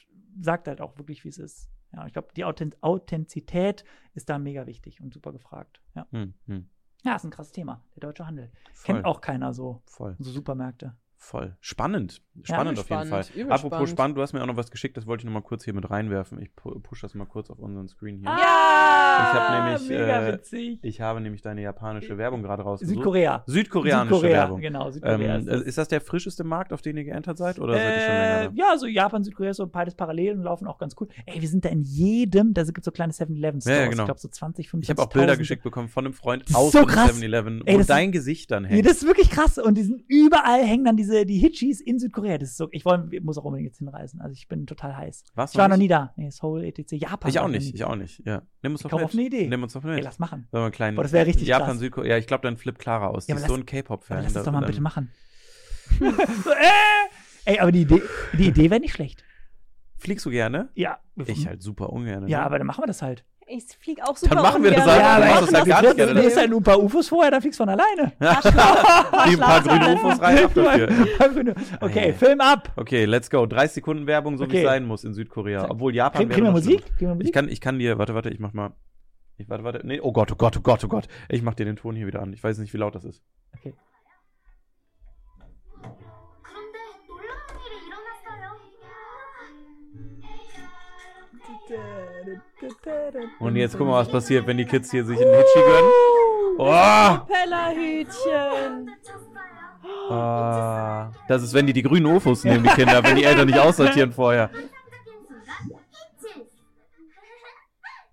sagt 0.40 0.68
halt 0.68 0.81
auch 0.81 0.97
wirklich, 0.97 1.24
wie 1.24 1.28
es 1.28 1.39
ist. 1.39 1.68
Ja, 1.92 2.06
ich 2.06 2.12
glaube, 2.12 2.28
die 2.36 2.44
Authent 2.44 2.82
Authentizität 2.82 3.84
ist 4.14 4.28
da 4.28 4.38
mega 4.38 4.66
wichtig 4.66 5.00
und 5.00 5.12
super 5.12 5.32
gefragt. 5.32 5.80
Ja. 5.94 6.06
Hm. 6.10 6.34
Hm. 6.46 6.68
ja, 7.04 7.16
ist 7.16 7.24
ein 7.24 7.30
krasses 7.30 7.52
Thema. 7.52 7.84
Der 7.94 8.00
deutsche 8.00 8.26
Handel. 8.26 8.50
Voll. 8.72 8.94
Kennt 8.94 9.06
auch 9.06 9.20
keiner 9.20 9.52
so. 9.52 9.82
Voll. 9.86 10.16
So 10.18 10.30
Supermärkte. 10.30 10.96
Voll. 11.22 11.55
Spannend. 11.60 12.22
Spannend 12.42 12.78
auf 12.78 12.88
jeden 12.88 13.06
spannend, 13.06 13.26
Fall. 13.26 13.40
übel 13.40 13.52
Apropos 13.52 13.90
spannend. 13.90 14.16
du 14.16 14.22
hast 14.22 14.32
mir 14.32 14.42
auch 14.42 14.47
noch 14.47 14.56
was 14.56 14.70
geschickt, 14.70 14.97
das 14.97 15.06
wollte 15.06 15.20
ich 15.20 15.26
noch 15.26 15.34
mal 15.34 15.42
kurz 15.42 15.64
hier 15.64 15.74
mit 15.74 15.90
reinwerfen. 15.90 16.40
Ich 16.40 16.55
pu 16.56 16.80
push 16.80 17.02
das 17.02 17.14
mal 17.14 17.26
kurz 17.26 17.51
auf 17.51 17.59
unseren 17.59 17.88
Screen 17.88 18.16
hier. 18.16 18.24
Ja! 18.30 18.36
Ich 19.32 19.38
hab 19.38 19.66
nämlich, 19.66 19.88
Mega 19.88 20.26
äh, 20.28 20.32
witzig. 20.32 20.78
Ich 20.80 21.01
habe 21.02 21.20
nämlich 21.20 21.42
deine 21.42 21.60
japanische 21.60 22.16
Werbung 22.16 22.42
gerade 22.42 22.62
rausgesucht. 22.62 22.97
Südkorea. 22.97 23.42
Südkoreanische 23.47 24.14
Südkorea, 24.14 24.36
Werbung. 24.38 24.60
genau. 24.60 24.90
Südkorea 24.90 25.34
Ähm, 25.34 25.40
ist 25.40 25.48
das. 25.48 25.60
ist 25.62 25.78
das 25.78 25.88
der 25.88 26.01
frischeste 26.01 26.42
Markt, 26.42 26.72
auf 26.72 26.80
den 26.80 26.97
ihr 26.97 27.05
geentert 27.05 27.36
seid? 27.36 27.59
Oder 27.59 27.74
seid 27.74 27.97
ihr 27.97 28.01
schon 28.01 28.14
länger 28.14 28.40
Äh, 28.40 28.44
da? 28.47 28.52
ja, 28.55 28.78
so 28.78 28.86
Japan, 28.86 29.22
Südkorea, 29.22 29.52
so 29.52 29.66
beides 29.66 29.94
parallel 29.94 30.38
und 30.38 30.44
laufen 30.44 30.66
auch 30.66 30.78
ganz 30.78 30.97
cool. 30.98 31.09
Ey, 31.26 31.42
wir 31.42 31.48
sind 31.48 31.66
da 31.66 31.68
in 31.68 31.82
jedem, 31.82 32.55
da 32.55 32.62
gibt 32.64 32.78
es 32.78 32.84
so 32.86 32.92
kleine 32.92 33.12
7-Eleven-Stores. 33.12 33.76
Ja, 33.76 33.84
ja, 33.84 33.90
genau. 33.90 34.05
Ich 34.05 34.06
glaube 34.06 34.20
so 34.20 34.28
20, 34.28 34.70
25. 34.70 34.84
Ich 34.94 34.98
habe 34.98 35.06
auch 35.06 35.12
Bilder 35.12 35.36
geschickt 35.36 35.62
bekommen 35.62 35.88
von 35.88 36.06
einem 36.06 36.14
Freund 36.14 36.44
aus 36.55 36.72
so 36.72 36.78
dem 36.80 36.86
krass. 36.88 37.12
7-Eleven, 37.20 37.66
Ey, 37.66 37.78
wo 37.78 37.82
dein 37.82 38.10
Gesicht 38.10 38.51
dann 38.51 38.64
Ja, 38.64 38.70
hängt. 38.70 38.86
das 38.86 38.98
ist 39.02 39.06
wirklich 39.06 39.28
krass. 39.30 39.59
Und 39.59 39.76
die 39.76 39.82
sind 39.82 40.02
überall 40.09 40.62
hängen 40.64 40.86
dann 40.86 40.97
diese, 40.97 41.09
die 41.24 41.38
Hitchis 41.38 41.80
in 41.80 41.98
Südkorea. 41.98 42.38
Das 42.38 42.50
ist 42.50 42.56
so, 42.56 42.68
ich 42.70 42.84
wollte, 42.84 43.14
ich 43.14 43.22
muss 43.22 43.36
auch 43.38 43.44
unbedingt 43.44 43.68
jetzt 43.68 43.78
hinreisen. 43.78 44.20
Also 44.20 44.32
ich 44.34 44.48
bin 44.48 44.66
total 44.66 44.96
heiß. 44.96 45.24
Warst 45.34 45.54
Ich 45.54 45.58
war 45.58 45.68
noch 45.68 45.76
nie 45.76 45.88
da. 45.88 46.12
Nee, 46.16 46.30
Seoul, 46.30 46.64
etc. 46.64 46.92
Japan. 46.92 47.30
Ich 47.30 47.38
auch 47.38 47.48
nicht, 47.48 47.74
ich 47.74 47.84
auch 47.84 47.96
nicht. 47.96 48.22
Ja. 48.26 48.42
Nimm 48.62 48.72
uns 48.72 48.80
Ich 48.80 48.82
doch 48.84 48.90
komm 48.90 49.00
mit. 49.00 49.04
auf 49.06 49.12
eine 49.14 49.22
Idee. 49.22 49.46
Nimm 49.48 49.62
uns 49.62 49.72
doch 49.72 49.84
Ey, 49.84 49.94
mit. 49.96 50.04
lass 50.04 50.18
machen. 50.18 50.46
Wir 50.50 50.60
einen 50.60 50.72
kleinen 50.72 50.96
Boah, 50.96 51.02
das 51.02 51.12
wär 51.12 51.26
richtig 51.26 51.46
Japan. 51.48 51.78
Südkorea. 51.78 52.10
Ja, 52.12 52.18
ich 52.18 52.26
glaube, 52.26 52.42
dann 52.42 52.56
flippt 52.56 52.78
Clara 52.78 53.08
aus. 53.08 53.26
Die 53.26 53.30
Ja, 53.32 53.36
aber 53.36 53.42
ist 53.42 53.48
so 53.48 53.54
lass- 53.54 53.62
ein 53.62 53.66
K-Pop-Fan. 53.66 54.22
Lass 54.24 54.32
das 54.32 54.44
Da- 54.44 54.50
doch 54.50 54.58
mal 54.60 54.66
bitte 54.66 54.80
machen. 54.80 55.10
so, 55.98 56.04
äh! 56.50 57.44
Ey, 57.46 57.58
aber 57.58 57.72
die 57.72 57.82
Idee, 57.82 58.02
die 58.38 58.46
Idee 58.48 58.70
wäre 58.70 58.80
nicht 58.80 58.92
schlecht. 58.94 59.24
Fliegst 59.96 60.24
du 60.24 60.30
gerne? 60.30 60.70
Ja. 60.74 60.98
Ich 61.26 61.46
halt 61.46 61.62
super 61.62 61.90
ungern. 61.90 62.26
Ja, 62.28 62.38
ne? 62.40 62.44
aber 62.46 62.58
dann 62.58 62.66
machen 62.66 62.82
wir 62.82 62.86
das 62.86 63.02
halt. 63.02 63.24
Ich 63.52 63.64
flieg 63.81 64.01
auch 64.02 64.16
super 64.16 64.36
Dann 64.36 64.44
machen 64.44 64.62
wir 64.62 64.70
das 64.70 64.86
halt. 64.86 65.01
Ja, 65.01 65.18
machst 65.18 65.43
ich 65.43 65.48
das 65.51 65.66
ja 65.66 65.81
gar 65.81 65.94
gerne. 65.94 66.14
Du 66.14 66.20
nimmst 66.20 66.36
halt 66.36 66.52
ein 66.52 66.62
paar 66.62 66.81
UFOs 66.81 67.09
vorher, 67.09 67.32
dann 67.32 67.40
fliegst 67.40 67.59
du 67.59 67.64
von 67.64 67.68
alleine. 67.68 68.12
Die 68.20 68.24
ein 69.35 69.39
paar 69.40 69.60
grüne 69.62 69.94
UFOs 69.94 70.20
rein 70.20 70.44
ab 70.44 70.52
dafür. 70.55 71.55
okay. 71.81 72.12
Film 72.12 72.40
ab. 72.40 72.72
Okay, 72.77 73.05
let's 73.06 73.28
go. 73.28 73.47
30 73.47 73.74
Sekunden 73.74 74.06
Werbung, 74.06 74.39
so 74.39 74.44
wie 74.44 74.51
Okay. 74.51 74.59
es 74.59 74.64
sein 74.64 74.86
muss 74.86 75.05
in 75.05 75.14
Südkorea. 75.14 75.68
Obwohl 75.68 75.94
Japan 75.94 76.28
Kriegen, 76.28 76.44
wir 76.44 76.52
Musik? 76.52 76.81
schlimmer. 76.81 76.97
Kriegen 76.97 77.18
wir 77.18 77.27
Ich 77.27 77.32
kann, 77.32 77.48
ich 77.48 77.60
kann 77.60 77.78
dir, 77.78 77.98
warte, 77.98 78.14
warte, 78.14 78.31
ich 78.31 78.39
mach 78.39 78.52
mal. 78.52 78.72
Ich, 79.36 79.48
warte, 79.48 79.64
warte. 79.64 79.81
Nee, 79.85 80.01
oh 80.01 80.12
Gott, 80.12 80.31
oh 80.31 80.36
Gott, 80.36 80.56
oh 80.56 80.60
Gott, 80.60 80.85
oh 80.85 80.89
Gott, 80.89 81.09
Ich 81.28 81.43
mach 81.43 81.55
dir 81.55 81.64
den 81.64 81.77
Ton 81.77 81.97
hier 81.97 82.06
wieder 82.06 82.22
an. 82.22 82.32
Ich 82.32 82.43
weiß 82.44 82.59
nicht, 82.59 82.72
wie 82.72 82.78
laut 82.78 82.94
das 82.94 83.05
ist. 83.05 83.22
Okay. 83.59 83.74
Und 93.38 93.56
jetzt 93.56 93.76
guck 93.78 93.86
mal, 93.86 93.94
was 94.00 94.08
passiert, 94.10 94.46
wenn 94.46 94.58
die 94.58 94.64
Kids 94.64 94.90
hier 94.90 95.04
sich 95.04 95.18
einen 95.20 95.34
Hitchi 95.34 95.60
gönnen. 95.60 95.90
Oh! 96.58 97.18
Propellerhütchen. 97.26 98.90
Ah, 100.10 101.10
das 101.28 101.42
ist, 101.42 101.54
wenn 101.54 101.66
die 101.66 101.72
die 101.72 101.82
grünen 101.82 102.06
UFOs 102.06 102.44
nehmen, 102.44 102.64
die 102.64 102.70
Kinder, 102.70 103.02
wenn 103.02 103.16
die 103.16 103.24
Eltern 103.24 103.46
nicht 103.46 103.58
aussortieren 103.58 104.12
vorher. 104.12 104.50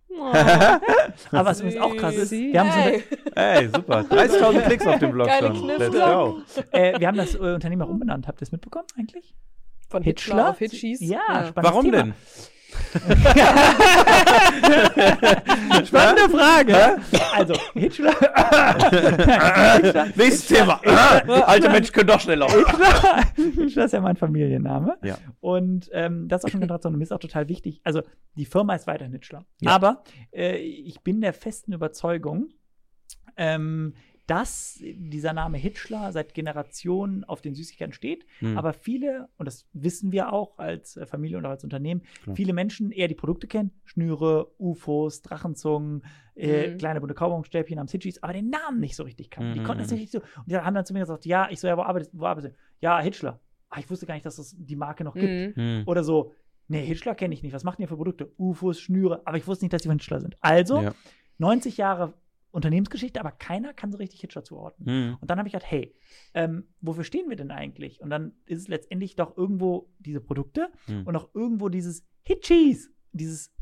Oh. 0.09 0.23
Aber 1.31 1.49
was 1.49 1.59
übrigens 1.59 1.81
auch 1.81 1.95
krass 1.95 2.15
ist, 2.15 2.31
wir 2.31 2.59
haben, 2.59 2.71
so 2.71 2.77
eine, 2.79 3.03
Hey. 3.35 3.57
Ey, 3.65 3.67
super. 3.67 3.99
30.000 4.09 4.61
Klicks 4.61 4.87
auf 4.87 4.99
dem 4.99 5.11
Blog 5.11 5.27
Geile 5.27 5.55
schon. 5.55 5.67
Let's 5.67 5.91
go. 5.91 6.41
äh, 6.71 6.99
wir 6.99 7.07
haben 7.07 7.17
das 7.17 7.35
äh, 7.35 7.37
Unternehmen 7.37 7.81
auch 7.83 7.89
umbenannt. 7.89 8.27
Habt 8.27 8.41
ihr 8.41 8.43
es 8.43 8.51
mitbekommen 8.51 8.87
eigentlich? 8.97 9.35
Von 9.89 10.03
Hitchler? 10.03 10.35
Hitchler 10.35 10.49
auf 10.49 10.57
Hitchis. 10.59 10.99
Ja, 11.01 11.19
spannendes 11.47 11.63
Warum 11.63 11.85
Thema. 11.85 11.97
denn? 11.97 12.13
Spannende 15.85 16.29
Frage. 16.29 16.97
Also, 17.33 17.53
Hitchler. 17.73 18.13
Hitchler, 19.81 20.05
Nächstes 20.15 20.47
Thema. 20.47 20.81
Alte 21.45 21.69
Menschen 21.69 21.93
können 21.93 22.07
doch 22.07 22.19
schnell 22.19 22.39
laufen. 22.39 22.65
Hitchler, 22.65 23.23
Hitchler 23.35 23.85
ist 23.85 23.93
ja 23.93 24.01
mein 24.01 24.17
Familienname. 24.17 24.97
Ja. 25.03 25.17
Und 25.39 25.89
ähm, 25.93 26.27
das 26.27 26.41
ist 26.41 26.45
auch 26.45 26.49
schon 26.49 26.61
Generation 26.61 26.93
und 26.93 26.99
mir 26.99 27.03
ist 27.03 27.13
auch 27.13 27.19
total 27.19 27.47
wichtig. 27.47 27.79
Also, 27.83 28.01
die 28.35 28.45
Firma 28.45 28.75
ist 28.75 28.87
weiterhin 28.87 29.13
Hitchler. 29.13 29.45
Ja. 29.61 29.71
Aber 29.71 30.03
äh, 30.31 30.57
ich 30.57 31.01
bin 31.01 31.21
der 31.21 31.33
festen 31.33 31.73
Überzeugung, 31.73 32.49
ähm, 33.37 33.93
dass 34.27 34.77
dieser 34.81 35.33
Name 35.33 35.57
Hitchler 35.57 36.11
seit 36.11 36.33
Generationen 36.33 37.23
auf 37.23 37.41
den 37.41 37.55
Süßigkeiten 37.55 37.93
steht. 37.93 38.25
Hm. 38.39 38.57
Aber 38.57 38.73
viele, 38.73 39.29
und 39.37 39.45
das 39.45 39.65
wissen 39.73 40.11
wir 40.11 40.31
auch 40.33 40.57
als 40.59 40.97
äh, 40.97 41.05
Familie 41.05 41.37
und 41.37 41.45
auch 41.45 41.51
als 41.51 41.63
Unternehmen, 41.63 42.03
Klar. 42.23 42.35
viele 42.35 42.53
Menschen 42.53 42.91
eher 42.91 43.07
die 43.07 43.15
Produkte 43.15 43.47
kennen. 43.47 43.71
Schnüre, 43.85 44.51
UFOs, 44.59 45.21
Drachenzungen, 45.21 46.03
äh, 46.35 46.71
Mhm. 46.71 46.77
kleine 46.77 46.99
bunte 46.99 47.15
Kaubonstäbchen 47.15 47.79
am 47.79 47.87
Hitchis, 47.87 48.21
aber 48.21 48.33
den 48.33 48.49
Namen 48.49 48.79
nicht 48.79 48.95
so 48.95 49.03
richtig 49.03 49.29
kannten. 49.31 49.53
Die 49.53 49.59
Mhm, 49.61 49.63
konnten 49.63 49.83
es 49.83 49.91
mhm. 49.91 49.97
nicht 49.97 50.11
so. 50.11 50.19
Und 50.19 50.47
die 50.51 50.57
haben 50.57 50.75
dann 50.75 50.85
zu 50.85 50.93
mir 50.93 50.99
gesagt, 50.99 51.25
ja, 51.25 51.47
ich 51.49 51.59
so, 51.59 51.67
ja, 51.67 51.77
wo 51.77 51.81
arbeitest 51.81 52.11
wo 52.13 52.25
arbeitest 52.25 52.53
du? 52.55 52.59
Ja, 52.81 52.99
Hitchler. 52.99 53.39
Ah, 53.69 53.79
ich 53.79 53.89
wusste 53.89 54.05
gar 54.05 54.13
nicht, 54.13 54.25
dass 54.25 54.37
es 54.37 54.55
die 54.57 54.75
Marke 54.75 55.03
noch 55.03 55.15
gibt. 55.15 55.57
Mhm. 55.57 55.61
Hm. 55.79 55.83
Oder 55.87 56.03
so, 56.03 56.33
nee, 56.67 56.85
Hitchler 56.85 57.15
kenne 57.15 57.33
ich 57.33 57.43
nicht. 57.43 57.53
Was 57.53 57.63
macht 57.63 57.79
ihr 57.79 57.87
für 57.87 57.95
Produkte? 57.97 58.31
UFOs, 58.37 58.79
Schnüre. 58.79 59.21
Aber 59.25 59.37
ich 59.37 59.47
wusste 59.47 59.65
nicht, 59.65 59.73
dass 59.73 59.81
die 59.81 59.87
von 59.87 59.97
Hitchler 59.97 60.19
sind. 60.19 60.35
Also, 60.41 60.81
Ja. 60.81 60.93
90 61.39 61.77
Jahre 61.77 62.13
Unternehmensgeschichte, 62.57 63.19
aber 63.19 63.31
keiner 63.31 63.73
kann 63.73 63.91
so 63.91 63.97
richtig 63.99 64.19
Hitchler 64.19 64.43
zuordnen. 64.43 64.87
Hm. 64.87 65.17
Und 65.21 65.29
dann 65.29 65.37
habe 65.37 65.47
ich 65.47 65.53
gedacht, 65.53 65.71
hey, 65.71 65.93
ähm, 66.33 66.67
wofür 66.81 67.03
stehen 67.03 67.29
wir 67.29 67.35
denn 67.35 67.51
eigentlich? 67.51 68.01
Und 68.01 68.09
dann 68.09 68.33
ist 68.45 68.59
es 68.61 68.67
letztendlich 68.67 69.15
doch 69.15 69.37
irgendwo 69.37 69.89
diese 69.99 70.19
Produkte 70.19 70.69
Hm. 70.87 71.05
und 71.05 71.15
auch 71.15 71.29
irgendwo 71.33 71.69
dieses 71.69 72.03
Hitchis, 72.23 72.91
dieses 73.11 73.53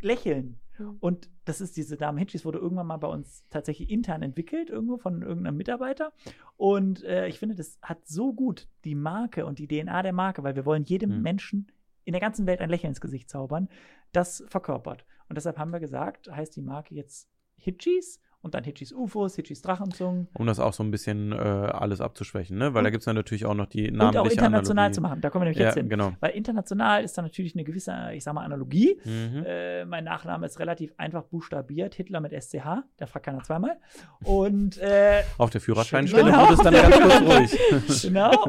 Lächeln. 0.00 0.58
Mhm. 0.78 0.96
Und 1.00 1.30
das 1.44 1.60
ist 1.60 1.76
diese 1.76 1.96
Dame 1.96 2.20
Hitchis, 2.20 2.44
wurde 2.44 2.58
irgendwann 2.58 2.86
mal 2.86 2.96
bei 2.96 3.08
uns 3.08 3.44
tatsächlich 3.50 3.90
intern 3.90 4.22
entwickelt, 4.22 4.70
irgendwo 4.70 4.96
von 4.96 5.22
irgendeinem 5.22 5.56
Mitarbeiter. 5.56 6.12
Und 6.56 7.04
äh, 7.04 7.28
ich 7.28 7.38
finde, 7.38 7.54
das 7.54 7.78
hat 7.82 8.06
so 8.06 8.32
gut 8.32 8.68
die 8.84 8.94
Marke 8.94 9.44
und 9.44 9.58
die 9.58 9.68
DNA 9.68 10.02
der 10.02 10.12
Marke, 10.12 10.42
weil 10.42 10.56
wir 10.56 10.64
wollen 10.64 10.84
jedem 10.84 11.10
Hm. 11.12 11.22
Menschen 11.22 11.66
in 12.04 12.12
der 12.12 12.20
ganzen 12.20 12.46
Welt 12.46 12.60
ein 12.60 12.70
Lächeln 12.70 12.92
ins 12.92 13.00
Gesicht 13.02 13.28
zaubern, 13.28 13.68
das 14.12 14.42
verkörpert. 14.48 15.04
Und 15.28 15.36
deshalb 15.36 15.58
haben 15.58 15.72
wir 15.72 15.80
gesagt, 15.80 16.30
heißt 16.30 16.56
die 16.56 16.62
Marke 16.62 16.94
jetzt 16.94 17.28
Hitchis 17.58 18.20
und 18.40 18.54
dann 18.54 18.64
Hitchis 18.64 18.92
UFOs, 18.92 19.34
Hitchis 19.36 19.62
Drachenzungen. 19.62 20.28
Um 20.34 20.46
das 20.46 20.60
auch 20.60 20.72
so 20.72 20.82
ein 20.84 20.90
bisschen 20.90 21.32
äh, 21.32 21.36
alles 21.36 22.00
abzuschwächen, 22.00 22.56
ne? 22.56 22.72
Weil 22.74 22.82
da 22.82 22.88
Und- 22.88 22.92
gibt 22.92 23.02
es 23.02 23.06
ja 23.06 23.12
natürlich 23.12 23.44
auch 23.46 23.54
noch 23.54 23.66
die 23.66 23.90
Und 23.90 23.96
namentliche 23.96 24.20
auch 24.22 24.30
international 24.30 24.84
Analogie. 24.84 24.94
zu 24.94 25.00
machen. 25.00 25.20
Da 25.20 25.30
kommen 25.30 25.42
wir 25.42 25.46
nämlich 25.46 25.58
Ja, 25.58 25.66
jetzt 25.66 25.74
hin. 25.74 25.88
genau. 25.88 26.12
Weil 26.20 26.30
international 26.30 27.02
ist 27.04 27.18
da 27.18 27.22
natürlich 27.22 27.54
eine 27.54 27.64
gewisse, 27.64 27.94
ich 28.14 28.22
sag 28.24 28.34
mal, 28.34 28.44
Analogie. 28.44 29.00
Mhm. 29.04 29.44
Äh, 29.44 29.84
mein 29.86 30.04
Nachname 30.04 30.46
ist 30.46 30.58
relativ 30.60 30.92
einfach 30.98 31.24
buchstabiert, 31.24 31.94
Hitler 31.94 32.20
mit 32.20 32.32
SCH, 32.32 32.84
da 32.96 33.06
fragt 33.06 33.26
keiner 33.26 33.42
zweimal. 33.42 33.76
Und 34.24 34.78
äh, 34.78 35.22
Auf 35.38 35.50
der 35.50 35.60
Führerscheinstelle 35.60 36.24
Genau. 36.24 36.42
wurde 36.44 36.54
es 36.54 36.60
dann 36.60 36.74
ganz 36.74 36.96
kurz 37.00 37.20
ruhig. 37.38 38.02
genau. 38.02 38.44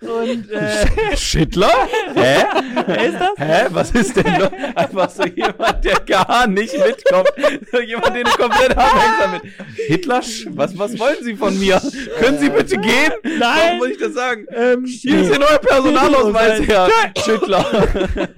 und 0.00 0.50
äh, 0.50 1.16
Schittler? 1.16 1.70
Hä? 2.14 2.44
wer 2.86 3.04
ist 3.04 3.20
das? 3.20 3.30
Hä? 3.36 3.66
Was 3.70 3.90
ist 3.92 4.16
denn 4.16 4.38
noch? 4.38 4.52
Einfach 4.74 5.10
so 5.10 5.24
jemand, 5.24 5.84
der 5.84 6.00
gar 6.00 6.46
nicht 6.46 6.74
mitkommt. 6.78 7.28
Jemand, 7.98 8.16
den 8.16 8.24
du 8.24 8.30
komplett 8.30 8.70
abhängst 8.76 9.20
damit. 9.22 9.42
Hitler? 9.88 10.20
Was, 10.56 10.78
was 10.78 10.98
wollen 10.98 11.16
Sie 11.22 11.36
von 11.36 11.58
mir? 11.58 11.80
Können 12.20 12.38
Sie 12.38 12.48
bitte 12.50 12.76
gehen? 12.78 13.12
Nein. 13.22 13.40
Warum 13.40 13.78
muss 13.78 13.88
ich 13.88 13.98
das 13.98 14.14
sagen? 14.14 14.46
Ähm, 14.50 14.84
Hier 14.84 15.20
ist 15.20 15.32
Ihr 15.32 15.38
neuer 15.38 15.58
Personalausweis 15.58 16.60
her. 16.66 16.88
Schittler. 17.18 17.64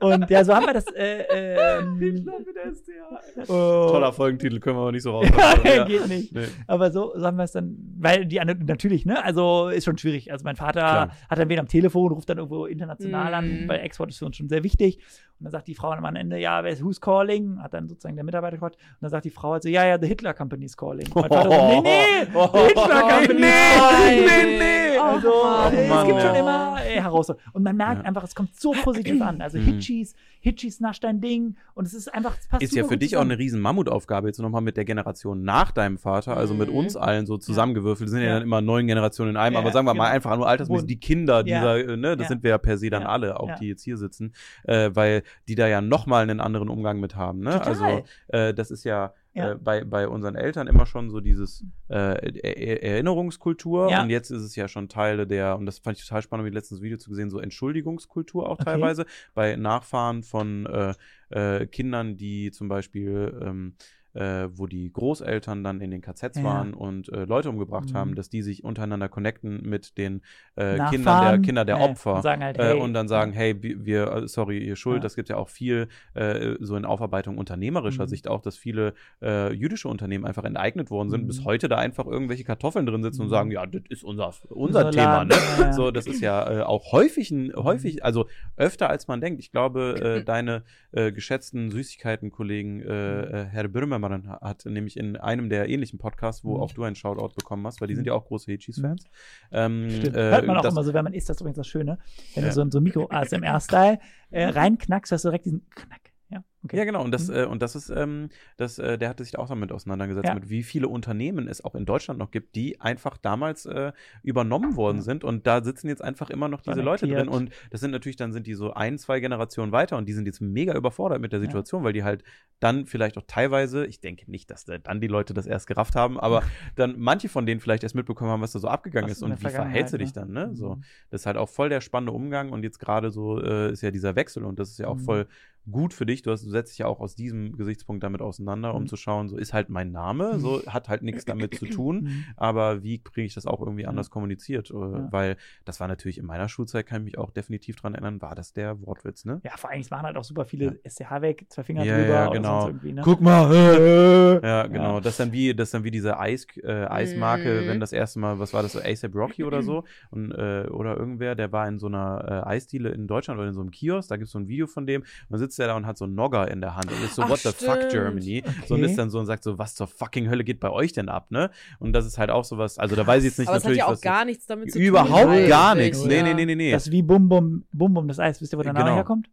Und 0.00 0.28
ja, 0.30 0.44
so 0.44 0.54
haben 0.54 0.66
wir 0.66 0.74
das. 0.74 0.84
Äh, 0.94 1.78
ähm, 1.78 1.98
mit 1.98 2.26
SDA. 2.26 3.20
oh. 3.48 3.88
Toller 3.90 4.12
Folgentitel, 4.12 4.60
können 4.60 4.76
wir 4.76 4.82
aber 4.82 4.92
nicht 4.92 5.02
so 5.02 5.12
raus. 5.12 5.26
Ja, 5.64 5.84
geht 5.84 6.08
nicht. 6.08 6.32
Nee. 6.34 6.46
Aber 6.66 6.90
so, 6.90 7.12
so 7.16 7.24
haben 7.24 7.36
wir 7.36 7.44
es 7.44 7.52
dann, 7.52 7.76
weil 7.98 8.26
die 8.26 8.40
anderen, 8.40 8.64
natürlich, 8.66 9.06
ne, 9.06 9.22
also 9.24 9.68
ist 9.68 9.84
schon 9.84 9.98
schwierig. 9.98 10.30
Also 10.32 10.44
mein 10.44 10.56
Vater 10.56 10.80
Klar. 10.80 11.10
hat 11.30 11.38
dann 11.38 11.48
wen 11.48 11.58
am 11.58 11.68
Telefon, 11.68 12.12
ruft 12.12 12.28
dann 12.28 12.38
irgendwo 12.38 12.66
international 12.66 13.34
an, 13.34 13.44
Mhm. 13.64 13.68
weil 13.68 13.80
Export 13.80 14.10
ist 14.10 14.18
für 14.18 14.26
uns 14.26 14.36
schon 14.36 14.48
sehr 14.48 14.64
wichtig. 14.64 14.98
Und 15.38 15.44
dann 15.46 15.52
sagt 15.52 15.68
die 15.68 15.74
Frau 15.74 15.90
am 15.90 16.16
Ende, 16.16 16.38
ja, 16.38 16.62
wer 16.64 16.72
ist 16.72 16.82
who's 16.82 17.00
calling? 17.00 17.62
Hat 17.62 17.74
dann 17.74 17.88
sozusagen 17.88 18.16
der 18.16 18.23
Mitarbeiter 18.24 18.56
gefragt. 18.56 18.76
Und 18.76 18.96
dann 19.02 19.10
sagt 19.10 19.24
die 19.24 19.30
Frau 19.30 19.52
also, 19.52 19.68
ja, 19.68 19.84
ja, 19.86 19.98
the 20.00 20.06
Hitler 20.06 20.34
Company 20.34 20.64
is 20.64 20.76
calling. 20.76 21.06
Und 21.12 21.14
mein 21.30 21.30
Vater 21.30 21.50
so, 21.50 21.80
nee, 21.80 21.80
nee, 21.82 22.28
Oh, 22.34 22.48
the 22.52 22.58
Hitler 22.68 23.00
Company 23.00 23.40
nee, 23.40 24.20
nee, 24.26 24.58
nee. 24.58 24.98
Also, 24.98 25.28
Mann. 25.44 25.74
äh, 25.74 25.76
Oh 25.76 25.94
es 25.94 26.04
gibt 26.04 26.14
Mann, 26.14 26.20
schon 26.20 26.34
ja. 26.34 26.40
immer 26.40 26.76
äh, 26.84 27.00
Herausforderungen. 27.00 27.50
Und 27.54 27.62
man 27.62 27.76
merkt 27.76 28.02
Ja. 28.02 28.08
einfach, 28.08 28.24
es 28.24 28.34
kommt 28.34 28.54
so 28.58 28.72
positiv 28.72 29.20
an. 29.22 29.40
Also 29.40 29.58
Mhm. 29.58 29.64
Hitchis, 29.64 30.14
Hitchis 30.44 30.78
nascht 30.78 31.02
dein 31.04 31.20
Ding. 31.22 31.56
Und 31.72 31.86
es 31.86 31.94
ist 31.94 32.12
einfach, 32.12 32.36
es 32.38 32.46
passt 32.46 32.62
Ist 32.62 32.74
ja 32.76 32.84
für 32.84 32.98
dich 32.98 33.16
auch 33.16 33.20
zusammen. 33.20 33.30
eine 33.32 33.38
riesen 33.38 33.60
Mammutaufgabe, 33.62 34.28
jetzt 34.28 34.38
nochmal 34.40 34.60
mit 34.60 34.76
der 34.76 34.84
Generation 34.84 35.42
nach 35.42 35.72
deinem 35.72 35.96
Vater, 35.96 36.36
also 36.36 36.52
mit 36.52 36.68
Mhm. 36.68 36.76
uns 36.76 36.96
allen 36.96 37.24
so 37.26 37.38
zusammengewürfelt. 37.38 38.10
sind 38.10 38.20
ja, 38.20 38.26
Ja. 38.26 38.32
dann 38.34 38.42
immer 38.42 38.60
neun 38.60 38.86
Generationen 38.86 39.30
in 39.30 39.36
einem, 39.38 39.54
Ja, 39.54 39.60
aber 39.60 39.72
sagen 39.72 39.86
wir 39.86 39.94
mal 39.94 40.04
genau. 40.04 40.14
einfach 40.14 40.36
nur 40.36 40.46
altersmäßig, 40.46 40.86
die 40.86 41.00
Kinder 41.00 41.42
dieser, 41.42 41.78
äh, 41.78 41.96
ne, 41.96 42.16
das 42.16 42.28
sind 42.28 42.42
wir 42.42 42.50
ja 42.50 42.58
per 42.58 42.76
se 42.76 42.90
dann 42.90 43.04
alle, 43.04 43.40
auch 43.40 43.54
die 43.58 43.68
jetzt 43.68 43.82
hier 43.82 43.96
sitzen, 43.96 44.34
äh, 44.64 44.90
weil 44.92 45.22
die 45.48 45.54
da 45.54 45.66
ja 45.66 45.80
nochmal 45.80 46.22
einen 46.24 46.40
anderen 46.40 46.68
Umgang 46.68 47.00
mit 47.00 47.16
haben. 47.16 47.40
Ne? 47.40 47.52
Total. 47.52 47.66
Also 47.68 48.04
äh, 48.28 48.52
das 48.52 48.70
ist 48.70 48.84
ja, 48.84 49.14
Ja. 49.34 49.52
Äh, 49.52 49.54
bei, 49.56 49.84
bei 49.84 50.06
unseren 50.08 50.36
Eltern 50.36 50.68
immer 50.68 50.86
schon 50.86 51.10
so 51.10 51.20
dieses 51.20 51.64
äh, 51.88 51.94
er 52.38 52.56
er 52.56 52.82
Erinnerungskultur 52.82 53.90
Ja. 53.90 54.02
und 54.02 54.10
jetzt 54.10 54.30
ist 54.30 54.42
es 54.42 54.54
ja 54.54 54.68
schon 54.68 54.88
Teile 54.88 55.26
der, 55.26 55.56
und 55.58 55.66
das 55.66 55.80
fand 55.80 55.98
ich 55.98 56.04
total 56.06 56.22
spannend, 56.22 56.46
wie 56.46 56.54
letztens 56.54 56.80
Video 56.82 56.98
zu 56.98 57.10
gesehen, 57.10 57.30
so 57.30 57.40
Entschuldigungskultur 57.40 58.48
auch 58.48 58.52
Okay. 58.60 58.64
teilweise 58.64 59.06
bei 59.34 59.56
Nachfahren 59.56 60.22
von 60.22 60.66
äh, 60.66 60.94
äh, 61.30 61.66
Kindern, 61.66 62.16
die 62.16 62.52
zum 62.52 62.68
Beispiel 62.68 63.36
ähm, 63.42 63.74
äh, 64.14 64.48
wo 64.52 64.66
die 64.66 64.92
Großeltern 64.92 65.62
dann 65.64 65.80
in 65.80 65.90
den 65.90 66.00
KZs 66.00 66.36
Ja. 66.38 66.44
waren 66.44 66.72
und 66.74 67.08
äh, 67.10 67.24
Leute 67.24 67.50
umgebracht 67.50 67.90
Mhm. 67.90 67.94
haben, 67.94 68.14
dass 68.14 68.30
die 68.30 68.42
sich 68.42 68.64
untereinander 68.64 69.08
connecten 69.08 69.68
mit 69.68 69.98
den 69.98 70.22
äh, 70.56 70.78
Kindern 70.90 71.24
der 71.24 71.38
Kinder 71.40 71.64
der 71.64 71.80
Opfer 71.80 72.16
und 72.16 72.24
halt, 72.24 72.58
äh, 72.58 72.64
hey. 72.74 72.80
und 72.80 72.94
dann 72.94 73.08
sagen, 73.08 73.32
hey, 73.32 73.56
wir- 73.60 74.12
äh, 74.12 74.28
sorry, 74.28 74.58
ihr 74.58 74.76
Schuld. 74.76 74.96
Ja. 74.98 75.02
Das 75.02 75.16
gibt 75.16 75.28
ja 75.28 75.36
auch 75.36 75.48
viel 75.48 75.88
äh, 76.14 76.54
so 76.60 76.76
in 76.76 76.84
Aufarbeitung 76.84 77.38
unternehmerischer 77.38 78.04
Mhm. 78.04 78.08
Sicht 78.08 78.28
auch, 78.28 78.40
dass 78.40 78.56
viele 78.56 78.94
jüdische 79.20 79.88
Unternehmen 79.88 80.24
einfach 80.24 80.44
enteignet 80.44 80.90
worden 80.90 81.08
sind, 81.10 81.22
Mhm. 81.22 81.26
bis 81.26 81.44
heute 81.44 81.68
da 81.68 81.76
einfach 81.76 82.06
irgendwelche 82.06 82.44
Kartoffeln 82.44 82.86
drin 82.86 83.02
sitzen 83.02 83.22
und 83.22 83.26
Mhm. 83.28 83.30
sagen, 83.30 83.50
ja, 83.50 83.66
das 83.66 83.82
ist 83.88 84.04
unser, 84.04 84.32
unser 84.50 84.90
Thema. 84.90 85.24
Ne? 85.24 85.34
ja. 85.58 85.72
So, 85.72 85.90
das 85.90 86.06
ist 86.06 86.20
ja 86.20 86.66
auch 86.66 86.92
häufig, 86.92 87.30
ein, 87.30 87.52
häufig, 87.56 88.04
also 88.04 88.26
öfter 88.56 88.90
als 88.90 89.08
man 89.08 89.20
denkt. 89.20 89.40
Ich 89.40 89.50
glaube, 89.50 90.22
deine 90.26 90.62
geschätzten 90.92 91.70
Süßigkeiten-Kollegen, 91.70 92.80
Herr 92.80 93.68
Böhmermann 93.68 94.03
hat 94.12 94.64
nämlich 94.66 94.96
in 94.96 95.16
einem 95.16 95.48
der 95.48 95.68
ähnlichen 95.68 95.98
Podcasts, 95.98 96.44
wo 96.44 96.56
Mhm. 96.56 96.62
auch 96.62 96.72
du 96.72 96.82
einen 96.84 96.96
Shoutout 96.96 97.34
bekommen 97.34 97.66
hast, 97.66 97.80
weil 97.80 97.88
die 97.88 97.94
sind 97.94 98.06
ja 98.06 98.14
auch 98.14 98.24
große 98.26 98.50
Hitchis-Fans. 98.50 99.04
Ähm, 99.52 99.88
Stimmt. 99.90 100.16
äh, 100.16 100.30
Hört 100.30 100.46
man 100.46 100.56
auch 100.58 100.64
immer 100.64 100.84
so, 100.84 100.92
wenn 100.94 101.04
man 101.04 101.12
isst, 101.14 101.28
das 101.28 101.36
ist 101.36 101.40
übrigens 101.40 101.56
das 101.58 101.66
Schöne. 101.68 101.98
Wenn 102.34 102.44
Ja. 102.44 102.48
du 102.50 102.54
so, 102.54 102.70
so 102.70 102.80
Mikro-ASMR-Style 102.80 103.98
äh, 104.30 104.46
reinknackst, 104.48 105.12
hörst 105.12 105.24
du 105.24 105.28
direkt 105.28 105.46
diesen 105.46 105.68
Knack. 105.70 106.12
Ja, 106.28 106.42
okay. 106.64 106.76
Ja, 106.78 106.84
genau. 106.84 107.02
Und 107.04 107.12
das, 107.12 107.28
Mhm. 107.28 107.34
äh, 107.34 107.44
und 107.44 107.62
das 107.62 107.74
ist, 107.76 107.90
ähm, 107.90 108.28
das, 108.56 108.78
äh, 108.78 108.98
der 108.98 109.08
hatte 109.08 109.22
sich 109.22 109.32
da 109.32 109.38
auch 109.38 109.48
damit 109.48 109.70
auseinandergesetzt, 109.72 110.28
Ja. 110.28 110.34
mit 110.34 110.48
wie 110.50 110.62
viele 110.62 110.88
Unternehmen 110.88 111.46
es 111.48 111.62
auch 111.64 111.74
in 111.74 111.84
Deutschland 111.86 112.18
noch 112.18 112.30
gibt, 112.30 112.56
die 112.56 112.80
einfach 112.80 113.16
damals 113.18 113.66
äh, 113.66 113.92
übernommen 114.22 114.76
worden 114.76 114.98
Ja. 114.98 115.02
sind. 115.02 115.24
Und 115.24 115.46
da 115.46 115.62
sitzen 115.62 115.88
jetzt 115.88 116.02
einfach 116.02 116.30
immer 116.30 116.48
noch 116.48 116.60
diese 116.62 116.80
Leute 116.80 117.06
drin. 117.06 117.28
Und 117.28 117.50
das 117.70 117.80
sind 117.80 117.90
natürlich, 117.90 118.16
dann 118.16 118.32
sind 118.32 118.46
die 118.46 118.54
so 118.54 118.72
ein, 118.74 118.98
zwei 118.98 119.20
Generationen 119.20 119.72
weiter 119.72 119.96
und 119.96 120.06
die 120.08 120.12
sind 120.12 120.26
jetzt 120.26 120.40
mega 120.40 120.74
überfordert 120.74 121.20
mit 121.20 121.32
der 121.32 121.40
Ja. 121.40 121.46
Situation, 121.46 121.84
weil 121.84 121.92
die 121.92 122.04
halt 122.04 122.24
dann 122.60 122.86
vielleicht 122.86 123.18
auch 123.18 123.24
teilweise, 123.26 123.84
ich 123.86 124.00
denke 124.00 124.30
nicht, 124.30 124.50
dass 124.50 124.64
dann 124.64 125.00
die 125.00 125.06
Leute 125.08 125.34
das 125.34 125.46
erst 125.46 125.66
gerafft 125.66 125.96
haben, 125.96 126.18
aber 126.18 126.42
dann 126.76 126.94
manche 126.98 127.28
von 127.28 127.44
denen 127.46 127.60
vielleicht 127.60 127.82
erst 127.82 127.94
mitbekommen 127.94 128.30
haben, 128.30 128.40
was 128.42 128.52
da 128.52 128.58
so 128.58 128.68
abgegangen 128.68 129.10
Was 129.10 129.18
ist 129.18 129.22
und 129.22 129.38
wie 129.42 129.48
verhältst 129.50 129.92
du 129.92 129.98
dich 129.98 130.12
dann, 130.12 130.32
ne? 130.32 130.46
ne? 130.48 130.56
So. 130.56 130.76
Mhm. 130.76 130.84
Das 131.10 131.22
ist 131.22 131.26
halt 131.26 131.36
auch 131.36 131.48
voll 131.48 131.68
der 131.68 131.80
spannende 131.80 132.12
Umgang 132.12 132.50
und 132.50 132.62
jetzt 132.62 132.78
gerade 132.78 133.10
so 133.10 133.40
äh, 133.40 133.72
ist 133.72 133.82
ja 133.82 133.90
dieser 133.90 134.16
Wechsel 134.16 134.44
und 134.44 134.58
das 134.58 134.70
ist 134.70 134.78
ja 134.78 134.86
auch 134.88 134.96
Mhm. 134.96 135.00
voll 135.00 135.26
gut 135.70 135.94
für 135.94 136.04
dich. 136.06 136.22
Du, 136.22 136.30
hast, 136.30 136.44
du 136.44 136.50
setzt 136.54 136.72
dich 136.72 136.78
ja 136.78 136.86
auch 136.86 137.00
aus 137.00 137.14
diesem 137.14 137.56
Gesichtspunkt 137.56 138.02
damit 138.02 138.22
auseinander, 138.22 138.74
um 138.74 138.84
Mhm. 138.84 138.86
zu 138.88 138.96
schauen, 138.96 139.28
so 139.28 139.36
ist 139.36 139.52
halt 139.52 139.68
mein 139.68 139.92
Name, 139.92 140.38
so 140.40 140.62
hat 140.66 140.88
halt 140.88 141.02
nichts 141.02 141.24
damit 141.26 141.54
zu 141.54 141.66
tun, 141.82 141.96
Mhm. 142.04 142.24
aber 142.36 142.82
wie 142.82 142.98
kriege 143.02 143.26
ich 143.26 143.34
das 143.34 143.44
auch 143.46 143.60
irgendwie 143.60 143.82
Ja. 143.82 143.88
anders 143.88 144.08
kommuniziert? 144.10 144.70
Äh, 144.70 144.74
Ja. 144.74 145.08
Weil 145.12 145.36
das 145.66 145.80
war 145.80 145.88
natürlich 145.88 146.16
in 146.18 146.24
meiner 146.26 146.48
Schulzeit, 146.48 146.86
kann 146.86 147.02
ich 147.02 147.04
mich 147.04 147.18
auch 147.18 147.30
definitiv 147.30 147.76
dran 147.76 147.94
erinnern, 147.94 148.22
war 148.22 148.34
das 148.34 148.52
der 148.54 148.80
Wortwitz, 148.86 149.24
ne? 149.26 149.40
Ja, 149.44 149.52
vor 149.56 149.70
allem, 149.70 149.80
es 149.80 149.90
waren 149.90 150.02
halt 150.02 150.16
auch 150.16 150.24
super 150.24 150.44
viele 150.46 150.78
SCH 150.88 151.20
weg, 151.20 151.44
zwei 151.50 151.62
Finger 151.64 151.84
Ja, 151.84 151.96
drüber 151.98 152.14
ja, 152.14 152.28
oder 152.30 152.38
genau. 152.38 152.70
Ne? 152.70 153.02
Guck 153.04 153.20
mal, 153.20 153.52
äh, 153.54 154.46
Ja, 154.46 154.66
genau. 154.66 155.00
Das 155.00 155.14
ist 155.14 155.20
dann 155.20 155.32
wie, 155.32 155.54
das 155.54 155.70
dann 155.70 155.84
wie 155.84 155.90
diese 155.90 156.18
Eis, 156.18 156.46
äh, 156.62 156.86
Eismarke, 156.86 157.62
Mhm. 157.62 157.66
wenn 157.66 157.80
das 157.80 157.92
erste 157.92 158.18
Mal, 158.20 158.38
was 158.38 158.52
war 158.52 158.62
das, 158.62 158.72
so 158.72 158.80
ASAP 158.80 159.14
Rocky 159.14 159.44
oder 159.44 159.62
so? 159.62 159.84
Und, 160.10 160.32
äh, 160.32 160.66
oder 160.70 160.96
irgendwer, 160.96 161.34
der 161.34 161.50
war 161.52 161.66
in 161.68 161.78
so 161.78 161.86
einer 161.86 162.42
äh, 162.46 162.48
Eisdiele 162.48 162.90
in 162.90 163.06
Deutschland 163.06 163.38
oder 163.38 163.48
in 163.48 163.54
so 163.54 163.60
einem 163.60 163.70
Kiosk, 163.70 164.08
da 164.08 164.16
gibt 164.16 164.26
es 164.26 164.32
so 164.32 164.38
ein 164.38 164.48
Video 164.48 164.66
von 164.66 164.86
dem, 164.86 165.02
und 165.02 165.08
dann 165.30 165.38
sitzt 165.38 165.58
er 165.58 165.66
da 165.68 165.76
und 165.76 165.86
hat 165.86 165.96
so 165.98 166.04
einen 166.04 166.14
Nogger 166.14 166.43
in 166.50 166.60
der 166.60 166.76
Hand 166.76 166.90
und 166.92 167.02
ist 167.04 167.14
so, 167.14 167.22
Ach, 167.22 167.28
what 167.30 167.38
the 167.40 167.50
fuck, 167.50 167.76
stimmt. 167.76 167.90
Germany? 167.90 168.42
So 168.66 168.74
und 168.74 168.80
Okay. 168.82 168.90
ist 168.90 168.98
dann 168.98 169.10
so 169.10 169.18
und 169.18 169.26
sagt 169.26 169.42
so, 169.44 169.58
was 169.58 169.74
zur 169.74 169.86
fucking 169.86 170.28
Hölle 170.28 170.44
geht 170.44 170.60
bei 170.60 170.70
euch 170.70 170.92
denn 170.92 171.08
ab, 171.08 171.30
ne? 171.30 171.50
Und 171.78 171.92
das 171.92 172.06
ist 172.06 172.18
halt 172.18 172.30
auch 172.30 172.44
sowas, 172.44 172.78
also 172.78 172.96
da 172.96 173.06
weiß 173.06 173.22
ich 173.24 173.30
jetzt 173.30 173.38
nicht 173.38 173.48
Aber 173.48 173.56
es 173.56 173.64
hat 173.64 173.68
natürlich, 173.70 173.78
ja 173.78 173.86
auch 173.86 173.92
was 173.92 174.00
gar 174.00 174.24
nichts 174.24 174.46
damit 174.46 174.72
zu 174.72 174.78
tun. 174.78 174.86
überhaupt 174.86 175.48
gar 175.48 175.74
nichts. 175.74 176.00
Ja. 176.02 176.08
Nee, 176.08 176.22
nee, 176.22 176.34
nee, 176.34 176.44
nee, 176.46 176.54
nee. 176.54 176.70
Das 176.72 176.86
ist 176.86 176.92
wie 176.92 177.02
Bum 177.02 177.28
Bum, 177.28 177.64
Bum 177.72 177.94
Bum, 177.94 178.08
das 178.08 178.18
Eis. 178.18 178.40
Wisst 178.40 178.52
ihr, 178.54 178.58
wo 178.58 178.62
der 178.62 178.72
Name 178.72 178.84
Genau. 178.86 178.96
herkommt? 178.96 179.28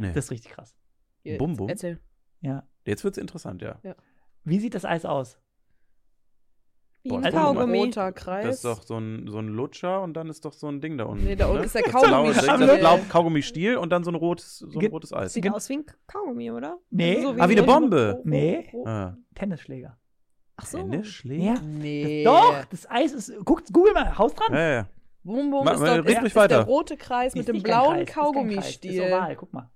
nee. 0.00 0.12
Das 0.12 0.26
ist 0.26 0.30
richtig 0.30 0.52
krass. 0.52 0.74
Jetzt 1.22 1.38
Bum, 1.38 1.56
bum. 1.56 1.68
Erzähl. 1.68 2.00
Ja. 2.40 2.62
Jetzt 2.84 3.02
wird's 3.04 3.18
interessant, 3.18 3.62
ja. 3.62 3.80
Wie 4.44 4.60
sieht 4.60 4.74
das 4.74 4.84
Eis 4.84 5.04
aus? 5.04 5.38
Wie 7.06 7.10
Boah, 7.10 7.18
ein 7.18 7.22
das 7.22 7.32
ist 7.34 7.38
doch 7.38 7.54
mal 7.54 7.60
Kaugummi. 7.66 7.90
Das 8.42 8.54
ist 8.56 8.64
doch 8.64 8.82
so 8.82 8.98
ein, 8.98 9.28
so 9.28 9.38
ein 9.38 9.46
Lutscher 9.48 10.02
und 10.02 10.14
dann 10.14 10.28
ist 10.28 10.44
doch 10.44 10.52
so 10.52 10.66
ein 10.66 10.80
Ding 10.80 10.98
da 10.98 11.04
unten. 11.04 11.24
Nee, 11.24 11.36
da 11.36 11.46
unten 11.46 11.60
ne? 11.60 11.66
ist 11.66 11.74
der 11.76 11.82
Das 11.82 11.92
Kaugummi. 11.92 12.32
blaue-. 12.32 12.66
Das 12.66 12.78
blau 12.80 12.98
Kaugummi-Stiel 13.08 13.76
und 13.76 13.90
dann 13.90 14.02
so 14.02 14.10
ein 14.10 14.16
rotes, 14.16 14.58
so 14.58 14.78
ein 14.80 14.86
rotes 14.86 15.12
Eis. 15.12 15.32
Sieht 15.34 15.48
aus 15.48 15.68
wie 15.68 15.74
ein 15.78 15.84
Kaugummi, 16.08 16.50
oder? 16.50 16.78
Nee. 16.90 17.18
Also 17.18 17.30
Ah, 17.30 17.48
wie 17.48 17.52
eine 17.52 17.60
so- 17.60 17.66
Bombe. 17.66 18.20
Nee. 18.24 18.68
oh, 18.72 18.82
oh. 18.84 18.88
Ah. 18.88 19.16
Tennisschläger. 19.36 19.96
Ach 20.56 20.66
so. 20.66 20.78
Tennisschläger? 20.78 21.44
Ja. 21.44 21.54
Nee. 21.62 22.24
Doch, 22.24 22.64
das 22.70 22.90
Eis 22.90 23.12
ist. 23.12 23.32
Guckt, 23.44 23.72
google 23.72 23.92
mal, 23.94 24.18
Haus 24.18 24.34
dran. 24.34 24.52
Ja, 24.52 24.68
ja. 24.72 24.86
Bum 25.22 25.50
Bum 25.50 25.64
Ma- 25.64 25.72
ist, 25.72 25.80
doch, 25.80 26.04
ist, 26.04 26.22
ist 26.22 26.36
weiter. 26.36 26.58
der 26.58 26.66
rote 26.66 26.96
Kreis 26.96 27.34
Ist 27.34 27.36
mit 27.38 27.48
dem 27.48 27.62
blauen 27.62 27.96
Kreis, 27.96 28.08
ist 28.08 28.14
Kaugummistiel. 28.14 29.02
oval, 29.02 29.36
guck 29.36 29.52
mal. 29.52 29.70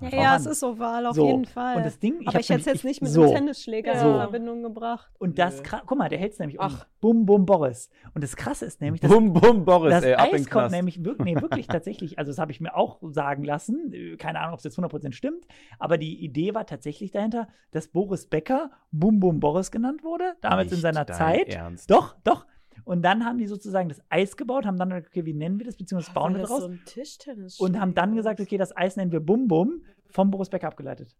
Ja, 0.00 0.08
ja, 0.08 0.36
es 0.36 0.46
ist 0.46 0.62
oval, 0.64 1.06
auf 1.06 1.14
So, 1.16 1.26
jeden 1.26 1.44
Fall. 1.44 1.76
und 1.76 1.84
das 1.84 1.98
Ding, 1.98 2.20
ich 2.20 2.28
Aber 2.28 2.40
ich 2.40 2.48
hätte 2.48 2.60
es 2.60 2.66
jetzt 2.66 2.84
nicht 2.84 3.02
mit 3.02 3.10
so. 3.10 3.22
einem 3.22 3.34
Tennisschläger 3.34 3.96
So. 3.98 4.08
in 4.12 4.14
Verbindung 4.16 4.62
gebracht. 4.62 5.10
Und 5.18 5.38
das, 5.38 5.62
guck 5.86 5.98
mal, 5.98 6.08
der 6.08 6.18
hält 6.18 6.32
es 6.32 6.38
nämlich 6.38 6.58
um. 6.58 6.64
Ach. 6.66 6.86
Bum, 7.00 7.24
bum, 7.26 7.46
Boris. 7.46 7.88
Und 8.14 8.22
das 8.24 8.36
Krasse 8.36 8.64
ist 8.66 8.80
nämlich, 8.80 9.00
dass 9.00 9.10
Bum, 9.10 9.32
bum, 9.32 9.64
Boris, 9.64 9.90
das 9.90 10.04
ey, 10.04 10.14
ab 10.14 10.28
in 10.30 10.34
Eis 10.36 10.50
kommt 10.50 10.70
nämlich 10.70 11.04
wirklich, 11.04 11.24
nee, 11.34 11.34
wirklich 11.40 11.66
tatsächlich, 11.66 12.18
also 12.18 12.30
das 12.30 12.38
habe 12.38 12.52
ich 12.52 12.60
mir 12.60 12.74
auch 12.76 12.98
sagen 13.10 13.44
lassen, 13.44 13.92
äh, 13.92 14.16
keine 14.16 14.40
Ahnung, 14.40 14.54
ob 14.54 14.58
es 14.58 14.64
jetzt 14.64 14.78
100% 14.78 15.12
stimmt, 15.12 15.46
aber 15.78 15.96
die 15.98 16.22
Idee 16.24 16.54
war 16.54 16.66
tatsächlich 16.66 17.10
dahinter, 17.10 17.48
dass 17.70 17.88
Boris 17.88 18.26
Becker 18.26 18.70
Bum 18.90 19.18
Bum 19.20 19.40
Boris 19.40 19.70
genannt 19.70 20.02
wurde, 20.04 20.34
damals 20.40 20.68
in 20.68 20.74
Nicht 20.76 20.82
seiner 20.82 21.04
dein 21.04 21.16
Zeit. 21.16 21.48
Ernst. 21.54 21.90
Doch, 21.90 22.16
doch. 22.24 22.46
Und 22.84 23.02
dann 23.02 23.24
haben 23.24 23.38
die 23.38 23.46
sozusagen 23.46 23.88
das 23.88 24.00
Eis 24.08 24.36
gebaut, 24.36 24.66
haben 24.66 24.76
dann 24.78 24.90
gesagt, 24.90 25.08
okay, 25.08 25.24
wie 25.24 25.34
nennen 25.34 25.58
wir 25.58 25.66
das, 25.66 25.76
beziehungsweise 25.76 26.14
bauen 26.14 26.34
wir 26.34 26.38
Weil 26.38 26.42
das 26.42 26.50
das 26.50 26.58
raus 26.58 26.64
so 26.64 26.72
ein 26.72 26.84
Tischtennis 26.84 27.60
und 27.60 27.78
haben 27.80 27.94
dann 27.94 28.14
gesagt, 28.14 28.40
okay, 28.40 28.56
das 28.58 28.76
Eis 28.76 28.96
nennen 28.96 29.12
wir 29.12 29.20
Bum 29.20 29.48
Bum, 29.48 29.82
vom 30.08 30.30
Boris 30.30 30.48
Becker 30.48 30.68
abgeleitet. 30.68 31.16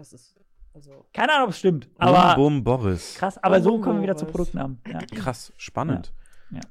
Das 0.00 0.12
ist. 0.14 0.34
Also. 0.72 1.04
Keine 1.12 1.32
Ahnung, 1.34 1.44
ob 1.48 1.50
es 1.50 1.58
stimmt, 1.58 1.90
aber 1.98 2.34
Bum, 2.36 2.62
bum, 2.62 2.64
Boris. 2.64 3.16
krass. 3.16 3.36
Aber 3.38 3.56
Bum 3.56 3.64
so 3.64 3.80
kommen 3.80 3.98
wir 3.98 4.04
wieder 4.04 4.16
zu. 4.16 4.24
Produktnamen. 4.24 4.80
Ja, 4.86 4.98
Krass, 5.14 5.52
spannend. 5.56 6.14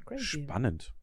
Crazy. 0.05 0.23
Spannend. 0.23 0.93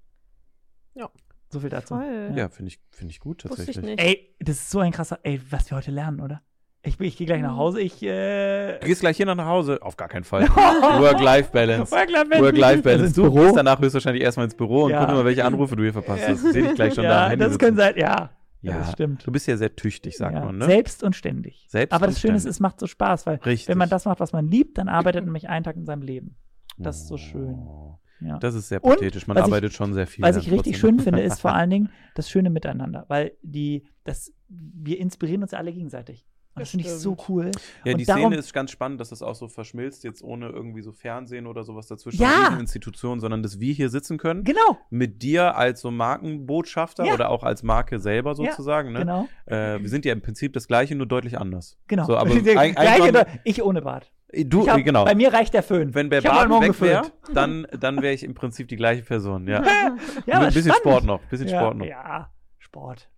so 1.48 1.60
viel 1.60 1.70
dazu. 1.70 1.94
Toll. 1.94 2.32
Ja, 2.34 2.48
finde 2.48 2.68
ich, 2.70 2.80
finde 2.90 3.12
ich 3.12 3.20
gut 3.20 3.44
ich 3.44 3.50
tatsächlich. 3.50 3.84
nicht. 3.84 4.00
Ey, 4.00 4.34
das 4.40 4.56
ist 4.56 4.70
so 4.70 4.80
ein 4.80 4.92
krasser, 4.92 5.20
ey, 5.22 5.40
was 5.50 5.70
wir 5.70 5.76
heute 5.76 5.90
lernen, 5.92 6.20
oder? 6.20 6.42
Ich, 6.86 6.98
ich 7.00 7.16
gehe 7.16 7.26
gleich 7.26 7.42
nach 7.42 7.56
Hause, 7.56 7.80
ich, 7.80 8.02
äh. 8.02 8.78
Du 8.78 8.86
gehst 8.86 9.00
gleich 9.00 9.16
hier 9.16 9.26
noch 9.26 9.34
nach 9.34 9.46
Hause? 9.46 9.78
Auf 9.82 9.96
gar 9.96 10.08
keinen 10.08 10.24
Fall. 10.24 10.42
Work-Life-Balance. 10.48 11.90
Work-Life-Balance. 11.92 12.42
Work-Life-Balance. 12.44 13.04
Also 13.04 13.24
Du 13.30 13.34
gehst 13.34 13.56
danach 13.56 13.80
höchstwahrscheinlich 13.80 14.22
erstmal 14.22 14.44
ins 14.44 14.54
Büro 14.54 14.84
und 14.84 14.90
Ja. 14.92 15.04
guck 15.04 15.14
mal, 15.14 15.24
welche 15.24 15.44
Anrufe 15.44 15.76
du 15.76 15.82
hier 15.82 15.92
verpasst 15.92 16.28
hast. 16.28 16.44
Ich 16.44 16.52
sehe 16.52 16.62
dich 16.62 16.74
gleich 16.74 16.94
schon 16.94 17.04
da. 17.04 17.10
am 17.10 17.22
ja, 17.24 17.28
Handy 17.30 17.44
das 17.44 17.58
können 17.58 17.76
sein, 17.76 17.94
ja. 17.96 18.30
Ja, 18.62 18.78
das 18.78 18.92
stimmt. 18.92 19.26
Du 19.26 19.30
bist 19.30 19.46
ja 19.46 19.56
sehr 19.56 19.76
tüchtig, 19.76 20.16
sagt 20.16 20.34
ja. 20.34 20.44
man, 20.44 20.58
ne? 20.58 20.64
Selbst 20.64 21.02
und 21.04 21.14
ständig. 21.14 21.66
Selbst 21.68 21.92
Aber 21.92 22.06
und 22.06 22.12
das 22.14 22.20
Schöne 22.20 22.36
ist, 22.36 22.46
es 22.46 22.58
macht 22.58 22.80
so 22.80 22.86
Spaß, 22.86 23.26
weil 23.26 23.36
Richtig. 23.36 23.68
wenn 23.68 23.78
man 23.78 23.88
das 23.88 24.06
macht, 24.06 24.18
was 24.18 24.32
man 24.32 24.48
liebt, 24.48 24.78
dann 24.78 24.88
arbeitet 24.88 25.20
man 25.22 25.26
nämlich 25.26 25.48
einen 25.48 25.64
Tag 25.64 25.76
in 25.76 25.86
seinem 25.86 26.02
Leben. 26.02 26.36
Das 26.78 26.96
ist 27.02 27.08
so 27.08 27.16
schön. 27.16 27.54
Oh. 27.54 27.98
Ja. 28.20 28.38
Das 28.38 28.54
ist 28.54 28.68
sehr 28.68 28.82
Und, 28.82 28.94
pathetisch. 28.94 29.26
Man 29.26 29.36
was 29.36 29.42
ich- 29.46 29.52
arbeitet 29.52 29.72
schon 29.74 29.92
sehr 29.92 30.06
viel. 30.06 30.24
Was 30.24 30.36
ich 30.36 30.50
richtig 30.50 30.78
trotzdem. 30.80 30.98
schön 30.98 31.00
finde, 31.00 31.22
ist 31.22 31.40
vor 31.42 31.52
allen 31.54 31.70
Dingen 31.70 31.90
das 32.14 32.30
schöne 32.30 32.48
Miteinander, 32.50 33.04
weil 33.08 33.32
die, 33.42 33.86
das, 34.04 34.32
wir 34.48 34.98
inspirieren 34.98 35.42
uns 35.42 35.52
ja 35.52 35.58
alle 35.58 35.72
gegenseitig. 35.72 36.26
Das 36.56 36.62
Das 36.62 36.70
finde 36.70 36.86
ich 36.86 36.90
so 36.92 37.16
cool. 37.28 37.50
Ja, 37.84 37.92
Und 37.92 37.98
die 37.98 38.04
darum- 38.06 38.22
Szene 38.22 38.36
ist 38.36 38.52
ganz 38.54 38.70
spannend, 38.70 38.98
dass 39.00 39.10
das 39.10 39.20
auch 39.22 39.34
so 39.34 39.46
verschmilzt, 39.46 40.04
jetzt 40.04 40.22
ohne 40.22 40.48
irgendwie 40.48 40.80
so 40.80 40.90
Fernsehen 40.92 41.46
oder 41.46 41.64
sowas 41.64 41.86
dazwischen, 41.86 42.22
Ja! 42.22 42.48
eine 42.50 42.60
Institution, 42.60 43.20
sondern 43.20 43.42
dass 43.42 43.60
wir 43.60 43.74
hier 43.74 43.90
sitzen 43.90 44.16
können. 44.16 44.42
Genau, 44.42 44.78
Mit 44.88 45.22
dir 45.22 45.54
als 45.56 45.82
so 45.82 45.90
Markenbotschafter 45.90 47.04
Ja. 47.04 47.14
oder 47.14 47.28
auch 47.30 47.42
als 47.42 47.62
Marke 47.62 47.98
selber 47.98 48.30
Ja, 48.30 48.34
sozusagen. 48.52 48.92
Ne? 48.92 49.00
genau, 49.00 49.28
Äh, 49.44 49.80
wir 49.80 49.88
sind 49.88 50.04
ja 50.06 50.12
im 50.12 50.22
Prinzip 50.22 50.54
das 50.54 50.66
Gleiche, 50.66 50.94
nur 50.94 51.06
deutlich 51.06 51.38
anders. 51.38 51.78
genau. 51.88 52.04
So, 52.04 52.16
aber 52.16 52.30
Der 52.40 52.58
ein- 52.58 52.74
gleiche, 52.74 53.26
ich 53.44 53.62
ohne 53.62 53.82
Bart. 53.82 54.10
Du, 54.32 54.62
ich 54.62 54.68
hab, 54.68 54.82
genau. 54.84 55.04
Bei 55.04 55.14
mir 55.14 55.32
reicht 55.32 55.54
der 55.54 55.62
Föhn. 55.62 55.94
Wenn 55.94 56.10
der 56.10 56.20
Bart 56.20 56.48
Morgen 56.48 56.66
weg 56.68 56.80
wäre, 56.80 57.12
dann, 57.32 57.66
dann 57.78 58.02
wäre 58.02 58.12
ich 58.12 58.24
im 58.24 58.34
Prinzip 58.34 58.66
die 58.68 58.76
gleiche 58.76 59.02
Person. 59.02 59.46
Ja. 59.46 59.62
Ja, 60.26 60.40
Ein 60.40 60.46
bisschen 60.46 60.62
spannend. 60.72 60.76
Sport 60.78 61.04
noch. 61.04 61.20
Bisschen 61.28 61.48
ja, 61.48 61.58
Sport 61.60 61.76
noch. 61.76 61.86
Ja, 61.86 62.30
Sport. 62.58 63.08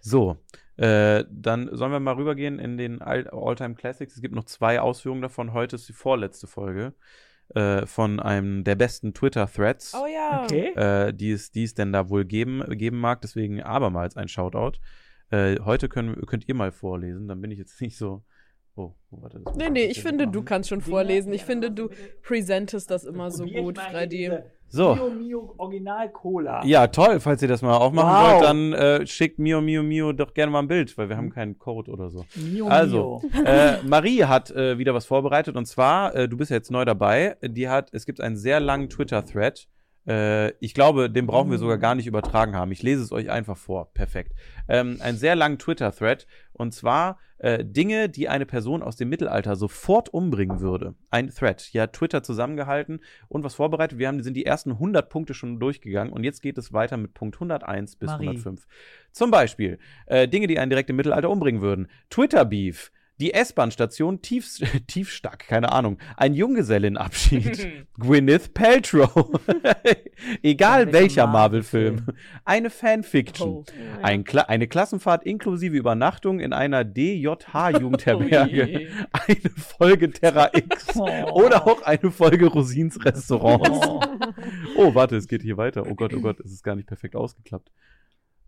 So, 0.00 0.36
äh, 0.80 1.24
dann 1.30 1.68
sollen 1.76 1.92
wir 1.92 2.00
mal 2.00 2.14
rübergehen 2.14 2.58
in 2.58 2.76
den 2.78 3.02
All- 3.02 3.28
All-Time 3.28 3.74
Classics. 3.74 4.14
Es 4.16 4.22
gibt 4.22 4.34
noch 4.34 4.44
zwei 4.44 4.80
Ausführungen 4.80 5.22
davon. 5.22 5.52
Heute 5.52 5.76
ist 5.76 5.88
die 5.88 5.92
vorletzte 5.92 6.46
Folge 6.46 6.94
äh, 7.54 7.84
von 7.86 8.18
einem 8.20 8.64
der 8.64 8.76
besten 8.76 9.12
Twitter-Threads, 9.12 9.94
Oh 9.94 10.06
ja. 10.06 10.44
Okay. 10.44 10.68
äh, 10.74 11.12
die, 11.12 11.32
es, 11.32 11.50
die 11.50 11.64
es 11.64 11.74
denn 11.74 11.92
da 11.92 12.08
wohl 12.08 12.24
geben, 12.24 12.62
geben 12.78 12.98
mag. 12.98 13.20
Deswegen 13.20 13.60
abermals 13.62 14.16
ein 14.16 14.28
Shoutout. 14.28 14.78
Äh, 15.30 15.56
heute 15.64 15.88
können, 15.88 16.14
könnt 16.26 16.48
ihr 16.48 16.54
mal 16.54 16.72
vorlesen, 16.72 17.28
dann 17.28 17.40
bin 17.40 17.50
ich 17.50 17.58
jetzt 17.58 17.80
nicht 17.82 17.96
so. 17.98 18.22
Oh, 18.76 18.94
warte. 19.10 19.40
das 19.44 19.56
Nee, 19.56 19.68
nee, 19.68 19.84
ich 19.84 20.00
finde, 20.00 20.24
machen. 20.24 20.32
du 20.32 20.42
kannst 20.44 20.68
schon 20.70 20.80
vorlesen. 20.80 21.32
Ich 21.32 21.44
finde, 21.44 21.70
du 21.72 21.90
presentest 22.22 22.90
das 22.90 23.04
immer 23.04 23.30
so 23.30 23.44
gut, 23.44 23.78
Freddy. 23.78 24.30
So. 24.72 24.94
Mio 24.94 25.10
Mio 25.10 25.54
Original 25.58 26.08
Cola. 26.10 26.64
Ja, 26.64 26.86
toll, 26.86 27.18
falls 27.20 27.42
ihr 27.42 27.48
das 27.48 27.60
mal 27.60 27.76
aufmachen 27.76 28.08
Wow. 28.08 28.32
wollt, 28.32 28.44
dann 28.44 28.72
äh, 28.72 29.06
schickt 29.06 29.38
Mio 29.38 29.60
Mio 29.60 29.82
Mio 29.82 30.12
doch 30.12 30.32
gerne 30.32 30.52
mal 30.52 30.60
ein 30.60 30.68
Bild, 30.68 30.96
weil 30.96 31.08
wir 31.08 31.16
haben 31.16 31.30
keinen 31.30 31.58
Code 31.58 31.90
oder 31.90 32.08
so. 32.08 32.24
Mio 32.36 32.68
Also, 32.68 33.20
Mio. 33.32 33.44
äh, 33.44 33.82
Marie 33.84 34.24
hat 34.24 34.50
äh, 34.52 34.78
wieder 34.78 34.94
was 34.94 35.06
vorbereitet 35.06 35.56
und 35.56 35.66
zwar, 35.66 36.14
äh, 36.14 36.28
du 36.28 36.36
bist 36.36 36.50
ja 36.50 36.56
jetzt 36.56 36.70
neu 36.70 36.84
dabei, 36.84 37.36
die 37.42 37.68
hat, 37.68 37.90
es 37.92 38.06
gibt 38.06 38.20
einen 38.20 38.36
sehr 38.36 38.60
langen 38.60 38.88
Twitter-Thread. 38.88 39.66
Äh, 40.06 40.52
ich 40.58 40.74
glaube, 40.74 41.10
den 41.10 41.26
brauchen 41.26 41.50
wir 41.50 41.58
sogar 41.58 41.78
gar 41.78 41.94
nicht 41.94 42.06
übertragen 42.06 42.56
haben. 42.56 42.72
Ich 42.72 42.82
lese 42.82 43.02
es 43.02 43.12
euch 43.12 43.30
einfach 43.30 43.56
vor. 43.56 43.92
Perfekt. 43.92 44.32
Ähm, 44.68 44.98
einen 45.00 45.18
sehr 45.18 45.36
langen 45.36 45.58
Twitter-Thread 45.58 46.26
und 46.52 46.72
zwar 46.72 47.18
äh, 47.38 47.64
Dinge, 47.64 48.08
die 48.08 48.28
eine 48.28 48.44
Person 48.44 48.82
aus 48.82 48.96
dem 48.96 49.08
Mittelalter 49.08 49.56
sofort 49.56 50.08
umbringen 50.10 50.60
würde. 50.60 50.94
Ein 51.10 51.30
Thread. 51.30 51.62
Hat 51.74 51.92
Twitter 51.94 52.22
zusammengehalten 52.22 53.00
und 53.28 53.44
was 53.44 53.54
vorbereitet. 53.54 53.98
Wir 53.98 54.08
haben, 54.08 54.22
sind 54.22 54.34
die 54.34 54.46
ersten 54.46 54.72
100 54.72 55.08
Punkte 55.08 55.34
schon 55.34 55.58
durchgegangen 55.58 56.12
und 56.12 56.24
jetzt 56.24 56.42
geht 56.42 56.58
es 56.58 56.72
weiter 56.72 56.96
mit 56.96 57.14
Punkt 57.14 57.36
101 57.36 57.96
bis 57.96 58.08
Marie. 58.08 58.28
105. 58.28 58.66
Zum 59.12 59.30
Beispiel 59.30 59.78
äh, 60.06 60.28
Dinge, 60.28 60.46
die 60.46 60.58
einen 60.58 60.70
direkt 60.70 60.90
im 60.90 60.96
Mittelalter 60.96 61.30
umbringen 61.30 61.62
würden. 61.62 61.88
Twitter-Beef. 62.10 62.92
Die 63.20 63.34
S-Bahn-Station 63.34 64.22
tief, 64.22 64.58
Tiefstack, 64.86 65.46
keine 65.46 65.72
Ahnung. 65.72 65.98
Ein 66.16 66.32
Junggesellenabschied. 66.32 67.86
Gwyneth 67.98 68.54
Paltrow. 68.54 69.38
Egal 70.42 70.86
welcher 70.86 71.10
welcher 71.10 71.26
Marvel-Film. 71.26 72.06
Eine 72.44 72.70
Fanfiction. 72.70 73.48
Oh. 73.48 73.64
Ein 74.02 74.24
Kla 74.24 74.42
eine 74.42 74.66
Klassenfahrt 74.66 75.24
inklusive 75.24 75.76
Übernachtung 75.76 76.40
in 76.40 76.52
einer 76.52 76.84
DJH-Jugendherberge. 76.84 78.62
Ui. 78.62 78.88
eine 79.12 79.50
Folge 79.56 80.10
Terra 80.10 80.50
X. 80.54 80.96
Oh. 80.96 81.08
Oder 81.32 81.66
auch 81.66 81.82
eine 81.82 82.10
Folge 82.10 82.46
Rosins 82.46 83.04
Restaurants. 83.04 83.68
Oh. 83.70 84.00
Oh, 84.76 84.94
warte, 84.94 85.16
es 85.16 85.28
geht 85.28 85.42
hier 85.42 85.56
weiter. 85.56 85.84
Oh 85.86 85.94
Gott, 85.94 86.14
oh 86.14 86.20
Gott, 86.20 86.40
es 86.40 86.52
ist 86.52 86.62
gar 86.62 86.76
nicht 86.76 86.88
perfekt 86.88 87.16
ausgeklappt. 87.16 87.70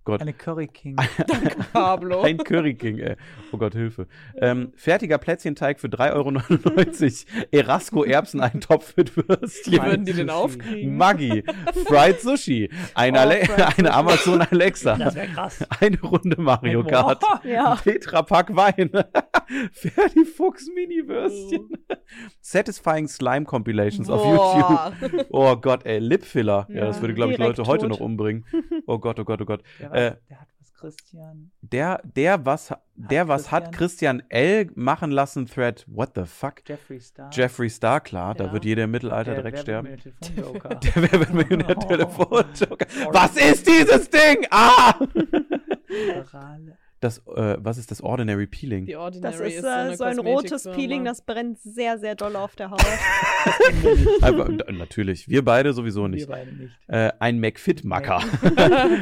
Gott. 0.04 0.20
Eine 0.20 0.32
Curry 0.32 0.66
King. 0.66 0.96
Pablo. 1.72 2.22
Ein 2.22 2.38
Curry 2.38 2.74
King, 2.74 2.98
ey. 2.98 3.16
Oh 3.52 3.56
Gott, 3.58 3.74
Hilfe. 3.74 4.06
Ähm, 4.36 4.72
fertiger 4.74 5.18
Plätzchenteig 5.18 5.78
für 5.80 5.86
3,99 5.88 7.26
Euro. 7.32 7.46
Erasco-Erbseneintopf 7.52 8.96
mit 8.96 9.16
Wie 9.16 9.28
Würstchen. 9.28 9.82
würden 9.84 10.04
die 10.04 10.12
den 10.12 10.28
Sushi. 10.28 10.38
aufkriegen? 10.38 10.96
Maggi. 10.96 11.44
Fried 11.86 12.20
Sushi. 12.20 12.70
Ein 12.94 13.14
Oh, 13.16 13.20
Ale 13.20 13.44
Fried 13.44 13.60
eine 13.60 13.74
Sushi. 13.76 13.88
Amazon 13.88 14.40
Alexa. 14.42 14.96
Das 14.96 15.14
wäre 15.14 15.28
krass. 15.28 15.64
Eine 15.80 16.00
Runde 16.00 16.40
Mario 16.40 16.82
Kart. 16.84 17.22
Ja. 17.44 17.76
Tetrapack 17.76 18.54
Wein. 18.56 18.90
Ferdi 19.72 20.24
Fuchs 20.24 20.68
Mini-Würstchen. 20.74 21.68
Satisfying 22.40 23.08
Slime 23.08 23.44
Compilations 23.44 24.08
auf 24.10 24.22
Boah. 24.22 24.92
YouTube. 25.00 25.26
Oh 25.30 25.56
Gott, 25.56 25.84
ey, 25.86 25.98
Lipfiller. 25.98 26.66
Ja, 26.68 26.74
Ja, 26.76 26.84
das 26.86 27.00
würde, 27.00 27.14
glaube 27.14 27.32
ich, 27.32 27.38
Leute 27.38 27.64
heute 27.66 27.82
tot. 27.82 27.90
noch 27.90 28.00
umbringen. 28.00 28.44
Oh 28.86 28.98
Gott, 28.98 29.18
oh 29.20 29.24
Gott, 29.24 29.40
oh 29.40 29.44
Gott. 29.44 29.62
Der, 29.92 30.06
Äh, 30.06 30.10
was, 30.10 30.26
der 30.28 30.40
hat 30.40 30.48
was, 30.58 30.72
Christian. 30.74 31.50
Der, 31.62 32.00
der 32.04 32.44
was, 32.46 32.74
der 32.96 33.28
was 33.28 33.50
hat 33.52 33.72
Christian 33.72 34.22
L. 34.30 34.70
machen 34.74 35.10
lassen, 35.10 35.46
Thread. 35.46 35.84
What 35.86 36.12
the 36.16 36.24
fuck? 36.24 36.62
Jeffree 36.66 36.98
Star. 37.00 37.30
Jeffree 37.32 37.68
Star, 37.68 38.00
klar, 38.00 38.34
da 38.34 38.46
Ja. 38.46 38.52
wird 38.52 38.64
jeder 38.64 38.84
im 38.84 38.90
Mittelalter 38.90 39.32
Der 39.34 39.42
direkt 39.42 39.60
sterben. 39.60 39.88
Werbemillionär-Telefonjoker. 39.88 40.74
Der 40.82 40.94
wer 40.96 41.20
wird 41.20 41.34
Millionär 41.34 41.76
Oh. 42.18 43.12
Was 43.12 43.36
ist 43.36 43.66
dieses 43.66 44.10
Ding? 44.10 44.46
Ah! 44.50 44.94
Liberale. 45.88 46.78
Das, 47.02 47.18
äh, 47.26 47.56
was 47.58 47.78
ist 47.78 47.90
das 47.90 48.00
Ordinary 48.00 48.46
Peeling? 48.46 48.86
Die 48.86 48.94
Ordinary 48.94 49.32
Das 49.36 49.40
ist, 49.40 49.60
so, 49.62 49.66
eine 49.66 49.92
äh, 49.92 49.96
so 49.96 50.04
ein 50.04 50.18
rotes. 50.20 50.68
Peeling, 50.72 51.04
das 51.04 51.20
brennt 51.22 51.58
sehr, 51.58 51.98
sehr 51.98 52.14
doll 52.14 52.36
auf 52.36 52.54
der 52.54 52.70
Haut. 52.70 52.80
Aber, 54.20 54.48
natürlich, 54.72 55.28
wir 55.28 55.44
beide 55.44 55.72
sowieso 55.72 56.02
Wir 56.02 56.08
nicht. 56.10 56.28
beide 56.28 56.52
nicht. 56.52 56.72
Äh, 56.86 57.10
ein 57.18 57.40
McFit-Macker. 57.40 58.22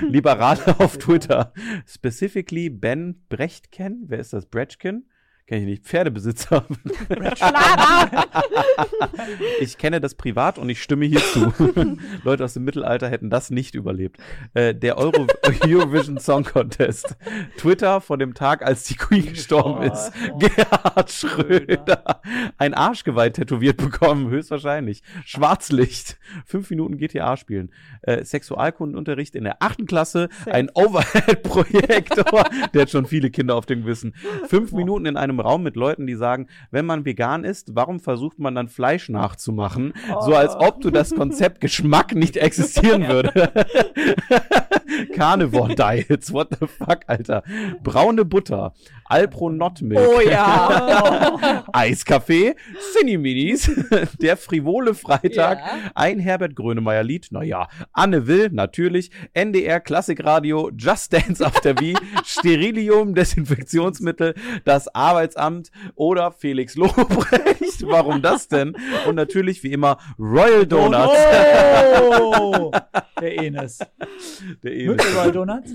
Liberale 0.09 0.81
auf 0.81 0.97
Twitter. 0.99 1.53
Specifically 1.87 2.71
Ben 2.71 3.23
Brechtken. 3.29 4.05
Wer 4.07 4.21
ist 4.21 4.33
das? 4.33 4.47
Brechtken? 4.47 5.07
Kenn 5.51 5.63
ich 5.63 5.67
nicht. 5.67 5.85
Pferdebesitzer. 5.85 6.65
ich 9.61 9.79
kenne 9.79 10.01
das 10.01 10.15
privat 10.15 10.59
und 10.59 10.69
ich 10.69 10.81
stimme 10.81 11.07
hier 11.07 11.19
zu. 11.19 11.53
Leute 12.23 12.45
aus 12.45 12.55
dem 12.55 12.63
Mittelalter 12.63 13.09
hätten 13.09 13.31
das 13.31 13.51
nicht 13.51 13.75
überlebt. 13.75 14.19
Äh, 14.55 14.77
der 14.77 14.97
Euro 14.97 15.27
Eurovision 15.43 16.19
Song 16.19 16.45
Contest. 16.45 17.17
Twitter 17.57 18.01
von 18.01 18.21
dem 18.21 18.35
Tag, 18.35 18.65
als 18.65 18.85
die 18.85 18.95
Queen 18.95 19.27
gestorben 19.27 19.83
ist. 19.83 20.13
Oh. 20.33 20.39
Gerhard 20.39 21.11
Schröder. 21.11 22.23
Ein 22.57 22.73
Arschgeweih 22.73 23.31
tätowiert 23.31 23.79
bekommen, 23.79 24.31
höchstwahrscheinlich. 24.31 25.03
Schwarzlicht. 25.25 26.21
Fünf 26.47 26.71
Minuten 26.71 26.97
GTA 26.97 27.37
spielen. 27.37 27.73
Äh, 28.03 28.25
Sexualkundenunterricht 28.25 29.35
in 29.35 29.43
der 29.43 29.61
achten 29.61 29.87
Klasse. 29.87 30.29
Ein 30.47 30.71
Overhead-Projektor. 30.73 32.45
Der 32.73 32.83
hat 32.83 32.91
schon 32.91 33.07
viele 33.07 33.31
Kinder 33.31 33.57
auf 33.57 33.67
dem 33.67 33.81
Gewissen. 33.81 34.15
Fünf 34.47 34.71
Minuten 34.71 35.07
in 35.07 35.17
einem 35.17 35.40
Raum 35.41 35.63
mit 35.63 35.77
Leuten, 35.77 36.07
die 36.07 36.15
sagen, 36.15 36.47
wenn 36.71 36.87
man 36.87 37.05
vegan 37.05 37.45
ist, 37.45 37.75
warum 37.75 38.01
versucht 38.01 38.39
man 38.39 38.55
dann 38.55 38.69
Fleisch 38.69 39.09
nachzumachen? 39.09 39.93
So 40.25 40.35
als 40.35 40.55
ob 40.57 40.81
du 40.81 40.91
das 40.91 41.15
Konzept 41.15 41.61
Geschmack 41.61 42.15
nicht 42.15 42.37
existieren 42.37 43.09
würde. 43.09 43.33
Carnivore 45.15 45.75
Diets, 45.75 46.33
what 46.33 46.49
the 46.61 46.67
fuck, 46.67 47.01
Alter. 47.07 47.43
Braune 47.83 48.25
Butter, 48.25 48.73
Alpro 49.05 49.51
Not 49.51 49.83
Milk. 49.83 50.01
Oh 50.17 50.21
ja. 50.21 51.65
Eiskaffee, 51.73 52.55
Cineminis, 52.97 53.71
der 54.21 54.37
frivole 54.37 54.95
Freitag, 54.95 55.59
Ja. 55.59 55.91
ein 55.95 56.19
Herbert 56.19 56.57
Grönemeyer 56.57 57.03
Lied, 57.03 57.29
naja, 57.31 57.69
Anne 57.93 58.27
Will, 58.27 58.51
natürlich, 58.53 59.11
NDR 59.33 59.81
Klassikradio, 59.81 60.71
Just 60.77 61.13
Dance 61.13 61.45
auf 61.47 61.61
der 61.61 61.79
Wii, 61.79 61.97
Sterilium, 62.25 63.15
Desinfektionsmittel, 63.15 64.35
das 64.65 64.89
Arbeitsamt 65.37 65.71
oder 65.95 66.33
Felix 66.33 66.75
Lobrecht, 66.77 67.83
warum 67.87 68.23
das 68.23 68.49
denn? 68.49 68.77
Und 69.07 69.15
natürlich 69.15 69.63
wie 69.63 69.73
immer 69.73 69.99
Royal 70.19 70.67
Donuts. 70.67 71.13
Oh, 72.11 72.71
der 73.21 73.43
Enes. 73.43 73.79
Der 74.63 74.73
Mögt 74.87 75.03
ewige- 75.05 75.15
Royal 75.17 75.33
Donuts? 75.33 75.73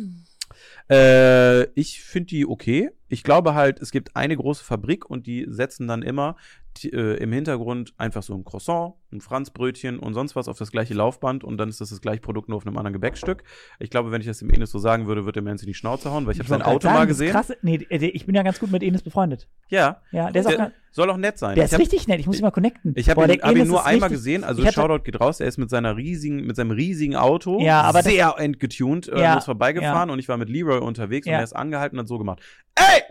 Äh, 0.90 1.64
ich 1.80 2.02
finde 2.02 2.28
die 2.28 2.46
okay. 2.46 2.92
Ich 3.08 3.24
glaube 3.24 3.54
halt, 3.56 3.80
es 3.80 3.92
gibt 3.92 4.16
eine 4.16 4.36
große 4.36 4.64
Fabrik 4.64 5.10
und 5.10 5.26
die 5.26 5.46
setzen 5.50 5.88
dann 5.88 6.02
immer 6.04 6.36
äh, 6.84 7.16
im 7.16 7.32
Hintergrund 7.32 7.94
einfach 7.98 8.22
so 8.24 8.34
ein 8.36 8.44
Croissant, 8.44 8.94
ein 9.12 9.22
Franzbrötchen 9.22 9.98
und 10.00 10.14
sonst 10.14 10.36
was 10.36 10.48
auf 10.48 10.58
das 10.58 10.72
gleiche 10.72 10.94
Laufband 10.94 11.44
und 11.44 11.58
dann 11.58 11.70
ist 11.70 11.80
das 11.82 11.90
das 11.90 12.02
gleiche 12.02 12.22
Produkt 12.22 12.50
nur 12.50 12.58
auf 12.58 12.68
einem 12.68 12.78
anderen 12.78 12.94
Gebäckstück. 12.94 13.44
Ich 13.80 13.90
glaube, 13.90 14.12
wenn 14.12 14.20
ich 14.22 14.28
das 14.28 14.40
dem 14.40 14.50
Enes 14.50 14.72
so 14.72 14.80
sagen 14.80 15.08
würde, 15.08 15.26
würde 15.26 15.40
er 15.40 15.44
mir 15.44 15.52
ins 15.52 15.62
in 15.62 15.68
die 15.68 15.74
Schnauze 15.74 16.12
hauen, 16.12 16.26
weil 16.26 16.34
ich 16.34 16.40
habe 16.40 16.50
sein 16.50 16.62
Auto 16.62 16.82
sagen, 16.88 16.96
mal 16.96 17.08
das 17.08 17.18
gesehen. 17.18 17.32
Krass, 17.32 17.54
nee, 17.62 17.78
der- 17.78 18.14
ich 18.16 18.26
bin 18.26 18.36
ja 18.36 18.44
ganz 18.44 18.60
gut 18.60 18.72
mit 18.72 18.84
Enes 18.84 19.02
befreundet. 19.04 19.48
Ja, 19.70 20.02
Ja, 20.12 20.30
der 20.32 20.42
ist 20.42 20.48
auch 20.48 20.52
der 20.52 20.58
ganz, 20.60 20.74
soll 20.92 21.10
auch 21.10 21.18
nett 21.18 21.38
sein. 21.38 21.56
der 21.56 21.64
ich 21.64 21.70
ist 21.70 21.74
hab, 21.74 21.80
richtig 21.82 22.08
nett. 22.08 22.20
Ich 22.20 22.28
muss 22.28 22.38
ihn 22.38 22.42
mal 22.44 22.52
connecten. 22.52 22.94
ich 22.96 23.10
habe 23.10 23.22
ihn, 23.24 23.28
der 23.40 23.48
hab 23.48 23.56
ihn 23.56 23.68
nur 23.68 23.86
einmal 23.86 24.10
richtig- 24.10 24.18
gesehen, 24.18 24.44
also 24.44 24.62
hatte- 24.64 24.74
Shoutout 24.74 25.04
geht 25.04 25.20
raus, 25.22 25.40
er 25.40 25.48
ist 25.48 25.58
mit 25.58 25.70
seiner 25.70 25.96
riesigen, 25.96 26.46
mit 26.46 26.56
seinem 26.56 26.72
riesigen 26.72 27.16
Auto 27.16 27.60
Ja, 27.62 27.82
aber 27.84 28.00
das- 28.04 28.12
sehr 28.12 28.36
entgetunt 28.38 29.08
äh, 29.08 29.22
Ja, 29.22 29.40
vorbeigefahren 29.40 30.10
und 30.10 30.20
ich 30.20 30.28
war 30.28 30.38
mit 30.38 30.50
Leroy 30.50 30.80
unterwegs 30.80 31.26
und 31.28 31.32
Ja. 31.34 31.38
er 31.40 31.44
ist 31.44 31.54
angehalten 31.54 31.98
und 31.98 32.04
hat 32.04 32.08
so 32.10 32.18
gemacht. 32.18 32.42
Ey! 32.76 33.02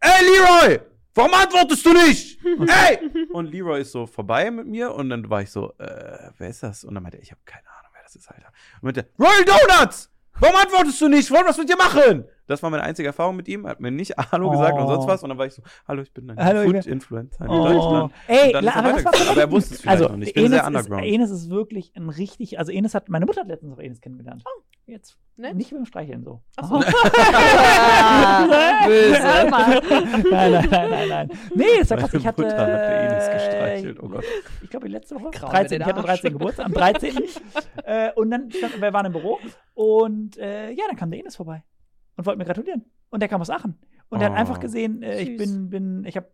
Ey, 0.00 0.10
Leroy! 0.24 0.80
Warum 1.14 1.34
antwortest 1.34 1.84
du 1.84 1.92
nicht? 1.92 2.38
Ey! 2.44 3.26
Und 3.32 3.46
Leroy 3.50 3.82
ist 3.82 3.92
so 3.92 4.06
vorbei 4.06 4.50
mit 4.50 4.66
mir 4.66 4.92
und 4.94 5.10
dann 5.10 5.28
war 5.28 5.42
ich 5.42 5.50
so, 5.50 5.72
äh, 5.78 6.30
wer 6.38 6.48
ist 6.48 6.62
das? 6.62 6.84
Und 6.84 6.94
dann 6.94 7.02
meinte 7.02 7.18
er, 7.18 7.22
ich 7.22 7.30
habe 7.30 7.40
keine 7.44 7.68
Ahnung, 7.68 7.90
wer 7.94 8.02
das 8.02 8.16
ist, 8.16 8.30
Alter. 8.30 8.48
Und 8.76 8.84
meinte, 8.84 9.08
Royal 9.18 9.44
Donuts! 9.44 10.10
Warum 10.40 10.56
antwortest 10.56 11.00
du 11.00 11.08
nicht? 11.08 11.30
Wollen 11.30 11.46
was 11.46 11.58
mit 11.58 11.68
dir 11.68 11.76
machen? 11.76 12.24
Das 12.48 12.62
war 12.62 12.70
meine 12.70 12.82
einzige 12.82 13.06
Erfahrung 13.08 13.36
mit 13.36 13.46
ihm. 13.48 13.64
Er 13.64 13.70
hat 13.72 13.80
mir 13.80 13.90
nicht 13.90 14.12
Hallo 14.32 14.50
gesagt 14.50 14.74
und 14.76 14.84
Oh. 14.84 14.88
sonst 14.94 15.06
was. 15.06 15.22
Und 15.22 15.28
dann 15.30 15.38
war 15.38 15.46
ich 15.46 15.54
so, 15.54 15.62
hallo, 15.86 16.02
ich 16.02 16.12
bin 16.12 16.28
ein 16.30 16.36
Hallo, 16.44 16.62
ich 16.62 16.72
bin- 16.72 16.82
Food-Influencer 16.82 17.44
in 17.44 17.50
Oh. 17.50 17.64
Deutschland. 17.64 18.12
Ey, 18.26 18.52
la- 18.52 18.60
er 18.60 18.76
aber 18.76 18.82
mal 18.82 18.92
weitergegangen. 18.96 19.28
aber 19.30 19.40
er 19.40 19.50
wusste 19.52 19.74
es 19.74 19.80
vielleicht 19.80 19.98
also, 20.02 20.08
noch 20.10 20.16
nicht. 20.16 20.28
Ich 20.28 20.34
bin 20.34 20.44
Enes 20.46 20.58
sehr 20.58 20.66
underground. 20.66 21.04
Ist, 21.04 21.12
Enes 21.12 21.30
ist 21.30 21.50
wirklich 21.50 21.92
ein 21.96 22.08
richtig, 22.08 22.58
also 22.58 22.72
Enes 22.72 22.94
hat, 22.94 23.08
meine 23.08 23.26
Mutter 23.26 23.42
hat 23.42 23.48
letztens 23.48 23.72
auch 23.74 23.78
Enes 23.80 24.00
kennengelernt. 24.00 24.42
Oh, 24.44 24.62
jetzt. 24.86 25.16
nett. 25.36 25.54
Nicht 25.56 25.70
mit 25.72 25.80
dem 25.80 25.86
Streicheln 25.86 26.24
so. 26.24 26.42
Ach 26.56 26.68
so. 26.68 26.74
Böse. 28.86 29.22
nein, 29.22 29.50
nein, 29.50 29.80
nein, 30.30 30.68
nein, 30.90 31.08
nein. 31.08 31.30
Nee, 31.54 31.64
ist 31.80 31.90
ja 31.90 31.96
krass. 31.96 32.12
Ich 32.14 32.26
hatte, 32.26 32.42
Mutter 32.42 32.58
hat 32.58 32.68
der 32.68 33.00
Enes 33.10 33.30
gestreichelt. 33.30 33.98
Oh 34.02 34.08
Gott. 34.08 34.24
ich 34.62 34.70
glaube, 34.70 34.88
letzte 34.88 35.14
Woche, 35.16 35.30
Grauen 35.30 35.52
wir 35.52 35.60
13, 35.60 35.68
den 35.70 35.80
ich 35.80 35.86
hatte 35.86 35.98
Arsch. 36.08 36.20
13 36.20 36.32
Geburtstag, 36.32 36.66
am 36.66 36.72
13. 36.72 37.18
äh, 37.84 38.10
und 38.16 38.30
dann, 38.30 38.50
stand, 38.50 38.80
wir 38.80 38.92
waren 38.92 39.06
im 39.06 39.12
Büro 39.12 39.38
und 39.74 40.36
äh, 40.38 40.70
ja, 40.72 40.84
dann 40.88 40.96
kam 40.96 41.10
der 41.10 41.20
Enes 41.20 41.36
vorbei 41.36 41.62
und 42.16 42.26
wollte 42.26 42.38
mir 42.38 42.44
gratulieren. 42.44 42.84
Und 43.10 43.20
der 43.20 43.28
kam 43.28 43.40
aus 43.40 43.50
Aachen. 43.50 43.78
Und 44.08 44.20
er 44.20 44.26
hat 44.26 44.32
Oh. 44.32 44.36
einfach 44.40 44.60
gesehen, 44.60 45.02
äh, 45.02 45.20
ich 45.20 45.36
bin, 45.38 45.70
bin, 45.70 46.04
ich 46.04 46.16
habe 46.16 46.28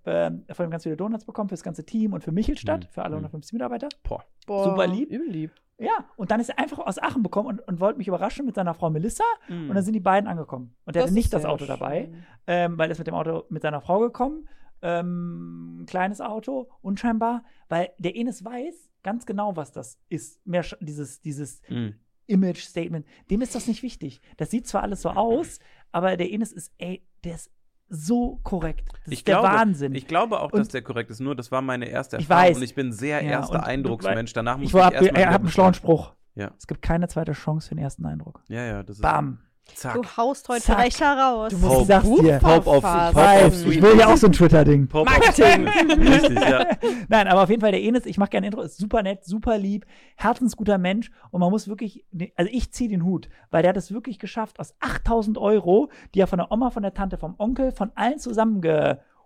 äh, 0.49 0.55
von 0.55 0.67
ihm 0.67 0.71
ganz 0.71 0.83
viele 0.83 0.97
Donuts 0.97 1.25
bekommen 1.25 1.49
für 1.49 1.55
das 1.55 1.63
ganze 1.63 1.85
Team 1.85 2.13
und 2.13 2.25
für 2.25 2.33
Michelstadt, 2.33 2.85
Mhm. 2.85 2.89
für 2.91 3.03
alle 3.03 3.11
Mhm. 3.17 3.19
150 3.25 3.53
Mitarbeiter. 3.53 3.89
Boah. 4.03 4.25
Boah, 4.47 4.65
Super 4.65 4.87
lieb. 4.87 5.11
Übel 5.11 5.29
lieb. 5.29 5.53
Ja, 5.81 6.07
und 6.17 6.33
dann 6.33 6.41
ist 6.41 6.49
er 6.49 6.59
einfach 6.59 6.79
aus 6.81 7.01
Aachen 7.01 7.23
bekommen 7.23 7.49
und, 7.49 7.61
und 7.69 7.79
wollte 7.79 7.99
mich 7.99 8.09
überraschen 8.09 8.45
mit 8.45 8.57
seiner 8.57 8.75
Frau 8.75 8.91
Melissa. 8.91 9.23
Mhm. 9.49 9.69
Und 9.71 9.77
dann 9.77 9.85
sind 9.85 9.93
die 9.95 10.01
beiden 10.01 10.29
angekommen. 10.29 10.75
Und 10.87 10.97
er 10.97 11.03
hatte 11.05 11.15
nicht 11.15 11.33
das 11.33 11.45
Auto 11.45 11.67
dabei, 11.67 12.07
schön. 12.07 12.25
ähm, 12.49 12.79
weil 12.79 12.89
er 12.89 12.93
ist 12.93 12.99
mit 12.99 13.07
dem 13.07 13.15
Auto 13.15 13.45
mit 13.49 13.63
seiner 13.63 13.81
Frau 13.81 14.01
gekommen. 14.01 14.49
Ähm, 14.83 15.83
ein 15.83 15.87
kleines 15.87 16.21
Auto, 16.21 16.69
unscheinbar, 16.83 17.45
weil 17.69 17.91
der 17.99 18.17
Enes 18.17 18.45
weiß 18.45 18.91
ganz 19.03 19.27
genau, 19.27 19.57
was 19.57 19.71
das 19.73 19.99
ist. 20.09 20.45
Mehr 20.47 20.65
dieses, 20.81 21.21
dieses 21.21 21.63
Mhm. 21.69 21.95
Image-Statement. 22.29 23.05
Dem 23.31 23.41
ist 23.43 23.55
das 23.55 23.67
nicht 23.67 23.83
wichtig. 23.83 24.21
Das 24.37 24.51
sieht 24.51 24.67
zwar 24.67 24.83
alles 24.83 25.03
so 25.03 25.11
aus, 25.11 25.59
aber 25.93 26.17
der 26.17 26.31
Enes 26.31 26.53
ist, 26.53 26.73
ey, 26.79 27.03
der 27.25 27.35
ist 27.35 27.51
so 27.89 28.39
korrekt. 28.45 28.87
Das 29.05 29.13
Ich 29.13 29.21
ist 29.21 29.29
der 29.29 29.41
glaube, 29.41 29.57
Wahnsinn. 29.57 29.95
Ich 29.95 30.07
glaube 30.07 30.41
auch, 30.41 30.51
dass 30.51 30.61
Und- 30.69 30.75
der 30.75 30.83
korrekt 30.83 31.11
ist. 31.11 31.21
Nur, 31.21 31.35
das 31.35 31.51
war 31.51 31.63
meine 31.63 31.87
erste 31.89 32.19
Ich 32.19 32.25
Erfahrung 32.29 32.51
weiß. 32.51 32.57
und 32.59 32.63
ich 32.63 32.75
bin 32.75 32.93
sehr 32.93 33.23
Ja, 33.23 33.31
erster 33.31 33.65
Eindrucksmensch. 33.65 34.33
Danach 34.35 34.57
muss 34.59 34.65
ich 34.65 34.69
ich, 34.71 34.75
war, 34.75 34.93
erstmal 34.93 35.21
er 35.23 35.31
hat 35.31 35.41
einen 35.41 35.49
schlauen. 35.51 35.75
Spruch. 35.75 36.15
Ja. 36.35 36.53
Es 36.59 36.67
gibt 36.67 36.83
keine 36.83 37.09
zweite 37.09 37.33
Chance 37.33 37.69
für 37.71 37.75
den 37.75 37.83
ersten 37.83 38.05
Eindruck. 38.07 38.43
Ja, 38.49 38.63
ja, 38.65 38.83
das 38.83 38.97
ist. 38.99 39.03
Bam. 39.03 39.41
Zack. 39.75 39.95
Du 39.95 40.03
haust 40.17 40.49
heute 40.49 40.63
Zack. 40.63 40.79
recht 40.79 41.01
heraus. 41.01 41.51
Du 41.53 41.59
musst, 41.59 41.71
Pope. 41.71 41.83
ich 41.83 41.87
sag's 41.89 42.21
dir. 42.21 42.39
Pope 42.39 42.69
of. 42.71 42.83
Pope 42.83 43.47
of 43.47 43.67
ich 43.67 43.83
will 43.83 43.99
ja 43.99 44.07
auch 44.09 44.17
so 44.17 44.27
ein 44.27 44.33
Twitter-Ding. 44.33 44.89
Pope 44.89 45.11
Marketing. 45.11 45.69
Richtig, 45.69 46.41
ja. 46.41 46.67
Nein, 47.09 47.29
aber 47.29 47.43
auf 47.43 47.51
jeden 47.51 47.61
Fall 47.61 47.73
der 47.73 47.83
Enes, 47.83 48.07
ich 48.07 48.19
mache 48.19 48.31
gerne 48.31 48.47
Intro, 48.47 48.63
ist 48.63 48.79
super 48.79 49.03
nett, 49.03 49.25
super 49.25 49.59
lieb, 49.59 49.87
herzensguter 50.17 50.79
Mensch 50.79 51.11
und 51.31 51.41
man 51.41 51.51
muss 51.51 51.69
wirklich, 51.69 52.05
ne, 52.11 52.33
also 52.37 52.51
ich 52.53 52.73
ziehe 52.73 52.91
den 52.91 53.05
Hut, 53.05 53.29
weil 53.51 53.63
der 53.63 53.71
hat 53.71 53.77
es 53.77 53.93
wirklich 53.93 54.19
geschafft, 54.19 54.59
aus 54.61 54.75
8000 54.81 55.39
Euro, 55.39 55.91
die 56.15 56.21
er 56.21 56.27
von 56.27 56.39
der 56.39 56.51
Oma, 56.51 56.71
von 56.71 56.83
der 56.83 56.95
Tante, 56.95 57.19
vom 57.19 57.35
Onkel, 57.39 57.73
von 57.73 57.93
allen 57.95 58.19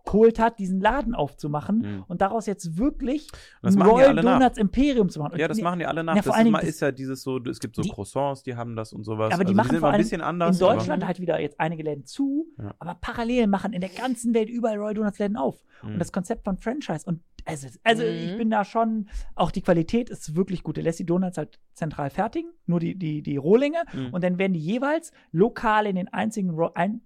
zusammengeholt 0.04 0.38
hat, 0.38 0.58
diesen 0.58 0.80
Laden 0.80 1.14
aufzumachen 1.14 1.78
Mhm. 1.78 2.04
und 2.08 2.20
daraus 2.20 2.46
jetzt 2.46 2.76
wirklich 2.76 3.28
das 3.62 3.74
ein 3.76 3.82
die 3.82 3.86
Royal 3.88 4.08
alle 4.10 4.22
nach. 4.22 4.38
Donuts 4.38 4.58
Imperium 4.58 5.08
zu 5.08 5.20
machen. 5.20 5.32
Und 5.34 5.38
Ja, 5.38 5.48
das 5.48 5.56
nee, 5.56 5.62
machen 5.62 5.78
die 5.78 5.86
alle 5.86 6.04
nach. 6.04 6.16
Ja, 6.16 6.22
vor 6.22 6.32
das 6.32 6.38
allen 6.38 6.46
ist, 6.48 6.58
Dingen 6.60 6.68
ist 6.68 6.80
ja 6.80 6.92
dieses 6.92 7.22
so, 7.22 7.38
es 7.38 7.60
gibt 7.60 7.76
so 7.76 7.82
Die- 7.82 7.90
Croissants, 7.90 8.42
die 8.42 8.56
haben 8.56 8.76
das 8.76 8.92
und 8.92 9.04
sowas. 9.04 9.32
aber 9.32 9.44
die 9.44 9.48
also 9.50 9.56
machen 9.56 9.70
sind 9.70 9.80
vor 9.80 9.90
ein 9.90 9.98
bisschen 9.98 10.20
anders. 10.20 10.60
in 10.60 10.66
Deutschland 10.66 11.06
halt 11.06 11.20
wieder 11.20 11.40
jetzt 11.40 11.58
einige 11.60 11.82
Läden 11.82 12.04
zu, 12.04 12.46
Ja. 12.58 12.74
aber 12.78 12.96
parallel 13.00 13.46
machen 13.46 13.72
in 13.72 13.80
der 13.80 13.90
ganzen 13.90 14.34
Welt 14.34 14.48
überall 14.50 14.76
Royal 14.78 14.94
Donuts 14.94 15.18
Läden 15.18 15.36
auf. 15.36 15.62
Mhm. 15.82 15.94
Und 15.94 15.98
das 15.98 16.12
Konzept 16.12 16.44
von 16.44 16.56
Franchise 16.56 17.06
und 17.06 17.20
also, 17.44 17.66
also 17.82 18.02
Mhm. 18.04 18.08
ich 18.08 18.36
bin 18.36 18.50
da 18.50 18.64
schon, 18.64 19.08
auch 19.34 19.50
die 19.50 19.62
Qualität 19.62 20.10
ist 20.10 20.36
wirklich 20.36 20.62
gut. 20.62 20.76
Der 20.76 20.84
lässt 20.84 21.00
die 21.00 21.06
Donuts 21.06 21.36
halt 21.38 21.58
zentral 21.74 22.08
fertigen, 22.10 22.52
nur 22.66 22.78
die, 22.78 22.94
die, 22.96 23.20
die 23.22 23.36
Rohlinge 23.36 23.82
Mhm. 23.92 24.10
und 24.12 24.22
dann 24.22 24.38
werden 24.38 24.52
die 24.52 24.60
jeweils 24.60 25.10
lokal 25.32 25.86
in 25.86 25.96
den 25.96 26.06
einzigen 26.12 26.56
ein, 26.74 27.00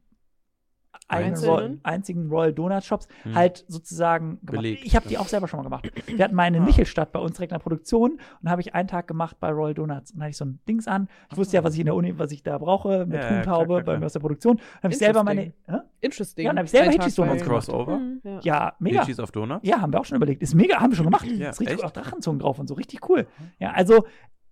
Einzelnen? 1.08 1.80
Einzigen 1.82 2.28
Royal 2.28 2.52
Donut 2.52 2.84
Shops 2.84 3.08
Mhm. 3.24 3.34
halt 3.34 3.64
sozusagen 3.68 4.38
gemacht. 4.40 4.62
Belegt, 4.62 4.84
Ich 4.84 4.96
habe 4.96 5.08
die 5.08 5.18
auch 5.18 5.28
selber 5.28 5.48
schon 5.48 5.58
mal 5.58 5.64
gemacht. 5.64 5.90
Wir 6.06 6.24
hatten 6.24 6.34
mal 6.34 6.42
eine 6.44 6.56
in 6.58 6.62
Ah. 6.62 6.66
Michelstadt 6.66 7.12
bei 7.12 7.20
uns 7.20 7.36
direkt 7.36 7.52
in 7.52 7.56
der 7.58 7.62
Produktion 7.62 8.12
und 8.12 8.20
da 8.42 8.50
habe 8.50 8.60
ich 8.60 8.74
einen 8.74 8.88
Tag 8.88 9.06
gemacht 9.06 9.36
bei 9.40 9.50
Royal 9.50 9.74
Donuts 9.74 10.10
und 10.12 10.18
da 10.18 10.24
hatte 10.24 10.30
ich 10.30 10.36
so 10.36 10.44
ein 10.44 10.58
Dings 10.68 10.86
an. 10.88 11.08
Ich 11.30 11.36
wusste 11.36 11.56
ja, 11.56 11.64
was 11.64 11.74
ich 11.74 11.80
in 11.80 11.86
der 11.86 11.94
Uni, 11.94 12.18
was 12.18 12.32
ich 12.32 12.42
da 12.42 12.58
brauche 12.58 13.06
mit 13.06 13.14
Ja, 13.20 13.30
ja, 13.30 13.36
Huhntaube 13.38 13.66
klar, 13.66 13.82
klar, 13.82 13.94
bei 13.94 13.98
mir 13.98 14.06
aus 14.06 14.12
der 14.12 14.20
Produktion. 14.20 14.56
Dann 14.56 14.64
habe 14.84 14.92
ich 14.92 14.98
selber 14.98 15.22
meine, 15.24 15.52
hä? 15.66 15.76
Interesting. 16.00 16.44
Ja, 16.44 16.50
dann 16.50 16.58
hab 16.58 16.64
ich 16.66 16.70
selber 16.70 16.90
Hitchis 16.92 17.14
Donuts 17.14 17.44
Crossover. 17.44 17.98
Mhm. 17.98 18.20
Ja. 18.24 18.40
ja, 18.42 18.72
mega. 18.78 19.00
Hitchis 19.00 19.20
auf 19.20 19.30
Donuts. 19.32 19.66
Ja, 19.66 19.80
haben 19.80 19.92
wir 19.92 20.00
auch 20.00 20.04
schon 20.04 20.16
überlegt. 20.16 20.42
Ist 20.42 20.54
mega, 20.54 20.80
haben 20.80 20.90
wir 20.90 20.96
schon 20.96 21.06
gemacht. 21.06 21.26
Ja, 21.26 21.50
ist 21.50 21.60
richtig 21.60 21.76
echt? 21.78 21.84
auch 21.84 21.90
Drachenzungen 21.90 22.38
drauf 22.40 22.58
und 22.58 22.68
so, 22.68 22.74
richtig 22.74 23.08
cool. 23.08 23.26
Ja, 23.58 23.72
also, 23.72 24.06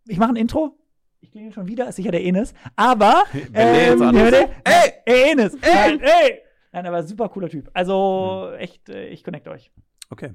ich 0.07 0.19
mache 0.19 0.31
ein 0.31 0.37
Intro. 0.37 0.77
Ich 1.25 1.31
klinge 1.33 1.53
schon 1.53 1.67
wieder, 1.67 1.89
ist 1.89 1.97
sicher 1.97 2.11
der 2.11 2.23
Enes. 2.23 2.53
Aber, 2.77 3.25
Wenn 3.33 3.53
der 3.55 3.87
jetzt 3.87 4.03
anruft, 4.03 4.25
hör 4.25 4.31
dir- 4.31 4.51
ey! 4.65 4.93
ey, 5.07 5.33
Enes, 5.33 5.55
ey, 5.63 5.99
ey! 5.99 6.39
Nein, 6.71 6.87
aber 6.87 7.03
super 7.03 7.31
cooler 7.31 7.49
Typ. 7.49 7.71
Also, 7.73 8.51
echt, 8.59 8.91
äh, 8.91 9.07
ich 9.09 9.25
connecte 9.25 9.51
euch. 9.51 9.73
Okay. 10.11 10.35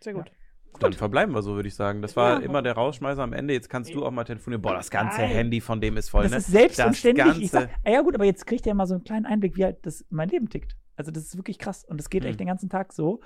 Sehr 0.00 0.14
gut. 0.14 0.32
Dann 0.80 0.92
verbleiben 0.94 1.32
wir 1.32 1.42
so, 1.42 1.54
würde 1.54 1.68
ich 1.68 1.76
sagen. 1.76 2.02
Das 2.02 2.16
war 2.16 2.40
Ja. 2.40 2.44
immer 2.44 2.60
der 2.60 2.72
Rausschmeißer 2.72 3.22
am 3.22 3.32
Ende. 3.32 3.54
Jetzt 3.54 3.70
kannst 3.70 3.94
du 3.94 4.04
auch 4.04 4.10
mal 4.10 4.24
telefonieren. 4.24 4.60
Boah, 4.62 4.74
das 4.74 4.90
ganze 4.90 5.20
Nein. 5.20 5.30
Handy 5.30 5.60
von 5.60 5.80
dem 5.80 5.96
ist 5.96 6.08
voll, 6.10 6.24
das 6.24 6.32
ne? 6.32 6.38
ist 6.38 6.46
selbst 6.48 6.80
und 6.80 6.86
Das 6.88 6.98
ständig. 6.98 7.40
Ich 7.40 7.50
sag, 7.52 7.70
ah, 7.84 7.90
ja 7.90 8.02
gut, 8.02 8.14
aber 8.16 8.24
jetzt 8.24 8.46
kriegt 8.48 8.66
ihr 8.66 8.74
mal 8.74 8.86
so 8.86 8.94
einen 8.94 9.04
kleinen 9.04 9.26
Einblick, 9.26 9.56
wie 9.56 9.64
halt 9.64 9.78
das 9.86 10.04
mein 10.10 10.28
Leben 10.28 10.48
tickt. 10.50 10.76
Also 10.96 11.12
das 11.12 11.22
ist 11.24 11.36
wirklich 11.36 11.58
krass 11.58 11.84
und 11.84 11.98
das 11.98 12.10
geht 12.10 12.24
Mhm. 12.24 12.30
echt 12.30 12.40
den 12.40 12.48
ganzen 12.48 12.68
Tag 12.68 12.92
so. 12.92 13.20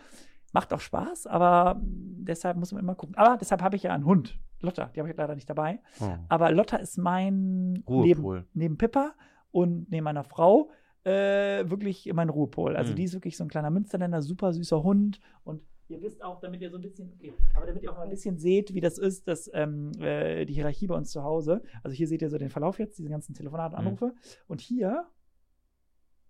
Macht 0.53 0.73
auch 0.73 0.81
Spaß, 0.81 1.27
aber 1.27 1.81
deshalb 1.83 2.57
muss 2.57 2.73
man 2.73 2.83
immer 2.83 2.95
gucken. 2.97 3.17
Aber 3.17 3.37
deshalb 3.37 3.63
habe 3.63 3.77
ich 3.77 3.85
ja 3.85 3.95
einen 3.95 4.05
Hund, 4.05 4.39
Lotta, 4.61 4.87
die 4.87 5.01
habe 5.01 5.09
ich 5.11 5.17
leider 5.17 5.35
nicht 5.35 5.49
dabei. 5.49 5.81
Oh. 6.01 6.09
Aber 6.29 6.51
Lotta 6.51 6.77
ist 6.77 6.99
mein 6.99 7.85
Ruhepol. 7.89 8.39
neben, 8.39 8.49
neben 8.55 8.79
Pippa 8.79 9.13
und 9.53 9.91
neben 9.91 10.05
meiner 10.05 10.25
Frau 10.25 10.71
äh, 11.05 11.69
wirklich 11.71 12.13
mein 12.13 12.29
Ruhepol. 12.29 12.77
Also 12.77 12.93
Mhm. 12.93 12.97
die 12.97 13.05
ist 13.05 13.15
wirklich 13.15 13.37
so 13.37 13.45
ein 13.45 13.49
kleiner 13.49 13.71
Münsterländer, 13.71 14.21
super 14.23 14.53
süßer 14.53 14.83
Hund 14.83 15.21
und 15.45 15.63
Ihr 15.89 16.01
wisst 16.03 16.23
auch, 16.23 16.39
damit 16.41 16.61
ihr 16.63 16.71
so 16.71 16.77
ein 16.79 16.83
bisschen, 16.83 17.11
okay, 17.15 17.35
aber 17.53 17.67
damit 17.67 17.83
ihr 17.83 17.91
auch 17.91 17.97
mal 17.97 18.05
ein 18.05 18.11
bisschen 18.11 18.39
seht, 18.39 18.73
wie 18.75 18.81
das 18.81 18.97
ist, 18.97 19.27
dass 19.27 19.51
ähm, 19.53 19.91
äh, 19.99 20.45
die 20.45 20.53
Hierarchie 20.55 20.87
bei 20.87 20.95
uns 20.95 21.11
zu 21.11 21.25
Hause. 21.25 21.63
Also 21.83 21.97
hier 21.97 22.07
seht 22.07 22.23
ihr 22.23 22.31
so 22.31 22.39
den 22.39 22.49
Verlauf 22.49 22.79
jetzt, 22.79 22.97
diese 22.99 23.09
ganzen 23.09 23.35
Telefonate, 23.35 23.75
Mhm. 23.75 23.81
Anrufe. 23.81 24.15
Und 24.47 24.61
hier, 24.61 25.09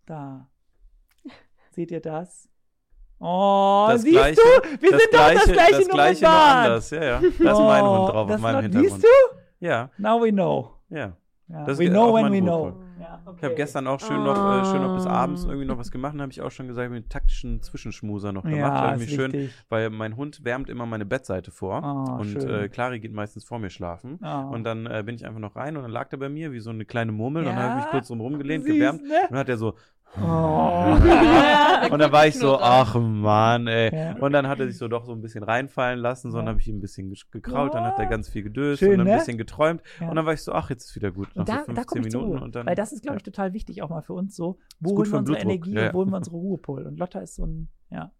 da, 0.07 0.49
seht 1.73 1.91
ihr 1.91 2.01
das? 2.01 2.49
Oh, 3.21 3.87
Das 3.91 4.03
siehst 4.03 4.15
Gleiche- 4.17 4.37
du? 4.37 4.83
Wir 4.83 4.91
das 4.91 5.01
sind 5.01 5.13
doch 5.15 5.33
das 5.35 5.45
gleiche, 5.45 5.71
das 5.73 5.87
nur 5.87 5.95
gleiche 5.95 6.25
nur 6.25 6.33
anders. 6.33 6.91
Ja, 6.91 7.05
ja. 7.05 7.21
Da 7.21 7.27
ist 7.29 7.39
mein 7.59 7.83
Oh, 7.85 7.99
Hund 7.99 8.15
drauf 8.15 8.27
das 8.29 8.37
auf 8.37 8.43
meinem 8.43 8.63
Hintergrund. 8.63 8.91
Siehst 8.93 9.05
du? 9.05 9.67
Ja, 9.67 9.91
Now 9.99 10.23
we 10.23 10.31
know. 10.33 10.71
ja. 10.89 11.13
Ja, 11.53 11.65
Das 11.65 11.79
we 11.81 11.85
ist 11.87 11.91
know 11.91 12.15
when 12.15 12.23
mein 12.27 12.33
we 12.33 12.39
Ruhepol. 12.49 12.71
know. 12.73 12.83
Ja, 13.01 13.21
okay. 13.27 13.37
Ich 13.39 13.45
habe 13.45 13.55
gestern 13.57 13.87
auch 13.89 13.99
schön 13.99 14.23
noch, 14.23 14.37
äh, 14.37 14.65
schön 14.67 14.83
noch 14.83 14.95
bis 14.95 15.05
Ah. 15.07 15.23
abends 15.25 15.45
irgendwie 15.45 15.65
noch 15.67 15.79
was 15.79 15.91
gemacht. 15.91 16.17
habe 16.17 16.31
ich 16.31 16.41
auch 16.43 16.51
schon 16.53 16.69
gesagt, 16.69 16.85
ich 16.85 16.89
habe 16.91 16.97
einen 16.97 17.09
taktischen 17.09 17.61
Zwischenschmuser 17.61 18.31
noch 18.33 18.45
gemacht. 18.45 18.59
Ja, 18.59 18.93
ist 18.93 19.01
mich 19.01 19.11
schön, 19.11 19.33
wichtig. 19.33 19.65
weil 19.69 19.91
mein 19.91 20.15
Hund 20.17 20.45
wärmt 20.45 20.71
immer 20.71 20.87
meine 20.87 21.05
Bettseite 21.07 21.51
vor. 21.51 21.81
Oh, 21.83 22.21
und 22.21 22.27
schön. 22.29 22.49
äh, 22.49 22.69
Clary 22.69 23.01
geht 23.01 23.13
meistens 23.13 23.43
vor 23.45 23.59
mir 23.59 23.69
schlafen. 23.71 24.21
Oh. 24.23 24.55
Und 24.55 24.63
dann 24.63 24.87
äh, 24.87 25.03
bin 25.05 25.17
ich 25.17 25.27
einfach 25.27 25.41
noch 25.41 25.57
rein 25.57 25.77
und 25.77 25.83
dann 25.83 25.91
lag 25.91 26.13
er 26.13 26.19
bei 26.19 26.29
mir 26.29 26.53
wie 26.53 26.61
so 26.61 26.71
eine 26.71 26.85
kleine 26.85 27.11
Murmel. 27.11 27.43
Dann 27.45 27.57
Ja, 27.57 27.63
habe 27.63 27.79
ich 27.81 27.85
mich 27.87 27.91
kurz 27.91 28.07
drum 28.09 28.21
rumgelehnt, 28.21 28.65
süß, 28.65 28.73
gewärmt. 28.73 29.03
ne? 29.03 29.09
Und 29.25 29.31
dann 29.33 29.39
hat 29.41 29.49
er 29.49 29.57
so. 29.59 29.75
Oh. 30.19 30.21
und 31.93 31.99
dann 31.99 32.13
war 32.13 32.27
ich 32.27 32.37
so, 32.37 32.59
ach 32.59 32.97
Mann, 32.97 33.69
ey. 33.69 33.95
Ja. 33.95 34.17
Und 34.17 34.33
dann 34.33 34.49
hat 34.49 34.59
er 34.59 34.67
sich 34.67 34.77
so 34.77 34.89
doch 34.89 35.05
so 35.05 35.13
ein 35.13 35.23
bisschen 35.23 35.45
reinfallen 35.45 36.01
lassen, 36.01 36.31
so 36.31 36.39
dann 36.39 36.47
Ja. 36.47 36.51
habe 36.51 36.61
ich 36.61 36.69
ihm 36.69 36.79
ein 36.79 36.81
bisschen 36.81 37.15
gekrault, 37.31 37.75
dann 37.75 37.85
hat 37.85 37.99
er 37.99 38.07
ganz 38.07 38.29
viel 38.29 38.43
gedöst 38.43 38.81
Schön, 38.81 38.93
und 38.93 38.99
dann 38.99 39.07
ein 39.07 39.13
ne? 39.13 39.19
bisschen 39.19 39.39
geträumt. 39.39 39.83
Ja. 40.01 40.09
Und 40.09 40.17
dann 40.17 40.27
war 40.27 40.33
ich 40.33 40.43
so, 40.43 40.53
ach, 40.53 40.69
jetzt 40.71 40.87
ist 40.87 40.97
wieder 40.97 41.13
gut. 41.13 41.29
Nach 41.35 41.43
Und 41.43 41.49
da, 41.49 41.65
so 41.65 41.73
da 41.73 41.83
15 41.83 41.85
komme 41.87 42.01
ich 42.07 42.11
zur 42.13 42.23
Minuten 42.23 42.43
und 42.43 42.57
dann. 42.57 42.67
Weil 42.67 42.75
das 42.75 42.93
ist, 42.93 43.03
glaube 43.03 43.15
ja. 43.15 43.19
ich, 43.19 43.23
total 43.23 43.53
wichtig, 43.53 43.83
auch 43.83 43.91
mal 43.91 44.03
für 44.03 44.15
uns 44.15 44.35
so. 44.35 44.59
Wo 44.81 44.97
holen 44.97 45.13
wir 45.13 45.19
unsere. 45.19 45.39
Energie 45.39 45.75
Ja, 45.75 45.93
wo 45.95 45.99
holen 45.99 46.11
wir 46.11 46.17
unsere 46.17 46.37
Ruhepol? 46.37 46.87
Und 46.87 46.99
Lotta 46.99 47.21
ist 47.21 47.37
so 47.37 47.47
ein, 47.47 47.69
ja. 47.91 48.11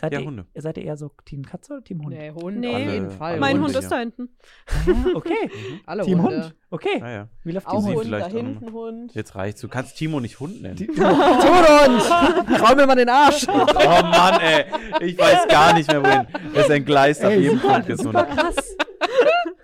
Seid, 0.00 0.12
Ja, 0.12 0.20
ihr, 0.20 0.26
Hunde. 0.26 0.46
Seid 0.54 0.76
ihr 0.76 0.84
eher 0.84 0.96
so 0.96 1.10
Team 1.24 1.44
Katze 1.44 1.72
oder 1.72 1.82
Team 1.82 1.98
Hund? 2.04 2.10
Nee, 2.16 2.30
Hund 2.30 2.58
Nee. 2.58 2.72
auf 2.72 2.92
jeden 2.92 3.10
Fall. 3.10 3.38
Mein 3.40 3.56
Hunde 3.60 3.74
Hund 3.74 3.76
ist 3.82 3.90
da 3.90 3.98
hinten. 3.98 4.28
Ah, 4.68 5.16
okay. 5.16 5.34
Mhm. 5.48 5.80
Alle 5.86 6.04
Team 6.04 6.22
Hunde. 6.22 6.42
Hund. 6.44 6.54
Okay. 6.70 7.02
Ah, 7.02 7.10
ja. 7.10 7.28
Wie 7.42 7.50
läuft 7.52 7.66
Auch 7.66 7.78
die 7.80 7.82
Sie 7.90 7.94
Hund, 7.94 8.04
vielleicht 8.06 8.26
da 8.26 8.36
hinten 8.36 8.72
Hund. 8.72 9.14
Jetzt 9.14 9.34
reicht's. 9.34 9.60
Du 9.60 9.68
kannst 9.68 9.96
Timo 9.96 10.20
nicht 10.20 10.38
Hund 10.38 10.62
nennen. 10.62 10.78
Hund! 10.78 12.60
Raum 12.60 12.76
mir 12.76 12.86
mal 12.86 12.94
den 12.94 13.08
Arsch! 13.08 13.46
oh 13.48 14.02
Mann, 14.02 14.40
ey. 14.40 14.64
Ich 15.00 15.18
weiß 15.18 15.48
gar 15.48 15.72
nicht 15.74 15.90
mehr, 15.90 16.02
wohin. 16.04 16.26
Es 16.54 16.68
entgleist 16.68 17.24
auf 17.24 17.32
Ey, 17.32 17.40
jedem 17.40 17.58
super, 17.58 17.72
Punkt 17.74 17.88
jetzt 17.88 18.04
nur 18.04 18.12
noch. 18.12 18.28
krass. 18.28 18.76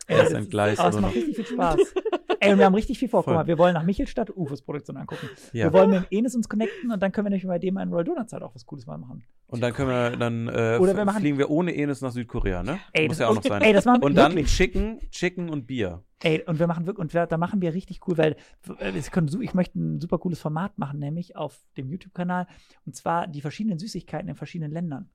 Er 0.06 0.24
ist 0.24 0.32
entgleist 0.32 0.81
Oh, 0.82 0.89
es 0.89 0.93
nur 0.93 1.01
noch. 1.02 1.09
macht 1.09 1.16
richtig 1.16 1.36
viel 1.36 1.47
Spaß. 1.47 1.94
Ey, 2.40 2.52
und 2.52 2.59
wir 2.59 2.66
haben 2.66 2.74
richtig 2.74 2.98
viel 2.98 3.09
vor. 3.09 3.24
Guck 3.24 3.32
mal, 3.35 3.47
wir 3.47 3.56
wollen 3.56 3.72
nach 3.74 3.85
Michelstadt 3.85 4.31
Ufos 4.36 4.60
Produktion 4.60 4.97
angucken. 4.98 5.28
Ja. 5.52 5.64
Wir 5.66 5.72
wollen 5.72 5.90
mit 5.90 6.02
dem 6.02 6.06
Enes 6.18 6.35
uns 6.35 6.47
connecten 6.48 6.90
und 6.93 7.02
dann 7.02 7.10
können 7.10 7.24
wir 7.26 7.31
nämlich 7.31 7.47
bei 7.47 7.59
dem 7.59 7.76
einen 7.78 7.90
Roll 7.93 8.05
Donuts 8.05 8.32
halt 8.35 8.43
auch 8.43 8.55
was 8.55 8.66
Cooles 8.66 8.86
mal 8.86 8.98
machen. 8.98 9.24
Und 9.47 9.62
dann 9.62 9.72
können 9.72 9.89
wir, 9.89 10.16
dann 10.16 10.48
äh, 10.48 10.78
Oder 10.81 10.97
wir 10.97 11.05
machen- 11.05 11.20
fliegen 11.20 11.39
wir 11.39 11.48
ohne 11.48 11.74
Enes 11.74 12.01
nach 12.02 12.10
Südkorea, 12.12 12.62
ne? 12.62 12.78
Ey, 12.93 13.06
Muss 13.09 13.16
das- 13.16 13.20
ja 13.24 13.28
auch 13.28 13.35
noch 13.35 13.43
sein. 13.43 13.62
Ey, 13.62 13.72
das 13.72 13.85
machen 13.86 14.01
wir 14.02 14.06
und 14.06 14.14
dann 14.14 14.32
wirklich. 14.32 14.48
Chicken, 14.55 15.01
Chicken 15.10 15.48
und 15.48 15.66
Bier. 15.66 16.02
Ey, 16.22 16.43
und 16.47 16.59
wir 16.59 16.66
machen 16.66 16.86
wirklich, 16.86 17.01
und 17.01 17.14
wir, 17.14 17.26
da 17.26 17.36
machen 17.39 17.62
wir 17.62 17.72
richtig 17.72 18.01
cool, 18.09 18.18
weil 18.18 18.36
äh, 18.81 18.90
es 18.97 19.10
können, 19.10 19.31
ich 19.43 19.55
möchte 19.55 19.78
ein 19.78 20.01
super 20.01 20.18
cooles 20.18 20.40
Format 20.40 20.76
machen, 20.78 20.98
nämlich 20.98 21.36
auf 21.36 21.62
dem 21.76 21.89
YouTube-Kanal, 21.90 22.47
und 22.85 22.94
zwar 22.97 23.26
die 23.26 23.40
verschiedenen 23.40 23.78
Süßigkeiten 23.78 24.28
in 24.28 24.35
verschiedenen 24.35 24.72
Ländern. 24.72 25.09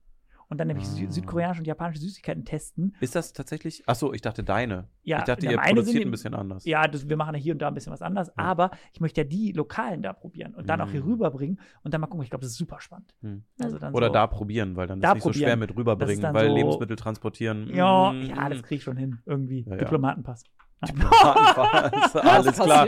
Und 0.50 0.58
dann 0.58 0.66
nämlich 0.66 0.86
sü 0.86 1.06
Ah. 1.06 1.10
südkoreanische 1.10 1.60
und 1.60 1.66
japanische 1.66 2.00
Süßigkeiten 2.00 2.44
testen. 2.44 2.96
Ist 3.00 3.14
das 3.14 3.32
tatsächlich? 3.32 3.84
Achso, 3.86 4.12
ich 4.12 4.20
dachte 4.20 4.42
deine. 4.42 4.88
Ja, 5.04 5.18
ich 5.18 5.24
dachte, 5.24 5.46
ihr 5.46 5.56
produziert 5.56 5.86
sind- 5.86 6.06
ein 6.08 6.10
bisschen 6.10 6.34
anders. 6.34 6.64
Ja, 6.64 6.86
das, 6.88 7.08
wir 7.08 7.16
machen 7.16 7.34
ja 7.36 7.40
hier 7.40 7.52
und 7.54 7.62
da 7.62 7.68
ein 7.68 7.74
bisschen 7.74 7.92
was 7.92 8.02
anders, 8.02 8.28
Ja. 8.28 8.34
aber 8.44 8.72
ich 8.92 9.00
möchte 9.00 9.20
ja 9.20 9.26
die 9.26 9.52
Lokalen 9.52 10.02
da 10.02 10.12
probieren 10.12 10.54
und 10.56 10.68
dann 10.68 10.80
auch 10.80 10.90
hier 10.90 11.02
Mhm. 11.04 11.12
rüberbringen 11.12 11.60
und 11.84 11.94
dann 11.94 12.00
mal 12.00 12.08
gucken. 12.08 12.24
Ich 12.24 12.30
glaube, 12.30 12.42
das 12.42 12.50
ist 12.52 12.58
super 12.58 12.80
spannend. 12.80 13.14
Hm. 13.22 13.44
Also 13.62 13.78
dann 13.78 13.94
Oder 13.94 14.08
so, 14.08 14.12
da 14.12 14.26
probieren, 14.26 14.74
weil 14.76 14.88
dann 14.88 14.98
ist 14.98 15.04
Da 15.04 15.14
nicht 15.14 15.22
so 15.22 15.32
schwer 15.32 15.50
probieren. 15.50 15.58
mit 15.60 15.76
rüberbringen, 15.76 16.24
ist 16.24 16.34
weil 16.34 16.48
so- 16.48 16.54
Lebensmittel 16.56 16.96
transportieren. 16.96 17.70
Ja, 17.72 18.12
mm, 18.12 18.22
ja, 18.22 18.48
das 18.48 18.62
kriege 18.64 18.74
ich 18.74 18.82
schon 18.82 18.96
hin. 18.96 19.20
Irgendwie. 19.26 19.60
Ja, 19.66 19.72
ja. 19.72 19.78
Diplomatenpass. 19.78 20.42
Alles 20.82 22.58
Was 22.58 22.64
klar. 22.64 22.86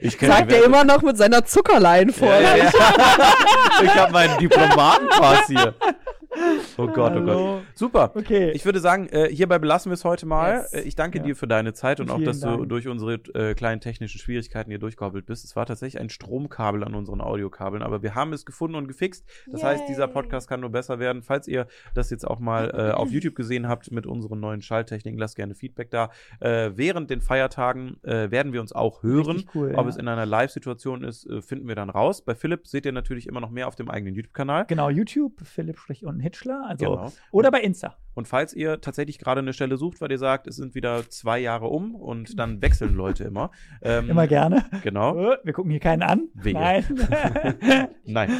Ich 0.00 0.16
Sagt 0.18 0.52
er 0.52 0.64
immer 0.64 0.84
noch 0.84 1.02
mit 1.02 1.16
seiner 1.16 1.44
Zuckerlein 1.44 2.10
vor. 2.10 2.28
Ja, 2.28 2.40
ja, 2.40 2.56
ja. 2.56 2.70
ich 3.82 3.94
habe 3.96 4.12
meinen 4.12 4.38
Diplomatenpass 4.38 5.46
hier. 5.48 5.74
Oh 6.78 6.86
Gott, 6.86 7.12
oh 7.16 7.20
Gott. 7.20 7.28
Hallo. 7.28 7.60
Super. 7.74 8.12
Okay. 8.14 8.52
Ich 8.52 8.64
würde 8.64 8.78
sagen, 8.80 9.08
äh, 9.08 9.28
hierbei 9.30 9.58
belassen 9.58 9.90
wir 9.90 9.94
es 9.94 10.04
heute 10.04 10.26
mal. 10.26 10.58
Yes. 10.60 10.72
Äh, 10.74 10.80
Ich 10.82 10.94
danke 10.94 11.18
Ja. 11.18 11.24
dir 11.24 11.36
für 11.36 11.46
deine 11.48 11.72
Zeit 11.72 12.00
und 12.00 12.10
auch, 12.10 12.16
Vielen 12.16 12.26
dass 12.26 12.40
du 12.40 12.46
Dank. 12.46 12.68
durch 12.68 12.86
unsere 12.88 13.14
äh, 13.34 13.54
kleinen 13.54 13.80
technischen 13.80 14.18
Schwierigkeiten 14.20 14.70
hier 14.70 14.78
durchgehobbelt 14.78 15.26
bist. 15.26 15.44
Es 15.44 15.56
war 15.56 15.66
tatsächlich 15.66 16.00
ein 16.00 16.08
Stromkabel 16.08 16.84
an 16.84 16.94
unseren 16.94 17.20
Audiokabeln, 17.20 17.82
aber 17.82 18.02
wir 18.02 18.14
haben 18.14 18.32
es 18.32 18.46
gefunden 18.46 18.76
und 18.76 18.86
gefixt. 18.88 19.24
Das 19.50 19.62
heißt, 19.64 19.84
dieser 19.88 20.04
Yay. 20.06 20.12
Podcast 20.12 20.48
kann 20.48 20.60
nur 20.60 20.70
besser 20.70 20.98
werden. 20.98 21.22
Falls 21.22 21.48
ihr 21.48 21.66
das 21.94 22.10
jetzt 22.10 22.26
auch 22.26 22.38
mal 22.38 22.70
äh, 22.70 22.92
auf 22.92 23.10
YouTube 23.12 23.34
gesehen 23.34 23.68
habt 23.68 23.90
mit 23.90 24.06
unseren 24.06 24.40
neuen 24.40 24.62
Schalltechniken, 24.62 25.18
lasst 25.18 25.36
gerne 25.36 25.54
Feedback 25.54 25.90
da. 25.90 26.10
Äh, 26.40 26.70
während 26.74 27.10
den 27.10 27.20
Feiertagen 27.20 27.96
äh, 28.04 28.30
werden 28.30 28.52
wir 28.52 28.60
uns 28.60 28.72
auch 28.72 29.02
hören. 29.02 29.36
Richtig 29.36 29.54
cool, 29.54 29.74
Ob 29.74 29.84
ja. 29.84 29.88
es 29.90 29.96
in 29.96 30.08
einer 30.08 30.26
Live-Situation 30.26 31.02
ist, 31.04 31.28
finden 31.40 31.66
wir 31.68 31.74
dann 31.74 31.90
raus. 31.90 32.22
Bei 32.22 32.34
Philipp 32.34 32.66
seht 32.66 32.86
ihr 32.86 32.92
natürlich 32.92 33.26
immer 33.26 33.40
noch 33.40 33.50
mehr 33.50 33.66
auf 33.68 33.74
dem 33.76 33.90
eigenen 33.90 34.14
YouTube-Kanal. 34.14 34.64
Genau, 34.66 34.88
YouTube, 34.90 35.40
Philipp 35.44 35.78
Und 36.20 36.24
Hitchler. 36.24 36.64
Also, 36.68 36.84
Genau. 36.84 37.12
Oder 37.32 37.50
bei 37.50 37.60
Insta. 37.60 37.96
Und 38.14 38.28
falls 38.28 38.52
ihr 38.52 38.80
tatsächlich 38.80 39.18
gerade 39.18 39.40
eine 39.40 39.52
Stelle 39.52 39.76
sucht, 39.78 40.00
weil 40.00 40.10
ihr 40.10 40.18
sagt, 40.18 40.46
es 40.46 40.56
sind 40.56 40.74
wieder 40.74 41.08
zwei 41.08 41.38
Jahre 41.38 41.68
um 41.68 41.94
und 41.94 42.38
dann 42.38 42.60
wechseln 42.60 42.94
Leute 42.94 43.24
immer. 43.24 43.50
Ähm, 43.82 44.10
Immer 44.10 44.26
gerne. 44.26 44.66
Genau. 44.82 45.32
Äh, 45.32 45.38
Wir 45.42 45.54
gucken 45.54 45.70
hier 45.70 45.80
keinen 45.80 46.02
an. 46.02 46.28
Wehe. 46.34 46.52
Nein. 46.52 46.84
Nein. 48.04 48.30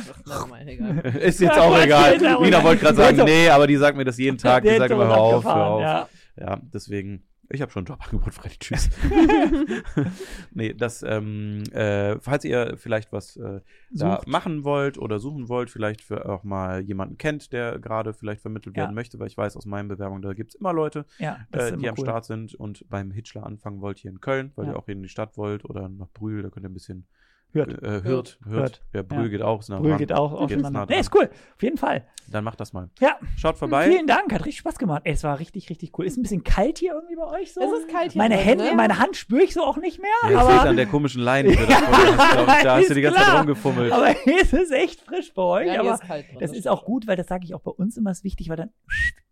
Ist 1.18 1.40
jetzt 1.40 1.58
auch 1.58 1.78
egal. 1.80 2.18
Nina 2.42 2.62
wollte 2.62 2.82
gerade 2.82 2.96
sagen, 2.96 3.24
nee, 3.24 3.48
aber 3.48 3.66
die 3.66 3.76
sagt 3.76 3.96
mir 3.96 4.04
das 4.04 4.18
jeden 4.18 4.36
Tag. 4.36 4.64
Die 4.64 4.76
sagt 4.76 4.90
immer, 4.90 5.06
hör 5.06 5.16
auf, 5.16 5.44
hör 5.44 5.66
auf. 5.66 5.80
Ja. 5.80 6.08
Ja, 6.38 6.60
deswegen, 6.62 7.22
ich 7.50 7.60
habe 7.62 7.70
schon 7.72 7.82
ein 7.82 7.86
Jobangebot, 7.86 8.34
Freddy, 8.34 8.56
tschüss. 8.58 8.88
nee, 10.52 10.74
das, 10.74 11.02
ähm, 11.02 11.62
äh, 11.72 12.18
falls 12.20 12.44
ihr 12.44 12.76
vielleicht 12.76 13.12
was 13.12 13.36
äh, 13.36 13.60
da 13.90 14.20
machen 14.26 14.64
wollt 14.64 14.98
oder 14.98 15.18
suchen 15.18 15.48
wollt, 15.48 15.70
vielleicht 15.70 16.02
für 16.02 16.28
auch 16.28 16.44
mal 16.44 16.80
jemanden 16.80 17.18
kennt, 17.18 17.52
der 17.52 17.78
gerade 17.78 18.14
vielleicht 18.14 18.42
vermittelt 18.42 18.76
Ja. 18.76 18.84
werden 18.84 18.94
möchte, 18.94 19.18
weil 19.18 19.26
ich 19.26 19.36
weiß 19.36 19.56
aus 19.56 19.66
meinen 19.66 19.88
Bewerbungen, 19.88 20.22
da 20.22 20.32
gibt 20.32 20.50
es 20.50 20.54
immer 20.54 20.72
Leute, 20.72 21.06
Ja, 21.18 21.38
äh, 21.52 21.58
ist 21.58 21.70
die 21.70 21.74
immer 21.74 21.88
am 21.88 21.94
cool. 21.98 22.04
Start 22.06 22.24
sind 22.24 22.54
und 22.54 22.88
beim 22.88 23.10
Hitchler 23.10 23.44
anfangen 23.44 23.80
wollt 23.80 23.98
hier 23.98 24.10
in 24.10 24.20
Köln, 24.20 24.52
weil 24.56 24.66
Ja. 24.66 24.72
ihr 24.72 24.78
auch 24.78 24.86
hier 24.86 24.94
in 24.94 25.02
die 25.02 25.08
Stadt 25.08 25.36
wollt 25.36 25.64
oder 25.64 25.88
nach 25.88 26.10
Brühl, 26.10 26.42
da 26.42 26.50
könnt 26.50 26.64
ihr 26.66 26.70
ein 26.70 26.74
bisschen 26.74 27.06
Hört. 27.52 27.82
äh, 27.82 28.02
Hürth, 28.04 28.04
Hürth. 28.04 28.38
Hört. 28.46 28.82
Ja, 28.92 29.02
Brühl 29.02 29.22
Ja. 29.22 29.28
geht 29.28 29.42
auch, 29.42 29.60
ist 29.60 29.68
nah 29.68 29.78
Brühl 29.78 29.90
dran. 29.90 29.98
geht 29.98 30.12
auch 30.12 30.30
Geht 30.46 30.56
auseinander. 30.58 30.80
nah 30.80 30.86
Nee, 30.88 31.00
ist 31.00 31.14
cool. 31.14 31.28
Auf 31.56 31.62
jeden 31.62 31.76
Fall. 31.76 32.04
Dann 32.28 32.44
macht 32.44 32.60
das 32.60 32.72
mal. 32.72 32.88
Ja. 33.00 33.16
Schaut 33.36 33.58
vorbei. 33.58 33.88
Vielen 33.90 34.06
Dank, 34.06 34.32
hat 34.32 34.40
richtig 34.42 34.58
Spaß 34.58 34.78
gemacht. 34.78 35.02
Ey, 35.04 35.14
es 35.14 35.24
war 35.24 35.38
richtig, 35.40 35.68
richtig 35.68 35.98
cool. 35.98 36.06
Ist 36.06 36.16
ein 36.16 36.22
bisschen 36.22 36.44
kalt 36.44 36.78
hier 36.78 36.92
irgendwie 36.94 37.16
bei 37.16 37.26
euch 37.26 37.52
so? 37.52 37.60
Es 37.60 37.72
ist 37.80 37.88
kalt 37.88 38.12
hier 38.12 38.22
Meine 38.22 38.36
drin, 38.36 38.44
Hände, 38.44 38.64
ne? 38.66 38.74
meine 38.76 38.98
Hand 39.00 39.16
spüre 39.16 39.42
ich 39.42 39.52
so 39.52 39.62
auch 39.64 39.78
nicht 39.78 40.00
mehr. 40.00 40.10
Ja, 40.22 40.30
das 40.38 40.48
liegt 40.48 40.60
an 40.60 40.66
aber, 40.68 40.76
der 40.76 40.86
komischen 40.86 41.22
Leine, 41.22 41.48
die 41.50 41.56
du 41.56 41.66
da 41.66 42.76
hast, 42.76 42.88
du 42.90 42.94
die 42.94 43.00
ganze 43.02 43.18
Zeit 43.20 43.38
rumgefummelt. 43.40 43.92
aber 43.92 44.14
es 44.40 44.52
ist 44.52 44.70
echt 44.70 45.00
frisch 45.00 45.34
bei 45.34 45.42
euch. 45.42 45.66
Ja, 45.66 45.80
aber 45.80 45.94
ist 45.94 46.02
kalt 46.02 46.28
drin, 46.28 46.36
das 46.38 46.50
das 46.50 46.58
ist 46.58 46.68
auch 46.68 46.84
gut, 46.84 47.08
weil 47.08 47.16
das 47.16 47.26
sage 47.26 47.44
ich 47.44 47.54
auch 47.54 47.60
bei 47.60 47.72
uns 47.72 47.96
immer 47.96 48.10
ist 48.12 48.22
wichtig, 48.22 48.48
weil 48.48 48.56
dann 48.56 48.70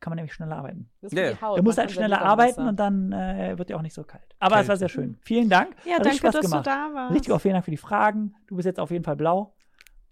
kann 0.00 0.10
man 0.10 0.16
nämlich 0.16 0.32
schneller 0.34 0.56
arbeiten. 0.56 0.88
Das 1.00 1.12
ist 1.12 1.18
Ja, 1.18 1.24
ja. 1.26 1.32
die 1.34 1.40
Haut. 1.40 1.76
Halt 1.78 1.90
schneller 1.92 2.22
arbeiten 2.22 2.66
und 2.66 2.80
dann 2.80 3.12
äh, 3.12 3.54
wird 3.58 3.70
ja 3.70 3.76
auch 3.76 3.82
nicht 3.82 3.94
so 3.94 4.02
kalt. 4.02 4.22
Aber 4.40 4.58
es 4.60 4.68
war 4.68 4.76
sehr 4.76 4.88
schön. 4.88 5.18
Vielen 5.22 5.48
Dank. 5.48 5.70
Ja, 5.84 5.96
Hat 5.96 6.06
richtig 6.06 6.22
danke, 6.22 6.36
Spaß 6.38 6.42
dass 6.42 6.50
gemacht. 6.50 6.66
du 6.66 6.70
da 6.70 6.90
warst. 6.94 7.14
Richtig, 7.14 7.32
auch 7.32 7.40
vielen 7.40 7.54
Dank 7.54 7.64
für 7.64 7.70
die 7.70 7.76
Fragen. 7.76 8.07
Du 8.12 8.56
bist 8.56 8.66
jetzt 8.66 8.80
auf 8.80 8.90
jeden 8.90 9.04
Fall 9.04 9.16
blau. 9.16 9.54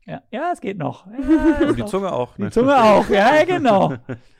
Ja, 0.07 0.23
ja 0.31 0.51
es 0.53 0.61
geht 0.61 0.79
noch. 0.79 1.07
Ja, 1.07 1.13
Und 1.69 1.77
die 1.77 1.81
noch- 1.83 1.89
Zunge 1.89 2.13
auch. 2.13 2.35
Die 2.37 2.43
ne? 2.43 2.51
Zunge 2.51 2.77
auch. 2.83 3.09
Ja, 3.09 3.45
genau. 3.47 3.95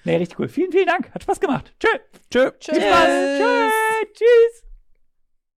Nee, 0.05 0.17
richtig 0.17 0.39
cool. 0.39 0.49
Vielen, 0.49 0.71
vielen 0.73 0.87
Dank. 0.87 1.13
Hat 1.13 1.23
Spaß 1.23 1.41
gemacht. 1.41 1.75
Tschö. 1.81 1.89
Tschö. 2.31 2.51
Tschüss. 2.61 2.77
Spaß. 2.77 3.09
Tschö. 4.15 4.66